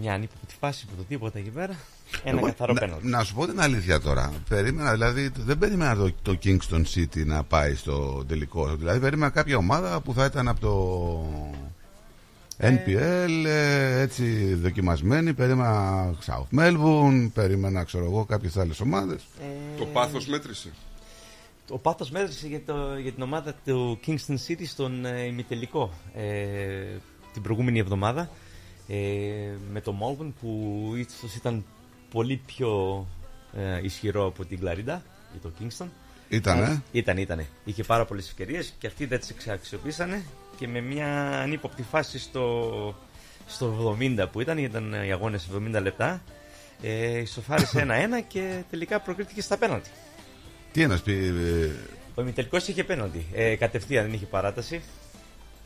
μια 0.00 0.12
ανύποπτη 0.14 0.54
φάση 0.60 0.86
που 0.86 0.92
το 0.96 1.02
τίποτα 1.02 1.38
εκεί 1.38 1.50
πέρα. 1.50 1.76
Ένα 2.24 2.38
Εγώ, 2.38 2.46
καθαρό 2.46 2.72
να, 2.72 2.80
πέναλτι. 2.80 3.06
να 3.06 3.24
σου 3.24 3.34
πω 3.34 3.46
την 3.46 3.60
αλήθεια 3.60 4.00
τώρα. 4.00 4.32
Περίμενα, 4.48 4.92
δηλαδή, 4.92 5.30
δεν 5.36 5.58
περίμενα 5.58 5.94
το, 5.96 6.12
το 6.22 6.38
Kingston 6.44 6.82
City 6.94 7.24
να 7.26 7.42
πάει 7.44 7.74
στο 7.74 8.24
τελικό. 8.28 8.76
Δηλαδή, 8.76 9.00
περίμενα 9.00 9.30
κάποια 9.30 9.56
ομάδα 9.56 10.00
που 10.00 10.14
θα 10.14 10.24
ήταν 10.24 10.48
από 10.48 10.60
το 10.60 10.74
NPL, 12.60 13.44
ε, 13.46 14.00
έτσι 14.00 14.54
δοκιμασμένη. 14.54 15.34
Περίμενα 15.34 16.14
South 16.26 16.58
Melbourne, 16.58 17.30
περίμενα, 17.34 17.84
ξέρω 17.84 18.04
εγώ, 18.04 18.24
κάποιες 18.24 18.56
άλλες 18.56 18.80
ομάδες. 18.80 19.22
Το 19.78 19.84
πάθος 19.84 20.26
μέτρησε. 20.26 20.72
Ο 21.70 21.78
πάθος 21.78 22.10
μέτρησε 22.10 22.46
για, 22.46 22.60
το, 22.66 22.96
για 22.98 23.12
την 23.12 23.22
ομάδα 23.22 23.54
του 23.64 23.98
Kingston 24.06 24.36
City 24.48 24.66
στον 24.66 25.04
ε, 25.04 25.22
ημιτελικό 25.22 25.90
ε, 26.14 26.24
την 27.32 27.42
προηγούμενη 27.42 27.78
εβδομάδα 27.78 28.30
ε, 28.88 28.96
με 29.72 29.80
το 29.80 29.94
Melbourne 30.00 30.32
που 30.40 30.92
ίσως 30.96 31.34
ήταν 31.34 31.64
πολύ 32.10 32.42
πιο 32.46 33.06
ε, 33.56 33.80
ισχυρό 33.82 34.26
από 34.26 34.44
την 34.44 34.58
Κλαρίντα 34.58 35.02
για 35.32 35.40
το 35.40 35.52
Kingston. 35.60 35.86
Ήτανε. 36.28 36.62
Ε, 36.62 36.98
Ήταν, 36.98 37.16
ήτανε. 37.16 37.46
Είχε 37.64 37.84
πάρα 37.84 38.04
πολλές 38.04 38.28
ευκαιρίες 38.28 38.74
και 38.78 38.86
αυτοί 38.86 39.06
δεν 39.06 39.20
τις 39.20 39.48
αξιοποίησανε 39.48 40.22
και 40.60 40.68
με 40.68 40.80
μια 40.80 41.40
ανύποπτη 41.40 41.82
φάση 41.82 42.18
στο, 42.18 42.94
στο 43.46 43.96
70 44.00 44.26
που 44.32 44.40
ήταν, 44.40 44.58
ήταν 44.58 44.92
οι 45.06 45.12
αγώνες 45.12 45.48
70 45.76 45.80
λεπτά, 45.82 46.22
ε, 46.82 47.18
ισοφάρισε 47.18 47.86
1-1 48.20 48.24
και 48.28 48.62
τελικά 48.70 49.00
προκρίθηκε 49.00 49.42
στα 49.42 49.56
πέναλτι. 49.56 49.90
Τι 50.72 50.82
ένας 50.82 51.00
πει... 51.00 51.12
ε, 51.12 51.70
Ο 52.14 52.22
ημιτελικό 52.22 52.56
είχε 52.56 52.84
πέναλτι. 52.84 53.26
Ε, 53.32 53.56
κατευθείαν 53.56 54.04
δεν 54.04 54.12
είχε 54.12 54.26
παράταση. 54.26 54.82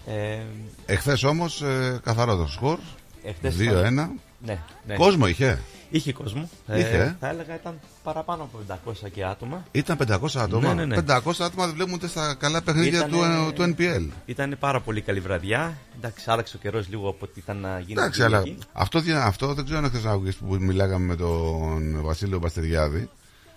Ε, 0.07 0.39
Εχθές 0.87 1.23
όμως 1.23 1.63
ε, 1.63 2.01
καθαρό 2.05 2.37
το 2.37 2.47
σκορ. 2.47 2.79
εχθές 3.25 3.57
2-1. 3.59 4.09
Ήταν- 4.45 4.59
Ναι, 4.87 4.93
ναι. 4.93 4.97
Κόσμο 4.97 5.27
είχε. 5.27 5.61
Είχε 5.91 6.13
κόσμο. 6.13 6.49
Είχε, 6.67 6.97
ε. 6.97 7.17
θα 7.21 7.29
έλεγα 7.29 7.55
ήταν 7.55 7.79
παραπάνω 8.03 8.43
από 8.43 8.59
500 8.69 9.09
και 9.13 9.25
άτομα. 9.25 9.65
Ήταν 9.73 9.97
500 9.97 10.41
άτομα. 10.41 10.75
Ναι, 10.75 10.85
ναι, 10.85 10.97
ναι. 10.97 11.03
500 11.03 11.45
άτομα 11.45 11.67
δεν 11.67 11.75
βλέπουν 11.75 11.93
ούτε 11.93 12.09
στα 12.09 12.35
καλά 12.39 12.63
παιχνίδια 12.63 13.07
Ήτανε- 13.09 13.47
του, 13.47 13.53
του 13.53 13.75
NPL. 13.79 14.09
Ήταν 14.27 14.57
πάρα 14.61 14.81
πολύ 14.81 15.01
καλή 15.01 15.21
βραδιά. 15.21 15.77
Εντάξει, 15.97 16.25
άλλαξε 16.31 16.57
ο 16.57 16.59
καιρός 16.63 16.89
λίγο 16.89 17.09
από 17.09 17.19
ό,τι 17.25 17.39
ήταν 17.39 17.57
να 17.57 17.79
γίνει. 17.79 17.93
Εντάξει, 17.93 18.19
την 18.19 18.25
αλλά 18.25 18.39
Κυριακή. 18.43 18.63
αυτό, 18.73 19.01
δι- 19.01 19.15
αυτό 19.15 19.55
δεν 19.55 19.65
ξέρω 19.65 19.79
αν 19.81 19.91
χθε 19.91 20.09
άκουγες 20.09 20.35
που 20.35 20.57
μιλάγαμε 20.61 21.05
με 21.07 21.17
τον 21.17 22.03
Βασίλειο 22.03 22.39
Μπαστεριάδη 22.39 23.09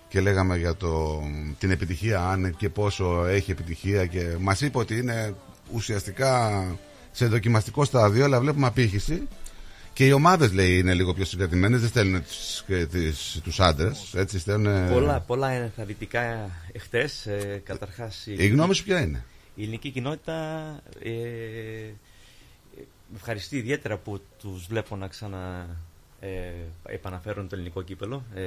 και 0.08 0.20
λέγαμε 0.20 0.56
για 0.56 0.74
το, 0.76 1.22
την 1.58 1.70
επιτυχία, 1.70 2.20
αν 2.28 2.54
και 2.56 2.68
πόσο 2.68 3.24
έχει 3.26 3.50
επιτυχία. 3.50 4.06
Και 4.06 4.36
μας 4.40 4.60
είπε 4.60 4.78
ότι 4.78 4.96
είναι 4.98 5.34
ουσιαστικά 5.72 6.64
σε 7.12 7.26
δοκιμαστικό 7.26 7.84
στάδιο, 7.84 8.24
αλλά 8.24 8.40
βλέπουμε 8.40 8.66
απήχηση. 8.66 9.28
Και 9.98 10.06
οι 10.06 10.12
ομάδες 10.12 10.52
λέει 10.52 10.78
είναι 10.78 10.94
λίγο 10.94 11.14
πιο 11.14 11.24
συγκρατημένες, 11.24 11.80
δεν 11.80 11.88
στέλνουν 11.88 12.22
τους 13.42 13.60
άντρες. 13.60 14.14
Έτσι 14.14 14.38
στέλνουν. 14.38 14.88
Πολλά, 14.92 15.20
πολλά 15.20 15.50
ενθαρρυντικά 15.50 16.50
εχθές. 16.72 17.26
Ε, 17.26 17.62
Καταρχάς. 17.64 18.26
Η 18.26 18.46
γνώμη 18.48 18.74
σου 18.74 18.84
ποια 18.84 19.00
είναι; 19.00 19.24
Η 19.54 19.62
ελληνική 19.62 19.90
κοινότητα 19.90 20.34
ε, 21.02 21.10
ε, 21.10 21.92
με 23.10 23.16
ευχαριστεί 23.16 23.56
ιδιαίτερα 23.56 23.96
που 23.96 24.20
τους 24.38 24.66
βλέπω 24.66 24.96
να 24.96 25.08
ξανα 25.08 25.66
ε, 26.20 26.28
επαναφέρουν 26.82 27.48
το 27.48 27.54
ελληνικό 27.54 27.82
κύπελο. 27.82 28.24
Ε, 28.34 28.42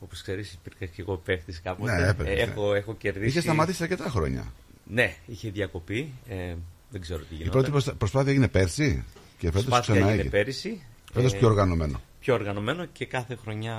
όπως 0.00 0.22
ξέρεις 0.22 0.52
υπήρχα 0.52 0.86
και 0.86 1.00
εγώ 1.02 1.16
παίχτης 1.16 1.60
κάποτε. 1.62 1.96
Ναι, 2.00 2.06
έπαιξε. 2.08 2.32
Ε, 2.32 2.42
έχω, 2.42 2.74
έχω 2.74 2.94
κερδίσει. 2.94 3.26
Είχε 3.28 3.40
σταματήσει 3.40 3.82
αρκετά 3.82 4.08
χρόνια. 4.08 4.52
Ναι, 4.86 5.14
είχε 5.26 5.50
διακοπεί. 5.50 6.12
Ε, 6.28 6.54
δεν 6.90 7.00
ξέρω 7.00 7.18
τι 7.20 7.26
Η 7.28 7.34
γινόταν. 7.36 7.52
πρώτη 7.52 7.70
προσπά- 7.70 7.94
προσπάθεια 7.94 8.30
έγινε 8.30 8.48
πέρσι; 8.48 9.04
Και 9.38 9.46
φέτος 9.46 9.52
Προσπάθεια 9.64 9.80
ξανά 9.94 9.98
έγινε 9.98 10.12
έγινε. 10.12 10.30
πέρυσι. 10.30 10.82
Φέτος 11.12 11.32
Ε, 11.32 11.36
πιο 11.38 11.48
οργανωμένο. 11.48 12.00
Πιο 12.20 12.34
οργανωμένο 12.34 12.84
και 12.84 13.06
κάθε 13.06 13.36
χρονιά... 13.42 13.74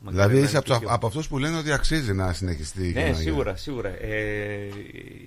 Δηλαδή 0.00 0.16
μακάρι 0.16 0.32
να 0.34 0.38
είσαι 0.40 0.48
είναι 0.48 0.58
από, 0.58 0.68
το- 0.68 0.78
πιο- 0.78 0.88
από 0.90 1.06
αυτούς 1.06 1.28
που 1.28 1.38
λένε 1.38 1.56
ότι 1.58 1.72
αξίζει 1.72 2.12
να 2.12 2.32
συνεχιστεί. 2.32 2.92
και 2.92 3.00
ναι, 3.00 3.08
να 3.08 3.14
σίγουρα, 3.14 3.56
σίγουρα. 3.56 3.88
Ε, 3.88 4.68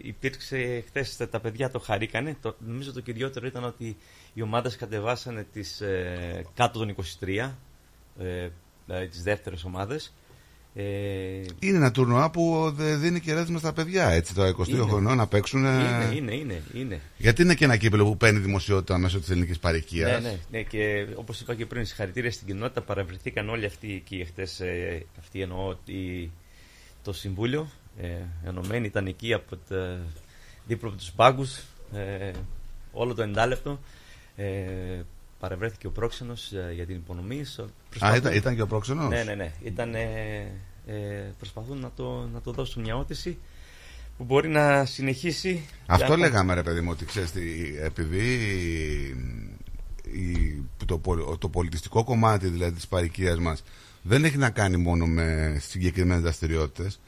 υπήρξε 0.02 0.84
χθες 0.88 1.18
τα 1.32 1.40
παιδιά 1.40 1.70
το 1.70 1.80
χαρήκανε. 1.80 2.38
Το, 2.42 2.56
νομίζω 2.68 2.94
το 2.94 3.02
κυριότερο 3.02 3.48
ήταν 3.48 3.64
ότι 3.64 3.98
οι 4.34 4.42
ομάδες 4.42 4.76
κατεβάσανε 4.76 5.46
τις 5.54 5.82
ε, 5.82 6.46
κάτω 6.56 6.80
των 6.80 6.96
23, 7.20 7.52
ε, 8.20 8.50
δηλαδή 8.86 9.08
τις 9.08 9.24
δεύτερες 9.24 9.64
ομάδες. 9.64 10.14
Ε, 10.76 10.84
Είναι 11.60 11.78
ένα 11.78 11.92
τουρνουά 11.92 12.30
που 12.30 12.74
δεν 12.76 13.00
δίνει 13.00 13.20
και 13.20 13.34
ρέθισμα 13.34 13.60
στα 13.60 13.74
παιδιά 13.74 14.08
έτσι, 14.10 14.34
τα 14.36 14.56
22 14.58 14.68
Είναι. 14.68 14.82
χρονών 14.82 15.18
να 15.18 15.28
παίξουν. 15.28 15.66
ε, 15.66 15.70
είναι, 15.70 16.16
είναι, 16.16 16.34
είναι, 16.36 16.62
είναι. 16.74 17.02
Γιατί 17.18 17.42
είναι 17.42 17.54
και 17.56 17.66
ένα 17.66 17.78
κύπελο 17.78 18.06
που 18.06 18.18
παίρνει 18.18 18.40
δημοσιότητα 18.40 18.98
μέσω 18.98 19.20
της 19.20 19.30
ελληνικής 19.30 19.60
παροικία. 19.60 20.08
Ναι, 20.08 20.20
ναι, 20.20 20.38
ναι, 20.52 20.62
και 20.62 21.08
όπως 21.16 21.40
είπα 21.42 21.56
και 21.56 21.66
πριν, 21.66 21.86
συγχαρητήρια 21.86 22.32
στην 22.32 22.48
κοινότητα. 22.48 22.82
Παραβρεθήκαν 22.82 23.50
όλοι 23.50 23.66
αυτοί 23.66 23.94
εκεί 23.94 24.26
χτε. 24.28 24.66
Ε, 24.66 25.00
αυτοί 25.20 25.42
εννοώ 25.42 25.68
ότι 25.68 26.32
το 27.04 27.14
Συμβούλιο 27.14 27.70
ε, 28.02 28.08
ενωμένοι 28.46 28.86
ήταν 28.86 29.08
εκεί 29.08 29.34
από 29.34 29.56
τα, 29.70 30.00
δίπλα 30.68 30.90
από 30.90 30.98
τους 30.98 31.12
πάγκου 31.12 31.48
ε, 31.94 32.32
όλο 32.92 33.14
το 33.14 33.22
εντάλεπτο. 33.22 33.80
Ε, 34.36 35.02
παρευρέθηκε 35.42 35.88
ο 35.88 35.92
πρόξενος 35.92 36.52
ε, 36.52 36.72
για 36.74 36.86
την 36.86 36.96
υπονομή. 36.96 37.44
Σο- 37.44 37.70
προσπαθούν- 37.90 38.18
ήταν- 38.18 38.34
ήταν 38.34 38.56
και 38.56 38.62
ο 38.62 38.68
πρόξενος; 38.68 39.10
Ναι, 39.10 39.24
ναι, 39.24 39.36
ναι. 39.36 39.52
Ήταν, 39.64 39.96
ε, 39.96 40.08
ε, 40.86 41.34
προσπαθούν 41.38 41.80
να 41.80 41.92
το, 41.96 42.30
να 42.34 42.42
το 42.42 42.52
δώσουν 42.52 42.82
μια 42.82 42.98
όθηση 42.98 43.38
που 44.18 44.24
μπορεί 44.24 44.48
να 44.48 44.86
συνεχίσει. 44.86 45.66
Αυτό 45.86 46.06
για- 46.06 46.18
λέγαμε 46.18 46.54
ρε 46.54 46.64
παιδί 46.64 46.82
μου 46.82 46.90
ότι 46.92 47.06
ξέρεις 47.06 47.32
τι, 47.32 47.42
επειδή 47.82 48.24
η- 50.12 50.64
το, 50.86 50.98
πολ- 50.98 51.38
το 51.40 51.50
πολιτιστικό 51.50 52.04
κομμάτι 52.04 52.48
δηλαδή 52.48 52.72
της 52.76 52.88
παροικίας 52.88 53.40
μας 53.40 53.64
δεν 54.02 54.24
έχει 54.26 54.38
να 54.38 54.50
κάνει 54.50 54.78
μόνο 54.78 55.06
με 55.06 55.58
συγκεκριμένες 55.62 56.24
δραστηριότητες. 56.24 57.00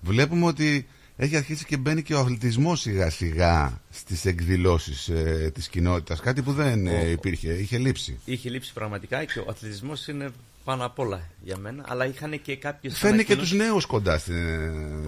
βλέπουμε 0.00 0.46
ότι 0.46 0.86
έχει 1.16 1.36
αρχίσει 1.36 1.64
και 1.64 1.76
μπαίνει 1.76 2.02
και 2.02 2.14
ο 2.14 2.18
αθλητισμός 2.18 2.80
σιγά 2.80 3.10
σιγά 3.10 3.80
στις 3.90 4.24
εκδηλώσεις 4.24 5.08
ε, 5.08 5.50
της 5.54 5.68
κοινότητας 5.68 6.20
κάτι 6.20 6.42
που 6.42 6.52
δεν 6.52 6.86
ε, 6.86 7.00
Ο- 7.00 7.06
υπήρχε, 7.10 7.52
είχε 7.52 7.78
λείψει 7.78 8.18
Είχε 8.24 8.50
λείψει 8.50 8.72
πραγματικά 8.72 9.24
και 9.24 9.38
ο 9.38 9.46
αθλητισμός 9.48 10.08
είναι 10.08 10.30
πάνω 10.64 10.84
απ' 10.84 10.98
όλα 10.98 11.28
για 11.44 11.56
μένα. 11.56 11.84
Αλλά 11.88 12.06
είχαν 12.06 12.42
και 12.42 12.56
κάποιες. 12.56 12.98
φέρνει 12.98 13.24
και 13.24 13.36
τους 13.36 13.52
νέους 13.52 13.86
κοντά 13.86 14.18
στην 14.18 14.34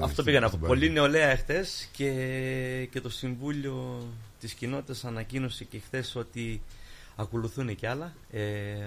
Αυτό 0.01 0.09
στην- 0.13 0.25
πήγα 0.25 0.41
να 0.41 0.47
στην 0.49 0.61
πω. 0.61 0.67
παροικία. 0.67 0.89
Πολύ 0.89 1.01
νεολαία 1.01 1.29
εχθές 1.31 1.89
και, 1.93 2.11
και 2.91 3.01
το 3.01 3.11
Συμβούλιο 3.11 4.07
της 4.41 4.53
Κοινότητας 4.53 5.05
ανακοίνωσε 5.05 5.65
και 5.65 5.79
χθες 5.87 6.17
ότι 6.17 6.61
ακολουθούν 7.17 7.75
και 7.75 7.89
άλλα. 7.89 8.13
Ε, 8.31 8.41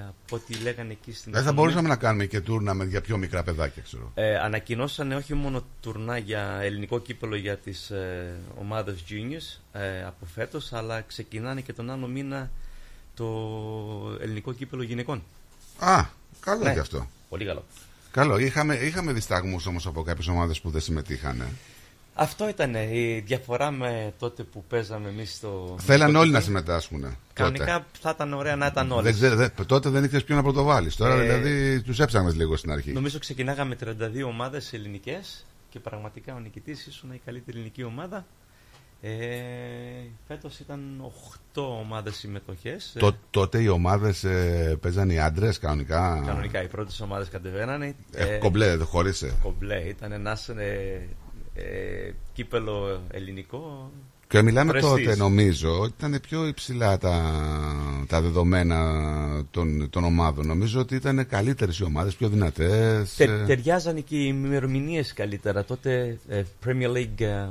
από 0.07 0.35
ό,τι 0.35 0.53
λέγανε 0.53 0.91
εκεί 0.91 1.13
στην. 1.13 1.31
Δεν 1.31 1.41
θα 1.43 1.47
Αθήνα. 1.47 1.61
μπορούσαμε 1.61 1.87
να 1.87 1.95
κάνουμε 1.95 2.25
και 2.25 2.41
τούρναμεντ 2.41 2.89
για 2.89 3.01
πιο 3.01 3.17
μικρά 3.17 3.43
παιδάκια 3.43 3.81
ξέρω 3.81 4.11
Ε, 4.15 4.37
ανακοινώσανε 4.37 5.15
όχι 5.15 5.33
μόνο 5.33 5.63
τουρνά 5.81 6.17
για 6.17 6.59
ελληνικό 6.61 6.99
κύπελο 6.99 7.35
για 7.35 7.57
τις 7.57 7.89
ε, 7.89 8.35
ομάδες 8.59 9.03
juniors 9.09 9.59
ε, 9.79 10.03
από 10.03 10.25
φέτος, 10.25 10.73
αλλά 10.73 11.01
ξεκινάνε 11.01 11.61
και 11.61 11.73
τον 11.73 11.89
άλλο 11.89 12.07
μήνα 12.07 12.51
το 13.13 13.27
ελληνικό 14.21 14.53
κύπελο 14.53 14.83
γυναικών. 14.83 15.23
Α, 15.79 16.05
καλό 16.39 16.63
Ναι, 16.63 16.73
και 16.73 16.79
αυτό. 16.79 17.07
Πολύ 17.29 17.45
καλό. 17.45 17.65
Καλό. 18.11 18.37
Είχαμε, 18.37 18.75
είχαμε 18.75 19.11
δισταγμούς 19.11 19.65
όμως 19.65 19.85
από 19.85 20.03
κάποιες 20.03 20.27
ομάδες 20.27 20.61
που 20.61 20.69
δεν 20.69 20.81
συμμετείχαν. 20.81 21.45
Αυτό 22.19 22.49
ήταν 22.49 22.73
η 22.75 23.19
διαφορά 23.25 23.71
με 23.71 24.13
τότε 24.19 24.43
που 24.43 24.63
παίζαμε 24.69 25.09
εμείς 25.09 25.33
στο... 25.35 25.75
Θέλαν 25.79 26.09
στο 26.09 26.19
όλοι 26.19 26.31
να 26.31 26.39
κύπελλο. 26.39 26.59
συμμετάσχουν. 26.61 27.17
Κανονικά 27.33 27.85
θα 27.99 28.09
ήταν 28.15 28.33
ωραία 28.33 28.55
να 28.55 28.65
ήταν 28.65 28.87
Δεν 28.87 28.97
όλες. 28.97 29.13
ξέρω, 29.15 29.35
δεν- 29.35 29.51
τότε 29.65 29.89
δεν 29.89 30.03
ήξερες 30.03 30.25
ποιον 30.25 30.37
να 30.37 30.43
πρωτοβάλεις. 30.43 30.95
Τώρα 30.95 31.13
Ε, 31.13 31.21
δηλαδή 31.23 31.81
τους 31.81 31.99
έψαχνες 31.99 32.35
λίγο 32.35 32.55
στην 32.57 32.71
αρχή. 32.71 32.91
Νομίζω 32.91 33.19
ξεκινάγαμε 33.19 33.75
32 33.75 34.23
ομάδες 34.27 34.73
ελληνικές 34.73 35.45
και 35.69 35.79
πραγματικά 35.79 36.35
ο 36.35 36.39
νικητής 36.39 36.85
ήσουν 36.85 37.11
η 37.11 37.21
καλύτερη 37.25 37.57
ελληνική 37.57 37.83
ομάδα 37.83 38.25
Ε, 39.01 39.09
φέτος 40.27 40.59
ήταν 40.59 41.01
8 41.53 41.61
ομάδες 41.79 42.15
συμμετοχές. 42.15 42.95
Το, 42.99 43.17
τότε 43.29 43.61
οι 43.61 43.67
ομάδες 43.67 44.23
ε, 44.23 44.77
παίζαν 44.81 45.09
οι 45.09 45.19
άντρες 45.19 45.59
κανονικά; 45.59 46.23
Κανονικά 46.25 46.63
οι 46.63 46.67
πρώτες 46.67 46.99
ομάδες 47.01 47.29
κατεβαίνανε. 47.29 47.95
Ε, 48.11 48.25
κομπλέ, 48.37 48.77
δεν 48.77 48.85
χωρίσε. 48.85 49.33
Κομπλέ, 49.43 49.79
ήταν 49.79 50.11
ένα 50.11 50.35
ε, 51.57 52.07
ε, 52.07 52.13
κύπελο 52.33 53.01
ελληνικό. 53.11 53.91
Και 54.27 54.41
μιλάμε 54.41 54.71
Πρεστής. 54.71 54.91
τότε, 54.91 55.15
νομίζω, 55.15 55.79
ότι 55.79 55.93
ήταν 55.97 56.19
πιο 56.21 56.47
υψηλά 56.47 56.97
τα, 56.97 57.35
τα 58.07 58.21
δεδομένα 58.21 59.45
των, 59.51 59.89
των 59.89 60.03
ομάδων. 60.03 60.47
Νομίζω 60.47 60.79
ότι 60.79 60.95
ήταν 60.95 61.27
καλύτερες 61.27 61.77
οι 61.79 61.83
ομάδες, 61.83 62.15
πιο 62.15 62.29
δυνατές. 62.29 63.15
Τε, 63.15 63.43
ταιριάζανε 63.45 63.99
και 63.99 64.15
οι 64.15 64.25
ημερομηνίες 64.27 65.13
καλύτερα. 65.13 65.63
Τότε 65.63 66.17
ε, 66.27 66.43
Premier 66.65 66.91
League, 66.95 67.21
ε, 67.21 67.47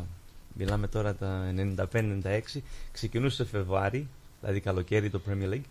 μιλάμε 0.53 0.87
τώρα 0.89 1.15
τα 1.15 1.55
95-96, 1.93 2.61
ξεκινούσε 2.93 3.43
το 3.43 3.49
Φεβρουάρι, 3.49 4.09
δηλαδή 4.41 4.61
καλοκαίρι 4.61 5.11
το 5.11 5.21
Premier 5.29 5.55
League. 5.55 5.69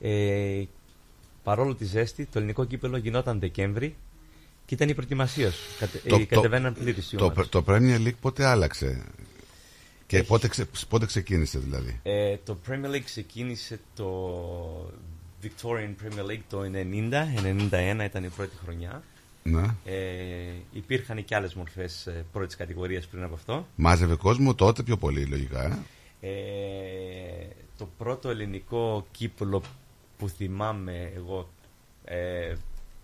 Ε, 0.00 0.62
παρόλο 1.42 1.74
τη 1.74 1.84
ζέστη, 1.84 2.24
το 2.24 2.38
ελληνικό 2.38 2.64
κύπελο 2.64 2.96
γινόταν 2.96 3.40
Δεκέμβρη 3.40 3.96
και 4.66 4.74
ήταν 4.74 4.88
η 4.88 4.94
προετοιμασία 4.94 5.50
σου. 5.50 5.62
Κατε, 5.78 5.98
Το- 6.08 6.16
ε, 6.16 6.18
το- 6.18 6.26
κατεβαίναν 6.34 6.74
πλήρες 6.74 7.12
οι 7.12 7.16
το, 7.16 7.24
ομάδες. 7.24 7.48
το 7.48 7.64
Premier 7.66 7.98
League 8.06 8.14
πότε 8.20 8.44
άλλαξε; 8.44 9.04
Και 10.06 10.22
πότε, 10.22 10.48
ξε- 10.48 10.86
πότε 10.88 11.06
ξεκίνησε 11.06 11.58
δηλαδή; 11.58 12.00
Ε, 12.02 12.36
το 12.44 12.56
Premier 12.68 12.94
League 12.94 13.00
ξεκίνησε 13.04 13.80
το 13.96 14.92
Victorian 15.42 15.94
Premier 16.04 16.30
League 16.30 16.42
το 16.48 16.60
90, 16.62 17.26
91 17.42 18.04
ήταν 18.04 18.24
η 18.24 18.28
πρώτη 18.28 18.56
χρονιά. 18.64 19.02
Ναι. 19.42 19.62
Ε, 19.84 19.94
υπήρχαν 20.72 21.24
και 21.24 21.34
άλλες 21.34 21.54
μορφές 21.54 22.06
ε, 22.06 22.24
πρώτης 22.32 22.56
κατηγορίας 22.56 23.06
πριν 23.06 23.22
από 23.22 23.34
αυτό. 23.34 23.66
Μάζευε 23.76 24.14
κόσμο 24.14 24.54
τότε 24.54 24.82
πιο 24.82 24.96
πολύ, 24.96 25.24
λογικά. 25.24 25.64
Ε; 26.20 26.28
Ε, 26.28 27.46
το 27.78 27.88
πρώτο 27.98 28.28
ελληνικό 28.30 29.06
κύπελο 29.10 29.62
που 30.18 30.28
θυμάμαι 30.28 31.12
εγώ 31.16 31.48
ε, 32.04 32.54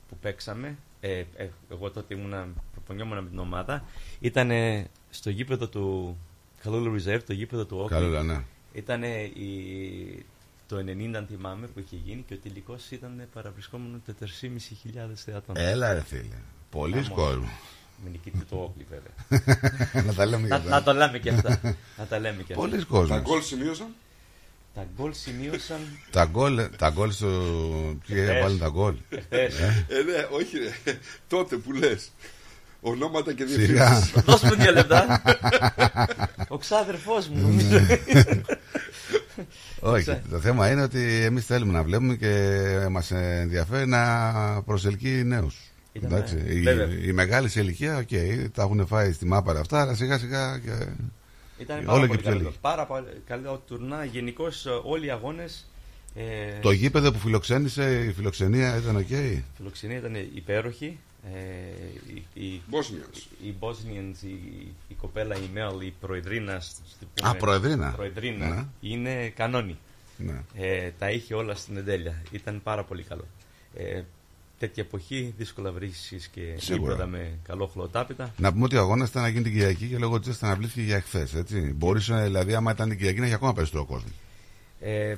που 0.09 0.17
παίξαμε, 0.21 0.77
ε, 1.05 1.25
ε, 1.37 1.49
εγώ 1.71 1.91
τότε 1.91 2.15
ήμουνα, 2.15 2.49
προπονιόμουν 2.73 3.23
με 3.23 3.29
την 3.29 3.39
ομάδα, 3.39 3.85
ήταν 4.21 4.51
ε, 4.51 4.91
στο 5.11 5.31
γήπεδο 5.31 5.69
του 5.69 6.17
Καλούλου 6.63 7.01
Reserve, 7.01 7.21
το 7.27 7.33
γήπεδο 7.33 7.65
του 7.65 7.77
Όκλι. 7.79 7.97
Καλούλα, 7.97 8.23
ναι. 8.23 8.45
Ήταν 8.73 9.03
το 10.67 10.77
90 10.77 11.15
αν 11.15 11.27
θυμάμαι 11.27 11.67
που 11.67 11.79
είχε 11.79 11.97
γίνει 11.97 12.25
και 12.27 12.35
ο 12.35 12.37
τελικός 12.43 12.91
ήταν 12.91 13.29
παραβρισκόμενο 13.33 14.01
4.500 14.07 14.13
θεατών. 15.15 15.57
Έλα, 15.57 15.93
ρε 15.93 16.03
φίλε. 16.03 16.37
Πολλοί 16.71 16.99
Άμα. 16.99 17.09
κόσμο. 17.09 17.49
Με 18.05 18.11
νικητή 18.11 18.45
το 18.45 18.57
Όκλι 18.57 18.87
βέβαια. 18.91 20.05
Να 20.07 20.15
τα 20.15 20.27
λέμε 20.27 20.43
και 20.43 20.49
να, 20.49 20.57
αυτά. 20.57 20.71
να 20.71 20.83
το 20.83 20.93
λέμε 20.93 21.19
και 21.19 21.31
αυτά. 21.31 21.61
να 21.99 22.07
τα 22.07 22.19
λέμε 22.19 22.43
και 22.43 22.53
αυτά. 22.53 22.69
Πολλοί 22.69 22.85
κόσμος. 22.85 23.09
Τα 23.09 23.19
γκολ 23.19 23.43
σημείωσαν; 23.43 23.95
Τα 24.75 24.87
γκολ 24.97 25.13
σημείωσαν. 25.15 25.79
Τα 26.11 26.25
γκολ, 26.25 26.61
τα 26.79 26.91
γκολ 26.91 27.11
στο. 27.11 27.27
Ποιοι 28.07 28.17
Εχθές. 28.21 28.37
έβαλαν 28.37 28.59
τα 28.59 28.69
γκολ. 28.69 28.95
Εχθές. 29.09 29.59
Ε, 29.61 29.65
Ε, 29.89 30.03
ναι, 30.03 30.27
όχι 30.31 30.59
ρε. 30.59 30.93
Τότε 31.29 31.57
που 31.57 31.73
λες. 31.73 32.11
Ονόματα 32.81 33.33
και 33.33 33.47
Σιγά. 33.47 33.89
διευθύνσεις. 33.91 34.23
Δώσ' 34.25 34.43
μου 34.43 34.55
δύο 34.55 34.73
λεπτά. 34.73 35.23
Ο 36.49 36.59
ξάδερφός 36.59 37.29
μου 37.29 37.41
νομίζω. 37.41 37.79
Όχι, 39.81 40.21
το 40.31 40.39
θέμα 40.41 40.71
είναι 40.71 40.83
ότι 40.83 41.23
εμείς 41.25 41.47
θέλουμε 41.47 41.73
να 41.73 41.83
βλέπουμε 41.83 42.15
και 42.15 42.61
μας 42.91 43.11
ενδιαφέρει 43.11 43.87
να 43.89 44.33
προσελκύει 44.65 45.23
νέους. 45.25 45.57
Ήταν, 45.93 46.13
Εντάξει, 46.13 46.43
ε, 46.47 46.55
οι, 46.57 46.61
βέβαια. 46.61 46.89
οι 47.05 47.13
μεγάλοι 47.13 47.49
σε 47.49 47.61
ηλικία, 47.61 47.97
οκ, 47.97 48.09
τα 48.55 48.63
έχουν 48.63 48.87
φάει 48.87 49.13
στη 49.13 49.27
μάπα 49.27 49.49
ρε 49.49 49.61
αυτά, 49.61 49.81
αλλά 49.81 49.95
σιγά 49.95 50.19
σιγά 50.19 50.59
και. 50.65 50.71
Ήταν 51.63 51.79
όλο 51.79 51.87
πάρα 51.87 52.01
και 52.01 52.07
πολύ 52.07 52.19
πιο 52.21 52.31
καλό. 52.31 52.43
λίγοι. 52.43 52.55
Πάρα 52.61 52.87
πολύ 52.87 53.07
καλό 53.27 53.63
τουρνουά. 53.67 54.05
Γενικώς 54.05 54.67
όλοι 54.85 55.07
οι 55.07 55.11
αγώνες. 55.11 55.67
Ε, 56.15 56.59
Το 56.61 56.71
γήπεδο 56.71 57.13
που 57.13 57.19
φιλοξένησε, 57.19 58.05
η 58.05 58.13
φιλοξενία 58.13 58.77
ήταν 58.77 58.97
οκ; 58.97 59.11
Η 59.11 59.45
φιλοξενία 59.57 59.97
ήταν 59.97 60.15
υπέροχη. 60.15 60.99
Ε, 61.35 62.15
η, 62.15 62.45
η, 62.47 62.61
Bosnians. 62.71 63.19
Οι 63.45 63.55
Bosnians, 63.61 64.23
η, 64.25 64.29
η 64.89 64.95
κοπέλα, 65.01 65.37
η 65.37 65.49
Μέλ, 65.53 65.81
η 65.87 65.95
προεδρίνα. 66.01 66.61
στη- 66.61 67.07
Α, 67.23 67.35
προεδρίνα. 67.37 67.91
προεδρίνα 67.91 68.49
Ναι. 68.49 68.65
είναι 68.81 69.29
κανόνι. 69.29 69.79
Ναι. 70.17 70.43
Ε, 70.55 70.91
τα 70.99 71.11
είχε 71.11 71.35
όλα 71.35 71.55
στην 71.55 71.77
εντέλεια. 71.77 72.23
Ήταν 72.31 72.61
πάρα 72.63 72.85
πολύ 72.85 73.03
καλό. 73.03 73.25
Ε, 73.77 74.03
τέτοια 74.67 74.83
εποχή 74.83 75.35
δύσκολα 75.37 75.73
βρίσκεις 75.73 76.29
και 76.29 76.55
Σίγουρα. 76.57 76.93
γήπεδα 76.93 77.11
με 77.11 77.39
καλό 77.47 77.67
χλωτάπιτα. 77.67 78.35
Να 78.37 78.53
πούμε 78.53 78.65
ότι 78.65 78.77
ο 78.77 78.81
αγώνας 78.81 79.09
ήταν 79.09 79.23
να 79.23 79.29
γίνει 79.29 79.43
την 79.43 79.53
Κυριακή 79.53 79.87
και 79.87 79.99
λόγω 79.99 80.19
της 80.19 80.27
ζέστη 80.27 80.45
αναβλήθηκε 80.45 80.81
για 80.83 80.97
εχθέ. 80.97 81.29
Μπορούσε 81.75 82.23
δηλαδή, 82.23 82.55
άμα 82.55 82.71
ήταν 82.73 82.89
την 82.89 82.99
Κυριακή, 82.99 83.19
να 83.21 83.25
έχει 83.25 83.35
ακόμα 83.35 83.53
περισσότερο 83.53 83.85
κόσμο. 83.85 84.11
Ε, 84.81 85.17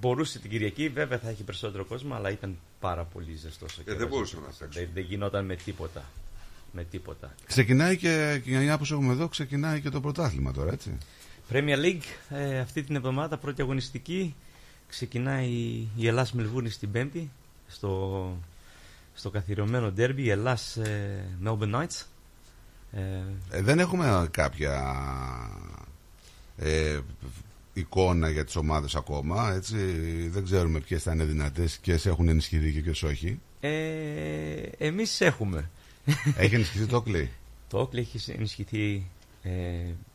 μπορούσε 0.00 0.38
την 0.38 0.50
Κυριακή, 0.50 0.88
βέβαια 0.88 1.18
θα 1.18 1.28
έχει 1.28 1.42
περισσότερο 1.42 1.84
κόσμο, 1.84 2.14
αλλά 2.14 2.30
ήταν 2.30 2.58
πάρα 2.80 3.04
πολύ 3.04 3.34
ζεστός. 3.36 3.78
Ε, 3.84 3.94
δεν 3.94 4.08
μπορούσε 4.08 4.36
να 4.36 4.66
δεν, 4.68 4.88
δεν 4.94 5.04
γινόταν 5.04 5.44
με 5.44 5.56
τίποτα. 5.56 6.04
Με 6.72 6.84
τίποτα. 6.84 7.34
Ξεκινάει 7.46 7.96
και, 7.96 8.40
και 8.44 8.50
για 8.50 8.78
που 8.78 8.86
έχουμε 8.90 9.12
εδώ, 9.12 9.28
ξεκινάει 9.28 9.80
και 9.80 9.90
το 9.90 10.00
πρωτάθλημα 10.00 10.52
τώρα, 10.52 10.72
έτσι. 10.72 10.98
Premier 11.52 11.78
League 11.84 12.36
ε, 12.36 12.58
αυτή 12.58 12.82
την 12.82 12.96
εβδομάδα, 12.96 13.36
πρώτη 13.36 13.62
αγωνιστική, 13.62 14.34
ξεκινάει 14.88 15.50
η 15.96 16.06
Ελλάς 16.06 16.32
Μελβούρνη 16.32 16.68
στην 16.68 16.90
Πέμπτη, 16.90 17.30
στο, 17.68 18.36
στο 19.14 19.30
καθιερωμένο 19.30 19.90
ντέρμπι, 19.92 20.22
η 20.22 20.30
Ελλάς 20.30 20.76
ε, 20.76 21.24
Melbourne 21.44 21.74
Knights. 21.74 22.04
Ε, 22.92 23.00
Ε, 23.50 23.62
δεν 23.62 23.78
έχουμε 23.78 24.28
κάποια 24.30 24.82
ε, 26.56 26.98
εικόνα 27.72 28.30
για 28.30 28.44
τις 28.44 28.56
ομάδες 28.56 28.94
ακόμα, 28.94 29.52
έτσι. 29.54 29.76
Δεν 30.28 30.44
ξέρουμε 30.44 30.80
ποιες 30.80 31.02
θα 31.02 31.12
είναι 31.12 31.24
δυνατές, 31.24 31.78
ποιες 31.82 32.06
έχουν 32.06 32.28
ενισχυθεί 32.28 32.72
και 32.72 32.80
ποιες 32.80 33.02
όχι. 33.02 33.40
ε, 33.60 33.70
εμείς 34.78 35.20
έχουμε. 35.20 35.70
Έχει 36.36 36.54
ενισχυθεί 36.54 36.86
το 36.86 37.04
Oakley; 37.06 37.26
Το 37.68 37.80
Oakley 37.82 37.96
έχει 37.96 38.30
ενισχυθεί, 38.30 39.06
ε, 39.42 39.50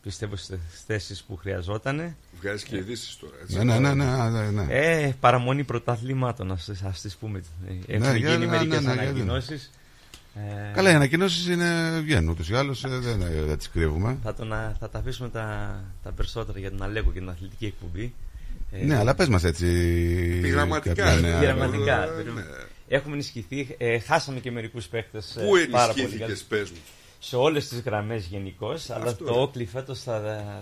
πιστεύω, 0.02 0.36
στις 0.36 0.58
θέσεις 0.86 1.22
που 1.22 1.36
χρειαζόταν. 1.36 2.16
Βγάζεις 2.40 2.62
και 2.62 2.76
ειδήσεις 2.76 3.16
τώρα. 3.16 3.32
Έτσι. 3.42 3.56
Ναι, 3.56 3.78
ναι, 3.78 3.94
ναι, 3.94 4.04
ναι, 4.04 4.28
ναι, 4.28 4.50
ναι. 4.50 4.66
Ε, 4.74 5.14
παραμονή 5.20 5.64
πρωταθλήματων, 5.64 6.52
ας, 6.52 6.70
ας 6.84 7.00
τις 7.00 7.16
πούμε. 7.16 7.42
Ε, 7.88 7.94
Έχουν 7.96 8.16
για- 8.16 8.30
γίνει 8.32 8.46
ναι, 8.46 8.50
μερικές 8.50 8.80
ναι, 8.80 8.86
ναι, 8.86 8.92
για- 8.92 9.02
ανακοινώσεις. 9.02 9.70
Ε, 10.34 10.72
Καλά, 10.74 10.90
οι 10.90 10.94
ανακοινώσεις 10.94 11.46
είναι 11.48 12.00
βγαίνουν 12.04 12.28
ούτως 12.28 12.48
ή 12.50 12.54
άλλως, 12.54 12.80
δεν, 12.80 13.18
δεν 13.46 13.58
τις 13.58 13.68
κρύβουμε. 13.70 14.16
Θα, 14.22 14.34
τον, 14.34 14.52
α- 14.52 14.76
θα 14.80 14.88
τα 14.88 14.98
αφήσουμε 14.98 15.28
τα, 15.28 15.78
τα 16.02 16.12
περισσότερα 16.12 16.58
για 16.58 16.70
τον 16.70 16.82
Αλέκο 16.82 17.12
και 17.12 17.18
την 17.18 17.28
αθλητική 17.28 17.66
εκπομπή. 17.66 18.14
Ε, 18.70 18.84
Ναι, 18.84 18.96
αλλά 18.96 19.14
πες 19.14 19.28
μας 19.28 19.44
έτσι. 19.44 19.66
Επιγραμματικά, 20.38 20.94
κάποια 20.94 21.20
νέα. 21.20 21.38
Πειραματικά. 21.38 22.02
Ε, 22.02 22.22
ναι. 22.34 22.42
Έχουμε 22.88 23.14
ενισχυθεί. 23.14 23.74
Ε, 23.78 23.98
χάσαμε 23.98 24.40
και 24.40 24.50
μερικούς 24.50 24.86
παίκτες. 24.86 25.36
Πού 25.46 25.56
ενισχύθηκες, 25.56 26.42
πες 26.42 26.70
μου; 26.70 26.76
Σε 27.18 27.36
όλες 27.36 27.68
τις 27.68 27.80
γραμμές 27.80 28.24
γενικώς. 28.26 28.90
Αλλά 28.90 29.04
Αυτό, 29.10 29.24
το 29.24 29.34
ε. 29.34 29.42
Όκλι 29.42 29.64
φέτος 29.66 30.02
θα, 30.02 30.20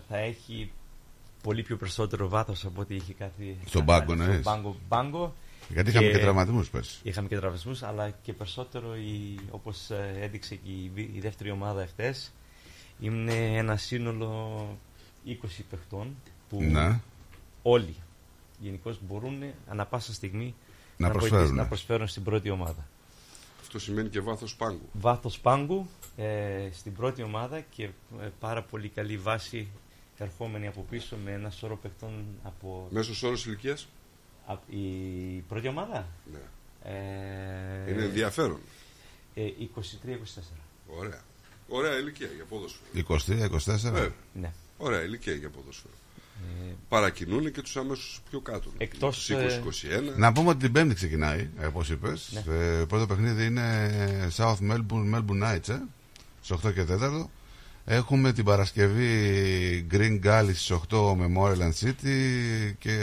θα 0.09 0.17
έχει 0.19 0.71
πολύ 1.47 1.63
πιο 1.63 1.77
περισσότερο 1.77 2.29
βάθος 2.29 2.65
από 2.65 2.81
ό,τι 2.81 2.95
είχε 2.95 3.13
κάτι. 3.13 3.59
Στον 3.67 3.85
κάτι 3.87 3.93
πάγκο, 4.07 4.13
άλλο. 4.13 4.25
ναι. 4.25 4.31
Στον 4.33 4.43
πάγκο, 4.43 4.77
πάγκο. 4.89 5.35
Γιατί 5.69 5.91
είχαμε 5.91 6.07
και 6.07 6.19
τραυματισμούς 6.19 6.71
πέρσι. 6.71 6.99
Είχαμε 7.03 7.29
και 7.29 7.37
τραυματισμούς, 7.37 7.83
αλλά 7.83 8.11
και 8.11 8.33
περισσότερο 8.33 8.89
όπως 9.51 9.91
έδειξε 10.21 10.55
και 10.55 10.71
η, 10.71 10.91
β- 10.95 11.17
η 11.17 11.21
δεύτερη 11.21 11.51
ομάδα 11.51 11.83
εχθές. 11.83 12.33
Είναι 13.01 13.33
ένα 13.57 13.77
σύνολο 13.77 14.29
20 15.27 15.33
παιχτών 15.71 16.17
που 16.49 16.63
Ναι. 16.63 17.01
όλοι 17.63 17.95
γενικώ 18.61 18.95
μπορούν 19.07 19.43
ανα 19.69 19.87
πάσα 19.87 20.13
στιγμή 20.15 20.55
Να 20.97 21.07
βοηθήσουν- 21.09 21.29
προσφέρουν. 21.31 21.55
να 21.57 21.67
προσφέρουν 21.67 22.07
στην 22.09 22.23
πρώτη 22.23 22.51
ομάδα. 22.51 22.87
Αυτό 23.61 23.79
σημαίνει 23.79 24.09
και 24.09 24.21
βάθος 24.21 24.55
πάγκου. 24.57 24.89
Βάθος 24.93 25.39
πάγκου 25.39 25.87
ε, 26.17 26.69
στην 26.73 26.95
πρώτη 26.95 27.23
ομάδα 27.23 27.61
και 27.61 27.83
ε, 27.85 28.29
πάρα 28.41 28.63
πολύ 28.63 28.89
καλή 28.89 29.17
βάση 29.17 29.69
ερχόμενη 30.25 30.67
από 30.67 30.87
πίσω 30.91 31.17
με 31.25 31.31
ένα 31.33 31.51
σώρο 31.51 31.77
παιχτών 31.77 32.25
από, 32.43 32.89
Μέσος 32.91 33.23
όρος 33.23 33.47
ηλικίας; 33.47 33.89
από 34.47 34.63
η 34.71 34.81
πρώτη 35.49 35.69
ομάδα; 35.69 36.07
Ναι. 36.33 36.39
Ε, 36.93 37.91
Είναι 37.93 38.03
ενδιαφέρον. 38.05 38.59
Ε, 39.35 39.43
23-24. 39.43 40.41
Ωραία. 40.99 41.23
Ωραία 41.69 41.99
ηλικία 41.99 42.29
για 42.35 42.45
ποδόσφαιρο. 42.45 43.51
23-24. 43.95 43.97
Ε, 43.97 44.09
Ναι. 44.41 44.53
Ωραία 44.79 45.03
ηλικία 45.03 45.33
για 45.35 45.49
ποδόσφαιρο. 45.51 45.93
Ε, 46.69 46.73
Παρακινούν 46.89 47.53
και 47.53 47.63
τους 47.63 47.77
άμεσου 47.77 48.23
πιο 48.31 48.41
κάτω. 48.41 48.71
Εκτός, 48.79 49.17
Τους 49.17 49.31
ε, 49.31 49.63
20-21. 50.15 50.17
Να 50.17 50.33
πούμε 50.33 50.49
ότι 50.49 50.59
την 50.59 50.73
Πέμπτη 50.73 50.95
ξεκινάει, 50.95 51.49
όπως 51.67 51.91
είπες. 51.91 52.43
Ναι. 52.47 52.85
πρώτο 52.87 53.07
παιχνίδι 53.07 53.45
είναι 53.47 53.91
South 54.37 54.57
Melbourne, 54.71 55.15
Melbourne 55.15 55.43
Knights, 55.43 55.69
ε, 55.69 55.81
στι 56.43 56.55
8 56.67 56.73
και 56.73 56.85
4. 56.85 57.29
Έχουμε 57.89 58.33
την 58.33 58.45
Παρασκευή 58.45 59.87
Green 59.93 60.21
Gully 60.25 60.51
στις 60.55 60.73
8 60.91 61.15
με 61.17 61.33
Moreland 61.39 61.85
City 61.85 62.73
και 62.79 62.99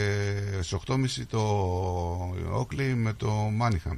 στις 0.61 0.79
8.30 0.87 1.25
το 1.29 2.35
Oakley 2.59 2.93
με 2.95 3.13
το 3.13 3.31
Manningham. 3.61 3.97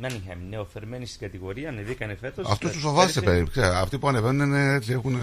Μάνιχαμ, 0.00 0.48
νεοφερμένοι 0.48 1.06
στην 1.06 1.20
κατηγορία, 1.20 1.68
ανεβήκανε 1.68 2.14
φέτος. 2.14 2.50
Αυτούς 2.50 2.70
τους 2.72 2.82
φοβάσαι 2.82 3.20
περίπου. 3.20 3.50
Αυτοί 3.60 3.98
που 3.98 4.08
ανεβαίνουν 4.08 4.46
είναι 4.46 4.72
έτσι 4.74 4.92
έχουν... 4.92 5.14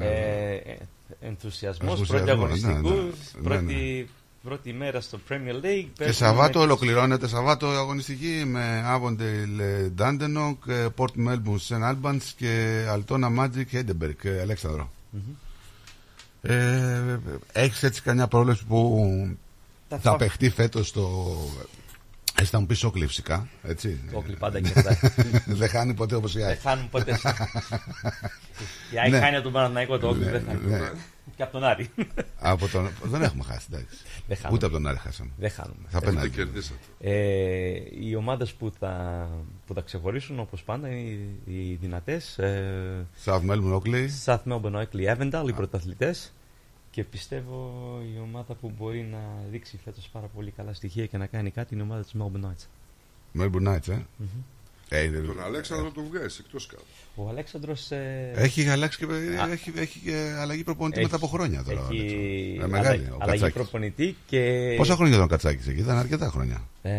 Ε, 0.00 0.54
ε, 0.54 0.76
Ενθουσιασμός, 1.20 1.90
Ενθουσιασμός, 1.90 2.08
πρώτη 2.08 2.30
αγωνιστικού, 2.30 2.88
ναι, 2.88 2.94
ναι, 2.94 3.02
ναι, 3.02 3.42
πρώτη, 3.42 4.08
πρώτη 4.42 4.72
μέρα 4.72 5.00
στο 5.00 5.18
Premier 5.28 5.54
League. 5.64 5.86
Και 5.92 6.04
παίζουμε 6.04 6.26
Σαββάτο 6.28 6.58
με- 6.58 6.64
ολοκληρώνεται 6.64 7.28
Σαββάτο 7.28 7.66
αγωνιστική 7.66 8.42
με 8.46 8.84
Avondale 8.86 9.90
Dandenong, 9.98 10.56
Port 10.96 11.26
Melbourne 11.28 11.58
St. 11.68 11.92
Albans 11.92 12.22
και 12.36 12.82
Altona 12.88 13.38
Magic 13.38 13.72
Edinburgh 13.72 14.16
και 14.20 14.38
Αλέξανδρο. 14.40 14.90
Μμμ. 15.10 15.22
Ε, 16.42 17.18
έχεις 17.52 17.82
έτσι 17.82 18.02
καμιά 18.02 18.26
πρόληψη 18.26 18.64
που 18.64 19.06
Τα 19.88 19.98
θα 19.98 20.10
φα- 20.10 20.16
παιχτεί 20.16 20.50
φέτος 20.50 20.88
στο... 20.88 21.36
Έτσι 22.38 22.50
θα 22.50 22.60
μου 22.60 22.66
πεις 22.66 22.84
Όκλι 22.84 23.06
φυσικά, 23.06 23.48
έτσι; 23.62 24.00
Το 24.12 24.18
Όκλι 24.18 24.36
πάντα 24.36 24.60
κερδάει. 24.60 24.96
δεν 25.46 25.68
χάνει 25.68 25.94
ποτέ 25.94 26.14
όπως 26.14 26.34
η 26.34 26.38
Δεν 26.38 26.46
ΑΕΚ. 26.48 26.60
χάνουν 26.60 26.88
ποτέ. 26.90 27.18
Η 28.94 28.98
ΑΕΚ 28.98 29.10
Ναι. 29.10 29.18
χάνει 29.20 29.34
από 29.34 29.44
τον 29.44 29.52
Παναθηναϊκό 29.52 29.98
το 29.98 30.08
Όκλι, 30.08 30.24
Ναι, 30.24 30.30
δεν 30.30 30.44
χάνει. 30.46 30.70
ναι. 30.70 30.90
Και 31.36 31.42
από 31.42 31.52
τον 31.52 31.64
Άρη. 31.64 31.90
Από 32.40 32.68
τον... 32.68 32.88
δεν 33.02 33.22
έχουμε 33.22 33.44
χάσει, 33.44 33.66
εντάξει. 33.72 33.96
Δεν 34.28 34.36
χάνουμε. 34.36 34.56
Ούτε 34.56 34.66
από 34.66 34.74
τον 34.74 34.86
Άρη 34.86 34.98
χάσαμε. 34.98 35.30
Δεν 35.38 35.50
χάνουμε. 35.50 35.86
Θα 35.88 35.98
Δεν 36.00 36.14
πέντε. 36.14 36.28
κερδίσατε. 36.28 36.78
Ε, 37.00 37.82
οι 38.00 38.14
ομάδες 38.14 38.52
που 38.52 38.72
θα, 38.78 39.28
που 39.66 39.74
θα 39.74 39.80
ξεχωρίσουν 39.80 40.38
όπως 40.38 40.62
πάντα 40.62 40.88
είναι 40.88 41.00
οι, 41.44 41.70
οι 41.70 41.74
δυνατές. 41.80 42.38
Ε, 42.38 43.06
South 43.24 43.40
Melbourne 43.50 43.80
Oakley. 43.80 44.06
South 44.24 44.42
Melbourne 44.44 44.82
Oakley 44.84 45.16
Avondale, 45.16 45.48
οι 45.48 45.52
πρωταθλητές. 45.52 46.32
Και 46.90 47.04
πιστεύω 47.04 47.82
η 48.14 48.20
ομάδα 48.22 48.54
που 48.54 48.72
μπορεί 48.78 49.02
να 49.10 49.18
δείξει 49.50 49.78
φέτος 49.84 50.08
πάρα 50.12 50.26
πολύ 50.26 50.50
καλά 50.50 50.72
στοιχεία 50.74 51.06
και 51.06 51.16
να 51.16 51.26
κάνει 51.26 51.50
κάτι 51.50 51.74
είναι 51.74 51.82
η 51.82 51.86
ομάδα 51.86 52.02
της 52.02 52.14
Melbourne 52.18 52.44
Knights. 52.46 52.66
Melbourne 53.40 53.68
Knights, 53.74 53.88
ε. 53.88 53.94
Μμμ. 54.16 54.28
Ε, 54.94 55.08
Τον 55.26 55.42
Αλέξανδρο 55.44 55.90
τον 55.90 56.04
βγάζει 56.10 56.36
εκτός 56.46 56.66
κάτω. 56.66 56.82
Ο 57.14 57.28
Αλέξανδρος 57.28 57.90
ε, 57.90 58.30
Έχει 58.34 58.68
αλλάξει 58.68 58.98
και, 58.98 59.04
Α. 59.04 59.50
έχει, 59.52 59.72
έχει 59.76 59.98
και 59.98 60.32
αλλαγή 60.40 60.62
προπονητή 60.62 60.98
έχει- 61.00 61.04
μετά 61.10 61.16
από 61.24 61.26
χρόνια 61.34 61.62
τώρα. 61.64 61.80
ο 61.80 61.88
Έχει 61.90 61.98
Αλέξανδρος. 62.00 62.64
Ε, 62.64 62.66
μεγάλη, 62.66 62.86
αλλαγή- 62.86 63.10
ο 63.12 63.16
αλλαγή 63.20 63.40
Κατσάκης. 63.40 63.54
προπονητή 63.54 64.16
και. 64.26 64.74
Πόσα 64.76 64.94
χρόνια 64.94 65.14
ήταν 65.14 65.24
ο 65.26 65.28
Κατσάκης 65.28 65.66
εκεί, 65.66 65.80
ήταν 65.80 65.96
αρκετά 65.98 66.28
χρόνια. 66.28 66.62
Ε, 66.82 66.92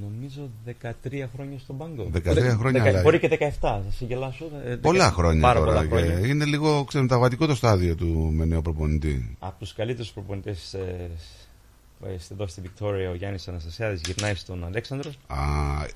νομίζω 0.00 0.50
13 0.64 1.28
χρόνια 1.34 1.58
στον 1.58 1.76
πάγκο. 1.78 2.10
13 2.12 2.56
χρόνια 2.56 2.70
Δεκα- 2.72 2.82
αλλαγή. 2.88 3.02
Μπορεί 3.02 3.18
και 3.18 3.28
17, 3.28 3.48
θα 3.60 3.84
σε 3.96 4.04
γελάσω. 4.04 4.44
ε, 4.64 4.68
δεκα- 4.68 4.80
Πολλά 4.80 5.10
χρόνια 5.10 5.40
Πάρα 5.40 5.58
τώρα. 5.58 5.72
πολλά 5.72 5.86
χρόνια. 5.88 6.20
Και 6.20 6.26
είναι 6.26 6.44
λίγο 6.44 6.84
ξεμεταβατικό 6.84 7.46
το 7.46 7.54
στάδιο 7.54 7.94
του 7.94 8.30
με 8.32 8.44
νέο 8.44 8.62
προπονητή. 8.62 9.36
Από 9.38 9.58
τους 9.58 9.72
καλύτερους 9.74 10.10
προπονητές 10.10 10.74
εδώ 12.30 12.46
στη 12.46 12.60
Βικτόρια, 12.60 13.10
ο 13.10 13.14
Γιάννης 13.14 13.48
Αναστασιάδης 13.48 14.00
γυρνάει 14.06 14.34
στον 14.34 14.64
Αλέξανδρο. 14.64 15.10
Α, 15.26 15.36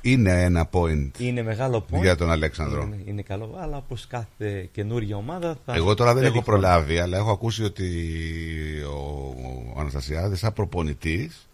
είναι 0.00 0.42
ένα 0.42 0.68
point 0.72 1.10
Είναι 1.18 1.42
μεγάλο 1.42 1.84
point. 1.90 2.00
για 2.00 2.16
τον 2.16 2.30
Αλέξανδρο. 2.30 2.82
Είναι, 2.82 3.02
είναι 3.04 3.22
καλό, 3.22 3.56
αλλά 3.60 3.76
όπως 3.76 4.06
κάθε 4.06 4.68
καινούργια 4.72 5.16
ομάδα. 5.16 5.56
Θα 5.64 5.74
Εγώ 5.74 5.94
τώρα 5.94 6.14
δεν 6.14 6.22
θέλει 6.22 6.34
έχω 6.36 6.44
χρόνο. 6.44 6.60
προλάβει, 6.60 6.98
αλλά 6.98 7.16
έχω 7.16 7.30
ακούσει 7.30 7.64
ότι 7.64 7.88
ο, 8.82 9.34
ο 9.76 9.80
Αναστασιάδης 9.80 10.38
σαν 10.38 10.52
προπονητής 10.52 11.48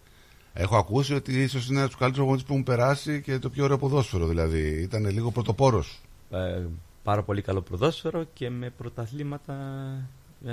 έχω 0.53 0.77
ακούσει 0.77 1.13
ότι 1.13 1.41
ίσως 1.41 1.67
είναι 1.69 1.79
από 1.79 1.87
τους 1.87 1.97
καλύτερους 1.97 2.17
προπονητές 2.25 2.45
που 2.47 2.53
έχουν 2.53 2.63
περάσει 2.63 3.21
και 3.21 3.39
το 3.39 3.49
πιο 3.49 3.63
ωραίο 3.63 3.77
ποδόσφαιρο. 3.77 4.27
Δηλαδή 4.27 4.59
ήταν 4.81 5.05
λίγο 5.09 5.31
πρωτοπόρος. 5.31 6.01
Ε, 6.31 6.61
πάρα 7.03 7.23
πολύ 7.23 7.41
καλό 7.41 7.61
ποδόσφαιρο 7.61 8.25
και 8.33 8.49
με 8.49 8.69
πρωταθλήματα 8.77 9.53
ε, 10.45 10.51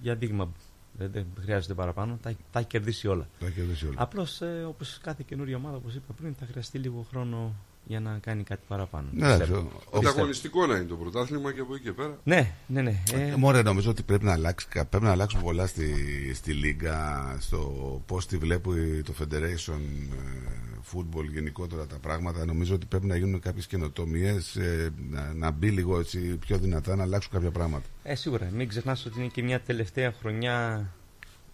για 0.00 0.14
δείγμα. 0.14 0.48
Δεν, 0.98 1.10
δεν 1.12 1.26
χρειάζεται 1.40 1.74
παραπάνω. 1.74 2.18
Τα, 2.22 2.34
τα 2.52 2.58
έχει 2.58 2.68
κερδίσει 2.68 3.08
όλα. 3.08 3.28
Τα 3.38 3.46
έχει 3.46 3.54
κερδίσει 3.54 3.86
όλα. 3.86 3.94
Απλώς 3.98 4.40
ε, 4.40 4.64
όπως 4.68 4.98
κάθε 5.02 5.22
καινούργια 5.26 5.56
ομάδα, 5.56 5.76
όπως 5.76 5.94
είπα 5.94 6.12
πριν, 6.12 6.34
θα 6.34 6.46
χρειαστεί 6.46 6.78
λίγο 6.78 7.06
χρόνο 7.10 7.54
για 7.86 8.00
να 8.00 8.18
κάνει 8.22 8.42
κάτι 8.42 8.62
παραπάνω. 8.68 9.08
Ναι, 9.12 9.26
Πιστεύω. 9.26 9.42
ξέρω. 9.42 9.62
Πιστεύω. 9.62 10.08
Ανταγωνιστικό 10.08 10.66
να 10.66 10.76
είναι 10.76 10.84
το 10.84 10.96
πρωτάθλημα 10.96 11.52
και 11.52 11.60
από 11.60 11.74
εκεί 11.74 11.84
και 11.84 11.92
πέρα. 11.92 12.18
Ναι, 12.24 12.52
ναι, 12.66 12.82
ναι. 12.82 13.02
Ε, 13.12 13.34
Μωρέ, 13.36 13.62
νομίζω 13.62 13.90
ότι 13.90 14.02
πρέπει 14.02 14.24
να, 14.24 14.32
αλλάξει, 14.32 14.68
πρέπει 14.72 15.04
να 15.04 15.10
αλλάξουν 15.10 15.40
πολλά 15.40 15.66
στη, 15.66 15.94
στη 16.34 16.52
Λίγκα, 16.52 17.36
στο 17.40 17.60
πώς 18.06 18.26
τη 18.26 18.36
βλέπει 18.36 19.02
το 19.04 19.14
Federation 19.20 19.80
ε, 20.12 20.64
Football 20.92 21.24
γενικότερα 21.32 21.86
τα 21.86 21.98
πράγματα. 21.98 22.44
Νομίζω 22.44 22.74
ότι 22.74 22.86
πρέπει 22.86 23.06
να 23.06 23.16
γίνουν 23.16 23.40
κάποιες 23.40 23.66
καινοτομίες, 23.66 24.56
ε, 24.56 24.90
να, 25.10 25.32
να 25.34 25.50
μπει 25.50 25.70
λίγο 25.70 25.98
έτσι 25.98 26.18
πιο 26.18 26.58
δυνατά, 26.58 26.96
να 26.96 27.02
αλλάξουν 27.02 27.32
κάποια 27.32 27.50
πράγματα. 27.50 27.84
Ε, 28.02 28.14
σίγουρα. 28.14 28.50
Μην 28.52 28.68
ξεχνάς 28.68 29.06
ότι 29.06 29.18
είναι 29.18 29.28
και 29.28 29.42
μια 29.42 29.60
τελευταία 29.60 30.12
χρονιά. 30.20 30.88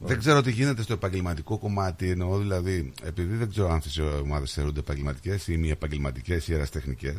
Δεν 0.03 0.19
ξέρω 0.19 0.43
τι 0.43 0.51
γίνεται 0.51 0.83
στο 0.83 0.93
επαγγελματικό 0.93 1.59
κομμάτι. 1.59 2.11
Εννοώ 2.11 2.39
δηλαδή, 2.39 2.93
επειδή 3.03 3.37
δεν 3.37 3.51
ξέρω 3.51 3.69
αν 3.69 3.77
αυτέ 3.77 4.03
οι 4.03 4.21
ομάδε 4.23 4.47
θεωρούνται 4.47 4.81
επαγγελματικές 4.81 5.49
ή 5.49 5.57
μη 5.57 5.71
επαγγελματικές 5.71 6.49
ή 6.49 6.55
εραστεχνικέ. 6.55 7.17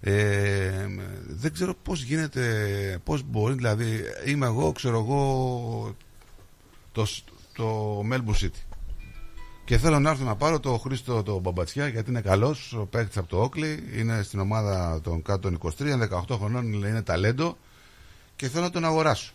Ε, 0.00 0.86
δεν 1.26 1.52
ξέρω 1.52 1.74
πώς 1.82 2.02
γίνεται, 2.02 3.00
πώς 3.04 3.22
μπορεί, 3.22 3.54
δηλαδή 3.54 4.00
είμαι 4.26 4.46
εγώ, 4.46 4.72
ξέρω 4.72 4.98
εγώ 4.98 5.96
το, 6.92 7.06
το 7.54 8.00
Melbourne 8.12 8.44
City 8.44 8.74
και 9.64 9.78
θέλω 9.78 9.98
να 9.98 10.10
έρθω 10.10 10.24
να 10.24 10.36
πάρω 10.36 10.60
το 10.60 10.78
Χρήστο 10.78 11.22
το 11.22 11.38
Μπαμπατσιά 11.38 11.88
γιατί 11.88 12.10
είναι 12.10 12.20
καλός, 12.20 12.72
ο 12.72 12.86
παίκτης 12.86 13.16
από 13.16 13.28
το 13.28 13.42
Όκλι 13.42 13.84
είναι 13.96 14.22
στην 14.22 14.40
ομάδα 14.40 15.00
των 15.00 15.22
κάτω 15.22 15.50
των 15.50 15.72
23, 15.78 16.28
18 16.28 16.36
χρονών 16.38 16.72
είναι 16.72 17.02
ταλέντο 17.02 17.56
και 18.36 18.48
θέλω 18.48 18.64
να 18.64 18.70
τον 18.70 18.84
αγοράσω 18.84 19.32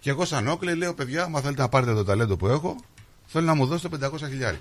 και 0.00 0.10
εγώ 0.10 0.24
σαν 0.24 0.48
Όκλι 0.48 0.74
λέω 0.74 0.94
παιδιά, 0.94 1.22
άμα 1.22 1.40
θέλετε 1.40 1.62
να 1.62 1.68
πάρετε 1.68 1.94
το 1.94 2.04
ταλέντο 2.04 2.36
που 2.36 2.46
έχω 2.46 2.76
θέλω 3.26 3.46
να 3.46 3.54
μου 3.54 3.66
δώσετε 3.66 4.08
500 4.08 4.18
χιλιάρια 4.18 4.60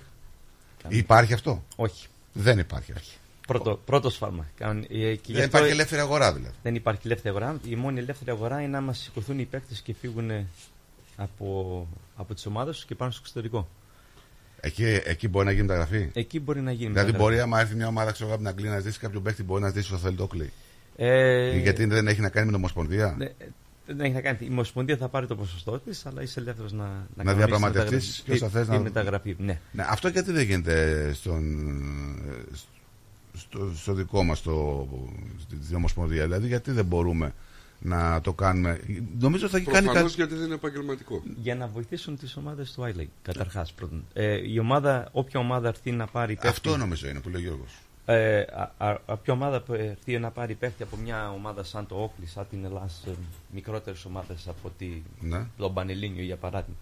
Υπάρχει 0.87 1.33
αυτό; 1.33 1.63
Όχι. 1.75 2.07
Δεν 2.33 2.59
υπάρχει 2.59 2.91
αυτό. 2.91 3.09
Πρώτο, 3.47 3.79
πρώτος 3.85 4.13
σφάλμα. 4.13 4.45
Κάνουν- 4.57 4.83
ε, 4.83 4.87
και 4.87 4.97
γι' 4.97 5.33
Δεν 5.33 5.35
αυτό- 5.43 5.45
υπάρχει 5.57 5.71
ελεύθερη 5.71 6.01
αγορά 6.01 6.33
δηλαδή. 6.33 6.53
Δεν 6.63 6.75
υπάρχει 6.75 7.01
ελεύθερη 7.05 7.29
αγορά. 7.35 7.59
Η 7.67 7.75
μόνη 7.75 7.99
ελεύθερη 7.99 8.31
αγορά 8.31 8.61
είναι 8.61 8.77
άμα 8.77 8.93
σηκωθούν 8.93 9.39
οι 9.39 9.45
παίκτες 9.45 9.79
και 9.81 9.93
φύγουν 9.93 10.31
από, 11.15 11.87
από 12.15 12.33
τις 12.33 12.45
ομάδες 12.45 12.75
τους 12.75 12.85
και 12.85 12.95
πάνε 12.95 13.11
στο 13.11 13.19
εξωτερικό. 13.23 13.67
Εκεί, 14.59 14.99
εκεί 15.03 15.27
μπορεί 15.27 15.45
να 15.45 15.51
γίνει 15.51 15.63
μεταγραφή. 15.65 16.09
Εκεί 16.13 16.39
μπορεί 16.39 16.61
να 16.61 16.71
γίνει 16.71 16.87
Δηλαδή, 16.91 17.05
μεταγραφή. 17.11 17.23
μπορεί, 17.23 17.39
άμα 17.39 17.59
έρθει 17.59 17.75
μια 17.75 17.87
ομάδα 17.87 18.11
ξέρω, 18.11 18.29
από 18.29 18.37
την 18.37 18.47
Αγγλία 18.47 18.69
να 18.69 18.79
ζήσει 18.79 18.99
κάποιον 18.99 19.23
παίκτη, 19.23 19.43
μπορεί 19.43 19.61
να 19.61 19.69
ζήσει 19.69 19.87
στο 19.87 19.97
θέλει 19.97 20.15
το 20.15 20.23
Όκλι. 20.23 20.51
Ε, 20.95 21.57
Γιατί 21.57 21.85
δεν 21.85 22.07
έχει 22.07 22.21
να 22.21 22.29
κάνει 22.29 22.45
με 22.45 22.51
την 22.51 22.61
Ομοσπονδία; 22.61 23.15
Ναι, 23.17 23.31
δεν 23.85 23.99
έχει 23.99 24.13
να 24.13 24.21
κάνει. 24.21 24.37
Η 24.41 24.47
Ομοσπονδία 24.51 24.97
θα 24.97 25.07
πάρει 25.07 25.27
το 25.27 25.35
ποσοστό 25.35 25.79
της, 25.79 26.05
αλλά 26.05 26.21
είσαι 26.21 26.39
ελεύθερος 26.39 26.71
να, 26.71 26.83
να, 26.83 26.93
Να 27.15 27.23
κανονίσεις 27.23 27.37
διαπραγματευτείς 27.45 28.15
τη 28.15 28.21
ποιος 28.25 28.39
θα 28.39 28.47
θες 28.49 28.65
τη 28.67 28.71
να- 28.71 28.79
μεταγραφή. 28.79 29.35
Ναι. 29.39 29.59
Ναι, 29.71 29.85
αυτό 29.89 30.07
γιατί 30.07 30.31
δεν 30.31 30.43
γίνεται 30.45 31.11
στον, 31.13 31.43
στο, 33.33 33.71
στο 33.75 33.93
δικό 33.93 34.23
μας 34.23 34.41
το, 34.41 34.87
στην 35.63 35.75
Ομοσπονδία. 35.75 36.23
Δηλαδή, 36.23 36.47
γιατί 36.47 36.71
δεν 36.71 36.85
μπορούμε 36.85 37.33
να 37.79 38.21
το 38.21 38.33
κάνουμε. 38.33 38.79
Νομίζω 39.19 39.47
θα 39.49 39.57
έχει 39.57 39.65
κάνει 39.65 39.85
Προφανώς 39.85 40.15
κάτι. 40.15 40.21
γιατί 40.21 40.35
δεν 40.35 40.45
είναι 40.45 40.55
επαγγελματικό. 40.55 41.23
Για 41.41 41.55
να 41.55 41.67
βοηθήσουν 41.67 42.17
τις 42.17 42.35
ομάδες 42.37 42.71
του 42.71 42.81
iLeague. 42.95 43.07
Καταρχάς, 43.21 43.73
πρώτον. 43.73 44.03
Ε, 44.13 44.51
η 44.51 44.59
ομάδα, 44.59 45.09
όποια 45.11 45.39
ομάδα 45.39 45.67
έρθει 45.67 45.91
να 45.91 46.07
πάρει 46.07 46.33
παίκτη. 46.33 46.47
Αυτό 46.47 46.77
νομίζω 46.77 47.07
είναι 47.09 47.19
που 47.19 47.29
λέει 47.29 47.41
ο 47.41 47.45
Γιώργος. 47.45 47.71
Ε, 48.05 48.39
α, 48.39 48.71
α, 48.77 48.97
όποια 49.05 49.33
ομάδα 49.33 49.61
που 49.61 49.73
έρθει 49.73 50.19
να 50.19 50.31
πάρει 50.31 50.53
παίκτη 50.55 50.83
από 50.83 50.95
μια 50.97 51.31
ομάδα 51.31 51.63
σαν 51.63 51.87
το 51.87 51.95
Όκλι, 51.95 52.25
σαν 52.27 52.45
την 52.49 52.65
Ελλάδα, 52.65 52.89
ε, 53.07 53.11
μικρότερες 53.53 54.05
ομάδες 54.05 54.47
από 54.47 54.71
τη, 54.77 54.87
Ναι. 55.19 55.45
τον 55.57 55.73
Πανελλήνιο 55.73 56.23
για 56.23 56.35
παράδειγμα. 56.37 56.75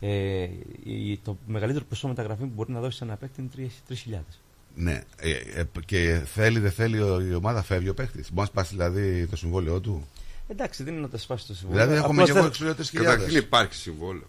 Ε, 0.00 0.48
η- 0.84 1.16
το 1.24 1.36
μεγαλύτερο 1.46 1.84
ποσό 1.84 2.08
μεταγραφή 2.08 2.42
που 2.42 2.52
μπορεί 2.54 2.72
να 2.72 2.80
δώσει 2.80 2.96
σε 2.96 3.04
ένα 3.04 3.16
παίκτη 3.16 3.40
είναι 3.40 3.50
3.000. 3.56 4.38
Ναι, 4.74 5.02
ε, 5.16 5.30
ε, 5.60 5.64
και 5.86 6.22
θέλει, 6.24 6.58
δεν 6.58 6.70
θέλει 6.70 7.00
ο- 7.00 7.20
η 7.20 7.34
ομάδα, 7.34 7.62
φεύγει 7.62 7.88
ο 7.88 7.94
παίκτη. 7.94 8.18
Μπορείς 8.18 8.32
να 8.32 8.44
σπάσει 8.44 8.74
δηλαδή 8.74 9.26
το 9.26 9.36
συμβόλαιό 9.36 9.80
του; 9.80 10.08
Εντάξει, 10.48 10.82
δεν 10.82 10.92
είναι 10.92 11.02
να 11.02 11.08
τα 11.08 11.18
σπάσει 11.18 11.46
το 11.46 11.54
συμβόλαιο. 11.54 11.84
Δηλαδή, 11.86 12.02
έχουμε 12.04 12.22
Απλώς 12.22 12.26
και 12.26 12.38
εγώ 12.38 12.40
δεν- 12.40 12.68
εξωτερικέ 12.68 12.96
Καταρχήν 12.96 13.24
χιλιάδες. 13.26 13.46
υπάρχει 13.48 13.74
συμβόλαιο. 13.74 14.26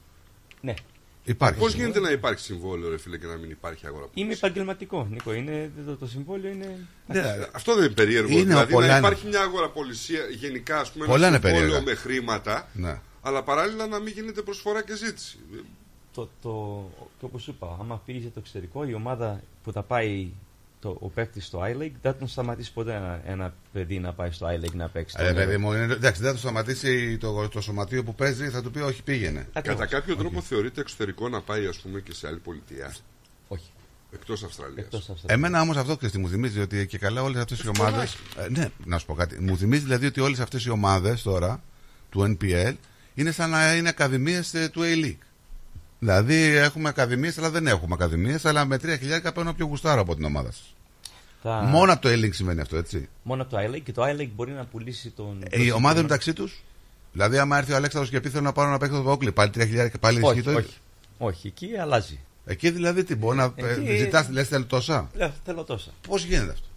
Ναι. 0.62 0.74
Υπάρχει. 1.28 1.60
Πώς 1.60 1.72
συμβόλαιο. 1.72 1.92
γίνεται 1.94 2.00
να 2.14 2.20
υπάρχει 2.20 2.40
συμβόλαιο, 2.44 2.90
ρε 2.90 2.98
φίλε, 2.98 3.18
και 3.18 3.26
να 3.26 3.36
μην 3.36 3.50
υπάρχει 3.50 3.88
αγορά; 3.88 4.06
Είμαι 4.14 4.34
επαγγελματικό, 4.34 5.08
Νίκο. 5.12 5.34
Είναι, 5.34 5.72
το, 5.86 5.96
το 5.98 6.08
συμβόλαιο 6.08 6.52
είναι. 6.52 6.88
Ναι, 7.08 7.24
Αυτό 7.52 7.76
δεν 7.76 7.84
είναι 7.86 7.94
περίεργο. 7.94 8.32
Είναι 8.32 8.42
δηλαδή 8.44 8.74
πολλά 8.74 8.88
να 8.88 8.98
είναι. 8.98 9.08
υπάρχει 9.08 9.28
μια 9.28 9.42
αγοραπολισία 9.42 10.22
γενικά, 10.40 10.80
ας 10.80 10.92
πούμε, 10.92 11.06
Πολλά 11.06 11.28
ένα 11.28 11.38
είναι 11.38 11.46
συμβόλαιο 11.48 11.70
περίεργα. 11.72 11.92
με 11.92 11.96
χρήματα, 12.02 12.70
Ναι. 12.74 13.00
αλλά 13.22 13.44
παράλληλα 13.44 13.88
να 13.88 14.00
μην 14.00 14.14
γίνεται 14.14 14.42
προσφορά 14.42 14.84
και 14.84 14.96
ζήτηση. 14.96 15.38
Το, 16.14 16.30
το, 16.42 16.84
και 17.20 17.26
όπως 17.26 17.48
είπα, 17.48 17.78
άμα 17.80 18.02
φύγεις 18.06 18.22
για 18.22 18.32
το 18.32 18.40
εξωτερικό, 18.40 18.84
η 18.86 18.94
ομάδα 18.94 19.42
που 19.64 19.72
θα 19.72 19.84
πάει 19.84 20.28
το, 20.86 20.98
ο 21.00 21.10
παίκτης 21.10 21.46
στο 21.46 21.60
iLeague 21.62 21.92
δεν 22.02 22.12
θα 22.12 22.16
τον 22.16 22.28
σταματήσει 22.28 22.74
ποτέ 22.74 22.94
ένα, 22.94 23.22
ένα 23.26 23.54
παιδί 23.74 24.00
να 24.00 24.14
πάει 24.14 24.32
στο 24.32 24.48
iLeague 24.48 24.74
να 24.74 24.90
παίξει. 24.90 25.16
Ε, 25.20 25.28
Το- 25.28 25.34
παιδί 25.34 25.58
μου, 25.58 25.74
είναι, 25.74 25.94
εντάξει, 25.94 26.20
δεν 26.22 26.30
θα 26.30 26.34
το 26.36 26.40
σταματήσει 26.42 27.18
το, 27.18 27.48
το 27.50 27.62
σωματείο 27.62 28.04
που 28.04 28.16
παίζει, 28.16 28.50
θα 28.50 28.62
του 28.62 28.72
πει 28.72 28.80
όχι, 28.80 29.04
πήγαινε. 29.04 29.48
Ακριβώς. 29.54 29.80
Κατά 29.80 29.92
κάποιο 29.96 30.16
τρόπο 30.16 30.42
θεωρείται 30.42 30.82
εξωτερικό 30.82 31.30
να 31.30 31.42
πάει, 31.42 31.68
ας 31.68 31.78
πούμε, 31.78 32.00
και 32.00 32.14
σε 32.14 32.28
άλλη 32.28 32.38
πολιτεία. 32.38 32.96
Όχι. 33.48 33.70
Εκτός 34.14 34.44
Αυστραλίας. 34.44 34.78
Εκτός 34.86 35.00
Αυστραλίας. 35.00 35.26
Εμένα 35.38 35.62
όμως 35.62 35.78
αυτό 35.78 35.96
ξέρεις 35.98 36.16
τι 36.16 36.22
μου 36.22 36.30
θυμίζει, 36.30 36.60
ότι 36.60 36.88
και 36.88 36.98
καλά 36.98 37.22
όλες 37.24 37.42
αυτές 37.42 37.58
οι 37.64 37.68
Αυτό 37.70 37.82
ομάδε. 37.84 38.08
είναι 38.50 38.60
ναι, 38.60 38.70
να 38.86 38.98
σου 38.98 39.06
πω 39.06 39.14
κάτι. 39.14 39.42
Μου 39.42 39.58
θυμίζει 39.58 39.84
δηλαδή 39.84 40.06
ότι 40.06 40.20
όλες 40.20 40.40
αυτές 40.40 40.66
οι 40.66 40.70
ομάδες 40.70 41.22
τώρα 41.22 41.64
του 42.10 42.38
NPL 42.42 42.74
είναι 43.14 43.32
σαν 43.32 43.50
να 43.50 43.76
είναι 43.76 43.90
ακαδημίες 43.90 44.52
του 44.72 44.82
A-League. 44.84 45.18
Δηλαδή 46.00 46.36
έχουμε 46.44 46.90
ακαδημίες, 46.90 47.38
αλλά 47.38 47.50
δεν 47.50 47.68
έχουμε 47.68 47.94
ακαδημίες, 47.94 48.46
αλλά 48.46 48.66
με 48.66 48.78
3 48.78 48.98
χιλιάρικα 49.00 49.32
παίρνω 49.34 49.54
πιο 49.54 49.66
γουστάρο 49.66 50.02
από 50.02 50.16
την 50.16 50.24
ομάδα 50.26 50.52
σας. 50.52 50.75
Θα- 51.48 51.62
Μόνο 51.62 51.92
από 51.94 52.02
το 52.02 52.10
A-League 52.10 52.34
σημαίνει 52.34 52.62
αυτό, 52.62 52.78
έτσι. 52.78 53.10
Μόνο 53.24 53.42
από 53.42 53.52
το 53.52 53.58
iLeague 53.62 53.82
και 53.84 53.92
το 53.92 54.04
iLeague 54.04 54.30
μπορεί 54.36 54.52
να 54.52 54.66
πουλήσει 54.66 55.10
τον. 55.10 55.44
Ε, 55.50 55.64
οι 55.64 55.72
ομάδε 55.72 56.02
μεταξύ 56.02 56.34
τους. 56.34 56.64
Δηλαδή, 57.12 57.38
άμα 57.38 57.58
έρθει 57.58 57.72
ο 57.72 57.76
Αλέξανδρος 57.76 58.12
και 58.12 58.20
πει 58.22 58.30
θέλω 58.30 58.44
να 58.44 58.52
πάρω 58.52 58.70
ένα 58.70 58.78
παίκτο 58.78 59.02
το 59.02 59.12
Όκλι, 59.12 59.32
πάλι 59.32 59.50
3 59.50 59.60
χιλιάρια 59.66 59.90
και 59.90 59.98
πάλι 59.98 60.18
ισχύει 60.20 60.32
Όχι, 60.32 60.42
το 60.42 60.52
ίδιο. 60.52 60.64
όχι. 60.64 60.78
Όχι, 61.18 61.48
εκεί 61.48 61.68
αλλάζει. 61.82 62.20
Εκεί 62.46 62.70
δηλαδή 62.72 63.04
τι 63.04 63.16
μπορεί 63.16 63.38
να 63.38 63.54
Εκεί- 63.56 63.98
ζητάς, 63.98 64.30
λες 64.30 64.48
θέλω 64.48 64.66
τόσα. 64.66 65.10
Λέω, 65.14 65.34
θέλω 65.46 65.64
τόσα. 65.64 65.92
Πώς 66.08 66.24
γίνεται 66.24 66.52
αυτό; 66.52 66.68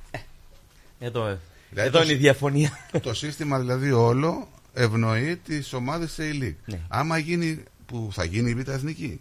Εδώ, 0.98 1.38
Δηλαδή, 1.70 1.88
εδώ 1.88 1.90
το 1.98 2.02
είναι 2.04 2.12
η 2.12 2.14
σ- 2.14 2.20
διαφωνία. 2.20 2.70
Το 3.02 3.14
σύστημα 3.14 3.58
δηλαδή 3.58 3.90
όλο 3.92 4.48
ευνοεί 4.74 5.36
τις 5.36 5.72
ομάδες 5.72 6.12
σε 6.12 6.24
ηλίκ. 6.24 6.56
Ναι. 6.64 6.80
Άμα 6.88 7.18
γίνει 7.18 7.62
που 7.86 8.08
θα 8.12 8.24
γίνει 8.24 8.50
η 8.50 8.54
Β' 8.54 8.68
Εθνική, 8.68 9.20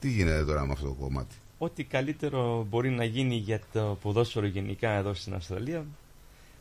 τι 0.00 0.10
γίνεται 0.10 0.44
τώρα 0.44 0.66
με 0.66 0.72
αυτό 0.72 0.86
το 0.86 0.92
κομμάτι; 0.92 1.34
Ό,τι 1.64 1.84
καλύτερο 1.84 2.66
μπορεί 2.70 2.90
να 2.90 3.04
γίνει 3.04 3.34
για 3.34 3.60
το 3.72 3.98
ποδόσφαιρο 4.02 4.46
γενικά 4.46 4.90
εδώ 4.90 5.14
στην 5.14 5.34
Αυστραλία, 5.34 5.84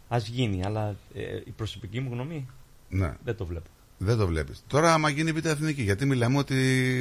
ας 0.08 0.28
γίνει. 0.28 0.66
Αλλά 0.66 0.96
ε, 1.14 1.22
η 1.46 1.52
προσωπική 1.56 2.00
μου 2.00 2.10
γνώμη 2.12 2.48
Ναι. 2.90 3.14
δεν 3.24 3.36
το 3.36 3.46
βλέπω. 3.46 3.66
Δεν 3.98 4.18
το 4.18 4.28
βλέπεις. 4.28 4.64
Τώρα, 4.68 4.94
άμα 4.94 5.10
γίνει 5.10 5.30
η 5.30 5.34
Β' 5.34 5.46
Εθνική, 5.46 5.82
γιατί 5.82 6.06
μιλάμε 6.06 6.38
ότι 6.38 6.56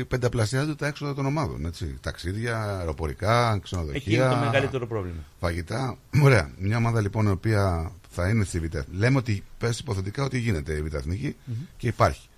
πενταπλασιάζονται 0.09 0.75
τα 0.75 0.87
έξοδα 0.87 1.15
των 1.15 1.27
ομάδων. 1.27 1.65
Έτσι. 1.67 1.99
Ταξίδια, 2.01 2.79
αεροπορικά, 2.79 3.59
ξενοδοχεία. 3.62 3.97
Εκεί 4.01 4.15
είναι 4.15 4.29
το 4.29 4.37
μεγαλύτερο 4.37 4.87
πρόβλημα. 4.87 5.19
Φαγητά. 5.41 5.99
Ωραία. 6.23 6.51
Μια 6.59 6.77
ομάδα 6.77 7.01
λοιπόν 7.01 7.27
η 7.27 7.31
οποία 7.31 7.93
θα 8.11 8.29
είναι 8.29 8.45
στη 8.45 8.59
Β' 8.61 8.75
Εθνική. 8.75 8.97
Λέμε 8.99 9.19
ότι 9.19 9.45
πες 9.59 9.79
υποθετικά 9.79 10.25
ότι 10.25 10.39
γίνεται 10.39 10.73
η 10.75 10.83
Β' 10.83 10.95
Εθνική 10.95 11.37
Μμμ. 11.45 11.55
και 11.77 11.87
υπάρχει. 11.87 12.29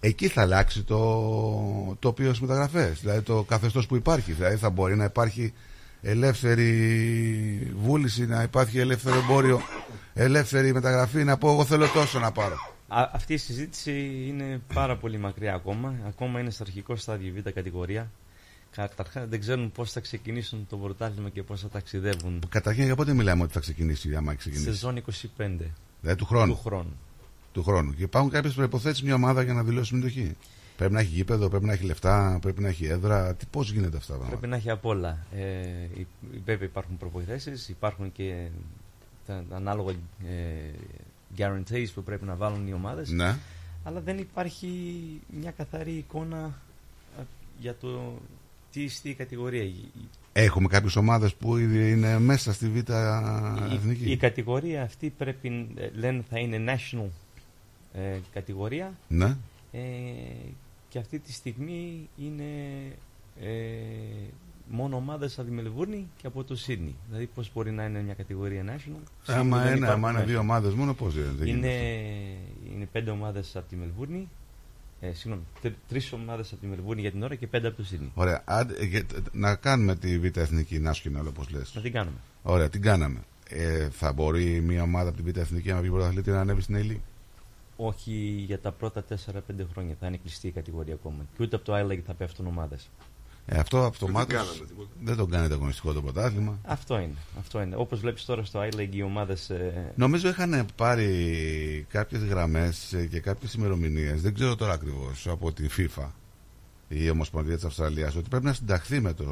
Εκεί 0.00 0.28
θα 0.28 0.42
αλλάξει 0.42 0.82
το 0.82 1.96
τοπίο 1.98 2.28
στις 2.28 2.40
μεταγραφές. 2.40 3.00
Δηλαδή 3.00 3.20
το 3.22 3.42
καθεστώς 3.42 3.86
που 3.86 3.96
υπάρχει. 3.96 4.32
Δηλαδή 4.32 4.56
θα 4.56 4.70
μπορεί 4.70 4.96
να 4.96 5.04
υπάρχει 5.04 5.52
ελεύθερη 6.02 6.72
βούληση, 7.76 8.26
να 8.26 8.42
υπάρχει 8.42 8.78
ελεύθερο 8.78 9.16
εμπόριο, 9.16 9.60
ελεύθερη 10.14 10.72
μεταγραφή. 10.72 11.24
Να 11.24 11.36
πω, 11.38 11.50
εγώ 11.50 11.64
θέλω 11.64 11.88
τόσο 11.88 12.18
να 12.18 12.32
πάρω. 12.32 12.56
Α, 12.88 13.08
αυτή 13.12 13.32
η 13.32 13.36
συζήτηση 13.36 14.24
είναι 14.26 14.60
πάρα 14.74 14.96
πολύ 14.96 15.18
μακριά 15.18 15.54
ακόμα. 15.54 15.94
Ακόμα 16.06 16.40
είναι 16.40 16.50
στο 16.50 16.62
αρχικό 16.66 16.96
στάδιο 16.96 17.28
η 17.28 17.40
Β' 17.40 17.48
κατηγορία. 17.48 18.10
Καταρχάς 18.70 19.28
δεν 19.28 19.40
ξέρουν 19.40 19.72
πώς 19.72 19.92
θα 19.92 20.00
ξεκινήσουν 20.00 20.66
το 20.68 20.76
πρωτάθλημα 20.76 21.28
και 21.28 21.42
πώς 21.42 21.60
θα 21.60 21.68
ταξιδεύουν. 21.68 22.42
Καταρχήν, 22.48 22.84
για 22.84 22.96
πότε 22.96 23.12
μιλάμε 23.12 23.42
ότι 23.42 23.52
θα 23.52 23.60
ξεκινήσει, 23.60 24.16
άμα 24.16 24.30
έχει 24.30 24.40
ξεκινήσει; 24.40 24.70
Σεζόν 24.70 24.96
25. 24.96 25.70
Δηλαδή 26.00 26.18
του 26.18 26.24
χρόνου. 26.24 26.52
Του 26.52 26.60
χρόνου. 26.64 26.96
Του 27.52 27.62
χρόνου. 27.62 27.94
Και 27.94 28.02
υπάρχουν 28.02 28.30
κάποιες 28.30 28.54
προποθέσει 28.54 29.04
μια 29.04 29.14
ομάδα 29.14 29.42
για 29.42 29.52
να 29.52 29.62
δηλώσει 29.62 29.86
συμμετοχή. 29.88 30.36
Πρέπει 30.76 30.92
να 30.92 31.00
έχει 31.00 31.14
γήπεδο, 31.14 31.48
πρέπει 31.48 31.64
να 31.64 31.72
έχει 31.72 31.84
λεφτά, 31.84 32.38
πρέπει 32.42 32.62
να 32.62 32.68
έχει 32.68 32.86
έδρα. 32.86 33.34
Τι, 33.34 33.46
πώς 33.50 33.70
γίνεται 33.72 33.96
αυτά 33.96 34.12
τα 34.12 34.18
πράγματα; 34.18 34.36
Πρέπει 34.36 34.50
να 34.52 34.56
έχει 34.56 34.70
απ' 34.70 34.84
όλα. 34.84 35.18
Ε, 35.36 36.00
υ- 36.00 36.06
βέβαια 36.44 36.66
υπάρχουν 36.68 36.96
προποθέσει, 36.96 37.52
υπάρχουν 37.68 38.12
και 38.12 38.46
τα 39.26 39.44
ανάλογα 39.50 39.92
ε, 40.28 40.70
guarantees 41.38 41.86
που 41.94 42.02
πρέπει 42.02 42.24
να 42.24 42.34
βάλουν 42.34 42.66
οι 42.66 42.72
ομάδες. 42.72 43.10
Ναι. 43.10 43.36
Αλλά 43.84 44.00
δεν 44.00 44.18
υπάρχει 44.18 44.68
μια 45.40 45.50
καθαρή 45.50 45.92
εικόνα 45.92 46.58
ε, 47.18 47.22
για 47.60 47.74
το 47.80 48.18
τι 48.72 48.88
στη 48.88 49.14
κατηγορία. 49.14 49.62
Η- 49.62 49.90
Έχουμε 50.32 50.68
κάποιες 50.68 50.96
ομάδες 50.96 51.34
που 51.34 51.56
ήδη 51.56 51.90
είναι 51.90 52.18
μέσα 52.18 52.52
στη 52.52 52.68
Β' 52.68 52.76
Η, 52.76 53.74
Εθνική. 53.74 54.10
η 54.10 54.16
κατηγορία 54.16 54.82
αυτή 54.82 55.12
πρέπει, 55.18 55.68
ε, 55.76 55.88
λένε 55.98 56.24
θα 56.30 56.38
είναι 56.38 56.74
national 56.76 57.08
ε, 57.92 58.18
κατηγορία 58.32 58.92
Ναι. 59.08 59.36
ε, 59.72 59.78
και 60.88 60.98
αυτή 60.98 61.18
τη 61.18 61.32
στιγμή 61.32 62.08
είναι 62.16 62.44
ε, 63.40 63.48
μόνο 64.70 64.96
ομάδες 64.96 65.38
από 65.38 65.48
τη 65.48 65.54
Μελβούρνη 65.54 66.06
και 66.16 66.26
από 66.26 66.44
το 66.44 66.56
Σίδνη. 66.56 66.94
Δηλαδή 67.08 67.26
πώς 67.34 67.50
μπορεί 67.54 67.70
να 67.70 67.84
είναι 67.84 68.02
μια 68.02 68.14
κατηγορία 68.14 68.62
national. 68.64 69.02
Άμα 69.26 69.42
Σίγουρα 69.42 69.62
δεν 69.62 69.76
είναι, 69.76 69.86
υπάρχουν 69.86 70.04
άμα 70.04 70.10
είναι 70.10 70.22
national. 70.22 70.26
δύο 70.26 70.38
ομάδες 70.38 70.74
μόνο, 70.74 70.94
πώς 70.94 71.14
γίνεται. 71.14 71.48
Είναι, 71.50 71.74
είναι 72.74 72.88
πέντε 72.92 73.10
ομάδες 73.10 73.56
από 73.56 73.68
τη 73.68 73.76
Μελβούρνη 73.76 74.28
ε, 75.00 75.12
συγγνώμη, 75.12 75.42
τρει 75.60 75.74
τρεις 75.88 76.12
ομάδες 76.12 76.52
από 76.52 76.60
τη 76.60 76.66
Μελβούρνη 76.66 77.00
για 77.00 77.10
την 77.10 77.22
ώρα 77.22 77.34
και 77.34 77.46
πέντε 77.46 77.66
από 77.68 77.76
το 77.76 77.84
Σίδνη. 77.84 78.10
Ωραία. 78.14 78.42
Άντε, 78.44 78.74
ε, 78.78 78.86
και- 78.86 79.04
να 79.32 79.54
κάνουμε 79.54 79.96
τη 79.96 80.18
Β' 80.18 80.36
Εθνική 80.36 80.82
national 80.86 81.24
όπω 81.28 81.42
λες. 81.50 81.72
Να 81.74 81.80
την 81.80 81.92
κάνουμε. 81.92 82.16
Ωραία, 82.42 82.68
την 82.68 82.82
κάναμε. 82.82 83.20
Ε, 83.48 83.88
θα 83.90 84.12
μπορεί 84.12 84.60
μια 84.60 84.82
ομάδα 84.82 85.08
από 85.08 85.22
τη 85.22 85.30
Β' 85.30 85.36
Εθνική 85.36 85.68
να 85.68 85.80
βγει 85.80 85.90
πρωταθλήτρια 85.90 86.34
να 86.34 86.40
ανέβει 86.40 86.60
στην 86.62 86.74
Ελή. 86.74 87.00
Όχι 87.80 88.44
για 88.46 88.60
τα 88.60 88.72
πρώτα 88.72 89.04
4-5 89.08 89.14
χρόνια. 89.72 89.96
Θα 90.00 90.06
είναι 90.06 90.16
κλειστή 90.16 90.46
η 90.46 90.50
κατηγορία 90.50 90.94
ακόμα. 90.94 91.26
Και 91.36 91.42
ούτε 91.42 91.56
από 91.56 91.64
το 91.64 91.74
iLeague 91.76 92.02
θα 92.06 92.14
πέφτουν 92.14 92.46
ομάδες. 92.46 92.88
Ε, 93.46 93.58
αυτό 93.58 93.84
αυτομάτω 93.84 94.34
κάναμε 94.34 94.64
τίποτα. 94.68 94.88
δεν 95.02 95.16
τον 95.16 95.30
κάνετε 95.30 95.54
αγωνιστικό 95.54 95.92
το 95.92 96.02
πρωτάθλημα. 96.02 96.58
Αυτό 96.64 96.98
είναι. 96.98 97.14
Αυτό 97.38 97.62
είναι. 97.62 97.76
Όπως 97.76 98.00
βλέπεις 98.00 98.24
τώρα 98.24 98.44
στο 98.44 98.60
iLeague 98.62 98.94
οι 98.94 99.02
ομάδες... 99.02 99.50
Ε, 99.50 99.92
Νομίζω 99.94 100.28
είχαν 100.28 100.66
πάρει 100.76 101.86
κάποιες 101.88 102.22
γραμμές 102.24 102.92
ε, 102.92 103.06
και 103.06 103.20
κάποιες 103.20 103.54
ημερομηνίες. 103.54 104.22
δεν 104.22 104.34
ξέρω 104.34 104.54
τώρα 104.56 104.72
ακριβώς, 104.72 105.26
από 105.26 105.52
τη 105.52 105.66
FIFA 105.76 106.06
η 106.88 107.10
Ομοσπονδία 107.10 107.54
της 107.54 107.64
Αυστραλίας, 107.64 108.16
ότι 108.16 108.28
πρέπει 108.28 108.44
να 108.44 108.52
συνταχθεί 108.52 109.00
με 109.00 109.12
το 109.12 109.24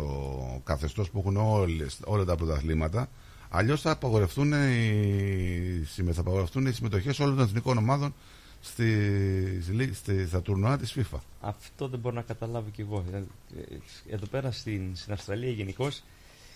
καθεστώς 0.65 1.11
που 1.11 1.19
έχουν 1.19 1.37
όλες, 1.37 1.99
όλα 2.05 2.25
τα 2.25 2.37
πρωταθλήματα, 2.37 3.09
αλλιώς 3.49 3.81
θα 3.81 3.91
απαγορευτούν 3.91 4.53
οι, 4.53 5.85
συμμε- 5.85 6.15
θα 6.15 6.21
απαγορευτούν 6.21 6.67
οι 6.67 6.73
συμμετοχές 6.73 7.19
όλων 7.21 7.37
των 7.37 7.45
εθνικών 7.45 7.79
ομάδων 7.79 8.15
στη, 8.67 9.61
στη, 9.63 9.95
στη- 9.95 10.27
στα 10.27 10.43
τουρνουά 10.43 10.79
της 10.79 10.97
FIFA. 10.99 11.19
Αυτό 11.41 11.89
δεν 11.89 11.99
μπορώ 11.99 12.15
να 12.15 12.23
καταλάβω 12.23 12.71
κι 12.71 12.81
εγώ. 12.81 13.05
Ε, 13.13 13.17
ε, 13.17 13.25
Εδώ 14.15 14.27
πέρα 14.27 14.51
στην, 14.51 14.97
στην 14.97 15.13
Αυστραλία 15.13 15.51
γενικώς 15.51 16.03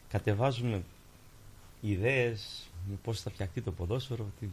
κατεβάζουμε 0.09 0.83
ιδέες 1.81 2.69
πώς 3.05 3.21
θα 3.21 3.31
φτιαχτεί 3.31 3.61
το 3.61 3.71
ποδόσφαιρο, 3.73 4.27
τι, 4.41 4.47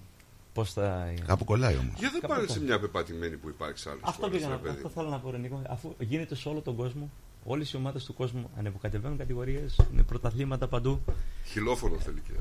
πώς 0.53 0.74
θα... 0.74 1.14
Κάπου 1.26 1.44
κολλάει 1.45 1.76
όμως. 1.77 2.00
Για 2.00 2.10
δεν 2.11 2.22
Κάπου 2.22 2.34
πάνε 2.34 2.45
το- 2.45 2.53
σε 2.53 2.61
μια 2.61 2.80
πεπατημένη 2.80 3.36
που 3.38 3.50
υπάρχει 3.50 3.80
σε 3.80 3.90
άλλες 3.90 4.02
Αυτό, 4.06 4.30
πήγα 4.30 4.48
να, 4.48 4.56
αυτό 4.69 4.90
θέλω 4.90 5.10
να 5.10 5.19
πω, 5.19 5.32
Ρενικό. 5.32 5.61
Αφού 5.69 5.95
γίνεται 6.00 6.36
σε 6.36 6.50
όλο 6.50 6.61
τον 6.61 6.76
κόσμο, 6.76 7.10
όλες 7.45 7.72
οι 7.72 7.76
ομάδες 7.76 8.06
του 8.06 8.14
κόσμου 8.14 8.50
ανεβοκατεβαίνουν 8.58 9.18
κατηγορίες, 9.18 9.80
είναι 9.94 10.03
πρωταθλήματα 10.03 10.68
παντού. 10.68 11.02
Χιλόφωνο 11.45 11.95
θέλει 12.00 12.22
και 12.27 12.32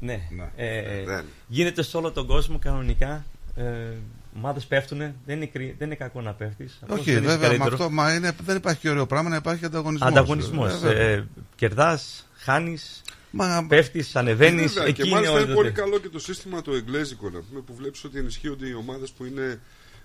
Ναι. 0.00 0.28
Ε, 0.56 0.76
Ε, 0.98 1.04
δεν. 1.04 1.24
γίνεται 1.48 1.82
σε 1.82 1.96
όλο 1.96 2.12
τον 2.12 2.26
κόσμο 2.26 2.58
κανονικά. 2.58 3.24
Ε, 3.54 3.94
Ομάδες 4.36 4.64
πέφτουν, 4.66 4.98
δεν 4.98 5.36
είναι, 5.36 5.46
κρύ- 5.46 5.74
δεν 5.78 5.86
είναι 5.86 5.96
κακό 5.96 6.20
να 6.20 6.32
πέφτεις. 6.32 6.78
Όχι, 6.88 7.20
βέβαια, 7.20 7.58
με 7.58 7.64
αυτό 7.64 7.90
μα 7.90 8.14
είναι, 8.14 8.32
δεν 8.44 8.56
υπάρχει 8.56 8.80
και 8.80 8.90
ωραίο 8.90 9.06
πράγμα 9.06 9.28
να 9.30 9.36
υπάρχει 9.36 9.64
ανταγωνισμός. 9.64 10.10
Ανταγωνισμός. 10.10 10.72
Ε, 10.72 10.76
βέβαια. 10.76 11.02
Ε, 11.02 11.26
Κερδάς, 11.54 12.28
χάνεις, 12.36 13.02
Μα- 13.30 13.66
πέφτεις, 13.68 14.16
ανεβαίνεις. 14.16 14.72
Βέβαια, 14.72 14.88
Εκεί 14.88 14.94
και 15.02 15.02
είναι 15.08 15.14
μάλιστα 15.14 15.34
είναι 15.38 15.44
όλο 15.44 15.54
πολύ 15.54 15.72
το- 15.72 15.80
καλό 15.80 15.98
και 15.98 16.08
το 16.08 16.18
σύστημα 16.18 16.62
το 16.62 16.72
εγγλέζικο 16.72 17.30
να 17.30 17.40
πούμε, 17.40 17.60
που 17.60 17.74
βλέπεις 17.74 18.04
ότι 18.04 18.18
ενισχύονται 18.18 18.66
οι 18.68 18.72
ομάδες 18.74 19.10
που 19.10 19.24
είναι 19.24 19.60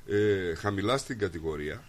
ε, 0.10 0.56
χαμηλά 0.56 0.98
στην 0.98 1.20
κατηγορία. 1.20 1.82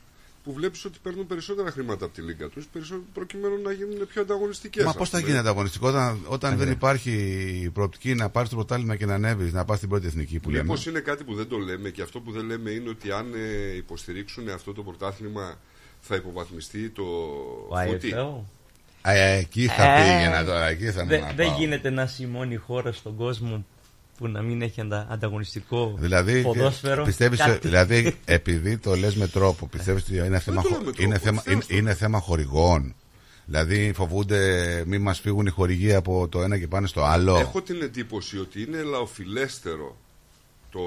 Που 0.48 0.54
βλέπεις 0.54 0.84
ότι 0.84 0.98
παίρνουν 1.02 1.26
περισσότερα 1.26 1.70
χρήματα 1.70 2.04
από 2.04 2.14
τη 2.14 2.22
λίγα 2.22 2.48
τους 2.48 2.68
προκειμένου 3.12 3.62
να 3.62 3.72
γίνουν 3.72 4.06
πιο 4.06 4.22
ανταγωνιστικές. 4.22 4.84
Μα 4.84 4.92
πώς 4.92 5.08
θα 5.08 5.18
γίνει 5.18 5.36
ανταγωνιστικό 5.36 5.88
όταν, 5.88 6.20
όταν 6.28 6.56
δεν 6.56 6.70
υπάρχει 6.70 7.10
η 7.64 7.70
προοπτική 7.70 8.14
να 8.14 8.28
πάρεις 8.28 8.48
το 8.48 8.54
πρωτάθλημα 8.56 8.96
και 8.96 9.06
να 9.06 9.14
ανέβεις, 9.14 9.52
να 9.52 9.64
πας 9.64 9.76
στην 9.76 9.88
πρώτη 9.88 10.06
εθνική 10.06 10.38
που 10.38 10.50
λέμε; 10.50 10.62
Μήπω 10.62 10.90
είναι 10.90 11.00
κάτι 11.00 11.24
που 11.24 11.34
δεν 11.34 11.48
το 11.48 11.58
λέμε 11.58 11.90
και 11.90 12.02
αυτό 12.02 12.20
που 12.20 12.32
δεν 12.32 12.44
λέμε 12.44 12.70
είναι 12.70 12.88
ότι 12.88 13.10
αν 13.10 13.32
ε, 13.34 13.76
υποστηρίξουν 13.76 14.48
αυτό 14.48 14.72
το 14.72 14.82
πρωτάθλημα 14.82 15.58
θα 16.00 16.14
υποβαθμιστεί 16.14 16.90
το 16.90 17.02
Ο 17.68 17.76
φούτι. 17.86 18.12
IFL. 18.16 18.40
Ε, 19.02 19.36
εκεί 19.36 19.66
θα 19.66 19.82
Ε, 19.82 19.96
πήγαινα 20.02 20.44
τώρα, 20.44 20.66
εκεί 20.68 20.90
θα 20.90 21.04
δεν- 21.04 21.20
να 21.20 21.32
Δεν 21.32 21.46
πάω. 21.46 21.56
γίνεται 21.58 21.90
να 21.90 22.02
είσαι 22.02 22.22
η 22.22 22.26
μόνη 22.26 22.56
χώρα 22.56 22.92
στον 22.92 23.16
κόσμο 23.16 23.64
που 24.18 24.28
να 24.28 24.42
μην 24.42 24.62
έχει 24.62 24.80
αντα- 24.80 25.06
ανταγωνιστικό 25.10 25.94
Δηλαδή, 25.98 26.42
ποδόσφαιρο. 26.42 27.05
πιστεύεις, 27.05 27.38
Κάτι- 27.38 27.68
δηλαδή, 27.68 28.16
επειδή 28.24 28.78
το 28.78 28.94
λες 28.97 29.14
με 29.14 29.26
τρόπο, 29.28 29.66
πιστεύεις 29.66 30.02
ότι 30.02 30.16
είναι 30.16 30.38
θέμα, 30.38 30.62
το 30.62 30.68
χω- 30.68 30.70
λέω 30.70 30.78
με 30.78 30.84
τρόπο, 30.92 31.02
είναι 31.02 31.18
θέμα, 31.18 31.42
πιστεύω 31.42 31.60
είναι, 31.70 31.78
είναι 31.80 31.94
θέμα 31.94 32.20
χορηγών. 32.20 32.94
Δηλαδή 33.44 33.92
φοβούνται 33.94 34.82
μη 34.86 34.98
μας 34.98 35.20
φύγουν 35.20 35.47
οι 35.47 35.50
χορηγοί 35.50 35.94
από 35.94 36.28
το 36.28 36.42
ένα 36.42 36.58
και 36.58 36.66
πάνε 36.66 36.86
στο 36.86 37.02
άλλο. 37.02 37.36
Έχω 37.38 37.62
την 37.62 37.82
εντύπωση 37.82 38.38
ότι 38.38 38.62
είναι 38.62 38.82
λαοφιλέστερο 38.82 39.97
το, 40.70 40.80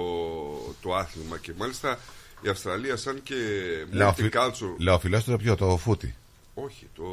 το 0.82 0.96
άθλημα 0.96 1.38
και 1.38 1.52
μάλιστα 1.58 2.00
η 2.42 2.50
Αυστραλία 2.50 2.96
σαν 2.96 3.20
και 3.24 3.36
Λαοφι... 3.92 4.24
multicultural. 4.34 4.76
Λαοφιλέστερο 4.78 5.38
ποιο, 5.38 5.56
το 5.56 5.78
φούτι; 5.78 6.16
Όχι, 6.54 6.88
το. 6.96 7.04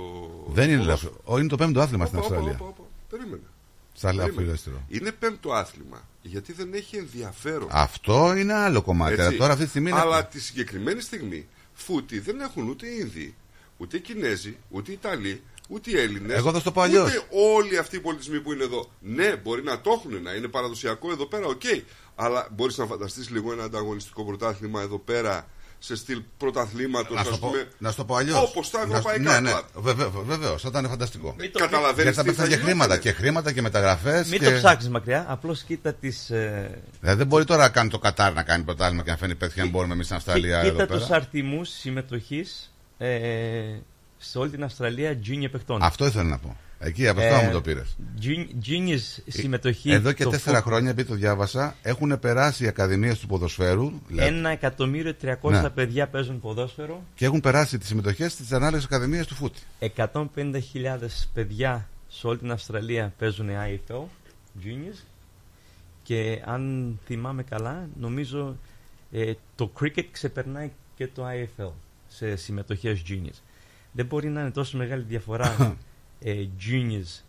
Δεν 0.52 0.70
είναι 0.70 0.78
ποδόσφαιρο. 0.78 1.12
λαοφι... 1.12 1.20
Ο, 1.32 1.38
είναι 1.38 1.48
το 1.48 1.56
πέμπτο 1.56 1.80
άθλημα 1.80 2.06
στην 2.06 2.18
Όπα, 2.18 2.26
όπα, 2.26 2.36
Αυστραλία. 2.36 2.58
όπα, 2.62 2.74
όπα. 2.78 2.88
Περίμενε. 3.10 3.42
Στα 3.98 4.06
Περίμενε. 4.08 4.32
λαοφιλέστερο. 4.32 4.84
Είναι 4.88 5.12
πέμπτο 5.12 5.52
άθλημα. 5.52 6.08
Γιατί 6.22 6.52
δεν 6.52 6.74
έχει 6.74 6.96
ενδιαφέρον. 6.96 7.68
Αυτό 7.70 8.34
είναι 8.36 8.54
άλλο 8.54 8.82
κομμάτι. 8.82 9.12
Έτσι. 9.12 9.26
Αλλά 9.26 9.36
Τώρα 9.36 9.52
αυτή 9.52 9.64
τη 9.64 9.70
στιγμή 9.70 9.90
είναι- 9.90 10.00
Αλλά 10.00 10.26
τη 10.26 10.40
συγκεκριμένη 10.40 11.00
στιγμή 11.00 11.46
footy 11.74 12.18
δεν 12.18 12.40
έχουν 12.40 12.68
ούτε 12.68 12.86
Ίνδιοι, 12.86 13.34
ούτε 13.76 13.96
οι 13.96 14.00
Κινέζοι, 14.00 14.56
ούτε 14.68 14.90
οι 14.90 14.94
Ιταλοί, 14.94 15.42
ούτε 15.68 15.90
οι 15.90 15.98
Έλληνες. 15.98 16.36
Εγώ 16.36 16.52
θα 16.52 16.60
στο 16.60 16.72
πω 16.72 16.80
αλλιώς. 16.80 17.08
Ούτε 17.08 17.26
όλοι 17.30 17.78
αυτοί 17.78 17.96
οι 17.96 18.00
πολιτισμοί 18.00 18.40
που 18.40 18.52
είναι 18.52 18.64
εδώ. 18.64 18.90
Ναι, 19.00 19.36
μπορεί 19.36 19.62
να 19.62 19.80
το 19.80 19.90
έχουν, 19.90 20.22
να 20.22 20.32
είναι 20.32 20.48
παραδοσιακό 20.48 21.10
εδώ 21.10 21.26
πέρα, 21.26 21.46
οκ. 21.46 21.62
Αλλά 22.14 22.48
μπορείς 22.52 22.76
να 22.78 22.86
φανταστείς 22.86 23.30
λίγο 23.30 23.52
ένα 23.52 23.64
ανταγωνιστικό 23.64 24.24
πρωτάθλημα 24.24 24.80
εδώ 24.82 24.98
πέρα 24.98 25.48
σε 25.78 25.96
στυλ 25.96 26.22
πρωταθλήματος, 26.36 27.14
Να 27.14 27.20
ας 27.20 27.26
σου 27.26 27.32
το 27.32 27.38
πω, 27.38 27.48
πούμε. 27.48 27.68
να 27.78 27.90
σου 27.90 27.96
το 27.96 28.04
πω 28.04 28.14
αλλιώς. 28.16 28.42
Όπως 28.42 28.70
τα 28.70 28.80
ευρωπαϊκά. 28.80 29.22
Ναι, 29.32 29.40
ναι, 29.40 29.50
κλαμπ. 29.50 29.96
βεβαίως, 30.26 30.62
θα 30.62 30.68
ήταν 30.68 30.88
φανταστικό. 30.88 31.34
Μην 31.38 31.52
το- 31.52 31.58
Καταλαβαίνεις 31.58 32.02
Γιατί 32.02 32.16
θα 32.16 32.22
τι 32.22 32.28
πέφτουν 32.28 32.44
θα 32.44 32.50
και 32.50 32.54
γινότανε. 32.56 32.78
χρήματα 32.80 32.98
και 32.98 33.12
χρήματα 33.12 33.52
και 33.52 33.62
μεταγραφές. 33.62 34.28
Μην 34.28 34.38
και... 34.38 34.44
το 34.44 34.52
ψάξεις 34.56 34.90
μακριά, 34.90 35.24
απλώς 35.28 35.62
κοίτα 35.62 35.92
τις. 35.94 36.30
Ε, 36.30 36.80
Δηλαδή 37.00 37.18
δεν 37.18 37.26
μπορεί 37.26 37.44
τώρα 37.44 37.62
να 37.62 37.68
κάνει 37.68 37.88
το 37.90 37.98
Κατάρ 37.98 38.32
να 38.32 38.42
κάνει 38.42 38.64
πρωτάθλημα 38.64 39.02
και 39.02 39.10
να 39.10 39.16
φαίνει 39.16 39.34
πέτυχα 39.34 39.62
αν 39.62 39.68
μπορούμε 39.68 39.92
εμείς 39.94 40.04
στην 40.04 40.16
Αυστραλία 40.16 40.58
εδώ 40.58 40.70
κοίτα 40.70 40.86
πέρα. 40.86 40.98
τους 41.00 41.10
αριθμού 41.10 41.64
συμμετοχής 41.64 42.72
ε, 42.98 43.08
σε 44.18 44.38
όλη 44.38 44.50
την 44.50 44.64
Αυστραλία 44.64 45.18
junior 45.26 45.48
παιχτών. 45.50 45.82
Αυτό 45.82 46.06
ήθελα 46.06 46.24
να 46.24 46.38
πω. 46.38 46.56
Εκεί 46.80 47.08
από 47.08 47.20
αυτό 47.20 47.34
Ε, 47.34 47.44
μου 47.46 47.52
το 47.52 47.60
πήρες. 47.60 47.96
Junior 48.66 48.98
συμμετοχή. 49.28 49.90
Εδώ 49.90 50.12
και 50.12 50.24
το 50.24 50.30
τέσσερα 50.30 50.58
foot- 50.58 50.62
χρόνια, 50.62 50.90
επειδή 50.90 51.08
το 51.08 51.14
διάβασα, 51.14 51.76
έχουν 51.82 52.18
περάσει 52.20 52.64
οι 52.64 52.66
ακαδημίες 52.66 53.18
του 53.18 53.26
ποδοσφαίρου 53.26 53.92
δηλαδή, 54.08 54.28
Ένα 54.36 54.48
εκατομμύριο 54.50 55.14
τριακόσια 55.14 55.62
Ναι. 55.62 55.70
παιδιά 55.70 56.06
παίζουν 56.08 56.40
ποδόσφαιρο. 56.40 57.02
και 57.14 57.24
έχουν 57.24 57.40
περάσει 57.40 57.78
τις 57.78 57.88
συμμετοχές 57.88 58.32
στι 58.32 58.54
ανάλογε 58.54 58.84
ακαδημίε 58.84 59.24
του 59.24 59.34
φούτη. 59.34 59.60
150.000 59.78 61.28
παιδιά 61.34 61.88
σε 62.08 62.26
όλη 62.26 62.38
την 62.38 62.50
Αυστραλία 62.50 63.12
παίζουν 63.18 63.48
IFL 63.50 64.02
juniors 64.64 65.02
και 66.02 66.42
αν 66.44 66.92
θυμάμαι 67.06 67.42
καλά 67.42 67.88
νομίζω 68.00 68.56
ε, 69.12 69.32
το 69.54 69.72
cricket 69.80 70.04
ξεπερνάει 70.10 70.70
και 70.96 71.06
το 71.14 71.24
IFL 71.28 71.70
σε 72.08 72.36
συμμετοχές 72.36 73.02
juniors. 73.08 73.38
Δεν 73.92 74.06
μπορεί 74.06 74.28
να 74.28 74.40
είναι 74.40 74.50
τόσο 74.50 74.76
μεγάλη 74.76 75.04
διαφορά 75.08 75.56
ε, 76.20 76.32
juniors 76.60 77.22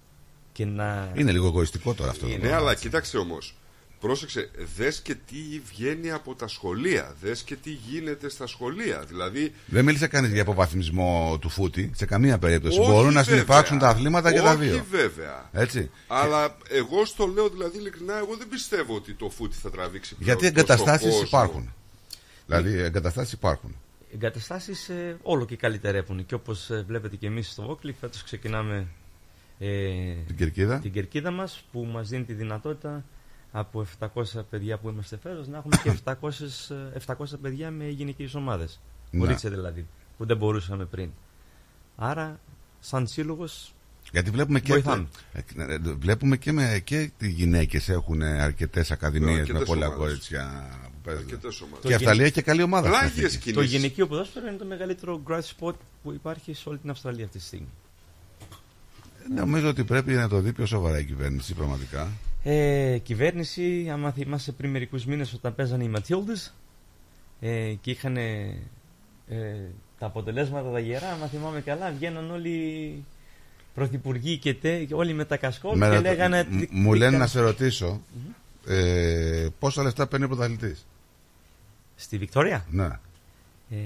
και 0.52 0.66
να... 0.66 1.12
Είναι 1.16 1.32
λίγο 1.32 1.48
εγωιστικό 1.48 1.94
τώρα 1.94 2.10
αυτό. 2.12 2.26
το 2.26 2.32
Ναι, 2.32 2.38
πράγμα. 2.38 2.58
αλλά 2.58 2.76
κοίταξε 2.76 3.18
όμως. 3.18 3.54
Πρόσεξε, 4.00 4.50
δες 4.78 5.00
και 5.02 5.16
τι 5.16 5.36
βγαίνει 5.70 6.12
από 6.12 6.36
τα 6.36 6.48
σχολεία. 6.48 7.16
Δες 7.22 7.42
και 7.44 7.56
τι 7.56 7.70
γίνεται 7.70 8.30
στα 8.30 8.48
σχολεία. 8.48 9.04
Δηλαδή, 9.08 9.54
Δεν 9.66 9.86
μίλησε 9.86 10.08
κανείς 10.08 10.32
για 10.32 10.42
υποβαθμισμό 10.42 11.38
του 11.42 11.50
φούτη 11.50 11.92
σε 11.96 12.06
καμία 12.06 12.38
περίπτωση. 12.38 12.80
Όχι 12.80 12.90
Μπορούν 12.90 13.14
να 13.14 13.22
βέβαια. 13.22 13.24
συνεπάρξουν 13.24 13.80
τα 13.80 13.88
αθλήματα 13.88 14.32
και 14.34 14.40
τα 14.40 14.52
Όχι 14.52 14.60
δύο. 14.66 14.86
βέβαια. 14.90 15.50
Έτσι. 15.52 15.92
Αλλά 16.08 16.58
εγώ 16.70 17.06
στο 17.06 17.26
λέω 17.28 17.50
δηλαδή 17.50 17.78
ειλικρινά, 17.78 18.18
εγώ 18.18 18.36
δεν 18.38 18.50
πιστεύω 18.50 18.96
ότι 18.96 19.14
το 19.14 19.30
φούτι 19.30 19.56
θα 19.62 19.70
τραβήξει 19.70 20.16
πλέον 20.16 20.38
Γιατί 20.40 20.54
τόσο 20.54 20.74
εγκαταστάσεις 20.74 21.10
κόσμο. 21.12 21.26
υπάρχουν. 21.28 21.74
Δηλαδή, 22.46 22.78
εγκαταστάσεις 22.80 23.32
υπάρχουν. 23.34 23.76
Εγκαταστάσεις 24.14 24.90
ε, 24.90 25.18
όλο 25.24 25.46
και 25.46 25.56
καλυτερεύουν. 25.56 26.26
Και 26.26 26.36
όπως 26.36 26.70
βλέπετε 26.88 27.16
και 27.16 27.28
εμείς 27.28 27.52
στο 27.52 27.70
Όκλι, 27.70 27.92
φέτος 27.94 28.24
ξεκινάμε 28.24 28.88
ε, 29.60 30.14
Την 30.28 30.36
κερκίδα. 30.36 30.80
την 30.80 30.92
κερκίδα 30.92 31.32
μας 31.32 31.64
που 31.72 31.84
μας 31.86 32.10
δίνει 32.10 32.24
τη 32.24 32.34
δυνατότητα 32.34 33.04
από 33.52 33.86
700 34.00 34.24
παιδιά 34.50 34.78
που 34.78 34.90
είμαστε 34.90 35.18
φέτος 35.18 35.48
να 35.48 35.58
έχουμε 35.58 35.76
και 35.84 35.92
700, 36.06 36.14
ε, 36.94 37.14
700 37.18 37.40
παιδιά 37.42 37.72
με 37.72 37.88
γυναικείες 37.88 38.36
ομάδες. 38.36 38.80
Ναι. 39.12 39.20
Κορίτσια 39.20 39.50
δηλαδή, 39.50 39.88
που 40.18 40.26
δεν 40.26 40.38
μπορούσαμε 40.38 40.86
πριν. 40.86 41.10
Άρα, 41.96 42.40
σαν 42.80 43.08
σύλλογος, 43.08 43.74
Γιατί 44.12 44.30
βλέπουμε 44.30 44.60
και, 44.60 44.72
Βοηθάμε. 44.74 45.08
ε, 45.34 45.42
ε, 45.74 45.78
βλέπουμε 45.78 46.38
και, 46.38 46.52
με, 46.52 46.82
και 46.84 47.12
οι 47.20 47.28
γυναίκες 47.30 47.90
έχουν 47.90 48.22
αρκετές 48.22 48.92
ακαδημίες 48.92 49.34
με 49.36 49.40
αρκετές 49.40 49.64
πολλά 49.68 49.86
ομάδες. 49.88 50.06
κορίτσια 50.06 50.70
που 50.84 50.89
παίζουν. 51.04 51.24
Αρκετές 51.24 51.62
ομάδες. 51.62 51.80
Και 51.86 51.92
η 51.92 51.94
Αυστραλία 51.94 52.24
έχει 52.24 52.34
και 52.34 52.42
καλή 52.42 52.62
ομάδα. 52.62 52.88
στην 52.88 53.00
Πλάγιες 53.00 53.26
εθνική. 53.26 53.52
το 53.54 53.60
κινήσεις. 53.60 53.78
γυναικείο 53.80 54.08
ποδόσφαιρο 54.08 54.48
είναι 54.48 54.58
το 54.58 54.66
μεγαλύτερο 54.66 55.22
grad 55.28 55.40
sport 55.42 55.74
που 56.04 56.12
υπάρχει 56.14 56.54
σε 56.54 56.70
όλη 56.70 56.78
την 56.78 56.90
Αυστραλία 56.90 57.26
αυτή 57.26 57.38
τη 57.38 57.44
στιγμή. 57.44 57.68
Νομίζω 59.36 59.70
ότι 59.70 59.84
πρέπει 59.84 60.12
να 60.12 60.28
το 60.30 60.40
δει 60.40 60.52
πιο 60.54 60.66
σοβαρά 60.66 61.00
η 61.00 61.04
κυβέρνηση 61.06 61.54
πραγματικά. 61.54 62.08
Ε, 62.44 62.98
κυβέρνηση, 63.04 63.90
άμα 63.92 64.12
θυμάσαι 64.12 64.52
πριν 64.52 64.70
μερικούς 64.72 65.06
μήνες 65.06 65.34
όταν 65.34 65.56
παίζανε 65.56 65.84
οι 65.84 65.88
Ματίλδες 65.88 66.54
ε, 67.40 67.74
και 67.82 67.92
είχαν 67.92 68.18
ε, 68.18 68.56
τα 70.00 70.06
αποτελέσματα 70.06 70.72
τα 70.72 70.80
γερά, 70.80 71.10
άμα 71.12 71.26
θυμάμαι 71.28 71.62
καλά, 71.62 71.92
βγαίναν 71.92 72.32
όλοι 72.32 73.04
πρωθυπουργοί 73.74 74.38
και, 74.38 74.54
τε, 74.54 74.84
και 74.84 74.94
όλοι 74.94 75.14
με 75.14 75.26
τα 75.26 75.38
κασκόλ 75.38 75.78
Με 75.78 75.86
και 75.90 75.96
ρωτά- 75.96 76.10
λέγανε... 76.12 76.48
μ- 76.50 76.60
τι- 76.60 76.68
μου 76.76 76.92
τι 76.94 76.98
λένε 76.98 77.12
κα- 77.12 77.18
να 77.18 77.28
σε 77.28 77.40
ρωτήσω 77.40 78.02
ε, 78.74 79.48
πόσα 79.60 79.84
λεφτά 79.84 80.08
παίρνει 80.08 80.26
ο 80.26 80.28
πρωταθλητής; 80.28 80.86
Στη 81.96 82.18
Βικτόρια, 82.18 82.66
Ναι. 82.70 82.90
ε, 83.70 83.78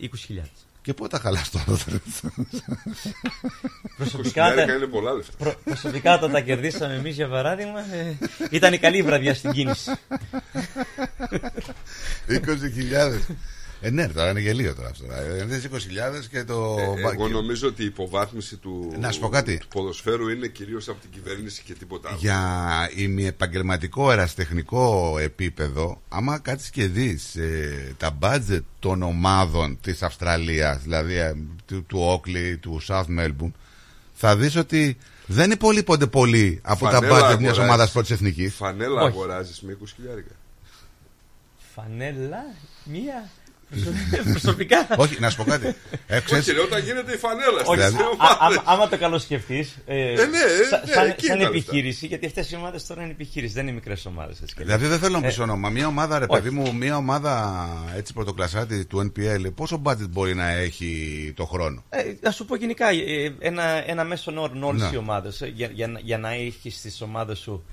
20.000. 0.00 0.48
Και 0.82 0.94
πού 0.94 1.06
τα 1.08 1.18
χαλάς 1.18 1.50
τώρα. 1.50 1.64
Προσωπικά, 3.96 4.44
χιλιάρικα 4.48 4.66
τα- 4.66 4.72
είναι 4.74 4.86
πολλά 4.86 5.12
λεφτά. 5.12 5.32
προ- 5.38 5.58
προσωπικά 5.64 6.14
όταν 6.14 6.30
τα 6.32 6.40
κερδίσαμε 6.40 6.94
εμείς 6.94 7.14
για 7.14 7.28
παράδειγμα, 7.28 7.80
ε, 7.94 8.16
ήταν 8.50 8.72
η 8.72 8.78
καλή 8.78 9.02
βραδιά 9.02 9.34
στην 9.34 9.50
κίνηση. 9.52 9.90
20.000. 12.28 13.20
Ε, 13.82 13.90
ναι, 13.90 14.08
τώρα 14.08 14.30
είναι 14.30 14.40
γελίο 14.40 14.74
τώρα 14.74 14.88
αυτό. 14.88 15.04
Ε, 15.12 15.44
δες 15.44 15.68
20.000 15.72 15.76
και 16.30 16.44
το. 16.44 16.76
Ε, 16.78 17.10
εγώ 17.12 17.28
νομίζω 17.28 17.68
ότι 17.68 17.82
η 17.82 17.84
υποβάθμιση 17.84 18.56
του, 18.56 18.92
Να 18.98 19.10
σου 19.12 19.20
πω 19.20 19.28
κάτι. 19.28 19.58
του 19.58 19.68
ποδοσφαίρου 19.68 20.28
είναι 20.28 20.46
κυρίως 20.46 20.88
από 20.88 21.00
την 21.00 21.10
κυβέρνηση 21.10 21.62
και 21.62 21.74
τίποτα 21.74 22.08
άλλο. 22.08 22.18
Για 22.20 22.40
ημιεπαγγελματικό 22.96 24.12
εραστεχνικό 24.12 25.16
επίπεδο, 25.20 26.00
άμα 26.08 26.38
κάτσεις 26.38 26.70
και 26.70 26.86
δεις 26.86 27.36
τα 27.96 28.18
budget 28.20 28.60
των 28.78 29.02
ομάδων 29.02 29.78
της 29.80 30.02
Αυστραλίας, 30.02 30.82
δηλαδή 30.82 31.14
ε, 31.14 31.34
του, 31.66 31.84
του 31.84 31.98
Oakley, 32.24 32.56
του 32.60 32.80
South 32.88 33.06
Melbourne, 33.18 33.50
θα 34.12 34.36
δεις 34.36 34.56
ότι 34.56 34.96
δεν 35.26 35.50
υπολείπονται 35.50 36.06
πολύ 36.06 36.60
από 36.62 36.84
τα 36.84 36.90
Φανέλα 36.90 37.14
budget 37.16 37.20
μιας 37.20 37.30
αγοράζεις. 37.38 37.58
ομάδας 37.58 37.92
πρώτης 37.92 38.10
εθνικής. 38.10 38.54
Φανέλα 38.54 39.00
Όχι. 39.02 39.06
αγοράζεις 39.16 39.60
με 39.60 39.72
20 39.72 39.84
χιλιάρικα. 39.96 40.34
Φανέλα, 41.74 42.44
μία. 42.84 43.30
Προσω- 43.70 44.24
Προσωπικά. 44.40 44.86
Όχι, 44.96 45.20
να 45.20 45.30
σου 45.30 45.36
πω 45.36 45.44
κάτι. 45.44 45.74
Ε, 46.06 46.20
ξέρεις- 46.20 46.48
Όχι, 46.48 46.56
ρε, 46.56 46.62
όταν 46.62 46.82
γίνεται 46.84 47.12
η 47.12 47.16
φανέλα 47.16 47.62
Όχι, 47.66 47.80
στις 47.80 47.90
Δηλαδή- 47.90 47.96
α- 48.02 48.08
ομάδες. 48.08 48.58
άμα, 48.58 48.62
άμα 48.66 48.88
το 48.88 48.98
καλοσκεφτείς. 48.98 49.76
Ε, 49.86 50.12
Ε, 50.12 50.14
ναι, 50.14 50.22
ε, 50.22 50.26
σα- 50.70 50.78
ναι, 50.86 50.92
σαν, 50.92 51.06
εκεί 51.08 51.26
σαν 51.26 51.34
είναι 51.36 51.44
τα 51.44 51.50
επιχείρηση, 51.50 52.06
γιατί 52.06 52.26
αυτές 52.26 52.50
οι 52.50 52.56
ομάδες 52.56 52.86
τώρα 52.86 53.02
είναι 53.02 53.10
επιχείρηση, 53.10 53.52
δεν 53.52 53.62
είναι 53.66 53.74
μικρές 53.74 54.06
ομάδες. 54.06 54.38
Δηλαδή 54.56 54.86
δεν 54.86 54.98
θέλω 54.98 55.20
να 55.20 55.26
Ε, 55.26 55.30
πει 55.32 55.40
όνομα. 55.40 55.68
Μια 55.68 55.86
ομάδα, 55.86 56.18
ρε 56.18 56.26
όχι. 56.28 56.40
παιδί 56.42 56.54
μου, 56.54 56.74
μια 56.74 56.96
ομάδα 56.96 57.68
έτσι 57.96 58.12
πρωτοκλασάτη 58.12 58.84
του 58.84 59.12
NPL, 59.16 59.50
πόσο 59.54 59.82
budget 59.84 60.08
μπορεί 60.10 60.34
να 60.34 60.48
έχει 60.50 61.32
το 61.36 61.44
χρόνο; 61.44 61.84
Ε, 61.88 62.02
να 62.20 62.30
σου 62.30 62.44
πω 62.44 62.56
γενικά, 62.56 62.88
ε, 62.88 63.34
ένα, 63.38 63.90
ένα 63.90 64.04
μέσον 64.04 64.38
όρο 64.38 64.52
όλε 64.62 64.84
Ναι. 64.84 64.90
οι 64.92 64.96
ομάδες. 64.96 65.42
Για, 65.54 65.70
για, 65.72 65.86
να- 65.86 66.00
για 66.00 66.18
να 66.18 66.30
έχεις 66.32 66.80
τις 66.80 67.00
ομάδες 67.00 67.38
σου 67.38 67.64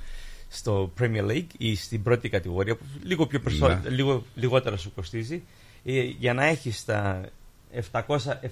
στο 0.49 0.93
Premier 1.01 1.31
League 1.31 1.47
ή 1.57 1.75
στην 1.75 2.03
πρώτη 2.03 2.29
κατηγορία, 2.29 2.75
που 2.75 2.83
λίγο, 3.03 3.25
πιο 3.27 3.39
προσω... 3.39 3.67
Ναι. 3.67 3.79
λίγο 3.89 4.25
λιγότερα 4.35 4.77
σου 4.77 4.91
κοστίζει, 4.95 5.35
ε, 5.35 5.39
για 6.19 6.33
να 6.33 6.45
έχεις 6.45 6.85
τα 6.85 7.21
700, 7.91 8.01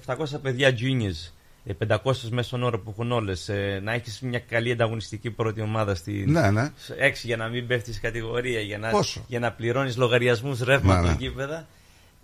700 0.06 0.16
παιδιά 0.42 0.74
juniors, 0.78 1.32
ε, 1.64 1.72
500 1.88 2.28
μέσον 2.30 2.62
όρο 2.62 2.80
που 2.80 2.90
έχουν 2.90 3.12
όλες, 3.12 3.50
να 3.82 3.92
έχεις 3.92 4.20
μια 4.20 4.38
καλή 4.38 4.72
ανταγωνιστική 4.72 5.30
πρώτη 5.30 5.60
ομάδα 5.60 5.94
στην 5.94 6.30
Ναι, 6.30 6.50
ναι. 6.50 6.72
6 6.98 7.12
για 7.22 7.36
να 7.36 7.48
μην 7.48 7.66
πέφτεις 7.66 7.94
σε 7.94 8.00
κατηγορία, 8.00 8.60
για 8.60 8.78
να, 8.78 8.90
Πόσο; 8.90 9.24
για 9.26 9.38
να 9.38 9.52
πληρώνεις 9.52 9.96
λογαριασμούς 9.96 10.60
ρεύματο 10.60 11.02
Ναι, 11.02 11.08
ναι. 11.08 11.16
γήπεδα. 11.18 11.66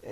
Ε, 0.02 0.08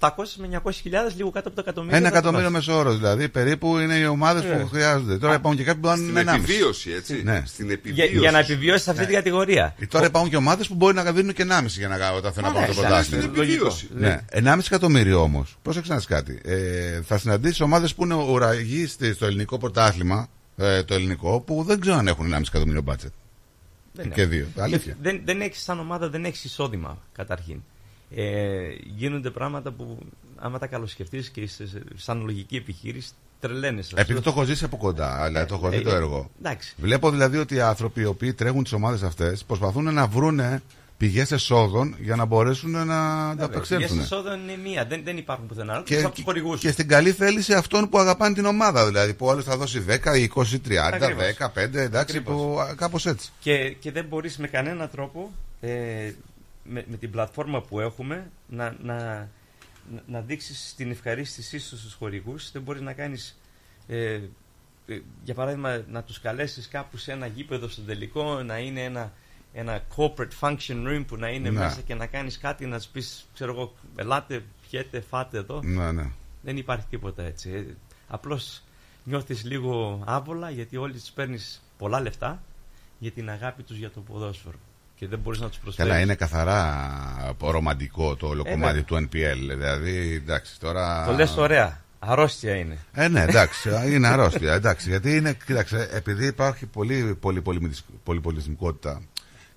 800 0.00 0.08
με 0.36 0.60
900 0.64 0.70
χιλιάδες, 0.72 1.14
λίγο 1.16 1.30
κάτω 1.30 1.46
από 1.48 1.56
το 1.56 1.62
εκατομμύριο. 1.66 1.96
Ένα 1.96 2.06
θα 2.06 2.12
το 2.12 2.18
εκατομμύριο 2.18 2.50
βάζεις. 2.50 2.66
μέσο 2.68 2.78
όρο 2.80 2.94
δηλαδή. 2.94 3.28
Περίπου 3.28 3.78
είναι 3.78 3.94
οι 3.94 4.04
ομάδες 4.06 4.44
Ε. 4.44 4.46
που 4.54 4.68
χρειάζονται. 4.68 5.18
Τώρα 5.18 5.34
υπάρχουν 5.34 5.56
και 5.60 5.64
κάποιοι 5.66 5.80
που 5.82 5.88
Στην 5.88 6.08
είναι 6.08 6.20
1,5. 6.20 6.34
επιβίωση, 6.34 6.90
έτσι. 6.90 7.22
Ναι. 7.24 7.42
Στην 7.46 7.64
Για, 7.64 7.74
επιβίωση. 7.74 8.18
για 8.18 8.30
να 8.30 8.38
επιβιώσει 8.38 8.82
σε 8.82 8.90
αυτή 8.90 9.02
Ναι. 9.02 9.06
την 9.08 9.16
κατηγορία. 9.16 9.74
Ε, 9.78 9.86
Τώρα 9.86 10.06
υπάρχουν 10.06 10.30
και 10.30 10.36
ομάδες 10.36 10.66
που 10.68 10.74
μπορεί 10.74 10.94
να 10.94 11.12
δίνουν 11.12 11.32
και 11.32 11.42
1,5 11.42 11.78
για 11.78 11.88
να 11.88 12.10
όταν 12.10 12.32
θέλουν 12.32 12.48
να 12.52 12.54
πάρουν 12.60 12.74
το 12.74 12.80
Ναι, 12.80 12.86
πρωτάθλημα. 12.88 13.22
Στην 13.22 13.34
επιβίωση. 13.42 13.88
Ναι, 13.94 14.20
1,5 14.30 14.66
εκατομμύριο 14.66 15.22
όμως. 15.22 15.56
Πρόσεξε 15.62 15.90
να 15.90 15.96
δεις 15.96 16.06
κάτι. 16.06 16.40
Ε, 16.44 17.00
θα 17.02 17.18
συναντήσεις 17.18 17.60
ομάδες 17.60 17.94
που 17.94 18.04
είναι 18.04 18.14
ουραγοί 18.14 18.86
στη- 18.86 19.12
στο 19.14 19.26
ελληνικό 19.26 19.58
πρωτάθλημα, 19.58 20.28
ε, 20.56 20.82
το 20.82 20.94
ελληνικό, 20.94 21.40
που 21.40 21.62
δεν 21.66 21.80
ξέρω 21.80 21.96
αν 21.96 22.08
έχουν 22.08 22.26
1,5 22.26 22.48
εκατομμύριο 22.48 22.82
μπάτσετ. 22.82 23.12
Δεν 23.92 24.10
Και 24.12 24.20
είναι. 24.20 24.30
δύο. 24.30 24.46
Αλήθεια. 24.56 24.92
Και 24.92 24.98
Δεν, 25.02 25.20
δεν 25.24 25.40
έχεις 25.40 25.62
σαν 25.62 25.78
ομάδα, 25.80 26.08
δεν 26.08 26.24
έχεις 26.24 26.44
εισόδημα 26.44 26.98
καταρχήν. 27.12 27.62
Ε, 28.10 28.58
γίνονται 28.96 29.30
πράγματα 29.30 29.70
που 29.70 29.98
άμα 30.36 30.58
τα 30.58 30.66
καλοσκεφτείς 30.66 31.28
και 31.28 31.40
είσαι 31.40 31.66
σε- 31.66 31.82
σαν 31.96 32.22
λογική 32.24 32.56
επιχείρηση 32.56 33.10
τρελαίνεσαι. 33.40 33.94
Επειδή 33.96 34.20
το 34.20 34.30
έχω 34.30 34.44
ζήσει 34.44 34.64
από 34.64 34.76
κοντά, 34.76 35.24
δηλαδή 35.26 35.46
το 35.48 35.54
έχω 35.54 35.68
δει 35.68 35.76
Ε, 35.76 35.80
το 35.80 35.90
ε, 35.90 35.94
έργο. 35.94 36.30
εντάξει. 36.38 36.74
Βλέπω 36.76 37.10
δηλαδή 37.10 37.36
ότι 37.38 37.54
οι 37.54 37.60
άνθρωποι 37.60 38.00
οι 38.00 38.04
οποίοι 38.04 38.32
τρέχουν 38.34 38.62
τις 38.62 38.72
ομάδες 38.72 39.02
αυτές 39.02 39.44
προσπαθούν 39.44 39.94
να 39.94 40.06
βρούνε 40.06 40.62
πηγές 40.96 41.32
εσόδων 41.32 41.96
για 41.98 42.16
να 42.16 42.24
μπορέσουν 42.24 42.70
να 42.70 42.78
Βέβαια, 42.84 43.28
ανταπεξέλθουν. 43.30 43.88
πηγές 43.88 44.04
εισόδων 44.04 44.40
είναι 44.48 44.56
μία, 44.68 44.84
δεν, 44.84 45.00
δεν 45.04 45.16
υπάρχουν 45.16 45.46
πουθενά. 45.46 45.82
Και, 45.84 45.94
Και, 45.96 46.02
από 46.02 46.14
τους 46.14 46.24
χορηγούς. 46.24 46.60
και 46.60 46.70
στην 46.70 46.88
καλή 46.88 47.12
θέληση 47.12 47.52
αυτών 47.54 47.88
που 47.88 47.98
αγαπάνε 47.98 48.34
την 48.34 48.44
ομάδα. 48.44 48.86
Δηλαδή 48.86 49.14
που 49.14 49.30
άλλος 49.30 49.44
θα 49.44 49.56
δώσει 49.56 49.80
10, 49.80 50.14
20, 50.14 50.58
30, 50.68 50.76
Ακριβώς. 50.92 51.24
15, 51.24 51.78
εντάξει, 51.80 52.16
Ακριβώς. 52.16 52.34
που 52.42 52.58
κάπως 52.76 53.06
έτσι. 53.06 53.30
Και, 53.40 53.70
και 53.80 53.92
δεν 53.92 54.04
μπορείς 54.04 54.36
με 54.38 54.46
κανένα 54.46 54.88
τρόπο 54.88 55.30
ε, 55.60 56.10
με, 56.68 56.84
με 56.88 56.96
την 56.96 57.10
πλατφόρμα 57.10 57.60
που 57.62 57.80
έχουμε 57.80 58.30
να, 58.48 58.76
να, 58.82 58.94
να, 59.90 60.00
να 60.06 60.20
δείξεις 60.20 60.74
την 60.76 60.90
ευχαρίστησή 60.90 61.58
σου 61.58 61.78
στους 61.78 61.94
χορηγούς. 61.94 62.52
Δεν 62.52 62.62
μπορείς 62.62 62.80
να 62.80 62.92
κάνεις, 62.92 63.38
ε, 63.86 64.20
ε, 64.86 65.00
για 65.24 65.34
παράδειγμα, 65.34 65.84
να 65.88 66.02
τους 66.02 66.20
καλέσεις 66.20 66.68
κάπου 66.68 66.96
σε 66.96 67.12
ένα 67.12 67.26
γήπεδο 67.26 67.68
στο 67.68 67.82
τελικό, 67.82 68.42
να 68.42 68.58
είναι 68.58 68.84
ένα, 68.84 69.12
ένα 69.52 69.82
corporate 69.96 70.38
function 70.40 70.86
room 70.86 71.04
που 71.06 71.16
να 71.16 71.28
είναι 71.28 71.50
Ναι. 71.50 71.58
μέσα 71.58 71.80
και 71.80 71.94
να 71.94 72.06
κάνεις 72.06 72.38
κάτι 72.38 72.66
να 72.66 72.78
σου 72.78 72.90
πεις, 72.92 73.26
ξέρω 73.34 73.52
εγώ, 73.52 73.74
ελάτε, 73.96 74.44
πιέτε, 74.70 75.00
φάτε 75.00 75.38
εδώ. 75.38 75.62
Ναι, 75.62 75.92
ναι. 75.92 76.10
Δεν 76.42 76.56
υπάρχει 76.56 76.86
τίποτα 76.90 77.22
έτσι. 77.22 77.50
Ε, 77.50 77.74
Απλώς 78.08 78.62
νιώθεις 79.04 79.44
λίγο 79.44 80.02
άβολα 80.06 80.50
γιατί 80.50 80.76
όλοι 80.76 80.92
τους 80.92 81.10
παίρνεις 81.10 81.62
πολλά 81.78 82.00
λεφτά 82.00 82.42
για 82.98 83.10
την 83.10 83.30
αγάπη 83.30 83.62
τους 83.62 83.76
για 83.76 83.90
το 83.90 84.00
ποδόσφαιρο. 84.00 84.56
Και 84.98 85.06
δεν 85.06 85.18
μπορείς 85.18 85.40
να 85.40 85.48
τους 85.48 85.58
προσφέρεις. 85.58 85.90
Καλά, 85.90 86.02
είναι 86.04 86.14
καθαρά 86.14 87.36
ρομαντικό 87.40 88.16
το 88.16 88.26
όλο 88.26 88.42
Ε, 88.46 88.50
κομμάτι 88.50 88.74
βέβαια. 88.80 88.84
του 88.84 89.08
NPL. 89.08 89.56
Δηλαδή, 89.56 90.14
εντάξει, 90.14 90.60
τώρα. 90.60 91.04
Το 91.06 91.12
λες 91.12 91.36
ωραία. 91.36 91.84
Αρρώστια 91.98 92.54
είναι. 92.54 92.78
Ε, 92.92 93.08
ναι, 93.08 93.22
εντάξει, 93.22 93.70
είναι 93.86 94.06
αρρώστια. 94.08 94.52
Εντάξει, 94.52 94.88
γιατί 94.88 95.16
είναι, 95.16 95.36
κοίταξε, 95.46 95.88
επειδή 95.92 96.26
υπάρχει 96.26 96.66
πολύ, 96.66 97.16
πολύ, 97.20 97.42
πολύ, 97.42 97.72
πολυπολιτισμικότητα 98.04 99.02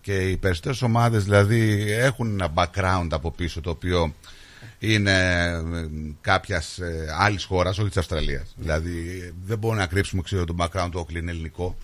και 0.02 0.30
οι 0.30 0.38
περισσότερες 0.38 0.82
ομάδες 0.82 1.24
δηλαδή 1.24 1.92
έχουν 1.92 2.40
ένα 2.42 2.54
background 2.56 3.08
από 3.12 3.32
πίσω 3.32 3.62
το 3.62 3.70
οποίο 3.70 4.14
είναι 4.80 5.14
κάποιας 6.22 6.80
άλλης 7.20 7.44
χώρας, 7.44 7.78
όχι 7.78 7.88
της 7.88 7.98
Αυστραλίας. 7.98 8.54
Δηλαδή 8.56 8.94
δεν 9.46 9.58
μπορούμε 9.58 9.80
να 9.80 9.88
κρύψουμε 9.88 10.22
ξέρω, 10.22 10.46
το 10.46 10.56
background 10.60 10.88
του 10.92 11.06
Oakley 11.08 11.16
είναι 11.16 11.32
ελληνικό 11.32 11.78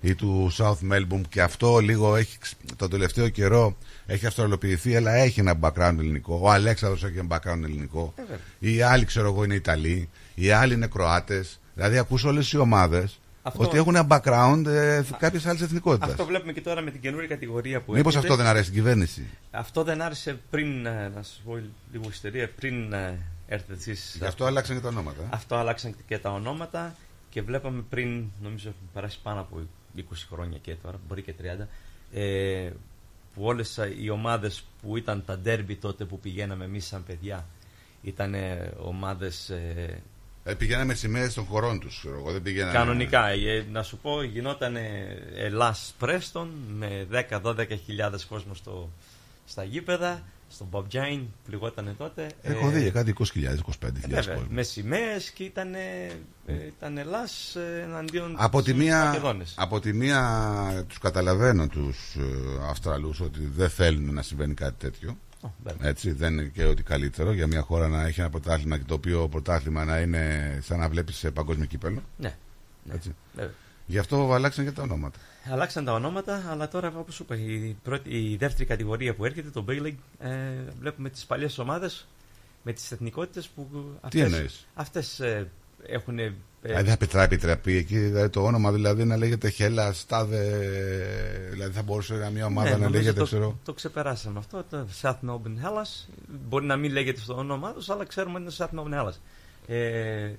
ή 0.00 0.14
του 0.14 0.50
South 0.58 0.92
Melbourne 0.92 1.22
και 1.28 1.42
αυτό 1.42 1.78
λίγο 1.78 2.16
έχει 2.16 2.38
το 2.76 2.88
τελευταίο 2.88 3.28
καιρό 3.28 3.76
έχει 4.06 4.26
αυστραλοποιηθεί 4.26 4.96
αλλά 4.96 5.12
έχει 5.12 5.40
ένα 5.40 5.54
background 5.60 5.96
ελληνικό. 5.98 6.38
Ο 6.42 6.50
Αλέξανδρος 6.50 7.04
έχει 7.04 7.18
ένα 7.18 7.28
background 7.36 7.62
ελληνικό. 7.62 8.12
Ε, 8.16 8.20
βέβαια. 8.22 8.38
Οι 8.58 8.82
άλλοι 8.82 9.04
ξέρω 9.04 9.28
εγώ 9.28 9.44
είναι 9.44 9.54
Ιταλοί, 9.54 10.08
οι 10.34 10.50
άλλοι 10.50 10.74
είναι 10.74 10.86
Κροάτες. 10.86 11.60
Δηλαδή 11.74 11.98
ακούς 11.98 12.24
όλες 12.24 12.52
οι 12.52 12.58
ομάδες 12.58 13.20
Αυτό- 13.42 13.64
ότι 13.64 13.76
έχουν 13.76 13.94
ένα 13.96 14.06
background 14.10 14.66
ε, 14.66 15.02
κάποιες 15.18 15.46
άλλες 15.46 15.60
εθνικότητες. 15.60 16.10
Αυτό 16.10 16.24
βλέπουμε 16.24 16.52
και 16.52 16.60
τώρα 16.60 16.80
με 16.80 16.90
την 16.90 17.00
καινούργια 17.00 17.28
κατηγορία 17.28 17.80
που 17.80 17.92
Μήπως 17.92 18.14
έρχεται. 18.14 18.32
αυτό 18.32 18.42
δεν 18.42 18.52
αρέσει 18.52 18.64
την 18.64 18.74
κυβέρνηση; 18.74 19.26
Αυτό 19.50 19.84
δεν 19.84 20.02
άρεσε 20.02 20.38
πριν, 20.50 20.86
ε, 20.86 21.08
να 21.14 21.22
σας 21.22 21.40
πω 21.44 21.60
λίγο 21.92 22.04
ιστορία, 22.08 22.50
πριν 22.56 22.92
ε, 22.92 23.18
έρθετε 23.48 23.72
εσείς. 23.72 24.16
Γι' 24.18 24.26
αυτό 24.26 24.44
άλλαξαν 24.44 24.76
και 24.76 24.82
τα 24.82 24.88
ονόματα. 24.88 25.22
Αυτό 25.30 25.56
άλλαξαν 25.56 25.94
και 26.06 26.18
τα 26.18 26.30
ονόματα 26.32 26.94
και 27.30 27.42
βλέπαμε 27.42 27.84
πριν, 27.88 28.24
νομίζω 28.42 28.68
έχουν 28.68 28.90
περάσει 28.92 29.18
πάνω 29.22 29.40
από 29.40 29.60
20 30.10 30.14
χρόνια 30.32 30.58
και 30.58 30.74
τώρα, 30.82 31.00
μπορεί 31.08 31.22
και 31.22 31.34
30, 31.42 31.66
ε, 32.12 32.70
που 33.34 33.44
όλες 33.44 33.78
ε, 33.78 33.94
οι 33.98 34.08
ομάδες 34.08 34.64
που 34.82 34.96
ήταν 34.96 35.24
τα 35.26 35.38
ντέρμπι 35.38 35.76
τότε 35.76 36.04
που 36.04 36.20
πηγαίναμε 36.20 36.64
εμείς 36.64 36.86
σαν 36.86 37.04
παιδιά, 37.04 37.46
ήταν 38.02 38.34
ε, 38.34 38.72
ομάδες 38.78 39.50
ε, 39.50 40.02
Ε, 40.44 40.54
πηγαίναμε 40.54 40.94
σημαίες 40.94 41.34
των 41.34 41.44
χωρών 41.44 41.80
τους. 41.80 41.98
ξέρω 41.98 42.18
εγώ, 42.18 42.32
δεν 42.32 42.42
πηγαίναμε... 42.42 42.72
Κανονικά, 42.72 43.28
ε, 43.28 43.64
να 43.72 43.82
σου 43.82 43.98
πω, 43.98 44.22
γινόταν 44.22 44.76
Ελλάς 45.36 45.94
Πρέστον 45.98 46.50
με 46.68 47.06
10-12 47.30 47.66
χιλιάδες 47.84 48.24
κόσμο 48.24 48.54
στο, 48.54 48.90
στα 49.46 49.64
γήπεδα, 49.64 50.22
στον 50.50 50.68
Bob 50.70 50.82
Jane, 50.92 51.22
πληγότανε 51.46 51.94
τότε. 51.98 52.26
Έχω 52.42 52.68
Ε, 52.68 52.70
δει 52.70 52.80
για 52.80 52.90
κάτι 52.90 53.14
20.000, 53.18 53.24
25.000 53.24 53.92
βέβαια, 53.92 54.20
κόσμος. 54.34 54.46
με 54.50 54.62
σημαίες 54.62 55.30
και 55.30 55.44
ήταν, 55.44 55.74
ε, 55.74 56.10
ήταν 56.66 56.98
Ελλάς 56.98 57.56
ε, 57.56 57.80
εναντίον 57.82 58.34
Από 58.38 58.62
τη, 58.62 58.70
στους 58.70 58.82
μία, 58.82 59.04
Μακεδόνες. 59.04 59.54
από 59.58 59.80
τη 59.80 59.92
μία 59.92 60.84
τους 60.88 60.98
καταλαβαίνω 60.98 61.66
τους 61.66 62.14
ε, 62.18 62.22
Αυστραλούς 62.70 63.20
ότι 63.20 63.40
δεν 63.54 63.68
θέλουν 63.70 64.14
να 64.14 64.22
συμβαίνει 64.22 64.54
κάτι 64.54 64.74
τέτοιο. 64.78 65.16
Ω, 65.40 65.48
βέβαια. 65.64 65.88
Έτσι, 65.88 66.12
δεν 66.12 66.32
είναι 66.32 66.50
και 66.54 66.64
ότι 66.64 66.82
καλύτερο 66.82 67.32
για 67.32 67.46
μια 67.46 67.60
χώρα 67.60 67.88
να 67.88 68.06
έχει 68.06 68.20
ένα 68.20 68.30
πρωτάθλημα 68.30 68.78
και 68.78 68.84
το 68.86 68.94
οποίο 68.94 69.28
πρωτάθλημα 69.28 69.84
να 69.84 69.98
είναι 69.98 70.58
σαν 70.62 70.78
να 70.78 70.88
βλέπεις 70.88 71.16
σε 71.16 71.30
παγκόσμιο 71.30 71.66
κύπελο. 71.66 72.02
Ναι, 72.16 72.34
ναι, 72.84 72.94
Έτσι. 72.94 73.14
βέβαια. 73.34 73.52
Γι' 73.86 73.98
αυτό 73.98 74.32
αλλάξαν 74.32 74.64
και 74.64 74.70
τα 74.72 74.82
ονόματα. 74.82 75.18
Αλλάξαν 75.50 75.84
τα 75.84 75.92
ονόματα, 75.92 76.44
αλλά 76.50 76.68
τώρα 76.68 76.92
όπως 76.96 77.14
σου 77.14 77.22
είπα, 77.22 77.36
η, 77.36 77.76
πρώτη, 77.82 78.10
η 78.10 78.36
δεύτερη 78.36 78.64
κατηγορία 78.64 79.14
που 79.14 79.24
έρχεται, 79.24 79.50
το 79.50 79.64
B 79.68 79.70
League, 79.70 79.94
ε, 80.18 80.28
βλέπουμε 80.80 81.10
τις 81.10 81.24
παλιές 81.24 81.58
ομάδες 81.58 82.06
με 82.62 82.72
τις 82.72 82.92
εθνικότητες 82.92 83.48
που 83.48 83.68
αυτές, 84.00 84.20
εννοείς; 84.32 84.66
αυτές 84.74 85.20
ε, 85.20 85.50
έχουν... 85.86 86.18
Ε, 86.18 86.34
Δηλαδή 86.62 86.90
θα 86.90 86.96
πετρά 86.96 87.22
επιτραπεί 87.22 87.76
εκεί 87.76 87.98
δηλαδή, 87.98 88.28
το 88.28 88.44
όνομα 88.44 88.72
δηλαδή 88.72 89.04
να 89.04 89.16
λέγεται 89.16 89.48
Χέλα, 89.48 89.92
Στάδε. 89.92 90.68
Δηλαδή 91.50 91.72
θα 91.72 91.82
μπορούσε 91.82 92.14
να 92.14 92.30
μια 92.30 92.46
ομάδα 92.46 92.68
ναι, 92.68 92.76
να 92.76 92.78
νομίζω 92.78 92.98
λέγεται, 92.98 93.18
το, 93.18 93.24
ξέρω. 93.24 93.58
το 93.64 93.72
ξεπεράσαμε 93.72 94.38
αυτό, 94.38 94.64
το 94.70 94.86
South 95.02 95.18
Melbourne 95.28 95.64
Hellas. 95.64 96.08
Μπορεί 96.48 96.66
να 96.66 96.76
μην 96.76 96.92
λέγεται 96.92 97.20
στο 97.20 97.34
όνομά 97.34 97.72
τους, 97.72 97.90
αλλά 97.90 98.04
ξέρουμε 98.04 98.38
ότι 98.38 98.42
είναι 98.42 98.52
South 98.56 98.78
Melbourne 98.78 99.00
Hellas. 99.00 99.14
Ε, 99.66 100.30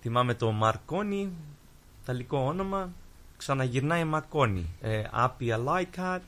θυμάμαι 0.00 0.34
το 0.34 0.50
Μαρκόνι, 0.50 1.32
ταλικό 2.04 2.38
όνομα, 2.38 2.92
ξαναγυρνάει 3.42 4.04
Μακόνι. 4.04 4.66
Ε, 4.80 5.02
Άπια 5.10 5.56
Λάικατ, 5.56 6.22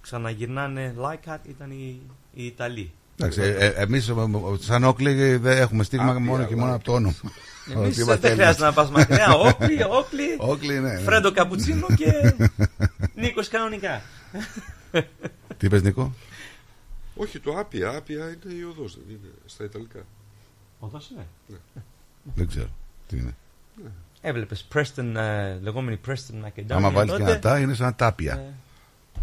ξαναγυρνάνε 0.00 0.94
Λάικατ, 0.96 1.46
ήταν 1.46 1.70
οι, 1.70 2.00
οι 2.34 2.46
Ιταλοί. 2.46 2.92
Εντάξει, 3.18 3.40
ε, 3.40 3.66
ε, 3.66 3.72
εμείς 3.76 4.08
ε, 4.08 4.14
σαν 4.58 4.84
Όκλι 4.84 5.36
δεν 5.36 5.58
έχουμε 5.58 5.84
στίγμα 5.84 6.10
Άπια, 6.10 6.20
μόνο 6.20 6.44
και 6.44 6.56
μόνο 6.56 6.74
από 6.74 6.84
το 6.84 6.92
όνομα. 6.92 7.14
Εμείς 7.74 7.92
Ότι 7.92 8.00
είμαστε 8.00 8.28
δεν 8.28 8.36
χρειάζεται 8.36 8.64
να 8.64 8.72
πας 8.72 8.90
μακριά. 8.90 9.32
Όκλι, 9.34 9.82
Όκλι, 9.88 10.36
Όκλι, 10.38 10.80
ναι, 10.80 10.92
ναι. 10.92 10.98
Φρέντο 10.98 11.32
Καπουτσίνο 11.32 11.86
και 11.96 12.34
Νίκος 13.22 13.48
κανονικά. 13.48 14.02
Τι 15.56 15.66
είπες 15.66 15.82
Νίκο; 15.82 16.14
Όχι, 17.16 17.40
το 17.40 17.58
άπια, 17.58 17.96
άπια 17.96 18.24
είναι 18.24 18.54
η 18.54 18.62
οδός, 18.62 18.94
δεν 18.94 19.04
είναι 19.08 19.32
στα 19.46 19.64
Ιταλικά. 19.64 20.04
Οδός 20.78 21.10
είναι. 21.10 21.26
Ναι. 21.46 21.82
Δεν 22.34 22.48
ξέρω. 22.48 22.68
Τι 23.08 23.16
είναι. 23.16 23.34
Έβλεπες 24.28 24.68
Preston, 24.74 25.14
ε, 25.16 25.58
λεγόμενη 25.60 26.00
Preston 26.06 26.46
Academy. 26.48 26.64
Άμα 26.68 26.90
βάλεις 26.90 27.12
και 27.12 27.18
τότε. 27.18 27.30
ένα 27.30 27.40
τά 27.40 27.58
είναι 27.58 27.74
σαν 27.74 27.96
τάπια. 27.96 28.32
Ε, 28.32 28.52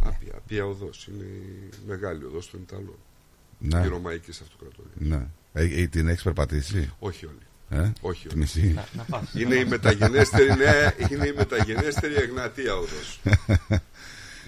Άπια, 0.08 0.34
άπια 0.38 0.66
οδός, 0.66 1.08
είναι 1.08 1.24
η 1.24 1.70
μεγάλη 1.88 2.24
οδός 2.24 2.50
των 2.50 2.60
Ιταλών. 2.62 2.96
Ναι. 3.58 3.86
Η 3.86 3.88
Ρωμαϊκής 3.88 4.42
Αυτοκρατορίας. 4.42 4.94
Ναι. 4.96 5.28
Ε, 5.54 5.82
ε, 5.82 5.88
την 5.88 6.08
έχεις 6.08 6.24
περπατήσει; 6.24 6.94
Όχι 7.00 7.26
όλοι. 7.26 7.84
Ε; 7.84 7.92
Όχι 8.02 8.22
Τη 8.28 8.34
όλοι. 8.34 8.40
μισή. 8.40 8.72
Να- 8.76 8.86
να 8.98 9.04
πας. 9.04 9.34
Είναι 9.34 9.56
η 9.56 9.66
μεταγενέστερη, 9.66 10.48
ναι, 10.48 10.94
είναι 11.10 11.28
η 11.28 11.34
μεταγενέστερη 11.38 12.14
Εγνατία 12.14 12.76
οδός. 12.76 13.20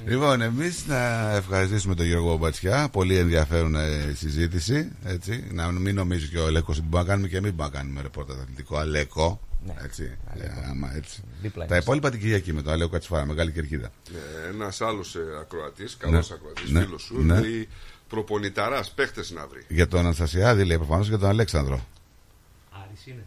Λοιπόν, 0.05 0.41
εμείς 0.41 0.85
να 0.87 1.31
ευχαριστήσουμε 1.35 1.95
τον 1.95 2.05
Γιώργο 2.05 2.37
Μπατσιά. 2.37 2.89
Πολύ 2.91 3.17
ενδιαφέρον 3.17 3.75
ε, 3.75 4.13
συζήτηση. 4.15 4.91
Έτσι. 5.05 5.47
Να 5.51 5.71
μην 5.71 5.95
νομίζεις 5.95 6.29
και 6.29 6.37
ο 6.37 6.45
Αλέκος 6.45 6.77
ότι 6.77 6.87
μπορούμε 6.87 7.03
να 7.03 7.09
κάνουμε 7.09 7.27
και 7.27 7.37
εμείς 7.37 7.53
μπορούμε 7.53 7.75
να 7.75 7.81
κάνουμε 7.81 8.01
ρεπόρτα 8.01 8.33
αθλητικό. 8.33 8.77
Αλέκο. 8.77 9.39
Ναι. 9.65 9.73
Έτσι. 9.83 10.17
Ε, 10.37 10.47
άμα, 10.69 10.95
έτσι. 10.95 11.23
Δίπλα 11.41 11.49
Τα 11.65 11.65
είμαστε. 11.65 11.77
υπόλοιπα 11.77 12.09
την 12.09 12.19
Κυριακή 12.19 12.53
με 12.53 12.61
τον 12.61 12.73
Αλέκο 12.73 12.89
Κατσφάρα, 12.89 13.25
μεγάλη 13.25 13.51
κερκίδα. 13.51 13.91
Ναι, 14.11 14.47
ένας 14.49 14.81
άλλος 14.81 15.15
ε, 15.15 15.19
ακροατής, 15.39 15.97
καλός 15.97 16.29
Ναι. 16.29 16.35
ακροατής, 16.35 16.69
Ναι. 16.69 16.79
φίλος 16.83 17.01
σου, 17.01 17.21
Ναι. 17.21 17.39
λέει 17.39 17.67
προπονηταράς, 18.09 18.91
παίχτες 18.91 19.31
να 19.31 19.47
βρει. 19.47 19.65
Για 19.67 19.87
τον 19.87 19.99
Αναστασιάδη 19.99 20.63
λέει 20.65 20.77
προφανώς 20.77 21.09
και 21.09 21.17
τον 21.17 21.29
Αλέξανδρο. 21.29 21.85
Άρης 22.83 23.05
είναι. 23.07 23.23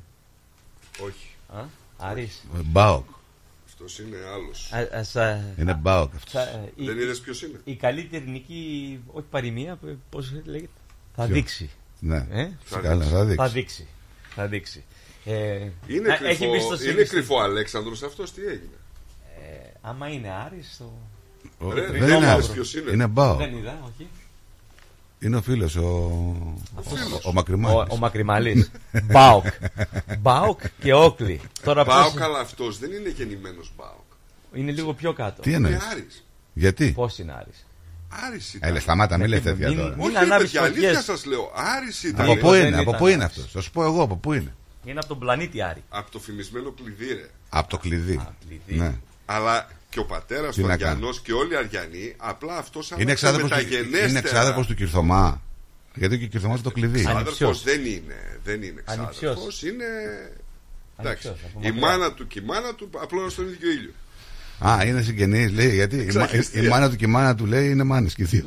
Όχι. 1.05 1.35
Α, 1.49 1.65
Άρης. 1.97 2.43
Ε, 2.57 2.61
Μπάοκ. 2.65 3.07
Αυτός 3.67 3.99
είναι 3.99 4.17
άλλος. 4.35 4.73
Α, 4.73 4.99
ας, 4.99 5.17
α, 5.17 5.41
Είναι 5.59 5.75
Μπάοκ 5.75 6.15
αυτός. 6.15 6.33
θα- 6.33 6.49
ε, 6.49 6.73
η- 6.77 6.85
Δεν 6.87 6.99
είδες 6.99 7.21
ποιος 7.21 7.43
είναι; 7.43 7.61
Η 7.65 7.75
καλύτερη 7.77 8.29
νική, 8.29 9.01
όχι 9.07 9.27
παροιμία, 9.31 9.79
πώς 10.11 10.33
λέγεται; 10.45 10.71
Θα 11.15 11.25
Ποιο; 11.25 11.35
δείξει. 11.35 11.71
Ναι. 12.01 12.27
Ε; 12.31 12.49
Φυσικά, 12.65 12.97
θα 12.99 13.25
δείξει. 13.25 13.37
Θα 13.37 13.49
δείξει. 13.49 13.87
Θα 14.35 14.47
δείξει. 14.47 14.85
Ε, 15.33 15.71
Είναι, 15.87 16.09
να- 16.09 16.15
κρυφό, 16.15 16.31
έχει 16.31 16.45
εμπιστοσύνη 16.45 16.93
είναι 16.93 17.05
στη- 17.05 17.15
κρυφό 17.17 17.39
Αλέξανδρος 17.41 18.03
αυτός, 18.03 18.33
τι 18.33 18.41
έγινε; 18.41 18.77
Ε, 19.39 19.71
άμα 19.81 20.09
είναι 20.09 20.29
Άρης, 20.47 20.77
το... 20.79 20.93
Ο- 21.59 21.73
Ρε, 21.73 21.81
δεν 21.81 21.91
δεν 21.93 22.03
είναι 22.03 22.17
είδες 22.17 22.29
Άρης. 22.29 22.49
ποιος 22.49 22.75
είναι; 22.75 22.91
Είναι 22.91 23.07
ΠΑΟΚ. 23.07 23.39
Δεν 23.39 23.57
είδα, 23.57 23.79
όχι. 23.85 24.09
Είναι 25.21 25.37
ο 25.37 25.43
φίλος 25.43 25.77
ο. 25.77 26.13
Αυτός. 26.79 27.01
Ο, 27.01 27.29
ο 27.29 27.33
Μακρυμάλης. 27.33 27.77
Ο, 27.79 27.87
ο 27.91 27.97
Μακρυμαλής. 27.97 28.71
ΠΑΟΚ. 29.05 29.45
ΠΑΟΚ 30.19 30.61
και 30.81 30.95
Oakleigh. 30.95 31.41
Τώρα 31.63 31.85
ΠΑΟΚ, 31.85 32.13
πώς... 32.13 32.21
αλλά 32.23 32.39
αυτός 32.39 32.79
δεν 32.79 32.93
είναι 32.93 33.09
γεννημένος 33.09 33.73
ΠΑΟΚ. 33.77 33.93
Είναι 34.53 34.73
λίγο 34.73 34.95
πιο 34.95 35.13
κάτω. 35.13 35.43
Τι 35.43 35.49
Είναι 35.53 35.57
εννοεί. 35.69 35.81
Άρης. 35.93 36.25
Γιατί; 36.53 36.93
Πώς 36.93 37.19
είναι 37.19 37.33
Άρης; 37.33 37.67
Άρης 38.27 38.55
ήταν. 38.55 38.71
Έλε, 38.71 38.81
σταμάτα, 38.81 39.19
μην 39.19 39.29
λες 39.29 39.43
τέτοια 39.43 39.69
μην- 39.69 39.79
τώρα. 39.79 39.97
μην- 39.97 40.07
Όχι, 40.07 40.17
ανάβεις 40.17 40.51
παιδιά, 40.51 40.63
αλήθεια 40.67 40.89
φωτιές. 40.89 41.05
σας 41.05 41.25
λέω. 41.25 41.53
Άρης 41.55 42.03
ήταν. 42.03 42.27
Από 42.31 42.37
πού 42.41 42.51
δεν 42.51 42.67
είναι, 42.67 42.75
από 42.79 42.83
ήταν 42.83 42.97
πού 43.01 43.07
είναι 43.07 43.25
Άρης. 43.25 43.37
αυτός; 43.37 43.53
Θα 43.53 43.61
σου 43.61 43.71
πω 43.71 43.85
εγώ 43.85 44.03
από 44.03 44.17
πού 44.17 44.33
είναι. 44.33 44.55
Είναι 44.85 44.99
από 44.99 45.09
τον 45.09 45.19
πλανήτη 45.19 45.63
Άρη. 45.63 45.83
Από 45.89 46.11
το 46.11 46.19
φημισμένο 46.19 46.71
κλειδί, 46.73 47.15
ρε. 47.15 47.27
Από 47.49 47.69
το 47.69 47.79
κλειδί. 47.79 48.21
κλειδί. 48.49 48.81
Ναι. 48.81 48.95
Αλλά 49.27 49.69
και 49.91 49.99
ο 49.99 50.05
πατέρας 50.05 50.55
Τι 50.55 50.61
του 50.61 50.67
να 50.67 50.73
Αριανός 50.73 51.21
και 51.21 51.33
όλοι 51.33 51.53
οι 51.53 51.57
Αριανοί, 51.57 52.15
απλά 52.17 52.57
αυτός 52.57 52.87
σαν 52.87 53.01
Είναι 53.01 53.13
εξάδελφος, 53.13 53.51
του, 53.51 53.57
είναι 54.09 54.19
εξάδελφος 54.19 54.67
του 54.67 54.75
Κυρθωμά. 54.75 55.43
Γιατί 55.95 56.19
και 56.19 56.25
ο 56.25 56.29
Κυρθωμάς 56.29 56.55
είναι 56.61 56.69
το 56.69 56.75
κλειδί. 56.75 56.99
Ξάδερφος 56.99 57.41
Ανιψιός. 57.41 57.63
δεν 57.63 57.85
είναι. 57.85 58.39
Δεν 58.45 58.63
είναι 58.63 58.83
Ανιψιός. 58.85 59.17
ξάδερφος, 59.17 59.63
είναι. 59.63 59.85
Εντάξει. 60.97 61.29
Ανιψιός, 61.29 61.51
από 61.51 61.61
Η 61.63 61.71
μακριά. 61.71 61.81
μάνα 61.89 62.13
του 62.13 62.27
και 62.27 62.39
η 62.39 62.43
μάνα 62.43 62.75
του 62.75 62.91
απλώνουν 63.03 63.31
στον 63.31 63.47
ίδιο 63.49 63.71
ήλιο. 63.71 63.93
Α, 64.69 64.85
είναι 64.85 65.03
συγγενείς, 65.03 65.53
λέει, 65.53 65.75
γιατί 65.75 65.97
η, 65.97 66.11
μα- 66.15 66.23
Εξαγγελία. 66.23 66.69
η 66.69 66.71
μάνα 66.71 66.91
του 66.91 66.97
και 66.97 67.05
η 67.05 67.09
μάνα 67.09 67.35
του 67.35 67.47
λέει 67.47 67.71
είναι 67.71 67.83
μάνες 67.85 68.15
και 68.15 68.23
οι 68.23 68.27
δύο. 68.27 68.45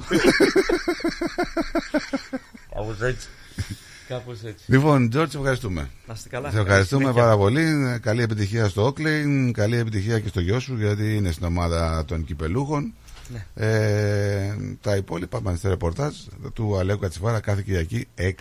Κάπως 2.76 3.02
έτσι. 3.02 3.28
Κάπως 4.12 4.44
έτσι. 4.44 4.72
λοιπόν, 4.72 5.10
Τζόρτζ, 5.10 5.36
ευχαριστούμε. 5.36 5.90
Να 6.08 6.14
είστε 6.14 6.30
καλά. 6.30 6.52
Σε 6.52 6.60
ευχαριστούμε 6.60 7.04
Καλή 7.04 7.14
συνέχεια. 7.14 7.36
πάρα 7.36 7.38
πολύ. 7.38 8.00
Καλή 8.02 8.22
επιτυχία 8.22 8.70
στο 8.70 8.86
Όκλιν, 8.86 9.54
καλή 9.54 9.78
επιτυχία 9.78 10.20
και 10.20 10.28
στο 10.28 10.40
γιο 10.40 10.60
σου, 10.60 10.76
γιατί 10.78 11.16
είναι 11.16 11.32
στην 11.32 11.46
ομάδα 11.46 12.06
των 12.06 12.26
κυπελούχων. 12.26 12.94
Ε, 13.56 14.56
τα 14.82 14.96
υπόλοιπα 14.96 15.42
πάνε 15.42 15.58
στο 15.58 15.70
ρεπορτάζ 15.70 16.16
του 16.54 16.78
Αλέου 16.78 17.00
Κατσιφάρα 17.00 17.40
κάθε 17.40 17.62
Κυριακή 17.62 18.08
6 18.18 18.32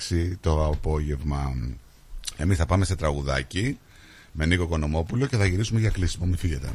το 0.40 0.66
απόγευμα. 0.66 1.54
Εμείς 2.36 2.56
θα 2.56 2.66
πάμε 2.66 2.84
σε 2.84 2.96
τραγουδάκι 2.96 3.78
με 4.32 4.46
Νίκο 4.46 4.66
Κονομόπουλο 4.66 5.26
και 5.26 5.36
θα 5.36 5.46
γυρίσουμε 5.46 5.80
για 5.80 5.90
κλείσιμο. 5.90 6.26
Μην 6.26 6.36
φύγετε. 6.36 6.68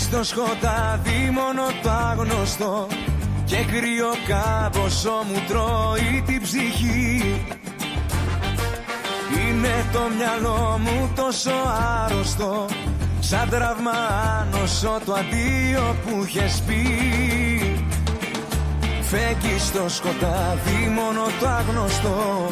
Στο 0.00 0.24
σκοτάδι 0.24 1.30
μόνο 1.32 1.62
το 1.82 1.90
άγνωστο 1.90 2.86
Και 3.44 3.56
κρύο 3.56 4.12
κάμποσο 4.28 5.24
μου 5.28 5.42
τρώει 5.48 6.22
την 6.26 6.42
ψυχή. 6.42 7.42
Είναι 9.30 9.84
το 9.92 10.00
μυαλό 10.16 10.80
μου 10.82 11.10
τόσο 11.16 11.50
άρρωστο 12.04 12.66
Σαν 13.20 13.48
τραύμα 13.48 13.92
άνοσο 14.40 15.00
το 15.04 15.12
αντίο 15.12 15.96
που 16.04 16.24
είχες 16.24 16.62
πει. 16.66 16.82
Φέγγεις 19.02 19.62
στο 19.62 19.88
σκοτάδι 19.88 20.88
μόνο 20.94 21.22
το 21.40 21.48
άγνωστο 21.48 22.48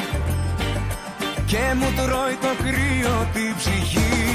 Και 1.47 1.75
μου 1.79 1.87
τρώει 1.97 2.37
το 2.41 2.63
κρύο 2.63 3.29
την 3.33 3.55
ψυχή. 3.57 4.29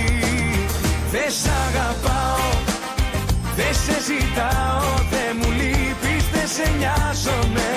Δεν 1.11 1.31
σ' 1.31 1.47
αγαπάω, 1.67 2.72
δεν 3.57 3.73
σε 3.83 3.95
ζητάω 4.07 4.91
Δεν 5.13 5.31
μου 5.39 5.49
λείπεις, 5.59 6.23
δεν 6.33 6.47
σε 6.55 6.65
νοιάζομαι. 6.77 7.71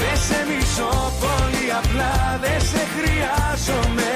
Δεν 0.00 0.16
σε 0.26 0.38
μισώ 0.48 0.94
πολύ 1.22 1.66
απλά, 1.80 2.14
δεν 2.44 2.60
σε 2.70 2.82
χρειάζομαι. 2.94 4.12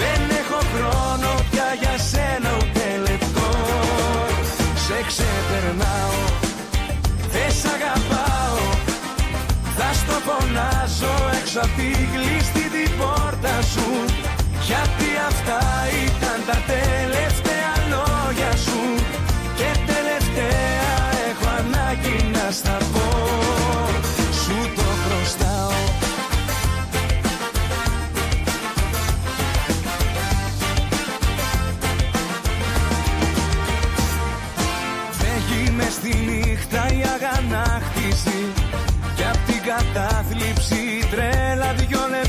Δεν 0.00 0.20
έχω 0.40 0.60
χρόνο 0.72 1.30
πια 1.50 1.68
για 1.80 1.96
σένα 2.10 2.50
ούτε 2.58 2.86
λεπτό. 3.06 3.50
Σε 4.84 4.98
ξεπερνάω, 5.08 6.18
δεν 7.34 7.50
σ' 7.58 7.68
αγαπάω. 7.74 8.62
Θα 9.76 9.88
στο 10.00 10.16
φωνάζω 10.26 11.14
έξω 11.38 11.60
απ' 11.66 11.74
τη 11.78 11.90
κλειστή 12.12 12.64
την 12.74 12.90
πόρτα 12.98 13.54
σου. 13.72 13.88
Γιατί 14.68 15.08
αυτά 15.30 15.60
ήταν 16.06 16.38
τα 16.48 16.56
τελευταία 16.66 16.83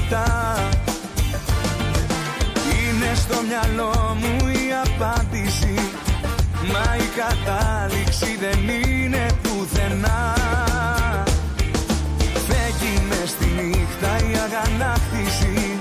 λεπτά. 0.10 0.56
Είναι 2.70 3.16
στο 3.16 3.36
μυαλό 3.48 4.18
μου 4.20 4.48
η 4.48 4.66
απάντηση. 4.86 5.76
Μα 6.72 6.96
η 6.96 7.08
κατάληξη 7.22 8.38
δεν 8.40 8.60
είναι 8.70 9.26
πουθενά. 9.42 10.34
Φεύγει 12.48 13.02
μες 13.10 13.30
στη 13.30 13.46
νύχτα 13.46 14.12
η 14.30 14.34
αγανάκτηση. 14.46 15.80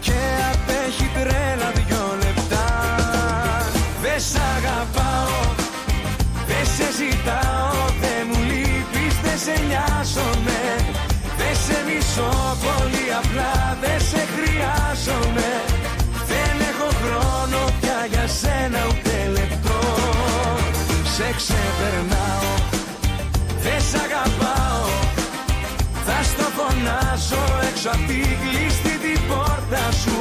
Και 0.00 0.20
απέχει 0.52 1.10
τρέλα 1.14 1.70
δυο 1.74 2.16
λεπτά. 2.24 2.66
Δεν 4.02 4.20
σ' 4.20 4.36
αγαπάω 4.56 5.40
δεν 6.46 6.66
σε 6.74 6.86
ζητάω, 6.98 7.74
δεν 8.00 8.22
μου 8.28 8.40
λείπεις, 8.50 9.14
δεν 9.24 9.38
σε 9.44 9.54
νοιάζομαι. 9.66 10.58
Δεν 10.76 10.81
σε 11.64 11.78
μισώ 11.86 12.32
πολύ 12.64 13.06
απλά, 13.20 13.78
δεν 13.82 14.00
σε 14.10 14.22
χρειάζομαι. 14.34 15.50
Δεν 16.30 16.54
έχω 16.70 16.88
χρόνο 17.02 17.58
πια 17.80 17.98
για 18.12 18.26
σένα 18.40 18.80
ούτε 18.88 19.14
λεπτό. 19.36 19.78
Σε 21.14 21.28
ξεπερνάω, 21.38 22.52
δεν 23.64 23.80
σ' 23.88 23.96
αγαπάω. 24.04 24.86
Θα 26.06 26.18
στο 26.30 26.46
φωνάσω 26.56 27.42
έξω 27.68 27.88
απ' 27.94 28.06
την 28.06 28.30
κλειστή 28.42 28.94
την 29.04 29.20
πόρτα 29.28 29.84
σου 30.02 30.18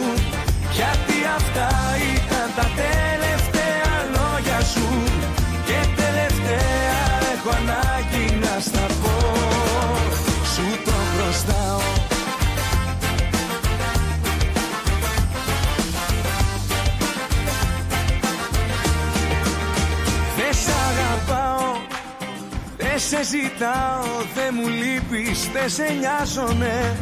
λείπεις, 25.31 25.49
δεν 25.53 25.69
σε 25.69 25.93
νοιάζομαι. 25.99 26.97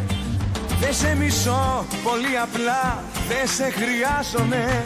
Δεν 0.79 0.93
σε 0.93 1.15
μισώ, 1.15 1.85
πολύ 2.03 2.37
απλά, 2.43 3.03
δεν 3.29 3.47
σε 3.47 3.67
χρειάζομαι. 3.79 4.83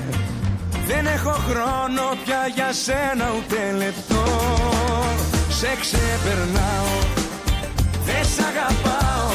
Δεν 0.87 1.05
έχω 1.05 1.35
χρόνο 1.47 2.03
πια 2.23 2.41
για 2.55 2.71
σένα 2.73 3.25
ούτε 3.37 3.59
λεπτό. 3.77 4.23
Σε 5.49 5.69
ξεπερνάω, 5.81 6.93
δεν 8.05 8.23
σ' 8.33 8.39
αγαπάω. 8.49 9.31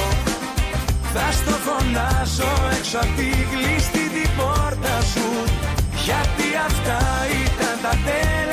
Θα 1.14 1.26
στο 1.32 1.54
φωνάσω 1.66 2.50
έξω 2.78 2.98
απ' 2.98 3.16
την 3.16 3.46
κλειστή 3.52 4.04
την 4.14 4.30
πόρτα 4.36 4.96
σου. 5.12 5.28
Γιατί 6.04 6.48
αυτά 6.68 7.00
ήταν 7.44 7.74
τα 7.82 7.92
τελευταία 8.04 8.48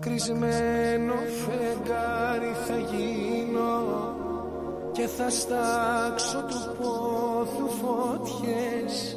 Δακρυσμένο 0.00 1.14
φεγγάρι 1.14 2.54
θα 2.66 2.76
γίνω 2.76 3.76
και 4.92 5.06
θα 5.06 5.30
στάξω 5.30 6.44
του 6.48 6.76
πόθου 6.78 7.68
φωτιές. 7.80 9.16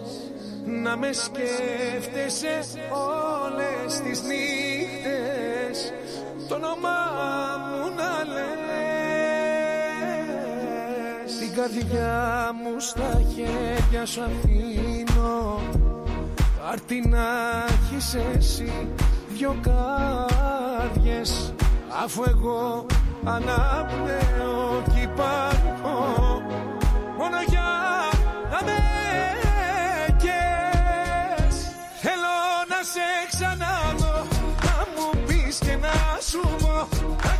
Να 0.66 0.98
με 0.98 1.14
σκέφτεσαι 1.14 2.60
όλες 2.92 4.00
τις 4.00 4.22
νύχτες 4.22 5.94
το 6.48 6.56
όνομά 6.56 7.00
μου 7.68 7.96
να 7.96 8.34
λες. 8.34 8.52
Την 11.40 11.54
καρδιά 11.56 12.52
μου 12.64 12.80
στα 12.80 13.22
χέρια 13.36 14.06
σου 14.06 14.22
αφήνω 14.22 15.62
Πάρτι 16.62 17.08
να 17.08 17.28
έχεις 17.68 18.14
εσύ 18.14 18.88
δυο 19.30 19.56
κάρδιες 20.82 21.54
Αφού 22.04 22.24
εγώ 22.28 22.86
αναπνέω 23.24 24.84
κι 24.94 25.02
υπάρχω. 25.02 26.42
Μόνο 27.18 27.38
για 27.48 27.70
να 28.52 28.60
με 28.66 28.80
καις. 30.24 31.56
Θέλω 32.02 32.36
να 32.68 32.80
σε 32.94 33.08
ξαναδώ 33.30 34.28
Να 34.64 34.76
μου 34.96 35.26
πεις 35.28 35.58
και 35.58 35.76
να 35.76 36.20
σου 36.30 36.42
πω 36.58 36.88
Τα 37.22 37.34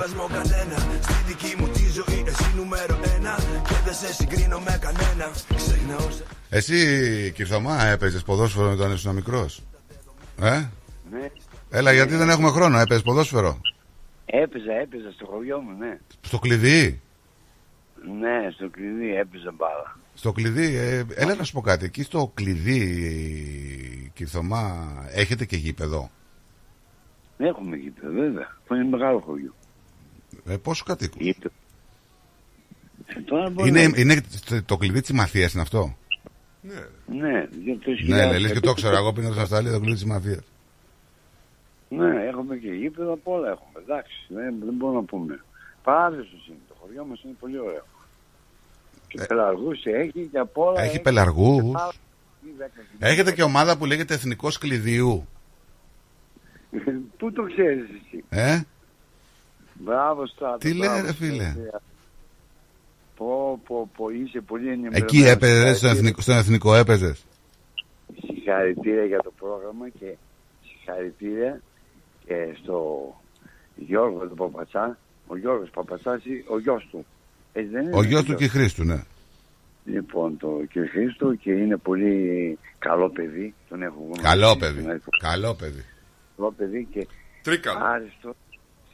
Δίχως 0.00 0.10
συμβίβασμο 0.10 0.26
κανένα 0.36 0.78
Στη 1.02 1.12
δική 1.26 1.56
μου 1.60 1.68
τη 1.68 1.90
ζωή 1.90 2.24
εσύ 2.26 2.56
νούμερο 2.56 2.98
ένα 3.16 3.34
Και 3.68 3.74
δεν 3.84 3.94
σε 3.94 4.12
συγκρίνω 4.12 4.58
με 4.58 4.78
κανένα 4.80 5.30
Ξεχνάω 5.56 6.10
σε... 6.10 6.24
Εσύ, 6.50 7.32
Κυρθωμά, 7.34 7.84
έπαιζες 7.84 8.22
ποδόσφαιρο 8.22 8.70
όταν 8.70 8.92
ήσουν 8.92 9.14
μικρός. 9.14 9.62
Ε; 10.40 10.68
Ναι. 11.10 11.30
Έλα, 11.70 11.92
γιατί 11.92 12.16
δεν 12.16 12.28
έχουμε 12.28 12.50
χρόνο, 12.50 12.78
έπαιζες 12.78 13.02
ποδόσφαιρο. 13.02 13.60
Έπαιζα, 14.26 14.72
έπαιζα 14.72 15.10
στο 15.10 15.26
χωριό 15.26 15.60
μου, 15.60 15.76
ναι. 15.78 15.98
Στο 16.20 16.38
κλειδί; 16.38 17.00
Ναι, 18.20 18.50
στο 18.50 18.68
κλειδί 18.70 19.14
έπαιζα 19.14 19.52
μπάλα. 19.56 19.98
Στο 20.14 20.32
κλειδί, 20.32 20.76
ε, 20.76 21.04
έλα 21.14 21.34
να 21.34 21.44
σου 21.44 21.52
πω 21.52 21.60
κάτι. 21.60 21.84
Εκεί 21.84 22.02
στο 22.02 22.30
κλειδί, 22.34 24.12
Κυρθωμά, 24.14 24.92
έχετε 25.14 25.44
και 25.44 25.56
γήπεδο; 25.56 26.10
Έχουμε 27.38 27.76
γήπεδο, 27.76 28.12
βέβαια. 28.12 28.48
Αυτό 28.60 28.74
είναι 28.74 28.84
μεγάλο 28.84 29.18
χωριό. 29.18 29.54
Ε, 30.46 30.56
πόσο 30.56 30.84
κατοίκους; 30.86 31.26
Ε, 33.06 33.20
τώρα 33.24 33.50
μπορεί 33.50 33.68
Είναι, 33.68 33.88
να- 33.88 33.98
είναι 34.00 34.20
το 34.66 34.76
κλειδί 34.76 35.00
της 35.00 35.12
μαφίας, 35.12 35.52
είναι 35.52 35.62
αυτό; 35.62 35.96
Ναι, 37.06 37.46
δύο 37.64 37.76
τρεις 37.76 37.94
Ναι, 37.98 38.02
χιλιάδες 38.02 38.32
ναι, 38.32 38.38
λες 38.38 38.52
και 38.52 38.60
το 38.60 38.72
ξέρω. 38.72 38.96
Εγώ 38.96 39.12
πήγα 39.12 39.28
στην 39.28 39.40
Αυστραλία 39.40 39.72
το 39.72 39.78
κλειδί 39.80 39.94
της 39.94 40.04
μαφίας. 40.04 40.40
Ναι, 41.88 42.24
έχουμε 42.26 42.56
και 42.56 42.68
γήπεδο, 42.72 43.12
απ' 43.12 43.28
όλα 43.28 43.48
έχουμε. 43.50 43.80
Εντάξει, 43.82 44.14
δεν, 44.28 44.54
δεν 44.64 44.74
μπορούμε 44.74 44.98
να 44.98 45.04
πούμε. 45.04 45.40
Παράδεισος 45.82 46.46
είναι. 46.48 46.56
Το 46.68 46.74
χωριό 46.80 47.04
μας 47.04 47.22
είναι 47.22 47.34
πολύ 47.40 47.58
ωραίο. 47.58 47.86
Και 49.08 49.24
πελαργούς 49.28 49.84
έχει 49.84 50.28
και 50.32 50.38
απ' 50.38 50.58
όλα. 50.58 50.80
Έχει 50.82 51.00
πελαργούς. 51.00 51.62
και 51.62 51.70
πάρα- 51.72 51.92
ή 52.44 52.48
δέκα 52.58 52.70
χιλιάδες. 52.90 53.12
Έχετε 53.12 53.32
και 53.32 53.42
ομάδα 53.42 53.76
που 53.78 53.86
λέγεται 53.86 54.14
Εθνικός 54.14 54.58
Κλειδιού. 54.58 55.26
Πού 57.18 57.32
το 57.32 57.42
ξέρεις 57.42 57.84
εσύ. 58.04 58.24
Ε, 58.28 58.60
Μπράβο 59.84 60.26
Στράτο. 60.26 60.58
Τι 60.58 60.74
λέει, 60.74 60.88
μπράβο, 60.88 61.06
ρε, 61.06 61.12
φίλε; 61.12 61.50
Στράτο. 61.50 61.80
Πω, 63.16 63.60
πω, 63.66 63.90
πω, 63.96 64.08
είσαι 64.10 64.40
πολύ 64.40 64.68
ενημερωμένος. 64.68 65.02
εκεί 65.12 65.22
έπαιζες, 65.22 65.76
στον 65.76 65.88
Συγχαρητήρια. 65.90 65.90
εθνικό, 65.98 66.20
στον 66.20 66.36
εθνικό 66.36 66.74
έπαιζες; 66.74 67.24
Συγχαρητήρια 68.26 69.04
για 69.04 69.18
το 69.22 69.32
πρόγραμμα 69.38 69.88
και 69.88 70.14
συγχαρητήρια 70.66 71.60
και 72.26 72.34
στο 72.62 72.78
Γιώργο 73.76 74.26
του 74.28 74.34
Παπατσά. 74.34 74.98
Ο 75.26 75.36
Γιώργος 75.36 75.70
Παπατσάς, 75.70 76.22
ο 76.48 76.58
γιος 76.58 76.88
του. 76.90 77.06
Έτσι 77.52 77.70
δεν 77.70 77.82
είναι, 77.82 77.96
Ο 77.96 78.02
γιος 78.02 78.22
του 78.24 78.34
και 78.34 78.48
Χρήστου, 78.48 78.84
ναι. 78.84 79.02
Λοιπόν, 79.84 80.36
το 80.36 80.60
κύριο 80.72 80.88
Χρήστο 80.92 81.34
και 81.34 81.50
είναι 81.52 81.76
πολύ 81.76 82.58
καλό 82.78 83.10
παιδί. 83.10 83.54
Τον 83.68 83.82
έχω 83.82 83.96
γνωρίσει. 84.00 84.22
Καλό 84.22 84.56
παιδί. 84.56 84.82
Τον 84.82 84.90
έχω- 84.90 85.10
Καλό 85.20 85.54
παιδί. 85.54 85.84
Καλό 86.36 86.52
παιδί 86.52 86.88
και 86.92 87.06
Τρίκαλο. 87.42 87.78
άριστο 87.84 88.34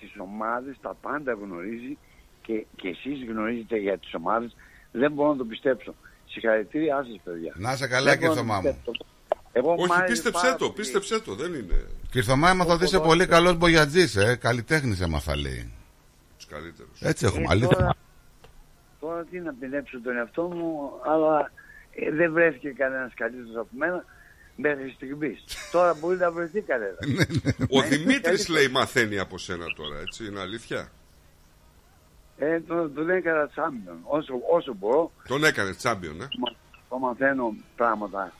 στις 0.06 0.20
ομάδες, 0.20 0.76
τα 0.82 0.96
πάντα 1.00 1.32
γνωρίζει 1.32 1.98
και, 2.42 2.66
και 2.76 2.88
εσείς 2.88 3.24
γνωρίζετε 3.28 3.76
για 3.76 3.98
τις 3.98 4.14
ομάδες. 4.14 4.56
Δεν 4.92 5.12
μπορώ 5.12 5.30
να 5.30 5.36
το 5.36 5.44
πιστέψω. 5.44 5.94
Συγχαρητήριά 6.26 6.96
σας 7.08 7.20
παιδιά. 7.24 7.52
Να 7.56 7.72
είσαι 7.72 7.86
καλά, 7.88 8.10
Δεν 8.10 8.18
κύριε 8.18 8.28
μπορώ 8.34 8.40
να 8.42 8.46
Θωμά 8.54 8.60
μου. 8.60 8.76
πιστέψω. 8.82 9.06
Εγώ 9.52 9.72
μ' 9.74 9.78
Όχι, 9.78 9.92
άρεσε 9.92 10.12
πίστεψέ 10.12 10.40
πάρα 10.46 10.56
το, 10.56 10.64
πολύ. 10.64 10.72
πίστεψέ 10.76 11.20
το, 11.20 11.34
δεν 11.34 11.54
είναι 11.54 11.86
Κυρθωμά, 12.10 12.50
έμαθα 12.50 12.72
ότι 12.74 12.84
είσαι 12.84 12.98
πολύ 13.00 13.26
καλός 13.26 13.56
μπογιατζής, 13.56 14.16
ε. 14.16 14.36
Καλλιτέχνης 14.36 15.00
έμαθα, 15.00 15.36
λέει. 15.36 15.72
τους 16.36 16.46
καλύτερους. 16.46 17.00
Έτσι 17.00 17.24
έχουμε, 17.26 17.42
Ε, 17.42 17.46
αλήθεια. 17.50 17.76
Τώρα, 17.76 17.94
τώρα 19.00 19.24
τι 19.24 19.40
να 19.40 19.52
πεινέψω 19.60 20.00
τον 20.00 20.16
εαυτό 20.16 20.42
μου, 20.42 20.90
αλλά 21.04 21.50
ε, 21.90 22.10
δεν 22.10 22.32
βρέθηκε 22.32 22.68
κανένας 22.68 23.12
καλύτερος 23.14 23.56
από 23.56 23.68
μένα 23.70 24.04
μέχρι 24.56 24.92
στιγμής. 24.96 25.44
τώρα 25.72 25.94
μπορεί 25.94 26.16
να 26.16 26.30
βρεθεί 26.30 26.60
κανένα. 26.60 26.96
Ο 27.76 27.80
Δημήτρης 27.82 28.48
λέει 28.48 28.68
μαθαίνει 28.68 29.18
από 29.18 29.38
σένα 29.38 29.64
τώρα, 29.76 29.98
έτσι, 30.00 30.26
είναι 30.26 30.40
αλήθεια; 30.40 30.88
ε, 32.38 32.60
τον, 32.60 32.94
τον 32.94 33.10
έκανα 33.10 33.48
τσάμπιον. 33.48 33.98
Όσο, 34.02 34.34
όσο 34.52 34.74
μπορώ, 34.74 35.12
Τον 35.28 35.44
έκανε 35.44 35.74
τσάμπιον, 35.74 36.20
ε. 36.20 36.28
μα- 36.38 36.54
το 36.88 36.98
μαθαίνω 36.98 37.54
πράγματα 37.76 38.32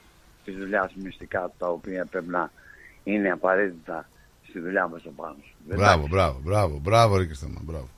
τη 0.44 0.52
δουλειά 0.52 0.90
μυστικά 0.94 1.50
τα 1.58 1.68
οποία 1.68 2.04
πρέπει 2.10 2.28
να 2.28 2.50
είναι 3.04 3.30
απαραίτητα 3.30 4.08
στη 4.48 4.60
δουλειά 4.60 4.88
μας 4.88 5.02
το 5.02 5.10
πάνω. 5.16 5.36
σου. 5.42 5.54
Δεν 5.66 5.76
Μπράβο, 5.76 6.06
μπράβο, 6.08 6.40
μπράβο, 6.42 6.78
μπράβο, 6.82 7.16
ρε 7.16 7.24
Κυρθωμά, 7.26 7.60
μπράβο. 7.62 7.88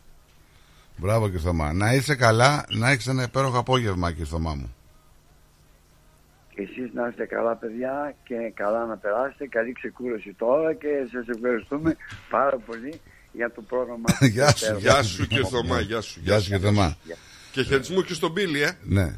Μπράβο, 0.96 1.28
Κυρθωμά. 1.28 1.72
Να 1.72 1.94
είσαι 1.94 2.14
καλά, 2.14 2.64
να 2.70 2.90
έχεις 2.90 3.06
ένα 3.06 3.22
υπέροχο 3.22 3.58
απόγευμα, 3.58 4.12
Κυρθωμά 4.12 4.54
μου. 4.54 4.74
Και 6.58 6.64
εσείς 6.64 6.90
να 6.94 7.08
είστε 7.08 7.24
καλά 7.26 7.56
παιδιά 7.56 8.14
και 8.24 8.34
καλά 8.54 8.86
να 8.86 8.96
περάσετε. 8.96 9.46
Καλή 9.46 9.72
ξεκούραση 9.72 10.34
τώρα 10.38 10.74
και 10.74 10.88
σας 11.12 11.26
ευχαριστούμε 11.36 11.96
πάρα 12.30 12.56
πολύ 12.66 13.00
για 13.32 13.50
το 13.52 13.62
πρόγραμμα. 13.62 14.04
Γεια 14.36 14.54
σου, 14.56 14.76
Γεια 14.78 15.02
σου 15.02 15.26
και 15.26 15.40
Θωμά, 15.50 15.80
γεια 15.80 16.00
σου. 16.00 16.20
Γεια 16.22 16.40
σου, 16.40 16.50
Κυρθωμά. 16.50 16.96
Και 17.52 17.62
χαιρετισμού 17.62 18.02
και 18.02 18.14
στον 18.14 18.32
Πίλη, 18.32 18.62
ε. 18.62 18.70
Ναι. 18.82 19.14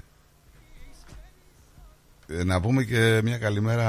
Ε, 2.28 2.44
να 2.44 2.60
πούμε 2.60 2.83
και 2.85 3.20
μια 3.25 3.39
καλημέρα. 3.39 3.89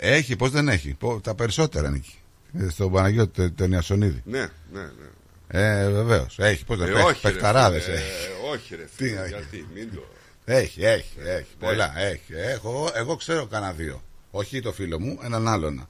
Έχει, 0.00 0.36
πώς 0.36 0.50
δεν 0.50 0.68
έχει; 0.68 0.94
Πω- 0.98 1.20
τα 1.20 1.34
περισσότερα 1.34 1.88
είναι 1.88 1.96
εκεί. 1.96 2.18
Ε, 2.58 2.68
Στον 2.68 2.92
Παναγιώτη 2.92 3.32
Τε- 3.42 3.56
Τενιασονίδη. 3.56 4.22
Ναι, 4.24 4.38
ναι, 4.72 4.80
ναι. 4.80 5.08
Ε, 5.48 5.88
βεβαίως. 5.90 6.38
Έχει, 6.38 6.64
πώς 6.64 6.78
δεν 6.78 6.86
Ε, 6.88 6.90
έχει. 6.90 7.00
όχι, 7.02 7.20
ρε, 7.26 7.32
Πεχταράδε 7.32 7.78
φίλε, 7.80 7.94
έχει. 7.96 8.04
ε, 8.04 8.50
όχι, 8.54 8.74
ρε, 8.76 8.82
Τι 8.82 8.90
φίλε, 9.08 9.20
έχει; 9.20 9.28
γιατί, 9.28 9.66
μην 9.74 9.90
το. 9.94 10.02
Έχει, 10.48 10.84
έχει, 10.84 11.18
έχει. 11.18 11.54
Ναι. 11.58 11.66
Πολλά, 11.66 11.98
έχει. 11.98 12.32
Έχω, 12.34 12.90
εγώ 12.94 13.16
ξέρω 13.16 13.46
κανένα 13.46 13.72
δύο. 13.72 14.02
Όχι 14.30 14.60
το 14.60 14.72
φίλο 14.72 15.00
μου, 15.00 15.18
έναν 15.22 15.48
άλλον. 15.48 15.86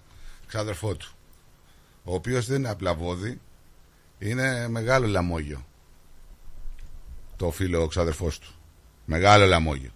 Ξάδερφό 0.47 0.95
του. 0.95 1.09
Ο 2.05 2.15
οποίος 2.15 2.47
δεν 2.47 2.57
είναι 2.59 2.69
απλά 2.69 2.95
βόδι, 2.95 3.41
είναι 4.19 4.69
μεγάλο 4.69 5.07
λαμόγιο. 5.07 5.67
Το 7.37 7.51
φίλο 7.51 7.83
ο 7.83 7.87
ξάδερφό 7.87 8.29
του. 8.29 8.55
Μεγάλο 9.05 9.45
λαμόγιο. 9.47 9.91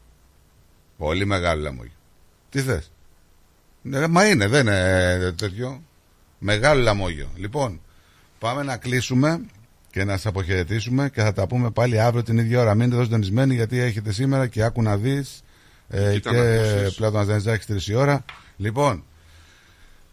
Πολύ 0.96 1.24
μεγάλο 1.24 1.62
λαμόγιο. 1.62 1.96
Τι 2.50 2.60
θες; 2.60 2.92
Ναι, 3.82 4.06
μα 4.06 4.28
είναι, 4.28 4.46
δεν 4.46 4.60
είναι 4.60 5.32
τέτοιο. 5.36 5.82
Μεγάλο 6.38 6.82
λαμόγιο. 6.82 7.30
Λοιπόν, 7.36 7.80
πάμε 8.38 8.62
να 8.62 8.76
κλείσουμε 8.76 9.40
και 9.90 10.04
να 10.04 10.16
σα 10.16 10.28
αποχαιρετήσουμε 10.28 11.10
και 11.10 11.20
θα 11.20 11.32
τα 11.32 11.46
πούμε 11.46 11.70
πάλι 11.70 12.00
αύριο 12.00 12.22
την 12.22 12.38
ίδια 12.38 12.60
ώρα. 12.60 12.74
Μείνετε 12.74 12.94
εδώ 12.94 13.04
συντονισμένοι 13.04 13.54
γιατί 13.54 13.78
έχετε 13.78 14.12
σήμερα 14.12 14.46
και 14.46 14.62
άκου 14.62 14.82
να 14.82 14.96
δει. 14.96 15.24
Ε, 15.88 16.12
Κοίτα 16.12 16.30
και 16.30 16.36
να 16.36 16.42
ακούσεις. 16.42 16.94
πλέον 16.94 17.12
να 17.12 17.52
έχει 17.52 17.64
3 17.72 17.86
η 17.88 17.94
ώρα. 17.94 18.24
Λοιπόν, 18.56 19.04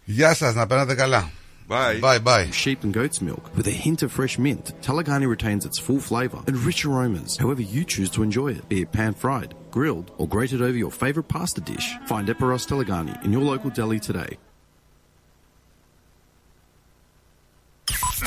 γεια 0.06 0.34
σας, 0.34 0.56
να 0.56 0.68
περνάτε 0.68 0.96
καλά. 0.96 1.32
Bye. 1.70 2.00
Bye, 2.02 2.20
bye. 2.24 2.48
Sheep 2.64 2.82
and 2.86 2.94
goat's 2.94 3.22
milk 3.22 3.44
with 3.58 3.68
a 3.68 3.78
hint 3.86 4.02
of 4.02 4.10
fresh 4.14 4.36
mint. 4.46 4.66
Talagani 4.88 5.28
retains 5.36 5.66
its 5.66 5.78
full 5.86 6.00
flavour 6.00 6.40
and 6.48 6.56
rich 6.70 6.82
aromas, 6.86 7.32
however 7.44 7.62
you 7.76 7.84
choose 7.94 8.10
to 8.16 8.24
enjoy 8.28 8.50
it, 8.58 8.64
be 8.70 8.80
it 8.86 8.92
pan 8.98 9.14
fried, 9.24 9.52
grilled, 9.78 10.08
or 10.20 10.26
grated 10.36 10.62
over 10.68 10.78
your 10.86 10.94
favourite 11.04 11.28
pasta 11.28 11.60
dish. 11.72 11.88
Find 12.12 12.26
Epiros 12.34 12.66
Talagani 12.70 13.16
in 13.26 13.34
your 13.36 13.44
local 13.52 13.70
deli 13.80 14.00
today. 14.00 14.32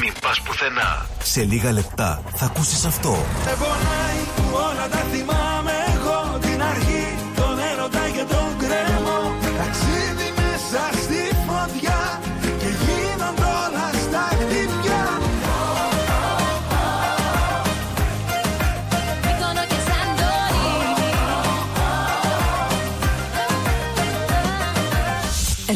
Μην 0.00 0.12
πας 0.20 0.40
πουθενά. 0.40 1.06
Σε 1.22 1.42
λίγα 1.44 1.72
λεπτά 1.72 2.22
θα 2.34 2.44
ακούσεις 2.44 2.84
αυτό. 2.84 3.26
Δεν 3.44 3.58
πονάει 3.58 4.20
που 4.36 4.42
όλα 4.52 4.88
τα 4.88 4.96
θυμάμαι 4.96 5.39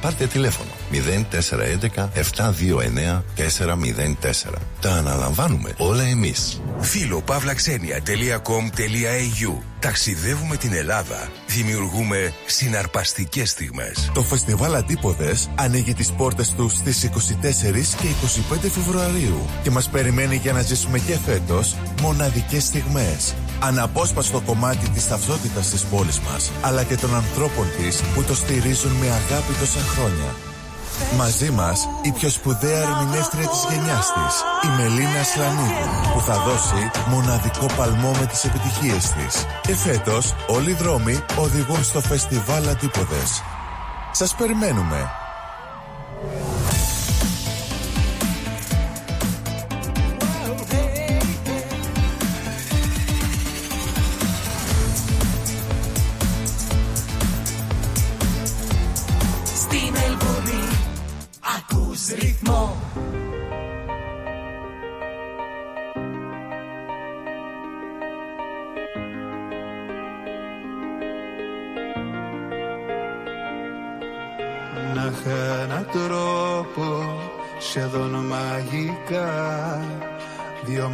Πάρτε 0.00 0.26
τηλέφωνο 0.26 0.70
0411 0.92 0.96
729 2.14 3.22
404. 3.36 3.52
Τα 4.80 4.92
αναλαμβάνουμε 4.92 5.74
όλα 5.78 6.02
εμείς. 6.02 6.60
Φίλο 6.80 7.20
παύλαξενια.com.au 7.20 9.69
Ταξιδεύουμε 9.80 10.56
την 10.56 10.72
Ελλάδα. 10.72 11.28
Δημιουργούμε 11.46 12.32
συναρπαστικές 12.46 13.50
στιγμές. 13.50 14.10
Το 14.14 14.22
φεστιβάλ 14.22 14.74
Αντίποδες 14.74 15.50
ανοίγει 15.54 15.94
τις 15.94 16.12
πόρτες 16.12 16.52
του 16.52 16.68
στις 16.68 17.04
24 17.04 17.94
και 18.00 18.06
25 18.06 18.68
Φεβρουαρίου 18.68 19.46
και 19.62 19.70
μας 19.70 19.88
περιμένει 19.88 20.36
για 20.36 20.52
να 20.52 20.62
ζήσουμε 20.62 20.98
και 20.98 21.18
φέτος 21.18 21.76
μοναδικές 22.00 22.64
στιγμές. 22.64 23.34
Αναπόσπαστο 23.60 24.40
κομμάτι 24.40 24.88
της 24.88 25.08
ταυτότητας 25.08 25.70
της 25.70 25.82
πόλης 25.82 26.20
μας, 26.20 26.50
αλλά 26.62 26.84
και 26.84 26.96
των 26.96 27.14
ανθρώπων 27.14 27.66
της 27.78 28.00
που 28.14 28.22
το 28.22 28.34
στηρίζουν 28.34 28.92
με 28.92 29.06
αγάπη 29.06 29.52
τόσα 29.60 29.80
χρόνια. 29.80 30.49
Μαζί 31.16 31.50
μας 31.50 31.88
η 32.02 32.12
πιο 32.12 32.30
σπουδαία 32.30 32.80
ερμηνεύτρια 32.80 33.48
της 33.48 33.66
γενιάς 33.70 34.06
της, 34.12 34.34
η 34.64 34.68
Μελίνα 34.76 35.22
Σλανίδου, 35.22 36.12
που 36.12 36.20
θα 36.20 36.34
δώσει 36.38 36.90
μοναδικό 37.08 37.66
παλμό 37.76 38.10
με 38.10 38.26
τις 38.26 38.44
επιτυχίες 38.44 39.10
της. 39.10 39.46
Και 39.60 39.74
φέτος 39.76 40.34
όλοι 40.46 40.70
οι 40.70 40.74
δρόμοι 40.74 41.24
οδηγούν 41.38 41.84
στο 41.84 42.00
φεστιβάλ 42.00 42.68
Αντίποδες. 42.68 43.42
Σας 44.12 44.34
περιμένουμε. 44.34 45.10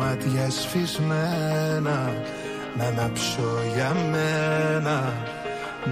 Μάτια 0.07 0.51
σφισμένα 0.51 2.12
να 2.76 2.85
ανάψω 2.85 3.51
για 3.75 3.93
μένα 4.10 5.12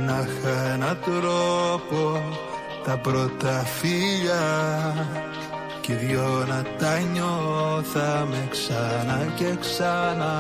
Να 0.07 0.26
είχα 0.26 0.73
έναν 0.73 0.99
τρόπο 1.05 2.23
τα 2.84 2.97
πρώτα 2.97 3.65
φιλιά 3.78 4.47
Κι 5.81 5.93
οι 5.93 5.94
δυο 5.94 6.44
να 6.49 6.62
τα 6.78 6.99
νιώθαμε 7.12 8.49
ξανά 8.51 9.18
και 9.36 9.57
ξανά. 9.60 10.36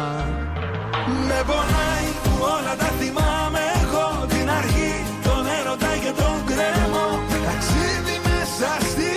Με 1.28 1.42
πονάει 1.46 2.08
που 2.22 2.30
όλα 2.40 2.74
τα 2.78 2.90
θυμάμαι 2.98 3.60
εγώ 3.82 4.26
Την 4.28 4.50
αρχή, 4.50 4.94
τον 5.24 5.46
έρωτα 5.58 5.92
και 6.02 6.12
τον 6.20 6.36
κρέμο. 6.48 7.06
Ταξίδι 7.46 8.16
μέσα 8.26 8.70
στη 8.90 9.13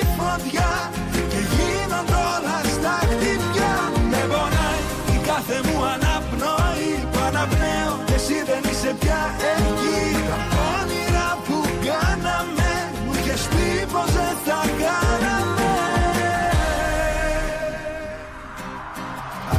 είσαι 8.88 8.96
πια 9.00 9.24
εκεί 9.58 10.24
Τα 10.28 10.38
όνειρα 10.80 11.30
που 11.46 11.58
κάναμε 11.88 12.72
Μου 13.06 13.14
είχες 13.14 13.48
πει 13.48 13.86
πως 13.92 14.12
δεν 14.12 14.36
θα 14.46 14.62
κάναμε. 14.82 15.72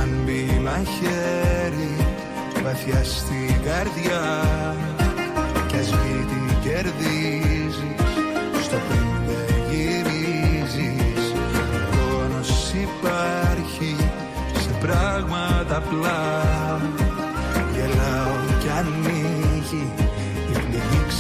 Αν 0.00 0.08
μπει 0.24 0.48
ένα 0.57 0.76
χέρι 0.94 1.97
βαθιά 2.65 3.05
στην 3.05 3.55
καρδιά 3.65 4.44
Κι 5.66 5.76
ας 5.76 5.90
βγει 5.90 6.26
τι 6.31 6.68
κερδίζεις 6.68 7.76
Στο 8.62 8.76
πριν 8.89 9.08
δεν 9.26 9.55
γυρίζεις. 9.70 11.32
Πόνος 11.90 12.73
υπάρχει 12.73 13.97
σε 14.58 14.70
πράγματα 14.81 15.76
απλά 15.76 16.67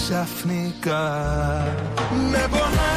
ξαφνικά. 0.08 1.04
Με 2.30 2.46
πονάει 2.50 2.87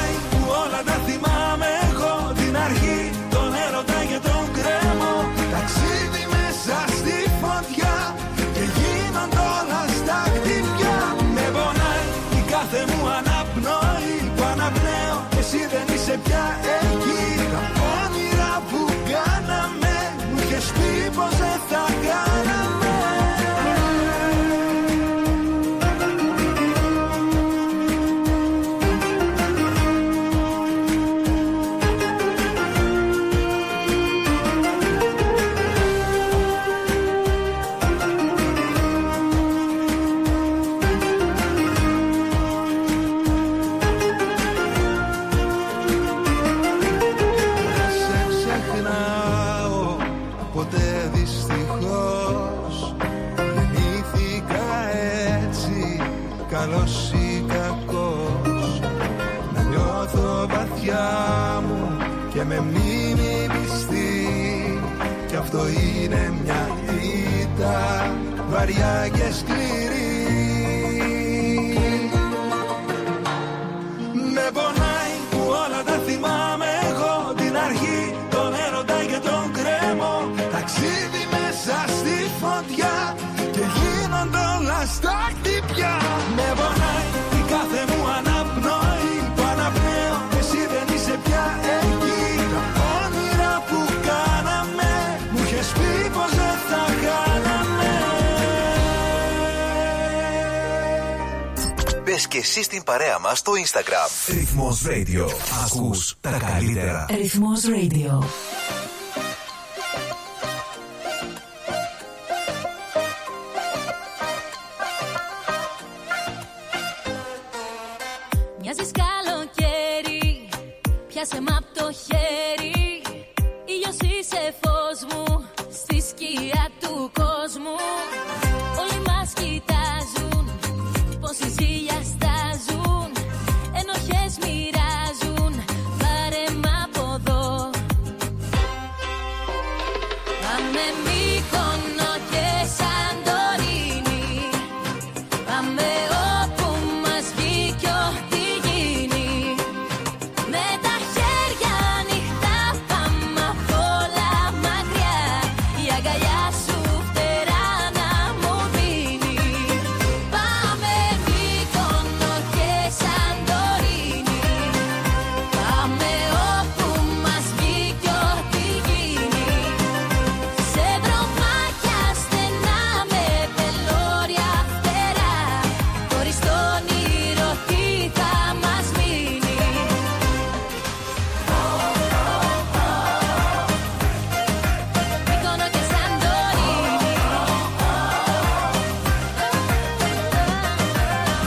Μπες 102.21 102.29
και 102.29 102.37
εσύ 102.37 102.63
στην 102.63 102.83
παρέα 102.83 103.19
μας 103.19 103.37
στο 103.37 103.51
Instagram. 103.51 104.33
Ρυθμός 104.33 104.81
Radio. 104.85 105.27
Ακούς 105.65 106.15
τα 106.21 106.29
καλύτερα. 106.29 107.05
Ρυθμός 107.09 107.61
Radio. 107.65 108.23